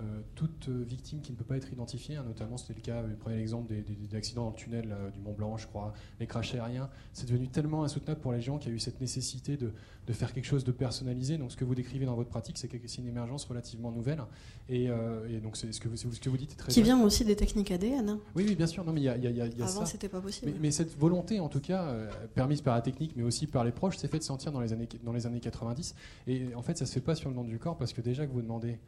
Euh, 0.00 0.20
toute 0.34 0.68
victime 0.68 1.20
qui 1.20 1.32
ne 1.32 1.36
peut 1.36 1.44
pas 1.44 1.56
être 1.56 1.72
identifiée, 1.72 2.16
hein, 2.16 2.24
notamment 2.26 2.56
c'était 2.56 2.74
le 2.74 2.80
cas, 2.80 3.02
prenez 3.18 3.36
l'exemple 3.36 3.68
des, 3.68 4.16
accidents 4.16 4.44
dans 4.44 4.50
le 4.50 4.56
tunnel 4.56 4.96
du 5.12 5.20
Mont 5.20 5.32
Blanc, 5.32 5.56
je 5.56 5.66
crois, 5.66 5.92
les 6.18 6.26
crashs 6.26 6.54
aériens, 6.54 6.88
c'est 7.12 7.28
devenu 7.28 7.48
tellement 7.48 7.84
insoutenable 7.84 8.20
pour 8.20 8.32
les 8.32 8.40
gens 8.40 8.58
qu'il 8.58 8.70
y 8.70 8.72
a 8.72 8.76
eu 8.76 8.78
cette 8.78 9.00
nécessité 9.00 9.56
de, 9.56 9.72
faire 10.12 10.32
quelque 10.32 10.46
chose 10.46 10.64
de 10.64 10.72
personnalisé. 10.72 11.38
Donc 11.38 11.52
ce 11.52 11.56
que 11.56 11.64
vous 11.64 11.74
décrivez 11.74 12.04
dans 12.04 12.16
votre 12.16 12.30
pratique, 12.30 12.58
c'est 12.58 12.98
une 12.98 13.06
émergence 13.06 13.44
relativement 13.44 13.92
nouvelle. 13.92 14.22
Et, 14.68 14.88
euh, 14.88 15.40
donc 15.40 15.56
c'est 15.56 15.72
ce 15.72 15.80
que, 15.80 15.88
vous, 15.88 15.96
ce 15.96 16.20
que 16.20 16.28
vous 16.28 16.36
dites 16.36 16.52
est 16.52 16.56
très 16.56 16.72
Qui 16.72 16.82
vient 16.82 17.00
aussi 17.02 17.24
des 17.24 17.36
techniques 17.36 17.70
ADN. 17.70 18.08
Hein. 18.08 18.20
Oui, 18.34 18.44
oui, 18.48 18.56
bien 18.56 18.66
sûr. 18.66 18.84
Non, 18.84 18.92
mais 18.92 19.00
il 19.00 19.04
y 19.04 19.08
a, 19.08 19.16
y 19.16 19.40
a, 19.40 19.64
Avant, 19.64 19.86
c'était 19.86 20.08
pas 20.08 20.20
possible. 20.20 20.52
Mais, 20.60 20.70
cette 20.70 20.96
volonté, 20.98 21.40
en 21.40 21.48
tout 21.48 21.60
cas, 21.60 21.84
euh, 21.84 22.10
permise 22.34 22.60
par 22.60 22.74
la 22.74 22.82
technique, 22.82 23.12
mais 23.16 23.22
aussi 23.22 23.46
par 23.46 23.64
les 23.64 23.72
proches, 23.72 23.96
s'est 23.96 24.08
fait 24.08 24.18
de 24.18 24.24
sentir 24.24 24.52
dans 24.52 24.60
les 24.60 24.72
années, 24.72 24.88
dans 25.02 25.12
les 25.12 25.26
années 25.26 25.40
90. 25.40 25.94
Et 26.26 26.54
en 26.54 26.62
fait, 26.62 26.76
ça 26.78 26.86
se 26.86 26.92
fait 26.92 27.00
pas 27.00 27.14
sur 27.14 27.28
le 27.28 27.36
nom 27.36 27.44
du 27.44 27.58
corps 27.58 27.76
parce 27.76 27.92
que 27.92 28.00
déjà 28.00 28.26
que 28.26 28.32
vous 28.32 28.42
demandez 28.42 28.78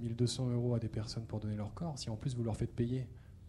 1200 0.00 0.48
euh, 0.48 0.54
euros 0.54 0.74
à 0.74 0.78
des 0.78 0.88
personnes 0.88 1.24
pour 1.24 1.40
donner 1.40 1.56
leur 1.56 1.74
corps, 1.74 1.98
si 1.98 2.10
en 2.10 2.16
plus 2.16 2.34
vous 2.36 2.44
leur 2.44 2.56
faites 2.56 2.74
payer 2.74 3.06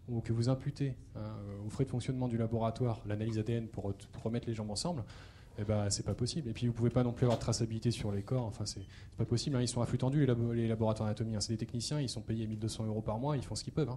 ou 0.08 0.20
que 0.20 0.32
vous 0.32 0.48
imputez 0.48 0.96
hein, 1.16 1.34
aux 1.66 1.70
frais 1.70 1.84
de 1.84 1.90
fonctionnement 1.90 2.28
du 2.28 2.36
laboratoire 2.36 3.00
l'analyse 3.06 3.38
ADN 3.38 3.68
pour, 3.68 3.92
remettre 4.22 4.46
les 4.46 4.54
jambes 4.54 4.70
ensemble, 4.70 5.02
eh 5.58 5.64
ben, 5.64 5.88
c'est 5.88 6.04
pas 6.04 6.14
possible. 6.14 6.48
Et 6.48 6.52
puis 6.52 6.66
vous 6.66 6.72
pouvez 6.72 6.90
pas 6.90 7.04
non 7.04 7.12
plus 7.12 7.24
avoir 7.24 7.38
de 7.38 7.42
traçabilité 7.42 7.90
sur 7.90 8.10
les 8.12 8.22
corps. 8.22 8.44
Enfin, 8.44 8.66
c'est 8.66 8.82
pas 9.16 9.24
possible. 9.24 9.56
Hein. 9.56 9.62
Ils 9.62 9.68
sont 9.68 9.80
à 9.80 9.86
flux 9.86 9.98
tendu 9.98 10.26
les, 10.26 10.68
laboratoires 10.68 11.08
d'anatomie. 11.08 11.36
Hein. 11.36 11.40
C'est 11.40 11.52
des 11.52 11.58
techniciens. 11.58 12.00
Ils 12.00 12.08
sont 12.08 12.22
payés 12.22 12.46
1200 12.46 12.86
euros 12.86 13.02
par 13.02 13.18
mois. 13.18 13.36
Ils 13.36 13.44
font 13.44 13.54
ce 13.54 13.62
qu'ils 13.62 13.72
peuvent. 13.72 13.90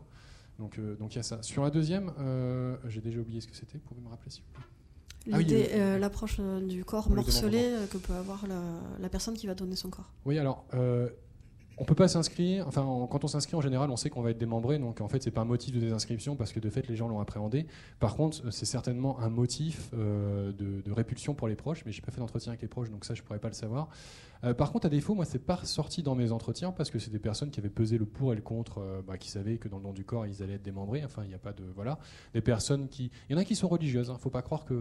Donc, 0.59 0.77
euh, 0.77 0.95
donc 0.95 1.15
il 1.15 1.17
y 1.17 1.19
a 1.19 1.23
ça. 1.23 1.41
Sur 1.41 1.63
la 1.63 1.71
deuxième, 1.71 2.13
euh, 2.19 2.77
j'ai 2.87 3.01
déjà 3.01 3.19
oublié 3.19 3.41
ce 3.41 3.47
que 3.47 3.55
c'était. 3.55 3.79
Vous 3.79 3.83
pouvez 3.89 4.01
me 4.01 4.09
rappeler 4.09 4.29
s'il 4.29 4.43
vous 4.43 4.51
plaît? 4.51 5.39
L'idée, 5.39 5.97
l'approche 5.99 6.39
du 6.39 6.85
corps 6.85 7.09
morcelé 7.09 7.73
que 7.91 7.97
peut 7.97 8.13
avoir 8.13 8.47
la, 8.47 8.61
la, 8.97 9.09
personne 9.09 9.33
qui 9.33 9.45
va 9.45 9.55
donner 9.55 9.75
son 9.75 9.89
corps. 9.89 10.09
Oui, 10.25 10.39
alors 10.39 10.65
on 11.77 11.85
peut 11.85 11.95
pas 11.95 12.07
s'inscrire. 12.07 12.67
Enfin, 12.67 12.81
quand 13.09 13.23
on 13.23 13.27
s'inscrit 13.27 13.55
en 13.55 13.61
général, 13.61 13.91
on 13.91 13.95
sait 13.97 14.09
qu'on 14.09 14.21
va 14.21 14.31
être 14.31 14.37
démembré. 14.37 14.79
Donc 14.79 14.99
en 15.01 15.07
fait, 15.07 15.21
c'est 15.21 15.31
pas 15.31 15.41
un 15.41 15.45
motif 15.45 15.73
de 15.73 15.79
désinscription 15.79 16.35
parce 16.35 16.51
que 16.51 16.59
de 16.59 16.69
fait, 16.69 16.87
les 16.87 16.95
gens 16.95 17.07
l'ont 17.07 17.19
appréhendé. 17.19 17.67
Par 17.99 18.15
contre, 18.15 18.51
c'est 18.51 18.65
certainement 18.65 19.19
un 19.19 19.29
motif 19.29 19.91
euh, 19.93 20.51
de, 20.51 20.91
répulsion 20.91 21.35
pour 21.35 21.47
les 21.47 21.55
proches. 21.55 21.83
Mais 21.85 21.91
j'ai 21.91 22.01
pas 22.01 22.11
fait 22.11 22.19
d'entretien 22.19 22.51
avec 22.51 22.61
les 22.61 22.67
proches, 22.67 22.89
donc 22.89 23.05
ça, 23.05 23.13
je 23.13 23.21
pourrais 23.21 23.39
pas 23.39 23.49
le 23.49 23.53
savoir. 23.53 23.89
Euh, 24.43 24.53
par 24.53 24.71
contre, 24.71 24.87
à 24.87 24.89
défaut, 24.89 25.15
moi, 25.15 25.25
c'est 25.25 25.43
pas 25.43 25.59
sorti 25.63 26.03
dans 26.03 26.15
mes 26.15 26.31
entretiens 26.31 26.71
parce 26.71 26.89
que 26.89 26.99
c'est 26.99 27.11
des 27.11 27.19
personnes 27.19 27.49
qui 27.49 27.59
avaient 27.59 27.69
pesé 27.69 27.97
le 27.97 28.05
pour 28.05 28.33
et 28.33 28.35
le 28.35 28.41
contre, 28.41 28.79
euh, 28.79 29.01
bah, 29.05 29.17
qui 29.17 29.29
savaient 29.29 29.57
que 29.57 29.67
dans 29.67 29.77
le 29.77 29.83
nom 29.83 29.93
du 29.93 30.03
corps, 30.03 30.25
ils 30.25 30.43
allaient 30.43 30.55
être 30.55 30.63
démembrés. 30.63 31.03
Enfin, 31.03 31.23
il 31.23 31.29
n'y 31.29 31.35
a 31.35 31.39
pas 31.39 31.53
de 31.53 31.63
voilà. 31.75 31.99
Des 32.33 32.41
personnes 32.41 32.87
qui, 32.87 33.11
il 33.29 33.33
y 33.33 33.35
en 33.35 33.39
a 33.39 33.45
qui 33.45 33.55
sont 33.55 33.67
religieuses. 33.67 34.09
Hein. 34.09 34.17
Faut 34.19 34.29
pas 34.29 34.41
croire 34.41 34.65
qu'ils 34.65 34.77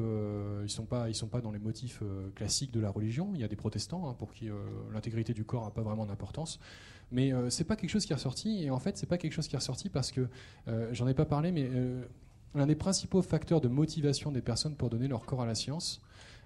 ils 0.64 0.70
sont 0.70 0.86
pas, 0.86 1.08
ils 1.08 1.14
sont 1.14 1.28
pas 1.28 1.40
dans 1.40 1.52
les 1.52 1.58
motifs 1.58 2.02
classiques 2.34 2.72
de 2.72 2.80
la 2.80 2.90
religion. 2.90 3.30
Il 3.34 3.40
y 3.40 3.44
a 3.44 3.48
des 3.48 3.56
protestants 3.56 4.08
hein, 4.08 4.14
pour 4.18 4.32
qui 4.32 4.48
l'intégrité 4.92 5.32
du 5.32 5.44
corps 5.44 5.66
a 5.66 5.70
pas 5.72 5.82
vraiment 5.82 6.06
d'importance. 6.06 6.58
Mais 7.12 7.32
euh, 7.32 7.50
c'est 7.50 7.64
pas 7.64 7.76
quelque 7.76 7.90
chose 7.90 8.04
qui 8.04 8.12
est 8.12 8.16
ressorti. 8.16 8.64
Et 8.64 8.70
en 8.70 8.78
fait, 8.78 8.96
c'est 8.96 9.06
pas 9.06 9.18
quelque 9.18 9.32
chose 9.32 9.48
qui 9.48 9.54
est 9.54 9.58
ressorti 9.58 9.88
parce 9.88 10.10
que 10.10 10.28
euh, 10.68 10.88
j'en 10.92 11.06
ai 11.06 11.14
pas 11.14 11.24
parlé, 11.24 11.52
mais 11.52 11.68
euh, 11.70 12.04
l'un 12.54 12.66
des 12.66 12.74
principaux 12.74 13.22
facteurs 13.22 13.60
de 13.60 13.68
motivation 13.68 14.32
des 14.32 14.42
personnes 14.42 14.76
pour 14.76 14.90
donner 14.90 15.08
leur 15.08 15.24
corps 15.24 15.42
à 15.42 15.46
la 15.46 15.54
science, 15.54 16.02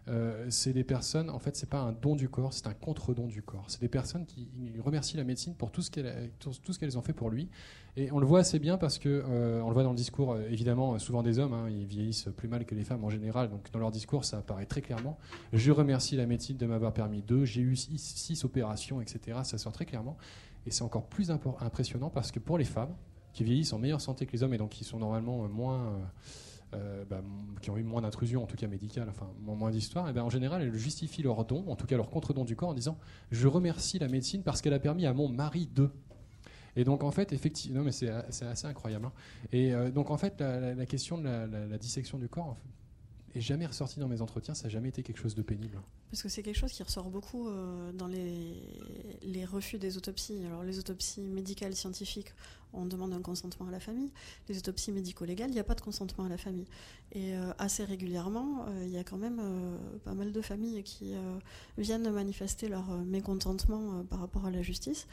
euh, 0.09 0.47
c'est 0.49 0.73
des 0.73 0.85
personnes, 0.85 1.31
en 1.31 1.39
fait, 1.39 1.57
c'est 1.57 1.69
pas 1.69 1.81
un 1.81 1.93
don 1.93 2.17
du 2.17 2.29
corps, 2.29 2.53
c'est 2.53 2.67
un 2.67 2.75
contre-don 2.75 3.27
du 3.27 3.43
corps. 3.43 3.65
C'est 3.69 3.81
des 3.81 3.89
personnes 3.89 4.27
qui 4.27 4.49
remercient 4.83 5.17
la 5.17 5.25
médecine 5.25 5.55
pour 5.55 5.71
tout 5.71 5.83
ce 5.83 5.91
qu'elles 5.91 6.33
tout 6.39 6.53
ce 6.73 6.79
qu'elles 6.79 6.99
ont 6.99 7.03
fait 7.03 7.13
pour 7.13 7.31
lui. 7.31 7.49
Et 7.97 8.11
on 8.13 8.19
le 8.19 8.27
voit 8.27 8.41
assez 8.41 8.59
bien 8.59 8.79
parce 8.79 8.99
que, 8.99 9.09
euh, 9.09 9.61
on 9.63 9.69
le 9.69 9.75
voit 9.75 9.83
dans 9.83 9.91
le 9.91 9.97
discours, 9.97 10.33
euh, 10.33 10.49
évidemment, 10.49 10.99
souvent 10.99 11.23
des 11.23 11.39
hommes, 11.39 11.53
hein, 11.53 11.69
ils 11.69 11.87
vieillissent 11.87 12.29
plus 12.37 12.49
mal 12.49 12.65
que 12.65 12.75
les 12.75 12.85
femmes 12.85 13.05
en 13.05 13.11
général, 13.11 13.51
donc 13.51 13.71
dans 13.73 13.79
leur 13.79 13.91
discours, 13.91 14.25
ça 14.25 14.39
apparaît 14.39 14.67
très 14.67 14.81
clairement. 14.81 15.19
Je 15.53 15.71
remercie 15.71 16.17
la 16.17 16.27
médecine 16.27 16.57
de 16.57 16.67
m'avoir 16.67 16.93
permis 16.93 17.23
deux, 17.23 17.45
j'ai 17.45 17.61
eu 17.61 17.77
six, 17.77 18.45
opérations, 18.45 19.01
etc. 19.01 19.41
Ça 19.43 19.59
sort 19.59 19.73
très 19.73 19.85
clairement. 19.85 20.17
Et 20.67 20.71
c'est 20.71 20.83
encore 20.83 21.07
plus 21.07 21.31
impressionnant 21.31 22.11
parce 22.11 22.33
que 22.33 22.39
pour 22.39 22.59
les 22.59 22.65
femmes, 22.65 22.95
qui 23.33 23.45
vieillissent 23.45 23.73
en 23.73 23.79
meilleure 23.79 24.01
santé 24.01 24.27
que 24.27 24.33
les 24.33 24.43
hommes 24.43 24.55
et 24.55 24.59
donc 24.59 24.71
qui 24.71 24.83
sont 24.83 24.99
normalement 24.99 25.47
moins. 25.49 26.01
Bah, 26.73 27.23
qui 27.61 27.71
ont 27.71 27.77
eu 27.77 27.83
moins 27.83 28.03
d'intrusions, 28.03 28.43
en 28.43 28.47
tout 28.47 28.57
cas 28.57 28.69
médicales, 28.69 29.09
enfin 29.09 29.29
moins 29.43 29.71
d'histoires, 29.71 30.13
ben, 30.13 30.23
en 30.23 30.31
général, 30.31 30.63
elles 30.63 30.75
justifient 30.75 31.23
leur 31.23 31.45
don, 31.45 31.65
en 31.69 31.77
tout 31.77 31.87
cas 31.87 31.97
leur 31.97 32.11
contre-don 32.11 32.45
du 32.45 32.57
corps, 32.57 32.71
en 32.71 32.75
disant 32.75 32.99
Je 33.31 33.49
remercie 33.49 33.99
la 33.99 34.09
médecine 34.09 34.43
parce 34.43 34.63
qu'elle 34.63 34.75
a 34.75 34.79
permis 34.79 35.07
à 35.07 35.13
mon 35.13 35.29
mari 35.29 35.69
de. 35.75 35.91
Et 36.77 36.85
donc 36.85 37.03
en 37.03 37.11
fait, 37.11 37.33
effectivement, 37.33 37.83
mais 37.83 37.93
c'est 37.93 38.09
assez 38.11 38.67
incroyable. 38.67 39.07
Hein. 39.07 39.13
Et 39.53 39.75
euh, 39.75 39.91
donc 39.91 40.11
en 40.11 40.17
fait, 40.17 40.41
la, 40.41 40.87
question 40.87 41.19
de 41.19 41.25
la, 41.25 41.79
dissection 41.79 42.19
du 42.19 42.29
corps, 42.29 42.57
est 43.35 43.41
jamais 43.41 43.67
ressorti 43.67 44.01
dans 44.01 44.09
mes 44.09 44.23
entretiens, 44.23 44.55
ça 44.55 44.65
n'a 44.65 44.71
jamais 44.71 44.89
été 44.89 45.03
quelque 45.03 45.19
chose 45.19 45.35
de 45.35 45.43
pénible. 45.43 45.81
Parce 46.11 46.23
que 46.23 46.29
c'est 46.29 46.43
quelque 46.43 46.59
chose 46.59 46.73
qui 46.73 46.83
ressort 46.83 47.09
beaucoup 47.09 47.49
euh, 47.49 47.93
dans 47.93 48.09
les, 48.09 49.45
refus 49.45 49.79
des 49.79 49.97
autopsies. 49.97 50.45
Alors 50.45 50.65
les 50.65 50.79
autopsies 50.79 51.21
médicales, 51.21 51.75
scientifiques, 51.75 52.35
on 52.73 52.85
demande 52.85 53.13
un 53.13 53.23
consentement 53.23 53.69
à 53.69 53.71
la 53.71 53.81
famille. 53.81 54.11
Les 54.49 54.59
autopsies 54.59 54.93
médico-légales, 54.93 55.51
il 55.51 55.55
n'y 55.55 55.61
a 55.61 55.65
pas 55.65 55.75
de 55.75 55.81
consentement 55.81 56.25
à 56.25 56.29
la 56.29 56.37
famille. 56.37 56.67
Et 57.13 57.35
euh, 57.35 57.53
assez 57.59 57.85
régulièrement, 57.85 58.67
euh, 58.69 58.85
il 58.85 58.91
y 58.91 58.99
a 58.99 59.05
quand 59.05 59.17
même 59.17 59.41
pas 60.05 60.15
mal 60.15 60.33
de 60.33 60.41
familles 60.41 60.83
qui 60.83 61.15
viennent 61.79 62.11
manifester 62.11 62.69
leur 62.69 62.89
mécontentement 62.91 64.05
par 64.05 64.21
rapport 64.21 64.47
à 64.47 64.51
la 64.51 64.63
justice 64.63 65.07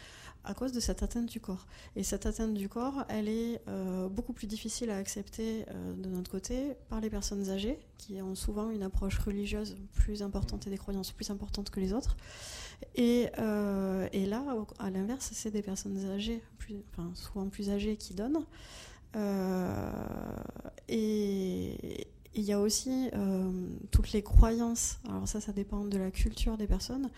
à 0.43 0.53
cause 0.53 0.71
de 0.71 0.79
cette 0.79 1.03
atteinte 1.03 1.25
du 1.25 1.39
corps. 1.41 1.67
Et 1.95 2.03
cette 2.03 2.25
atteinte 2.25 2.53
du 2.53 2.69
corps, 2.69 3.05
elle 3.09 3.27
est 3.27 3.61
beaucoup 4.11 4.33
plus 4.33 4.47
difficile 4.47 4.89
à 4.89 4.97
accepter 4.97 5.65
de 5.97 6.09
notre 6.09 6.31
côté 6.31 6.75
par 6.89 7.01
les 7.01 7.09
personnes 7.09 7.49
âgées, 7.49 7.79
qui 7.97 8.21
ont 8.21 8.35
souvent 8.35 8.69
une 8.69 8.83
approche 8.83 9.19
religieuse 9.19 9.75
plus 9.93 10.21
importante 10.21 10.67
et 10.67 10.69
des 10.69 10.77
croyances 10.88 11.11
plus 11.11 11.30
importantes 11.30 11.69
que 11.69 11.81
les 11.81 11.91
autres. 11.91 12.15
Et, 12.95 13.27
et 14.14 14.26
là, 14.26 14.43
à 14.80 14.89
l'inverse, 14.89 15.31
c'est 15.34 15.51
des 15.51 15.61
personnes 15.61 15.97
âgées, 16.09 16.41
enfin, 16.91 17.11
souvent 17.14 17.49
plus 17.49 17.69
âgées, 17.69 17.97
qui 17.97 18.14
donnent. 18.14 18.45
Euh, 19.15 19.91
et 20.88 22.07
il 22.35 22.43
y 22.43 22.53
a 22.53 22.59
aussi 22.59 23.09
euh, 23.14 23.51
toutes 23.91 24.11
les 24.11 24.22
croyances. 24.22 24.99
Alors 25.07 25.27
ça, 25.27 25.41
ça 25.41 25.51
dépend 25.51 25.84
de 25.85 25.97
la 25.97 26.11
culture 26.11 26.57
des 26.57 26.68
personnes, 26.68 27.09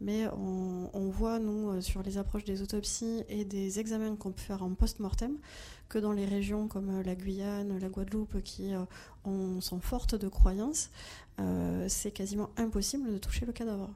mais 0.00 0.26
on, 0.28 1.08
voit, 1.10 1.38
nous, 1.38 1.70
euh, 1.70 1.80
sur 1.80 2.02
les 2.02 2.18
approches 2.18 2.44
des 2.44 2.62
autopsies 2.62 3.24
et 3.28 3.44
des 3.44 3.80
examens 3.80 4.16
qu'on 4.16 4.32
peut 4.32 4.40
faire 4.40 4.62
en 4.62 4.74
post-mortem, 4.74 5.36
que 5.88 5.98
dans 5.98 6.12
les 6.12 6.26
régions 6.26 6.68
comme 6.68 7.00
la 7.00 7.14
Guyane, 7.14 7.78
la 7.78 7.88
Guadeloupe, 7.88 8.42
qui 8.42 8.72
sont 9.24 9.80
fortes 9.80 10.14
de 10.14 10.28
croyances, 10.28 10.90
c'est 11.88 12.10
quasiment 12.10 12.50
impossible 12.58 13.10
de 13.10 13.18
toucher 13.18 13.46
le 13.46 13.52
cadavre. 13.52 13.90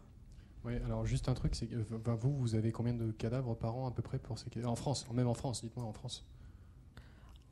Oui, 0.64 0.74
alors 0.84 1.04
juste 1.04 1.28
un 1.28 1.34
truc, 1.34 1.54
c'est 1.54 1.68
vous, 1.74 2.36
vous 2.36 2.54
avez 2.54 2.72
combien 2.72 2.94
de 2.94 3.10
cadavres 3.12 3.54
par 3.54 3.76
an 3.76 3.88
à 3.88 3.90
peu 3.90 4.00
près 4.00 4.18
pour 4.18 4.38
ces 4.38 4.64
En 4.64 4.76
France, 4.76 5.06
même 5.12 5.26
en 5.26 5.34
France, 5.34 5.62
dites-moi 5.62 5.84
en 5.84 5.92
France? 5.92 6.24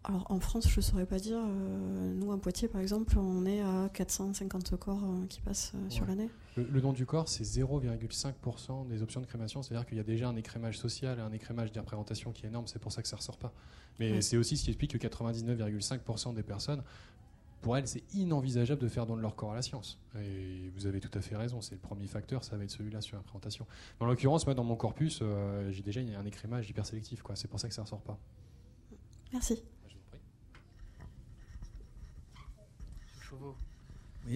Alors 0.04 0.26
en 0.30 0.40
France, 0.40 0.66
je 0.68 0.76
ne 0.76 0.80
saurais 0.80 1.04
pas 1.04 1.18
dire. 1.18 1.38
Euh, 1.38 2.14
nous, 2.14 2.32
à 2.32 2.40
Poitiers, 2.40 2.68
par 2.68 2.80
exemple, 2.80 3.18
on 3.18 3.44
est 3.44 3.60
à 3.60 3.90
450 3.92 4.76
corps 4.76 5.04
euh, 5.04 5.26
qui 5.26 5.42
passent 5.42 5.72
euh, 5.74 5.90
sur 5.90 6.06
l'année. 6.06 6.30
Le, 6.56 6.80
don 6.80 6.92
du 6.94 7.04
corps, 7.04 7.28
c'est 7.28 7.44
0,5% 7.44 8.88
des 8.88 9.02
options 9.02 9.20
de 9.20 9.26
crémation. 9.26 9.62
C'est-à-dire 9.62 9.86
qu'il 9.86 9.98
y 9.98 10.00
a 10.00 10.04
déjà 10.04 10.28
un 10.28 10.36
écrémage 10.36 10.78
social 10.78 11.18
et 11.18 11.20
un 11.20 11.32
écrémage 11.32 11.70
d'impréventation 11.72 12.32
qui 12.32 12.46
est 12.46 12.48
énorme. 12.48 12.66
C'est 12.66 12.78
pour 12.78 12.92
ça 12.92 13.02
que 13.02 13.08
ça 13.08 13.16
ne 13.16 13.20
ressort 13.20 13.36
pas. 13.36 13.52
Mais 13.98 14.22
c'est 14.22 14.38
aussi 14.38 14.56
ce 14.56 14.64
qui 14.64 14.70
explique 14.70 14.98
que 14.98 15.06
99,5% 15.06 16.32
des 16.32 16.42
personnes, 16.42 16.82
pour 17.60 17.76
elles, 17.76 17.86
c'est 17.86 18.02
inenvisageable 18.14 18.80
de 18.80 18.88
faire 18.88 19.04
don 19.04 19.16
de 19.16 19.20
leur 19.20 19.36
corps 19.36 19.52
à 19.52 19.54
la 19.54 19.60
science. 19.60 19.98
Et 20.18 20.70
vous 20.74 20.86
avez 20.86 21.00
tout 21.00 21.10
à 21.12 21.20
fait 21.20 21.36
raison. 21.36 21.60
C'est 21.60 21.74
le 21.74 21.80
premier 21.80 22.06
facteur, 22.06 22.42
ça 22.42 22.56
va 22.56 22.64
être 22.64 22.70
celui-là 22.70 23.02
sur 23.02 23.18
l'impréventation. 23.18 23.66
En 24.00 24.06
l'occurrence, 24.06 24.46
moi, 24.46 24.54
dans 24.54 24.64
mon 24.64 24.76
corpus, 24.76 25.22
j'ai 25.68 25.82
déjà 25.82 26.00
un 26.00 26.24
écrémage 26.24 26.70
hyper 26.70 26.86
sélectif. 26.86 27.22
C'est 27.34 27.48
pour 27.48 27.60
ça 27.60 27.68
que 27.68 27.74
ça 27.74 27.82
ne 27.82 27.84
ressort 27.84 28.00
pas. 28.00 28.18
Merci. 29.34 29.62
chevaux. 33.30 33.69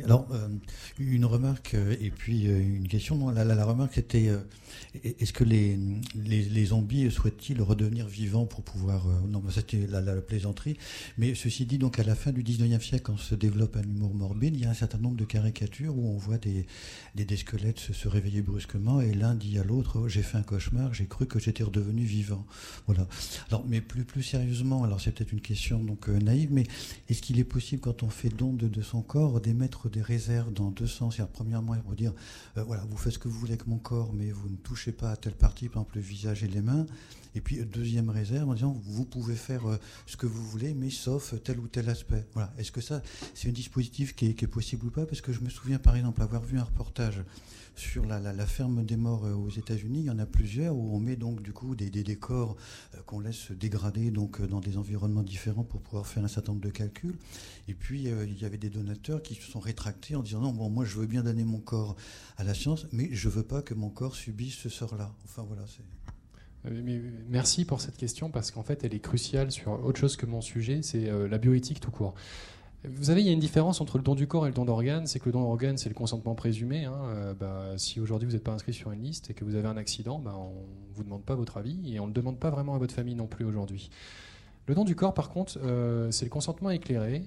Alors, 0.03 0.27
euh, 0.33 0.49
une 0.99 1.25
remarque 1.25 1.75
euh, 1.75 1.95
et 2.01 2.11
puis 2.11 2.49
euh, 2.49 2.59
une 2.59 2.89
question. 2.89 3.31
La, 3.31 3.65
remarque 3.65 3.95
c'était 3.95 4.31
est-ce 5.05 5.33
que 5.33 5.45
les, 5.45 5.79
les, 6.17 6.65
zombies 6.65 7.11
souhaitent-ils 7.11 7.61
redevenir 7.63 8.07
vivants 8.07 8.47
pour 8.47 8.63
pouvoir. 8.63 9.07
non, 9.29 9.43
c'était 9.51 9.87
la, 9.87 10.01
la, 10.01 10.21
plaisanterie. 10.21 10.77
Mais 11.19 11.35
ceci 11.35 11.65
dit, 11.67 11.79
donc 11.79 11.99
à 11.99 12.03
la 12.03 12.15
fin 12.15 12.33
du 12.33 12.43
19e 12.43 12.81
siècle, 12.81 13.05
quand 13.05 13.19
se 13.19 13.35
développe 13.35 13.77
un 13.77 13.83
humour 13.83 14.15
morbide, 14.15 14.57
il 14.57 14.63
y 14.63 14.65
a 14.67 14.71
un 14.71 14.75
certain 14.75 14.99
nombre 14.99 15.17
de 15.17 15.25
caricatures 15.25 15.97
où 15.97 16.09
on 16.09 16.17
voit 16.17 16.39
des, 16.39 16.67
squelettes 17.37 17.79
se, 17.79 18.09
réveiller 18.09 18.43
brusquement 18.43 19.01
et 19.01 19.15
l'un 19.15 19.35
dit 19.35 19.59
à 19.59 19.65
l'autre 19.65 20.01
oh, 20.01 20.09
J'ai 20.09 20.23
fait 20.23 20.39
un 20.39 20.43
cauchemar, 20.43 20.93
j'ai 20.93 21.07
cru 21.07 21.27
que 21.27 21.39
j'étais 21.39 21.63
redevenu 21.63 22.03
vivant. 22.05 22.47
Voilà. 22.87 23.07
Alors, 23.49 23.65
mais 23.67 23.81
plus, 23.81 24.05
plus 24.05 24.23
sérieusement, 24.23 24.85
alors 24.85 25.01
c'est 25.01 25.13
peut-être 25.13 25.33
une 25.33 25.41
question 25.41 25.83
donc 25.83 26.09
naïve, 26.09 26.53
mais 26.53 26.65
est-ce 27.09 27.23
qu'il 27.23 27.39
est 27.39 27.45
possible, 27.45 27.81
quand 27.81 28.03
on 28.03 28.11
fait 28.11 28.29
don 28.29 28.53
de, 28.53 28.69
de 28.69 28.83
son 28.83 29.03
corps, 29.03 29.41
d'émettre 29.41 29.74
des 29.91 30.03
réserves 30.03 30.53
dans 30.53 30.71
deux 30.71 30.87
sens. 30.87 31.21
Premièrement, 31.33 31.75
il 31.75 31.83
faut 31.83 31.95
dire, 31.95 32.13
euh, 32.57 32.63
voilà, 32.65 32.85
vous 32.89 32.97
faites 32.97 33.15
ce 33.15 33.19
que 33.19 33.29
vous 33.29 33.39
voulez 33.39 33.53
avec 33.53 33.67
mon 33.67 33.79
corps, 33.79 34.13
mais 34.13 34.31
vous 34.31 34.49
ne 34.49 34.57
touchez 34.57 34.93
pas 34.93 35.11
à 35.11 35.17
telle 35.17 35.35
partie, 35.35 35.69
par 35.69 35.83
exemple 35.83 35.97
le 35.97 36.03
visage 36.03 36.43
et 36.45 36.49
les 36.49 36.63
mains. 36.63 36.87
Et 37.35 37.41
puis, 37.41 37.61
euh, 37.61 37.65
deuxième 37.65 38.11
réserve, 38.11 38.49
en 38.49 38.55
disant, 38.55 38.81
vous 38.85 39.05
pouvez 39.05 39.35
faire 39.35 39.67
euh, 39.69 39.77
ce 40.07 40.17
que 40.17 40.27
vous 40.27 40.45
voulez, 40.45 40.75
mais 40.75 40.91
sauf 40.91 41.35
tel 41.43 41.59
ou 41.59 41.69
tel 41.69 41.89
aspect. 41.89 42.27
Voilà. 42.35 42.53
Est-ce 42.59 42.73
que 42.73 42.81
ça, 42.81 43.03
c'est 43.35 43.49
un 43.49 43.53
dispositif 43.53 44.15
qui 44.15 44.27
est, 44.27 44.47
possible 44.47 44.87
ou 44.87 44.91
pas? 44.91 45.07
Parce 45.07 45.21
que 45.21 45.33
je 45.33 45.41
me 45.41 45.49
souviens, 45.49 45.79
par 45.79 45.97
exemple, 45.97 46.23
avoir 46.23 46.43
vu 46.43 46.59
un 46.59 46.65
reportage 46.65 47.23
sur 47.77 48.05
la, 48.07 48.47
ferme 48.47 48.85
des 48.85 48.97
morts 48.97 49.25
euh, 49.25 49.35
aux 49.35 49.51
États-Unis, 49.51 50.01
il 50.01 50.05
y 50.07 50.11
en 50.11 50.19
a 50.19 50.27
plusieurs 50.27 50.77
où 50.77 50.95
on 50.95 51.01
met 51.01 51.17
donc 51.17 51.43
du 51.43 51.53
coup 51.53 51.75
des, 51.75 51.91
décors 51.91 52.57
euh, 52.95 52.99
qu'on 53.07 53.21
laisse 53.21 53.51
dégrader 53.51 54.11
donc 54.11 54.41
euh, 54.41 54.47
dans 54.47 54.61
des 54.61 54.77
environnements 54.77 55.23
différents 55.23 55.65
pour 55.65 55.81
pouvoir 55.81 56.07
faire 56.07 56.25
un 56.25 56.29
certain 56.29 56.53
nombre 56.53 56.65
de 56.65 56.71
calculs. 56.71 57.17
Et 57.69 57.75
puis 57.75 58.03
il 58.03 58.41
y 58.41 58.45
avait 58.45 58.59
des 58.59 58.71
donateurs 58.71 59.23
qui 59.23 59.35
se 59.35 59.43
sont 59.43 59.61
rétractés 59.61 60.15
en 60.15 60.23
disant 60.23 60.41
non 60.41 60.53
bon 60.53 60.71
moi 60.71 60.85
je 60.85 60.97
veux 60.97 61.07
bien 61.07 61.23
donner 61.23 61.45
mon 61.45 61.61
corps 61.61 61.97
à 62.37 62.45
la 62.45 62.55
science, 62.55 62.87
mais 62.93 63.09
je 63.13 63.29
veux 63.29 63.43
pas 63.43 63.63
que 63.63 63.75
mon 63.75 63.91
corps 63.91 64.15
subisse 64.15 64.55
ce 64.57 64.69
sort-là. 64.69 65.13
Enfin 65.25 65.43
voilà 65.43 65.65
c'est. 65.67 66.04
Merci 67.29 67.65
pour 67.65 67.81
cette 67.81 67.97
question 67.97 68.31
parce 68.31 68.51
qu'en 68.51 68.63
fait 68.63 68.85
elle 68.85 68.95
est 68.95 69.01
cruciale 69.01 69.51
sur 69.51 69.85
autre 69.85 70.01
chose 70.01 70.17
que 70.17 70.27
mon 70.27 70.41
sujet, 70.41 70.81
c'est 70.83 71.11
la 71.29 71.39
bioéthique 71.39 71.81
tout 71.81 71.91
court. 71.91 72.15
Vous 72.87 73.05
savez, 73.05 73.23
il 73.23 73.27
y 73.27 73.31
a 73.31 73.33
une 73.33 73.41
différence 73.41 73.81
entre 73.81 73.97
le 73.97 74.05
don 74.05 74.15
du 74.15 74.27
corps 74.27 74.45
et 74.45 74.51
le 74.51 74.55
don 74.55 74.67
d'organes. 74.67 75.07
C'est 75.07 75.19
que 75.19 75.25
le 75.25 75.33
don 75.33 75.41
d'organes, 75.41 75.79
c'est 75.79 75.89
le 75.89 75.95
consentement 75.95 76.35
présumé. 76.35 76.85
Hein. 76.85 76.99
Euh, 77.09 77.35
bah, 77.35 77.73
si 77.79 77.99
aujourd'hui 77.99 78.29
vous 78.29 78.35
n'êtes 78.35 78.45
pas 78.45 78.53
inscrit 78.53 78.75
sur 78.75 78.93
une 78.93 79.03
liste 79.03 79.31
et 79.31 79.35
que 79.35 79.43
vous 79.43 79.55
avez 79.55 79.67
un 79.67 79.79
accident, 79.79 80.19
bah, 80.19 80.35
on 80.37 80.51
ne 80.51 80.95
vous 80.95 81.03
demande 81.03 81.25
pas 81.25 81.35
votre 81.35 81.57
avis 81.57 81.95
et 81.95 81.99
on 81.99 82.05
ne 82.05 82.09
le 82.09 82.15
demande 82.15 82.39
pas 82.39 82.51
vraiment 82.51 82.75
à 82.75 82.79
votre 82.79 82.93
famille 82.93 83.15
non 83.15 83.27
plus 83.27 83.47
aujourd'hui. 83.47 83.89
Le 84.67 84.75
don 84.75 84.85
du 84.85 84.95
corps, 84.95 85.15
par 85.15 85.31
contre, 85.31 85.59
euh, 85.63 86.11
c'est 86.11 86.27
le 86.27 86.31
consentement 86.31 86.71
éclairé. 86.71 87.25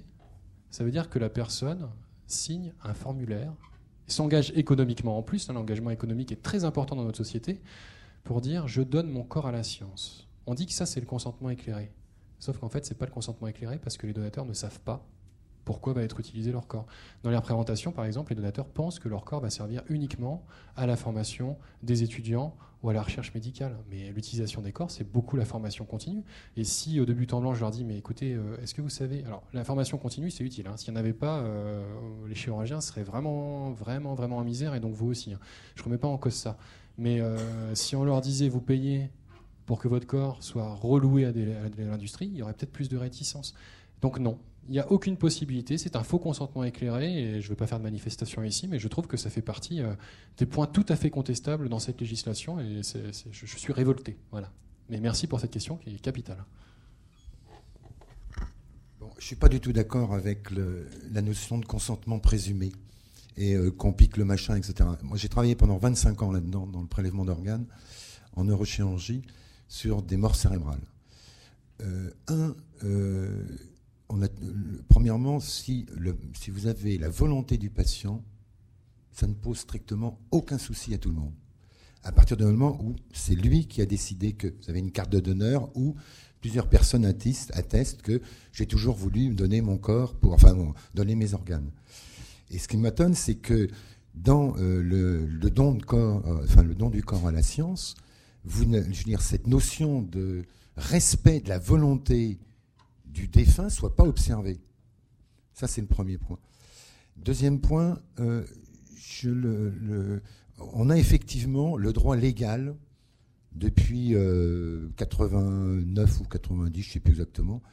Ça 0.70 0.84
veut 0.84 0.92
dire 0.92 1.10
que 1.10 1.18
la 1.18 1.30
personne 1.30 1.90
signe 2.28 2.74
un 2.84 2.94
formulaire 2.94 3.52
s'engage 4.06 4.54
économiquement 4.56 5.18
en 5.18 5.24
plus. 5.24 5.50
Hein, 5.50 5.54
l'engagement 5.54 5.90
économique 5.90 6.32
est 6.32 6.44
très 6.44 6.66
important 6.66 6.96
dans 6.96 7.04
notre 7.04 7.18
société 7.18 7.62
pour 8.28 8.42
dire 8.42 8.68
je 8.68 8.82
donne 8.82 9.10
mon 9.10 9.24
corps 9.24 9.48
à 9.48 9.54
la 9.54 9.64
science. 9.64 10.28
On 10.48 10.54
dit 10.54 10.66
que 10.66 10.74
ça, 10.74 10.86
c'est 10.86 11.00
le 11.00 11.06
consentement 11.06 11.50
éclairé. 11.50 11.94
Sauf 12.40 12.58
qu'en 12.58 12.68
fait, 12.68 12.86
ce 12.86 12.92
n'est 12.92 12.98
pas 12.98 13.06
le 13.06 13.12
consentement 13.12 13.48
éclairé 13.48 13.80
parce 13.80 13.96
que 13.96 14.06
les 14.06 14.12
donateurs 14.12 14.46
ne 14.46 14.52
savent 14.54 14.82
pas 14.82 15.08
pourquoi 15.64 15.94
va 15.94 16.02
être 16.02 16.20
utilisé 16.20 16.52
leur 16.52 16.68
corps. 16.68 16.86
Dans 17.24 17.30
les 17.30 17.40
préventation, 17.40 17.92
par 17.92 18.06
exemple, 18.06 18.32
les 18.32 18.36
donateurs 18.36 18.68
pensent 18.68 19.00
que 19.00 19.08
leur 19.08 19.24
corps 19.24 19.40
va 19.40 19.50
servir 19.50 19.82
uniquement 19.90 20.46
à 20.76 20.86
la 20.86 20.98
formation 20.98 21.58
des 21.84 22.04
étudiants 22.04 22.56
ou 22.84 22.90
à 22.90 22.94
la 22.94 23.02
recherche 23.02 23.34
médicale. 23.34 23.78
Mais 23.90 24.12
l'utilisation 24.12 24.62
des 24.62 24.72
corps, 24.72 24.92
c'est 24.92 25.10
beaucoup 25.10 25.36
la 25.36 25.46
formation 25.46 25.86
continue. 25.86 26.24
Et 26.56 26.64
si 26.64 27.00
au 27.00 27.06
début 27.06 27.28
temps 27.28 27.42
blanc, 27.42 27.54
je 27.54 27.62
leur 27.62 27.72
dis, 27.72 27.84
mais 27.84 27.98
écoutez, 27.98 28.34
euh, 28.34 28.58
est-ce 28.62 28.74
que 28.74 28.82
vous 28.82 28.90
savez? 28.90 29.24
Alors, 29.26 29.44
la 29.54 29.64
formation 29.64 29.98
continue, 29.98 30.32
c'est 30.32 30.44
utile. 30.44 30.68
Hein. 30.68 30.78
S'il 30.78 30.94
n'y 30.94 30.98
en 30.98 31.00
avait 31.00 31.14
pas, 31.14 31.40
euh, 31.40 31.84
les 32.28 32.36
chirurgiens 32.36 32.80
seraient 32.82 33.04
vraiment, 33.04 33.72
vraiment, 33.72 34.16
vraiment 34.16 34.38
en 34.38 34.44
misère, 34.44 34.76
et 34.76 34.80
donc 34.80 34.94
vous 34.94 35.08
aussi. 35.08 35.34
Hein. 35.34 35.40
Je 35.76 35.82
ne 35.82 35.86
remets 35.86 35.98
pas 35.98 36.08
en 36.08 36.18
cause 36.18 36.34
ça. 36.34 36.58
Mais 36.98 37.22
euh, 37.22 37.76
si 37.76 37.96
on 37.96 38.04
leur 38.04 38.22
disait, 38.22 38.50
vous 38.50 38.62
payez 38.62 39.10
pour 39.66 39.80
que 39.80 39.88
votre 39.88 40.08
corps 40.08 40.42
soit 40.42 40.74
reloué 40.74 41.26
à, 41.26 41.32
l'industrie, 41.78 42.28
il 42.28 42.38
y 42.38 42.42
aurait 42.42 42.54
peut-être 42.54 42.72
plus 42.72 42.90
de 42.90 42.98
réticence. 42.98 43.54
Donc 44.02 44.20
non, 44.20 44.40
il 44.68 44.72
n'y 44.72 44.80
a 44.80 44.92
aucune 44.92 45.18
possibilité, 45.18 45.78
c'est 45.78 45.96
un 45.96 46.04
faux 46.04 46.20
consentement 46.20 46.64
éclairé, 46.64 47.22
et 47.22 47.42
je 47.42 47.46
ne 47.46 47.50
veux 47.50 47.56
pas 47.56 47.68
faire 47.68 47.78
de 47.78 47.84
manifestation 47.84 48.44
ici, 48.44 48.68
mais 48.68 48.80
je 48.80 48.88
trouve 48.88 49.08
que 49.08 49.18
ça 49.18 49.30
fait 49.30 49.42
partie 49.42 49.82
euh, 49.82 49.94
des 50.38 50.46
points 50.46 50.68
tout 50.68 50.86
à 50.90 50.96
fait 50.96 51.10
contestables 51.10 51.70
dans 51.70 51.80
cette 51.80 52.00
législation, 52.00 52.60
et 52.60 52.82
je, 52.84 53.46
suis 53.46 53.74
révolté. 53.74 54.18
Voilà. 54.32 54.52
Mais 54.90 55.00
merci 55.00 55.28
pour 55.28 55.40
cette 55.40 55.52
question 55.52 55.78
qui 55.78 55.96
est 55.96 56.00
capitale. 56.00 56.44
je 59.00 59.06
ne 59.06 59.22
suis 59.22 59.36
pas 59.36 59.50
du 59.50 59.60
tout 59.60 59.74
d'accord 59.74 60.14
avec 60.14 60.50
la 61.12 61.22
notion 61.22 61.58
de 61.58 61.66
consentement 61.66 62.20
présumé. 62.20 62.72
Et 63.38 63.54
euh, 63.54 63.72
qu'on 63.72 63.94
pique 63.94 64.18
le 64.18 64.26
machin, 64.26 64.56
etc. 64.56 64.90
Moi, 65.04 65.18
j'ai 65.18 65.30
travaillé 65.30 65.56
pendant 65.56 65.78
25 65.78 66.22
ans 66.24 66.32
là-dedans, 66.32 66.68
dans 66.68 66.82
le 66.82 66.88
prélèvement 66.88 67.24
d'organes, 67.24 67.66
en 68.36 68.44
neurochirurgie, 68.44 69.22
sur 69.68 70.02
des 70.02 70.18
morts 70.18 70.36
cérébrales. 70.36 70.82
Euh, 71.82 72.10
un, 72.28 72.56
euh, 72.84 73.46
a, 74.10 74.28
premièrement, 74.90 75.40
si 75.40 75.86
vous 76.50 76.68
avez 76.68 76.98
la 76.98 77.10
volonté 77.10 77.58
du 77.58 77.70
patient, 77.70 78.24
ça 79.12 79.28
ne 79.28 79.34
pose 79.34 79.60
strictement 79.60 80.20
aucun 80.32 80.58
souci 80.58 80.94
à 80.94 80.98
tout 80.98 81.10
le 81.10 81.16
monde. 81.16 81.34
À 82.04 82.12
partir 82.12 82.38
du 82.38 82.44
moment 82.44 82.80
où 82.84 82.96
c'est 83.12 83.36
lui 83.36 83.68
qui 83.68 83.82
a 83.82 83.86
décidé 83.86 84.34
que 84.34 84.48
vous 84.48 84.70
avez 84.70 84.80
une 84.80 84.92
carte 84.92 85.12
de 85.12 85.20
donneur 85.20 85.70
ou 85.76 85.96
plusieurs 86.40 86.70
personnes 86.70 87.06
attestent, 87.06 87.52
attestent 87.56 88.02
que 88.02 88.22
j'ai 88.54 88.66
toujours 88.66 88.96
voulu 88.96 89.34
donner 89.34 89.62
mon 89.62 89.78
corps 89.78 90.16
pour, 90.16 90.34
enfin, 90.34 90.56
donner 90.94 91.16
mes 91.16 91.34
organes. 91.34 91.70
Et 92.50 92.60
ce 92.60 92.68
qui 92.68 92.78
m'étonne, 92.78 93.14
c'est 93.14 93.36
que 93.36 93.68
dans 94.16 94.56
euh, 94.58 94.82
le, 94.82 95.50
don 95.50 95.76
de 95.76 95.84
corps, 95.84 96.26
euh, 96.28 96.44
enfin 96.44 96.64
le 96.64 96.76
don 96.76 96.90
du 96.90 97.04
corps 97.04 97.28
à 97.28 97.32
la 97.32 97.44
science, 97.44 97.96
vous, 98.44 98.66
dire, 98.66 99.22
cette 99.22 99.48
notion 99.48 100.02
de 100.02 100.46
respect 100.76 101.42
de 101.42 101.50
la 101.50 101.60
volonté 101.60 102.40
du 103.06 103.28
défunt 103.28 103.70
soit 103.70 103.96
pas 103.96 104.04
observée. 104.04 104.60
Ça, 105.54 105.68
c'est 105.68 105.82
le 105.82 105.88
premier 105.88 106.18
point. 106.18 106.40
Deuxième 107.18 107.60
point, 107.60 108.00
euh, 108.20 108.46
on 110.74 110.90
a 110.90 110.98
effectivement 110.98 111.78
le 111.78 111.94
droit 111.94 112.16
légal 112.16 112.76
depuis 113.54 114.16
89 114.98 116.22
ou 116.22 116.24
90, 116.26 116.82
je 116.82 116.88
ne 116.88 116.94
sais 116.94 117.00
plus 117.00 117.12
exactement, 117.12 117.64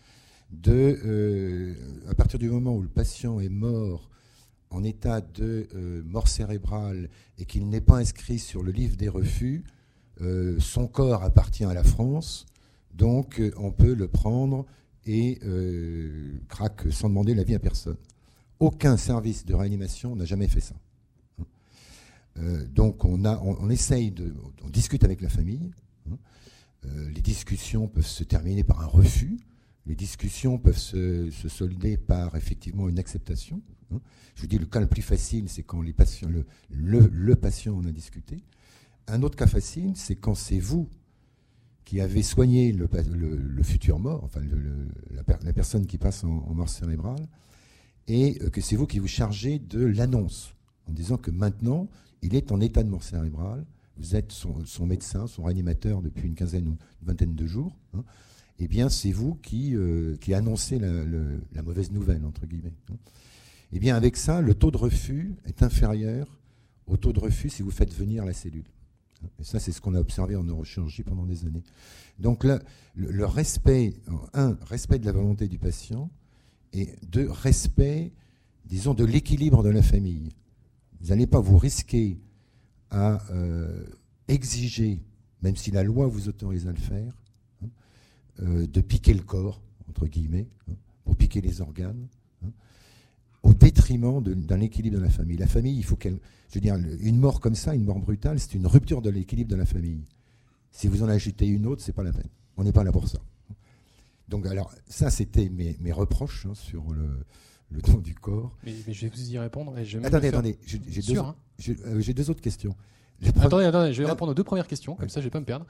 de, 0.51 1.77
à 2.09 2.15
partir 2.15 2.39
du 2.39 2.49
moment 2.49 2.75
où 2.75 2.81
le 2.81 2.89
patient 2.89 3.39
est 3.39 3.51
mort 3.51 4.09
en 4.75 4.83
état 4.83 5.21
de 5.21 5.69
euh, 5.75 6.03
mort 6.05 6.29
cérébrale 6.29 7.09
et 7.39 7.45
qu'il 7.45 7.69
n'est 7.69 7.81
pas 7.81 7.99
inscrit 7.99 8.39
sur 8.39 8.63
le 8.63 8.73
livre 8.73 8.97
des 8.97 9.09
refus, 9.09 9.65
euh, 10.21 10.59
son 10.59 10.89
corps 10.89 11.23
appartient 11.23 11.65
à 11.65 11.75
la 11.75 11.85
France, 11.85 12.47
donc 12.93 13.41
euh, 13.41 13.53
on 13.57 13.71
peut 13.71 13.95
le 13.95 14.09
prendre 14.09 14.67
et 15.07 15.39
craque 16.49 16.91
sans 16.91 17.11
demander 17.11 17.35
l'avis 17.35 17.55
à 17.55 17.59
personne. 17.59 17.99
Aucun 18.59 18.97
service 18.97 19.45
de 19.45 19.55
réanimation 19.55 20.17
n'a 20.17 20.25
jamais 20.25 20.49
fait 20.49 20.63
ça. 20.63 20.75
donc 22.75 23.05
on, 23.05 23.27
a, 23.27 23.39
on, 23.43 23.69
essaye 23.69 24.11
de, 24.11 24.35
on 24.65 24.71
discute 24.71 25.05
avec 25.05 25.21
la 25.21 25.29
famille. 25.29 25.71
Hein. 26.11 26.17
les 27.15 27.21
discussions 27.21 27.87
peuvent 27.87 28.07
se 28.07 28.25
terminer 28.25 28.65
par 28.65 28.81
un 28.81 28.87
refus. 28.87 29.37
Les 29.85 29.95
discussions 29.95 30.57
peuvent 30.57 30.79
se, 30.79 31.31
se 31.31 31.51
solder 31.51 31.99
par 31.99 32.35
effectivement 32.35 32.89
une 32.89 32.99
acceptation. 32.99 33.61
Hein. 33.93 34.01
Je 34.35 34.43
vous 34.43 34.47
dis, 34.47 34.59
le 34.59 34.67
cas 34.67 34.81
le 34.81 34.87
plus 34.87 35.03
facile, 35.03 35.49
c'est 35.49 35.63
quand 35.63 35.83
patients, 35.97 36.29
le, 36.29 37.09
le, 37.11 37.37
patient 37.37 37.77
en 37.77 37.85
a 37.85 37.93
discuté. 37.93 38.43
Un 39.07 39.23
autre 39.23 39.37
cas 39.37 39.47
facile, 39.47 39.93
c'est 39.97 40.17
quand 40.17 40.35
c'est 40.35 40.59
vous 40.59 40.89
qui 41.85 42.01
avez 42.01 42.23
soigné 42.23 42.73
le, 42.73 42.89
le 42.89 43.63
futur 43.63 43.99
mort, 43.99 44.25
enfin 44.25 44.41
la, 45.11 45.53
personne 45.53 45.87
qui 45.87 45.99
passe 45.99 46.25
en, 46.25 46.55
mort 46.55 46.69
cérébrale, 46.69 47.29
et 48.07 48.39
euh, 48.43 48.51
que 48.51 48.61
c'est 48.61 48.77
vous 48.77 48.87
qui 48.87 48.99
vous 48.99 49.07
chargez 49.07 49.59
de 49.59 49.85
l'annonce, 49.85 50.55
en 50.89 50.93
disant 50.93 51.17
que 51.17 51.31
maintenant, 51.31 51.89
il 52.23 52.35
est 52.35 52.53
en 52.53 52.61
état 52.61 52.83
de 52.83 52.89
mort 52.89 53.03
cérébrale, 53.03 53.65
vous 53.97 54.17
êtes 54.17 54.33
son, 54.33 54.87
médecin, 54.87 55.27
son 55.27 55.45
réanimateur 55.45 56.03
depuis 56.03 56.27
une 56.27 56.35
quinzaine 56.35 56.67
ou 56.67 56.71
une 57.03 57.07
vingtaine 57.07 57.35
de 57.35 57.47
jours, 57.47 57.77
hein. 57.95 58.03
eh 58.59 58.67
bien 58.67 58.89
c'est 58.89 59.13
vous 59.13 59.35
qui, 59.37 59.77
euh, 59.77 60.17
annoncez 60.33 60.79
la, 60.79 60.91
la, 61.53 61.63
mauvaise 61.63 61.93
nouvelle, 61.93 62.25
entre 62.25 62.47
guillemets. 62.47 62.73
Hein. 62.91 62.97
Eh 63.77 63.81
bien, 63.81 63.97
avec 63.97 64.17
ça, 64.17 64.41
le 64.41 64.55
taux 64.55 64.71
de 64.71 64.77
refus 64.77 65.35
est 65.47 65.65
inférieur 65.65 66.39
au 66.87 66.97
taux 66.97 67.13
de 67.13 67.19
refus 67.19 67.51
si 67.51 67.63
vous 67.63 67.73
faites 67.73 67.93
venir 67.93 68.25
la 68.25 68.33
cellule. 68.33 68.69
Et 69.41 69.45
ça, 69.45 69.59
c'est 69.59 69.73
ce 69.73 69.81
qu'on 69.81 69.97
a 69.97 70.01
observé 70.01 70.37
en 70.37 70.45
neurochirurgie 70.45 71.03
pendant 71.03 71.27
des 71.27 71.45
années. 71.45 71.65
Donc 72.21 72.45
le, 72.45 73.27
respect, 73.27 73.95
un, 74.33 74.57
respect 74.63 75.01
de 75.01 75.07
la 75.07 75.11
volonté 75.11 75.49
du 75.49 75.59
patient, 75.59 76.09
et 76.73 76.89
deux, 77.11 77.29
respect, 77.29 78.13
disons, 78.65 78.95
de 78.95 79.05
l'équilibre 79.05 79.65
de 79.65 79.71
la 79.71 79.83
famille. 79.83 80.29
Vous 81.01 81.09
n'allez 81.09 81.27
pas 81.27 81.41
vous 81.41 81.59
risquer 81.59 82.21
à 82.91 83.25
euh, 83.33 83.87
exiger, 84.29 85.03
même 85.43 85.57
si 85.57 85.73
la 85.73 85.83
loi 85.83 86.07
vous 86.07 86.29
autorise 86.29 86.69
à 86.69 86.71
le 86.71 86.79
faire, 86.79 87.13
hein, 87.65 87.69
euh, 88.41 88.67
de 88.69 88.81
piquer 88.81 89.15
le 89.15 89.23
corps, 89.23 89.61
entre 89.89 90.07
guillemets, 90.07 90.47
hein, 90.71 90.75
pour 91.05 91.17
piquer 91.17 91.41
les 91.41 91.61
organes, 91.61 92.07
au 93.45 93.53
détriment 93.53 94.23
d'un 94.23 94.61
équilibre 94.61 94.97
de 94.97 95.03
la 95.03 95.11
famille. 95.11 95.37
La 95.37 95.47
famille, 95.47 95.77
il 95.77 95.85
faut 95.85 95.97
qu'elle. 95.97 96.19
Je 96.49 96.55
veux 96.57 96.61
dire, 96.61 96.77
une 97.01 97.19
mort 97.19 97.41
comme 97.41 97.55
ça, 97.55 97.75
une 97.75 97.85
mort 97.85 97.99
brutale, 97.99 98.41
c'est 98.41 98.55
une 98.55 98.67
rupture 98.67 99.03
de 99.03 99.11
l'équilibre 99.11 99.51
de 99.51 99.57
la 99.57 99.67
famille. 99.67 100.05
Si 100.73 100.89
vous 100.89 101.03
en 101.03 101.09
ajoutez 101.09 101.47
une 101.47 101.67
autre, 101.67 101.83
c'est 101.83 101.93
pas 101.93 102.03
la 102.03 102.13
peine. 102.13 102.29
On 102.57 102.65
n'est 102.65 102.73
pas 102.73 102.85
là 102.85 102.93
pour 102.93 103.07
ça. 103.07 103.19
Donc, 104.29 104.47
alors, 104.47 104.73
ça, 104.89 105.11
c'était 105.11 105.49
mes, 105.49 105.77
mes, 105.81 105.93
reproches 105.93 106.47
hein, 106.47 106.55
sur 106.55 106.91
le, 106.93 107.25
le 107.71 107.83
don 107.83 107.99
du 107.99 108.15
corps. 108.15 108.57
Mais, 108.65 108.73
je 108.89 109.07
vais 109.07 109.13
vous 109.15 109.31
y 109.33 109.39
répondre. 109.39 109.75
attendez, 110.05 110.29
attendez, 110.29 110.59
j'ai 110.65 110.79
deux, 110.79 111.19
hein. 111.19 111.35
euh, 111.69 112.13
deux, 112.15 112.31
autres 112.31 112.41
questions. 112.41 112.75
Attendez, 113.41 113.65
attendez, 113.65 113.93
je 113.93 114.03
vais 114.03 114.09
répondre 114.09 114.33
aux 114.33 114.35
deux 114.35 114.45
premières 114.45 114.67
questions, 114.67 114.97
comme 114.97 115.09
ça 115.09 115.21
je 115.21 115.27
ne 115.27 115.29
vais 115.29 115.33
pas 115.33 115.41
me 115.41 115.45
perdre. 115.45 115.67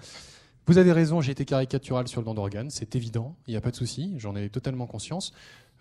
Vous 0.66 0.78
avez 0.78 0.92
raison, 0.92 1.20
j'ai 1.20 1.32
été 1.32 1.44
caricatural 1.44 2.08
sur 2.08 2.22
le 2.22 2.24
don 2.24 2.34
d'organes, 2.34 2.70
c'est 2.70 2.96
évident, 2.96 3.36
il 3.46 3.50
n'y 3.50 3.56
a 3.56 3.60
pas 3.60 3.70
de 3.70 3.76
souci, 3.76 4.14
j'en 4.16 4.34
ai 4.34 4.48
totalement 4.48 4.86
conscience. 4.86 5.32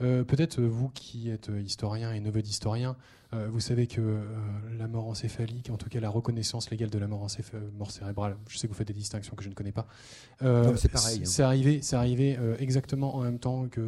Euh, 0.01 0.23
peut-être 0.23 0.60
euh, 0.60 0.68
vous 0.68 0.89
qui 0.89 1.30
êtes 1.30 1.49
euh, 1.49 1.61
historien 1.61 2.11
et 2.11 2.19
neveu 2.19 2.41
d'historien, 2.41 2.95
vous 3.49 3.61
savez 3.61 3.88
que 3.88 4.19
la 4.77 4.88
mort 4.88 5.07
encéphalique, 5.07 5.72
en 5.72 5.76
tout 5.76 5.89
cas 5.89 5.99
la 5.99 6.11
reconnaissance 6.11 6.69
légale 6.69 6.91
de 6.91 6.99
la 6.99 7.07
mort, 7.07 7.26
mort 7.76 7.89
cérébrale, 7.89 8.38
je 8.47 8.60
sais 8.60 8.68
que 8.68 8.72
vous 8.72 8.77
faites 8.77 8.89
des 8.89 8.93
distinctions 8.93 9.35
que 9.35 9.43
je 9.43 9.49
ne 9.49 9.55
connais 9.55 9.72
pas. 9.72 9.88
c'est 10.39 10.91
pareil. 10.91 11.22
Hein. 11.23 11.80
C'est 11.81 11.95
arrivé, 11.95 12.38
exactement 12.60 13.15
en 13.15 13.22
même 13.22 13.39
temps 13.39 13.68
que 13.69 13.81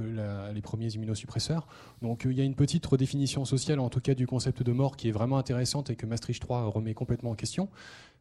les 0.51 0.61
premiers 0.61 0.87
immunosuppresseurs. 0.87 1.67
Donc 2.01 2.23
il 2.25 2.33
y 2.33 2.41
a 2.41 2.43
une 2.43 2.55
petite 2.55 2.83
redéfinition 2.87 3.45
sociale, 3.45 3.79
en 3.79 3.89
tout 3.89 4.01
cas 4.01 4.15
du 4.15 4.25
concept 4.25 4.63
de 4.63 4.71
mort, 4.71 4.97
qui 4.97 5.09
est 5.09 5.11
vraiment 5.11 5.37
intéressante 5.37 5.91
et 5.91 5.95
que 5.95 6.07
Maastricht 6.07 6.41
3 6.41 6.63
remet 6.65 6.95
complètement 6.95 7.29
en 7.29 7.35
question. 7.35 7.69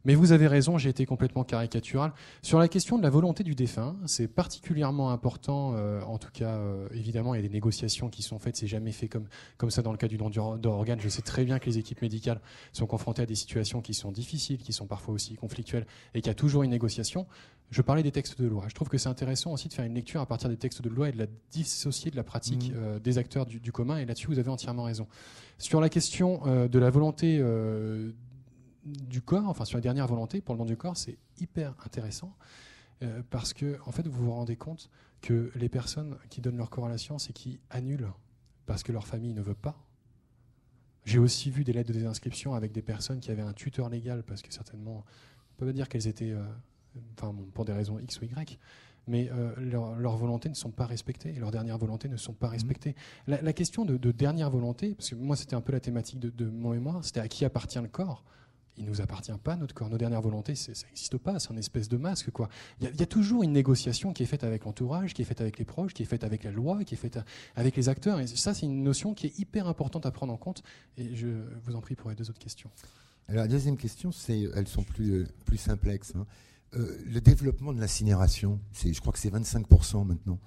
Mais 0.05 0.15
vous 0.15 0.33
avez 0.33 0.47
raison, 0.47 0.77
j'ai 0.77 0.91
été 0.91 1.07
complètement 1.07 1.45
caricatural. 1.45 2.13
Sur 2.43 2.59
la 2.59 2.69
question 2.69 2.99
de 2.99 3.03
la 3.03 3.11
volonté 3.11 3.43
du 3.43 3.55
défunt, 3.55 3.97
c'est 4.05 4.29
particulièrement 4.29 5.11
important, 5.11 5.73
euh, 5.75 6.03
en 6.03 6.19
tout 6.19 6.31
cas, 6.33 6.57
euh, 6.57 6.89
évidemment, 6.93 7.35
il 7.35 7.39
y 7.39 7.45
a 7.45 7.47
des 7.47 7.53
négociations 7.53 8.11
qui 8.11 8.23
sont 8.23 8.39
faites, 8.39 8.57
c'est 8.57 8.67
jamais 8.67 8.93
fait 8.93 9.09
comme, 9.09 9.27
comme 9.57 9.71
ça 9.71 9.81
dans 9.81 9.93
le 9.93 9.97
cas 9.97 10.09
du 10.09 10.19
don 10.19 10.29
d'organes. 10.59 11.01
Je 11.01 11.09
sais 11.09 11.23
très 11.23 11.45
bien 11.45 11.59
que 11.59 11.67
les 11.67 11.79
équipes 11.79 12.03
médicales 12.03 12.41
sont 12.73 12.87
confrontées 12.87 13.23
à 13.23 13.27
des 13.27 13.35
situations 13.35 13.81
qui 13.81 13.95
sont 13.95 14.13
difficiles, 14.13 14.59
qui 14.59 14.75
sont 14.75 14.87
parfois 14.87 15.15
aussi 15.15 15.37
conflictuelles, 15.37 15.87
et 16.15 16.21
qu'il 16.21 16.29
y 16.29 16.31
a 16.31 16.35
toujours 16.35 16.65
une 16.65 16.71
négociation. 16.71 17.27
Je 17.71 17.81
parlais 17.81 18.03
des 18.03 18.13
textes 18.13 18.41
de 18.41 18.47
loi. 18.47 18.65
Je 18.69 18.75
trouve 18.75 18.89
que 18.89 18.99
c'est 18.99 19.09
intéressant 19.09 19.53
aussi 19.53 19.69
de 19.69 19.73
faire 19.73 19.87
une 19.87 19.95
lecture 19.95 20.21
à 20.21 20.27
partir 20.27 20.51
des 20.51 20.59
textes 20.59 20.83
de 20.83 20.91
loi 20.91 21.09
et 21.09 21.13
de 21.13 21.19
la 21.19 21.27
dissocier 21.51 22.11
de 22.11 22.17
la 22.17 22.25
pratique 22.25 22.71
mmh. 22.71 22.77
euh, 22.77 22.99
des 22.99 23.17
acteurs 23.17 23.47
du, 23.47 23.59
du, 23.59 23.73
commun, 23.73 23.97
et 23.97 24.05
là-dessus, 24.05 24.27
vous 24.27 24.39
avez 24.39 24.51
entièrement 24.51 24.83
raison. 24.83 25.07
Sur 25.57 25.81
la 25.81 25.89
question 25.89 26.43
de 26.67 26.79
la 26.79 26.91
volonté 26.91 27.41
du 28.85 29.23
corps, 29.23 29.49
enfin 29.49 29.65
sur 29.65 29.79
la 29.79 29.83
dernière 29.83 30.07
volonté, 30.07 30.41
pour 30.41 30.55
le 30.55 30.59
nom 30.59 30.65
du 30.65 30.77
corps, 30.77 30.97
c'est 30.97 31.19
hyper 31.41 31.75
intéressant 31.85 32.37
euh, 33.03 33.23
parce 33.31 33.53
que 33.53 33.79
en 33.87 33.93
fait 33.93 34.07
vous 34.07 34.25
vous 34.25 34.33
rendez 34.33 34.57
compte 34.57 34.91
que 35.21 35.51
les 35.57 35.69
personnes 35.69 36.17
qui 36.31 36.41
donnent 36.41 36.57
leur 36.57 36.71
corps 36.71 36.87
à 36.87 36.89
la 36.89 36.99
science 36.99 37.31
et 37.31 37.33
qui 37.33 37.59
annulent 37.71 38.13
parce 38.67 38.83
que 38.83 38.93
leur 38.93 39.07
famille 39.07 39.35
ne 39.35 39.43
veut 39.43 39.55
pas. 39.55 39.77
J'ai 41.05 41.19
aussi 41.19 41.51
vu 41.51 41.65
des 41.65 41.73
lettres 41.73 41.89
de 41.89 41.95
désinscription 41.95 42.55
avec 42.55 42.73
des 42.73 42.83
personnes 42.83 43.21
qui 43.21 43.31
avaient 43.31 43.43
un 43.43 43.53
tuteur 43.53 43.89
légal 43.89 44.23
parce 44.23 44.43
que 44.43 44.53
certainement, 44.53 45.05
on 45.53 45.59
peut 45.59 45.67
pas 45.67 45.73
dire 45.73 45.89
qu'elles 45.89 46.07
étaient, 46.07 46.33
euh, 46.33 46.45
enfin 47.19 47.35
pour 47.53 47.65
des 47.65 47.73
raisons 47.73 47.99
X 47.99 48.21
ou 48.21 48.25
Y, 48.25 48.59
mais 49.07 49.29
euh, 49.31 49.55
leurs 49.59 50.17
volontés 50.17 50.49
ne 50.49 50.55
sont 50.55 50.71
pas 50.71 50.87
respectées 50.87 51.31
et 51.31 51.39
leurs 51.39 51.51
dernières 51.51 51.79
volontés 51.79 52.09
ne 52.09 52.17
sont 52.17 52.33
pas 52.33 52.49
mmh. 52.49 52.53
respectées. 52.53 52.95
La, 53.27 53.53
question 53.53 53.85
de, 53.85 54.13
dernière 54.13 54.51
volonté, 54.51 54.95
parce 54.95 55.11
que 55.11 55.15
moi 55.15 55.37
c'était 55.37 55.55
un 55.55 55.61
peu 55.61 55.73
la 55.73 55.81
thématique 55.81 56.21
de, 56.21 56.31
de 56.31 56.49
mon 56.49 56.71
mémoire, 56.71 57.05
c'était 57.05 57.21
à 57.21 57.29
qui 57.29 57.45
appartient 57.45 57.81
le 57.81 57.89
corps? 57.89 58.25
Il 58.77 58.85
nous 58.87 59.01
appartient 59.01 59.33
pas, 59.43 59.57
notre 59.57 59.75
corps, 59.75 59.89
nos 59.89 59.99
dernières 59.99 60.21
volontés, 60.21 60.55
ça 60.55 60.73
n'existe 60.89 61.17
pas, 61.19 61.39
c'est 61.39 61.53
un 61.53 61.57
espèce 61.57 61.89
de 61.89 61.97
masque. 61.97 62.31
quoi. 62.31 62.49
Il 62.81 62.89
y, 62.99 63.03
a 63.03 63.07
toujours 63.07 63.43
une 63.43 63.53
négociation 63.53 64.13
qui 64.13 64.23
est 64.23 64.27
faite 64.27 64.45
avec 64.45 64.65
l'entourage, 64.65 65.15
qui 65.15 65.23
est 65.23 65.25
faite 65.25 65.41
avec 65.41 65.59
les 65.59 65.65
proches, 65.65 65.95
qui 65.95 66.03
est 66.03 66.07
faite 66.07 66.25
avec 66.25 66.45
la 66.45 66.51
loi, 66.51 66.85
qui 66.85 66.95
est 66.95 66.99
faite 66.99 67.19
avec 67.57 67.77
les 67.77 67.89
acteurs. 67.89 68.21
Et 68.21 68.27
ça, 68.27 68.55
c'est 68.55 68.67
une 68.67 68.83
notion 68.83 69.15
qui 69.15 69.27
est 69.27 69.39
hyper 69.39 69.69
importante 69.69 70.07
à 70.07 70.11
prendre 70.11 70.33
en 70.33 70.37
compte. 70.37 70.63
Et 70.97 71.15
je 71.15 71.29
vous 71.65 71.77
en 71.77 71.81
prie 71.81 71.95
pour 71.95 72.11
les 72.11 72.17
deux 72.17 72.29
autres 72.31 72.39
questions. 72.39 72.71
Alors, 73.29 73.43
la 73.43 73.49
deuxième 73.49 73.77
question, 73.77 74.11
elles 74.29 74.69
sont 74.69 74.83
plus, 74.83 75.13
euh, 75.13 75.29
plus 75.47 75.65
complexes. 75.65 76.13
Hein. 76.15 76.27
Euh, 76.75 76.99
le 77.07 77.21
développement 77.21 77.73
de 77.73 77.81
l'incinération, 77.81 78.61
je 78.73 78.99
crois 79.01 79.13
que 79.13 79.19
c'est 79.19 79.31
25% 79.31 80.05
maintenant. 80.05 80.39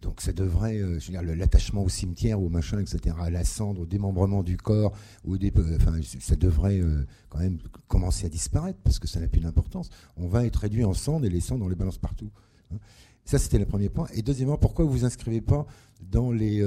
Donc 0.00 0.20
ça 0.20 0.32
devrait, 0.32 0.78
euh, 0.78 1.00
je 1.00 1.10
veux 1.10 1.18
dire, 1.18 1.36
l'attachement 1.36 1.82
au 1.82 1.88
cimetière, 1.88 2.40
au 2.40 2.48
machin, 2.48 2.78
etc., 2.78 3.16
à 3.20 3.30
la 3.30 3.44
cendre, 3.44 3.80
au 3.80 3.86
démembrement 3.86 4.44
du 4.44 4.56
corps, 4.56 4.92
euh, 5.26 5.78
ça 6.20 6.36
devrait 6.36 6.78
euh, 6.80 7.04
quand 7.28 7.40
même 7.40 7.58
commencer 7.88 8.26
à 8.26 8.28
disparaître 8.28 8.78
parce 8.84 9.00
que 9.00 9.08
ça 9.08 9.18
n'a 9.18 9.26
plus 9.26 9.40
d'importance. 9.40 9.90
On 10.16 10.28
va 10.28 10.46
être 10.46 10.56
réduit 10.56 10.84
en 10.84 10.94
cendres 10.94 11.26
et 11.26 11.30
les 11.30 11.40
cendres 11.40 11.64
on 11.64 11.68
les 11.68 11.74
balance 11.74 11.98
partout. 11.98 12.30
Hein. 12.72 12.76
Ça 13.24 13.38
c'était 13.38 13.58
le 13.58 13.66
premier 13.66 13.88
point. 13.88 14.06
Et 14.14 14.22
deuxièmement, 14.22 14.56
pourquoi 14.56 14.84
vous 14.84 14.92
vous 14.92 15.04
inscrivez 15.04 15.40
pas 15.40 15.66
dans 16.00 16.30
les 16.30 16.64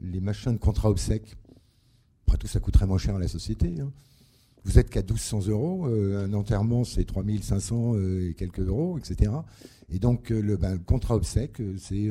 les 0.00 0.20
machins 0.20 0.52
de 0.52 0.58
contrat 0.58 0.90
obsèques? 0.90 1.36
Après 2.26 2.36
tout, 2.36 2.46
ça 2.46 2.60
coûterait 2.60 2.86
moins 2.86 2.98
cher 2.98 3.16
à 3.16 3.18
la 3.18 3.28
société. 3.28 3.80
Hein. 3.80 3.90
Vous 4.68 4.78
êtes 4.78 4.90
qu'à 4.90 5.00
1200 5.00 5.48
euros, 5.48 5.86
un 5.86 6.32
enterrement 6.34 6.84
c'est 6.84 7.04
3500 7.04 7.94
et 7.96 8.34
quelques 8.36 8.60
euros, 8.60 8.98
etc. 8.98 9.32
Et 9.90 9.98
donc 9.98 10.30
le, 10.30 10.56
ben, 10.56 10.72
le 10.72 10.78
contrat 10.78 11.16
obsèque, 11.16 11.60
c'est 11.78 12.10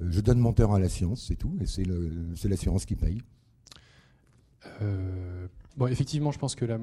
je 0.00 0.20
donne 0.20 0.38
mon 0.38 0.52
terrain 0.52 0.76
à 0.76 0.80
la 0.80 0.88
science, 0.88 1.24
c'est 1.28 1.36
tout, 1.36 1.56
et 1.60 1.66
c'est 1.66 2.48
l'assurance 2.48 2.84
qui 2.84 2.96
paye. 2.96 3.22
Bon, 5.78 5.86
effectivement, 5.86 6.32
je 6.32 6.40
pense 6.40 6.56
que 6.56 6.64
la, 6.64 6.78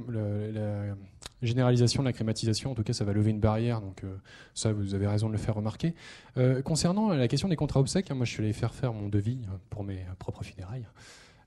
généralisation 1.42 2.02
de 2.02 2.08
la 2.08 2.14
crématisation, 2.14 2.72
en 2.72 2.76
tout 2.76 2.84
cas, 2.84 2.94
ça 2.94 3.04
va 3.04 3.12
lever 3.12 3.32
une 3.32 3.42
barrière. 3.42 3.82
Donc, 3.82 4.06
euh, 4.06 4.16
ça, 4.54 4.72
vous 4.72 4.94
avez 4.96 5.06
raison 5.06 5.28
de 5.28 5.34
le 5.34 5.38
faire 5.38 5.56
remarquer. 5.56 5.94
Euh, 6.38 6.62
concernant 6.62 7.10
la 7.10 7.28
question 7.28 7.50
des 7.50 7.58
contrats 7.58 7.82
obsèques, 7.82 8.10
hein, 8.10 8.16
moi, 8.16 8.26
je 8.26 8.32
suis 8.32 8.42
allé 8.42 8.54
faire 8.54 8.74
faire 8.74 8.94
mon 8.94 9.10
devis 9.10 9.40
hein, 9.50 9.60
pour 9.70 9.84
mes 9.84 10.06
propres 10.18 10.46
funérailles. 10.46 10.88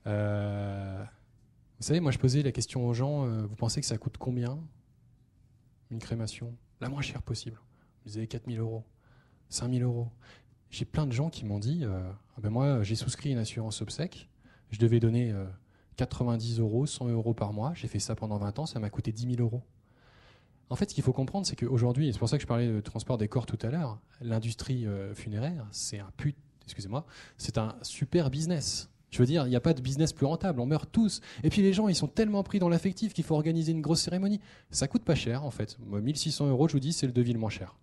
Euh, 0.05 1.03
vous 1.79 1.85
savez, 1.85 1.99
moi, 1.99 2.11
je 2.11 2.17
posais 2.17 2.41
la 2.43 2.51
question 2.51 2.87
aux 2.87 2.93
gens 2.93 3.25
vous 3.25 3.55
pensez 3.55 3.79
que 3.81 3.87
ça 3.87 3.97
coûte 3.97 4.17
combien 4.17 4.59
une 5.91 5.99
crémation? 5.99 6.55
La 6.81 6.89
moins 6.89 7.01
chère 7.01 7.21
possible. 7.21 7.59
Vous 8.05 8.17
avez 8.17 8.27
4000 8.27 8.59
euros, 8.59 8.83
5000 9.49 9.83
euros. 9.83 10.09
J'ai 10.69 10.85
plein 10.85 11.07
de 11.07 11.11
gens 11.11 11.29
qui 11.29 11.45
m'ont 11.45 11.59
dit 11.59 11.83
ah 11.85 12.41
ben 12.41 12.49
moi, 12.49 12.83
j'ai 12.83 12.95
souscrit 12.95 13.31
une 13.31 13.37
assurance 13.37 13.81
obsèque. 13.81 14.29
Je 14.71 14.79
devais 14.79 14.99
donner 14.99 15.33
90 15.95 16.59
euros, 16.59 16.85
100 16.85 17.09
euros 17.09 17.33
par 17.33 17.53
mois. 17.53 17.73
J'ai 17.75 17.87
fait 17.87 17.99
ça 17.99 18.15
pendant 18.15 18.37
20 18.37 18.59
ans, 18.59 18.65
ça 18.65 18.79
m'a 18.79 18.89
coûté 18.89 19.11
10 19.11 19.35
000 19.35 19.41
euros. 19.41 19.63
En 20.69 20.75
fait, 20.75 20.89
ce 20.89 20.95
qu'il 20.95 21.03
faut 21.03 21.13
comprendre, 21.13 21.47
c'est 21.47 21.55
qu'aujourd'hui, 21.55 22.07
et 22.07 22.13
c'est 22.13 22.19
pour 22.19 22.29
ça 22.29 22.37
que 22.37 22.43
je 22.43 22.47
parlais 22.47 22.67
de 22.67 22.79
transport 22.79 23.17
des 23.17 23.27
corps 23.27 23.45
tout 23.45 23.57
à 23.63 23.69
l'heure, 23.69 23.99
l'industrie 24.21 24.85
euh, 24.85 25.15
funéraire, 25.15 25.67
c'est 25.71 25.97
un 25.97 26.11
put, 26.15 26.35
excusez-moi, 26.63 27.05
c'est 27.37 27.57
un 27.57 27.75
super 27.81 28.29
business. 28.29 28.88
Je 29.11 29.17
veux 29.17 29.25
dire, 29.25 29.47
il 29.47 29.49
n'y 29.49 29.55
a 29.55 29.61
pas 29.61 29.73
de 29.73 29.81
business 29.81 30.13
plus 30.13 30.25
rentable, 30.25 30.59
on 30.59 30.65
meurt 30.65 30.89
tous. 30.91 31.21
Et 31.43 31.49
puis 31.49 31.61
les 31.61 31.73
gens, 31.73 31.87
ils 31.87 31.95
sont 31.95 32.07
tellement 32.07 32.43
pris 32.43 32.59
dans 32.59 32.69
l'affectif 32.69 33.13
qu'il 33.13 33.23
faut 33.23 33.35
organiser 33.35 33.71
une 33.71 33.81
grosse 33.81 34.01
cérémonie. 34.01 34.39
Ça 34.69 34.87
coûte 34.87 35.03
pas 35.03 35.15
cher, 35.15 35.43
en 35.43 35.51
fait. 35.51 35.77
Moi, 35.85 36.01
1600 36.01 36.47
euros, 36.49 36.67
je 36.67 36.73
vous 36.73 36.79
dis, 36.79 36.93
c'est 36.93 37.07
le 37.07 37.13
devis 37.13 37.33
le 37.33 37.39
moins 37.39 37.49
cher. 37.49 37.75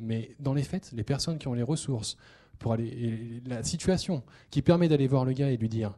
Mais 0.00 0.34
dans 0.40 0.54
les 0.54 0.64
faits, 0.64 0.92
les 0.92 1.04
personnes 1.04 1.38
qui 1.38 1.46
ont 1.46 1.54
les 1.54 1.62
ressources 1.62 2.16
pour 2.58 2.72
aller, 2.72 3.40
la 3.46 3.62
situation 3.62 4.22
qui 4.50 4.62
permet 4.62 4.88
d'aller 4.88 5.06
voir 5.06 5.24
le 5.24 5.32
gars 5.32 5.50
et 5.50 5.56
lui 5.56 5.68
dire, 5.68 5.96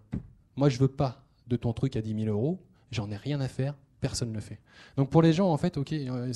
moi, 0.57 0.69
je 0.69 0.79
veux 0.79 0.89
pas 0.89 1.25
de 1.47 1.57
ton 1.57 1.73
truc 1.73 1.97
à 1.97 2.03
10 2.03 2.25
000 2.25 2.27
euros, 2.27 2.59
j'en 2.91 3.11
ai 3.11 3.17
rien 3.17 3.41
à 3.41 3.49
faire, 3.49 3.75
personne 4.01 4.31
ne 4.31 4.35
le 4.35 4.41
fait. 4.41 4.59
Donc 4.97 5.11
pour 5.11 5.23
les 5.23 5.33
gens, 5.33 5.51
en 5.51 5.57
fait, 5.57 5.77
ok, 5.77 5.93
euh, 5.93 6.33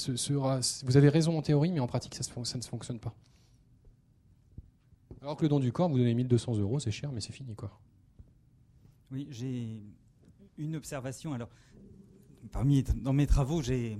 vous 0.85 0.97
avez 0.97 1.09
raison 1.09 1.37
en 1.37 1.43
théorie, 1.43 1.73
mais 1.73 1.81
en 1.81 1.87
pratique, 1.87 2.15
ça, 2.15 2.23
ça 2.23 2.59
ne 2.59 2.63
fonctionne 2.63 2.99
pas. 2.99 3.15
Alors 5.21 5.37
que 5.37 5.43
le 5.43 5.49
don 5.49 5.61
du 5.61 5.73
corps, 5.73 5.91
vous 5.91 5.99
donnez 5.99 6.15
1200 6.15 6.57
euros, 6.59 6.79
c'est 6.79 6.91
cher, 6.91 7.13
mais 7.13 7.21
c'est 7.21 7.33
fini, 7.33 7.55
quoi. 7.55 7.79
Oui, 9.13 9.27
j'ai 9.31 9.83
une 10.57 10.77
observation. 10.77 11.37
Dans 12.53 13.13
mes 13.13 13.27
travaux, 13.27 13.61
j'ai 13.61 13.99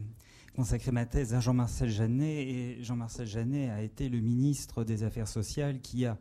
consacré 0.55 0.93
ma 0.93 1.05
thèse 1.05 1.35
à 1.35 1.41
Jean-Marcel 1.41 1.91
Jeannet, 1.91 2.49
et 2.49 2.83
Jean-Marcel 2.85 3.27
Jeannet 3.27 3.71
a 3.71 3.83
été 3.83 4.09
le 4.09 4.21
ministre 4.21 4.85
des 4.85 5.03
Affaires 5.03 5.27
sociales 5.27 5.81
qui 5.81 6.07
a 6.07 6.17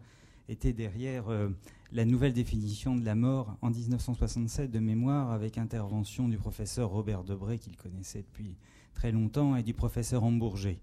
été 0.47 0.73
derrière 0.73 1.29
euh, 1.29 1.49
la 1.91 2.05
nouvelle 2.05 2.33
définition 2.33 2.95
de 2.95 3.05
la 3.05 3.13
mort 3.13 3.57
en 3.61 3.69
1967 3.69 4.71
de 4.71 4.79
mémoire 4.79 5.31
avec 5.31 5.59
intervention 5.59 6.27
du 6.27 6.37
professeur 6.37 6.89
Robert 6.89 7.23
Debré 7.23 7.59
qu'il 7.59 7.77
connaissait 7.77 8.23
depuis 8.23 8.55
très 8.95 9.11
longtemps 9.11 9.55
et 9.55 9.61
du 9.61 9.75
professeur 9.75 10.23
Hambourger. 10.23 10.79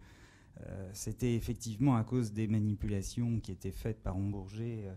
Euh, 0.61 0.91
c'était 0.93 1.35
effectivement 1.35 1.97
à 1.97 2.05
cause 2.05 2.33
des 2.33 2.47
manipulations 2.47 3.41
qui 3.41 3.51
étaient 3.51 3.73
faites 3.73 4.01
par 4.01 4.17
Hambourger, 4.17 4.85
euh, 4.87 4.95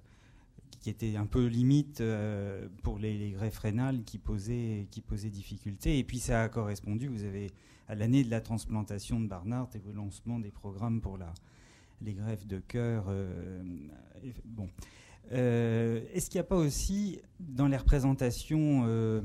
qui 0.81 0.89
étaient 0.89 1.15
un 1.15 1.25
peu 1.25 1.45
limites 1.45 2.01
euh, 2.01 2.67
pour 2.83 2.99
les, 2.99 3.31
greffes 3.31 3.59
rénales, 3.59 4.03
qui 4.03 4.17
posaient, 4.17 4.87
qui 4.91 5.01
difficulté. 5.29 5.99
Et 5.99 6.03
puis 6.03 6.19
ça 6.19 6.43
a 6.43 6.49
correspondu, 6.49 7.07
vous 7.07 7.23
avez 7.23 7.51
à 7.87 7.95
l'année 7.95 8.23
de 8.23 8.29
la 8.29 8.41
transplantation 8.41 9.19
de 9.19 9.27
Barnard 9.27 9.69
et 9.75 9.81
au 9.89 9.93
lancement 9.93 10.39
des 10.39 10.51
programmes 10.51 11.01
pour 11.01 11.17
la, 11.17 11.33
les 12.01 12.13
greffes 12.13 12.47
de 12.47 12.59
cœur. 12.59 13.05
bon. 14.45 14.69
Euh, 15.31 16.01
est-ce 16.13 16.29
qu'il 16.29 16.39
n'y 16.39 16.45
a 16.45 16.47
pas 16.47 16.55
aussi, 16.55 17.21
dans 17.39 17.67
les 17.67 17.77
représentations 17.77 18.83
euh, 18.87 19.21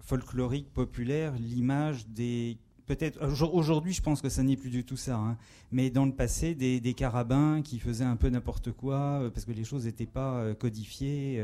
folkloriques 0.00 0.72
populaires, 0.72 1.34
l'image 1.34 2.06
des 2.08 2.56
peut-être 2.94 3.46
aujourd'hui, 3.52 3.92
je 3.92 4.02
pense 4.02 4.20
que 4.20 4.28
ça 4.28 4.42
n'est 4.42 4.56
plus 4.56 4.70
du 4.70 4.84
tout 4.84 4.96
ça, 4.96 5.16
hein, 5.16 5.36
mais 5.70 5.90
dans 5.90 6.04
le 6.04 6.12
passé, 6.12 6.54
des, 6.54 6.94
carabins 6.94 7.62
qui 7.62 7.78
faisaient 7.78 8.04
un 8.04 8.16
peu 8.16 8.28
n'importe 8.28 8.72
quoi 8.72 9.20
euh, 9.20 9.30
parce 9.30 9.44
que 9.44 9.52
les 9.52 9.64
choses 9.64 9.86
n'étaient 9.86 10.06
pas 10.06 10.54
codifiées. 10.54 11.42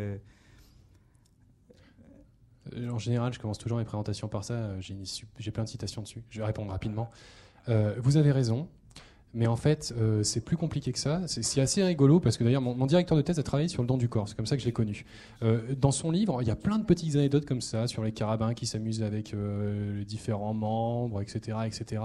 En 2.90 2.98
général, 2.98 3.32
je 3.32 3.38
commence 3.38 3.58
toujours 3.58 3.78
mes 3.78 3.84
présentations 3.84 4.28
par 4.28 4.44
ça. 4.44 4.78
J'ai 4.80 5.50
plein 5.50 5.64
de 5.64 5.68
citations 5.68 6.02
dessus. 6.02 6.22
Je 6.28 6.40
vais 6.40 6.46
répondre 6.46 6.70
rapidement. 6.70 7.10
vous 7.66 8.16
avez 8.18 8.30
raison. 8.30 8.68
Mais 9.34 9.46
en 9.46 9.56
fait, 9.56 9.92
euh, 9.96 10.22
c'est 10.22 10.40
plus 10.40 10.56
compliqué 10.56 10.90
que 10.90 10.98
ça. 10.98 11.22
C'est 11.26 11.60
assez 11.60 11.82
rigolo 11.82 12.18
parce 12.18 12.38
que 12.38 12.44
d'ailleurs, 12.44 12.62
mon, 12.62 12.86
directeur 12.86 13.16
de 13.16 13.22
thèse 13.22 13.38
a 13.38 13.42
travaillé 13.42 13.68
sur 13.68 13.82
le 13.82 13.88
don 13.88 13.98
du 13.98 14.08
corps. 14.08 14.28
C'est 14.28 14.36
comme 14.36 14.46
ça 14.46 14.56
que 14.56 14.62
je 14.62 14.66
l'ai 14.66 14.72
connu. 14.72 15.04
Euh, 15.42 15.74
dans 15.76 15.90
son 15.90 16.10
livre, 16.10 16.40
il 16.40 16.48
y 16.48 16.50
a 16.50 16.56
plein 16.56 16.78
de 16.78 16.84
petites 16.84 17.14
anecdotes 17.16 17.44
comme 17.44 17.60
ça 17.60 17.86
sur 17.86 18.02
les 18.02 18.12
carabins 18.12 18.54
qui 18.54 18.66
s'amusent 18.66 19.02
avec 19.02 19.34
euh, 19.34 19.98
les 19.98 20.04
différents 20.04 20.54
membres, 20.54 21.20
etc., 21.20 21.58
etc. 21.66 22.02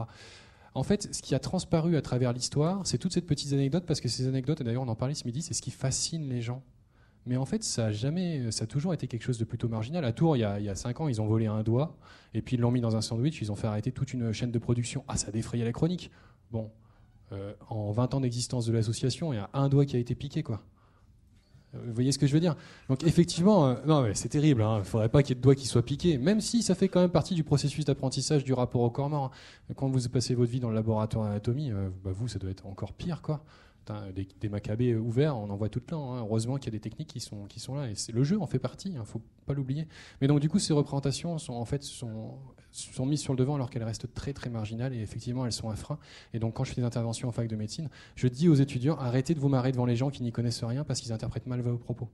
En 0.76 0.84
fait, 0.84 1.14
ce 1.14 1.22
qui 1.22 1.34
a 1.34 1.40
transparu 1.40 1.95
à 1.95 2.02
travers 2.02 2.34
l'histoire, 2.34 2.82
c'est 2.85 2.98
toutes 2.98 3.14
ces 3.14 3.22
petites 3.22 3.53
anecdotes 3.53 3.85
parce 3.85 4.02
que 4.02 4.10
ces 4.10 4.27
anecdotes, 4.27 4.60
et 4.60 4.64
d'ailleurs 4.64 4.82
on 4.82 4.88
en 4.88 4.95
parlait 4.95 5.14
ce 5.14 5.26
midi, 5.26 5.42
c'est 5.42 5.53
ce 5.53 5.61
qui 5.61 5.72
fascine 5.72 6.27
les 6.27 6.42
gens. 6.42 6.64
Mais 7.26 7.38
en 7.38 7.45
fait, 7.45 7.64
ça 7.64 7.85
a 7.85 7.92
jamais, 7.92 8.52
ça 8.52 8.66
a 8.66 8.68
toujours 8.68 8.93
été 8.93 9.08
quelque 9.08 9.22
chose 9.22 9.38
de 9.38 9.45
plutôt 9.45 9.69
marginal. 9.69 10.03
À 10.03 10.11
Tours, 10.11 10.35
il 10.35 10.42
y 10.42 10.43
a, 10.43 10.60
il 10.60 10.76
5 10.76 11.00
ans, 11.00 11.08
ils 11.08 11.22
ont 11.22 11.27
volé 11.27 11.45
un 11.45 11.64
doigt 11.64 11.95
et 12.34 12.42
puis 12.42 12.58
ils 12.58 12.60
l'ont 12.60 12.72
mis 12.72 12.82
dans 12.82 12.98
un 12.98 13.02
sandwich. 13.02 13.42
Ils 13.42 13.52
ont 13.52 13.56
fait 13.56 13.68
arrêter 13.68 13.92
toute 13.92 14.14
une 14.14 14.34
chaîne 14.34 14.52
de 14.52 14.60
production. 14.60 15.06
Ah, 15.08 15.16
ça 15.16 15.30
a 15.30 15.32
défrayé 15.32 15.64
la 15.64 15.72
chronique. 15.72 16.11
Bon, 16.52 16.69
euh, 17.33 17.53
en 17.69 17.91
20 17.91 18.13
ans 18.13 18.21
d'existence 18.21 18.65
de 18.65 18.73
l'association, 18.73 19.33
il 19.33 19.37
y 19.37 19.39
a 19.39 19.49
un 19.53 19.69
doigt 19.69 19.85
qui 19.85 19.95
a 19.95 19.99
été 19.99 20.15
piqué, 20.15 20.43
quoi. 20.43 20.61
Euh, 21.73 21.79
vous 21.87 21.93
voyez 21.93 22.11
ce 22.11 22.19
que 22.19 22.27
je 22.27 22.33
veux 22.33 22.39
dire? 22.39 22.55
Donc 22.89 23.03
effectivement, 23.03 23.67
euh, 23.67 23.75
non, 23.85 24.07
c'est 24.13 24.29
terrible. 24.29 24.61
Hein. 24.61 24.75
Il 24.77 24.79
ne 24.79 24.83
faudrait 24.83 25.09
pas 25.09 25.23
qu'il 25.23 25.31
y 25.31 25.33
ait 25.33 25.35
de 25.35 25.41
doigts 25.41 25.55
qui 25.55 25.65
soient 25.65 25.83
piqués, 25.83 26.17
même 26.17 26.41
si 26.41 26.61
ça 26.61 26.75
fait 26.75 26.87
quand 26.87 27.01
même 27.01 27.09
partie 27.09 27.33
du 27.33 27.43
processus 27.43 27.85
d'apprentissage 27.85 28.43
du 28.43 28.53
rapport 28.53 28.81
au 28.81 28.89
corps 28.91 29.09
mort. 29.09 29.31
Hein. 29.69 29.73
Quand 29.75 29.89
vous 29.89 30.09
passez 30.09 30.35
votre 30.35 30.51
vie 30.51 30.59
dans 30.59 30.69
le 30.69 30.75
laboratoire 30.75 31.25
d'anatomie, 31.25 31.71
bah, 32.03 32.11
vous, 32.13 32.27
ça 32.27 32.39
doit 32.39 32.51
être 32.51 32.65
encore 32.67 32.93
pire, 32.93 33.21
quoi. 33.21 33.43
Des, 34.39 34.47
macabées 34.47 34.95
ouverts, 34.95 35.35
on 35.35 35.49
en 35.49 35.57
voit 35.57 35.67
tout 35.67 35.79
le 35.79 35.85
temps. 35.85 36.13
Hein. 36.13 36.19
Heureusement 36.19 36.55
qu'il 36.55 36.67
y 36.67 36.69
a 36.69 36.77
des 36.77 36.79
techniques 36.79 37.09
qui 37.09 37.19
sont, 37.19 37.45
qui 37.47 37.59
sont 37.59 37.75
là. 37.75 37.89
Et 37.89 37.95
le 38.13 38.23
jeu 38.23 38.39
en 38.39 38.47
fait 38.47 38.59
partie, 38.59 38.89
il 38.89 38.97
ne 38.97 39.03
faut 39.03 39.21
pas 39.45 39.53
l'oublier. 39.53 39.87
Mais 40.21 40.27
donc, 40.27 40.39
du 40.39 40.47
coup, 40.47 40.57
ces 40.57 40.71
représentations 40.71 41.37
sont 41.37 41.53
en 41.53 41.65
fait 41.65 41.83
sont, 41.83 42.37
sont 42.74 43.06
mises 43.06 43.22
sur 43.22 43.34
le 43.34 43.38
devant 43.38 43.56
alors 43.56 43.69
qu'elles 43.69 43.84
restent 43.84 44.14
très 44.14 44.34
très 44.34 44.50
marginales 44.50 44.93
et 44.93 45.00
effectivement 45.00 45.45
elles 45.45 45.53
sont 45.53 45.69
un 45.69 45.76
frein. 45.76 46.00
Et 46.34 46.40
donc 46.40 46.56
quand 46.56 46.64
je 46.64 46.74
fais 46.74 46.82
des 46.82 46.88
interventions 46.88 47.30
en 47.30 47.32
fac 47.32 47.48
de 47.48 47.56
médecine, 47.56 47.90
je 48.16 48.27
dis 48.27 48.50
aux 48.50 48.56
étudiants 48.56 48.98
arrêtez 48.98 49.34
de 49.34 49.40
vous 49.40 49.50
marrer 49.50 49.72
devant 49.72 49.85
les 49.85 49.95
gens 49.95 50.10
qui 50.10 50.24
n'y 50.24 50.32
connaissent 50.32 50.64
rien 50.64 50.84
parce 50.84 51.00
qu'ils 51.00 51.14
interprètent 51.14 51.48
mal 51.48 51.61
vos 51.61 51.77
propos. 51.77 52.10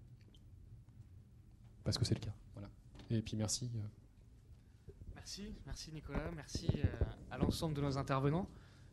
Parce 1.84 1.98
que 1.98 2.06
c'est 2.06 2.16
le 2.16 2.20
cas. 2.20 2.34
Voilà. 2.54 2.70
Et 3.10 3.22
puis 3.22 3.36
merci. 3.36 3.70
Euh. 3.76 3.80
Merci, 5.16 5.56
merci 5.66 5.92
Nicolas, 5.94 6.32
merci 6.36 6.68
euh, 6.76 6.88
à 7.32 7.38
l'ensemble 7.38 7.74
de 7.76 7.82
nos 7.82 7.98
intervenants. 7.98 8.48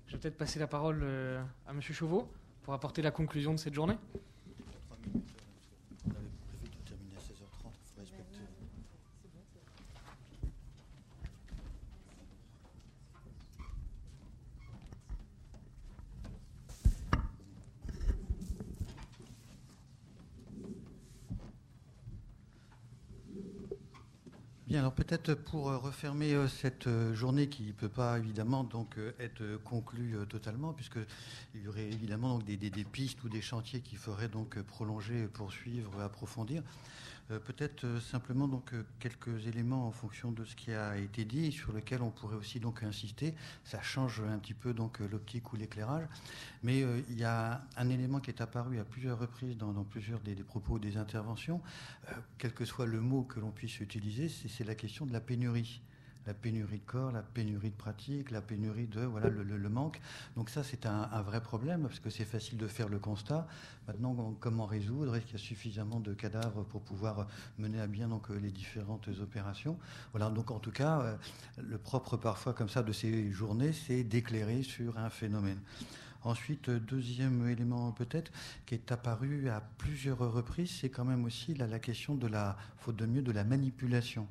Je 0.07 0.13
vais 0.13 0.19
peut-être 0.19 0.37
passer 0.37 0.59
la 0.59 0.67
parole 0.67 1.01
euh, 1.03 1.43
à 1.67 1.73
M. 1.73 1.81
Chauveau 1.81 2.31
pour 2.63 2.75
apporter 2.75 3.03
la 3.03 3.11
conclusion 3.11 3.53
de 3.53 3.59
cette 3.59 3.75
journée. 3.75 3.97
Alors 24.77 24.93
peut-être 24.93 25.35
pour 25.35 25.71
euh, 25.71 25.79
refermer 25.79 26.35
euh, 26.35 26.49
cette 26.49 26.87
euh, 26.87 27.15
journée 27.15 27.49
qui 27.49 27.65
ne 27.65 27.73
peut 27.73 27.89
pas 27.89 28.19
évidemment 28.19 28.65
donc 28.65 28.97
être 29.19 29.43
conclue 29.65 30.17
totalement, 30.29 30.73
puisqu'il 30.73 31.63
y 31.63 31.69
aurait 31.69 31.87
évidemment 31.87 32.39
des, 32.39 32.57
des, 32.57 32.85
pistes 32.85 33.23
ou 33.25 33.29
des 33.29 33.41
chantiers 33.41 33.81
qui 33.81 33.97
feraient 33.97 34.29
donc 34.29 34.61
prolonger, 34.63 35.27
poursuivre, 35.29 36.01
approfondir. 36.01 36.63
Euh, 37.33 37.41
peut-être 37.41 37.85
euh, 37.85 38.01
simplement 38.01 38.47
donc 38.47 38.73
euh, 38.73 38.85
quelques 39.01 39.49
éléments 39.49 39.89
en 39.89 39.91
fonction 39.91 40.31
de 40.31 40.45
ce 40.45 40.55
qui 40.55 40.73
a 40.73 40.97
été 40.97 41.25
dit, 41.25 41.51
sur 41.51 41.73
lequel 41.73 42.03
on 42.03 42.11
pourrait 42.11 42.37
aussi 42.37 42.61
donc 42.61 42.85
insister. 42.85 43.35
Ça 43.65 43.83
change 43.83 44.21
un 44.21 44.39
petit 44.39 44.55
peu 44.55 44.73
donc 44.73 45.01
l'optique 45.01 45.53
ou 45.53 45.57
l'éclairage, 45.57 46.07
mais 46.63 46.81
il 47.09 47.19
y 47.19 47.25
a 47.25 47.63
un 47.77 47.89
élément 47.89 48.21
qui 48.21 48.31
est 48.31 48.41
apparu 48.41 48.79
à 48.79 48.85
plusieurs 48.85 49.19
reprises 49.19 49.57
dans, 49.57 49.73
plusieurs 49.85 50.21
des, 50.21 50.35
propos 50.37 50.79
des 50.79 50.97
interventions, 50.97 51.61
quel 52.39 52.53
que 52.53 52.65
soit 52.65 52.87
le 52.87 53.01
mot 53.01 53.23
que 53.23 53.41
l'on 53.41 53.51
puisse 53.51 53.81
utiliser, 53.81 54.29
c'est 54.29 54.65
la 54.65 54.75
question 54.75 55.07
de 55.07 55.13
la 55.13 55.21
pénurie. 55.21 55.81
La 56.27 56.35
pénurie 56.35 56.79
de 56.79 56.85
corps, 56.85 57.13
la 57.13 57.23
pénurie 57.23 57.71
de 57.71 57.77
pratique, 57.77 58.31
la 58.31 58.41
pénurie 58.41 58.87
de 58.87 59.01
voilà 59.01 59.29
le, 59.29 59.69
manque. 59.69 60.01
Donc 60.37 60.51
ça, 60.51 60.63
c'est 60.65 60.87
un, 60.87 61.23
vrai 61.23 61.41
problème 61.41 61.83
parce 61.83 62.01
que 62.01 62.11
c'est 62.11 62.25
facile 62.25 62.59
de 62.59 62.67
faire 62.67 62.89
le 62.89 62.99
constat. 62.99 63.47
Maintenant, 63.87 64.37
comment 64.41 64.67
résoudre? 64.67 65.15
Est-ce 65.17 65.27
qu'il 65.27 65.39
y 65.39 65.43
a 65.43 65.45
suffisamment 65.45 66.01
de 66.01 66.15
cadavres 66.15 66.65
pour 66.65 66.83
pouvoir 66.83 67.29
mener 67.59 67.81
à 67.81 67.87
bien 67.87 68.09
donc 68.09 68.29
les 68.31 68.51
différentes 68.51 69.09
opérations? 69.21 69.79
Voilà. 70.13 70.31
Donc 70.31 70.51
en 70.51 70.59
tout 70.59 70.73
cas, 70.73 71.19
le 71.59 71.79
propre 71.79 72.17
parfois 72.17 72.53
comme 72.53 72.69
ça 72.69 72.83
de 72.83 72.93
ces 72.93 73.31
journées, 73.31 73.73
c'est 73.73 74.03
d'éclairer 74.03 74.63
sur 74.63 74.99
un 74.99 75.11
phénomène. 75.11 75.61
Ensuite, 76.25 76.71
deuxième 76.71 77.49
élément 77.49 77.93
peut-être 77.93 78.33
qui 78.67 78.75
est 78.75 78.91
apparu 78.91 79.49
à 79.49 79.61
plusieurs 79.61 80.19
reprises, 80.19 80.79
c'est 80.81 80.91
quand 80.91 81.05
même 81.05 81.25
aussi 81.25 81.55
la 81.55 81.79
question 81.79 82.17
de 82.17 82.27
la, 82.27 82.57
faute 82.79 82.97
de 82.97 83.07
mieux, 83.07 83.23
de 83.23 83.31
la 83.31 83.45
manipulation. 83.45 84.27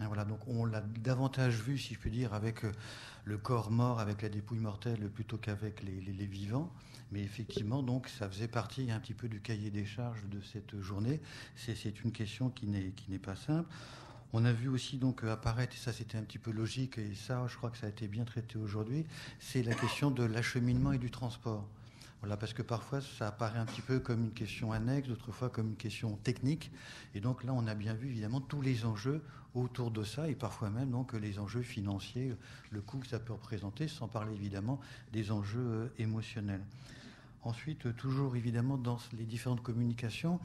Hein, 0.00 0.06
voilà, 0.08 0.24
donc 0.24 0.40
on 0.46 0.64
l'a 0.64 0.80
davantage 0.80 1.60
vu, 1.60 1.78
si 1.78 1.94
je 1.94 1.98
puis 1.98 2.10
dire, 2.10 2.34
avec 2.34 2.64
euh, 2.64 2.72
le 3.24 3.38
corps 3.38 3.70
mort, 3.70 4.00
avec 4.00 4.22
la 4.22 4.28
dépouille 4.28 4.58
mortelle, 4.58 5.08
plutôt 5.08 5.38
qu'avec 5.38 5.82
les, 5.82 6.26
vivants. 6.26 6.72
Mais 7.12 7.22
effectivement, 7.22 7.82
donc, 7.82 8.08
ça 8.08 8.28
faisait 8.28 8.48
partie 8.48 8.90
un 8.90 8.98
petit 8.98 9.14
peu 9.14 9.28
du 9.28 9.40
cahier 9.40 9.70
des 9.70 9.84
charges 9.84 10.24
de 10.26 10.40
cette 10.40 10.80
journée. 10.80 11.20
C'est 11.54 12.02
une 12.02 12.12
question 12.12 12.50
qui 12.50 12.66
n'est 12.66 13.18
pas 13.18 13.36
simple. 13.36 13.68
On 14.36 14.44
a 14.44 14.52
vu 14.52 14.66
aussi 14.66 14.98
donc 14.98 15.22
apparaître, 15.22 15.76
et 15.76 15.78
ça 15.78 15.92
c'était 15.92 16.18
un 16.18 16.22
petit 16.22 16.40
peu 16.40 16.50
logique, 16.50 16.98
et 16.98 17.14
ça 17.14 17.46
je 17.46 17.56
crois 17.56 17.70
que 17.70 17.78
ça 17.78 17.86
a 17.86 17.88
été 17.88 18.08
bien 18.08 18.24
traité 18.24 18.58
aujourd'hui, 18.58 19.06
c'est 19.38 19.62
la 19.62 19.76
question 19.76 20.10
de 20.10 20.24
l'acheminement 20.24 20.90
et 20.90 20.98
du 20.98 21.08
transport. 21.08 21.68
Parce 22.38 22.54
que 22.54 22.62
parfois 22.62 23.00
ça 23.00 23.28
apparaît 23.28 23.58
un 23.58 23.66
petit 23.66 23.82
peu 23.82 24.00
comme 24.00 24.24
une 24.24 24.32
question 24.32 24.72
annexe, 24.72 25.08
d'autres 25.08 25.32
fois 25.32 25.50
comme 25.50 25.68
une 25.68 25.76
question 25.76 26.16
technique. 26.16 26.70
Et 27.14 27.20
donc 27.20 27.44
là, 27.44 27.52
on 27.52 27.66
a 27.66 27.74
bien 27.74 27.94
vu 27.94 28.08
évidemment 28.08 28.40
tous 28.40 28.62
les 28.62 28.84
enjeux 28.84 29.22
autour 29.54 29.90
de 29.90 30.02
ça, 30.02 30.28
et 30.28 30.34
parfois 30.34 30.70
même 30.70 30.90
donc 30.90 31.12
les 31.12 31.38
enjeux 31.38 31.62
financiers, 31.62 32.34
le 32.70 32.80
coût 32.80 32.98
que 32.98 33.06
ça 33.06 33.20
peut 33.20 33.32
représenter, 33.32 33.86
sans 33.86 34.08
parler 34.08 34.34
évidemment 34.34 34.80
des 35.12 35.30
enjeux 35.30 35.60
euh, 35.60 35.88
émotionnels. 35.98 36.64
Ensuite, 37.42 37.94
toujours 37.96 38.36
évidemment 38.36 38.78
dans 38.78 38.98
les 39.16 39.24
différentes 39.24 39.62
communications, 39.62 40.40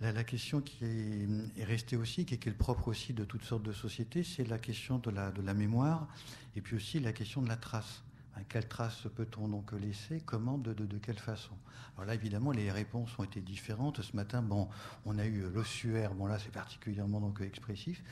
la, 0.00 0.24
question 0.24 0.60
qui 0.60 0.84
est, 0.84 1.64
restée 1.64 1.96
aussi, 1.96 2.26
qui 2.26 2.34
est, 2.34 2.46
le 2.46 2.52
propre 2.52 2.88
aussi 2.88 3.14
de 3.14 3.24
toutes 3.24 3.44
sortes 3.44 3.62
de 3.62 3.72
sociétés, 3.72 4.24
c'est 4.24 4.46
la 4.46 4.58
question 4.58 4.98
de 4.98 5.10
la 5.10 5.54
mémoire 5.54 6.08
et 6.56 6.60
puis 6.60 6.76
aussi 6.76 7.00
la 7.00 7.12
question 7.12 7.40
de 7.40 7.48
la 7.48 7.56
trace. 7.56 8.03
Hein, 8.36 8.42
quelle 8.48 8.66
trace 8.66 9.06
peut-on 9.14 9.48
donc 9.48 9.72
laisser 9.72 10.20
Comment 10.24 10.58
de, 10.58 10.72
de, 10.72 10.98
quelle 10.98 11.18
façon? 11.18 11.54
Alors 11.96 12.06
là, 12.06 12.14
évidemment, 12.14 12.50
les 12.50 12.70
réponses 12.70 13.10
ont 13.18 13.24
été 13.24 13.40
différentes. 13.40 14.02
Ce 14.02 14.16
matin, 14.16 14.42
bon, 14.42 14.68
on 15.06 15.18
a 15.18 15.26
eu 15.26 15.44
l'ossuaire. 15.52 16.14
Bon, 16.14 16.26
là, 16.26 16.38
c'est 16.38 16.52
particulièrement 16.52 17.20
donc 17.20 17.40
expressif. 17.40 18.02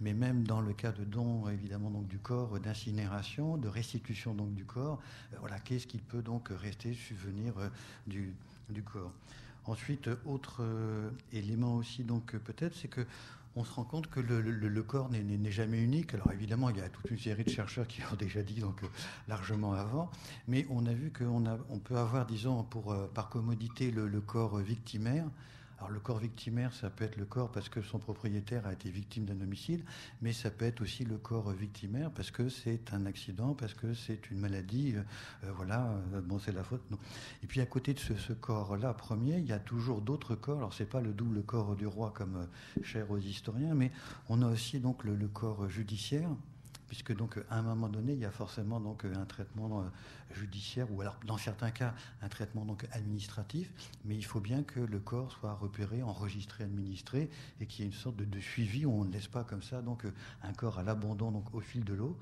Mais 0.00 0.12
même 0.12 0.44
dans 0.44 0.60
le 0.60 0.74
cas 0.74 0.92
de 0.92 1.04
don, 1.04 1.48
évidemment, 1.48 1.90
donc 1.90 2.06
du 2.08 2.18
corps, 2.18 2.60
d'incinération, 2.60 3.56
de 3.56 3.68
restitution 3.68 4.34
donc 4.34 4.54
du 4.54 4.64
corps, 4.64 5.00
euh, 5.32 5.36
voilà, 5.40 5.58
qu'est-ce 5.58 5.86
qui 5.86 5.98
peut 5.98 6.22
donc 6.22 6.48
rester 6.50 6.92
souvenir 6.94 7.58
euh, 7.58 7.68
du, 8.06 8.34
du 8.68 8.82
corps? 8.82 9.12
Ensuite, 9.66 10.08
autre 10.24 10.58
euh, 10.60 11.10
élément 11.32 11.76
aussi, 11.76 12.02
donc 12.02 12.36
peut-être, 12.36 12.74
c'est 12.74 12.88
que 12.88 13.06
on 13.56 13.64
se 13.64 13.72
rend 13.72 13.84
compte 13.84 14.06
que 14.08 14.20
le, 14.20 14.82
corps 14.82 15.10
n'est 15.10 15.50
jamais 15.50 15.82
unique. 15.82 16.14
Alors 16.14 16.30
évidemment, 16.32 16.70
il 16.70 16.76
y 16.76 16.80
a 16.80 16.88
toute 16.88 17.10
une 17.10 17.18
série 17.18 17.44
de 17.44 17.50
chercheurs 17.50 17.86
qui 17.86 18.00
l'ont 18.02 18.16
déjà 18.18 18.42
dit 18.42 18.60
donc 18.60 18.82
euh, 18.82 18.88
largement 19.28 19.72
avant, 19.72 20.10
mais 20.48 20.66
on 20.70 20.86
a 20.86 20.92
vu 20.92 21.12
qu'on 21.12 21.44
on 21.68 21.78
peut 21.78 21.96
avoir, 21.96 22.26
disons, 22.26 22.62
pour, 22.62 22.92
euh, 22.92 23.06
par 23.12 23.28
commodité, 23.28 23.90
le, 23.90 24.20
corps 24.20 24.58
victimaire, 24.58 25.26
alors 25.80 25.92
le 25.92 26.00
corps 26.00 26.18
victimaire, 26.18 26.74
ça 26.74 26.90
peut 26.90 27.04
être 27.04 27.16
le 27.16 27.24
corps 27.24 27.50
parce 27.50 27.70
que 27.70 27.80
son 27.80 27.98
propriétaire 27.98 28.66
a 28.66 28.72
été 28.74 28.90
victime 28.90 29.24
d'un 29.24 29.40
homicide, 29.40 29.82
mais 30.20 30.34
ça 30.34 30.50
peut 30.50 30.66
être 30.66 30.82
aussi 30.82 31.06
le 31.06 31.16
corps 31.16 31.50
victimaire 31.52 32.10
parce 32.10 32.30
que 32.30 32.50
c'est 32.50 32.92
un 32.92 33.06
accident, 33.06 33.54
parce 33.54 33.72
que 33.72 33.94
c'est 33.94 34.30
une 34.30 34.40
maladie. 34.40 34.92
Euh, 34.94 35.02
euh, 35.44 35.52
voilà, 35.56 35.94
euh, 36.12 36.20
bon, 36.20 36.38
c'est 36.38 36.52
la 36.52 36.64
faute. 36.64 36.82
Et 37.42 37.46
puis 37.46 37.62
à 37.62 37.66
côté 37.66 37.94
de 37.94 37.98
ce, 37.98 38.32
corps-là, 38.34 38.92
premier, 38.92 39.38
il 39.38 39.46
y 39.46 39.52
a 39.52 39.58
toujours 39.58 40.02
d'autres 40.02 40.34
corps. 40.34 40.58
Alors 40.58 40.74
c'est 40.74 40.84
pas 40.84 41.00
le 41.00 41.14
double 41.14 41.42
corps 41.42 41.74
du 41.76 41.86
roi 41.86 42.12
comme 42.14 42.46
cher 42.82 43.10
aux 43.10 43.16
historiens, 43.16 43.74
mais 43.74 43.90
on 44.28 44.42
a 44.42 44.48
aussi 44.48 44.80
donc 44.80 45.02
le 45.04 45.16
corps 45.28 45.66
judiciaire 45.70 46.28
puisque 46.90 47.14
donc 47.14 47.38
à 47.50 47.56
un 47.56 47.62
moment 47.62 47.88
donné, 47.88 48.14
il 48.14 48.18
y 48.18 48.24
a 48.24 48.32
forcément 48.32 48.80
donc 48.80 49.04
un 49.04 49.24
traitement 49.24 49.80
euh, 49.80 49.84
judiciaire 50.34 50.92
ou 50.92 51.00
alors 51.00 51.16
dans 51.24 51.38
certains 51.38 51.70
cas 51.70 51.94
un 52.20 52.28
traitement 52.28 52.66
administratif, 52.90 53.70
mais 54.04 54.16
il 54.16 54.24
faut 54.24 54.40
bien 54.40 54.64
que 54.64 54.80
le 54.80 54.98
corps 54.98 55.30
soit 55.30 55.54
repéré, 55.54 56.02
enregistré, 56.02 56.64
administré 56.64 57.30
et 57.60 57.66
qu'il 57.66 57.84
y 57.84 57.88
ait 57.88 57.92
une 57.92 57.96
sorte 57.96 58.16
de, 58.16 58.40
suivi 58.40 58.86
où 58.86 58.92
on 58.92 59.04
ne 59.04 59.12
laisse 59.12 59.28
pas 59.28 59.44
comme 59.44 59.62
ça 59.62 59.80
un 60.42 60.52
corps 60.52 60.80
à 60.80 60.82
l'abandon 60.82 61.44
au 61.52 61.60
fil 61.60 61.84
de 61.84 61.94
l'eau. 61.94 62.18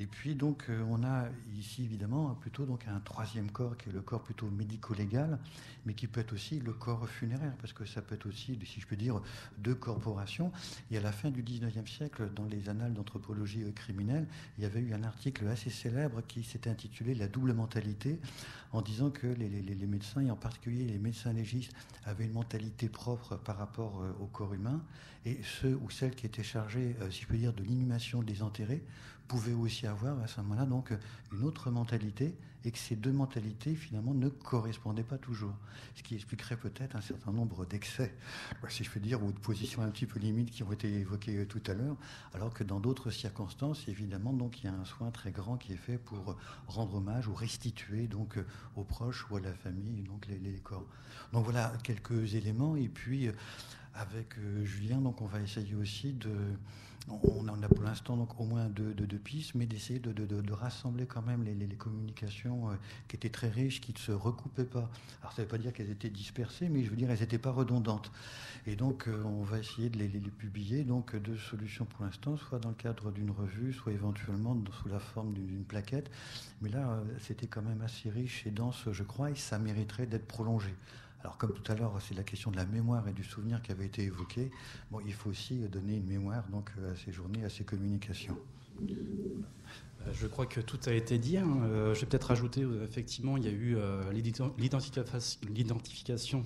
Et 0.00 0.06
puis 0.06 0.34
donc 0.34 0.64
euh, 0.70 0.82
on 0.88 1.04
a 1.04 1.26
ici 1.58 1.84
évidemment 1.84 2.34
plutôt 2.34 2.64
donc 2.64 2.88
un 2.88 3.00
troisième 3.00 3.50
corps 3.50 3.76
qui 3.76 3.90
est 3.90 3.92
le 3.92 4.00
corps 4.00 4.22
plutôt 4.22 4.48
médico-légal, 4.48 5.38
mais 5.84 5.92
qui 5.92 6.06
peut 6.06 6.20
être 6.20 6.32
aussi 6.32 6.58
le 6.58 6.72
corps 6.72 7.06
funéraire, 7.06 7.52
parce 7.60 7.74
que 7.74 7.84
ça 7.84 8.00
peut 8.00 8.14
être 8.14 8.26
aussi, 8.26 8.58
si 8.64 8.80
je 8.80 8.86
peux 8.86 8.96
dire, 8.96 9.20
deux 9.58 9.74
corporations. 9.74 10.52
Et 10.90 10.96
à 10.96 11.02
la 11.02 11.12
fin 11.12 11.30
du 11.30 11.42
19e 11.42 11.86
siècle, 11.86 12.30
dans 12.34 12.46
les 12.46 12.70
annales 12.70 12.94
d'anthropologie 12.94 13.70
criminelle, 13.74 14.26
il 14.56 14.64
y 14.64 14.66
avait 14.66 14.80
eu 14.80 14.94
un 14.94 15.02
article 15.04 15.46
assez 15.48 15.68
célèbre 15.68 16.22
qui 16.26 16.44
s'était 16.44 16.70
intitulé 16.70 17.14
La 17.14 17.28
double 17.28 17.52
mentalité, 17.52 18.18
en 18.72 18.80
disant 18.80 19.10
que 19.10 19.26
les, 19.26 19.48
les, 19.48 19.86
médecins, 19.86 20.22
et 20.22 20.30
en 20.30 20.36
particulier 20.36 20.84
les 20.84 20.98
médecins 20.98 21.34
légistes, 21.34 21.72
avaient 22.04 22.24
une 22.24 22.32
mentalité 22.32 22.88
propre 22.88 23.36
par 23.36 23.58
rapport 23.58 24.00
euh, 24.00 24.12
au 24.20 24.26
corps 24.26 24.54
humain, 24.54 24.82
et 25.26 25.40
ceux 25.42 25.76
ou 25.82 25.90
celles 25.90 26.14
qui 26.14 26.24
étaient 26.24 26.42
chargés, 26.42 26.96
euh, 27.00 27.10
si 27.10 27.22
je 27.22 27.26
peux 27.26 27.36
dire, 27.36 27.52
de 27.52 27.62
l'inhumation 27.62 28.22
des 28.22 28.42
enterrés, 28.42 28.82
pouvaient 29.30 29.52
aussi 29.52 29.86
avoir 29.86 30.18
à 30.18 30.26
ce 30.26 30.40
moment-là 30.40 30.66
donc 30.66 30.92
une 31.30 31.44
autre 31.44 31.70
mentalité 31.70 32.34
et 32.64 32.72
que 32.72 32.78
ces 32.78 32.96
deux 32.96 33.12
mentalités 33.12 33.76
finalement 33.76 34.12
ne 34.12 34.28
correspondaient 34.28 35.04
pas 35.04 35.18
toujours. 35.18 35.54
Ce 35.94 36.02
qui 36.02 36.16
expliquerait 36.16 36.56
peut-être 36.56 36.96
un 36.96 37.00
certain 37.00 37.30
nombre 37.30 37.64
d'excès, 37.64 38.12
si 38.68 38.82
je 38.82 38.90
peux 38.90 38.98
dire, 38.98 39.22
ou 39.22 39.30
de 39.30 39.38
positions 39.38 39.82
un 39.82 39.90
petit 39.90 40.06
peu 40.06 40.18
limites 40.18 40.50
qui 40.50 40.64
ont 40.64 40.72
été 40.72 40.92
évoquées 40.92 41.46
tout 41.46 41.62
à 41.68 41.74
l'heure, 41.74 41.96
alors 42.34 42.52
que 42.52 42.64
dans 42.64 42.80
d'autres 42.80 43.12
circonstances, 43.12 43.86
évidemment, 43.86 44.32
donc 44.32 44.58
il 44.58 44.64
y 44.64 44.68
a 44.68 44.74
un 44.74 44.84
soin 44.84 45.12
très 45.12 45.30
grand 45.30 45.56
qui 45.56 45.74
est 45.74 45.76
fait 45.76 45.96
pour 45.96 46.36
rendre 46.66 46.96
hommage 46.96 47.28
ou 47.28 47.34
restituer 47.34 48.08
donc 48.08 48.36
aux 48.74 48.84
proches 48.84 49.30
ou 49.30 49.36
à 49.36 49.40
la 49.40 49.54
famille 49.54 50.02
donc 50.02 50.26
les, 50.26 50.40
les 50.40 50.58
corps. 50.58 50.88
Donc 51.32 51.44
voilà 51.44 51.72
quelques 51.84 52.34
éléments 52.34 52.74
et 52.74 52.88
puis 52.88 53.30
avec 53.94 54.38
euh, 54.38 54.64
Julien, 54.64 54.98
donc 54.98 55.20
on 55.20 55.26
va 55.26 55.40
essayer 55.40 55.74
aussi 55.76 56.12
de 56.14 56.34
on 57.10 57.48
en 57.48 57.62
a 57.62 57.68
pour 57.68 57.82
l'instant 57.82 58.16
donc 58.16 58.38
au 58.40 58.44
moins 58.44 58.68
deux, 58.68 58.94
pistes, 59.18 59.54
mais 59.54 59.66
d'essayer 59.66 59.98
de, 59.98 60.52
rassembler 60.52 61.06
quand 61.06 61.22
même 61.22 61.42
les, 61.42 61.66
communications 61.76 62.70
euh, 62.70 62.74
qui 63.08 63.16
étaient 63.16 63.30
très 63.30 63.48
riches, 63.48 63.80
qui 63.80 63.92
ne 63.92 63.98
se 63.98 64.12
recoupaient 64.12 64.64
pas. 64.64 64.90
Alors 65.20 65.32
ça 65.32 65.42
ne 65.42 65.46
veut 65.46 65.50
pas 65.50 65.58
dire 65.58 65.72
qu'elles 65.72 65.90
étaient 65.90 66.10
dispersées, 66.10 66.68
mais 66.68 66.82
je 66.84 66.90
veux 66.90 66.96
dire 66.96 67.10
elles 67.10 67.20
n'étaient 67.20 67.38
pas 67.38 67.50
redondantes. 67.50 68.10
Et 68.66 68.76
donc 68.76 69.08
euh, 69.08 69.22
on 69.24 69.42
va 69.42 69.58
essayer 69.58 69.88
de 69.88 69.98
les, 69.98 70.08
publier. 70.08 70.84
Donc 70.84 71.16
deux 71.16 71.38
solutions 71.38 71.84
pour 71.84 72.04
l'instant, 72.04 72.36
soit 72.36 72.58
dans 72.58 72.70
le 72.70 72.74
cadre 72.74 73.10
d'une 73.10 73.30
revue, 73.30 73.72
soit 73.72 73.92
éventuellement 73.92 74.56
sous 74.82 74.88
la 74.88 74.98
forme 74.98 75.32
d'une 75.32 75.64
plaquette. 75.64 76.10
Mais 76.60 76.68
là, 76.68 76.90
euh, 76.90 77.04
c'était 77.18 77.46
quand 77.46 77.62
même 77.62 77.82
assez 77.82 78.10
riche 78.10 78.46
et 78.46 78.50
dense, 78.50 78.84
je 78.90 79.02
crois, 79.02 79.30
et 79.30 79.34
ça 79.34 79.58
mériterait 79.58 80.06
d'être 80.06 80.26
prolongé. 80.26 80.74
Alors 81.22 81.36
comme 81.36 81.52
tout 81.52 81.70
à 81.70 81.74
l'heure, 81.74 81.96
c'est 82.00 82.14
la 82.14 82.22
question 82.22 82.50
de 82.50 82.56
la 82.56 82.64
mémoire 82.64 83.06
et 83.08 83.12
du 83.12 83.24
souvenir 83.24 83.60
qui 83.62 83.72
avait 83.72 83.86
été 83.86 84.04
évoquée. 84.04 84.50
Il 85.04 85.12
faut 85.12 85.30
aussi 85.30 85.58
donner 85.68 85.96
une 85.96 86.06
mémoire 86.06 86.48
donc 86.48 86.70
à 86.90 86.96
ces 86.96 87.12
journées, 87.12 87.44
à 87.44 87.50
ces 87.50 87.64
communications. 87.64 88.38
Euh, 90.06 90.10
je 90.12 90.26
crois 90.26 90.46
que 90.46 90.60
tout 90.60 90.78
a 90.86 90.92
été 90.92 91.18
dit. 91.18 91.36
Hein. 91.36 91.48
Euh, 91.64 91.94
je 91.94 92.00
vais 92.00 92.06
peut-être 92.06 92.28
rajouter, 92.28 92.62
euh, 92.62 92.84
effectivement, 92.84 93.36
il 93.36 93.44
y 93.44 93.48
a 93.48 93.52
eu 93.52 93.76
l'identification 94.12 96.42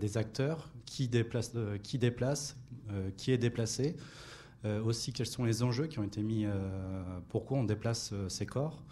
des 0.00 0.16
acteurs, 0.16 0.70
qui 0.86 1.08
déplace, 1.08 1.52
qui, 1.82 1.98
déplace 1.98 2.56
qui 3.16 3.32
est 3.32 3.38
déplacé, 3.38 3.96
aussi 4.84 5.12
quels 5.12 5.26
sont 5.26 5.44
les 5.44 5.62
enjeux 5.62 5.86
qui 5.86 5.98
ont 5.98 6.04
été 6.04 6.22
mis, 6.22 6.46
pourquoi 7.28 7.58
on 7.58 7.64
déplace 7.64 8.14
ces 8.28 8.46
corps. 8.46 8.82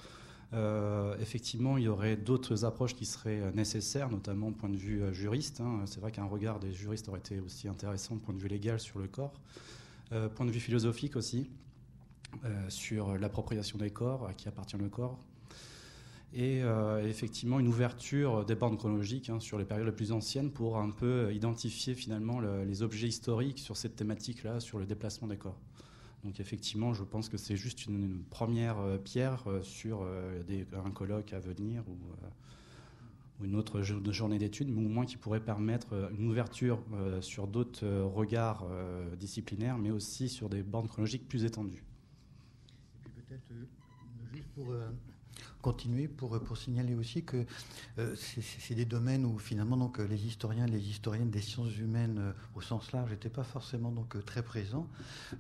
Euh, 0.53 1.17
effectivement, 1.21 1.79
il 1.79 1.85
y 1.85 1.89
aurait 1.89 2.17
d'autres 2.17 2.65
approches 2.65 2.95
qui 2.95 3.07
seraient 3.07 3.41
euh, 3.41 3.53
nécessaires, 3.53 4.11
notamment 4.11 4.53
point 4.53 4.69
de 4.69 4.77
vue 4.77 5.03
euh, 5.03 5.13
juriste. 5.13 5.61
Hein. 5.61 5.83
C'est 5.87 6.01
vrai 6.01 6.11
qu'un 6.11 6.25
regard 6.25 6.59
des 6.59 6.73
juristes 6.73 7.09
aurait 7.09 7.21
été 7.21 7.39
aussi 7.41 7.69
intéressant 7.69 8.19
point 8.19 8.35
de 8.35 8.41
vue 8.41 8.49
légal 8.49 8.81
sur 8.81 8.99
le 8.99 9.07
corps. 9.07 9.33
point 10.35 10.45
de 10.45 10.51
vue 10.51 10.61
philosophique 10.61 11.15
aussi, 11.15 11.49
sur 12.69 13.17
l'appropriation 13.17 13.79
des 13.79 13.91
corps, 13.91 14.27
à 14.27 14.35
qui 14.35 14.49
appartient 14.49 14.77
le 14.77 14.89
corps. 14.89 15.21
Et 16.35 16.63
effectivement, 17.05 17.61
une 17.61 17.69
ouverture 17.69 18.45
des 18.45 18.57
bornes 18.57 18.77
chronologiques 18.77 19.31
hein, 19.31 19.39
sur 19.39 19.57
les 19.57 19.65
périodes 19.65 19.87
les 19.87 19.93
plus 19.93 20.11
anciennes 20.11 20.51
pour 20.51 20.79
un 20.79 20.91
peu 20.91 21.33
identifier 21.33 21.95
finalement 21.95 22.41
les 22.41 22.83
objets 22.83 23.07
historiques 23.07 23.61
sur 23.61 23.77
cette 23.77 23.95
thématique-là, 23.95 24.59
sur 24.59 24.79
le 24.79 24.87
déplacement 24.87 25.29
des 25.29 25.37
corps. 25.37 25.61
Donc 26.25 26.39
effectivement, 26.39 26.93
je 26.93 27.03
pense 27.03 27.29
que 27.29 27.39
c'est 27.39 27.57
juste 27.57 27.87
une, 27.87 28.23
première 28.31 28.79
euh, 28.79 28.99
pierre 28.99 29.43
euh, 29.47 29.63
sur 29.63 30.03
euh, 30.03 30.43
un 30.85 30.91
colloque 30.91 31.33
à 31.33 31.41
venir 31.41 31.83
ou, 31.89 31.97
une 33.43 33.57
autre 33.57 33.81
journée 33.81 34.37
d'études, 34.37 34.69
mais 34.69 34.85
au 34.85 34.89
moins 34.91 35.07
qui 35.07 35.17
pourrait 35.17 35.43
permettre 35.43 36.11
une 36.19 36.29
ouverture 36.29 36.79
sur 37.23 37.47
d'autres 37.47 37.87
regards 37.89 38.67
disciplinaires, 39.19 39.79
mais 39.79 39.91
aussi 39.91 40.29
sur 40.29 40.51
des 40.51 40.63
bornes 40.63 40.89
chronologiques 40.89 41.27
plus 41.27 41.47
étendues. 41.47 41.83
peut-être 43.03 43.51
juste 44.31 44.47
pour 44.55 44.75
continuer 45.61 46.09
pour, 46.09 46.41
pour 46.41 46.57
signaler 46.57 46.95
aussi 46.95 47.23
que 47.23 47.45
euh, 47.99 48.15
c'est 48.17 48.75
des 48.75 48.85
domaines 48.85 49.25
où 49.25 49.39
finalement 49.39 49.77
donc, 49.77 49.99
les 49.99 50.27
historiens 50.27 50.67
les 50.67 50.89
historiennes 50.89 51.31
des 51.31 51.41
sciences 51.41 51.77
humaines 51.77 52.19
euh, 52.19 52.33
au 52.55 52.61
sens 52.61 52.93
large 52.93 53.11
n'étaient 53.11 53.29
pas 53.29 53.45
forcément 53.45 53.91
donc, 53.91 54.17
euh, 54.17 54.23
très 54.23 54.43
présents. 54.43 54.89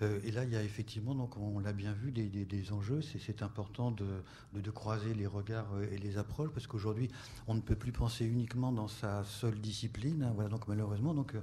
et 0.00 0.30
là, 0.30 0.44
il 0.44 0.52
y 0.52 0.56
a 0.56 0.62
effectivement, 0.62 1.14
donc, 1.14 1.36
on 1.36 1.58
l'a 1.60 1.72
bien 1.72 1.92
vu, 1.92 2.10
des, 2.12 2.28
des, 2.28 2.72
enjeux. 2.72 3.00
C'est 3.02 3.42
important 3.42 3.90
de, 3.90 4.06
de, 4.54 4.70
croiser 4.70 5.14
les 5.14 5.26
regards 5.26 5.68
et 5.90 5.98
les 5.98 6.18
approches 6.18 6.50
parce 6.50 6.66
qu'aujourd'hui, 6.66 7.08
on 7.46 7.54
ne 7.54 7.60
peut 7.60 7.74
plus 7.74 7.92
penser 7.92 8.24
uniquement 8.24 8.72
dans 8.72 8.88
sa 8.88 9.24
seule 9.24 9.58
discipline. 9.60 10.22
Hein, 10.22 10.32
voilà, 10.34 10.50
donc 10.50 10.68
malheureusement, 10.68 11.14
donc, 11.14 11.34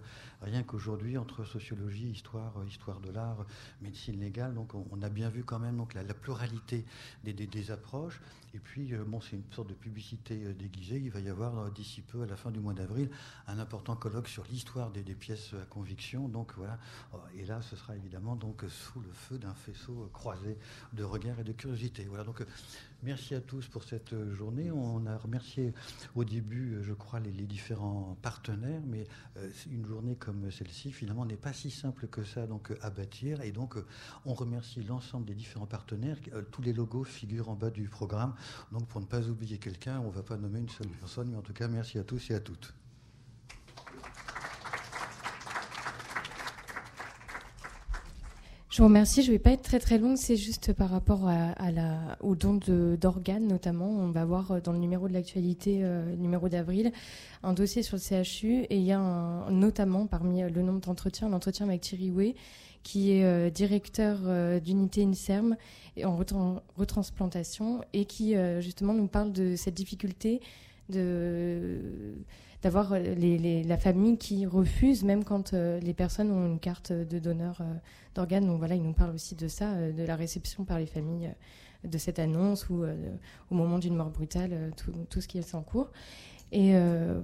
rien 0.42 0.64
qu'aujourd'hui, 0.64 1.18
entre 1.18 1.44
sociologie, 1.44 2.10
histoire, 2.10 2.54
histoire 2.68 3.00
de 3.00 3.12
l'art, 3.12 3.46
médecine 3.82 4.20
légale, 4.20 4.54
donc 4.54 4.74
on, 4.74 5.02
a 5.02 5.10
bien 5.10 5.30
vu 5.30 5.44
quand 5.44 5.60
même 5.60 5.78
donc, 5.78 5.94
la, 5.94 6.04
la 6.04 6.14
pluralité 6.14 6.86
des, 7.24 7.34
des 7.34 7.72
approches. 7.72 8.22
Et 8.58 8.60
puis, 8.60 8.96
euh, 8.96 9.04
bon, 9.06 9.22
c'est 9.22 9.36
une 9.36 9.44
sorte 9.52 9.70
de 9.70 9.76
publicité 9.76 10.44
euh, 10.44 10.52
déguisée. 10.52 10.98
Il 10.98 11.12
va 11.12 11.20
y 11.20 11.30
avoir 11.30 11.60
euh, 11.60 11.70
d'ici 11.70 12.02
peu, 12.02 12.24
à 12.24 12.26
la 12.26 12.36
fin 12.36 12.50
du 12.50 12.60
mois 12.60 12.74
d'avril, 12.74 13.08
un 13.46 13.60
important 13.60 13.96
colloque 13.96 14.28
sur 14.28 14.44
l'histoire 14.50 14.90
des, 14.90 15.04
pièces 15.14 15.54
à 15.54 15.66
conviction. 15.66 16.28
Donc 16.28 16.54
voilà. 16.58 16.80
Et 17.36 17.46
là, 17.46 17.62
ce 17.62 17.76
sera 17.76 17.96
évidemment 17.96 18.36
donc 18.36 18.64
sous 18.68 19.00
le 19.00 19.12
feu 19.12 19.38
d'un 19.38 19.54
faisceau 19.54 20.10
croisé 20.12 20.58
de 20.94 21.04
regards 21.04 21.40
et 21.40 21.44
de 21.44 21.52
curiosité. 21.52 22.06
Voilà. 22.06 22.24
Donc 22.24 22.44
Merci 23.04 23.36
à 23.36 23.42
tous 23.42 23.68
pour 23.68 23.84
cette 23.84 24.16
journée. 24.34 24.72
On 24.72 25.06
a 25.06 25.18
remercié 25.18 25.74
au 26.16 26.24
début, 26.24 26.80
je 26.82 26.94
crois, 26.94 27.20
les, 27.20 27.32
différents 27.32 28.18
partenaires, 28.24 28.82
mais 28.88 29.06
euh, 29.38 29.50
une 29.70 29.86
journée 29.86 30.16
comme 30.16 30.50
celle-ci, 30.50 30.92
finalement, 30.92 31.24
n'est 31.24 31.38
pas 31.38 31.54
si 31.54 31.70
simple 31.70 32.08
que 32.08 32.24
ça 32.24 32.48
donc, 32.48 32.74
à 32.82 32.90
bâtir. 32.90 33.42
Et 33.42 33.52
donc, 33.52 33.76
on 34.26 34.34
remercie 34.34 34.82
l'ensemble 34.82 35.26
des 35.26 35.36
différents 35.36 35.68
partenaires. 35.68 36.18
Euh, 36.34 36.42
tous 36.52 36.64
les 36.64 36.74
logos 36.74 37.04
figurent 37.04 37.50
en 37.50 37.56
bas 37.56 37.70
du 37.70 37.88
programme. 37.88 38.34
Donc, 38.72 38.88
pour 38.88 39.00
ne 39.00 39.06
pas 39.06 39.22
oublier 39.28 39.60
quelqu'un, 39.60 40.00
on 40.00 40.08
ne 40.08 40.14
va 40.14 40.24
pas 40.24 40.38
nommer 40.38 40.60
une 40.60 40.70
seule 40.70 40.90
personne, 40.90 41.30
mais 41.30 41.38
en 41.38 41.44
tout 41.44 41.54
cas, 41.54 41.68
merci 41.68 42.00
à 42.00 42.04
tous 42.04 42.32
et 42.32 42.36
à 42.36 42.40
toutes. 42.40 42.74
Je 48.78 48.84
vous 48.84 48.90
remercie. 48.90 49.24
Je 49.24 49.30
ne 49.30 49.32
vais 49.32 49.40
pas 49.40 49.54
être 49.54 49.64
très 49.64 49.80
très 49.80 49.98
longue. 49.98 50.18
C'est 50.18 50.36
juste 50.36 50.72
par 50.72 50.92
rapport 50.92 51.28
à, 51.28 51.56
au 52.22 52.36
don 52.36 52.60
d'organes, 53.02 53.48
notamment. 53.48 53.90
On 53.90 54.12
va 54.12 54.24
voir 54.24 54.52
euh, 54.52 54.60
dans 54.60 54.72
le 54.72 54.78
numéro 54.78 55.08
de 55.08 55.14
l'actualité, 55.14 55.80
euh, 55.82 56.16
numéro 56.16 56.48
d'avril, 56.48 56.92
un 57.42 57.54
dossier 57.54 57.82
sur 57.82 57.98
le 57.98 58.24
CHU. 58.24 58.68
Et 58.70 58.78
il 58.78 58.84
y 58.84 58.92
a 58.92 59.00
notamment, 59.50 60.06
parmi 60.06 60.44
euh, 60.44 60.50
le 60.50 60.62
nombre 60.62 60.82
d'entretiens, 60.82 61.28
l'entretien 61.28 61.68
avec 61.68 61.82
Thierry 61.82 62.12
Way, 62.12 62.36
qui 62.84 63.14
est 63.14 63.50
directeur 63.50 64.20
d'unité 64.62 65.04
INSERM 65.04 65.58
en 66.06 66.16
retransplantation 66.78 67.82
et 67.94 68.06
qui, 68.06 68.36
justement, 68.60 68.94
nous 68.94 69.08
parle 69.08 69.34
de 69.34 69.56
cette 69.56 69.74
difficulté 69.74 70.40
de 70.90 72.14
d'avoir 72.68 72.92
euh, 72.92 73.64
la 73.66 73.78
famille 73.78 74.18
qui 74.18 74.46
refuse, 74.46 75.06
même 75.06 75.24
quand 75.24 75.54
euh, 75.54 75.80
les 75.80 75.94
personnes 75.94 76.32
ont 76.32 76.46
une 76.46 76.60
carte 76.60 76.92
de 76.92 77.18
donneur 77.18 77.60
euh, 77.62 77.74
d'organes. 78.14 78.46
Donc 78.46 78.60
voilà, 78.60 78.76
il 78.76 78.84
nous 78.84 78.92
parle 78.92 79.16
aussi 79.16 79.36
de 79.36 79.48
ça, 79.48 79.74
de 79.90 80.04
la 80.04 80.18
réception 80.18 80.66
par 80.66 80.78
les 80.78 80.86
familles 80.86 81.34
de 81.86 81.98
cette 81.98 82.20
annonce 82.20 82.68
ou 82.70 82.84
au 83.52 83.56
moment 83.56 83.80
d'une 83.80 83.96
mort 83.96 84.10
brutale, 84.10 84.72
tout, 85.10 85.22
ce 85.22 85.28
qui 85.28 85.38
est 85.38 85.56
en 85.56 85.62
cours. 85.62 85.92
Et 86.52 86.74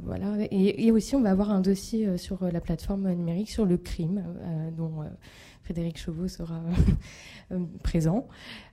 voilà. 0.04 0.36
Et, 0.52 0.92
aussi, 0.92 1.16
on 1.16 1.22
va 1.22 1.32
avoir 1.32 1.50
un 1.50 1.60
dossier 1.60 2.18
sur 2.18 2.46
la 2.46 2.62
plateforme 2.62 3.12
numérique 3.12 3.50
sur 3.50 3.66
le 3.66 3.78
crime, 3.78 4.24
dont 4.78 5.04
Frédéric 5.64 5.98
Chauveau 5.98 6.28
sera 6.28 6.62
euh, 7.52 7.60
présent, 7.84 8.28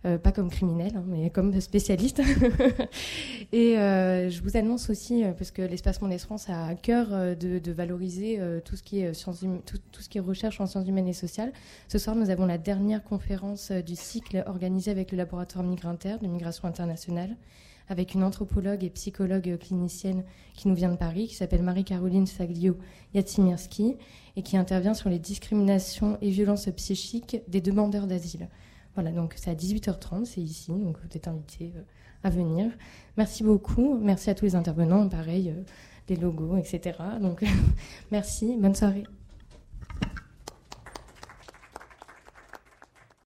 euh, 0.04 0.18
pas 0.18 0.32
comme 0.32 0.50
criminel, 0.50 0.92
hein, 0.96 1.04
mais 1.06 1.30
comme 1.30 1.60
spécialiste. 1.60 2.20
et 3.52 3.78
euh, 3.78 4.28
je 4.28 4.42
vous 4.42 4.56
annonce 4.56 4.90
aussi, 4.90 5.22
parce 5.38 5.52
que 5.52 5.62
l'espace 5.62 6.00
Monde 6.00 6.18
France 6.18 6.48
a 6.50 6.66
à 6.66 6.74
cœur 6.74 7.08
de, 7.10 7.72
valoriser 7.72 8.40
tout 8.64 8.74
ce 8.74 8.82
qui 8.82 9.00
est 9.00 9.14
sciences 9.14 9.42
hum, 9.44 9.60
tout, 9.62 9.78
ce 10.00 10.08
qui 10.08 10.18
est 10.18 10.20
recherche 10.20 10.60
en 10.60 10.66
sciences 10.66 10.88
humaines 10.88 11.08
et 11.08 11.12
sociales. 11.12 11.52
Ce 11.88 11.98
soir, 11.98 12.16
nous 12.16 12.30
avons 12.30 12.46
la 12.46 12.58
dernière 12.58 13.04
conférence 13.04 13.70
du 13.70 13.94
cycle 13.94 14.42
organisée 14.46 14.90
avec 14.90 15.12
le 15.12 15.18
laboratoire 15.18 15.64
Migrinter 15.64 16.16
de 16.20 16.26
migration 16.26 16.66
internationale 16.66 17.36
avec 17.90 18.14
une 18.14 18.22
anthropologue 18.22 18.84
et 18.84 18.88
psychologue 18.88 19.58
clinicienne 19.58 20.24
qui 20.54 20.68
nous 20.68 20.74
vient 20.74 20.90
de 20.90 20.96
Paris, 20.96 21.26
qui 21.26 21.34
s'appelle 21.34 21.62
Marie-Caroline 21.62 22.26
Saglio-Yatsimirski, 22.26 23.96
et 24.36 24.42
qui 24.42 24.56
intervient 24.56 24.94
sur 24.94 25.10
les 25.10 25.18
discriminations 25.18 26.16
et 26.22 26.30
violences 26.30 26.68
psychiques 26.76 27.42
des 27.48 27.60
demandeurs 27.60 28.06
d'asile. 28.06 28.48
Voilà, 28.94 29.10
donc 29.10 29.34
c'est 29.36 29.50
à 29.50 29.54
18h30, 29.54 30.24
c'est 30.24 30.40
ici, 30.40 30.70
donc 30.70 30.98
vous 30.98 31.16
êtes 31.16 31.28
invités 31.28 31.72
euh, 31.76 31.82
à 32.22 32.30
venir. 32.30 32.70
Merci 33.16 33.42
beaucoup, 33.42 33.98
merci 33.98 34.30
à 34.30 34.34
tous 34.34 34.44
les 34.44 34.54
intervenants, 34.54 35.08
pareil, 35.08 35.50
euh, 35.50 35.62
des 36.06 36.16
logos, 36.16 36.56
etc. 36.56 36.96
Donc 37.20 37.44
merci, 38.12 38.56
bonne 38.56 38.74
soirée. 38.74 39.04